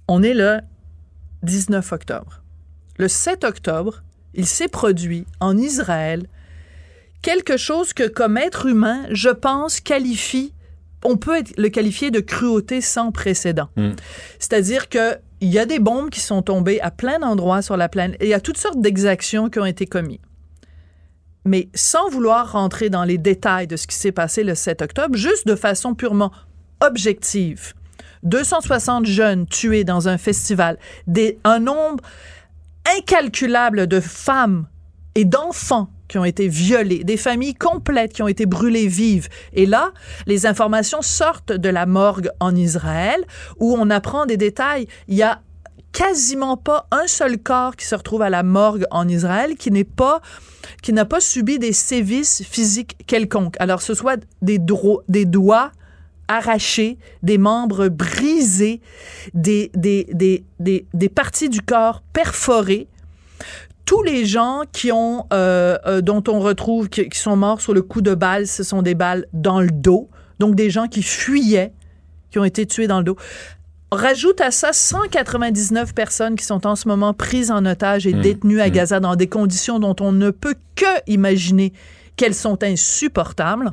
On 0.07 0.23
est 0.23 0.33
le 0.33 0.59
19 1.43 1.91
octobre. 1.91 2.41
Le 2.97 3.07
7 3.07 3.43
octobre, 3.43 4.01
il 4.33 4.45
s'est 4.45 4.67
produit 4.67 5.25
en 5.39 5.57
Israël 5.57 6.27
quelque 7.21 7.57
chose 7.57 7.93
que, 7.93 8.07
comme 8.07 8.37
être 8.37 8.65
humain, 8.65 9.05
je 9.11 9.29
pense, 9.29 9.79
qualifie, 9.79 10.53
on 11.03 11.17
peut 11.17 11.43
le 11.57 11.69
qualifier 11.69 12.11
de 12.11 12.19
cruauté 12.19 12.81
sans 12.81 13.11
précédent. 13.11 13.69
C'est-à-dire 14.39 14.89
que 14.89 15.17
il 15.39 15.49
y 15.49 15.59
a 15.59 15.67
des 15.67 15.77
bombes 15.77 16.09
qui 16.09 16.19
sont 16.19 16.41
tombées 16.41 16.81
à 16.81 16.89
plein 16.89 17.19
d'endroits 17.19 17.61
sur 17.61 17.77
la 17.77 17.89
planète. 17.89 18.19
et 18.21 18.25
Il 18.25 18.29
y 18.29 18.33
a 18.33 18.39
toutes 18.39 18.57
sortes 18.57 18.81
d'exactions 18.81 19.49
qui 19.49 19.59
ont 19.59 19.65
été 19.65 19.85
commises. 19.85 20.17
Mais 21.45 21.69
sans 21.75 22.09
vouloir 22.09 22.53
rentrer 22.53 22.89
dans 22.89 23.03
les 23.03 23.19
détails 23.19 23.67
de 23.67 23.75
ce 23.75 23.85
qui 23.85 23.95
s'est 23.95 24.11
passé 24.11 24.43
le 24.43 24.55
7 24.55 24.81
octobre, 24.81 25.15
juste 25.15 25.47
de 25.47 25.55
façon 25.55 25.93
purement 25.93 26.31
objective, 26.81 27.73
260 28.23 29.05
jeunes 29.05 29.45
tués 29.45 29.83
dans 29.83 30.07
un 30.07 30.17
festival, 30.17 30.77
des, 31.05 31.39
un 31.43 31.59
nombre 31.59 32.03
incalculable 32.95 33.87
de 33.87 33.99
femmes 33.99 34.67
et 35.15 35.25
d'enfants 35.25 35.89
qui 36.07 36.17
ont 36.17 36.25
été 36.25 36.47
violés, 36.47 37.03
des 37.03 37.17
familles 37.17 37.55
complètes 37.55 38.13
qui 38.13 38.21
ont 38.21 38.27
été 38.27 38.45
brûlées 38.45 38.87
vives. 38.87 39.27
Et 39.53 39.65
là, 39.65 39.91
les 40.25 40.45
informations 40.45 41.01
sortent 41.01 41.51
de 41.51 41.69
la 41.69 41.85
morgue 41.85 42.29
en 42.39 42.55
Israël 42.55 43.25
où 43.57 43.75
on 43.77 43.89
apprend 43.89 44.25
des 44.25 44.37
détails. 44.37 44.87
Il 45.07 45.15
y 45.15 45.23
a 45.23 45.41
quasiment 45.91 46.57
pas 46.57 46.87
un 46.91 47.07
seul 47.07 47.39
corps 47.39 47.75
qui 47.75 47.85
se 47.85 47.95
retrouve 47.95 48.21
à 48.21 48.29
la 48.29 48.43
morgue 48.43 48.85
en 48.91 49.07
Israël 49.07 49.55
qui 49.57 49.71
n'est 49.71 49.83
pas 49.83 50.21
qui 50.83 50.93
n'a 50.93 51.05
pas 51.05 51.19
subi 51.19 51.59
des 51.59 51.73
sévices 51.73 52.43
physiques 52.43 52.97
quelconques. 53.07 53.55
Alors 53.59 53.81
ce 53.81 53.93
soit 53.93 54.21
des, 54.41 54.59
des 55.07 55.25
doigts 55.25 55.71
arrachés, 56.27 56.97
des 57.23 57.37
membres 57.37 57.87
brisés, 57.87 58.81
des, 59.33 59.71
des, 59.73 60.07
des, 60.13 60.43
des, 60.59 60.85
des 60.93 61.09
parties 61.09 61.49
du 61.49 61.61
corps 61.61 62.01
perforées. 62.13 62.87
Tous 63.85 64.03
les 64.03 64.25
gens 64.25 64.63
qui 64.71 64.91
ont, 64.91 65.25
euh, 65.31 65.77
euh, 65.85 66.01
dont 66.01 66.23
on 66.27 66.39
retrouve, 66.39 66.89
qui, 66.89 67.07
qui 67.07 67.19
sont 67.19 67.37
morts 67.37 67.61
sur 67.61 67.73
le 67.73 67.81
coup 67.81 68.01
de 68.01 68.15
balle, 68.15 68.47
ce 68.47 68.63
sont 68.63 68.81
des 68.81 68.95
balles 68.95 69.25
dans 69.31 69.61
le 69.61 69.71
dos. 69.71 70.09
Donc 70.39 70.55
des 70.55 70.69
gens 70.69 70.87
qui 70.87 71.03
fuyaient, 71.03 71.73
qui 72.29 72.39
ont 72.39 72.43
été 72.43 72.65
tués 72.65 72.87
dans 72.87 72.97
le 72.97 73.05
dos. 73.05 73.17
Rajoute 73.89 74.41
à 74.41 74.51
ça 74.51 74.73
199 74.73 75.93
personnes 75.93 76.35
qui 76.35 76.43
sont 76.43 76.67
en 76.67 76.75
ce 76.75 76.89
moment 76.89 77.13
prises 77.13 77.51
en 77.51 77.65
otage 77.65 78.05
et 78.05 78.13
Mmh, 78.13 78.21
détenues 78.21 78.61
à 78.61 78.67
mmh. 78.67 78.71
Gaza 78.71 78.99
dans 78.99 79.15
des 79.15 79.27
conditions 79.27 79.79
dont 79.79 79.95
on 80.01 80.11
ne 80.11 80.29
peut 80.29 80.55
que 80.75 80.85
imaginer 81.07 81.71
qu'elles 82.17 82.35
sont 82.35 82.61
insupportables. 82.63 83.69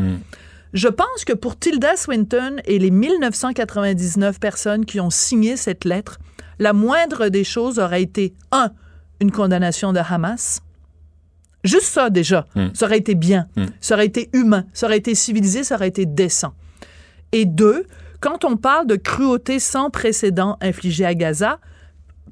Je 0.75 0.89
pense 0.89 1.25
que 1.25 1.33
pour 1.33 1.57
Tilda 1.57 1.97
Swinton 1.97 2.57
et 2.65 2.81
les 2.81 2.91
1999 2.91 4.41
personnes 4.41 4.85
qui 4.85 5.01
ont 5.01 5.09
signé 5.09 5.57
cette 5.57 5.85
lettre, 5.85 6.19
la 6.59 6.73
moindre 6.73 7.29
des 7.29 7.45
choses 7.45 7.79
aurait 7.79 8.03
été, 8.03 8.35
un, 8.51 8.71
une 9.21 9.31
condamnation 9.31 9.93
de 9.93 10.01
Hamas. 10.01 10.61
Juste 11.63 11.87
ça, 11.87 12.11
déjà. 12.11 12.47
Mm. 12.57 12.67
Ça 12.75 12.87
aurait 12.87 12.99
été 12.99 13.15
bien. 13.15 13.47
Mm. 13.57 13.67
Ça 13.81 13.95
aurait 13.95 14.07
été 14.07 14.31
humain. 14.33 14.65
Ça 14.73 14.87
aurait 14.87 14.99
été 14.99 15.15
civilisé. 15.15 15.63
Ça 15.63 15.77
aurait 15.77 15.89
été 15.89 16.07
décent. 16.07 16.55
Et 17.31 17.47
deux, 17.47 17.87
quand 18.21 18.45
on 18.45 18.57
parle 18.57 18.89
de 18.89 18.97
cruauté 18.97 19.61
sans 19.61 19.91
précédent 19.91 20.59
infligée 20.61 21.07
à 21.07 21.15
Gaza, 21.15 21.61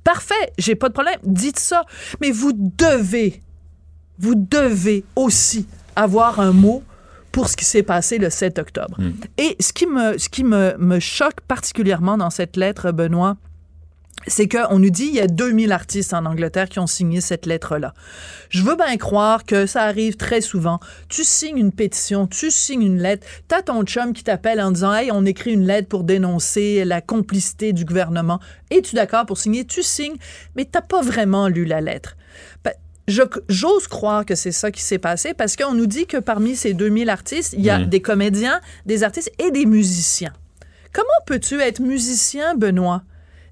parfait, 0.03 0.53
j'ai 0.59 0.75
pas 0.75 0.89
de 0.89 0.95
problème, 0.95 1.19
dites 1.23 1.61
ça. 1.61 1.85
Mais 2.21 2.33
vous 2.33 2.53
devez, 2.53 3.41
vous 4.19 4.35
devez 4.35 5.05
aussi 5.15 5.69
avoir 5.95 6.41
un 6.41 6.53
mot 6.53 6.83
pour 7.33 7.49
ce 7.49 7.57
qui 7.57 7.65
s'est 7.65 7.83
passé 7.83 8.19
le 8.19 8.31
7 8.31 8.59
octobre. 8.59 8.97
Hmm. 8.99 9.13
Et 9.39 9.57
ce 9.59 9.73
qui 9.73 9.87
me, 9.87 10.19
ce 10.19 10.29
qui 10.29 10.45
me, 10.45 10.77
me 10.79 11.01
choque 11.01 11.41
particulièrement 11.49 12.17
dans 12.17 12.31
cette 12.31 12.57
lettre, 12.57 12.93
Benoît, 12.93 13.37
c'est 14.27 14.49
qu'on 14.49 14.79
nous 14.79 14.91
dit 14.91 15.07
il 15.07 15.15
y 15.15 15.21
a 15.21 15.27
2000 15.27 15.73
artistes 15.73 16.15
en 16.15 16.25
Angleterre 16.27 16.69
qui 16.69 16.79
ont 16.79 16.87
signé 16.87 17.21
cette 17.21 17.47
lettre-là. 17.47 17.95
Je 18.51 18.63
veux 18.63 18.77
bien 18.77 18.97
croire 18.97 19.45
que 19.45 19.67
ça 19.67 19.83
arrive 19.83 20.17
très 20.17 20.41
souvent. 20.41 20.79
Tu 21.09 21.25
signes 21.25 21.59
une 21.59 21.73
pétition, 21.73 22.27
tu 22.27 22.51
signes 22.51 22.83
une 22.83 22.99
lettre, 22.99 23.27
t'as 23.49 23.63
ton 23.63 23.83
chum 23.85 24.13
qui 24.13 24.23
t'appelle 24.23 24.61
en 24.61 24.71
disant 24.71 24.95
Hey, 24.95 25.11
on 25.11 25.25
écrit 25.25 25.53
une 25.53 25.67
lettre 25.67 25.89
pour 25.89 26.05
dénoncer 26.05 26.85
la 26.85 27.01
complicité 27.01 27.73
du 27.73 27.85
gouvernement. 27.85 28.39
Es-tu 28.71 28.95
d'accord 28.95 29.27
pour 29.27 29.39
signer? 29.39 29.65
Tu 29.65 29.83
signes, 29.83 30.17
mais 30.57 30.65
t'as 30.65 30.83
pas 30.83 31.03
vraiment 31.03 31.49
lu 31.49 31.65
la 31.65 31.81
lettre. 31.81 32.17
J'ose 33.09 33.89
croire 33.89 34.25
que 34.25 34.35
c'est 34.35 34.53
ça 34.53 34.71
qui 34.71 34.81
s'est 34.81 34.99
passé 34.99 35.35
parce 35.35 35.57
qu'on 35.57 35.75
nous 35.75 35.87
dit 35.87 36.07
que 36.07 36.19
parmi 36.19 36.55
ces 36.57 36.73
2000 36.73 37.11
artistes, 37.11 37.53
il 37.53 37.63
y 37.65 37.71
a 37.71 37.81
Mhm. 37.81 37.87
des 37.87 38.01
comédiens, 38.01 38.61
des 38.87 39.03
artistes 39.03 39.31
et 39.39 39.51
des 39.51 39.67
musiciens. 39.67 40.33
Comment 40.93 41.09
peux-tu 41.27 41.61
être 41.61 41.81
musicien, 41.81 42.55
Benoît, 42.55 43.03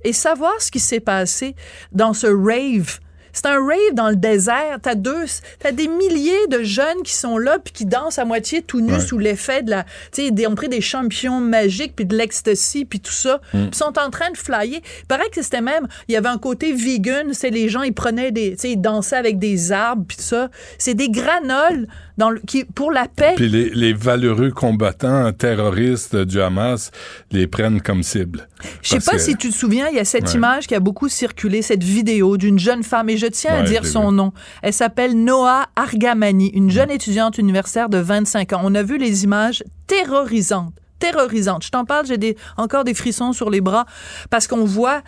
et 0.04 0.12
savoir 0.12 0.52
ce 0.60 0.70
qui 0.70 0.78
s'est 0.80 1.00
passé 1.00 1.54
dans 1.92 2.12
ce 2.12 2.26
rave? 2.26 3.00
C'est 3.32 3.46
un 3.46 3.58
rave 3.58 3.94
dans 3.94 4.08
le 4.10 4.16
désert. 4.16 4.78
T'as 4.82 4.94
deux, 4.94 5.24
t'as 5.58 5.72
des 5.72 5.88
milliers 5.88 6.46
de 6.48 6.62
jeunes 6.62 7.02
qui 7.04 7.12
sont 7.12 7.38
là 7.38 7.58
puis 7.58 7.72
qui 7.72 7.84
dansent 7.86 8.18
à 8.18 8.24
moitié 8.24 8.62
tout 8.62 8.80
nus 8.80 8.90
Ouais. 8.90 9.00
sous 9.00 9.18
l'effet 9.18 9.62
de 9.62 9.70
la, 9.70 9.84
tu 10.12 10.28
sais, 10.36 10.46
ont 10.46 10.54
pris 10.54 10.68
des 10.68 10.80
champions 10.80 11.38
magiques 11.40 11.94
puis 11.94 12.04
de 12.06 12.16
l'ecstasy 12.16 12.84
puis 12.84 12.98
tout 13.00 13.12
ça. 13.12 13.40
Mm. 13.54 13.68
Puis 13.68 13.78
sont 13.78 13.98
en 13.98 14.10
train 14.10 14.30
de 14.30 14.36
flyer. 14.36 14.80
Il 15.00 15.06
paraît 15.06 15.30
que 15.30 15.42
c'était 15.42 15.60
même, 15.60 15.86
il 16.08 16.12
y 16.12 16.16
avait 16.16 16.28
un 16.28 16.38
côté 16.38 16.72
vegan. 16.72 17.32
C'est 17.32 17.50
les 17.50 17.68
gens, 17.68 17.82
ils 17.82 17.94
prenaient 17.94 18.32
des, 18.32 18.52
tu 18.52 18.58
sais, 18.58 18.70
ils 18.72 18.80
dansaient 18.80 19.16
avec 19.16 19.38
des 19.38 19.70
arbres 19.72 20.04
puis 20.08 20.16
tout 20.16 20.22
ça. 20.24 20.50
C'est 20.78 20.94
des 20.94 21.08
granoles 21.08 21.86
dans 22.18 22.30
le, 22.30 22.40
qui, 22.46 22.64
pour 22.64 22.92
la 22.92 23.06
paix. 23.08 23.32
Puis 23.36 23.48
les, 23.48 23.70
les 23.70 23.92
valeureux 23.92 24.50
combattants 24.50 25.32
terroristes 25.32 26.16
du 26.16 26.40
Hamas 26.40 26.90
les 27.30 27.46
prennent 27.46 27.80
comme 27.80 28.02
cible. 28.02 28.48
Je 28.82 28.90
sais 28.90 29.00
pas 29.00 29.12
que- 29.12 29.18
si 29.18 29.36
tu 29.36 29.50
te 29.50 29.54
souviens, 29.54 29.88
il 29.88 29.96
y 29.96 30.00
a 30.00 30.04
cette 30.04 30.28
Ouais. 30.28 30.34
image 30.34 30.66
qui 30.66 30.74
a 30.74 30.80
beaucoup 30.80 31.08
circulé, 31.08 31.62
cette 31.62 31.82
vidéo 31.84 32.36
d'une 32.36 32.58
jeune 32.58 32.82
femme, 32.82 33.08
et 33.08 33.16
je 33.16 33.26
tiens 33.26 33.54
à 33.54 33.62
dire 33.62 33.86
son 33.86 34.10
vu. 34.10 34.16
nom. 34.16 34.32
Elle 34.62 34.72
s'appelle 34.72 35.12
Noah 35.22 35.66
Argamani, 35.76 36.48
une 36.50 36.70
jeune 36.70 36.90
étudiante 36.90 37.38
universitaire 37.38 37.88
de 37.88 37.98
25 37.98 38.52
ans. 38.52 38.60
On 38.64 38.74
a 38.74 38.82
vu 38.82 38.98
les 38.98 39.24
images 39.24 39.62
terrorisantes, 39.86 40.74
terrorisantes. 40.98 41.64
Je 41.64 41.70
t'en 41.70 41.84
parle, 41.84 42.06
j'ai 42.06 42.18
des, 42.18 42.36
encore 42.56 42.84
des 42.84 42.94
frissons 42.94 43.32
sur 43.32 43.50
les 43.50 43.60
bras, 43.60 43.86
parce 44.30 44.46
qu'on 44.46 44.64
voit 44.64 45.02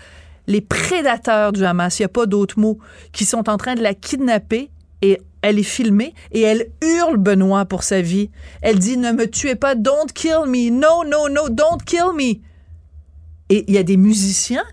les 0.46 0.60
prédateurs 0.60 1.52
du 1.52 1.64
Hamas, 1.64 1.98
il 1.98 2.02
n'y 2.02 2.06
a 2.06 2.08
pas 2.08 2.26
d'autre 2.26 2.58
mot, 2.58 2.78
qui 3.12 3.24
sont 3.24 3.48
en 3.48 3.56
train 3.56 3.74
de 3.74 3.82
la 3.82 3.94
kidnapper 3.94 4.70
et 5.02 5.20
elle 5.42 5.58
est 5.58 5.64
filmée 5.64 6.14
et 6.30 6.40
elle 6.40 6.70
hurle 6.82 7.18
Benoît 7.18 7.64
pour 7.64 7.82
sa 7.82 8.00
vie. 8.00 8.30
Elle 8.62 8.78
dit 8.78 8.96
ne 8.96 9.12
me 9.12 9.28
tuez 9.28 9.56
pas, 9.56 9.74
don't 9.74 10.12
kill 10.14 10.46
me, 10.46 10.70
no, 10.70 11.04
no, 11.04 11.28
no, 11.28 11.48
don't 11.48 11.82
kill 11.84 12.12
me. 12.16 12.40
Et 13.48 13.64
il 13.68 13.74
y 13.74 13.78
a 13.78 13.82
des 13.82 13.96
musiciens, 13.96 14.64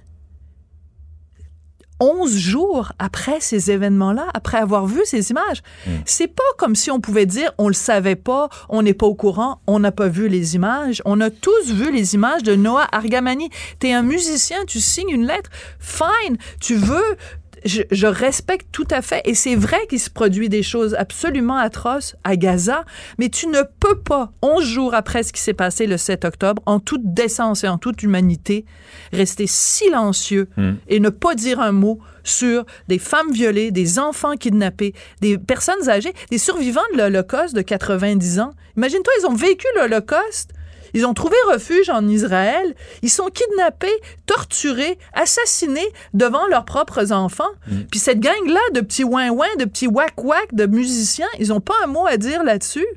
11 2.00 2.38
jours 2.38 2.94
après 2.98 3.40
ces 3.42 3.72
événements-là, 3.72 4.28
après 4.34 4.58
avoir 4.58 4.86
vu 4.86 5.02
ces 5.04 5.32
images, 5.32 5.62
c'est 6.06 6.28
pas 6.28 6.44
comme 6.58 6.76
si 6.76 6.92
on 6.92 7.02
pouvait 7.02 7.26
dire 7.26 7.52
on 7.58 7.68
le 7.68 7.74
savait 7.74 8.16
pas, 8.16 8.50
on 8.70 8.82
n'est 8.82 8.94
pas 8.94 9.06
au 9.06 9.16
courant, 9.16 9.62
on 9.68 9.80
n'a 9.80 9.92
pas 9.92 10.08
vu 10.08 10.30
les 10.30 10.56
images. 10.56 11.02
On 11.06 11.20
a 11.20 11.30
tous 11.30 11.74
vu 11.74 11.92
les 11.92 12.16
images 12.16 12.44
de 12.44 12.56
Noah 12.56 12.88
Argamani. 12.92 13.50
T'es 13.80 13.92
un 13.92 14.04
musicien, 14.04 14.60
tu 14.66 14.80
signes 14.80 15.10
une 15.10 15.26
lettre, 15.26 15.50
fine, 15.80 16.38
tu 16.62 16.76
veux. 16.76 17.18
Je, 17.66 17.82
je 17.92 18.08
respecte 18.08 18.68
tout 18.72 18.88
à 18.92 19.02
fait 19.02 19.22
et 19.26 19.34
c'est 19.34 19.56
vrai 19.56 19.80
qu'il 19.90 20.00
se 20.00 20.10
produit 20.10 20.50
des 20.50 20.64
choses 20.64 20.96
absolument 20.96 21.58
atroces 21.58 22.16
à 22.24 22.36
Gaza, 22.36 22.84
mais 23.18 23.30
tu 23.30 23.48
ne 23.48 23.62
peux 23.80 23.98
pas, 23.98 24.32
11 24.42 24.64
jours 24.64 24.94
après 24.94 25.24
ce 25.24 25.34
qui 25.34 25.42
s'est 25.42 25.54
passé 25.54 25.88
le 25.88 25.98
7 25.98 26.26
octobre, 26.26 26.62
en 26.66 26.80
toute 26.80 27.14
décence 27.14 27.64
et 27.64 27.68
en 27.68 27.78
toute 27.78 28.04
humanité, 28.04 28.66
rester 29.12 29.48
silencieux 29.48 30.50
et 30.88 31.00
ne 31.00 31.10
pas 31.10 31.36
dire 31.36 31.60
un 31.60 31.72
mot 31.72 32.00
sur 32.24 32.66
des 32.88 33.00
femmes 33.00 33.32
violées, 33.32 33.72
des 33.72 34.00
enfants 34.00 34.36
kidnappés, 34.36 34.94
des 35.22 35.38
personnes 35.38 35.90
âgées, 35.90 36.14
des 36.32 36.38
survivants 36.38 36.82
de 36.94 36.98
l'Holocauste 36.98 37.56
de 37.56 37.62
90 37.62 38.40
ans. 38.40 38.52
Imagine-toi, 38.78 39.14
ils 39.22 39.26
ont 39.26 39.36
vécu 39.36 39.66
l'Holocauste. 39.76 40.52
Ils 40.94 41.06
ont 41.06 41.14
trouvé 41.14 41.36
refuge 41.52 41.90
en 41.90 42.08
Israël. 42.08 42.76
Ils 43.02 43.10
sont 43.10 43.30
kidnappés, 43.30 43.88
torturés, 44.26 44.98
assassinés 45.14 45.88
devant 46.14 46.48
leurs 46.48 46.66
propres 46.66 47.12
enfants. 47.12 47.52
Puis 47.92 48.00
cette 48.00 48.20
gang-là 48.20 48.60
de 48.74 48.82
petits 48.82 49.04
ouin-ouin, 49.04 49.48
de 49.60 49.66
petits 49.66 49.88
whack-whack, 49.88 50.54
de 50.54 50.66
musiciens, 50.66 51.28
ils 51.40 51.50
n'ont 51.50 51.62
pas 51.62 51.76
un 51.84 51.88
mot 51.88 52.06
à 52.06 52.18
dire 52.18 52.44
là-dessus. 52.44 52.88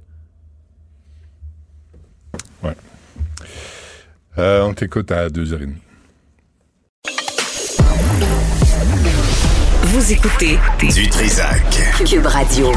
Euh, 4.39 4.62
on 4.62 4.73
t'écoute 4.73 5.10
à 5.12 5.28
2h30. 5.28 5.74
Vous 9.85 10.12
écoutez 10.12 10.59
Du 10.94 11.09
Trisac. 11.10 11.60
Cube 12.06 12.24
Radio. 12.24 12.73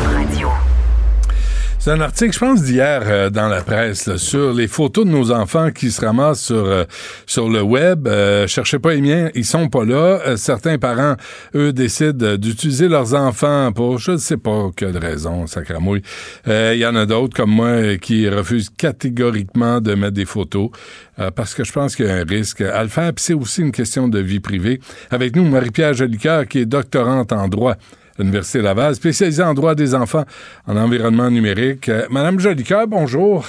C'est 1.85 1.91
un 1.91 2.01
article, 2.01 2.33
je 2.33 2.39
pense, 2.39 2.63
d'hier 2.63 3.03
euh, 3.05 3.29
dans 3.29 3.47
la 3.47 3.61
presse 3.61 4.07
là, 4.07 4.17
sur 4.17 4.53
les 4.53 4.67
photos 4.67 5.05
de 5.05 5.11
nos 5.11 5.31
enfants 5.31 5.69
qui 5.69 5.91
se 5.91 6.03
ramassent 6.03 6.45
sur 6.45 6.65
euh, 6.65 6.85
sur 7.27 7.47
le 7.47 7.61
web. 7.61 8.07
Euh, 8.07 8.47
cherchez 8.47 8.79
pas 8.79 8.95
les 8.95 9.01
miens, 9.01 9.29
ils 9.35 9.45
sont 9.45 9.69
pas 9.69 9.85
là. 9.85 10.19
Euh, 10.25 10.35
certains 10.35 10.79
parents, 10.79 11.15
eux, 11.53 11.71
décident 11.73 12.37
d'utiliser 12.37 12.87
leurs 12.87 13.13
enfants 13.13 13.71
pour 13.71 13.99
je 13.99 14.13
ne 14.13 14.17
sais 14.17 14.37
pas 14.37 14.71
quelle 14.75 14.97
raison, 14.97 15.45
sacramouille. 15.45 16.01
Euh, 16.47 16.71
Il 16.73 16.79
y 16.79 16.87
en 16.87 16.95
a 16.95 17.05
d'autres 17.05 17.35
comme 17.37 17.51
moi 17.51 17.97
qui 17.97 18.27
refusent 18.27 18.71
catégoriquement 18.75 19.79
de 19.79 19.93
mettre 19.93 20.15
des 20.15 20.25
photos 20.25 20.71
euh, 21.19 21.29
parce 21.29 21.53
que 21.53 21.63
je 21.63 21.71
pense 21.71 21.95
qu'il 21.95 22.07
y 22.07 22.09
a 22.09 22.15
un 22.15 22.25
risque 22.25 22.61
à 22.61 22.81
le 22.81 22.89
faire. 22.89 23.13
Puis 23.13 23.25
c'est 23.25 23.35
aussi 23.35 23.61
une 23.61 23.71
question 23.71 24.07
de 24.07 24.17
vie 24.17 24.39
privée. 24.39 24.79
Avec 25.11 25.35
nous, 25.35 25.47
Marie-Pierre 25.47 25.93
Jolicoeur, 25.93 26.47
qui 26.47 26.57
est 26.57 26.65
doctorante 26.65 27.31
en 27.31 27.47
droit 27.47 27.75
l'Université 28.17 28.61
Laval, 28.61 28.95
spécialisée 28.95 29.43
en 29.43 29.53
droit 29.53 29.75
des 29.75 29.93
enfants 29.95 30.23
en 30.67 30.77
environnement 30.77 31.29
numérique. 31.29 31.89
Euh, 31.89 32.05
Madame 32.09 32.39
Jolicoeur, 32.39 32.87
bonjour. 32.87 33.45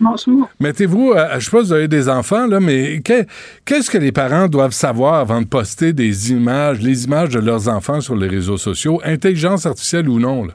Bonjour. 0.00 0.48
Mettez-vous, 0.58 1.12
euh, 1.12 1.38
je 1.38 1.44
sais 1.44 1.50
pas 1.50 1.60
si 1.60 1.66
vous 1.68 1.72
avez 1.72 1.86
des 1.88 2.08
enfants, 2.08 2.46
là, 2.48 2.58
mais 2.58 3.00
que- 3.02 3.24
qu'est-ce 3.64 3.88
que 3.88 3.98
les 3.98 4.10
parents 4.10 4.48
doivent 4.48 4.72
savoir 4.72 5.14
avant 5.14 5.40
de 5.40 5.46
poster 5.46 5.92
des 5.92 6.32
images, 6.32 6.80
les 6.80 7.04
images 7.04 7.28
de 7.28 7.38
leurs 7.38 7.68
enfants 7.68 8.00
sur 8.00 8.16
les 8.16 8.26
réseaux 8.26 8.56
sociaux, 8.58 9.00
intelligence 9.04 9.64
artificielle 9.64 10.08
ou 10.08 10.18
non? 10.18 10.44
Là? 10.46 10.54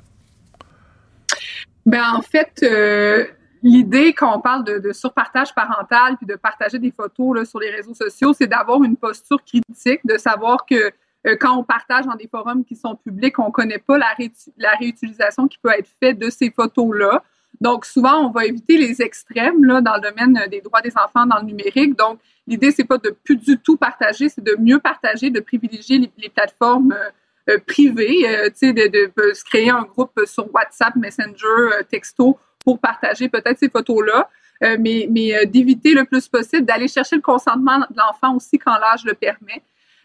Ben 1.85 2.03
en 2.13 2.21
fait, 2.21 2.51
euh, 2.63 3.23
l'idée 3.63 4.11
quand 4.11 4.37
on 4.37 4.41
parle 4.41 4.65
de, 4.65 4.79
de 4.79 4.91
surpartage 4.91 5.55
parental 5.55 6.17
puis 6.17 6.27
de 6.27 6.35
partager 6.35 6.77
des 6.77 6.91
photos 6.91 7.37
là, 7.37 7.45
sur 7.45 7.59
les 7.61 7.69
réseaux 7.69 7.93
sociaux, 7.93 8.33
c'est 8.37 8.47
d'avoir 8.47 8.83
une 8.83 8.97
posture 8.97 9.39
critique, 9.45 10.01
de 10.03 10.17
savoir 10.17 10.65
que 10.69 10.91
quand 11.35 11.57
on 11.57 11.63
partage 11.63 12.05
dans 12.05 12.15
des 12.15 12.27
forums 12.27 12.63
qui 12.63 12.75
sont 12.75 12.95
publics, 12.95 13.37
on 13.39 13.47
ne 13.47 13.51
connaît 13.51 13.79
pas 13.79 13.97
la, 13.97 14.13
réuti- 14.17 14.53
la 14.57 14.71
réutilisation 14.71 15.47
qui 15.47 15.57
peut 15.57 15.71
être 15.77 15.89
faite 16.01 16.19
de 16.19 16.29
ces 16.29 16.51
photos-là. 16.51 17.23
Donc, 17.59 17.85
souvent, 17.85 18.27
on 18.27 18.29
va 18.29 18.45
éviter 18.45 18.77
les 18.77 19.01
extrêmes 19.01 19.63
là, 19.63 19.81
dans 19.81 19.95
le 19.95 20.01
domaine 20.01 20.39
des 20.49 20.61
droits 20.61 20.81
des 20.81 20.93
enfants 20.95 21.25
dans 21.25 21.39
le 21.39 21.45
numérique. 21.45 21.97
Donc, 21.97 22.19
l'idée, 22.45 22.71
c'est 22.71 22.83
pas 22.83 22.97
de 22.97 23.09
plus 23.09 23.35
du 23.35 23.57
tout 23.57 23.77
partager, 23.77 24.29
c'est 24.29 24.43
de 24.43 24.55
mieux 24.59 24.79
partager, 24.79 25.29
de 25.29 25.39
privilégier 25.39 26.11
les, 26.17 26.29
plateformes 26.29 26.91
euh, 26.91 27.53
euh, 27.53 27.57
privées, 27.65 28.27
euh, 28.27 28.49
de, 28.49 29.33
se 29.33 29.43
créer 29.43 29.69
un 29.69 29.83
groupe 29.83 30.19
sur 30.25 30.53
WhatsApp, 30.53 30.95
Messenger, 30.95 31.45
euh, 31.47 31.83
texto 31.89 32.37
pour 32.63 32.79
partager 32.79 33.29
peut-être 33.29 33.57
ces 33.59 33.69
photos-là, 33.69 34.29
euh, 34.63 34.77
mais, 34.79 35.07
euh, 35.35 35.45
d'éviter 35.45 35.93
le 35.93 36.03
plus 36.03 36.27
possible 36.27 36.65
d'aller 36.65 36.87
chercher 36.87 37.15
le 37.15 37.21
consentement 37.21 37.79
de 37.79 37.95
l'enfant 37.95 38.35
aussi 38.35 38.57
quand 38.57 38.77
l'âge 38.77 39.05
le 39.05 39.13
permet. 39.13 39.61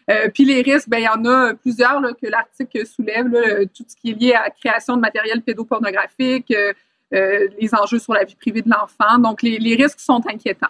Euh, 0.09 0.29
puis 0.33 0.45
les 0.45 0.61
risques, 0.61 0.89
ben 0.89 0.97
il 0.97 1.03
y 1.03 1.07
en 1.07 1.25
a 1.25 1.53
plusieurs 1.53 2.01
que 2.21 2.27
l'article 2.27 2.85
soulève, 2.85 3.33
euh, 3.33 3.65
tout 3.73 3.85
ce 3.87 3.95
qui 3.95 4.11
est 4.11 4.19
lié 4.19 4.33
à 4.33 4.43
la 4.43 4.49
création 4.49 4.95
de 4.95 5.01
matériel 5.01 5.41
pédopornographique, 5.41 6.53
euh, 7.13 7.47
les 7.59 7.69
enjeux 7.75 7.99
sur 7.99 8.13
la 8.13 8.23
vie 8.23 8.35
privée 8.35 8.61
de 8.61 8.69
l'enfant. 8.69 9.19
Donc 9.19 9.41
les, 9.43 9.75
risques 9.75 9.99
sont 9.99 10.21
inquiétants. 10.27 10.67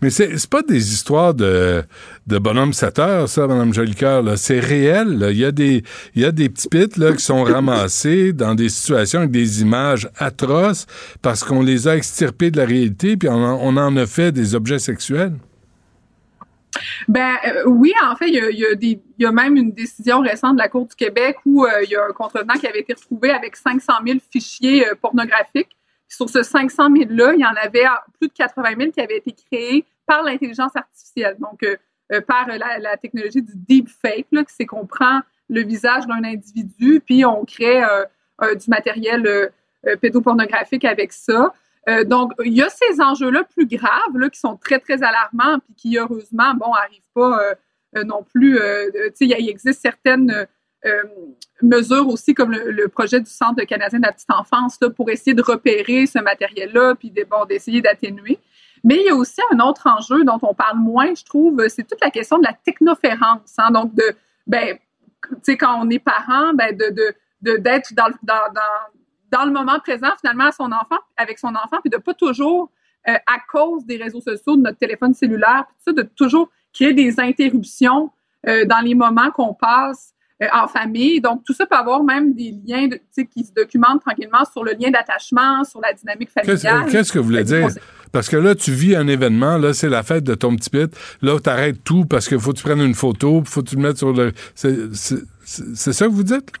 Mais 0.00 0.10
c'est 0.10 0.46
pas 0.48 0.62
des 0.62 0.92
histoires 0.92 1.34
de, 1.34 1.82
de 2.26 2.38
bonhomme 2.38 2.72
7 2.72 2.98
heures, 2.98 3.28
ça, 3.28 3.46
Mme 3.46 3.72
Jolicoeur. 3.72 4.24
C'est 4.36 4.60
réel. 4.60 5.26
Il 5.30 5.38
y, 5.38 5.44
a 5.44 5.52
des, 5.52 5.82
il 6.14 6.22
y 6.22 6.24
a 6.24 6.32
des 6.32 6.48
petits 6.48 6.68
pits 6.68 6.98
là, 6.98 7.12
qui 7.12 7.24
sont 7.24 7.42
ramassés 7.42 8.32
dans 8.32 8.54
des 8.54 8.68
situations 8.68 9.20
avec 9.20 9.30
des 9.30 9.62
images 9.62 10.10
atroces 10.18 10.86
parce 11.20 11.44
qu'on 11.44 11.62
les 11.62 11.88
a 11.88 11.96
extirpés 11.96 12.50
de 12.50 12.58
la 12.58 12.66
réalité 12.66 13.16
puis 13.16 13.28
on 13.28 13.76
en 13.76 13.96
a 13.96 14.06
fait 14.06 14.32
des 14.32 14.54
objets 14.54 14.78
sexuels. 14.78 15.34
Ben 17.08 17.34
euh, 17.46 17.64
oui, 17.66 17.92
en 18.02 18.16
fait, 18.16 18.28
il 18.28 19.04
y, 19.18 19.26
a, 19.26 19.32
même 19.32 19.56
une 19.56 19.72
décision 19.72 20.20
récente 20.20 20.56
de 20.56 20.62
la 20.62 20.68
Cour 20.68 20.86
du 20.86 20.94
Québec 20.94 21.36
où 21.44 21.64
euh, 21.64 21.82
il 21.84 21.90
y 21.90 21.96
a 21.96 22.04
un 22.04 22.12
contrevenant 22.12 22.54
qui 22.54 22.66
avait 22.66 22.80
été 22.80 22.94
retrouvé 22.94 23.30
avec 23.30 23.56
500 23.56 23.92
000 24.06 24.18
fichiers 24.30 24.88
euh, 24.88 24.94
pornographiques. 24.94 25.76
Sur 26.08 26.28
ce 26.28 26.42
500 26.42 26.90
000-là, 26.90 27.32
il 27.34 27.40
y 27.40 27.46
en 27.46 27.54
avait 27.62 27.86
plus 28.18 28.28
de 28.28 28.34
80 28.34 28.70
000 28.78 28.90
qui 28.92 29.00
avaient 29.00 29.16
été 29.16 29.32
créés 29.32 29.84
par 30.06 30.22
l'intelligence 30.22 30.72
artificielle. 30.74 31.36
Donc, 31.38 31.64
par 32.26 32.48
la, 32.48 32.96
technologie 32.98 33.40
du 33.40 33.52
deepfake, 33.54 34.26
c'est 34.48 34.66
qu'on 34.66 34.84
prend 34.84 35.20
le 35.48 35.62
visage 35.62 36.06
d'un 36.06 36.22
individu, 36.22 37.00
puis 37.00 37.24
on 37.24 37.46
crée 37.46 37.80
du 38.42 38.68
matériel 38.68 39.50
pédopornographique 40.02 40.84
avec 40.84 41.14
ça. 41.14 41.54
Donc, 42.04 42.32
il 42.44 42.52
y 42.52 42.62
a 42.62 42.68
ces 42.68 43.00
enjeux-là 43.00 43.42
plus 43.44 43.66
graves, 43.66 44.16
là, 44.16 44.30
qui 44.30 44.38
sont 44.38 44.56
très, 44.56 44.78
très 44.78 45.02
alarmants, 45.02 45.58
puis 45.58 45.74
qui, 45.74 45.98
heureusement, 45.98 46.54
bon, 46.54 46.72
n'arrivent 46.72 47.10
pas 47.14 47.54
non 48.04 48.22
plus. 48.22 48.56
tu 48.56 49.10
sais, 49.14 49.26
il 49.26 49.48
existe 49.48 49.80
certaines 49.82 50.46
euh, 50.84 51.04
mesures 51.62 52.08
aussi 52.08 52.34
comme 52.34 52.50
le, 52.50 52.88
projet 52.88 53.20
du 53.20 53.30
Centre 53.30 53.62
canadien 53.62 54.00
de 54.00 54.04
la 54.04 54.10
petite 54.10 54.32
enfance 54.32 54.78
là, 54.80 54.90
pour 54.90 55.10
essayer 55.10 55.32
de 55.32 55.42
repérer 55.42 56.06
ce 56.06 56.18
matériel-là, 56.18 56.96
puis 56.96 57.12
bon, 57.30 57.44
d'essayer 57.44 57.80
d'atténuer. 57.80 58.40
Mais 58.82 58.96
il 58.96 59.06
y 59.06 59.08
a 59.10 59.14
aussi 59.14 59.40
un 59.52 59.60
autre 59.60 59.86
enjeu 59.86 60.24
dont 60.24 60.40
on 60.42 60.54
parle 60.54 60.78
moins, 60.78 61.14
je 61.14 61.24
trouve, 61.24 61.64
c'est 61.68 61.86
toute 61.86 62.00
la 62.00 62.10
question 62.10 62.38
de 62.38 62.44
la 62.44 62.52
technoférence. 62.52 63.54
Hein, 63.58 63.70
donc, 63.70 63.94
de, 63.94 64.02
ben, 64.48 64.76
tu 65.22 65.36
sais, 65.42 65.56
quand 65.56 65.80
on 65.80 65.88
est 65.88 66.00
parent, 66.00 66.52
ben, 66.54 66.76
de, 66.76 67.14
de, 67.42 67.56
d'être 67.58 67.94
dans, 67.94 68.08
dans, 68.24 68.52
dans, 68.52 68.60
dans, 69.32 69.44
le 69.44 69.50
moment 69.50 69.78
présent, 69.80 70.08
finalement, 70.20 70.46
à 70.46 70.52
son 70.52 70.66
enfant, 70.66 70.98
avec 71.16 71.38
son 71.38 71.48
enfant, 71.48 71.78
puis 71.80 71.90
de 71.90 71.96
pas 71.96 72.14
toujours, 72.14 72.70
euh, 73.08 73.14
à 73.26 73.38
cause 73.50 73.84
des 73.84 73.96
réseaux 73.96 74.20
sociaux, 74.20 74.56
de 74.56 74.62
notre 74.62 74.78
téléphone 74.78 75.14
cellulaire, 75.14 75.64
puis 75.66 75.76
ça, 75.84 75.92
de 75.92 76.02
toujours 76.02 76.50
créer 76.72 76.92
des 76.92 77.18
interruptions 77.18 78.10
euh, 78.46 78.64
dans 78.64 78.80
les 78.80 78.94
moments 78.94 79.30
qu'on 79.30 79.54
passe 79.54 80.12
euh, 80.42 80.46
en 80.52 80.68
famille. 80.68 81.20
Donc, 81.20 81.42
tout 81.44 81.52
ça 81.52 81.66
peut 81.66 81.76
avoir 81.76 82.02
même 82.02 82.34
des 82.34 82.54
liens 82.66 82.88
de, 82.88 82.98
qui 83.22 83.44
se 83.44 83.52
documentent 83.52 84.02
tranquillement 84.02 84.44
sur 84.50 84.64
le 84.64 84.72
lien 84.72 84.90
d'attachement, 84.90 85.64
sur 85.64 85.80
la 85.80 85.92
dynamique 85.92 86.30
familiale. 86.30 86.86
Qu'est-ce 86.90 87.12
que 87.12 87.18
vous 87.18 87.26
voulez 87.26 87.44
dire? 87.44 87.68
Parce 88.12 88.28
que 88.28 88.36
là, 88.36 88.54
tu 88.54 88.72
vis 88.72 88.94
un 88.94 89.08
événement, 89.08 89.56
là, 89.56 89.72
c'est 89.72 89.88
la 89.88 90.02
fête 90.02 90.24
de 90.24 90.34
ton 90.34 90.54
petit 90.54 90.70
pit. 90.70 90.94
Là, 91.22 91.38
tu 91.40 91.48
arrêtes 91.48 91.82
tout 91.82 92.04
parce 92.04 92.28
qu'il 92.28 92.38
faut 92.38 92.52
que 92.52 92.58
tu 92.58 92.64
prennes 92.64 92.80
une 92.80 92.94
photo, 92.94 93.42
faut 93.46 93.62
que 93.62 93.70
tu 93.70 93.76
le 93.76 93.82
mettes 93.82 93.98
sur 93.98 94.12
le. 94.12 94.32
C'est 94.54 95.92
ça 95.92 96.06
que 96.06 96.10
vous 96.12 96.22
dites? 96.22 96.52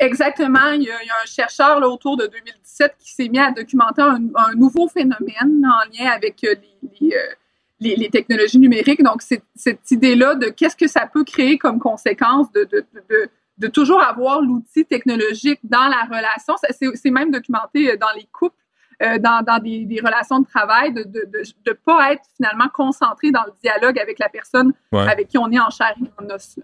Exactement. 0.00 0.70
Il 0.72 0.82
y, 0.82 0.90
a, 0.90 0.94
un 0.94 1.26
chercheur 1.26 1.78
là, 1.78 1.88
autour 1.88 2.16
de 2.16 2.26
2017 2.26 2.94
qui 2.98 3.12
s'est 3.12 3.28
mis 3.28 3.38
à 3.38 3.50
documenter 3.50 4.02
un, 4.02 4.54
nouveau 4.56 4.88
phénomène 4.88 5.64
en 5.64 5.84
lien 5.92 6.10
avec 6.10 6.42
euh, 6.44 6.54
les, 7.00 7.14
euh, 7.14 7.96
les, 7.96 8.08
technologies 8.08 8.58
numériques. 8.58 9.02
Donc, 9.02 9.22
cette 9.22 9.90
idée-là 9.90 10.34
de 10.36 10.46
qu'est-ce 10.46 10.76
que 10.76 10.88
ça 10.88 11.06
peut 11.06 11.24
créer 11.24 11.58
comme 11.58 11.78
conséquence 11.78 12.50
de, 12.52 12.64
de, 12.64 12.84
de, 13.10 13.30
de 13.60 13.66
toujours 13.68 14.02
avoir 14.02 14.40
l'outil 14.40 14.86
technologique 14.86 15.60
dans 15.62 15.86
la 15.88 16.04
relation. 16.04 16.54
C'est 16.94 17.10
même 17.10 17.30
documenté 17.30 17.92
euh, 17.92 17.96
dans 17.96 18.10
les 18.16 18.26
couples, 18.32 18.56
euh, 19.02 19.18
dans, 19.18 19.44
dans 19.44 19.58
des, 19.58 19.84
des, 19.84 20.00
relations 20.00 20.40
de 20.40 20.46
travail, 20.46 20.92
de 20.92 21.00
ne 21.00 21.42
de, 21.64 21.72
pas 21.72 22.12
être 22.12 22.22
finalement 22.36 22.68
concentré 22.72 23.30
dans 23.30 23.44
le 23.44 23.52
dialogue 23.62 23.98
avec 23.98 24.18
la 24.18 24.30
personne 24.30 24.72
avec 24.92 25.28
qui 25.28 25.38
on 25.38 25.50
est 25.52 25.60
en 25.60 25.70
chair 25.70 25.94
et 26.00 26.22
en 26.22 26.34
os. 26.34 26.58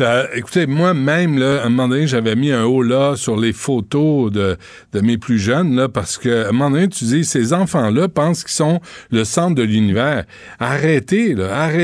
Euh, 0.00 0.26
écoutez, 0.34 0.66
moi-même, 0.66 1.42
à 1.42 1.64
un 1.64 1.68
moment 1.68 1.88
donné, 1.88 2.06
j'avais 2.06 2.36
mis 2.36 2.52
un 2.52 2.64
haut 2.64 2.82
là 2.82 3.16
sur 3.16 3.36
les 3.36 3.52
photos 3.52 4.30
de, 4.30 4.56
de 4.92 5.00
mes 5.00 5.18
plus 5.18 5.38
jeunes, 5.38 5.74
là, 5.74 5.88
parce 5.88 6.18
que 6.18 6.44
à 6.44 6.48
un 6.48 6.52
moment 6.52 6.70
donné, 6.70 6.88
tu 6.88 7.04
dis, 7.04 7.24
ces 7.24 7.52
enfants-là 7.52 8.08
pensent 8.08 8.44
qu'ils 8.44 8.52
sont 8.52 8.80
le 9.10 9.24
centre 9.24 9.56
de 9.56 9.62
l'univers. 9.62 10.24
Arrêtez, 10.60 11.34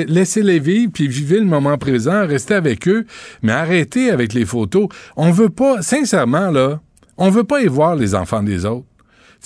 laissez-les 0.07 0.61
vivre, 0.61 0.93
puis 0.93 1.09
vivez 1.09 1.41
le 1.41 1.47
moment 1.47 1.77
présent, 1.77 2.27
restez 2.27 2.55
avec 2.55 2.87
eux, 2.89 3.05
mais 3.43 3.53
arrêtez 3.53 4.11
avec 4.11 4.33
les 4.33 4.45
photos. 4.45 4.89
On 5.17 5.31
veut 5.31 5.51
pas, 5.51 5.83
sincèrement, 5.83 6.51
là, 6.51 6.81
on 7.17 7.31
veut 7.31 7.45
pas 7.45 7.61
y 7.61 7.67
voir 7.67 7.97
les 7.97 8.15
enfants 8.15 8.43
des 8.43 8.65
autres 8.65 8.87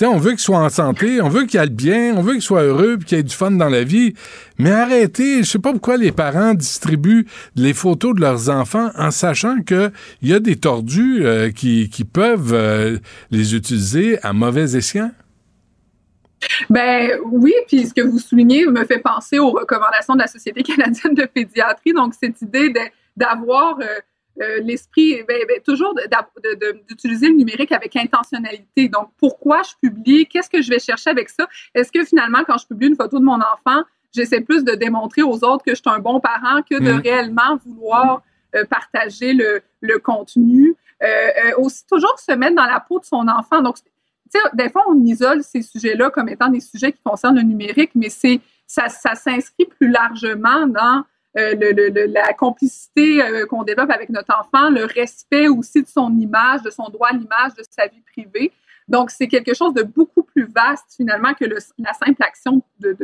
on 0.07 0.19
veut 0.19 0.31
qu'ils 0.31 0.41
soient 0.41 0.59
en 0.59 0.69
santé, 0.69 1.21
on 1.21 1.29
veut 1.29 1.45
qu'ils 1.45 1.59
aillent 1.59 1.71
bien, 1.71 2.15
on 2.17 2.23
veut 2.23 2.35
qu'ils 2.35 2.43
soient 2.43 2.63
heureux 2.63 2.97
puis 2.99 3.07
qu'ils 3.07 3.19
aient 3.19 3.23
du 3.23 3.35
fun 3.35 3.51
dans 3.51 3.69
la 3.69 3.85
vie. 3.85 4.15
Mais 4.59 4.71
arrêtez, 4.71 5.43
je 5.43 5.51
sais 5.51 5.59
pas 5.59 5.73
pourquoi 5.73 5.97
les 5.97 6.13
parents 6.13 6.55
distribuent 6.55 7.27
les 7.57 7.75
photos 7.75 8.15
de 8.15 8.21
leurs 8.21 8.51
enfants 8.51 8.91
en 8.97 9.11
sachant 9.11 9.63
qu'il 9.63 9.93
y 10.23 10.33
a 10.33 10.41
des 10.41 10.57
tordus 10.57 11.25
euh, 11.25 11.51
qui, 11.51 11.89
peuvent 12.13 12.55
euh, 12.55 12.99
les 13.31 13.55
utiliser 13.55 14.19
à 14.25 14.33
mauvais 14.33 14.77
escient. 14.77 15.11
Ben 16.71 17.19
oui, 17.33 17.53
puis 17.67 17.87
ce 17.87 17.95
que 17.95 18.03
vous 18.03 18.19
soulignez 18.19 18.67
me 18.67 18.85
fait 18.85 19.01
penser 19.01 19.39
aux 19.39 19.51
recommandations 19.51 20.15
de 20.15 20.21
la 20.21 20.29
Société 20.29 20.63
canadienne 20.63 21.15
de 21.15 21.25
pédiatrie. 21.25 21.93
Donc, 21.93 22.15
cette 22.21 22.41
idée 22.43 22.73
d'avoir 23.17 23.79
euh, 23.81 23.87
euh, 24.41 24.61
l'esprit, 24.61 25.23
ben, 25.27 25.41
ben, 25.49 25.61
toujours 25.65 25.95
d'utiliser 26.89 27.29
le 27.29 27.35
numérique 27.35 27.73
avec 27.73 27.97
intentionnalité. 27.97 28.89
Donc, 28.89 29.11
pourquoi 29.19 29.63
je 29.63 29.89
publie? 29.89 30.27
Qu'est-ce 30.27 30.51
que 30.51 30.63
je 30.63 30.71
vais 30.71 30.79
chercher 30.79 31.11
avec 31.11 31.29
ça? 31.29 31.49
Est-ce 31.75 31.91
que 31.91 32.05
finalement, 32.05 32.45
quand 32.47 32.59
je 32.59 32.67
publie 32.67 32.89
une 32.89 32.97
photo 32.97 33.19
de 33.19 33.25
mon 33.25 33.39
enfant, 33.41 33.83
j'essaie 34.15 34.41
plus 34.41 34.65
de 34.65 34.73
démontrer 34.73 35.23
aux 35.23 35.45
autres 35.45 35.65
que 35.65 35.73
je 35.73 35.81
suis 35.81 35.91
un 35.91 35.99
bon 35.99 36.21
parent 36.21 36.63
que 36.63 36.79
de 36.79 36.93
mm. 36.93 37.01
réellement 37.01 37.59
vouloir 37.65 38.23
euh, 38.55 38.65
partager 38.65 39.33
le, 39.33 39.61
le 39.81 39.99
contenu? 39.99 40.75
Euh, 41.03 41.07
aussi, 41.59 41.87
toujours 41.87 42.19
se 42.19 42.33
mettre 42.33 42.57
dans 42.57 42.65
la 42.65 42.81
peau 42.81 42.99
de 42.99 43.05
son 43.05 43.29
enfant. 43.29 43.61
Donc, 43.61 43.77
tu 43.77 43.83
sais, 44.31 44.39
des 44.55 44.69
fois, 44.69 44.85
on 44.89 45.01
isole 45.05 45.43
ces 45.43 45.63
sujets-là 45.63 46.11
comme 46.11 46.29
étant 46.29 46.49
des 46.49 46.61
sujets 46.61 46.93
qui 46.93 47.01
concernent 47.05 47.37
le 47.37 47.43
numérique, 47.43 47.91
mais 47.95 48.09
c'est 48.09 48.41
ça, 48.67 48.89
ça 48.89 49.15
s'inscrit 49.15 49.67
plus 49.67 49.89
largement 49.89 50.67
dans 50.67 51.05
euh, 51.37 51.55
la 52.09 52.33
complicité 52.33 53.23
euh, 53.23 53.47
qu'on 53.47 53.63
développe 53.63 53.91
avec 53.91 54.09
notre 54.09 54.35
enfant, 54.39 54.71
le 54.71 54.85
respect 54.85 55.49
aussi 55.49 55.83
de 55.83 55.89
son 55.89 56.17
image, 56.19 56.63
de 56.63 56.71
son 56.71 56.85
droit 56.85 57.09
à 57.09 57.13
l'image, 57.13 57.55
de 57.57 57.63
sa 57.71 57.87
vie 57.87 58.01
privée. 58.01 58.51
Donc, 58.89 59.11
c'est 59.11 59.29
quelque 59.29 59.55
chose 59.55 59.75
de 59.75 59.83
beaucoup 59.83 60.23
plus 60.23 60.47
vaste 60.47 60.95
finalement 60.97 61.35
que 61.35 61.45
la 61.45 61.93
simple 61.93 62.23
action 62.23 62.63
de, 62.81 62.97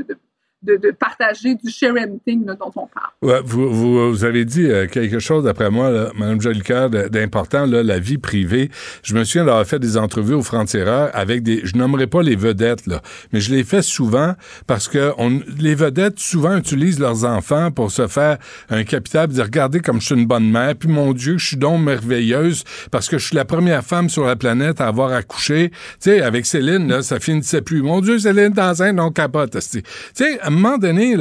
partager 0.98 1.54
du 1.54 1.70
sharing 1.70 2.18
dont 2.26 2.72
on 2.76 2.86
parle. 2.86 3.42
Vous, 3.44 4.12
vous, 4.12 4.24
avez 4.24 4.44
dit 4.44 4.66
euh, 4.66 4.86
quelque 4.86 5.18
chose, 5.18 5.44
d'après 5.44 5.70
moi, 5.70 6.10
Mme 6.16 6.40
Jolicoeur, 6.40 6.90
d'important, 6.90 7.66
la 7.66 7.98
vie 7.98 8.18
privée. 8.18 8.70
Je 9.02 9.14
me 9.14 9.24
souviens 9.24 9.44
d'avoir 9.44 9.66
fait 9.66 9.78
des 9.78 9.96
entrevues 9.96 10.34
au 10.34 10.42
frontières 10.42 11.10
avec 11.12 11.42
des... 11.42 11.60
Je 11.64 11.76
nommerai 11.76 12.06
pas 12.06 12.22
les 12.22 12.36
vedettes, 12.36 12.86
là, 12.86 13.00
mais 13.32 13.40
je 13.40 13.54
les 13.54 13.64
fais 13.64 13.82
souvent 13.82 14.34
parce 14.66 14.88
que 14.88 15.12
on, 15.18 15.40
les 15.58 15.74
vedettes, 15.74 16.18
souvent, 16.18 16.56
utilisent 16.56 17.00
leurs 17.00 17.24
enfants 17.24 17.70
pour 17.70 17.90
se 17.90 18.06
faire 18.06 18.38
un 18.70 18.84
capital, 18.84 19.28
dire, 19.28 19.44
regardez 19.44 19.80
comme 19.80 20.00
je 20.00 20.06
suis 20.06 20.14
une 20.14 20.26
bonne 20.26 20.50
mère, 20.50 20.74
puis 20.76 20.88
mon 20.88 21.12
Dieu, 21.12 21.38
je 21.38 21.46
suis 21.46 21.56
donc 21.56 21.80
merveilleuse 21.82 22.64
parce 22.90 23.08
que 23.08 23.18
je 23.18 23.26
suis 23.26 23.36
la 23.36 23.44
première 23.44 23.84
femme 23.84 24.08
sur 24.08 24.24
la 24.24 24.36
planète 24.36 24.80
à 24.80 24.88
avoir 24.88 25.12
accouché. 25.12 25.70
Tu 25.70 25.76
sais, 26.00 26.22
avec 26.22 26.46
Céline, 26.46 26.88
là, 26.88 27.02
ça 27.02 27.20
finissait 27.20 27.62
plus. 27.62 27.82
Mon 27.82 28.00
Dieu, 28.00 28.18
Céline, 28.18 28.50
dans 28.50 28.82
un, 28.82 28.92
non, 28.92 29.10
capote. 29.10 29.52
Tu 29.52 29.82
sais, 30.14 30.40
un 30.42 30.53
moment 30.54 30.78
donné, 30.78 31.16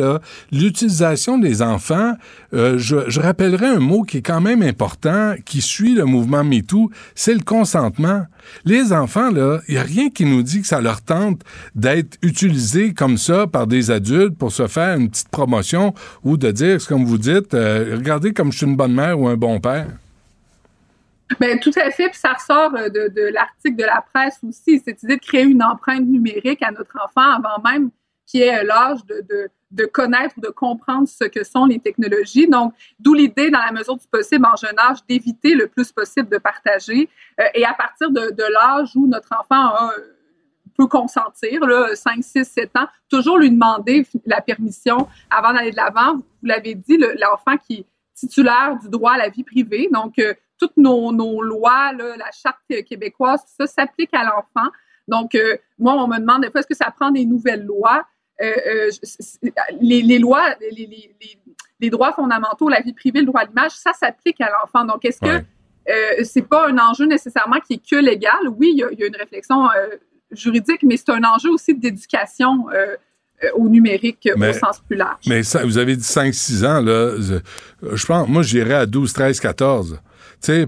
l'utilisation 0.52 1.38
des 1.38 1.62
enfants, 1.62 2.14
euh, 2.54 2.78
je, 2.78 3.20
rappellerai 3.20 3.68
un 3.68 3.80
mot 3.80 4.04
qui 4.04 4.18
est 4.18 4.22
quand 4.22 4.42
même 4.42 4.62
important, 4.62 5.36
qui 5.46 5.62
suit 5.62 5.96
le 5.96 6.06
mouvement 6.06 6.44
MeToo, 6.44 6.90
c'est 7.16 7.34
le 7.34 7.42
consentement. 7.42 8.26
Les 8.66 8.94
enfants, 8.94 9.32
là, 9.32 9.60
il 9.68 9.76
n'y 9.76 9.80
a 9.80 9.84
rien 9.84 10.10
qui 10.10 10.26
nous 10.26 10.44
dit 10.44 10.62
que 10.62 10.68
ça 10.68 10.82
leur 10.82 11.02
tente 11.02 11.42
d'être 11.76 12.18
utilisés 12.22 12.94
comme 12.94 13.18
ça 13.18 13.48
par 13.48 13.68
des 13.68 13.92
adultes 13.92 14.38
pour 14.38 14.52
se 14.52 14.68
faire 14.68 14.98
une 14.98 15.10
petite 15.10 15.30
promotion 15.30 15.94
ou 16.24 16.38
de 16.38 16.52
dire, 16.52 16.86
comme 16.88 17.06
vous 17.06 17.18
dites, 17.18 17.54
euh, 17.54 17.96
regardez 17.98 18.34
comme 18.34 18.52
je 18.52 18.58
suis 18.58 18.68
une 18.68 18.76
bonne 18.76 18.94
mère 18.94 19.20
ou 19.20 19.28
un 19.28 19.38
bon 19.38 19.60
père. 19.60 19.88
Bien, 21.40 21.58
tout 21.58 21.72
à 21.76 21.90
fait, 21.90 22.10
puis 22.10 22.20
ça 22.20 22.34
ressort 22.34 22.76
euh, 22.76 22.90
de, 22.90 23.12
de 23.14 23.34
l'article 23.34 23.78
de 23.78 23.84
la 23.84 24.04
presse 24.14 24.40
aussi, 24.48 24.82
cette 24.84 25.02
idée 25.04 25.16
de 25.16 25.22
créer 25.22 25.44
une 25.44 25.64
empreinte 25.64 26.06
numérique 26.06 26.62
à 26.62 26.72
notre 26.72 26.96
enfant 27.04 27.32
avant 27.32 27.62
même 27.64 27.90
qui 28.26 28.42
est 28.42 28.64
l'âge 28.64 29.06
de, 29.06 29.22
de, 29.30 29.50
de, 29.72 29.86
connaître 29.86 30.36
ou 30.38 30.42
de 30.42 30.50
comprendre 30.50 31.08
ce 31.08 31.26
que 31.26 31.44
sont 31.44 31.66
les 31.66 31.80
technologies. 31.80 32.48
Donc, 32.48 32.74
d'où 33.00 33.14
l'idée, 33.14 33.52
dans 33.52 33.60
la 33.60 33.72
mesure 33.72 33.98
du 33.98 34.08
possible, 34.08 34.46
en 34.46 34.56
jeune 34.56 34.78
âge, 34.80 35.00
d'éviter 35.08 35.56
le 35.56 35.68
plus 35.68 35.92
possible 35.92 36.30
de 36.30 36.38
partager. 36.38 37.10
Euh, 37.40 37.44
et 37.54 37.66
à 37.66 37.74
partir 37.74 38.12
de, 38.12 38.32
de 38.32 38.44
l'âge 38.54 38.96
où 38.96 39.08
notre 39.08 39.30
enfant 39.38 39.76
peut 40.78 40.88
consentir, 40.88 41.66
là, 41.66 41.96
5, 41.96 42.24
6, 42.24 42.46
7 42.46 42.78
ans, 42.78 42.88
toujours 43.10 43.38
lui 43.38 43.50
demander 43.50 44.06
la 44.26 44.42
permission 44.42 45.08
avant 45.30 45.54
d'aller 45.54 45.72
de 45.72 45.76
l'avant. 45.76 46.16
Vous 46.16 46.24
l'avez 46.44 46.76
dit, 46.76 46.98
l'enfant 46.98 47.58
qui 47.58 47.80
est 47.80 47.86
titulaire 48.16 48.78
du 48.82 48.90
droit 48.90 49.14
à 49.14 49.18
la 49.18 49.30
vie 49.30 49.44
privée. 49.44 49.90
Donc, 49.92 50.20
euh, 50.20 50.34
toutes 50.60 50.78
nos, 50.78 51.12
nos 51.12 51.42
lois, 51.42 51.92
la 51.94 52.32
charte 52.32 52.60
québécoise, 52.88 53.42
tout 53.42 53.66
ça 53.66 53.68
s'applique 53.68 54.14
à 54.14 54.24
l'enfant. 54.24 54.70
Donc, 55.08 55.36
euh, 55.36 55.58
moi, 55.78 55.94
on 55.96 56.08
me 56.08 56.18
demande 56.18 56.46
est-ce 56.46 56.68
que 56.68 56.76
ça 56.76 56.92
prend 56.92 57.12
des 57.12 57.26
nouvelles 57.26 57.66
lois? 57.66 58.06
Euh, 58.42 58.46
euh, 58.46 58.90
les, 59.80 60.18
lois, 60.18 60.56
les, 61.80 61.90
droits 61.90 62.14
fondamentaux, 62.14 62.68
la 62.68 62.82
vie 62.82 62.94
privée, 62.94 63.20
le 63.20 63.28
droit 63.28 63.42
à 63.42 63.46
l'image, 63.46 63.72
ça 63.72 63.94
s'applique 63.94 64.42
à 64.42 64.50
l'enfant. 64.50 64.86
Donc, 64.86 65.06
est-ce 65.06 65.20
que 65.20 65.44
euh, 65.90 66.24
c'est 66.24 66.42
pas 66.42 66.68
un 66.68 66.78
enjeu 66.80 67.06
nécessairement 67.06 67.60
qui 67.60 67.74
est 67.74 67.90
que 67.90 67.96
légal? 67.96 68.48
Oui, 68.58 68.72
il 68.74 68.80
y, 68.80 69.04
a, 69.04 69.08
une 69.08 69.16
réflexion 69.16 69.68
juridique, 70.32 70.82
mais 70.84 70.98
c'est 70.98 71.12
un 71.12 71.24
enjeu 71.24 71.52
aussi 71.52 71.76
d'éducation 71.76 72.66
au 73.56 73.70
numérique 73.70 74.28
au 74.36 74.54
sens 74.54 74.80
plus 74.80 74.96
large. 74.96 75.26
Mais 75.28 75.44
ça, 75.44 75.64
vous 75.64 75.78
avez 75.78 75.96
dit 75.96 76.04
5-6 76.04 76.66
ans, 76.66 76.82
là. 76.82 77.16
Je, 77.20 77.36
je 77.96 78.06
pense, 78.06 78.28
moi, 78.28 78.42
j'irais 78.42 78.74
à 78.74 78.86
12, 78.86 79.14
13, 79.14 79.40
14 79.40 80.00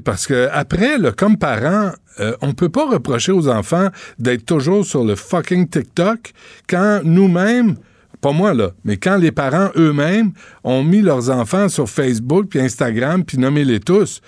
parce 0.04 0.28
que 0.28 0.48
après, 0.52 0.98
comme 1.18 1.38
parent, 1.38 1.92
euh, 2.20 2.36
on 2.42 2.54
peut 2.54 2.70
pas 2.70 2.86
reprocher 2.86 3.32
aux 3.32 3.50
enfants 3.50 3.90
d'être 4.20 4.46
toujours 4.46 4.86
sur 4.86 5.04
le 5.04 5.16
fucking 5.16 5.68
TikTok 5.68 6.32
quand 6.70 7.02
nous-mêmes, 7.04 7.76
pas 8.22 8.32
moi, 8.32 8.54
là, 8.54 8.72
mais 8.86 8.98
quand 8.98 9.18
les 9.18 9.32
parents 9.32 9.70
eux-mêmes 9.76 10.32
ont 10.64 10.84
mis 10.84 11.02
leurs 11.02 11.30
enfants 11.30 11.68
sur 11.68 11.90
Facebook 11.90 12.48
puis 12.50 12.60
Instagram 12.60 13.26
puis 13.26 13.38
nommez-les 13.38 13.82
tous, 13.82 14.22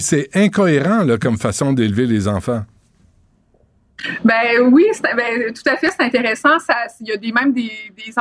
c'est 0.00 0.34
incohérent, 0.34 1.06
comme 1.20 1.36
façon 1.36 1.72
d'élever 1.72 2.06
les 2.06 2.26
enfants. 2.26 2.64
Ben 4.24 4.60
oui, 4.72 4.86
ben, 5.02 5.52
tout 5.52 5.68
à 5.68 5.76
fait, 5.76 5.90
c'est 5.90 6.04
intéressant. 6.04 6.56
Il 7.00 7.08
y 7.08 7.12
a 7.12 7.32
même 7.32 7.52
des, 7.52 7.70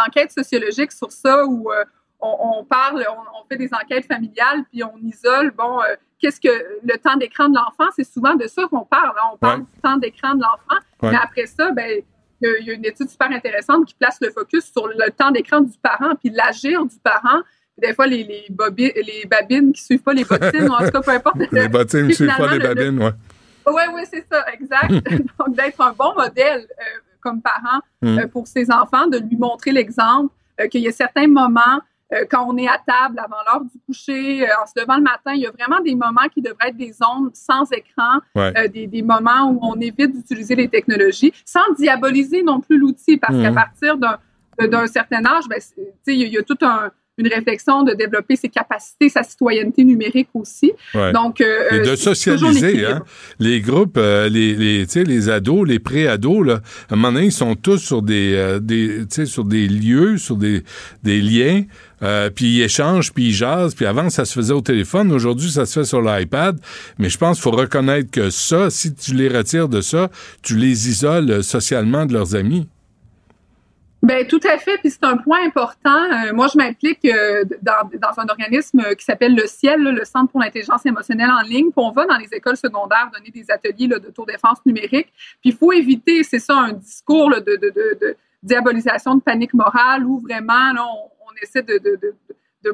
enquêtes 0.06 0.32
sociologiques 0.32 0.92
sur 0.92 1.12
ça 1.12 1.46
où 1.46 1.72
euh, 1.72 1.86
on, 2.20 2.66
parle, 2.66 3.06
on, 3.08 3.40
on 3.40 3.48
fait 3.48 3.58
des 3.58 3.70
enquêtes 3.74 4.08
familiales, 4.08 4.64
puis 4.72 4.84
on 4.84 4.98
isole, 5.04 5.52
bon, 5.56 5.80
euh, 5.82 5.96
qu'est-ce 6.20 6.40
que 6.42 6.50
le 6.84 6.98
temps 6.98 7.16
d'écran 7.16 7.50
de 7.50 7.56
l'enfant, 7.56 7.90
c'est 7.96 8.04
souvent 8.04 8.36
de 8.36 8.48
ça 8.48 8.64
qu'on 8.70 8.86
parle. 8.86 9.14
hein. 9.18 9.30
On 9.34 9.38
parle 9.38 9.60
Ouais. 9.62 9.66
du 9.76 9.82
temps 9.82 9.98
d'écran 9.98 10.36
de 10.36 10.42
l'enfant, 10.42 10.82
Ouais. 11.04 11.12
mais 11.12 11.18
après 11.22 11.46
ça, 11.46 11.72
ben, 11.72 12.02
il 12.42 12.66
y, 12.66 12.70
a- 12.72 12.74
une 12.74 12.86
étude 12.86 13.10
super 13.10 13.32
intéressante 13.32 13.86
qui 13.86 13.96
place 13.96 14.18
le 14.22 14.30
focus 14.32 14.72
sur 14.72 14.88
le 14.88 15.12
temps 15.12 15.32
d'écran 15.32 15.62
du 15.62 15.78
parent, 15.82 16.16
puis 16.16 16.30
l'agir 16.32 16.86
du 16.86 16.96
parent. 17.04 17.42
Des 17.80 17.94
fois, 17.94 18.08
les, 18.08 18.24
les, 18.24 18.46
bobi- 18.50 18.94
les 18.96 19.26
babines 19.30 19.72
qui 19.72 19.84
suivent 19.84 20.02
pas 20.02 20.14
les 20.14 20.24
bottines, 20.26 20.68
ou 20.68 20.74
en 20.74 20.80
tout 20.80 20.90
cas, 20.92 21.02
peu 21.02 21.12
importe. 21.12 21.36
Les 21.52 21.68
bottines 21.68 22.08
ne 22.08 22.12
suivent 22.14 22.36
pas 22.36 22.52
les 22.52 22.60
babines, 22.60 22.98
ouais. 23.04 23.12
oui, 23.68 23.82
oui, 23.94 24.02
c'est 24.12 24.26
ça, 24.32 24.44
exact. 24.54 24.90
Donc, 25.40 25.56
d'être 25.56 25.80
un 25.82 25.92
bon 25.94 26.14
modèle 26.16 26.62
euh, 26.80 26.84
comme 27.22 27.40
parent 27.42 27.80
Mm. 28.02 28.20
euh, 28.20 28.28
pour 28.28 28.48
ses 28.48 28.72
enfants, 28.72 29.06
de 29.08 29.18
lui 29.20 29.38
montrer 29.38 29.72
l'exemple, 29.72 30.34
euh, 30.60 30.68
qu'il 30.68 30.82
y 30.82 30.88
a 30.88 30.92
certains 30.92 31.28
moments, 31.28 31.80
euh, 32.14 32.26
quand 32.30 32.46
on 32.48 32.56
est 32.58 32.68
à 32.68 32.78
table 32.86 33.20
avant 33.20 33.38
l'heure 33.46 33.62
du 33.64 33.80
coucher, 33.86 34.44
euh, 34.50 34.54
en 34.62 34.66
se 34.66 34.74
levant 34.80 34.98
le 34.98 35.04
matin, 35.04 35.34
il 35.34 35.42
y 35.42 35.48
a 35.48 35.52
vraiment 35.52 35.80
des 35.82 35.96
moments 35.96 36.28
qui 36.34 36.42
devraient 36.42 36.70
être 36.70 36.78
des 36.78 36.94
zones 36.94 37.30
sans 37.34 37.70
écran, 37.72 38.20
Ouais. 38.36 38.54
euh, 38.58 38.68
des, 38.68 38.88
des 38.88 39.02
moments 39.02 39.52
où 39.52 39.60
on 39.62 39.76
évite 39.80 40.14
d'utiliser 40.16 40.56
les 40.56 40.70
technologies, 40.70 41.34
sans 41.46 41.74
diaboliser 41.78 42.44
non 42.44 42.60
plus 42.62 42.78
l'outil, 42.78 43.18
parce 43.18 43.36
qu'à 43.36 43.50
Mhm. 43.50 43.56
partir 43.56 43.98
d'un 43.98 44.18
d'un 44.60 44.88
certain 44.88 45.24
âge, 45.24 45.44
ben, 45.48 45.60
c'est- 45.62 45.76
tu 45.76 45.84
sais, 46.04 46.16
il 46.16 46.22
y, 46.22 46.24
a- 46.24 46.28
y 46.30 46.38
a 46.40 46.42
toute 46.42 46.64
une 47.18 47.28
réflexion 47.28 47.84
de 47.84 47.94
développer 47.94 48.36
ses 48.36 48.50
capacités, 48.50 49.10
sa 49.10 49.24
citoyenneté 49.24 49.84
numérique 49.84 50.30
aussi. 50.34 50.72
Ouais. 50.94 51.12
Donc, 51.14 51.42
euh, 51.42 51.70
Et 51.72 51.80
de 51.80 51.90
euh, 51.90 51.96
c'est 51.96 52.14
toujours 52.34 52.52
socialiser, 52.52 52.86
hein. 52.86 53.04
Les 53.40 53.60
groupes, 53.60 53.98
euh, 53.98 54.30
les, 54.30 54.54
les, 54.56 54.86
les 54.86 55.30
ados, 55.30 55.68
les 55.68 55.80
pré-ados, 55.80 56.46
là, 56.46 56.62
à 56.90 56.94
un 56.94 56.96
moment 56.96 57.14
donné, 57.14 57.26
ils 57.28 57.32
sont 57.32 57.56
tous 57.56 57.80
sur 57.80 58.02
des, 58.02 58.34
euh, 58.36 58.60
des, 58.60 59.06
sur 59.26 59.46
des 59.46 59.68
lieux, 59.68 60.18
sur 60.18 60.36
des, 60.36 60.64
des 61.04 61.20
liens, 61.22 61.64
euh, 62.04 62.30
puis 62.30 62.58
ils 62.58 62.62
échangent, 62.62 63.12
puis 63.12 63.30
ils 63.30 63.34
jasent, 63.34 63.74
puis 63.74 63.88
avant, 63.88 64.12
ça 64.12 64.24
se 64.24 64.34
faisait 64.34 64.54
au 64.54 64.62
téléphone. 64.62 65.12
Aujourd'hui, 65.12 65.50
ça 65.50 65.66
se 65.66 65.80
fait 65.80 65.86
sur 65.86 66.02
l'iPad. 66.02 66.60
Mais 67.00 67.10
je 67.10 67.18
pense 67.18 67.38
qu'il 67.38 67.44
faut 67.44 67.58
reconnaître 67.58 68.12
que 68.12 68.30
ça, 68.30 68.70
si 68.70 68.94
tu 68.94 69.16
les 69.16 69.28
retires 69.30 69.70
de 69.70 69.82
ça, 69.82 70.12
tu 70.44 70.56
les 70.56 70.90
isoles 70.90 71.32
euh, 71.32 71.42
socialement 71.42 72.06
de 72.06 72.14
leurs 72.14 72.36
amis. 72.36 72.68
Ben 74.04 74.28
tout 74.28 74.40
à 74.48 74.60
fait, 74.60 74.78
puis 74.78 74.92
c'est 74.92 75.04
un 75.04 75.18
point 75.18 75.44
important. 75.46 76.04
Euh, 76.04 76.32
moi, 76.32 76.48
je 76.54 76.58
m'implique 76.58 77.04
euh, 77.06 77.44
dans, 77.64 78.20
un 78.20 78.28
organisme 78.28 78.84
qui 78.96 79.04
s'appelle 79.04 79.36
le 79.36 79.48
Ciel, 79.48 79.82
le 79.82 80.06
Centre 80.06 80.32
pour 80.32 80.40
l'intelligence 80.40 80.86
émotionnelle 80.86 81.32
en 81.32 81.42
ligne. 81.42 81.72
Puis 81.72 81.84
on 81.84 81.92
va 81.92 82.06
dans 82.06 82.18
les 82.18 82.32
écoles 82.32 82.58
secondaires 82.58 83.10
donner 83.12 83.32
des 83.32 83.50
ateliers 83.50 83.88
là, 83.88 83.98
d'autodéfense 83.98 84.60
numérique. 84.66 85.12
Puis 85.42 85.50
il 85.50 85.56
faut 85.56 85.72
éviter, 85.74 86.24
c'est 86.24 86.40
ça, 86.40 86.56
un 86.56 86.74
discours 86.74 87.32
de, 87.32 88.16
diabolisation 88.44 89.16
de 89.16 89.22
panique 89.22 89.56
morale 89.56 90.06
où 90.06 90.20
vraiment 90.20 90.74
on, 90.76 91.42
essaie 91.42 91.64
de, 91.64 92.16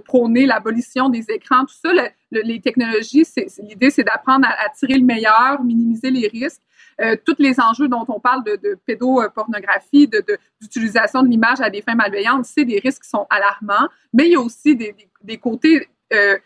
prôner 0.05 0.45
l'abolition 0.47 1.07
des 1.07 1.23
écrans, 1.29 1.65
tout 1.65 1.75
ça. 1.81 1.93
Le- 1.93 2.09
le- 2.31 2.41
les 2.41 2.59
technologies, 2.59 3.25
l'idée, 3.61 3.91
c'est 3.91 4.03
d'apprendre 4.03 4.47
à 4.47 4.69
tirer 4.69 4.97
le 4.97 5.05
meilleur, 5.05 5.63
minimiser 5.63 6.09
les 6.09 6.27
risques. 6.27 6.61
Euh, 7.01 7.15
tous 7.25 7.35
les 7.39 7.59
enjeux 7.59 7.87
dont 7.87 8.05
on 8.07 8.19
parle 8.19 8.43
de, 8.43 8.55
de 8.55 8.77
pédopornographie, 8.85 10.07
de, 10.07 10.23
de- 10.27 10.37
d'utilisation 10.61 11.23
de 11.23 11.27
l'image 11.27 11.61
à 11.61 11.69
des 11.69 11.81
fins 11.81 11.95
malveillantes, 11.95 12.45
c'est 12.45 12.65
des 12.65 12.79
risques 12.79 13.03
qui 13.03 13.09
sont 13.09 13.27
alarmants, 13.29 13.87
mais 14.13 14.27
il 14.27 14.33
y 14.33 14.35
a 14.35 14.39
aussi 14.39 14.75
des, 14.75 15.37
côtés, 15.37 15.89
euh, 16.13 16.37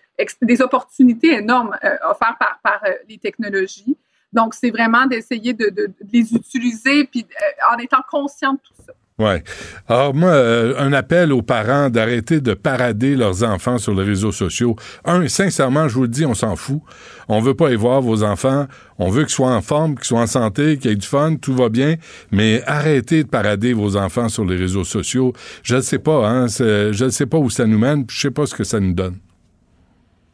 des 0.41 0.61
opportunités 0.61 1.33
énormes 1.33 1.77
euh, 1.83 1.95
offertes 2.09 2.37
par, 2.39 2.59
par 2.63 2.81
les 3.07 3.17
technologies. 3.17 3.97
Donc, 4.33 4.53
c'est 4.53 4.71
vraiment 4.71 5.05
d'essayer 5.05 5.53
de, 5.53 5.93
les 6.11 6.33
utiliser 6.33 7.05
puis 7.05 7.25
en 7.71 7.77
étant 7.77 8.01
conscient 8.09 8.53
de 8.53 8.59
tout 8.59 8.73
ça. 8.85 8.93
Ouais. 9.19 9.43
Alors 9.87 10.13
moi, 10.13 10.29
euh, 10.29 10.75
un 10.77 10.93
appel 10.93 11.33
aux 11.33 11.41
parents 11.41 11.89
d'arrêter 11.89 12.39
de 12.39 12.53
parader 12.53 13.15
leurs 13.15 13.43
enfants 13.43 13.79
sur 13.79 13.95
les 13.95 14.03
réseaux 14.03 14.31
sociaux. 14.31 14.75
Un, 15.05 15.27
sincèrement, 15.27 15.87
je 15.87 15.95
vous 15.95 16.03
le 16.03 16.07
dis, 16.07 16.23
on 16.23 16.35
s'en 16.35 16.55
fout. 16.55 16.81
On 17.27 17.39
veut 17.39 17.55
pas 17.55 17.71
y 17.71 17.75
voir 17.75 17.99
vos 18.01 18.21
enfants. 18.21 18.67
On 18.99 19.09
veut 19.09 19.23
qu'ils 19.23 19.33
soient 19.33 19.55
en 19.55 19.61
forme, 19.61 19.95
qu'ils 19.95 20.05
soient 20.05 20.21
en 20.21 20.27
santé, 20.27 20.77
qu'ils 20.77 20.91
aient 20.91 20.95
du 20.95 21.07
fun, 21.07 21.35
tout 21.35 21.55
va 21.55 21.69
bien. 21.69 21.95
Mais 22.31 22.61
arrêtez 22.67 23.23
de 23.23 23.27
parader 23.27 23.73
vos 23.73 23.97
enfants 23.97 24.29
sur 24.29 24.45
les 24.45 24.55
réseaux 24.55 24.83
sociaux. 24.83 25.33
Je 25.63 25.77
ne 25.77 25.81
sais 25.81 25.99
pas, 25.99 26.27
hein. 26.29 26.45
Je 26.47 27.03
ne 27.03 27.09
sais 27.09 27.25
pas 27.25 27.39
où 27.39 27.49
ça 27.49 27.65
nous 27.65 27.79
mène. 27.79 28.05
puis 28.05 28.15
Je 28.15 28.21
sais 28.21 28.31
pas 28.31 28.45
ce 28.45 28.53
que 28.53 28.63
ça 28.63 28.79
nous 28.79 28.93
donne. 28.93 29.17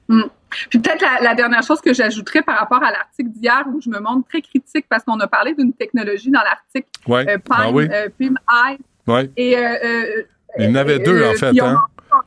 Mm. 0.09 0.23
Puis 0.69 0.79
peut-être 0.79 1.01
la, 1.01 1.19
la 1.21 1.35
dernière 1.35 1.63
chose 1.63 1.81
que 1.81 1.93
j'ajouterais 1.93 2.41
par 2.41 2.57
rapport 2.59 2.83
à 2.83 2.91
l'article 2.91 3.29
d'hier 3.29 3.63
où 3.73 3.81
je 3.81 3.89
me 3.89 3.99
montre 3.99 4.27
très 4.27 4.41
critique 4.41 4.85
parce 4.89 5.03
qu'on 5.03 5.19
a 5.19 5.27
parlé 5.27 5.53
d'une 5.53 5.73
technologie 5.73 6.31
dans 6.31 6.41
l'article 6.41 6.87
Ouais. 7.07 7.27
euh, 7.29 7.37
Ah 7.49 7.63
Pine, 7.65 7.75
oui. 7.75 7.87
euh, 7.91 8.09
Pim 8.19 8.35
Eye. 8.49 8.77
Ouais. 9.07 9.29
Et, 9.37 9.57
euh, 9.57 10.23
Il 10.59 10.65
y 10.65 10.71
en 10.71 10.75
avait 10.75 10.99
deux, 10.99 11.23
en 11.25 11.33
fait, 11.33 11.59
hein. 11.61 11.75
en- 12.11 12.17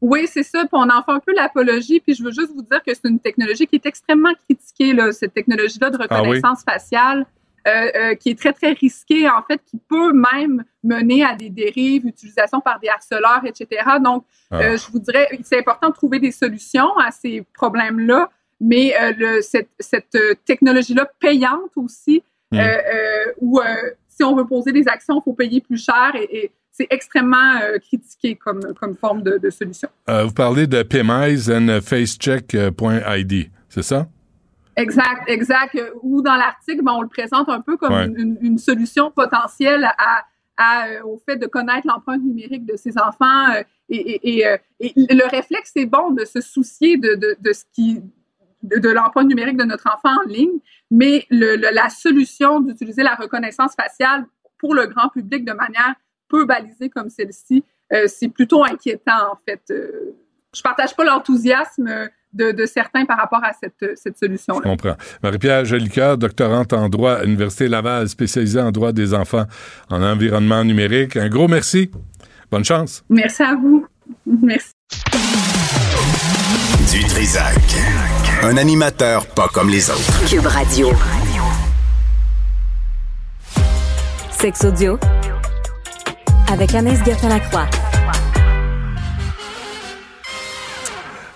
Oui, 0.00 0.26
c'est 0.26 0.42
ça. 0.42 0.60
Puis 0.60 0.68
on 0.72 0.88
en 0.90 1.02
fait 1.02 1.12
un 1.12 1.20
peu 1.20 1.32
l'apologie. 1.34 2.00
Puis 2.00 2.14
je 2.14 2.24
veux 2.24 2.32
juste 2.32 2.52
vous 2.54 2.62
dire 2.62 2.82
que 2.84 2.92
c'est 2.92 3.08
une 3.08 3.20
technologie 3.20 3.66
qui 3.66 3.76
est 3.76 3.86
extrêmement 3.86 4.32
critiquée, 4.48 4.92
là, 4.94 5.12
cette 5.12 5.32
technologie-là 5.34 5.90
de 5.90 5.98
Ah 6.10 6.22
oui? 6.22 6.28
reconnaissance 6.28 6.64
faciale, 6.64 7.24
euh, 7.66 7.70
euh, 7.94 8.14
qui 8.14 8.30
est 8.30 8.38
très, 8.38 8.52
très 8.52 8.72
risquée, 8.72 9.28
en 9.28 9.42
fait, 9.42 9.60
qui 9.64 9.78
peut 9.88 10.12
même 10.12 10.64
mener 10.82 11.24
à 11.24 11.34
des 11.36 11.48
dérives, 11.50 12.06
utilisation 12.06 12.60
par 12.60 12.80
des 12.80 12.88
harceleurs, 12.88 13.42
etc. 13.46 13.66
Donc, 14.02 14.24
Ah. 14.50 14.60
euh, 14.60 14.76
je 14.76 14.90
vous 14.90 14.98
dirais, 14.98 15.28
c'est 15.44 15.58
important 15.58 15.88
de 15.90 15.94
trouver 15.94 16.18
des 16.18 16.32
solutions 16.32 16.96
à 16.98 17.10
ces 17.10 17.44
problèmes-là, 17.54 18.30
mais 18.60 18.94
le, 19.16 19.40
cette, 19.42 19.70
cette 19.78 20.16
technologie-là 20.44 21.10
payante 21.20 21.72
aussi, 21.76 22.22
Mm. 22.52 22.58
euh, 22.58 22.60
euh, 22.62 23.32
où 23.40 23.60
si 24.08 24.22
on 24.22 24.36
veut 24.36 24.44
poser 24.44 24.72
des 24.72 24.86
actions, 24.86 25.18
il 25.20 25.22
faut 25.24 25.32
payer 25.32 25.62
plus 25.62 25.82
cher 25.82 26.12
et, 26.14 26.36
et 26.36 26.50
c'est 26.70 26.86
extrêmement 26.90 27.56
euh, 27.62 27.78
critiqué 27.78 28.34
comme, 28.34 28.60
comme 28.78 28.94
forme 28.94 29.22
de, 29.22 29.38
de 29.38 29.48
solution. 29.48 29.88
Euh, 30.10 30.24
vous 30.24 30.34
parlez 30.34 30.66
de 30.66 30.82
PMIs 30.82 31.50
and 31.50 31.80
facecheck.id, 31.80 33.50
c'est 33.68 33.82
ça? 33.82 34.06
Exact, 34.76 35.24
exact. 35.28 35.78
Ou 36.02 36.22
dans 36.22 36.34
l'article, 36.34 36.82
ben, 36.82 36.92
on 36.92 37.02
le 37.02 37.08
présente 37.08 37.48
un 37.48 37.60
peu 37.60 37.76
comme 37.76 37.92
Ouais. 37.92 38.06
une, 38.06 38.58
solution 38.58 39.10
potentielle 39.10 39.84
à, 39.98 40.24
à, 40.56 40.88
euh, 40.88 41.02
au 41.04 41.18
fait 41.28 41.36
de 41.36 41.46
connaître 41.46 41.86
l'empreinte 41.86 42.22
numérique 42.22 42.64
de 42.64 42.76
ses 42.76 42.96
enfants. 42.98 43.50
euh, 43.54 43.62
et, 43.88 43.96
et- 43.96 44.38
et, 44.38 44.46
euh, 44.46 44.56
et 44.80 44.92
le 44.96 45.28
réflexe, 45.28 45.72
c'est 45.76 45.84
bon 45.86 46.10
de 46.12 46.24
se 46.24 46.40
soucier 46.40 46.96
de, 46.96 47.14
de, 47.14 47.36
de 47.38 47.52
ce 47.52 47.64
qui 47.72 48.00
de, 48.62 48.78
de 48.78 48.88
l'empreinte 48.90 49.26
numérique 49.26 49.56
de 49.56 49.64
notre 49.64 49.88
enfant 49.92 50.16
en 50.24 50.28
ligne, 50.28 50.58
mais 50.90 51.26
le, 51.30 51.56
le- 51.56 51.74
la 51.74 51.88
solution 51.90 52.60
d'utiliser 52.60 53.02
la 53.02 53.16
reconnaissance 53.16 53.74
faciale 53.74 54.24
pour 54.56 54.74
le 54.74 54.86
grand 54.86 55.08
public 55.08 55.44
de 55.44 55.52
manière 55.52 55.94
peu 56.28 56.44
balisée 56.46 56.88
comme 56.88 57.10
celle-ci, 57.10 57.64
euh, 57.92 58.06
c'est 58.06 58.28
plutôt 58.28 58.64
inquiétant 58.64 59.32
en 59.32 59.38
fait. 59.44 59.62
Euh, 59.70 60.14
je 60.54 60.62
partage 60.62 60.94
pas 60.94 61.04
l'enthousiasme 61.04 61.88
euh, 61.88 62.08
de, 62.32 62.52
de 62.52 62.66
certains 62.66 63.04
par 63.04 63.18
rapport 63.18 63.42
à 63.44 63.52
cette, 63.52 63.96
cette 63.98 64.14
Je 64.20 64.26
solution-là. 64.26 64.60
comprends. 64.62 64.96
Marie-Pierre 65.22 65.64
Jolicoeur, 65.64 66.18
doctorante 66.18 66.72
en 66.72 66.88
droit 66.88 67.14
à 67.14 67.24
l'Université 67.24 67.68
Laval, 67.68 68.08
spécialisée 68.08 68.60
en 68.60 68.70
droit 68.70 68.92
des 68.92 69.14
enfants 69.14 69.44
en 69.90 70.02
environnement 70.02 70.64
numérique. 70.64 71.16
Un 71.16 71.28
gros 71.28 71.48
merci. 71.48 71.90
Bonne 72.50 72.64
chance. 72.64 73.04
Merci 73.10 73.42
à 73.42 73.54
vous. 73.54 73.86
Merci. 74.26 74.72
Du 76.92 77.04
Trisac. 77.04 77.56
Un 78.42 78.56
animateur 78.56 79.26
pas 79.26 79.48
comme 79.48 79.70
les 79.70 79.88
autres. 79.90 80.28
Cube 80.28 80.46
Radio. 80.46 80.90
Sex 84.30 84.64
audio 84.64 84.98
avec 86.52 86.74
Anaïs 86.74 86.98
Gertin-Lacroix. 87.04 87.66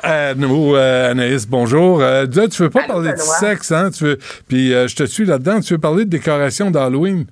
Euh, 0.07 0.35
nous, 0.37 0.75
euh, 0.77 1.11
Anaïs, 1.11 1.47
bonjour. 1.49 2.01
Euh, 2.01 2.27
là, 2.33 2.49
tu 2.49 2.63
veux 2.63 2.71
pas 2.71 2.85
parler 2.85 3.13
de 3.13 3.19
sexe, 3.19 3.73
hein? 3.73 3.91
Tu 3.91 4.05
veux, 4.05 4.19
puis 4.47 4.73
euh, 4.73 4.87
je 4.87 4.95
te 4.95 5.05
suis 5.05 5.25
là-dedans. 5.25 5.61
Tu 5.61 5.75
veux 5.75 5.81
parler 5.81 6.05
de 6.05 6.11
décoration 6.11 6.71
d'Halloween? 6.71 7.27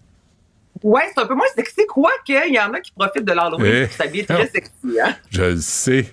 Ouais, 0.83 1.03
c'est 1.15 1.23
un 1.23 1.27
peu 1.27 1.35
moins 1.35 1.47
sexy, 1.55 1.87
quoique 1.89 2.49
il 2.49 2.55
y 2.55 2.59
en 2.59 2.73
a 2.73 2.81
qui 2.81 2.91
profitent 2.93 3.25
de 3.25 3.33
l'Halloween 3.33 3.73
Eh. 3.73 3.87
pour 3.87 3.97
s'habiller 3.97 4.25
très 4.27 4.47
sexy. 4.49 4.73
Hein? 5.03 5.15
Je 5.31 5.43
le 5.43 5.57
sais. 5.59 6.07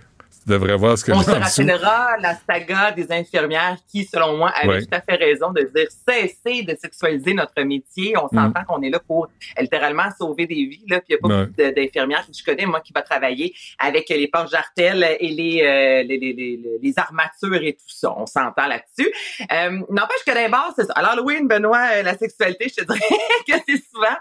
Tu 0.43 0.49
devrais 0.49 0.75
voir 0.75 0.97
ce 0.97 1.05
que 1.05 1.11
On 1.11 1.21
se 1.21 1.29
rappellera 1.29 2.17
la 2.19 2.35
saga 2.35 2.91
des 2.91 3.11
infirmières 3.11 3.77
qui, 3.87 4.05
selon 4.05 4.37
moi, 4.37 4.51
Ouais. 4.65 4.81
tout 4.81 4.87
à 4.91 4.99
fait 5.01 5.15
raison 5.15 5.51
de 5.51 5.61
dire 5.75 5.87
cesser 6.07 6.63
de 6.63 6.75
sexualiser 6.81 7.33
notre 7.33 7.61
métier. 7.61 8.15
On 8.17 8.25
Mm. 8.25 8.35
s'entend 8.35 8.63
qu'on 8.65 8.81
est 8.81 8.89
là 8.89 8.99
pour 8.99 9.25
euh, 9.25 9.61
littéralement 9.61 10.09
sauver 10.17 10.47
des 10.47 10.65
vies. 10.65 10.83
Là. 10.89 10.99
Puis 11.01 11.13
il 11.15 11.17
n'y 11.27 11.33
a 11.35 11.45
pas 11.47 11.61
Ouais. 11.61 11.71
d'infirmières 11.73 12.25
que 12.25 12.33
je 12.37 12.43
connais, 12.43 12.65
moi, 12.65 12.79
qui 12.81 12.91
va 12.93 13.01
travailler 13.03 13.53
avec 13.77 14.09
les 14.09 14.27
portes 14.27 14.49
jartelles 14.49 15.17
et 15.19 15.27
les, 15.29 15.61
euh, 15.61 16.03
les, 16.03 16.17
les, 16.17 16.33
les, 16.33 16.59
les 16.81 16.93
armatures 16.99 17.61
et 17.63 17.73
tout 17.73 17.83
ça. 17.89 18.11
On 18.17 18.25
s'entend 18.25 18.67
là-dessus. 18.67 19.11
Euh, 19.51 19.79
N'empêche 19.89 20.23
que 20.25 20.33
d'abord, 20.33 20.73
c'est 20.75 20.85
ça. 20.85 20.93
À 20.95 21.01
l'Halloween, 21.03 21.47
Benoît, 21.47 21.87
euh, 21.93 22.03
la 22.03 22.17
sexualité, 22.17 22.67
je 22.69 22.83
te 22.83 22.91
dirais 22.91 22.99
que 23.47 23.53
c'est 23.67 23.83
souvent 23.93 24.15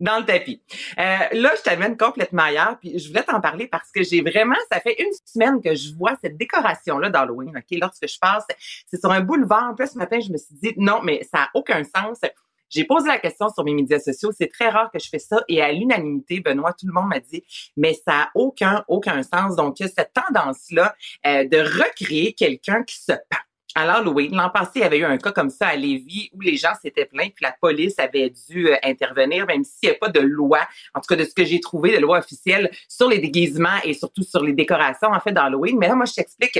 dans 0.00 0.18
le 0.18 0.24
tapis. 0.24 0.62
Euh, 0.98 1.02
là, 1.32 1.52
je 1.56 1.62
t'amène 1.62 1.96
complètement 1.96 2.42
ailleurs, 2.42 2.78
puis 2.80 2.98
je 2.98 3.08
voulais 3.08 3.22
t'en 3.22 3.40
parler 3.40 3.66
parce 3.66 3.90
que 3.90 4.02
j'ai 4.02 4.22
vraiment, 4.22 4.56
ça 4.70 4.80
fait 4.80 5.00
une 5.00 5.12
semaine 5.24 5.60
que 5.60 5.74
je 5.74 5.94
vois 5.94 6.16
cette 6.22 6.36
décoration-là 6.36 7.10
d'Halloween, 7.10 7.56
OK? 7.56 7.78
Lorsque 7.80 8.08
je 8.08 8.18
passe, 8.18 8.44
c'est 8.86 8.98
sur 8.98 9.10
un 9.10 9.20
boulevard. 9.20 9.70
En 9.70 9.74
plus, 9.74 9.88
ce 9.88 9.98
matin, 9.98 10.18
je 10.20 10.30
me 10.30 10.36
suis 10.36 10.54
dit, 10.54 10.74
non, 10.76 11.00
mais 11.02 11.22
ça 11.30 11.38
n'a 11.38 11.50
aucun 11.54 11.82
sens. 11.84 12.18
J'ai 12.70 12.84
posé 12.84 13.06
la 13.06 13.18
question 13.18 13.48
sur 13.50 13.62
mes 13.62 13.74
médias 13.74 14.00
sociaux. 14.00 14.32
C'est 14.36 14.50
très 14.50 14.68
rare 14.68 14.90
que 14.90 14.98
je 14.98 15.08
fais 15.08 15.20
ça. 15.20 15.42
Et 15.48 15.62
à 15.62 15.70
l'unanimité, 15.70 16.40
Benoît, 16.40 16.72
tout 16.72 16.86
le 16.86 16.92
monde 16.92 17.08
m'a 17.08 17.20
dit, 17.20 17.44
mais 17.76 17.94
ça 17.94 18.12
n'a 18.12 18.30
aucun, 18.34 18.84
aucun 18.88 19.22
sens. 19.22 19.54
Donc, 19.54 19.78
il 19.78 19.84
y 19.84 19.86
a 19.86 19.88
cette 19.88 20.12
tendance-là 20.12 20.94
euh, 21.26 21.44
de 21.44 21.58
recréer 21.58 22.32
quelqu'un 22.32 22.82
qui 22.82 22.96
se 22.96 23.12
pend 23.12 23.38
à 23.74 23.84
l'Halloween. 23.84 24.34
L'an 24.34 24.50
passé, 24.50 24.72
il 24.76 24.80
y 24.80 24.84
avait 24.84 24.98
eu 24.98 25.04
un 25.04 25.18
cas 25.18 25.32
comme 25.32 25.50
ça 25.50 25.68
à 25.68 25.76
Lévis 25.76 26.30
où 26.32 26.40
les 26.40 26.56
gens 26.56 26.72
s'étaient 26.80 27.06
plaints 27.06 27.30
puis 27.34 27.42
la 27.42 27.52
police 27.52 27.98
avait 27.98 28.30
dû 28.30 28.68
euh, 28.68 28.76
intervenir, 28.82 29.46
même 29.46 29.64
s'il 29.64 29.88
n'y 29.88 29.94
a 29.94 29.98
pas 29.98 30.08
de 30.08 30.20
loi, 30.20 30.60
en 30.94 31.00
tout 31.00 31.06
cas 31.08 31.16
de 31.16 31.24
ce 31.24 31.34
que 31.34 31.44
j'ai 31.44 31.60
trouvé, 31.60 31.94
de 31.94 32.00
loi 32.00 32.18
officielle 32.18 32.70
sur 32.88 33.08
les 33.08 33.18
déguisements 33.18 33.80
et 33.84 33.94
surtout 33.94 34.22
sur 34.22 34.42
les 34.42 34.52
décorations, 34.52 35.08
en 35.08 35.20
fait, 35.20 35.32
d'Halloween. 35.32 35.76
Mais 35.78 35.88
là, 35.88 35.94
moi, 35.94 36.06
je 36.06 36.14
t'explique 36.14 36.58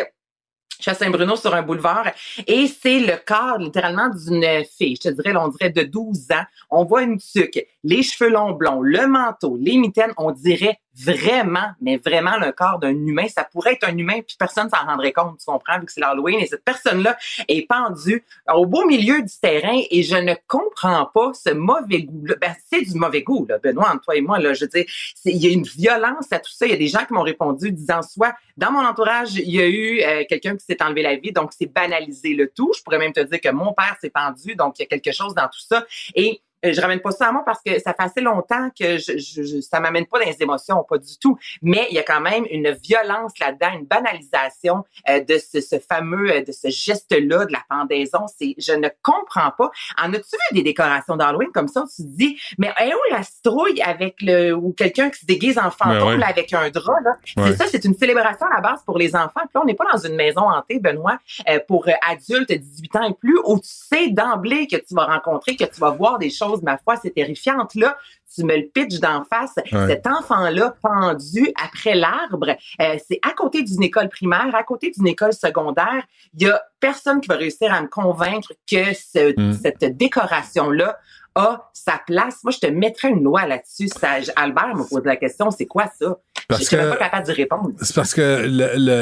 je 0.78 0.82
suis 0.82 0.90
à 0.90 0.94
Saint-Bruno 0.94 1.36
sur 1.36 1.54
un 1.54 1.62
boulevard 1.62 2.10
et 2.46 2.66
c'est 2.66 2.98
le 2.98 3.16
corps 3.24 3.58
littéralement 3.58 4.08
d'une 4.08 4.64
fille. 4.64 4.96
Je 4.96 5.08
te 5.08 5.14
dirais, 5.14 5.34
on 5.36 5.48
dirait 5.48 5.70
de 5.70 5.82
12 5.82 6.32
ans. 6.32 6.44
On 6.68 6.84
voit 6.84 7.02
une 7.02 7.18
tuque, 7.18 7.64
les 7.84 8.02
cheveux 8.02 8.30
longs 8.30 8.52
blonds, 8.52 8.82
le 8.82 9.06
manteau, 9.06 9.56
les 9.58 9.76
mitaines. 9.76 10.12
On 10.16 10.32
dirait 10.32 10.78
vraiment, 10.96 11.72
mais 11.80 11.96
vraiment 11.96 12.36
le 12.36 12.52
corps 12.52 12.78
d'un 12.78 12.90
humain. 12.90 13.26
Ça 13.28 13.44
pourrait 13.44 13.74
être 13.74 13.88
un 13.88 13.96
humain, 13.96 14.20
puis 14.26 14.36
personne 14.38 14.68
s'en 14.68 14.86
rendrait 14.86 15.12
compte, 15.12 15.38
tu 15.38 15.44
comprends, 15.46 15.78
vu 15.78 15.86
que 15.86 15.92
c'est 15.92 16.00
l'Halloween. 16.00 16.40
Et 16.40 16.46
cette 16.46 16.64
personne-là 16.64 17.16
est 17.48 17.66
pendue 17.68 18.24
au 18.52 18.66
beau 18.66 18.86
milieu 18.86 19.20
du 19.22 19.38
terrain 19.40 19.80
et 19.90 20.02
je 20.02 20.16
ne 20.16 20.34
comprends 20.46 21.06
pas 21.06 21.32
ce 21.34 21.50
mauvais 21.50 22.02
goût-là. 22.02 22.36
Ben, 22.40 22.54
c'est 22.70 22.82
du 22.82 22.98
mauvais 22.98 23.22
goût, 23.22 23.46
là, 23.48 23.58
Benoît, 23.58 23.90
entre 23.90 24.02
toi 24.02 24.16
et 24.16 24.20
moi. 24.20 24.38
Là, 24.38 24.54
je 24.54 24.64
veux 24.64 24.70
dire, 24.70 24.84
il 25.24 25.36
y 25.36 25.46
a 25.46 25.50
une 25.50 25.64
violence 25.64 26.26
à 26.30 26.38
tout 26.38 26.52
ça. 26.52 26.66
Il 26.66 26.70
y 26.72 26.74
a 26.74 26.78
des 26.78 26.88
gens 26.88 27.04
qui 27.04 27.12
m'ont 27.12 27.22
répondu 27.22 27.72
disant 27.72 28.02
soit, 28.02 28.34
dans 28.56 28.70
mon 28.70 28.84
entourage, 28.84 29.34
il 29.34 29.50
y 29.50 29.60
a 29.60 29.66
eu 29.66 30.00
euh, 30.02 30.24
quelqu'un 30.28 30.56
qui 30.56 30.64
s'est 30.64 30.82
enlevé 30.82 31.02
la 31.02 31.16
vie, 31.16 31.32
donc 31.32 31.52
c'est 31.58 31.72
banalisé 31.72 32.34
le 32.34 32.48
tout. 32.48 32.72
Je 32.76 32.82
pourrais 32.82 32.98
même 32.98 33.12
te 33.12 33.20
dire 33.20 33.40
que 33.40 33.50
mon 33.50 33.72
père 33.72 33.96
s'est 34.00 34.10
pendu, 34.10 34.54
donc 34.54 34.78
il 34.78 34.82
y 34.82 34.84
a 34.84 34.86
quelque 34.86 35.12
chose 35.12 35.34
dans 35.34 35.46
tout 35.46 35.60
ça. 35.60 35.84
Et 36.14 36.40
je 36.72 36.80
ramène 36.80 37.00
pas 37.00 37.10
ça 37.10 37.28
à 37.28 37.32
moi 37.32 37.42
parce 37.44 37.60
que 37.62 37.78
ça 37.80 37.94
fait 37.94 38.02
assez 38.02 38.20
longtemps 38.20 38.70
que 38.78 38.98
je, 38.98 39.18
je, 39.18 39.60
ça 39.60 39.80
m'amène 39.80 40.06
pas 40.06 40.18
dans 40.18 40.26
les 40.26 40.40
émotions, 40.40 40.84
pas 40.88 40.98
du 40.98 41.18
tout. 41.18 41.38
Mais 41.62 41.86
il 41.90 41.96
y 41.96 41.98
a 41.98 42.02
quand 42.02 42.20
même 42.20 42.44
une 42.50 42.70
violence 42.70 43.32
là-dedans, 43.38 43.78
une 43.78 43.86
banalisation 43.86 44.84
euh, 45.08 45.20
de 45.20 45.38
ce, 45.38 45.60
ce, 45.60 45.78
fameux, 45.78 46.30
euh, 46.30 46.42
de 46.42 46.52
ce 46.52 46.68
geste-là, 46.68 47.46
de 47.46 47.52
la 47.52 47.62
pendaison. 47.68 48.26
C'est, 48.38 48.54
je 48.58 48.72
ne 48.72 48.88
comprends 49.02 49.50
pas. 49.56 49.70
En 50.02 50.12
as-tu 50.12 50.36
vu 50.36 50.54
des 50.54 50.62
décorations 50.62 51.16
d'Halloween 51.16 51.50
comme 51.52 51.68
ça? 51.68 51.84
Tu 51.94 52.02
te 52.02 52.08
dis, 52.08 52.38
mais 52.58 52.72
est 52.78 52.94
où 52.94 52.98
la 53.10 53.22
citrouille 53.22 53.80
avec 53.82 54.16
le, 54.20 54.52
ou 54.52 54.72
quelqu'un 54.72 55.10
qui 55.10 55.20
se 55.20 55.26
déguise 55.26 55.58
en 55.58 55.70
fantôme 55.70 56.18
là, 56.18 56.28
avec 56.28 56.52
un 56.52 56.70
drap, 56.70 57.00
là? 57.02 57.16
C'est 57.24 57.56
ça, 57.56 57.66
c'est 57.66 57.84
une 57.84 57.94
célébration 57.94 58.46
à 58.46 58.54
la 58.56 58.60
base 58.60 58.82
pour 58.84 58.98
les 58.98 59.14
enfants. 59.14 59.40
Puis 59.40 59.50
là, 59.54 59.60
on 59.62 59.64
n'est 59.64 59.74
pas 59.74 59.86
dans 59.92 59.98
une 59.98 60.16
maison 60.16 60.42
hantée, 60.42 60.78
Benoît, 60.78 61.18
pour 61.66 61.86
adultes 62.08 62.52
18 62.52 62.96
ans 62.96 63.02
et 63.08 63.14
plus, 63.14 63.38
où 63.44 63.58
tu 63.58 63.68
sais 63.68 64.08
d'emblée 64.08 64.66
que 64.66 64.76
tu 64.76 64.94
vas 64.94 65.06
rencontrer, 65.06 65.56
que 65.56 65.64
tu 65.64 65.80
vas 65.80 65.90
voir 65.90 66.18
des 66.18 66.30
choses 66.30 66.53
ma 66.62 66.78
foi, 66.78 66.96
c'est 66.96 67.10
terrifiante. 67.10 67.74
Là, 67.74 67.96
tu 68.34 68.44
me 68.44 68.56
le 68.56 68.66
pitches 68.72 69.00
d'en 69.00 69.24
face. 69.24 69.54
Cet 69.70 70.06
enfant-là 70.06 70.74
pendu 70.82 71.52
après 71.62 71.94
l'arbre, 71.94 72.50
euh, 72.80 72.96
c'est 73.08 73.20
à 73.22 73.32
côté 73.32 73.62
d'une 73.62 73.82
école 73.82 74.08
primaire, 74.08 74.54
à 74.54 74.62
côté 74.62 74.90
d'une 74.90 75.06
école 75.06 75.32
secondaire. 75.32 76.04
Il 76.34 76.42
y 76.42 76.50
a 76.50 76.60
personne 76.80 77.20
qui 77.20 77.28
va 77.28 77.36
réussir 77.36 77.72
à 77.72 77.80
me 77.82 77.88
convaincre 77.88 78.52
que 78.70 78.90
mm. 78.90 79.52
cette 79.54 79.96
décoration-là 79.96 80.98
a 81.34 81.70
sa 81.72 82.00
place. 82.06 82.42
Moi, 82.44 82.52
je 82.52 82.58
te 82.58 82.66
mettrais 82.66 83.08
une 83.08 83.22
loi 83.22 83.46
là-dessus. 83.46 83.88
Albert 84.36 84.76
me 84.76 84.88
pose 84.88 85.04
la 85.04 85.16
question, 85.16 85.50
c'est 85.50 85.66
quoi 85.66 85.86
ça? 85.98 86.16
Je 86.50 86.64
suis 86.64 86.76
pas 86.76 86.96
capable 86.96 87.26
d'y 87.26 87.32
répondre. 87.32 87.70
C'est 87.80 87.94
parce 87.94 88.12
que 88.12 88.46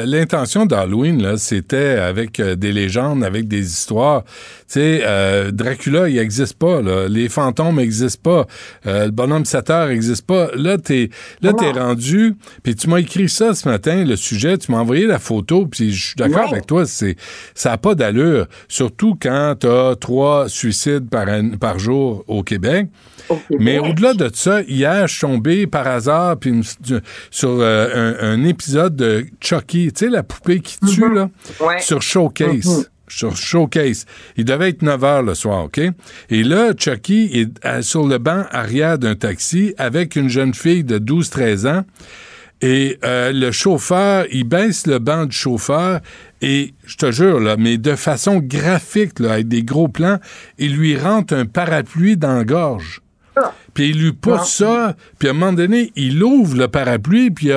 l'intention 0.05 0.65
d'Halloween, 0.65 1.21
là, 1.21 1.37
c'était 1.37 1.97
avec 1.97 2.39
euh, 2.39 2.55
des 2.55 2.71
légendes, 2.71 3.23
avec 3.23 3.47
des 3.47 3.65
histoires. 3.65 4.23
Tu 4.23 4.79
sais, 4.79 5.01
euh, 5.03 5.51
Dracula, 5.51 6.07
il 6.07 6.15
n'existe 6.15 6.57
pas. 6.57 6.81
Là. 6.81 7.07
Les 7.09 7.29
fantômes 7.29 7.75
n'existent 7.75 8.21
pas. 8.23 8.47
Euh, 8.87 9.05
le 9.05 9.11
bonhomme 9.11 9.45
Sator 9.45 9.87
n'existe 9.87 10.25
pas. 10.25 10.49
Là, 10.55 10.77
t'es 10.77 11.09
là, 11.41 11.53
t'es 11.53 11.71
rendu. 11.71 12.35
Puis 12.63 12.75
tu 12.75 12.89
m'as 12.89 12.99
écrit 12.99 13.27
ça 13.29 13.53
ce 13.53 13.67
matin, 13.67 14.05
le 14.05 14.15
sujet. 14.15 14.57
Tu 14.57 14.71
m'as 14.71 14.79
envoyé 14.79 15.05
la 15.05 15.19
photo. 15.19 15.67
Puis 15.67 15.91
je 15.91 16.07
suis 16.07 16.15
d'accord 16.15 16.49
avec 16.51 16.65
toi. 16.65 16.85
C'est 16.85 17.17
ça 17.55 17.71
n'a 17.71 17.77
pas 17.77 17.95
d'allure. 17.95 18.47
Surtout 18.67 19.17
quand 19.19 19.55
tu 19.59 19.67
as 19.67 19.95
trois 19.99 20.47
suicides 20.47 21.09
par, 21.09 21.27
par 21.59 21.77
jour 21.77 22.23
au 22.27 22.43
Québec. 22.43 22.87
Mais 23.59 23.79
au-delà 23.79 24.13
de 24.13 24.29
ça, 24.33 24.61
hier, 24.61 25.07
je 25.07 25.13
suis 25.13 25.21
tombé 25.21 25.67
par 25.67 25.87
hasard 25.87 26.37
puis 26.37 26.61
sur 27.33 27.61
euh, 27.61 28.13
un, 28.21 28.43
épisode 28.43 28.95
de 28.95 29.25
Chucky, 29.41 29.91
tu 29.91 30.05
sais, 30.05 30.11
la 30.11 30.21
poupée 30.21 30.59
qui 30.59 30.77
tue, 30.77 31.01
mm-hmm. 31.01 31.13
là, 31.15 31.79
sur 31.79 31.99
Showcase. 31.99 32.47
Mm-hmm. 32.47 32.87
Sur 33.07 33.35
Showcase. 33.35 34.05
Il 34.37 34.45
devait 34.45 34.69
être 34.69 34.83
9 34.83 35.01
h 35.01 35.25
le 35.25 35.33
soir, 35.33 35.65
OK? 35.65 35.81
Et 36.29 36.43
là, 36.43 36.73
Chucky 36.77 37.31
est 37.33 37.65
euh, 37.65 37.81
sur 37.81 38.07
le 38.07 38.19
banc 38.19 38.45
arrière 38.51 38.99
d'un 38.99 39.15
taxi 39.15 39.73
avec 39.79 40.15
une 40.15 40.29
jeune 40.29 40.53
fille 40.53 40.83
de 40.83 40.99
12-13 40.99 41.67
ans. 41.67 41.83
Et 42.61 42.99
euh, 43.03 43.31
le 43.33 43.51
chauffeur, 43.51 44.25
il 44.31 44.43
baisse 44.43 44.85
le 44.85 44.99
banc 44.99 45.25
du 45.25 45.35
chauffeur 45.35 46.01
et, 46.43 46.75
je 46.85 46.97
te 46.97 47.11
jure, 47.11 47.39
là, 47.39 47.57
mais 47.57 47.77
de 47.79 47.95
façon 47.95 48.41
graphique, 48.43 49.19
là, 49.19 49.33
avec 49.33 49.47
des 49.47 49.63
gros 49.63 49.87
plans, 49.87 50.19
il 50.59 50.75
lui 50.75 50.95
rentre 50.95 51.33
un 51.33 51.45
parapluie 51.45 52.15
dans 52.15 52.35
la 52.35 52.43
gorge. 52.43 53.02
Puis 53.73 53.89
il 53.89 54.01
lui 54.01 54.13
pousse 54.13 54.49
ça, 54.49 54.95
puis 55.17 55.27
à 55.27 55.31
un 55.31 55.33
moment 55.33 55.53
donné, 55.53 55.91
il 55.95 56.21
ouvre 56.23 56.55
le 56.55 56.67
parapluie, 56.67 57.31
puis 57.31 57.49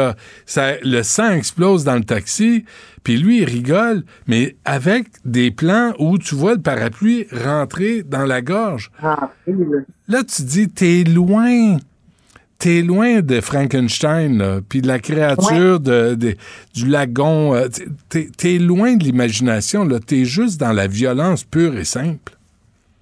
ça, 0.47 0.73
le 0.83 1.03
sang 1.03 1.31
explose 1.31 1.85
dans 1.85 1.97
le 1.97 2.05
taxi, 2.05 2.65
puis 3.05 3.19
lui, 3.19 3.43
il 3.43 3.45
rigole, 3.45 4.05
mais 4.27 4.57
avec 4.65 5.07
des 5.25 5.51
plans 5.51 5.93
où 5.99 6.19
tu 6.19 6.35
vois 6.35 6.55
le 6.55 6.61
parapluie 6.61 7.27
rentrer 7.31 8.03
dans 8.03 8.25
la 8.25 8.43
gorge. 8.43 8.91
Ah, 9.03 9.31
là, 10.09 10.25
tu 10.25 10.43
dis, 10.43 10.69
t'es 10.69 11.05
loin 11.05 11.77
t'es 12.59 12.83
loin 12.83 13.21
de 13.21 13.41
Frankenstein, 13.41 14.63
puis 14.69 14.81
de 14.81 14.89
la 14.89 14.99
créature 14.99 15.81
de, 15.81 16.17
du 16.75 16.87
lagon. 16.87 17.55
Euh, 17.55 17.69
t'es 18.09 18.29
es 18.45 18.59
loin 18.59 18.97
de 18.97 19.05
l'imagination. 19.05 19.87
T'es 20.01 20.25
juste 20.25 20.59
dans 20.59 20.73
la 20.73 20.87
violence 20.87 21.45
pure 21.45 21.77
et 21.77 21.85
simple. 21.85 22.36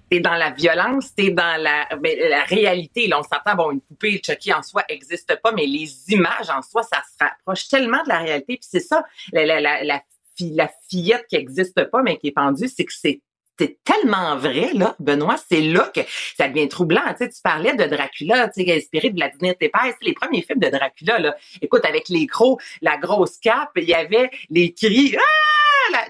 T'es 0.09 0.19
dans 0.19 0.35
la 0.35 0.51
violence, 0.51 1.13
t'es 1.15 1.31
dans 1.31 1.61
la, 1.61 1.87
ben, 1.97 2.17
la 2.29 2.43
réalité. 2.43 3.07
Là, 3.07 3.19
on 3.19 3.23
s'entend, 3.23 3.55
bon, 3.55 3.71
une 3.71 3.81
poupée 3.81 4.21
Chucky 4.23 4.53
en 4.53 4.61
soi 4.61 4.83
n'existe 4.89 5.39
pas, 5.41 5.51
mais 5.51 5.65
les 5.65 5.91
images 6.09 6.49
en 6.49 6.61
soi, 6.61 6.83
ça 6.83 7.01
se 7.01 7.23
rapproche 7.23 7.67
tellement 7.67 8.03
de 8.03 8.09
la 8.09 8.19
réalité. 8.19 8.57
Puis 8.57 8.67
c'est 8.69 8.79
ça, 8.79 9.03
la, 9.31 9.45
la, 9.45 9.59
la, 9.61 10.01
la, 10.39 10.71
fillette 10.89 11.25
qui 11.27 11.37
n'existe 11.37 11.83
pas, 11.85 12.03
mais 12.03 12.17
qui 12.17 12.27
est 12.27 12.31
pendue, 12.31 12.67
c'est 12.67 12.85
que 12.85 12.93
c'est 12.93 13.21
c'est 13.57 13.77
tellement 13.85 14.35
vrai, 14.35 14.71
là, 14.73 14.95
Benoît, 14.99 15.37
c'est 15.49 15.61
là 15.61 15.89
que 15.95 16.01
ça 16.37 16.49
devient 16.49 16.67
troublant. 16.67 17.01
Tu, 17.11 17.23
sais, 17.23 17.29
tu 17.29 17.41
parlais 17.41 17.73
de 17.73 17.85
Dracula, 17.85 18.49
tu 18.49 18.65
sais, 18.65 18.75
inspiré 18.75 19.09
de 19.11 19.15
Vladimir 19.15 19.55
Tepes, 19.57 19.95
les 20.01 20.13
premiers 20.13 20.41
films 20.41 20.59
de 20.59 20.69
Dracula, 20.69 21.19
là. 21.19 21.35
Écoute, 21.61 21.85
avec 21.85 22.09
les 22.09 22.25
gros, 22.25 22.59
la 22.81 22.97
grosse 22.97 23.37
cape, 23.37 23.71
il 23.77 23.85
y 23.85 23.93
avait 23.93 24.29
les 24.49 24.73
cris, 24.73 25.15
ah! 25.17 25.64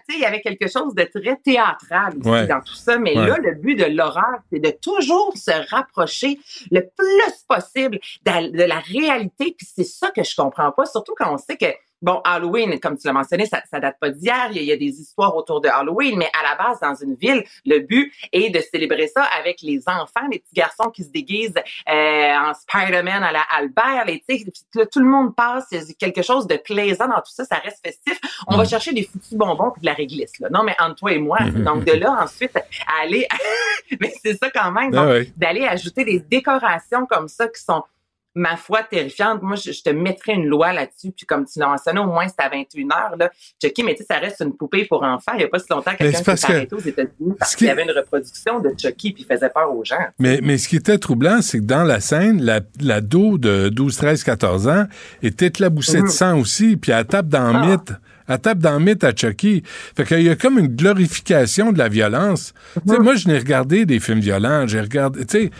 Il 0.10 0.20
y 0.20 0.26
avait 0.26 0.42
quelque 0.42 0.68
chose 0.68 0.94
de 0.96 1.04
très 1.04 1.36
théâtral 1.38 2.14
aussi 2.18 2.48
dans 2.48 2.62
tout 2.62 2.76
ça. 2.76 2.98
Mais 2.98 3.14
là, 3.14 3.38
le 3.38 3.56
but 3.56 3.76
de 3.76 3.86
l'horreur, 3.86 4.40
c'est 4.52 4.60
de 4.60 4.72
toujours 4.82 5.34
se 5.36 5.52
rapprocher 5.70 6.40
le 6.72 6.82
plus 6.82 7.44
possible 7.48 8.00
de, 8.26 8.58
de 8.58 8.64
la 8.64 8.80
réalité. 8.80 9.56
Puis 9.58 9.68
c'est 9.76 9.84
ça 9.84 10.12
que 10.12 10.24
je 10.24 10.36
comprends 10.36 10.72
pas, 10.72 10.86
surtout 10.86 11.14
quand 11.18 11.34
on 11.34 11.38
sait 11.38 11.58
que 11.58 11.68
Bon, 12.06 12.22
Halloween, 12.24 12.80
comme 12.80 13.00
tu 13.00 13.08
l'as 13.08 13.14
mentionné, 13.14 13.48
ça, 13.48 13.64
ça 13.68 13.80
date 13.80 13.98
pas 14.00 14.12
d'hier. 14.12 14.50
Il, 14.52 14.62
y, 14.62 14.72
a 14.72 14.78
des 14.78 15.02
histoires 15.02 15.36
autour 15.36 15.60
de 15.60 15.70
Halloween, 15.70 16.20
mais 16.20 16.30
à 16.40 16.44
la 16.44 16.56
base, 16.56 16.80
dans 16.80 16.94
une 16.94 17.16
ville, 17.16 17.44
le 17.66 17.80
but 17.80 18.14
est 18.32 18.52
de 18.52 18.60
célébrer 18.60 19.08
ça 19.08 19.24
avec 19.24 19.64
les 19.64 19.82
enfants, 19.88 20.28
les 20.32 20.38
petits 20.38 20.54
garçons 20.54 20.92
qui 20.92 21.04
se 21.04 21.10
déguisent 21.10 21.56
euh, 21.90 22.32
en 22.38 22.54
Spider-Man 22.54 23.24
à 23.24 23.32
la 23.32 23.42
Albert. 23.58 24.06
Les, 24.06 24.24
tout 24.92 25.00
le 25.00 25.08
monde 25.08 25.36
passe. 25.36 25.66
Il 25.72 25.80
y 25.80 25.82
a 25.82 25.94
quelque 25.98 26.22
chose 26.22 26.46
de 26.46 26.58
plaisant 26.58 27.08
dans 27.08 27.16
tout 27.16 27.34
ça. 27.34 27.44
Ça 27.44 27.56
reste 27.56 27.80
festif. 27.84 28.20
On 28.46 28.56
va 28.56 28.66
mm. 28.66 28.70
chercher 28.70 28.94
des 28.94 29.02
foutus 29.02 29.34
bonbons 29.34 29.74
et 29.76 29.80
de 29.80 29.86
la 29.88 29.94
réglisse. 29.94 30.38
Là. 30.40 30.50
Non, 30.52 30.62
mais 30.62 30.76
entre 30.80 30.98
toi 30.98 31.12
et 31.12 31.18
moi. 31.18 31.40
Mm-hmm. 31.40 31.64
Donc 31.64 31.86
de 31.86 31.94
là 31.94 32.20
ensuite 32.22 32.56
aller, 33.02 33.28
mais 34.00 34.14
c'est 34.24 34.38
ça 34.38 34.52
quand 34.52 34.72
même, 34.72 34.94
ah 34.94 35.28
d'aller 35.36 35.66
ajouter 35.66 36.06
des 36.06 36.20
décorations 36.20 37.08
comme 37.08 37.28
ça 37.28 37.48
qui 37.48 37.64
sont 37.64 37.84
ma 38.36 38.58
foi, 38.58 38.84
terrifiante. 38.84 39.42
Moi, 39.42 39.56
je, 39.56 39.72
te 39.72 39.90
mettrais 39.90 40.34
une 40.34 40.46
loi 40.46 40.74
là-dessus. 40.74 41.12
Puis 41.12 41.26
comme 41.26 41.46
tu 41.46 41.58
l'as 41.60 41.68
mentionné, 41.68 42.00
au 42.00 42.06
moins, 42.06 42.28
c'est 42.28 42.46
à 42.46 42.50
21 42.50 42.92
heures. 42.92 43.16
Là. 43.18 43.32
Chucky, 43.62 43.84
mais 43.84 43.94
tu 43.94 44.00
sais, 44.00 44.08
ça 44.10 44.20
reste 44.20 44.42
une 44.42 44.56
poupée 44.56 44.86
pour 44.86 45.04
enfants. 45.04 45.32
Il 45.34 45.40
n'y 45.40 45.44
a 45.46 45.48
pas 45.48 45.60
si 45.60 45.68
longtemps 45.70 45.96
quelqu'un 45.98 46.36
s'est 46.36 46.52
arrêté 46.52 46.76
aux 46.76 46.80
États-Unis 46.80 47.34
parce 47.40 47.56
qu'il 47.56 47.68
y 47.68 47.70
avait 47.70 47.84
une 47.84 47.92
reproduction 47.92 48.60
de 48.60 48.70
Chucky 48.78 49.14
puis 49.14 49.26
il 49.28 49.34
faisait 49.34 49.50
peur 49.50 49.74
aux 49.74 49.84
gens. 49.84 49.96
Mais, 50.20 50.40
mais 50.44 50.58
ce 50.58 50.68
qui 50.68 50.76
était 50.76 50.98
troublant, 50.98 51.42
c'est 51.42 51.60
que 51.60 51.64
dans 51.66 51.84
la 51.84 52.02
scène, 52.02 52.44
la, 52.44 52.60
la 52.82 53.02
dos 53.02 53.38
de 53.38 53.70
12, 53.70 53.96
13, 53.96 54.24
14 54.24 54.68
ans 54.68 54.86
était 55.24 55.48
éclaboussée 55.48 56.00
de 56.00 56.04
mhm. 56.04 56.10
sang 56.10 56.40
aussi, 56.40 56.76
puis 56.76 56.92
elle 56.92 57.06
tape 57.06 57.28
dans 57.28 57.52
le 57.52 57.60
ah. 57.60 57.68
mythe. 57.68 57.94
Elle 58.28 58.40
tape 58.40 58.58
dans 58.58 58.80
le 58.80 58.80
mythe 58.80 59.04
à 59.04 59.16
Chucky. 59.16 59.62
Fait 59.96 60.04
qu'il 60.04 60.24
y 60.24 60.30
a 60.30 60.36
comme 60.36 60.58
une 60.58 60.76
glorification 60.76 61.72
de 61.72 61.78
la 61.78 61.90
violence. 61.90 62.54
Tu 62.74 62.92
sais, 62.92 62.98
mhm. 62.98 63.04
moi, 63.04 63.16
je 63.16 63.28
n'ai 63.28 63.38
regardé 63.38 63.86
des 63.86 64.00
films 64.00 64.20
violents. 64.20 64.66
J'ai 64.68 64.82
regardé, 64.82 65.26
tu 65.26 65.44
sais, 65.44 65.52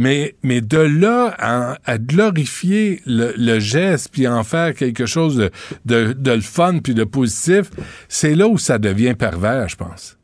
Mais, 0.00 0.34
mais 0.42 0.60
de 0.60 0.78
là 0.78 1.34
à, 1.38 1.76
à 1.84 1.98
glorifier 1.98 3.00
le, 3.06 3.32
le 3.36 3.60
geste, 3.60 4.10
puis 4.10 4.26
en 4.26 4.42
faire 4.42 4.74
quelque 4.74 5.06
chose 5.06 5.36
de, 5.36 5.50
de, 5.84 6.12
de 6.12 6.30
le 6.32 6.40
fun, 6.40 6.78
puis 6.82 6.94
de 6.94 7.04
positif, 7.04 7.70
c'est 8.08 8.34
là 8.34 8.48
où 8.48 8.58
ça 8.58 8.78
devient 8.78 9.14
pervers, 9.14 9.68
je 9.68 9.76
pense. 9.76 10.16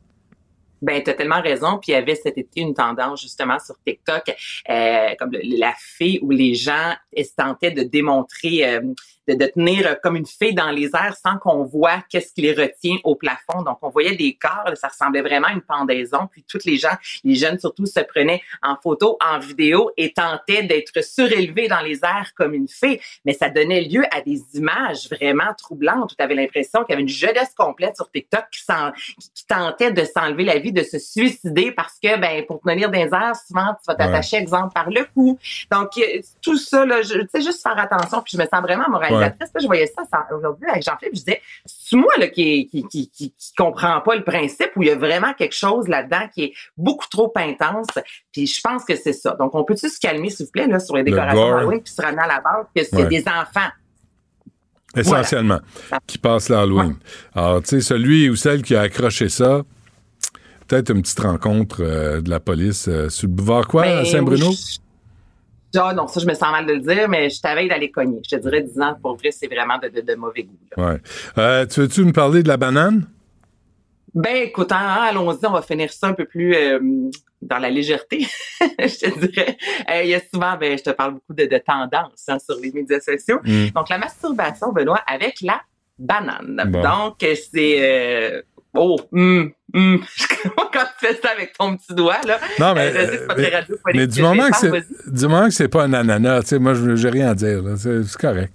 Ben, 0.81 1.01
tu 1.03 1.09
as 1.09 1.13
tellement 1.13 1.41
raison. 1.41 1.79
Puis 1.81 1.91
il 1.91 1.93
y 1.93 1.95
avait 1.95 2.15
cet 2.15 2.37
été 2.37 2.61
une 2.61 2.73
tendance 2.73 3.21
justement 3.21 3.57
sur 3.59 3.75
TikTok, 3.85 4.35
euh, 4.69 5.09
comme 5.19 5.31
la 5.43 5.73
fée 5.77 6.19
où 6.21 6.31
les 6.31 6.53
gens 6.53 6.93
tentaient 7.35 7.71
de 7.71 7.83
démontrer, 7.83 8.67
euh, 8.67 8.81
de, 9.27 9.33
de 9.33 9.45
tenir 9.47 9.99
comme 10.01 10.15
une 10.15 10.25
fée 10.25 10.51
dans 10.53 10.69
les 10.71 10.87
airs 10.93 11.15
sans 11.21 11.37
qu'on 11.37 11.63
voit 11.63 12.03
qu'est-ce 12.09 12.33
qui 12.33 12.41
les 12.41 12.53
retient 12.53 12.97
au 13.03 13.15
plafond. 13.15 13.61
Donc 13.63 13.77
on 13.81 13.89
voyait 13.89 14.15
des 14.15 14.33
corps, 14.35 14.71
ça 14.75 14.87
ressemblait 14.87 15.21
vraiment 15.21 15.47
à 15.47 15.51
une 15.53 15.61
pendaison. 15.61 16.27
Puis 16.31 16.43
toutes 16.47 16.65
les 16.65 16.77
gens, 16.77 16.95
les 17.23 17.35
jeunes 17.35 17.59
surtout, 17.59 17.85
se 17.85 17.99
prenaient 17.99 18.41
en 18.63 18.75
photo, 18.81 19.17
en 19.25 19.39
vidéo 19.39 19.91
et 19.97 20.13
tentaient 20.13 20.63
d'être 20.63 21.03
surélevés 21.03 21.67
dans 21.67 21.81
les 21.81 21.99
airs 22.03 22.31
comme 22.35 22.53
une 22.53 22.67
fée. 22.67 23.01
Mais 23.25 23.33
ça 23.33 23.49
donnait 23.49 23.81
lieu 23.81 24.03
à 24.11 24.21
des 24.21 24.41
images 24.55 25.09
vraiment 25.09 25.53
troublantes 25.57 26.11
où 26.11 26.15
tu 26.15 26.23
avais 26.23 26.35
l'impression 26.35 26.83
qu'il 26.83 26.91
y 26.91 26.93
avait 26.93 27.01
une 27.03 27.07
jeunesse 27.09 27.53
complète 27.57 27.95
sur 27.95 28.09
TikTok 28.11 28.45
qui, 28.51 28.63
qui- 28.65 29.29
qui 29.33 29.45
tentait 29.47 29.91
de 29.91 30.03
s'enlever 30.03 30.43
la 30.43 30.59
vie, 30.59 30.71
de 30.71 30.83
se 30.83 30.99
suicider 30.99 31.71
parce 31.71 31.95
que, 32.01 32.17
ben, 32.19 32.45
pour 32.45 32.61
tenir 32.61 32.89
des 32.89 32.99
airs, 33.11 33.35
souvent, 33.47 33.73
tu 33.75 33.85
vas 33.87 33.95
t'attacher, 33.95 34.37
exemple, 34.37 34.73
par 34.73 34.89
le 34.89 35.05
cou. 35.13 35.37
Donc, 35.71 35.89
euh, 35.97 36.21
tout 36.41 36.57
ça, 36.57 36.85
là, 36.85 37.01
je- 37.01 37.13
tu 37.19 37.27
sais, 37.33 37.41
juste 37.41 37.61
faire 37.63 37.77
attention. 37.77 38.21
Puis 38.21 38.33
je 38.33 38.37
me 38.37 38.47
sens 38.47 38.61
vraiment 38.61 38.85
Là, 39.21 39.33
je 39.61 39.65
voyais 39.67 39.87
ça 39.87 40.03
ça- 40.11 40.27
aujourd'hui 40.35 40.67
avec 40.69 40.83
Jean-Philippe. 40.83 41.15
Je 41.15 41.19
disais, 41.19 41.41
c'est 41.65 41.95
moi, 41.95 42.11
là, 42.19 42.27
qui, 42.27 42.67
qui, 42.67 43.09
qui, 43.09 43.33
comprend 43.57 44.01
pas 44.01 44.15
le 44.15 44.23
principe 44.23 44.71
ou 44.75 44.83
il 44.83 44.89
y 44.89 44.91
a 44.91 44.95
vraiment 44.95 45.33
quelque 45.33 45.55
chose 45.55 45.87
là-dedans 45.87 46.27
qui 46.33 46.43
est 46.45 46.53
beaucoup 46.77 47.07
trop 47.09 47.31
intense. 47.35 47.87
Puis 48.31 48.47
je 48.47 48.61
pense 48.61 48.83
que 48.85 48.95
c'est 48.95 49.13
ça. 49.13 49.35
Donc, 49.39 49.55
on 49.55 49.63
peut-tu 49.63 49.89
se 49.89 49.99
calmer, 49.99 50.29
s'il 50.29 50.45
vous 50.45 50.51
plaît, 50.51 50.67
là, 50.67 50.79
sur 50.79 50.95
les 50.95 51.03
Le 51.03 51.11
décorations 51.11 51.49
d'Halloween 51.55 51.81
puis 51.81 51.93
se 51.93 52.01
ramener 52.01 52.21
à 52.23 52.27
la 52.27 52.41
base 52.41 52.65
que 52.75 52.83
c'est 52.83 52.95
Ouais. 52.95 53.07
des 53.07 53.23
enfants? 53.27 53.69
Essentiellement, 54.95 55.59
qui 56.07 56.17
passe 56.17 56.49
l'Halloween. 56.49 56.95
Alors, 57.35 57.61
tu 57.61 57.69
sais, 57.69 57.81
celui 57.81 58.29
ou 58.29 58.35
celle 58.35 58.61
qui 58.63 58.75
a 58.75 58.81
accroché 58.81 59.29
ça, 59.29 59.61
peut-être 60.67 60.89
une 60.91 61.01
petite 61.01 61.19
rencontre 61.19 61.77
euh, 61.81 62.21
de 62.21 62.29
la 62.29 62.39
police 62.39 62.87
euh, 62.87 63.09
sur 63.09 63.27
le 63.27 63.33
boulevard 63.33 63.67
quoi, 63.67 63.83
Ben, 63.83 63.97
à 63.99 64.05
Saint-Bruno? 64.05 64.47
oui. 64.49 64.79
Ah 65.75 65.93
non, 65.93 66.07
ça, 66.07 66.19
je 66.19 66.25
me 66.25 66.33
sens 66.33 66.51
mal 66.51 66.65
de 66.65 66.73
le 66.73 66.79
dire, 66.79 67.07
mais 67.09 67.29
je 67.29 67.41
t'avais 67.41 67.67
d'aller 67.67 67.91
cogner. 67.91 68.19
Je 68.29 68.35
te 68.35 68.41
dirais, 68.41 68.61
10 68.63 68.79
ans, 68.81 68.95
pour 69.01 69.15
vrai, 69.17 69.31
c'est 69.31 69.47
vraiment 69.47 69.77
de, 69.77 69.89
de- 69.89 70.01
de 70.01 70.15
mauvais 70.15 70.43
goût. 70.43 70.57
là. 70.77 70.83
Ouais. 70.93 71.01
Euh, 71.37 71.65
tu 71.65 71.81
veux-tu 71.81 72.03
me 72.05 72.13
parler 72.13 72.41
de 72.43 72.47
la 72.47 72.57
banane? 72.57 73.07
Ben, 74.13 74.35
écoute, 74.37 74.71
hein, 74.71 74.77
allons-y, 75.09 75.45
on 75.45 75.51
va 75.51 75.61
finir 75.61 75.91
ça 75.91 76.07
un 76.07 76.13
peu 76.13 76.25
plus 76.25 76.55
euh, 76.55 76.79
dans 77.41 77.59
la 77.59 77.69
légèreté, 77.69 78.25
je 78.61 78.99
te 79.09 79.19
dirais. 79.27 79.57
Euh, 79.91 80.01
Il 80.03 80.09
y 80.09 80.15
a 80.15 80.21
souvent, 80.33 80.57
ben, 80.57 80.77
je 80.77 80.83
te 80.83 80.89
parle 80.89 81.15
beaucoup 81.15 81.33
de, 81.33 81.45
de 81.45 81.57
tendances 81.57 82.23
hein, 82.27 82.37
sur 82.39 82.55
les 82.59 82.71
médias 82.71 82.99
sociaux. 82.99 83.39
Mm. 83.43 83.67
Donc, 83.75 83.89
la 83.89 83.97
masturbation, 83.99 84.71
Benoît, 84.71 85.01
avec 85.05 85.35
la 85.41 85.61
banane. 85.99 86.63
Bon. 86.67 86.81
Donc, 86.81 87.15
c'est... 87.19 88.43
oh, 88.77 88.99
hum, 89.11 89.51
hum. 89.73 90.01
quand 90.73 90.85
tu 90.99 91.07
fais 91.07 91.19
ça 91.21 91.29
avec 91.31 91.57
ton 91.57 91.75
petit 91.75 91.93
doigt, 91.93 92.21
là. 92.25 92.39
Non, 92.59 92.73
mais, 92.73 92.93
euh, 92.95 93.11
sais 93.11 93.27
pas 93.27 93.33
très 93.33 93.43
mais, 93.43 93.55
radiophonique, 93.55 93.95
mais 93.95 94.07
du, 94.07 94.21
moment 94.21 94.49
que 94.49 94.57
c'est, 94.57 95.11
du 95.11 95.27
moment 95.27 95.45
que 95.45 95.53
c'est 95.53 95.67
pas 95.67 95.83
un 95.83 95.93
ananas, 95.93 96.41
tu 96.41 96.47
sais, 96.47 96.59
moi, 96.59 96.73
je 96.73 96.95
j'ai 96.95 97.09
rien 97.09 97.31
à 97.31 97.35
dire. 97.35 97.63
c'est 97.77 98.17
correct. 98.17 98.53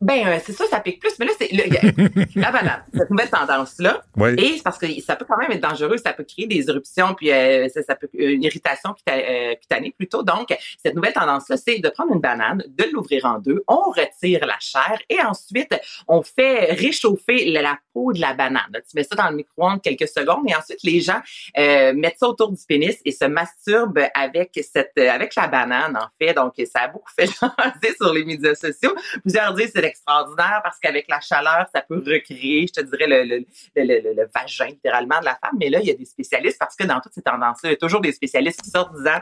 Ben, 0.00 0.26
euh, 0.26 0.38
c'est 0.44 0.52
ça, 0.52 0.64
ça 0.66 0.80
pique 0.80 1.00
plus. 1.00 1.12
Mais 1.18 1.26
là, 1.26 1.32
c'est 1.38 1.50
le- 1.52 2.40
la 2.40 2.52
banane, 2.52 2.84
cette 2.94 3.10
nouvelle 3.10 3.30
tendance-là. 3.30 4.02
Oui. 4.16 4.34
Et 4.38 4.56
c'est 4.56 4.62
parce 4.62 4.78
que 4.78 4.86
ça 5.00 5.16
peut 5.16 5.24
quand 5.28 5.36
même 5.36 5.50
être 5.50 5.62
dangereux, 5.62 5.96
ça 5.96 6.12
peut 6.12 6.24
créer 6.24 6.46
des 6.46 6.68
éruptions, 6.68 7.14
puis 7.14 7.32
euh, 7.32 7.68
ça, 7.68 7.82
ça 7.82 7.96
peut 7.96 8.08
une 8.14 8.42
irritation 8.42 8.94
euh, 9.08 9.54
cutanée 9.56 9.94
plutôt. 9.96 10.22
Donc, 10.22 10.56
cette 10.82 10.94
nouvelle 10.94 11.12
tendance-là, 11.12 11.56
c'est 11.56 11.78
de 11.80 11.88
prendre 11.88 12.12
une 12.14 12.20
banane, 12.20 12.62
de 12.68 12.84
l'ouvrir 12.92 13.24
en 13.24 13.38
deux, 13.38 13.64
on 13.66 13.90
retire 13.90 14.46
la 14.46 14.58
chair 14.60 14.98
et 15.08 15.20
ensuite, 15.22 15.74
on 16.06 16.22
fait 16.22 16.72
réchauffer 16.72 17.50
la, 17.50 17.62
la 17.62 17.78
peau 17.92 18.12
de 18.12 18.20
la 18.20 18.34
banane. 18.34 18.70
Tu 18.72 18.94
mets 18.94 19.04
ça 19.04 19.16
dans 19.16 19.30
le 19.30 19.36
micro-ondes 19.36 19.82
quelques 19.82 20.08
secondes 20.08 20.44
et 20.48 20.54
ensuite, 20.54 20.82
les 20.84 21.00
gens 21.00 21.20
euh, 21.58 21.92
mettent 21.94 22.18
ça 22.18 22.28
autour 22.28 22.52
du 22.52 22.62
pénis 22.66 22.96
et 23.04 23.12
se 23.12 23.24
masturbent 23.24 24.06
avec 24.14 24.58
cette 24.72 24.96
avec 24.98 25.34
la 25.34 25.48
banane, 25.48 25.96
en 25.96 26.08
fait. 26.20 26.34
Donc, 26.34 26.54
ça 26.72 26.82
a 26.82 26.88
beaucoup 26.88 27.10
fait 27.18 27.26
jaser 27.40 27.94
sur 27.96 28.12
les 28.12 28.24
médias 28.24 28.54
sociaux. 28.54 28.94
Plusieurs 29.22 29.54
disent 29.54 29.72
c'est 29.74 29.87
extraordinaire 29.88 30.60
parce 30.62 30.78
qu'avec 30.78 31.06
la 31.08 31.20
chaleur, 31.20 31.66
ça 31.74 31.82
peut 31.82 31.98
recréer, 31.98 32.66
je 32.68 32.80
te 32.80 32.80
dirais, 32.80 33.06
le, 33.06 33.24
le, 33.24 33.44
le, 33.76 34.14
le- 34.14 34.28
vagin 34.34 34.66
littéralement 34.66 35.20
de 35.20 35.24
la 35.24 35.36
femme. 35.36 35.56
Mais 35.58 35.68
là, 35.70 35.80
il 35.80 35.86
y 35.86 35.90
a 35.90 35.94
des 35.94 36.04
spécialistes 36.04 36.58
parce 36.58 36.76
que 36.76 36.84
dans 36.84 37.00
toutes 37.00 37.14
ces 37.14 37.22
tendances-là, 37.22 37.70
il 37.70 37.72
y 37.72 37.74
a 37.74 37.78
toujours 37.78 38.00
des 38.00 38.12
spécialistes 38.12 38.62
qui 38.62 38.70
sortent 38.70 38.94
disant 38.96 39.18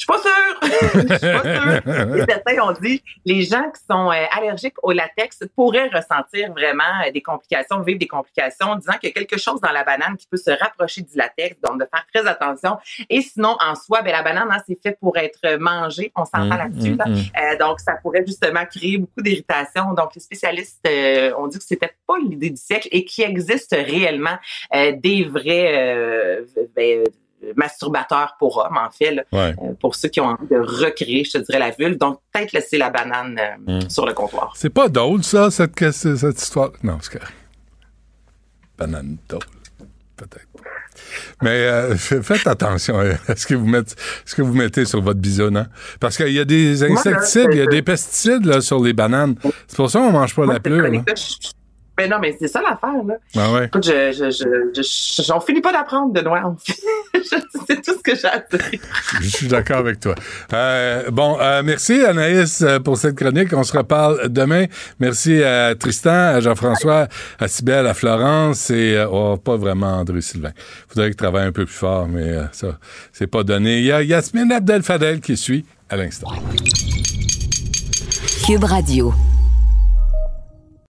je 0.00 0.04
suis 0.04 0.06
pas 0.06 0.18
sûre. 0.18 0.60
Je 0.62 0.98
suis 0.98 1.32
pas 1.32 1.42
sûre. 1.42 2.16
Et 2.16 2.24
certains 2.28 2.62
ont 2.62 2.72
dit 2.72 3.02
les 3.24 3.42
gens 3.42 3.70
qui 3.70 3.82
sont 3.90 4.10
euh, 4.10 4.24
allergiques 4.36 4.76
au 4.82 4.92
latex 4.92 5.40
pourraient 5.54 5.88
ressentir 5.88 6.52
vraiment 6.52 6.84
euh, 7.06 7.10
des 7.12 7.20
complications, 7.20 7.80
vivre 7.80 7.98
des 7.98 8.06
complications, 8.06 8.76
disant 8.76 8.94
qu'il 8.94 9.08
y 9.10 9.12
a 9.12 9.14
quelque 9.14 9.38
chose 9.38 9.60
dans 9.60 9.72
la 9.72 9.84
banane 9.84 10.16
qui 10.16 10.26
peut 10.26 10.36
se 10.38 10.50
rapprocher 10.50 11.02
du 11.02 11.16
latex, 11.16 11.56
donc 11.60 11.80
de 11.80 11.86
faire 11.92 12.06
très 12.12 12.26
attention. 12.26 12.78
Et 13.08 13.20
sinon, 13.22 13.56
en 13.60 13.74
soi, 13.74 14.02
ben, 14.02 14.12
la 14.12 14.22
banane, 14.22 14.48
hein, 14.50 14.62
c'est 14.66 14.78
fait 14.82 14.96
pour 14.98 15.16
être 15.16 15.58
mangée. 15.58 16.12
On 16.16 16.24
s'entend 16.24 16.50
Mm, 16.50 16.58
là-dessus. 16.58 16.92
mm, 16.92 16.96
là. 16.98 17.04
mm. 17.06 17.14
Euh, 17.16 17.56
donc, 17.58 17.80
ça 17.80 17.94
pourrait 18.02 18.24
justement 18.26 18.64
créer 18.66 18.98
beaucoup 18.98 19.22
d'irritation. 19.22 19.92
Donc, 19.94 20.14
les 20.14 20.20
spécialistes 20.20 20.80
euh, 20.88 21.32
ont 21.36 21.46
dit 21.46 21.58
que 21.58 21.64
c'était 21.64 21.92
pas 22.06 22.16
l'idée 22.18 22.50
du 22.50 22.56
siècle 22.56 22.88
et 22.90 23.04
qu'il 23.04 23.24
existe 23.24 23.72
réellement 23.72 24.38
euh, 24.74 24.92
des 24.96 25.24
vrais 25.24 25.74
euh, 25.76 26.44
ben, 26.74 27.04
masturbateurs 27.56 28.36
pour 28.38 28.58
hommes, 28.58 28.76
en 28.78 28.90
fait, 28.90 29.12
là, 29.12 29.22
Ouais. 29.32 29.54
euh, 29.62 29.72
pour 29.80 29.94
ceux 29.94 30.08
qui 30.08 30.20
ont 30.20 30.26
envie 30.26 30.46
de 30.50 30.58
recréer, 30.58 31.24
je 31.24 31.32
te 31.32 31.38
dirais, 31.38 31.58
la 31.58 31.70
vulve. 31.70 31.96
Donc, 31.98 32.20
peut-être 32.32 32.52
laisser 32.52 32.78
la 32.78 32.90
banane 32.90 33.38
euh, 33.68 33.78
Mm. 33.80 33.90
sur 33.90 34.06
le 34.06 34.12
comptoir. 34.12 34.52
C'est 34.56 34.70
pas 34.70 34.88
drôle, 34.88 35.22
ça, 35.24 35.50
cette, 35.50 35.78
cette, 35.92 36.16
cette 36.16 36.40
histoire? 36.42 36.70
Non, 36.82 36.98
c'est 37.00 37.18
correct. 37.18 37.32
Banane 38.78 39.16
drôle. 39.28 39.42
Peut-être. 40.16 40.46
Mais 41.42 41.48
euh, 41.50 41.96
faites 41.96 42.46
attention 42.46 42.98
à 42.98 43.34
ce 43.36 43.46
que 43.46 43.54
vous 43.54 43.66
mettez, 43.66 43.94
ce 44.26 44.34
que 44.34 44.42
vous 44.42 44.52
mettez 44.52 44.84
sur 44.84 45.00
votre 45.00 45.18
bison, 45.18 45.54
hein? 45.56 45.66
Parce 45.98 46.16
qu'il 46.18 46.32
y 46.32 46.38
a 46.38 46.44
des 46.44 46.76
Moi, 46.86 46.98
insecticides, 46.98 47.48
il 47.52 47.58
y 47.58 47.62
a 47.62 47.66
des 47.66 47.80
pesticides 47.80 48.44
là, 48.44 48.60
sur 48.60 48.82
les 48.82 48.92
bananes. 48.92 49.34
C'est 49.66 49.76
pour 49.76 49.90
ça 49.90 50.00
qu'on 50.00 50.12
mange 50.12 50.34
pas 50.34 50.44
la 50.44 50.60
pleure. 50.60 50.90
Hein. 52.00 52.08
Ben 52.08 52.10
non, 52.10 52.16
mais 52.20 52.36
c'est 52.38 52.48
ça 52.48 52.60
l'affaire, 52.62 53.02
là. 53.06 53.14
Ah 53.36 53.52
ouais. 53.52 53.66
Écoute, 53.66 53.84
je, 53.84 54.12
je, 54.12 54.30
je, 54.30 54.44
je, 54.74 54.82
je- 54.82 55.22
j'en 55.22 55.40
finis 55.40 55.60
pas 55.60 55.72
d'apprendre 55.72 56.12
de 56.12 56.20
noir. 56.20 56.54
c'est 56.64 57.82
tout 57.82 57.92
ce 57.96 58.02
que 58.02 58.16
j'ai 58.16 58.26
à 58.28 58.38
dire. 58.50 58.80
Je 59.20 59.28
suis 59.28 59.48
d'accord 59.48 59.78
avec 59.78 60.00
toi. 60.00 60.14
Euh, 60.52 61.10
bon, 61.10 61.36
euh, 61.40 61.62
merci 61.64 62.02
Anaïs 62.04 62.62
euh, 62.62 62.78
pour 62.78 62.96
cette 62.96 63.16
chronique. 63.16 63.52
On 63.52 63.62
se 63.62 63.76
reparle 63.76 64.28
demain. 64.28 64.66
Merci 64.98 65.42
à 65.42 65.74
Tristan, 65.74 66.10
à 66.36 66.40
Jean-François, 66.40 67.08
à 67.38 67.48
Sybelle, 67.48 67.86
à 67.86 67.94
Florence 67.94 68.70
et 68.70 69.04
oh, 69.10 69.36
pas 69.36 69.56
vraiment 69.56 69.98
André 69.98 70.20
Sylvain. 70.20 70.52
Faudrait 70.88 71.08
qu'il 71.08 71.16
travaille 71.16 71.46
un 71.46 71.52
peu 71.52 71.64
plus 71.66 71.74
fort, 71.74 72.08
mais 72.08 72.34
ça, 72.52 72.78
c'est 73.12 73.26
pas 73.26 73.42
donné. 73.42 73.78
Il 73.78 73.84
y 73.84 73.92
a 73.92 74.02
Yasmine 74.02 74.50
Abdel 74.52 74.82
Fadel 74.82 75.20
qui 75.20 75.36
suit 75.36 75.64
à 75.88 75.96
l'instant. 75.96 76.30
Cube 78.46 78.64
Radio. 78.64 79.12